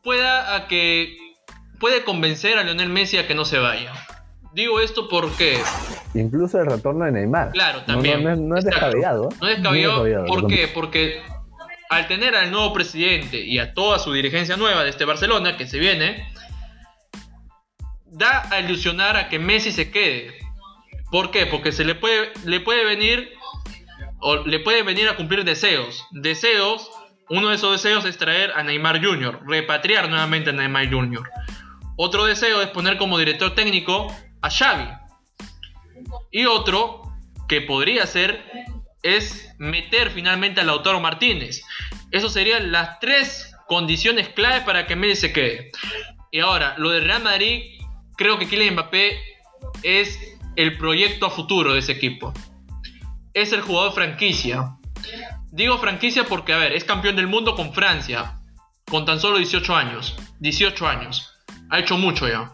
pueda 0.03 0.55
a 0.55 0.69
que 0.69 1.17
puede 1.79 2.05
convencer 2.05 2.59
a 2.59 2.63
Lionel 2.63 2.89
Messi 2.89 3.19
a 3.19 3.27
que 3.27 3.35
no 3.35 3.45
se 3.45 3.59
vaya. 3.59 3.93
Digo 4.53 4.81
esto 4.81 5.09
porque 5.09 5.61
incluso 6.15 6.61
el 6.61 6.67
retorno 6.67 7.05
de 7.05 7.13
Neymar. 7.13 7.51
Claro, 7.51 7.83
también. 7.83 8.49
No, 8.49 8.57
es 8.57 8.65
descabellado. 8.65 9.29
No 9.41 9.49
es 9.49 9.57
descabellado. 9.57 10.27
¿Por 10.27 10.47
qué? 10.47 10.69
Porque 10.73 11.23
al 11.91 12.07
tener 12.07 12.37
al 12.37 12.51
nuevo 12.51 12.73
presidente 12.73 13.39
y 13.39 13.59
a 13.59 13.75
toda 13.75 13.99
su 13.99 14.13
dirigencia 14.13 14.57
nueva 14.57 14.85
de 14.85 14.91
este 14.91 15.05
Barcelona 15.05 15.57
que 15.57 15.67
se 15.67 15.79
viene, 15.79 16.29
da 18.07 18.49
a 18.51 18.61
ilusionar 18.61 19.17
a 19.17 19.29
que 19.29 19.39
Messi 19.39 19.73
se 19.73 19.91
quede. 19.91 20.35
¿Por 21.11 21.31
qué? 21.31 21.47
Porque 21.47 21.73
se 21.73 21.85
le 21.85 21.95
puede, 21.95 22.33
le 22.45 22.61
puede 22.61 22.85
venir 22.85 23.33
o 24.21 24.37
le 24.37 24.61
puede 24.61 24.83
venir 24.83 25.09
a 25.09 25.17
cumplir 25.17 25.45
deseos. 25.45 26.07
Deseos, 26.13 26.91
uno 27.29 27.49
de 27.49 27.57
esos 27.57 27.73
deseos 27.73 28.05
es 28.05 28.19
traer 28.19 28.53
a 28.57 28.63
Neymar 28.63 29.05
Jr., 29.05 29.41
repatriar 29.47 30.09
nuevamente 30.09 30.51
a 30.51 30.53
Neymar 30.53 30.91
Jr. 30.91 31.29
Otro 31.97 32.25
deseo 32.25 32.61
es 32.63 32.69
poner 32.69 32.99
como 32.99 33.19
director 33.19 33.55
técnico 33.55 34.15
a 34.43 34.51
Xavi. 34.51 34.89
Y 36.31 36.47
otro 36.47 37.03
que 37.49 37.61
podría 37.61 38.07
ser 38.07 38.45
es 39.03 39.55
meter 39.59 40.11
finalmente 40.11 40.61
a 40.61 40.65
Lautaro 40.65 41.01
Martínez. 41.01 41.63
Esas 42.11 42.33
serían 42.33 42.73
las 42.73 42.99
tres 43.01 43.55
condiciones 43.69 44.29
clave 44.31 44.63
para 44.63 44.87
que 44.87 44.97
Messi 44.97 45.29
se 45.29 45.33
quede. 45.33 45.71
Y 46.31 46.41
ahora, 46.41 46.75
lo 46.79 46.91
de 46.91 47.01
Real 47.01 47.23
Madrid, 47.23 47.63
creo 48.17 48.39
que 48.39 48.49
Kylian 48.49 48.75
Mbappé 48.75 49.19
es 49.83 50.19
el 50.57 50.77
proyecto 50.79 51.27
a 51.27 51.31
futuro 51.31 51.75
de 51.75 51.81
ese 51.81 51.93
equipo. 51.93 52.33
Es 53.35 53.53
el 53.53 53.61
jugador 53.61 53.93
franquicia. 53.93 54.77
Digo 55.51 55.79
franquicia 55.79 56.25
porque, 56.25 56.53
a 56.53 56.59
ver, 56.59 56.73
es 56.73 56.85
campeón 56.85 57.17
del 57.17 57.27
mundo 57.27 57.55
con 57.55 57.73
Francia, 57.73 58.41
con 58.87 59.05
tan 59.05 59.21
solo 59.21 59.39
18 59.39 59.75
años. 59.77 60.17
18 60.41 60.87
años. 60.87 61.34
Ha 61.71 61.79
hecho 61.79 61.97
mucho 61.97 62.29
ya. 62.29 62.53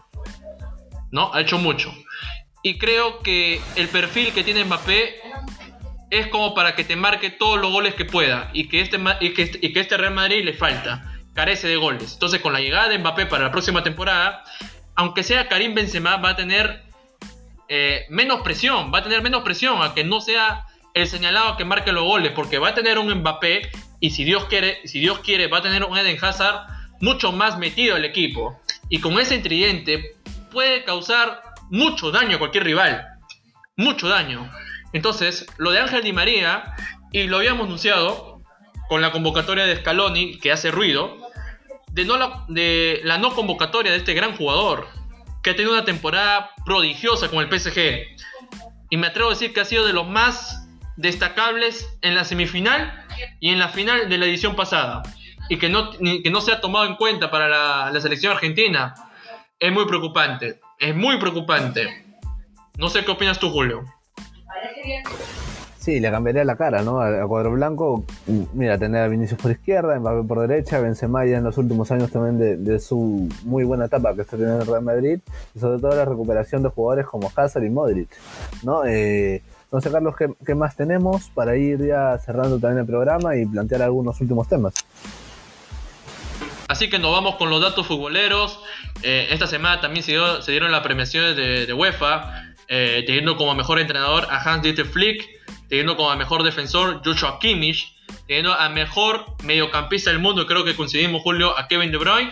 ¿No? 1.11 1.33
Ha 1.33 1.41
hecho 1.41 1.57
mucho. 1.57 1.93
Y 2.63 2.77
creo 2.77 3.19
que 3.19 3.59
el 3.75 3.87
perfil 3.89 4.33
que 4.33 4.43
tiene 4.43 4.63
Mbappé 4.63 5.15
es 6.09 6.27
como 6.27 6.53
para 6.53 6.75
que 6.75 6.83
te 6.83 6.95
marque 6.95 7.29
todos 7.29 7.59
los 7.59 7.71
goles 7.71 7.95
que 7.95 8.05
pueda 8.05 8.49
y 8.53 8.67
que 8.67 8.81
este, 8.81 8.99
y 9.21 9.33
que, 9.33 9.59
y 9.61 9.73
que 9.73 9.79
este 9.79 9.97
Real 9.97 10.13
Madrid 10.13 10.43
le 10.43 10.53
falta, 10.53 11.13
carece 11.33 11.67
de 11.67 11.77
goles. 11.77 12.13
Entonces 12.13 12.41
con 12.41 12.53
la 12.53 12.59
llegada 12.59 12.89
de 12.89 12.99
Mbappé 12.99 13.25
para 13.25 13.45
la 13.45 13.51
próxima 13.51 13.81
temporada, 13.81 14.43
aunque 14.95 15.23
sea 15.23 15.47
Karim 15.47 15.73
Benzema, 15.73 16.17
va 16.17 16.29
a 16.29 16.35
tener 16.35 16.83
eh, 17.69 18.05
menos 18.09 18.41
presión, 18.41 18.91
va 18.93 18.99
a 18.99 19.03
tener 19.03 19.21
menos 19.21 19.43
presión 19.43 19.81
a 19.81 19.93
que 19.93 20.03
no 20.03 20.21
sea 20.21 20.65
el 20.93 21.07
señalado 21.07 21.55
que 21.55 21.65
marque 21.65 21.93
los 21.93 22.03
goles, 22.03 22.33
porque 22.35 22.59
va 22.59 22.69
a 22.69 22.73
tener 22.73 22.99
un 22.99 23.09
Mbappé 23.19 23.71
y 24.01 24.11
si 24.11 24.23
Dios 24.23 24.45
quiere, 24.45 24.85
si 24.85 24.99
Dios 24.99 25.19
quiere, 25.19 25.47
va 25.47 25.59
a 25.59 25.61
tener 25.61 25.83
un 25.85 25.97
Eden 25.97 26.17
Hazard 26.21 26.67
mucho 26.99 27.31
más 27.31 27.57
metido 27.57 27.95
al 27.95 28.05
equipo. 28.05 28.59
Y 28.91 28.99
con 28.99 29.17
ese 29.19 29.39
tridente 29.39 30.17
puede 30.51 30.83
causar 30.83 31.41
mucho 31.69 32.11
daño 32.11 32.35
a 32.35 32.39
cualquier 32.39 32.65
rival. 32.65 33.07
Mucho 33.77 34.09
daño. 34.09 34.51
Entonces, 34.91 35.47
lo 35.57 35.71
de 35.71 35.79
Ángel 35.79 36.03
Di 36.03 36.11
María, 36.11 36.75
y 37.13 37.23
lo 37.27 37.37
habíamos 37.37 37.67
anunciado 37.67 38.41
con 38.89 39.01
la 39.01 39.13
convocatoria 39.13 39.65
de 39.65 39.77
Scaloni, 39.77 40.37
que 40.39 40.51
hace 40.51 40.71
ruido, 40.71 41.17
de, 41.93 42.03
no 42.03 42.17
la, 42.17 42.43
de 42.49 42.99
la 43.05 43.17
no 43.17 43.33
convocatoria 43.33 43.93
de 43.93 43.97
este 43.97 44.13
gran 44.13 44.35
jugador, 44.35 44.89
que 45.41 45.51
ha 45.51 45.55
tenido 45.55 45.73
una 45.73 45.85
temporada 45.85 46.51
prodigiosa 46.65 47.29
con 47.29 47.39
el 47.39 47.49
PSG. 47.49 48.03
Y 48.89 48.97
me 48.97 49.07
atrevo 49.07 49.29
a 49.29 49.33
decir 49.33 49.53
que 49.53 49.61
ha 49.61 49.65
sido 49.65 49.87
de 49.87 49.93
los 49.93 50.05
más 50.05 50.67
destacables 50.97 51.87
en 52.01 52.13
la 52.13 52.25
semifinal 52.25 53.05
y 53.39 53.51
en 53.51 53.59
la 53.59 53.69
final 53.69 54.09
de 54.09 54.17
la 54.17 54.25
edición 54.25 54.57
pasada. 54.57 55.01
Y 55.51 55.57
que 55.57 55.67
no, 55.67 55.91
que 55.91 56.29
no 56.31 56.39
se 56.39 56.53
ha 56.53 56.61
tomado 56.61 56.85
en 56.85 56.95
cuenta 56.95 57.29
para 57.29 57.49
la, 57.91 57.99
selección 57.99 58.31
argentina. 58.31 58.93
Es 59.59 59.69
muy 59.73 59.85
preocupante. 59.85 60.61
Es 60.79 60.95
muy 60.95 61.19
preocupante. 61.19 62.05
No 62.77 62.87
sé 62.87 63.03
qué 63.03 63.11
opinas 63.11 63.37
tú, 63.37 63.49
Julio. 63.51 63.83
Sí, 65.77 65.99
le 65.99 66.09
cambiaría 66.09 66.45
la 66.45 66.55
cara, 66.55 66.83
¿no? 66.83 67.01
A, 67.01 67.27
cuadro 67.27 67.51
blanco, 67.51 68.05
mira, 68.53 68.77
tener 68.77 69.03
a 69.03 69.09
Vinicius 69.09 69.41
por 69.41 69.51
izquierda, 69.51 69.99
Mbappé 69.99 70.25
por 70.25 70.47
derecha, 70.47 70.79
Benzema 70.79 71.25
ya 71.25 71.39
en 71.39 71.43
los 71.43 71.57
últimos 71.57 71.91
años 71.91 72.11
también 72.11 72.63
de, 72.63 72.79
su 72.79 73.27
muy 73.43 73.65
buena 73.65 73.85
etapa 73.85 74.15
que 74.15 74.21
está 74.21 74.37
teniendo 74.37 74.61
el 74.61 74.67
Real 74.67 74.83
Madrid, 74.83 75.19
y 75.53 75.59
sobre 75.59 75.81
todo 75.81 75.93
la 75.93 76.05
recuperación 76.05 76.63
de 76.63 76.69
jugadores 76.69 77.07
como 77.07 77.29
Hazard 77.35 77.65
y 77.65 77.69
Modric, 77.69 78.09
¿no? 78.63 78.85
Eh, 78.85 79.41
no 79.71 79.81
sé, 79.81 79.91
Carlos, 79.91 80.15
¿qué, 80.17 80.55
más 80.55 80.75
tenemos 80.77 81.29
para 81.29 81.57
ir 81.57 81.85
ya 81.85 82.17
cerrando 82.19 82.59
también 82.59 82.79
el 82.79 82.85
programa 82.85 83.35
y 83.35 83.45
plantear 83.45 83.81
algunos 83.81 84.21
últimos 84.21 84.47
temas? 84.47 84.73
Así 86.71 86.89
que 86.89 86.99
nos 86.99 87.11
vamos 87.11 87.35
con 87.35 87.49
los 87.49 87.59
datos 87.59 87.85
futboleros. 87.85 88.57
Eh, 89.03 89.27
esta 89.29 89.45
semana 89.45 89.81
también 89.81 90.03
se, 90.03 90.13
dieron 90.49 90.71
las 90.71 90.79
premiaciones 90.79 91.35
de, 91.35 91.73
UEFA 91.73 92.53
eh, 92.69 93.03
teniendo 93.05 93.35
como 93.35 93.53
mejor 93.55 93.77
entrenador 93.77 94.25
a 94.31 94.37
Hans-Dieter 94.39 94.85
Flick, 94.85 95.21
teniendo 95.67 95.97
como 95.97 96.15
mejor 96.15 96.43
defensor 96.43 97.01
Joshua 97.03 97.39
Kimmich, 97.39 97.93
teniendo 98.25 98.53
al 98.53 98.71
mejor 98.71 99.25
mediocampista 99.43 100.11
del 100.11 100.19
mundo, 100.19 100.47
creo 100.47 100.63
que 100.63 100.73
coincidimos 100.73 101.21
Julio, 101.23 101.57
a 101.59 101.67
Kevin 101.67 101.91
De 101.91 101.97
Bruyne, 101.97 102.31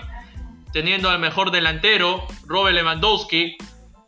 teniendo 0.71 1.09
al 1.09 1.19
mejor 1.19 1.51
delantero 1.51 2.25
Robert 2.47 2.75
Lewandowski, 2.77 3.57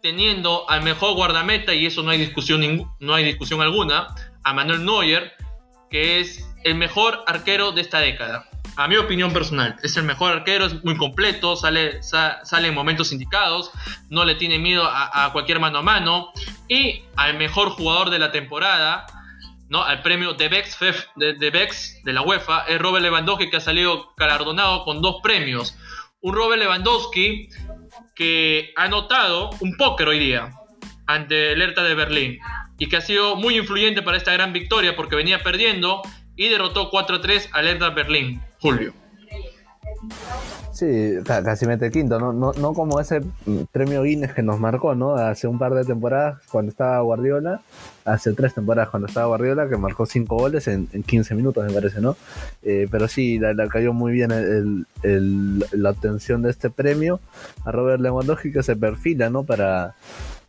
teniendo 0.01 0.63
al 0.69 0.81
mejor 0.81 1.13
guardameta, 1.13 1.73
y 1.73 1.87
eso 1.87 2.03
no 2.03 2.11
hay 2.11 2.19
discusión, 2.19 2.89
no 3.01 3.13
hay 3.13 3.25
discusión 3.25 3.59
alguna, 3.59 4.07
a 4.45 4.53
Manuel 4.53 4.85
Neuer, 4.85 5.33
que 5.89 6.21
es 6.21 6.49
el 6.63 6.75
mejor 6.75 7.21
arquero 7.27 7.73
de 7.73 7.81
esta 7.81 7.99
década 7.99 8.47
a 8.75 8.87
mi 8.87 8.97
opinión 8.97 9.33
personal, 9.33 9.75
es 9.83 9.97
el 9.97 10.03
mejor 10.03 10.31
arquero, 10.31 10.65
es 10.65 10.83
muy 10.83 10.97
completo, 10.97 11.55
sale, 11.55 12.01
sale 12.01 12.67
en 12.67 12.73
momentos 12.73 13.11
indicados, 13.11 13.71
no 14.09 14.25
le 14.25 14.35
tiene 14.35 14.59
miedo 14.59 14.83
a, 14.85 15.29
cualquier 15.33 15.59
mano 15.59 15.79
a 15.79 15.81
mano. 15.81 16.31
Y 16.67 17.03
al 17.15 17.37
mejor 17.37 17.69
jugador 17.69 18.09
de 18.09 18.19
la 18.19 18.31
temporada, 18.31 19.05
¿no? 19.69 19.83
al 19.83 20.01
premio 20.01 20.33
de 20.33 20.47
Bex, 20.47 20.79
de, 21.15 21.33
de, 21.33 21.69
de 22.03 22.13
la 22.13 22.21
UEFA, 22.21 22.65
es 22.67 22.79
Robert 22.79 23.03
Lewandowski, 23.03 23.49
que 23.49 23.57
ha 23.57 23.61
salido 23.61 24.13
galardonado 24.17 24.83
con 24.83 25.01
dos 25.01 25.17
premios. 25.21 25.75
Un 26.21 26.35
Robert 26.35 26.61
Lewandowski 26.61 27.49
que 28.15 28.73
ha 28.77 28.83
anotado 28.83 29.49
un 29.59 29.75
póker 29.75 30.07
hoy 30.07 30.19
día 30.19 30.51
ante 31.07 31.51
el 31.51 31.61
Hertha 31.61 31.83
de 31.83 31.95
Berlín 31.95 32.39
y 32.77 32.87
que 32.87 32.97
ha 32.97 33.01
sido 33.01 33.35
muy 33.35 33.57
influyente 33.57 34.01
para 34.01 34.17
esta 34.17 34.33
gran 34.33 34.53
victoria 34.53 34.95
porque 34.95 35.15
venía 35.15 35.43
perdiendo 35.43 36.01
y 36.35 36.49
derrotó 36.49 36.89
4-3 36.89 37.49
al 37.51 37.67
Hertha 37.67 37.89
Berlín. 37.89 38.41
Julio. 38.61 38.93
Sí, 40.71 41.15
casi 41.25 41.65
mete 41.65 41.91
quinto, 41.91 42.19
¿no? 42.19 42.31
No, 42.33 42.53
no 42.53 42.73
como 42.73 42.99
ese 42.99 43.21
premio 43.71 44.03
Guinness 44.03 44.33
que 44.33 44.41
nos 44.41 44.59
marcó, 44.59 44.95
¿no? 44.95 45.15
Hace 45.15 45.47
un 45.47 45.59
par 45.59 45.73
de 45.73 45.83
temporadas 45.83 46.39
cuando 46.49 46.71
estaba 46.71 46.99
Guardiola, 47.01 47.61
hace 48.05 48.33
tres 48.33 48.53
temporadas 48.53 48.89
cuando 48.89 49.07
estaba 49.07 49.27
Guardiola, 49.27 49.67
que 49.67 49.77
marcó 49.77 50.05
cinco 50.05 50.37
goles 50.37 50.67
en, 50.67 50.87
15 50.87 51.35
minutos, 51.35 51.65
me 51.65 51.73
parece, 51.73 52.01
¿no? 52.01 52.15
Eh, 52.63 52.87
pero 52.89 53.07
sí, 53.07 53.37
le, 53.37 53.67
cayó 53.67 53.93
muy 53.93 54.11
bien 54.11 54.85
la 55.03 55.89
obtención 55.89 56.41
de 56.41 56.51
este 56.51 56.69
premio 56.69 57.19
a 57.65 57.71
Robert 57.71 58.01
Lewandowski, 58.01 58.51
que 58.51 58.63
se 58.63 58.75
perfila, 58.75 59.29
¿no? 59.29 59.43
Para, 59.43 59.95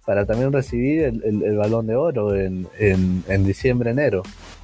para 0.07 0.25
también 0.25 0.53
recibir 0.53 1.03
el, 1.03 1.57
balón 1.57 1.87
de 1.89 1.97
oro 1.97 2.35
en, 2.35 2.69
en 2.79 3.45
diciembre-enero 3.45 4.23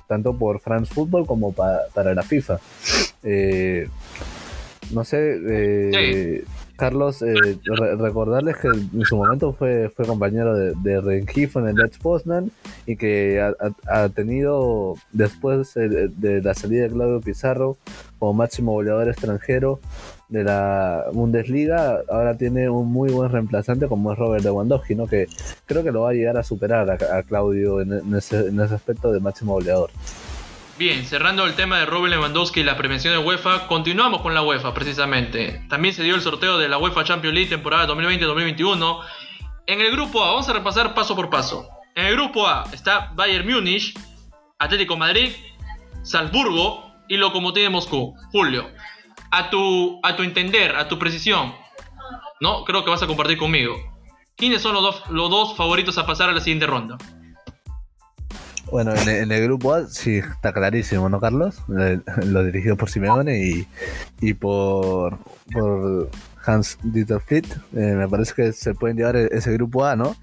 tanto 0.08 0.36
por 0.36 0.58
France 0.60 0.92
Football 0.92 1.26
como 1.26 1.52
para 1.52 2.14
la 2.14 2.22
FIFA. 2.22 2.58
Eh, 3.22 3.88
no 4.90 5.04
sé, 5.04 5.38
eh, 5.46 6.44
Carlos, 6.76 7.22
eh, 7.22 7.34
recordarles 7.98 8.56
que 8.56 8.68
en 8.68 9.04
su 9.04 9.16
momento 9.16 9.52
fue, 9.52 9.90
fue 9.90 10.06
compañero 10.06 10.56
de, 10.56 10.72
de 10.82 11.00
Rengifo 11.00 11.60
en 11.60 11.68
el 11.68 11.76
Let's 11.76 11.98
Poznan 11.98 12.50
y 12.86 12.96
que 12.96 13.40
ha, 13.86 14.08
tenido, 14.08 14.94
después 15.12 15.74
de, 15.74 16.40
la 16.42 16.54
salida 16.54 16.84
de 16.84 16.90
Claudio 16.90 17.20
Pizarro 17.20 17.76
como 18.18 18.32
máximo 18.32 18.72
goleador 18.72 19.08
extranjero 19.08 19.80
de 20.28 20.44
la 20.44 21.04
Bundesliga, 21.12 22.00
ahora 22.10 22.36
tiene 22.36 22.68
un 22.68 22.92
muy 22.92 23.10
buen 23.10 23.32
reemplazante 23.32 23.88
como 23.88 24.12
es 24.12 24.18
Robert 24.18 24.44
Lewandowski, 24.44 24.94
¿no? 24.94 25.06
que 25.06 25.26
creo 25.66 25.82
que 25.82 25.90
lo 25.90 26.02
va 26.02 26.10
a 26.10 26.12
llegar 26.12 26.36
a 26.36 26.42
superar 26.42 26.90
a, 26.90 27.22
Claudio 27.22 27.80
en, 27.80 28.14
ese, 28.14 28.48
en 28.48 28.60
ese 28.60 28.74
aspecto 28.74 29.12
de 29.12 29.20
máximo 29.20 29.54
goleador. 29.54 29.90
Bien, 30.78 31.04
cerrando 31.04 31.44
el 31.44 31.54
tema 31.54 31.80
de 31.80 31.86
Robert 31.86 32.14
Lewandowski 32.14 32.60
y 32.60 32.62
la 32.62 32.76
prevención 32.76 33.12
de 33.12 33.18
UEFA, 33.18 33.66
continuamos 33.66 34.20
con 34.20 34.32
la 34.32 34.42
UEFA 34.42 34.74
precisamente. 34.74 35.64
También 35.68 35.92
se 35.92 36.04
dio 36.04 36.14
el 36.14 36.20
sorteo 36.20 36.56
de 36.56 36.68
la 36.68 36.78
UEFA 36.78 37.02
Champions 37.02 37.34
League 37.34 37.50
temporada 37.50 37.88
2020-2021. 37.88 39.00
En 39.66 39.80
el 39.80 39.90
grupo 39.90 40.22
A, 40.22 40.28
vamos 40.28 40.48
a 40.48 40.52
repasar 40.52 40.94
paso 40.94 41.16
por 41.16 41.30
paso. 41.30 41.68
En 41.96 42.06
el 42.06 42.14
grupo 42.14 42.46
A 42.46 42.64
está 42.72 43.10
Bayern 43.16 43.48
Múnich, 43.50 43.98
Atlético 44.56 44.96
Madrid, 44.96 45.32
Salzburgo 46.02 46.92
y 47.08 47.16
Lokomotiv 47.16 47.64
de 47.64 47.70
Moscú. 47.70 48.14
Julio, 48.30 48.70
a 49.30 49.50
tu, 49.50 50.00
a 50.02 50.16
tu 50.16 50.22
entender, 50.22 50.76
a 50.76 50.88
tu 50.88 50.98
precisión, 50.98 51.52
¿no? 52.40 52.64
Creo 52.64 52.84
que 52.84 52.90
vas 52.90 53.02
a 53.02 53.06
compartir 53.06 53.38
conmigo. 53.38 53.74
¿Quiénes 54.36 54.62
son 54.62 54.74
los 54.74 54.82
dos, 54.82 55.02
los 55.10 55.30
dos 55.30 55.56
favoritos 55.56 55.98
a 55.98 56.06
pasar 56.06 56.30
a 56.30 56.32
la 56.32 56.40
siguiente 56.40 56.66
ronda? 56.66 56.96
Bueno, 58.70 58.94
en, 58.94 59.32
el 59.32 59.42
grupo 59.44 59.72
A 59.72 59.86
sí 59.86 60.18
está 60.18 60.52
clarísimo, 60.52 61.08
¿no, 61.08 61.20
Carlos? 61.20 61.56
lo 61.68 62.44
dirigido 62.44 62.76
por 62.76 62.90
Simeone 62.90 63.42
y, 63.42 63.66
y 64.20 64.34
por 64.34 65.18
Hans 66.48 66.78
Dieter 66.82 67.20
Flitt. 67.20 67.46
Eh, 67.76 67.94
me 67.94 68.08
parece 68.08 68.34
que 68.34 68.52
se 68.52 68.74
pueden 68.74 68.96
llevar 68.96 69.16
e-, 69.16 69.28
ese 69.32 69.52
grupo 69.52 69.84
A, 69.84 69.96
¿no? 69.96 70.16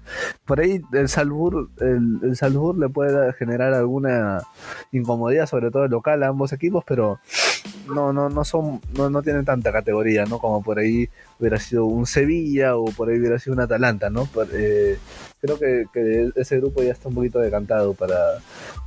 Por 0.44 0.60
ahí 0.60 0.82
el 0.92 1.08
Salzburg, 1.08 1.70
el, 1.80 2.18
el 2.22 2.36
Salzburg 2.36 2.78
le 2.78 2.88
puede 2.88 3.32
generar 3.34 3.72
alguna 3.74 4.42
incomodidad, 4.92 5.46
sobre 5.46 5.70
todo 5.70 5.84
el 5.84 5.90
local 5.90 6.22
a 6.22 6.28
ambos 6.28 6.52
equipos, 6.52 6.84
pero 6.86 7.20
no, 7.88 8.12
no, 8.12 8.28
no 8.28 8.44
son, 8.44 8.80
no, 8.94 9.10
no 9.10 9.22
tienen 9.22 9.44
tanta 9.44 9.72
categoría, 9.72 10.24
¿no? 10.24 10.38
Como 10.38 10.62
por 10.62 10.78
ahí 10.78 11.08
hubiera 11.38 11.58
sido 11.58 11.84
un 11.84 12.06
Sevilla 12.06 12.76
o 12.76 12.86
por 12.86 13.08
ahí 13.08 13.18
hubiera 13.18 13.38
sido 13.38 13.54
un 13.54 13.60
Atalanta, 13.60 14.10
¿no? 14.10 14.28
Eh, 14.52 14.98
creo 15.40 15.58
que, 15.58 16.30
ese 16.34 16.58
grupo 16.58 16.82
ya 16.82 16.92
está 16.92 17.08
un 17.08 17.14
poquito 17.14 17.38
decantado 17.38 17.94
para, 17.94 18.16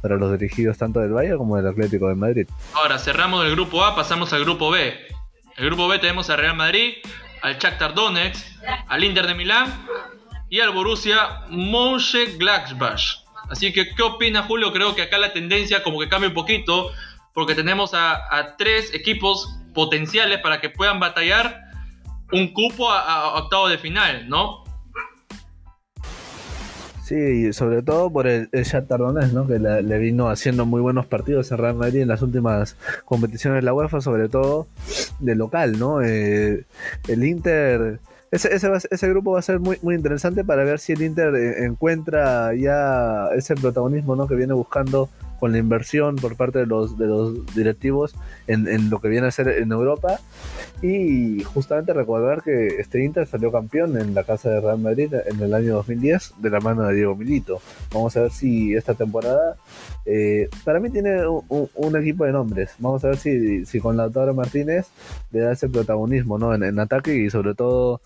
para 0.01 0.17
los 0.17 0.37
dirigidos 0.37 0.77
tanto 0.77 0.99
del 0.99 1.13
Valle 1.13 1.37
como 1.37 1.57
del 1.57 1.67
Atlético 1.67 2.09
de 2.09 2.15
Madrid. 2.15 2.47
Ahora 2.73 2.97
cerramos 2.99 3.45
el 3.45 3.51
grupo 3.51 3.83
A, 3.83 3.95
pasamos 3.95 4.33
al 4.33 4.43
grupo 4.43 4.69
B. 4.71 4.93
El 5.57 5.65
grupo 5.65 5.87
B 5.87 5.99
tenemos 5.99 6.29
al 6.29 6.37
Real 6.37 6.55
Madrid, 6.55 6.93
al 7.41 7.57
Shakhtar 7.57 7.93
Donetsk, 7.93 8.45
al 8.87 9.03
Inter 9.03 9.27
de 9.27 9.33
Milán 9.33 9.87
y 10.49 10.59
al 10.59 10.71
Borussia 10.71 11.41
Mönchengladbach. 11.49 13.23
Así 13.49 13.73
que, 13.73 13.93
¿qué 13.95 14.03
opina 14.03 14.43
Julio? 14.43 14.71
Creo 14.71 14.95
que 14.95 15.03
acá 15.03 15.17
la 15.17 15.33
tendencia 15.33 15.81
como 15.83 15.99
que 15.99 16.07
cambia 16.07 16.29
un 16.29 16.35
poquito 16.35 16.91
porque 17.33 17.55
tenemos 17.55 17.93
a, 17.93 18.55
tres 18.57 18.93
equipos 18.93 19.49
potenciales 19.73 20.39
para 20.39 20.59
que 20.59 20.69
puedan 20.69 20.99
batallar 20.99 21.61
un 22.31 22.53
cupo 22.53 22.91
a, 22.91 23.35
octavo 23.35 23.69
de 23.69 23.77
final, 23.77 24.27
¿no? 24.27 24.63
Sí, 27.09 27.53
sobre 27.53 27.81
todo 27.81 28.11
por 28.11 28.27
el, 28.27 28.49
el 28.51 29.33
¿no? 29.33 29.47
Que 29.47 29.57
le, 29.57 29.97
vino 29.97 30.29
haciendo 30.29 30.67
muy 30.67 30.79
buenos 30.79 31.07
partidos 31.07 31.51
a 31.51 31.57
Real 31.57 31.73
Madrid 31.73 32.01
en 32.01 32.07
las 32.07 32.21
últimas 32.21 32.75
competiciones 33.03 33.57
de 33.57 33.61
la 33.63 33.73
UEFA, 33.73 33.99
sobre 33.99 34.29
todo 34.29 34.67
de 35.17 35.33
local, 35.33 35.79
¿no? 35.79 36.03
Eh, 36.03 36.65
el 37.07 37.23
Inter... 37.23 37.99
Ese, 38.29 38.53
ese, 38.53 38.69
ese, 38.91 39.09
grupo 39.09 39.31
va 39.31 39.39
a 39.39 39.41
ser 39.41 39.59
muy, 39.59 39.79
muy 39.81 39.95
interesante 39.95 40.43
para 40.43 40.63
ver 40.63 40.77
si 40.77 40.93
el 40.93 41.01
Inter 41.01 41.33
eh, 41.33 41.65
encuentra 41.65 42.53
ya 42.53 43.29
ese 43.35 43.55
protagonismo 43.55 44.15
¿no? 44.15 44.27
que 44.27 44.35
viene 44.35 44.53
buscando 44.53 45.09
con 45.39 45.51
la 45.51 45.57
inversión 45.57 46.15
por 46.15 46.35
parte 46.35 46.59
de 46.59 46.67
los, 46.67 46.95
de 46.95 47.07
los 47.07 47.55
directivos 47.55 48.13
en, 48.45 48.67
en, 48.67 48.91
lo 48.91 49.01
que 49.01 49.07
viene 49.07 49.25
a 49.25 49.31
ser 49.31 49.47
en 49.47 49.71
Europa. 49.71 50.19
Y 50.81 51.43
justamente 51.43 51.93
recordar 51.93 52.41
que 52.41 52.67
este 52.79 53.03
Inter 53.03 53.27
salió 53.27 53.51
campeón 53.51 53.97
en 53.97 54.15
la 54.15 54.23
casa 54.23 54.49
de 54.49 54.61
Real 54.61 54.79
Madrid 54.79 55.13
en 55.13 55.41
el 55.41 55.53
año 55.53 55.75
2010 55.75 56.35
de 56.37 56.49
la 56.49 56.61
mano 56.61 56.83
de 56.83 56.95
Diego 56.95 57.17
Milito. 57.17 57.61
Vamos 57.93 58.15
a 58.15 58.21
ver 58.21 58.31
si 58.31 58.73
esta 58.73 58.93
temporada, 58.93 59.57
eh, 60.05 60.47
para 60.63 60.79
mí 60.79 60.89
tiene 60.89 61.27
un, 61.27 61.95
equipo 61.97 62.23
de 62.23 62.31
nombres. 62.31 62.75
Vamos 62.79 63.03
a 63.03 63.09
ver 63.09 63.17
si, 63.17 63.65
si 63.65 63.81
con 63.81 63.97
Lautaro 63.97 64.33
Martínez 64.33 64.87
le 65.31 65.41
da 65.41 65.51
ese 65.51 65.67
protagonismo 65.67 66.37
¿no? 66.37 66.53
en, 66.53 66.79
ataque 66.79 67.13
y 67.13 67.29
sobre 67.29 67.55
todo 67.55 67.99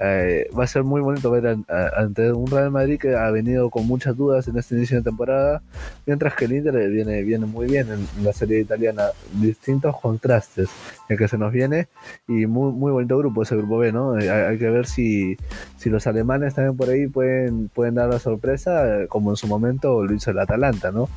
eh, 0.00 0.48
va 0.56 0.64
a 0.64 0.68
ser 0.68 0.84
muy 0.84 1.00
bonito 1.00 1.32
ver 1.32 1.58
ante 1.96 2.32
un 2.32 2.46
Real 2.46 2.70
Madrid 2.70 3.00
que 3.00 3.16
ha 3.16 3.30
venido 3.32 3.70
con 3.70 3.88
muchas 3.88 4.16
dudas 4.16 4.46
en 4.46 4.56
este 4.56 4.76
inicio 4.76 4.98
de 4.98 5.02
temporada, 5.02 5.62
mientras 6.06 6.34
que 6.34 6.44
el 6.44 6.52
Inter 6.52 6.88
viene, 6.90 7.22
viene 7.22 7.46
muy 7.46 7.66
bien 7.66 7.88
en, 7.90 8.24
la 8.24 8.32
serie 8.32 8.60
italiana. 8.60 9.06
Distintos 9.32 9.98
contrastes 10.00 10.68
en 11.08 11.16
que 11.16 11.26
se 11.26 11.38
nos 11.38 11.52
viene 11.52 11.88
y 12.28 12.46
muy, 12.46 12.72
muy 12.72 12.92
bonito 12.92 13.18
grupo 13.18 13.42
ese 13.42 13.56
grupo 13.56 13.78
B, 13.78 13.92
¿no? 13.92 14.18
Eh, 14.18 14.30
hay, 14.30 14.58
que 14.58 14.70
ver 14.70 14.86
si, 14.86 15.36
si 15.76 15.90
los 15.90 16.06
alemanes 16.06 16.54
también 16.54 16.76
por 16.76 16.88
ahí 16.88 17.06
pueden, 17.08 17.68
pueden 17.68 17.96
dar 17.96 18.08
la 18.08 18.18
sorpresa, 18.18 19.06
como 19.08 19.30
en 19.30 19.36
su 19.36 19.46
momento 19.46 20.04
lo 20.04 20.14
hizo 20.14 20.30
el 20.30 20.38
Atalanta, 20.38 20.92
¿no? 20.92 21.08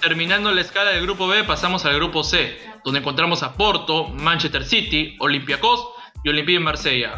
Terminando 0.00 0.52
la 0.52 0.60
escala 0.60 0.90
del 0.90 1.02
grupo 1.02 1.26
B, 1.26 1.44
pasamos 1.44 1.84
al 1.86 1.96
grupo 1.96 2.22
C, 2.22 2.56
donde 2.84 3.00
encontramos 3.00 3.42
a 3.42 3.54
Porto, 3.54 4.08
Manchester 4.08 4.64
City, 4.64 5.16
Olympiacos 5.18 5.88
y 6.22 6.28
Olympique 6.28 6.58
de 6.58 6.64
Marsella. 6.64 7.14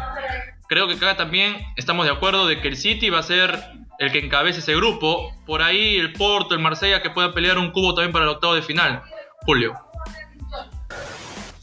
Creo 0.67 0.87
que 0.87 0.93
acá 0.93 1.17
también 1.17 1.57
estamos 1.75 2.05
de 2.05 2.11
acuerdo 2.11 2.47
de 2.47 2.61
que 2.61 2.69
el 2.69 2.77
City 2.77 3.09
va 3.09 3.19
a 3.19 3.23
ser 3.23 3.57
el 3.99 4.11
que 4.11 4.19
encabece 4.19 4.59
ese 4.59 4.75
grupo. 4.75 5.31
Por 5.45 5.61
ahí 5.61 5.97
el 5.97 6.13
Porto, 6.13 6.55
el 6.55 6.61
Marsella 6.61 7.01
que 7.01 7.09
pueda 7.09 7.33
pelear 7.33 7.57
un 7.57 7.71
cubo 7.71 7.93
también 7.93 8.11
para 8.11 8.25
el 8.25 8.31
octavo 8.31 8.55
de 8.55 8.61
final. 8.61 9.01
Julio. 9.45 9.86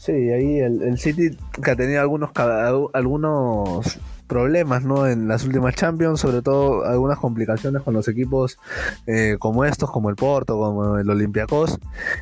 Sí, 0.05 0.11
ahí 0.11 0.59
el, 0.59 0.83
el 0.83 0.99
City 0.99 1.35
que 1.63 1.71
ha 1.71 1.75
tenido 1.75 1.99
algunos, 1.99 2.29
algunos 2.93 3.99
problemas 4.27 4.83
¿no? 4.83 5.07
en 5.07 5.27
las 5.27 5.45
últimas 5.45 5.75
Champions, 5.75 6.19
sobre 6.19 6.41
todo 6.41 6.85
algunas 6.85 7.19
complicaciones 7.19 7.81
con 7.83 7.93
los 7.93 8.07
equipos 8.07 8.57
eh, 9.07 9.37
como 9.39 9.65
estos, 9.65 9.91
como 9.91 10.09
el 10.09 10.15
Porto, 10.15 10.57
como 10.57 10.97
el 10.97 11.09
Olympiacos, 11.09 11.79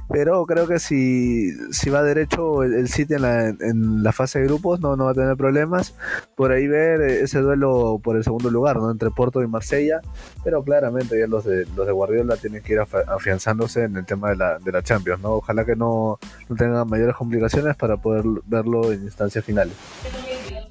pero 0.10 0.46
creo 0.46 0.68
que 0.68 0.80
si, 0.80 1.52
si 1.72 1.90
va 1.90 2.04
derecho 2.04 2.64
el, 2.64 2.88
City 2.90 3.16
en 3.16 3.22
la, 3.22 3.48
en 3.48 4.04
la, 4.04 4.12
fase 4.12 4.40
de 4.40 4.46
grupos 4.46 4.80
no, 4.80 4.96
no 4.96 5.06
va 5.06 5.12
a 5.12 5.16
tener 5.16 5.36
problemas, 5.38 5.96
por 6.36 6.52
ahí 6.52 6.68
ver 6.68 7.02
ese 7.02 7.40
duelo 7.40 8.00
por 8.04 8.16
el 8.16 8.24
segundo 8.24 8.50
lugar 8.50 8.78
¿no? 8.78 8.92
entre 8.92 9.10
Porto 9.12 9.42
y 9.42 9.48
Marsella, 9.48 10.02
pero 10.44 10.64
claramente 10.64 11.20
ya 11.20 11.28
los 11.28 11.46
de, 11.46 11.66
los 11.76 11.88
de 11.88 11.94
Guardiola 11.94 12.38
tienen 12.38 12.62
que 12.62 12.74
ir 12.74 12.80
afianzándose 12.80 13.84
en 13.84 13.98
el 13.98 14.06
tema 14.06 14.30
de 14.30 14.36
la, 14.36 14.60
de 14.60 14.72
la 14.72 14.84
Champions, 14.84 15.22
¿no? 15.22 15.34
ojalá 15.34 15.66
que 15.66 15.76
no, 15.76 16.20
no 16.50 16.56
tengan 16.56 16.88
mayores 16.88 17.16
complicaciones 17.16 17.76
para 17.76 17.98
poder 17.98 18.24
verlo 18.46 18.92
en 18.92 19.04
instancias 19.04 19.44
finales. 19.44 19.74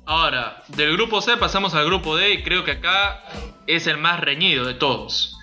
Ahora, 0.04 0.64
del 0.68 0.92
grupo 0.94 1.20
C 1.20 1.36
pasamos 1.36 1.74
al 1.74 1.86
grupo 1.86 2.16
D 2.16 2.32
y 2.32 2.42
creo 2.42 2.64
que 2.64 2.72
acá 2.72 3.22
es 3.66 3.86
el 3.86 3.98
más 3.98 4.18
reñido 4.18 4.64
de 4.64 4.74
todos. 4.74 5.38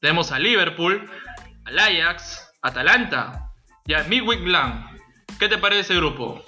Tenemos 0.00 0.30
a 0.30 0.38
Liverpool, 0.38 1.10
al 1.64 1.78
Ajax, 1.78 2.48
Atalanta 2.62 3.50
y 3.86 3.94
a 3.94 4.04
Midweek 4.04 4.44
Blanc. 4.44 4.86
¿Qué 5.38 5.48
te 5.48 5.58
parece 5.58 5.80
ese 5.80 5.96
grupo? 5.96 6.44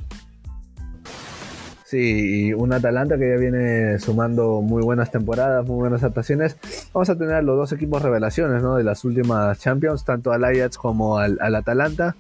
Sí, 1.86 2.48
y 2.48 2.52
un 2.52 2.72
Atalanta 2.72 3.16
que 3.16 3.28
ya 3.28 3.36
viene 3.36 4.00
sumando 4.00 4.60
muy 4.60 4.82
buenas 4.82 5.12
temporadas, 5.12 5.64
muy 5.68 5.76
buenas 5.76 6.02
actuaciones. 6.02 6.56
Vamos 6.92 7.08
a 7.10 7.16
tener 7.16 7.44
los 7.44 7.56
dos 7.56 7.70
equipos 7.70 8.02
revelaciones 8.02 8.60
¿no? 8.60 8.74
de 8.74 8.82
las 8.82 9.04
últimas 9.04 9.60
Champions, 9.60 10.04
tanto 10.04 10.32
al 10.32 10.42
Ajax 10.42 10.78
como 10.78 11.18
al, 11.18 11.38
Atalanta, 11.54 12.16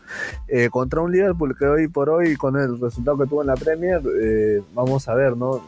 eh, 0.46 0.68
contra 0.70 1.00
un 1.00 1.10
Liverpool 1.10 1.56
que 1.58 1.66
hoy 1.66 1.88
por 1.88 2.10
hoy, 2.10 2.36
con 2.36 2.56
el 2.56 2.80
resultado 2.80 3.18
que 3.18 3.26
tuvo 3.26 3.40
en 3.40 3.48
la 3.48 3.56
Premier, 3.56 4.00
eh, 4.22 4.62
vamos 4.72 5.08
a 5.08 5.14
ver 5.14 5.36
¿no? 5.36 5.60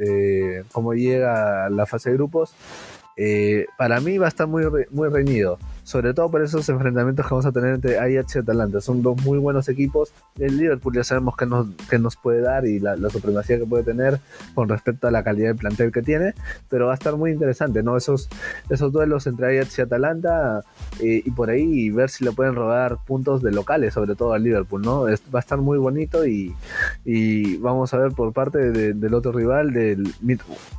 Eh, 0.00 0.64
cómo 0.72 0.92
llega 0.92 1.70
la 1.70 1.86
fase 1.86 2.10
de 2.10 2.16
grupos. 2.16 2.56
para 3.78 4.00
mí 4.00 4.18
va 4.18 4.26
a 4.26 4.30
estar 4.30 4.48
muy, 4.48 4.64
muy 4.90 5.08
reñido 5.10 5.60
sobre 5.84 6.14
todo 6.14 6.30
por 6.30 6.42
esos 6.42 6.68
enfrentamientos 6.68 7.26
que 7.26 7.30
vamos 7.30 7.46
a 7.46 7.52
tener 7.52 7.74
entre 7.74 7.98
Ajax 7.98 8.36
y 8.36 8.38
Atalanta. 8.40 8.80
Son 8.80 9.02
dos 9.02 9.22
muy 9.22 9.38
buenos 9.38 9.68
equipos. 9.68 10.12
El 10.38 10.56
Liverpool 10.56 10.94
ya 10.94 11.04
sabemos 11.04 11.36
que 11.36 11.46
nos, 11.46 11.68
que 11.88 11.98
nos 11.98 12.16
puede 12.16 12.40
dar 12.40 12.66
y 12.66 12.80
la, 12.80 12.96
supremacía 13.10 13.58
que 13.58 13.66
puede 13.66 13.84
tener 13.84 14.18
con 14.54 14.68
respecto 14.68 15.06
a 15.06 15.10
la 15.10 15.22
calidad 15.22 15.48
del 15.48 15.56
plantel 15.56 15.92
que 15.92 16.02
tiene, 16.02 16.34
pero 16.68 16.86
va 16.86 16.92
a 16.92 16.94
estar 16.94 17.16
muy 17.16 17.30
interesante, 17.30 17.82
¿no? 17.82 17.96
Esos, 17.96 18.28
esos 18.70 18.90
duelos 18.92 19.26
entre 19.26 19.58
Ajax 19.58 19.78
y 19.78 19.82
Atalanta 19.82 20.64
eh, 21.00 21.22
y 21.24 21.30
por 21.30 21.50
ahí 21.50 21.90
ver 21.90 22.08
si 22.08 22.24
le 22.24 22.32
pueden 22.32 22.54
robar 22.54 22.98
puntos 23.06 23.42
de 23.42 23.52
locales, 23.52 23.94
sobre 23.94 24.16
todo 24.16 24.32
al 24.32 24.42
Liverpool, 24.42 24.82
¿no? 24.82 25.02
va 25.02 25.38
a 25.38 25.40
estar 25.40 25.58
muy 25.58 25.78
bonito 25.78 26.26
y, 26.26 26.54
y 27.04 27.56
vamos 27.58 27.92
a 27.92 27.98
ver 27.98 28.12
por 28.12 28.32
parte 28.32 28.70
del 28.70 29.14
otro 29.14 29.32
rival, 29.32 29.72
del 29.72 30.14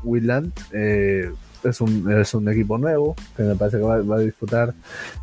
Midland, 0.04 0.52
eh, 0.72 1.32
es 1.66 1.82
un, 1.82 2.12
es 2.12 2.34
un 2.34 2.48
equipo 2.50 2.78
nuevo 2.78 3.16
que 3.36 3.44
me 3.44 3.56
parece 3.56 3.78
que 3.78 3.84
va, 3.84 3.96
a 3.96 4.20
disputar 4.20 4.74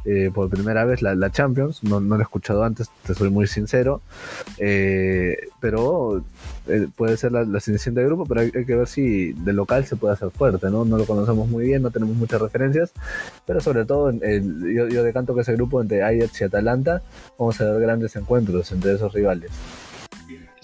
eh, 0.04 0.30
por 0.34 0.50
primera 0.50 0.84
vez 0.84 1.02
la, 1.02 1.30
Champions. 1.30 1.82
No, 1.84 2.00
lo 2.00 2.18
he 2.18 2.22
escuchado 2.22 2.64
antes, 2.64 2.90
te 3.06 3.14
soy 3.14 3.30
muy 3.30 3.46
sincero. 3.46 4.00
Eh, 4.58 5.36
pero 5.60 6.22
eh, 6.66 6.88
puede 6.94 7.16
ser 7.16 7.32
la, 7.32 7.44
la 7.44 7.60
de 7.60 8.04
grupo, 8.04 8.26
pero 8.26 8.40
hay, 8.40 8.50
que 8.50 8.74
ver 8.74 8.86
si 8.86 9.32
de 9.32 9.52
local 9.52 9.84
se 9.86 9.96
puede 9.96 10.14
hacer 10.14 10.30
fuerte. 10.30 10.70
¿no? 10.70 10.84
no 10.84 10.98
lo 10.98 11.06
conocemos 11.06 11.48
muy 11.48 11.64
bien, 11.64 11.82
no 11.82 11.90
tenemos 11.90 12.16
muchas 12.16 12.40
referencias. 12.40 12.92
Pero 13.46 13.60
sobre 13.60 13.84
todo, 13.84 14.10
yo, 14.12 14.88
yo 14.88 15.02
decanto 15.02 15.34
que 15.34 15.42
ese 15.42 15.54
grupo 15.54 15.80
entre 15.80 16.02
Ajax 16.02 16.40
y 16.40 16.44
Atalanta, 16.44 17.02
vamos 17.38 17.60
a 17.60 17.64
ver 17.64 17.80
grandes 17.80 18.16
encuentros 18.16 18.70
entre 18.72 18.94
esos 18.94 19.12
rivales. 19.12 19.50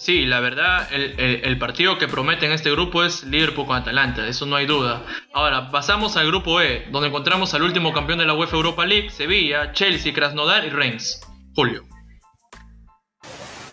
Sí, 0.08 0.24
la 0.24 0.40
verdad, 0.40 0.88
el, 0.90 1.58
partido 1.58 1.98
que 1.98 2.08
promete 2.08 2.46
en 2.46 2.52
este 2.52 2.70
grupo 2.70 3.04
es 3.04 3.24
Liverpool 3.24 3.66
con 3.66 3.76
Atalanta, 3.76 4.26
eso 4.26 4.46
no 4.46 4.56
hay 4.56 4.64
duda. 4.64 5.04
Ahora, 5.34 5.70
pasamos 5.70 6.16
al 6.16 6.28
grupo 6.28 6.62
E, 6.62 6.86
donde 6.90 7.08
encontramos 7.08 7.52
al 7.52 7.60
último 7.60 7.92
campeón 7.92 8.18
de 8.18 8.24
la 8.24 8.32
UEFA 8.32 8.56
Europa 8.56 8.86
League, 8.86 9.10
Sevilla, 9.10 9.72
Chelsea, 9.72 10.14
Krasnodar 10.14 10.64
y 10.64 10.70
Reims. 10.70 11.20
Julio. 11.54 11.97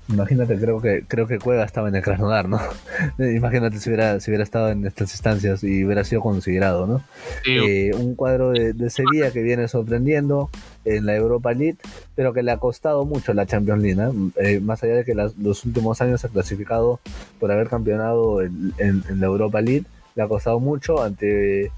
Imagínate, 0.07 0.59
creo 0.59 0.79
que 0.79 1.03
creo 1.07 1.25
que 1.25 1.39
Cueva 1.39 1.63
estaba 1.63 1.89
en 1.89 1.95
el 1.95 2.03
Krasnodar, 2.03 2.47
¿no? 2.47 2.59
Imagínate 3.19 3.79
si 3.79 3.89
hubiera, 3.89 4.19
si 4.19 4.29
hubiera 4.29 4.43
estado 4.43 4.69
en 4.69 4.85
estas 4.85 5.11
instancias 5.11 5.63
y 5.63 5.83
hubiera 5.83 6.03
sido 6.03 6.21
considerado, 6.21 6.85
¿no? 6.85 7.01
Eh, 7.47 7.91
un 7.95 8.15
cuadro 8.15 8.51
de, 8.51 8.89
Sevilla 8.89 9.31
que 9.31 9.41
viene 9.41 9.67
sorprendiendo 9.67 10.49
en 10.85 11.07
la 11.07 11.15
Europa 11.15 11.53
League, 11.53 11.77
pero 12.13 12.33
que 12.33 12.43
le 12.43 12.51
ha 12.51 12.57
costado 12.57 13.03
mucho 13.05 13.33
la 13.33 13.47
Champions 13.47 13.81
League, 13.81 14.31
eh, 14.37 14.59
más 14.59 14.83
allá 14.83 14.95
de 14.95 15.05
que 15.05 15.15
los 15.15 15.65
últimos 15.65 15.99
años 16.01 16.21
se 16.21 16.27
ha 16.27 16.29
clasificado 16.29 16.99
por 17.39 17.51
haber 17.51 17.67
campeonado 17.67 18.41
en 18.41 19.03
la 19.19 19.25
Europa 19.25 19.61
League, 19.61 19.85
le 20.15 20.23
ha 20.23 20.27
costado 20.27 20.59
mucho 20.59 21.01
ante 21.01 21.71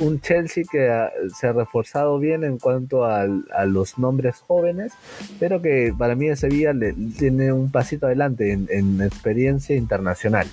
un 0.00 0.20
Chelsea 0.20 0.64
que 0.70 0.90
se 1.34 1.46
ha 1.46 1.52
reforzado 1.52 2.18
bien 2.18 2.44
en 2.44 2.58
cuanto 2.58 3.04
a, 3.04 3.26
los 3.66 3.98
nombres 3.98 4.36
jóvenes, 4.46 4.92
pero 5.40 5.62
que 5.62 5.94
para 5.96 6.14
mí 6.14 6.28
en 6.28 6.36
Sevilla 6.36 6.72
le, 6.72 6.92
tiene 6.92 7.52
un 7.52 7.70
pasito 7.70 8.06
adelante 8.06 8.52
en, 8.52 9.00
experiencia 9.00 9.76
internacional. 9.76 10.46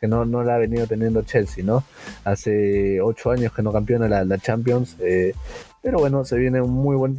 que 0.00 0.08
no, 0.08 0.24
no 0.24 0.42
la 0.42 0.54
ha 0.54 0.58
venido 0.58 0.86
teniendo 0.86 1.22
Chelsea, 1.22 1.62
¿no? 1.62 1.84
Hace 2.24 3.02
ocho 3.02 3.30
años 3.30 3.52
que 3.52 3.62
no 3.62 3.70
campeona 3.70 4.08
la, 4.08 4.24
la 4.24 4.38
Champions, 4.38 4.96
eh, 5.00 5.34
pero 5.82 5.98
bueno, 5.98 6.24
se 6.24 6.38
viene 6.38 6.60
un 6.60 6.72
muy 6.72 6.96
buen 6.96 7.16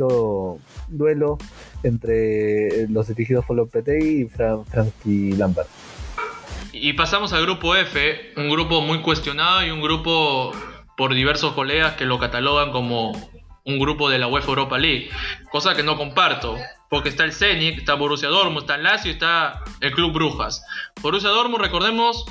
duelo 0.88 1.38
entre 1.84 2.88
los 2.90 3.08
dirigidos 3.08 3.46
por 3.46 3.56
Lopetegui 3.58 4.22
y 4.22 4.26
Fran 4.26 4.66
Frankie 4.66 5.34
Lampard. 5.34 5.68
Y 6.74 6.94
pasamos 6.94 7.34
al 7.34 7.42
grupo 7.44 7.76
F, 7.76 8.34
un 8.38 8.50
grupo 8.50 8.82
muy 8.82 9.02
cuestionado 9.02 9.66
y 9.66 9.72
un 9.72 9.82
grupo 9.82 10.54
por 10.98 11.14
diversos 11.14 11.54
colegas 11.54 11.96
que 11.96 12.06
lo 12.06 12.20
catalogan 12.20 12.72
como 12.72 13.12
un 13.64 13.80
grupo 13.80 14.10
de 14.10 14.20
la 14.20 14.28
UEFA 14.28 14.50
Europa 14.50 14.78
League, 14.78 15.10
cosa 15.52 15.76
que 15.76 15.84
no 15.84 15.98
comparto, 15.98 16.58
porque 16.90 17.10
está 17.10 17.24
el 17.24 17.34
Zenit, 17.34 17.80
está 17.80 17.94
Borussia 17.94 18.30
Dortmund, 18.30 18.64
está 18.64 18.76
el 18.76 18.84
Lazio 18.84 19.12
está 19.12 19.64
el 19.80 19.92
Club 19.92 20.14
Brujas. 20.14 20.66
Borussia 21.02 21.30
Dortmund, 21.30 21.64
recordemos 21.64 22.26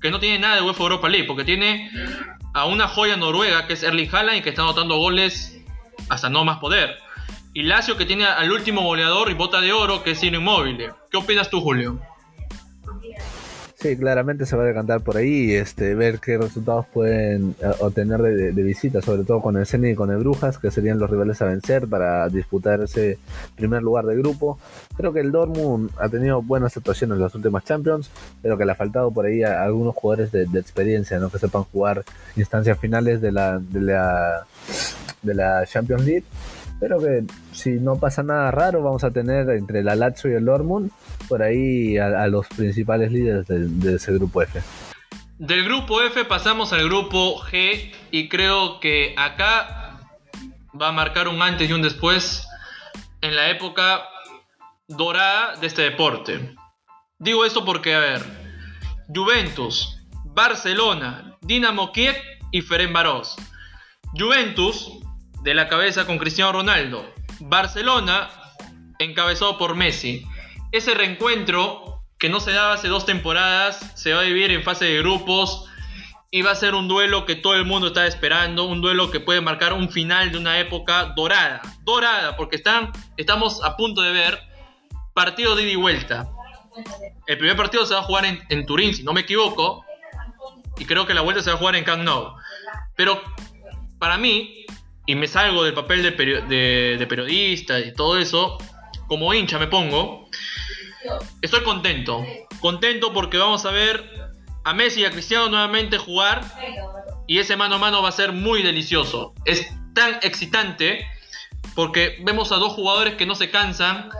que 0.00 0.10
no 0.10 0.18
tiene 0.18 0.38
nada 0.38 0.56
de 0.56 0.62
UEFA 0.62 0.82
Europa 0.82 1.08
League, 1.08 1.26
porque 1.26 1.44
tiene 1.44 1.90
a 2.54 2.64
una 2.64 2.88
joya 2.88 3.16
noruega 3.16 3.66
que 3.66 3.74
es 3.74 3.82
Erling 3.82 4.08
Haaland 4.12 4.38
y 4.38 4.42
que 4.42 4.50
está 4.50 4.62
anotando 4.62 4.96
goles 4.96 5.58
hasta 6.08 6.28
no 6.28 6.44
más 6.44 6.58
poder. 6.58 6.98
Y 7.52 7.62
Lazio 7.62 7.96
que 7.96 8.06
tiene 8.06 8.24
al 8.26 8.50
último 8.50 8.82
goleador 8.82 9.30
y 9.30 9.34
bota 9.34 9.60
de 9.60 9.72
oro 9.72 10.02
que 10.02 10.12
es 10.12 10.20
Ciro 10.20 10.38
Inmóvil. 10.38 10.88
¿Qué 11.10 11.16
opinas 11.16 11.50
tú, 11.50 11.60
Julio? 11.60 12.00
Sí, 13.80 13.96
claramente 13.96 14.44
se 14.44 14.56
va 14.56 14.64
a 14.64 14.66
decantar 14.66 15.00
por 15.00 15.16
ahí, 15.16 15.54
este, 15.54 15.94
ver 15.94 16.18
qué 16.20 16.36
resultados 16.36 16.84
pueden 16.92 17.54
eh, 17.62 17.70
obtener 17.80 18.20
de, 18.20 18.62
visita, 18.62 19.00
sobre 19.00 19.24
todo 19.24 19.40
con 19.40 19.56
el 19.56 19.64
Zenit 19.64 19.92
y 19.92 19.94
con 19.94 20.10
el 20.10 20.18
Brujas, 20.18 20.58
que 20.58 20.70
serían 20.70 20.98
los 20.98 21.08
rivales 21.08 21.40
a 21.40 21.46
vencer 21.46 21.88
para 21.88 22.28
disputar 22.28 22.82
ese 22.82 23.18
primer 23.56 23.82
lugar 23.82 24.04
de 24.04 24.16
grupo. 24.16 24.58
Creo 24.98 25.14
que 25.14 25.20
el 25.20 25.32
Dortmund 25.32 25.90
ha 25.98 26.10
tenido 26.10 26.42
buenas 26.42 26.76
actuaciones 26.76 27.16
en 27.16 27.22
las 27.22 27.34
últimas 27.34 27.64
Champions, 27.64 28.10
pero 28.42 28.58
que 28.58 28.66
le 28.66 28.72
ha 28.72 28.74
faltado 28.74 29.10
por 29.12 29.24
ahí 29.24 29.42
a 29.42 29.62
algunos 29.62 29.94
jugadores 29.94 30.30
de, 30.30 30.60
experiencia, 30.60 31.18
¿no? 31.18 31.30
que 31.30 31.38
sepan 31.38 31.62
jugar 31.64 32.04
instancias 32.36 32.78
finales 32.78 33.22
de 33.22 33.32
la, 33.32 33.60
de 33.60 33.80
la, 33.80 34.46
de 35.22 35.34
la 35.34 35.64
Champions 35.64 36.04
League 36.04 36.24
pero 36.80 36.98
que 36.98 37.24
si 37.52 37.72
no 37.72 38.00
pasa 38.00 38.22
nada 38.22 38.50
raro, 38.50 38.82
vamos 38.82 39.04
a 39.04 39.10
tener 39.10 39.50
entre 39.50 39.84
la 39.84 39.94
Lazio 39.94 40.30
y 40.30 40.34
el 40.34 40.46
Dortmund 40.46 40.90
por 41.28 41.42
ahí 41.42 41.98
a, 41.98 42.26
los 42.26 42.48
principales 42.48 43.12
líderes 43.12 43.46
de, 43.46 43.94
ese 43.94 44.12
grupo 44.14 44.40
F. 44.40 44.60
Del 45.38 45.64
grupo 45.64 46.00
F 46.02 46.24
pasamos 46.24 46.72
al 46.72 46.84
grupo 46.84 47.38
G 47.38 47.92
y 48.10 48.28
creo 48.28 48.80
que 48.80 49.14
acá 49.16 50.00
va 50.80 50.88
a 50.88 50.92
marcar 50.92 51.28
un 51.28 51.40
antes 51.42 51.68
y 51.68 51.72
un 51.72 51.82
después 51.82 52.46
en 53.20 53.36
la 53.36 53.50
época 53.50 54.02
dorada 54.88 55.56
de 55.56 55.66
este 55.66 55.82
deporte. 55.82 56.54
Digo 57.18 57.44
esto 57.44 57.66
porque, 57.66 57.94
a 57.94 57.98
ver, 57.98 58.22
Juventus, 59.14 59.98
Barcelona, 60.24 61.36
Dinamo 61.42 61.92
Kiev 61.92 62.16
y 62.50 62.62
Ferencváros. 62.62 63.36
Juventus 64.18 65.00
de 65.42 65.54
la 65.54 65.68
cabeza 65.68 66.06
con 66.06 66.18
Cristiano 66.18 66.52
Ronaldo. 66.52 67.04
Barcelona 67.40 68.28
encabezado 68.98 69.58
por 69.58 69.74
Messi. 69.74 70.26
Ese 70.72 70.94
reencuentro 70.94 72.04
que 72.18 72.28
no 72.28 72.40
se 72.40 72.52
daba 72.52 72.74
hace 72.74 72.88
dos 72.88 73.06
temporadas 73.06 73.92
se 73.94 74.12
va 74.12 74.20
a 74.20 74.24
vivir 74.24 74.50
en 74.50 74.62
fase 74.62 74.84
de 74.84 74.98
grupos 74.98 75.66
y 76.30 76.42
va 76.42 76.52
a 76.52 76.54
ser 76.54 76.74
un 76.74 76.86
duelo 76.86 77.24
que 77.24 77.34
todo 77.34 77.54
el 77.54 77.64
mundo 77.64 77.88
está 77.88 78.06
esperando, 78.06 78.66
un 78.66 78.80
duelo 78.80 79.10
que 79.10 79.18
puede 79.18 79.40
marcar 79.40 79.72
un 79.72 79.90
final 79.90 80.30
de 80.30 80.38
una 80.38 80.60
época 80.60 81.12
dorada, 81.16 81.60
dorada, 81.82 82.36
porque 82.36 82.56
están, 82.56 82.92
estamos 83.16 83.64
a 83.64 83.76
punto 83.76 84.02
de 84.02 84.12
ver 84.12 84.38
partido 85.12 85.56
de 85.56 85.64
ida 85.64 85.72
y 85.72 85.76
vuelta. 85.76 86.28
El 87.26 87.38
primer 87.38 87.56
partido 87.56 87.84
se 87.84 87.94
va 87.94 88.00
a 88.00 88.04
jugar 88.04 88.26
en, 88.26 88.40
en 88.48 88.64
Turín, 88.64 88.94
si 88.94 89.02
no 89.02 89.12
me 89.12 89.22
equivoco, 89.22 89.84
y 90.78 90.84
creo 90.84 91.06
que 91.06 91.14
la 91.14 91.22
vuelta 91.22 91.42
se 91.42 91.50
va 91.50 91.56
a 91.56 91.58
jugar 91.58 91.74
en 91.74 91.84
Camp 91.84 92.04
Nou. 92.04 92.34
Pero 92.96 93.20
para 93.98 94.16
mí, 94.18 94.64
y 95.10 95.16
me 95.16 95.26
salgo 95.26 95.64
del 95.64 95.74
papel 95.74 96.04
de, 96.04 96.96
de, 96.96 97.06
periodista 97.08 97.80
y 97.80 97.92
todo 97.92 98.16
eso, 98.16 98.58
como 99.08 99.34
hincha 99.34 99.58
me 99.58 99.66
pongo, 99.66 100.28
estoy 101.42 101.64
contento. 101.64 102.24
Contento 102.60 103.12
porque 103.12 103.36
vamos 103.36 103.66
a 103.66 103.72
ver 103.72 104.08
a 104.62 104.72
Messi 104.72 105.00
y 105.00 105.06
a 105.06 105.10
Cristiano 105.10 105.48
nuevamente 105.48 105.98
jugar 105.98 106.44
y 107.26 107.40
ese 107.40 107.56
mano 107.56 107.74
a 107.74 107.78
mano 107.78 108.02
va 108.02 108.10
a 108.10 108.12
ser 108.12 108.30
muy 108.30 108.62
delicioso. 108.62 109.34
Es 109.46 109.66
tan 109.96 110.20
excitante 110.22 111.04
porque 111.74 112.18
vemos 112.20 112.52
a 112.52 112.56
dos 112.58 112.74
jugadores 112.74 113.16
que 113.16 113.26
no 113.26 113.34
se 113.34 113.50
cansan 113.50 114.10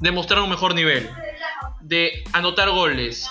de 0.00 0.10
mostrar 0.10 0.42
un 0.42 0.50
mejor 0.50 0.74
nivel, 0.74 1.08
de 1.80 2.24
anotar 2.32 2.70
goles. 2.70 3.30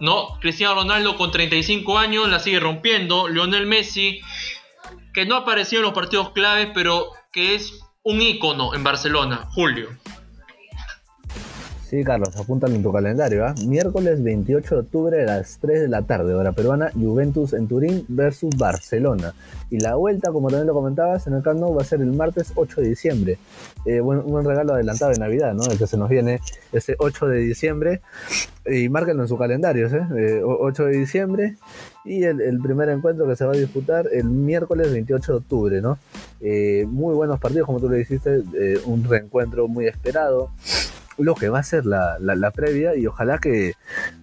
¿no? 0.00 0.38
Cristiano 0.40 0.74
Ronaldo 0.74 1.18
con 1.18 1.30
35 1.30 1.98
años 1.98 2.30
la 2.30 2.38
sigue 2.38 2.60
rompiendo, 2.60 3.28
Lionel 3.28 3.66
Messi 3.66 4.22
que 5.16 5.24
no 5.24 5.36
apareció 5.36 5.78
en 5.78 5.84
los 5.84 5.94
partidos 5.94 6.32
claves, 6.32 6.68
pero 6.74 7.08
que 7.32 7.54
es 7.54 7.80
un 8.02 8.20
ícono 8.20 8.74
en 8.74 8.84
Barcelona, 8.84 9.46
Julio. 9.54 9.88
Sí, 11.88 12.02
Carlos, 12.02 12.36
apúntalo 12.36 12.74
en 12.74 12.82
tu 12.82 12.92
calendario. 12.92 13.46
¿ah? 13.46 13.54
Miércoles 13.64 14.20
28 14.20 14.74
de 14.74 14.80
octubre 14.80 15.22
a 15.22 15.24
las 15.24 15.58
3 15.60 15.82
de 15.82 15.88
la 15.88 16.02
tarde, 16.02 16.34
hora 16.34 16.50
peruana, 16.50 16.90
Juventus 16.92 17.52
en 17.52 17.68
Turín 17.68 18.04
versus 18.08 18.56
Barcelona. 18.56 19.34
Y 19.70 19.78
la 19.78 19.94
vuelta, 19.94 20.32
como 20.32 20.48
también 20.48 20.66
lo 20.66 20.74
comentabas, 20.74 21.28
en 21.28 21.34
el 21.34 21.44
Camp 21.44 21.60
Nou 21.60 21.76
va 21.76 21.82
a 21.82 21.84
ser 21.84 22.00
el 22.00 22.10
martes 22.10 22.50
8 22.56 22.80
de 22.80 22.88
diciembre. 22.88 23.38
Eh, 23.84 24.00
buen, 24.00 24.18
un 24.18 24.44
regalo 24.44 24.74
adelantado 24.74 25.12
de 25.12 25.20
Navidad, 25.20 25.54
¿no? 25.54 25.62
El 25.70 25.78
que 25.78 25.86
se 25.86 25.96
nos 25.96 26.08
viene 26.08 26.40
ese 26.72 26.96
8 26.98 27.28
de 27.28 27.38
diciembre. 27.38 28.00
Y 28.66 28.88
márquenlo 28.88 29.22
en 29.22 29.28
su 29.28 29.38
calendario, 29.38 29.86
¿eh? 29.86 30.42
8 30.44 30.86
de 30.86 30.98
diciembre. 30.98 31.54
Y 32.04 32.24
el, 32.24 32.58
primer 32.60 32.88
encuentro 32.88 33.28
que 33.28 33.36
se 33.36 33.44
va 33.44 33.52
a 33.52 33.56
disputar 33.56 34.08
el 34.12 34.24
miércoles 34.24 34.90
28 34.90 35.32
de 35.32 35.38
octubre, 35.38 35.80
¿no? 35.80 35.98
Eh, 36.40 36.84
muy 36.88 37.14
buenos 37.14 37.38
partidos, 37.38 37.66
como 37.66 37.78
tú 37.78 37.88
le 37.88 37.98
dijiste, 37.98 38.42
eh, 38.58 38.80
un 38.86 39.04
reencuentro 39.04 39.68
muy 39.68 39.86
esperado 39.86 40.50
lo 41.18 41.34
que 41.34 41.48
va 41.48 41.60
a 41.60 41.62
ser 41.62 41.86
la, 41.86 42.18
la, 42.20 42.50
previa 42.50 42.96
y 42.96 43.06
ojalá 43.06 43.38
que, 43.38 43.74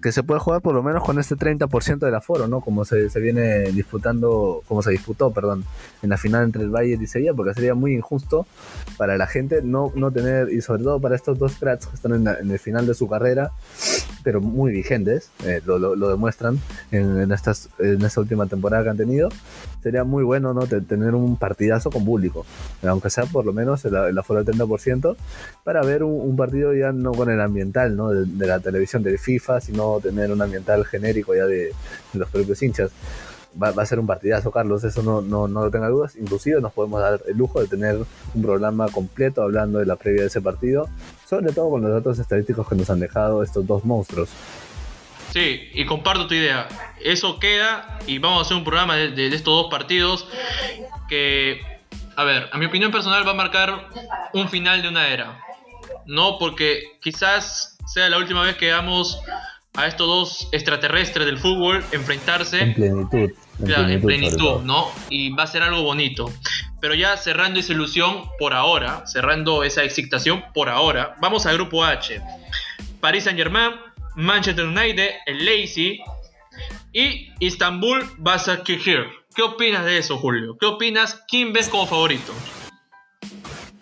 se 0.03 0.23
pueda 0.23 0.39
jugar 0.39 0.61
por 0.61 0.73
lo 0.73 0.83
menos 0.83 1.03
con 1.03 1.19
este 1.19 1.35
30% 1.35 1.99
del 1.99 2.15
aforo, 2.15 2.47
¿no? 2.47 2.61
Como 2.61 2.85
se, 2.85 3.09
se, 3.09 3.19
viene 3.19 3.72
disputando, 3.72 4.61
como 4.67 4.81
se 4.81 4.91
disputó, 4.91 5.31
perdón, 5.31 5.65
en 6.01 6.09
la 6.09 6.17
final 6.17 6.43
entre 6.43 6.63
el 6.63 6.69
Bayern 6.69 7.01
y 7.01 7.07
Sevilla, 7.07 7.33
porque 7.33 7.53
sería 7.53 7.73
muy 7.73 7.93
injusto 7.93 8.45
para 8.97 9.17
la 9.17 9.27
gente 9.27 9.61
no, 9.61 9.91
no 9.95 10.11
tener, 10.11 10.51
y 10.51 10.61
sobre 10.61 10.83
todo 10.83 10.99
para 10.99 11.15
estos 11.15 11.39
dos 11.39 11.55
cracks 11.55 11.88
que 11.88 11.95
están 11.95 12.13
en, 12.13 12.51
el 12.51 12.59
final 12.59 12.85
de 12.85 12.93
su 12.93 13.07
carrera, 13.07 13.51
pero 14.23 14.41
muy 14.41 14.72
vigentes, 14.72 15.30
eh, 15.45 15.61
lo, 15.65 15.77
lo, 15.77 16.09
demuestran 16.09 16.59
en, 16.91 17.32
estas, 17.32 17.69
en 17.80 18.01
esta 18.01 18.22
última 18.22 18.45
temporada 18.48 18.83
que 18.83 18.90
han 18.90 18.98
tenido, 18.98 19.30
sería 19.82 20.03
muy 20.03 20.23
bueno, 20.23 20.53
¿no? 20.53 20.65
tener 20.65 21.14
un 21.14 21.38
partidazo 21.38 21.91
con 21.91 22.06
público, 22.06 22.45
aunque 22.83 23.09
sea 23.09 23.25
por 23.25 23.45
lo 23.45 23.53
menos 23.53 23.83
el, 23.85 24.17
aforo 24.17 24.43
del 24.43 24.56
30%, 24.56 25.15
para 25.64 25.82
ver 25.82 26.03
un, 26.03 26.30
un 26.30 26.35
partido 26.35 26.73
ya 26.73 26.91
no 26.91 27.11
con 27.11 27.30
el 27.30 27.41
ambiental, 27.41 27.95
¿no? 27.95 28.09
De, 28.09 28.48
la 28.48 28.59
televisión 28.59 29.03
del 29.03 29.19
FIFA, 29.19 29.61
sino 29.61 29.99
tener 30.01 30.32
un 30.32 30.41
ambiental 30.41 30.85
genérico 30.85 31.35
ya 31.35 31.45
de, 31.45 31.72
los 32.14 32.30
propios 32.30 32.61
hinchas. 32.61 32.91
Va, 33.61 33.69
a 33.69 33.85
ser 33.85 33.99
un 33.99 34.07
partidazo, 34.07 34.49
Carlos, 34.49 34.83
eso 34.83 35.03
no, 35.03 35.22
no, 35.22 35.48
no 35.48 35.65
lo 35.65 35.69
tenga 35.69 35.88
dudas. 35.88 36.15
Inclusive 36.15 36.59
nos 36.59 36.73
podemos 36.73 36.99
dar 36.99 37.22
el 37.27 37.38
lujo 37.38 37.61
de 37.61 37.67
tener 37.67 37.98
un 38.33 38.41
programa 38.41 38.88
completo 38.90 39.43
hablando 39.43 39.77
de 39.77 39.85
la 39.85 39.95
previa 39.95 40.22
de 40.22 40.27
ese 40.27 40.41
partido, 40.41 40.90
sobre 41.35 41.53
todo 41.53 41.69
con 41.71 41.81
los 41.81 41.91
datos 41.91 42.19
estadísticos 42.19 42.67
que 42.67 42.75
nos 42.75 42.89
han 42.89 42.99
dejado 42.99 43.43
estos 43.43 43.65
dos 43.65 43.83
monstruos. 43.85 44.29
Sí, 45.31 45.69
y 45.73 45.85
comparto 45.85 46.27
tu 46.27 46.35
idea. 46.35 46.67
Eso 47.01 47.39
queda 47.39 47.99
y 48.05 48.19
vamos 48.19 48.39
a 48.39 48.41
hacer 48.43 48.57
un 48.57 48.63
programa 48.63 48.95
de, 48.95 49.11
de 49.11 49.27
estos 49.27 49.63
dos 49.63 49.67
partidos 49.71 50.27
que, 51.09 51.59
a 52.15 52.23
ver, 52.23 52.49
a 52.51 52.57
mi 52.57 52.67
opinión 52.67 52.91
personal 52.91 53.25
va 53.27 53.31
a 53.31 53.35
marcar 53.35 53.87
un 54.33 54.47
final 54.47 54.81
de 54.81 54.89
una 54.89 55.07
era 55.07 55.39
no 56.05 56.37
porque 56.39 56.97
quizás 57.01 57.77
sea 57.85 58.09
la 58.09 58.17
última 58.17 58.43
vez 58.43 58.55
que 58.55 58.67
veamos 58.67 59.19
a 59.75 59.87
estos 59.87 60.07
dos 60.07 60.49
extraterrestres 60.51 61.25
del 61.25 61.37
fútbol 61.37 61.83
enfrentarse 61.91 62.61
en 62.61 62.73
plenitud, 62.73 63.31
en 63.65 64.01
plenitud, 64.01 64.61
¿no? 64.63 64.87
Y 65.09 65.31
va 65.31 65.43
a 65.43 65.47
ser 65.47 65.63
algo 65.63 65.81
bonito. 65.83 66.31
Pero 66.83 66.95
ya 66.95 67.15
cerrando 67.15 67.61
esa 67.61 67.71
ilusión 67.71 68.29
por 68.37 68.53
ahora, 68.53 69.07
cerrando 69.07 69.63
esa 69.63 69.85
excitación 69.85 70.43
por 70.53 70.67
ahora, 70.67 71.15
vamos 71.21 71.45
al 71.45 71.55
grupo 71.55 71.81
H. 71.85 72.21
Paris 72.99 73.23
Saint 73.23 73.39
Germain, 73.39 73.71
Manchester 74.17 74.65
United, 74.65 75.11
el 75.25 75.45
Lazy 75.45 76.01
y 76.91 77.31
Istanbul 77.39 78.03
Basakir. 78.17 79.05
¿Qué 79.33 79.41
opinas 79.43 79.85
de 79.85 79.97
eso, 79.97 80.17
Julio? 80.17 80.57
¿Qué 80.59 80.65
opinas? 80.65 81.23
¿Quién 81.29 81.53
ves 81.53 81.69
como 81.69 81.87
favorito? 81.87 82.33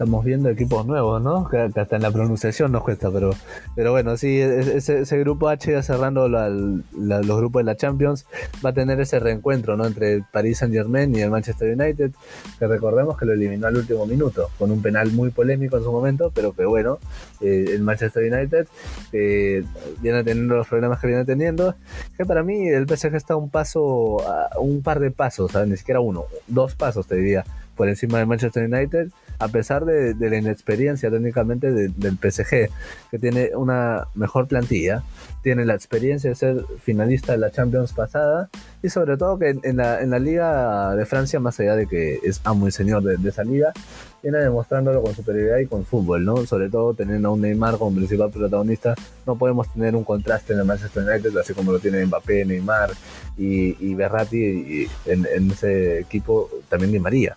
Estamos 0.01 0.25
viendo 0.25 0.49
equipos 0.49 0.83
nuevos, 0.87 1.21
¿no? 1.21 1.47
Que, 1.47 1.57
hasta 1.57 1.95
en 1.95 2.01
la 2.01 2.09
pronunciación 2.09 2.71
nos 2.71 2.81
cuesta, 2.81 3.11
pero, 3.11 3.35
pero 3.75 3.91
bueno, 3.91 4.17
sí, 4.17 4.39
ese, 4.39 5.01
ese 5.01 5.19
grupo 5.19 5.47
H 5.47 5.71
ya 5.71 5.83
cerrando 5.83 6.27
los 6.27 7.37
grupos 7.37 7.59
de 7.59 7.65
la 7.65 7.75
Champions 7.77 8.25
va 8.65 8.71
a 8.71 8.73
tener 8.73 8.99
ese 8.99 9.19
reencuentro, 9.19 9.77
¿no? 9.77 9.85
Entre 9.85 10.13
el 10.13 10.23
Paris 10.23 10.57
Saint 10.57 10.73
Germain 10.73 11.15
y 11.15 11.21
el 11.21 11.29
Manchester 11.29 11.79
United, 11.79 12.13
que 12.57 12.67
recordemos 12.67 13.15
que 13.15 13.27
lo 13.27 13.33
eliminó 13.33 13.67
al 13.67 13.77
último 13.77 14.07
minuto, 14.07 14.49
con 14.57 14.71
un 14.71 14.81
penal 14.81 15.11
muy 15.11 15.29
polémico 15.29 15.77
en 15.77 15.83
su 15.83 15.91
momento, 15.91 16.31
pero 16.33 16.53
que 16.53 16.65
bueno, 16.65 16.97
eh, 17.39 17.65
el 17.69 17.83
Manchester 17.83 18.23
United 18.23 18.67
eh, 19.13 19.63
viene 19.99 20.23
teniendo 20.23 20.55
los 20.55 20.67
problemas 20.67 20.99
que 20.99 21.05
viene 21.05 21.25
teniendo, 21.25 21.75
que 22.17 22.25
para 22.25 22.41
mí 22.41 22.67
el 22.69 22.87
PSG 22.87 23.13
está 23.13 23.35
un 23.35 23.51
paso, 23.51 24.17
un 24.57 24.81
par 24.81 24.99
de 24.99 25.11
pasos, 25.11 25.51
ni 25.67 25.77
siquiera 25.77 25.99
uno, 25.99 26.25
dos 26.47 26.73
pasos 26.73 27.05
te 27.05 27.17
diría, 27.17 27.45
por 27.75 27.87
encima 27.87 28.17
del 28.17 28.27
Manchester 28.27 28.63
United 28.63 29.11
a 29.41 29.47
pesar 29.47 29.85
de, 29.85 30.13
la 30.29 30.37
inexperiencia 30.37 31.09
técnicamente 31.09 31.71
del 31.71 32.17
PSG, 32.17 32.69
que 33.09 33.19
tiene 33.19 33.49
una 33.55 34.07
mejor 34.13 34.47
plantilla, 34.47 35.03
tiene 35.41 35.65
la 35.65 35.73
experiencia 35.73 36.29
de 36.29 36.35
ser 36.35 36.65
finalista 36.79 37.31
de 37.31 37.39
la 37.39 37.49
Champions 37.49 37.91
pasada 37.91 38.49
y 38.83 38.89
sobre 38.89 39.17
todo 39.17 39.39
que 39.39 39.57
en, 39.63 39.77
la, 39.77 40.19
Liga 40.19 40.95
de 40.95 41.05
Francia, 41.07 41.39
más 41.39 41.59
allá 41.59 41.75
de 41.75 41.87
que 41.87 42.19
es 42.23 42.39
amo 42.43 42.67
y 42.67 42.71
señor 42.71 43.01
de, 43.01 43.27
esa 43.27 43.43
liga, 43.43 43.73
viene 44.21 44.37
demostrándolo 44.37 45.01
con 45.01 45.15
superioridad 45.15 45.57
y 45.57 45.65
con 45.65 45.83
fútbol, 45.85 46.23
¿no? 46.23 46.45
Sobre 46.45 46.69
todo 46.69 46.93
teniendo 46.93 47.29
a 47.29 47.31
un 47.31 47.41
Neymar 47.41 47.79
como 47.79 47.95
principal 47.95 48.29
protagonista, 48.29 48.93
no 49.25 49.35
podemos 49.35 49.73
tener 49.73 49.95
un 49.95 50.03
contraste 50.03 50.53
en 50.53 50.59
el 50.59 50.65
Manchester 50.65 51.03
United, 51.03 51.35
así 51.37 51.55
como 51.55 51.71
lo 51.71 51.79
tiene 51.79 52.05
Mbappé, 52.05 52.45
Neymar 52.45 52.91
y, 53.37 53.75
y 53.83 53.95
Berratti 53.95 54.37
y 54.37 54.87
en, 55.07 55.27
en, 55.35 55.49
ese 55.49 56.01
equipo 56.01 56.47
también 56.69 56.91
Di 56.91 56.99
María 56.99 57.35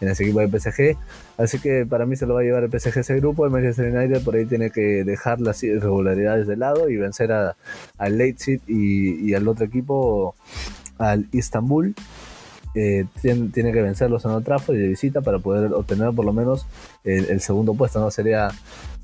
en 0.00 0.08
ese 0.08 0.24
equipo 0.24 0.40
de 0.40 0.48
PSG. 0.48 0.96
Así 1.38 1.58
que 1.58 1.86
para 1.86 2.06
mí 2.06 2.16
se 2.16 2.26
lo 2.26 2.34
va 2.34 2.40
a 2.40 2.44
llevar 2.44 2.64
el 2.64 2.70
PSG 2.70 2.98
ese 2.98 3.16
grupo. 3.16 3.44
El 3.44 3.52
Manchester 3.52 3.94
United 3.94 4.22
por 4.22 4.36
ahí 4.36 4.46
tiene 4.46 4.70
que 4.70 5.04
dejar 5.04 5.40
las 5.40 5.62
irregularidades 5.62 6.46
de 6.46 6.56
lado 6.56 6.88
y 6.88 6.96
vencer 6.96 7.32
a, 7.32 7.56
al 7.98 8.18
Leipzig 8.18 8.60
y, 8.66 9.30
y 9.30 9.34
al 9.34 9.46
otro 9.48 9.64
equipo, 9.64 10.34
al 10.98 11.26
Istanbul. 11.32 11.94
Eh, 12.76 13.06
tiene, 13.22 13.50
tiene, 13.50 13.72
que 13.72 13.82
vencerlos 13.82 14.24
en 14.24 14.32
el 14.32 14.42
Trafford 14.42 14.74
y 14.74 14.80
de 14.80 14.88
visita 14.88 15.20
para 15.20 15.38
poder 15.38 15.72
obtener 15.72 16.12
por 16.12 16.24
lo 16.24 16.32
menos 16.32 16.66
el, 17.04 17.40
segundo 17.40 17.74
puesto. 17.74 18.00
No 18.00 18.10
sería, 18.10 18.48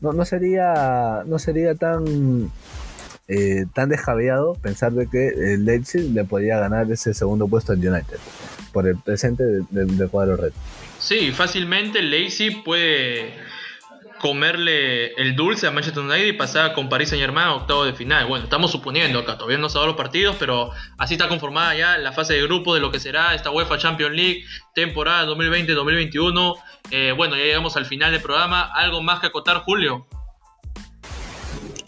no, 0.01 0.12
no 0.12 0.25
sería, 0.25 1.23
no 1.25 1.39
sería 1.39 1.77
tan 1.77 2.51
eh, 3.28 3.67
tan 3.73 3.89
descabeado 3.89 4.55
pensar 4.55 4.93
de 4.93 5.07
que 5.07 5.28
el 5.28 5.65
Leipzig 5.65 6.10
le 6.12 6.25
podría 6.25 6.59
ganar 6.59 6.91
ese 6.91 7.15
segundo 7.15 7.47
puesto 7.47 7.70
al 7.73 7.78
United 7.78 8.19
por 8.73 8.86
el 8.86 8.97
presente 8.99 9.44
del 9.70 10.08
cuadro 10.10 10.36
red. 10.36 10.52
Sí, 10.99 11.32
fácilmente 11.32 12.02
Leipzig 12.02 12.62
puede 12.62 13.34
comerle 14.20 15.15
el 15.15 15.34
dulce 15.34 15.66
a 15.66 15.70
Manchester 15.70 16.02
United 16.05 16.26
y 16.26 16.32
pasar 16.34 16.74
con 16.74 16.89
Paris 16.89 17.08
Saint 17.08 17.23
Germain 17.23 17.49
a 17.49 17.55
octavo 17.55 17.84
de 17.86 17.94
final. 17.94 18.26
Bueno, 18.26 18.44
estamos 18.44 18.70
suponiendo 18.70 19.18
acá, 19.18 19.36
todavía 19.36 19.57
no 19.57 19.68
se 19.70 19.78
han 19.78 19.86
los 19.86 19.97
partidos, 19.97 20.36
pero 20.39 20.70
así 20.99 21.15
está 21.15 21.26
conformada 21.26 21.74
ya 21.74 21.97
la 21.97 22.12
fase 22.12 22.34
de 22.34 22.42
grupo 22.42 22.74
de 22.74 22.81
lo 22.81 22.90
que 22.90 23.00
será 23.00 23.34
esta 23.34 23.50
UEFA 23.50 23.78
Champions 23.78 24.15
League 24.15 24.44
temporada 24.74 25.26
2020-2021. 25.26 26.55
Eh, 26.90 27.15
bueno, 27.16 27.36
ya 27.36 27.44
llegamos 27.44 27.76
al 27.76 27.86
final 27.86 28.12
del 28.12 28.20
programa. 28.20 28.70
¿Algo 28.74 29.02
más 29.02 29.20
que 29.20 29.28
acotar, 29.28 29.62
Julio? 29.65 30.07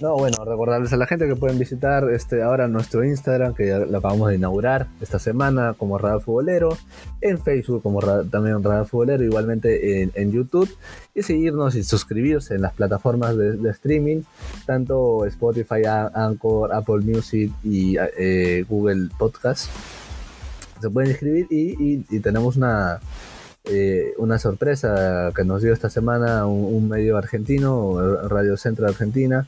No, 0.00 0.16
bueno, 0.16 0.44
recordarles 0.44 0.92
a 0.92 0.96
la 0.96 1.06
gente 1.06 1.28
que 1.28 1.36
pueden 1.36 1.58
visitar 1.58 2.10
este 2.10 2.42
ahora 2.42 2.66
nuestro 2.68 3.04
Instagram, 3.04 3.54
que 3.54 3.68
ya 3.68 3.78
lo 3.78 3.98
acabamos 3.98 4.30
de 4.30 4.36
inaugurar 4.36 4.88
esta 5.00 5.18
semana 5.18 5.74
como 5.76 5.98
Radar 5.98 6.20
Futbolero, 6.20 6.76
en 7.20 7.40
Facebook 7.40 7.82
como 7.82 8.00
también 8.00 8.62
Radar 8.62 8.86
Futbolero, 8.86 9.22
igualmente 9.22 10.02
en, 10.14 10.32
YouTube, 10.32 10.68
y 11.14 11.22
seguirnos 11.22 11.74
y 11.74 11.84
suscribirse 11.84 12.54
en 12.54 12.62
las 12.62 12.72
plataformas 12.72 13.36
de, 13.36 13.70
streaming, 13.70 14.22
tanto 14.66 15.24
Spotify, 15.26 15.82
Anchor, 16.14 16.72
Apple 16.72 17.00
Music 17.02 17.52
y 17.62 17.96
eh, 17.98 18.64
Google 18.68 19.08
Podcast. 19.18 19.70
Se 20.80 20.90
pueden 20.90 21.10
inscribir 21.10 21.46
y 21.50 22.18
tenemos 22.20 22.56
una 22.56 23.00
eh, 23.64 24.14
una 24.18 24.40
sorpresa 24.40 25.30
que 25.36 25.44
nos 25.44 25.62
dio 25.62 25.72
esta 25.72 25.88
semana 25.88 26.46
un, 26.46 26.88
medio 26.88 27.16
argentino, 27.16 28.26
Radio 28.26 28.56
Centro 28.56 28.88
Argentina, 28.88 29.46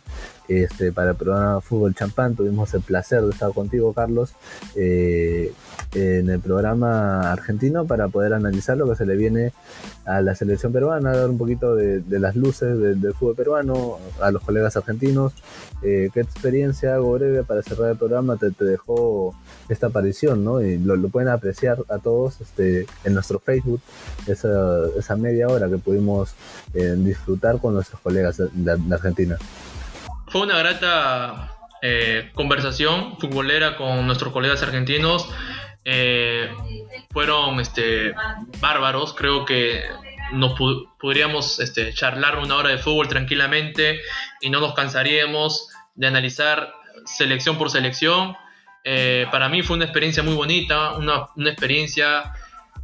este, 0.49 0.93
para 0.93 1.11
el 1.11 1.17
programa 1.17 1.61
Fútbol 1.61 1.95
Champán. 1.95 2.35
Tuvimos 2.35 2.73
el 2.75 2.83
placer 2.83 3.23
de 3.23 3.31
estar 3.31 3.53
contigo, 3.53 3.93
Carlos, 3.93 4.33
eh, 4.77 5.53
en 5.95 6.29
el 6.29 6.41
programa 6.41 7.33
argentino 7.33 7.87
para 7.87 8.09
poder 8.09 8.35
analizar 8.35 8.77
lo 8.77 8.89
que 8.89 8.97
se 8.97 9.07
le 9.07 9.17
viene 9.17 9.53
a 10.05 10.21
la 10.21 10.35
selección 10.35 10.73
peruana, 10.73 11.17
dar 11.17 11.31
un 11.31 11.39
poquito 11.39 11.75
de, 11.75 12.03
las 12.09 12.37
luces 12.37 12.79
del 12.79 13.15
fútbol 13.15 13.37
peruano 13.37 13.99
a 14.21 14.31
los 14.31 14.43
colegas 14.43 14.77
argentinos. 14.77 15.33
Eh, 15.83 16.11
¿Qué 16.13 16.21
experiencia, 16.21 16.95
algo 16.95 17.13
breve 17.13 17.45
para 17.45 17.63
cerrar 17.63 17.91
el 17.91 17.97
programa, 17.97 18.37
te, 18.37 18.51
dejó 18.65 19.35
esta 19.69 19.89
aparición? 19.89 20.45
¿no? 20.45 20.61
Y 20.61 20.79
lo, 20.79 21.09
pueden 21.09 21.29
apreciar 21.29 21.79
a 21.89 21.99
todos 21.99 22.41
este, 22.41 22.87
en 23.05 23.15
nuestro 23.15 23.39
Facebook, 23.39 23.81
esa, 24.27 24.87
esa 24.99 25.17
media 25.17 25.49
hora 25.49 25.69
que 25.69 25.79
pudimos 25.79 26.35
eh, 26.75 26.95
disfrutar 26.99 27.61
con 27.61 27.75
nuestros 27.75 28.01
colegas 28.01 28.39
de, 28.39 28.95
Argentina. 28.95 29.39
Fue 30.35 30.43
una 30.43 30.59
grata 30.59 31.55
eh, 31.81 32.33
conversación 32.35 33.17
futbolera 33.21 33.77
con 33.77 34.05
nuestros 34.05 34.33
colegas 34.33 34.61
argentinos. 34.65 35.29
Eh, 35.85 36.51
fueron 37.13 37.61
este, 37.61 38.13
bárbaros, 38.61 39.15
creo 39.15 39.45
que 39.45 39.85
nos 40.33 40.59
podríamos 40.99 41.61
este, 41.61 41.95
charlar 41.95 42.41
una 42.41 42.57
hora 42.57 42.71
de 42.71 42.79
fútbol 42.79 43.07
tranquilamente 43.07 44.01
y 44.41 44.51
no 44.51 44.59
nos 44.59 44.75
cansaríamos 44.75 45.69
de 45.95 46.09
analizar 46.09 46.75
selección 47.05 47.57
por 47.57 47.71
selección. 47.71 48.37
Eh, 48.83 49.29
para 49.31 49.49
mí 49.49 49.63
fue 49.63 49.77
una 49.77 49.85
experiencia 49.85 50.25
muy 50.25 50.35
bonita, 50.35 50.97
una, 50.97 51.29
una, 51.37 51.51
experiencia 51.51 52.33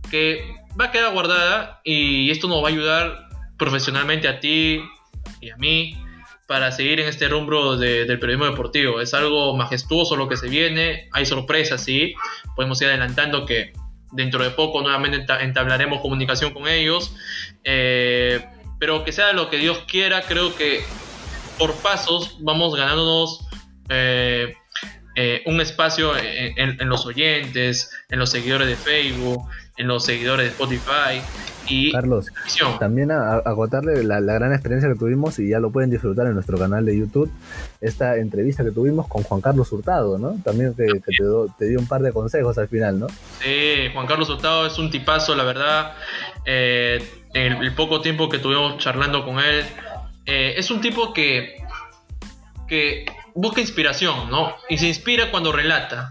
que 0.09 0.55
va 0.81 0.85
a 0.85 0.91
quedar 0.93 1.13
guardada 1.13 1.81
y 1.83 2.31
esto 2.31 2.47
nos 2.47 2.63
va 2.63 2.69
a 2.69 2.71
ayudar 2.71 3.29
profesionalmente 3.59 4.29
a 4.29 4.39
ti 4.39 4.85
y 5.41 5.51
a 5.51 5.57
mí 5.57 6.01
para 6.51 6.73
seguir 6.73 6.99
en 6.99 7.07
este 7.07 7.29
rumbo 7.29 7.77
del 7.77 8.19
periodismo 8.19 8.47
deportivo. 8.47 9.01
Es 9.01 9.15
algo 9.15 9.57
majestuoso 9.57 10.17
lo 10.17 10.29
que 10.29 10.37
se 10.37 10.49
viene, 10.49 11.09
hay 11.13 11.25
sorpresas, 11.25 11.85
sí, 11.85 12.13
podemos 12.57 12.83
ir 12.83 12.89
adelantando 12.89 13.47
que 13.47 13.73
dentro 14.11 14.43
de 14.43 14.51
poco 14.51 14.83
nuevamente 14.83 15.25
entablaremos 15.43 16.01
comunicación 16.01 16.53
con 16.53 16.67
ellos, 16.67 17.15
eh, 17.63 18.45
pero 18.81 19.05
que 19.05 19.13
sea 19.13 19.33
lo 19.33 19.49
que 19.49 19.59
Dios 19.59 19.85
quiera, 19.87 20.23
creo 20.23 20.57
que 20.57 20.81
por 21.57 21.73
pasos 21.83 22.39
vamos 22.41 22.75
ganándonos 22.75 23.47
eh, 23.89 24.53
eh, 25.15 25.43
un 25.47 25.61
espacio 25.61 26.15
en, 26.17 26.89
los 26.89 27.07
oyentes, 27.07 27.93
en 28.09 28.19
los 28.19 28.29
seguidores 28.29 28.67
de 28.67 28.75
Facebook, 28.75 29.49
en 29.81 29.89
los 29.89 30.05
seguidores 30.05 30.47
de 30.47 30.51
Spotify. 30.51 31.23
Y 31.67 31.93
Carlos, 31.93 32.27
también 32.79 33.11
a, 33.13 33.37
agotarle 33.37 34.03
la, 34.03 34.21
gran 34.21 34.53
experiencia 34.53 34.89
que 34.91 34.99
tuvimos 34.99 35.39
y 35.39 35.49
ya 35.49 35.61
lo 35.61 35.71
pueden 35.71 35.89
disfrutar 35.89 36.27
en 36.27 36.35
nuestro 36.35 36.59
canal 36.59 36.85
de 36.85 36.99
YouTube, 36.99 37.31
esta 37.81 38.17
entrevista 38.17 38.65
que 38.65 38.73
tuvimos 38.73 39.07
con 39.09 39.23
Juan 39.23 39.41
Carlos 39.41 39.71
Hurtado, 39.73 40.19
¿no? 40.19 40.37
También 40.43 40.75
que, 40.75 40.87
te, 40.87 41.69
dio 41.69 41.79
un 41.79 41.87
par 41.87 42.03
de 42.03 42.13
consejos 42.13 42.59
al 42.59 42.69
final, 42.69 42.99
¿no? 42.99 43.07
Sí, 43.41 43.89
Juan 43.93 44.07
Carlos 44.07 44.29
Hurtado 44.29 44.67
es 44.67 44.79
un 44.79 44.91
tipazo, 44.91 45.35
la 45.35 45.45
verdad. 45.45 45.93
Eh, 46.45 47.03
en 47.35 47.53
el, 47.53 47.75
poco 47.75 48.01
tiempo 48.01 48.29
que 48.29 48.37
estuvimos 48.37 48.79
charlando 48.79 49.25
con 49.25 49.39
él, 49.39 49.65
eh, 50.27 50.55
es 50.57 50.71
un 50.71 50.81
tipo 50.81 51.13
que, 51.15 51.57
que 52.67 53.07
busca 53.35 53.61
inspiración, 53.61 54.29
¿no? 54.29 54.57
Y 54.69 54.79
se 54.79 54.89
inspira 54.89 55.31
cuando 55.31 55.53
relata 55.53 56.11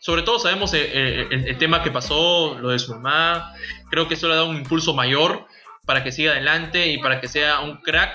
sobre 0.00 0.22
todo 0.22 0.38
sabemos 0.38 0.72
eh, 0.72 0.90
eh, 0.92 1.28
el, 1.30 1.58
tema 1.58 1.82
que 1.82 1.90
pasó, 1.90 2.58
lo 2.58 2.70
de 2.70 2.78
su 2.78 2.94
mamá. 2.94 3.54
Creo 3.90 4.08
que 4.08 4.14
eso 4.14 4.26
le 4.26 4.32
ha 4.32 4.36
dado 4.38 4.48
un 4.48 4.56
impulso 4.56 4.94
mayor 4.94 5.46
para 5.84 6.02
que 6.02 6.10
siga 6.10 6.32
adelante 6.32 6.88
y 6.88 6.98
para 6.98 7.20
que 7.20 7.28
sea 7.28 7.60
un 7.60 7.76
crack 7.82 8.10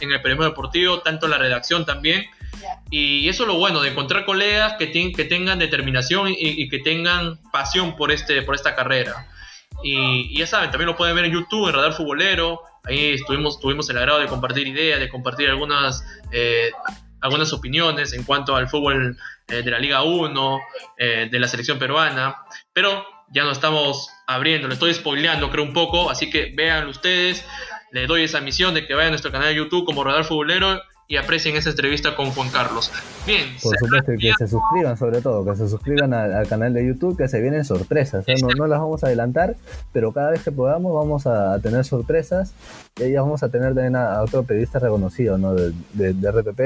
en 0.00 0.10
el 0.12 0.22
periodismo 0.22 0.44
deportivo, 0.44 1.00
tanto 1.00 1.26
en 1.26 1.32
la 1.32 1.38
redacción 1.38 1.84
también. 1.84 2.24
Y 2.90 3.28
eso 3.28 3.42
es 3.42 3.48
lo 3.48 3.58
bueno, 3.58 3.82
de 3.82 3.90
encontrar 3.90 4.24
colegas 4.24 4.76
que, 4.78 4.90
que 4.90 5.24
tengan 5.24 5.58
determinación 5.58 6.28
y, 6.30 6.68
que 6.70 6.78
tengan 6.78 7.38
pasión 7.52 7.96
por, 7.96 8.12
este, 8.12 8.40
por 8.40 8.54
esta 8.54 8.74
carrera. 8.74 9.28
Y, 9.82 10.38
ya 10.38 10.46
saben, 10.46 10.70
también 10.70 10.86
lo 10.86 10.96
pueden 10.96 11.14
ver 11.14 11.26
en 11.26 11.32
YouTube, 11.32 11.68
en 11.68 11.74
Radar 11.74 11.92
Futbolero. 11.92 12.62
Ahí 12.84 13.10
estuvimos, 13.10 13.60
tuvimos 13.60 13.90
el 13.90 13.98
agrado 13.98 14.20
de 14.20 14.26
compartir 14.26 14.66
ideas, 14.68 15.00
de 15.00 15.10
compartir 15.10 15.50
algunas, 15.50 16.02
eh, 16.32 16.70
algunas 17.20 17.52
opiniones 17.52 18.14
en 18.14 18.22
cuanto 18.22 18.56
al 18.56 18.68
fútbol 18.68 19.18
eh, 19.48 19.62
de 19.62 19.70
la 19.70 19.78
Liga 19.78 20.02
1, 20.02 20.60
eh, 20.98 21.28
de 21.30 21.38
la 21.38 21.48
selección 21.48 21.78
peruana, 21.78 22.36
pero 22.72 23.04
ya 23.28 23.44
no 23.44 23.50
estamos 23.52 24.10
abriendo, 24.26 24.68
lo 24.68 24.74
estoy 24.74 24.94
spoileando 24.94 25.50
creo 25.50 25.64
un 25.64 25.72
poco, 25.72 26.10
así 26.10 26.30
que 26.30 26.52
vean 26.54 26.88
ustedes, 26.88 27.46
les 27.92 28.08
doy 28.08 28.24
esa 28.24 28.40
misión 28.40 28.74
de 28.74 28.86
que 28.86 28.94
vayan 28.94 29.08
a 29.08 29.10
nuestro 29.10 29.32
canal 29.32 29.48
de 29.48 29.56
YouTube 29.56 29.84
como 29.84 30.04
Radar 30.04 30.24
Futbolero 30.24 30.82
y 31.08 31.16
aprecien 31.16 31.54
esa 31.54 31.70
entrevista 31.70 32.16
con 32.16 32.30
Juan 32.32 32.48
Carlos. 32.50 32.90
Bien. 33.26 33.48
Por 33.62 33.76
supuesto, 33.78 34.12
y 34.12 34.18
que 34.18 34.32
se 34.38 34.48
suscriban 34.48 34.96
sobre 34.96 35.20
todo, 35.20 35.44
que 35.44 35.56
se 35.56 35.68
suscriban 35.68 36.12
al, 36.12 36.48
canal 36.48 36.74
de 36.74 36.84
YouTube, 36.84 37.16
que 37.16 37.28
se 37.28 37.40
vienen 37.40 37.64
sorpresas. 37.64 38.24
¿eh? 38.26 38.34
No, 38.42 38.48
no, 38.56 38.66
las 38.66 38.80
vamos 38.80 39.04
a 39.04 39.06
adelantar, 39.06 39.56
pero 39.92 40.12
cada 40.12 40.30
vez 40.30 40.42
que 40.42 40.50
podamos 40.50 40.94
vamos 40.94 41.26
a, 41.26 41.60
tener 41.60 41.84
sorpresas 41.84 42.52
y 42.98 43.04
ahí 43.04 43.14
vamos 43.14 43.42
a 43.42 43.48
tener 43.48 43.74
también 43.74 43.94
a, 43.94 44.20
otro 44.22 44.42
periodista 44.42 44.80
reconocido 44.80 45.38
¿no? 45.38 45.54
de, 45.54 45.72
de, 45.92 46.30
RPP. 46.30 46.60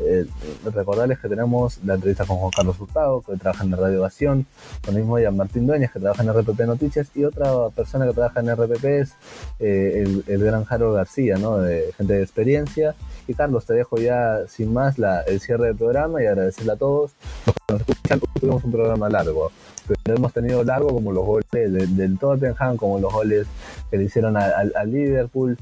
Eh, 0.00 0.26
recordarles 0.74 1.18
que 1.18 1.28
tenemos 1.28 1.78
la 1.84 1.94
entrevista 1.94 2.26
con 2.26 2.36
Juan 2.36 2.50
Carlos 2.54 2.78
Hurtado, 2.78 3.22
que 3.22 3.36
trabaja 3.36 3.64
en 3.64 3.70
la 3.70 3.76
Radio 3.78 4.00
Ovación, 4.00 4.46
con 4.84 4.94
el 4.94 5.00
mismo 5.00 5.16
día 5.16 5.30
Martín 5.30 5.66
Dueñas, 5.66 5.90
que 5.90 6.00
trabaja 6.00 6.22
en 6.22 6.32
RPP 6.32 6.60
Noticias, 6.60 7.08
y 7.14 7.24
otra 7.24 7.70
persona 7.70 8.06
que 8.06 8.12
trabaja 8.12 8.40
en 8.40 8.54
RPP 8.54 8.84
es 8.84 9.14
eh, 9.58 10.04
el, 10.04 10.24
el, 10.26 10.44
gran 10.44 10.64
Jaro 10.64 10.92
García, 10.92 11.36
¿no? 11.38 11.58
de 11.58 11.92
gente 11.96 12.14
de 12.14 12.22
experiencia. 12.22 12.94
Y 13.30 13.34
Carlos, 13.34 13.64
te 13.64 13.74
dejo 13.74 13.96
ya 13.96 14.40
sin 14.48 14.72
más 14.72 14.98
la, 14.98 15.20
el 15.20 15.38
cierre 15.38 15.66
del 15.66 15.76
programa 15.76 16.20
y 16.20 16.26
agradecerle 16.26 16.72
a 16.72 16.76
todos 16.76 17.12
que 17.44 17.74
nos 17.74 17.80
escuchan. 17.82 18.20
Tuvimos 18.40 18.64
un 18.64 18.72
programa 18.72 19.08
largo, 19.08 19.52
pero 19.86 20.16
hemos 20.16 20.32
tenido 20.32 20.64
largo 20.64 20.88
como 20.88 21.12
los 21.12 21.24
goles 21.24 21.46
del, 21.52 22.18
Tottenham, 22.18 22.76
como 22.76 22.98
los 22.98 23.12
goles 23.12 23.46
que 23.88 23.98
le 23.98 24.04
hicieron 24.04 24.36
al, 24.36 24.72
Liverpool. 24.86 25.56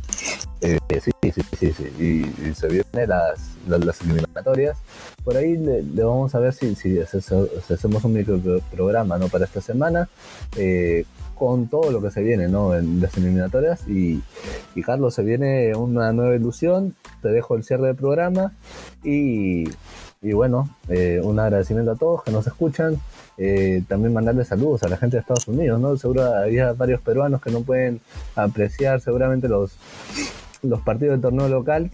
Eh, 0.63 0.79
sí, 0.99 1.11
sí, 1.31 1.43
sí, 1.59 1.73
sí, 1.73 2.25
Y, 2.43 2.55
se 2.55 2.69
vienen 2.69 3.11
las, 3.11 3.39
las, 3.67 4.01
eliminatorias. 4.01 4.79
Por 5.23 5.37
ahí 5.37 5.59
le, 5.59 5.83
vamos 6.03 6.35
a 6.35 6.39
ver 6.39 6.55
si, 6.55 6.75
si, 6.75 6.99
hacemos 6.99 8.03
un 8.03 8.15
micro 8.15 8.41
programa 8.71 9.19
¿no? 9.19 9.29
para 9.29 9.45
esta 9.45 9.61
semana. 9.61 10.09
Eh, 10.57 11.05
con 11.39 11.69
todo 11.69 11.91
lo 11.91 12.03
que 12.03 12.11
se 12.11 12.23
viene 12.23 12.49
¿no? 12.49 12.75
en 12.75 13.01
las 13.01 13.17
eliminatorias. 13.17 13.87
Y, 13.89 14.23
Carlos, 14.85 15.15
se 15.15 15.23
viene 15.23 15.75
una 15.75 16.13
nueva 16.13 16.35
ilusión. 16.35 16.95
Te 17.23 17.29
dejo 17.29 17.55
el 17.57 17.65
cierre 17.65 17.89
del 17.89 17.97
programa. 17.97 18.53
Y, 19.05 19.65
bueno, 20.21 20.69
eh, 20.89 21.21
un 21.23 21.39
agradecimiento 21.39 21.93
a 21.93 21.97
todos 21.97 22.25
que 22.25 22.33
nos 22.33 22.47
escuchan. 22.47 22.97
Eh, 23.37 23.85
también 23.87 24.13
mandarle 24.13 24.45
saludos 24.45 24.83
a 24.83 24.89
la 24.89 24.97
gente 24.97 25.17
de 25.17 25.21
Estados 25.21 25.47
Unidos, 25.47 25.81
¿no? 25.81 25.97
Seguro 25.97 26.25
había 26.25 26.73
varios 26.73 27.01
peruanos 27.01 27.41
que 27.41 27.53
no 27.53 27.61
pueden 27.61 28.01
apreciar 28.35 29.01
seguramente 29.01 29.49
los, 29.49 29.77
los 30.63 30.81
partidos 30.81 31.13
del 31.13 31.21
torneo 31.21 31.49
local. 31.49 31.89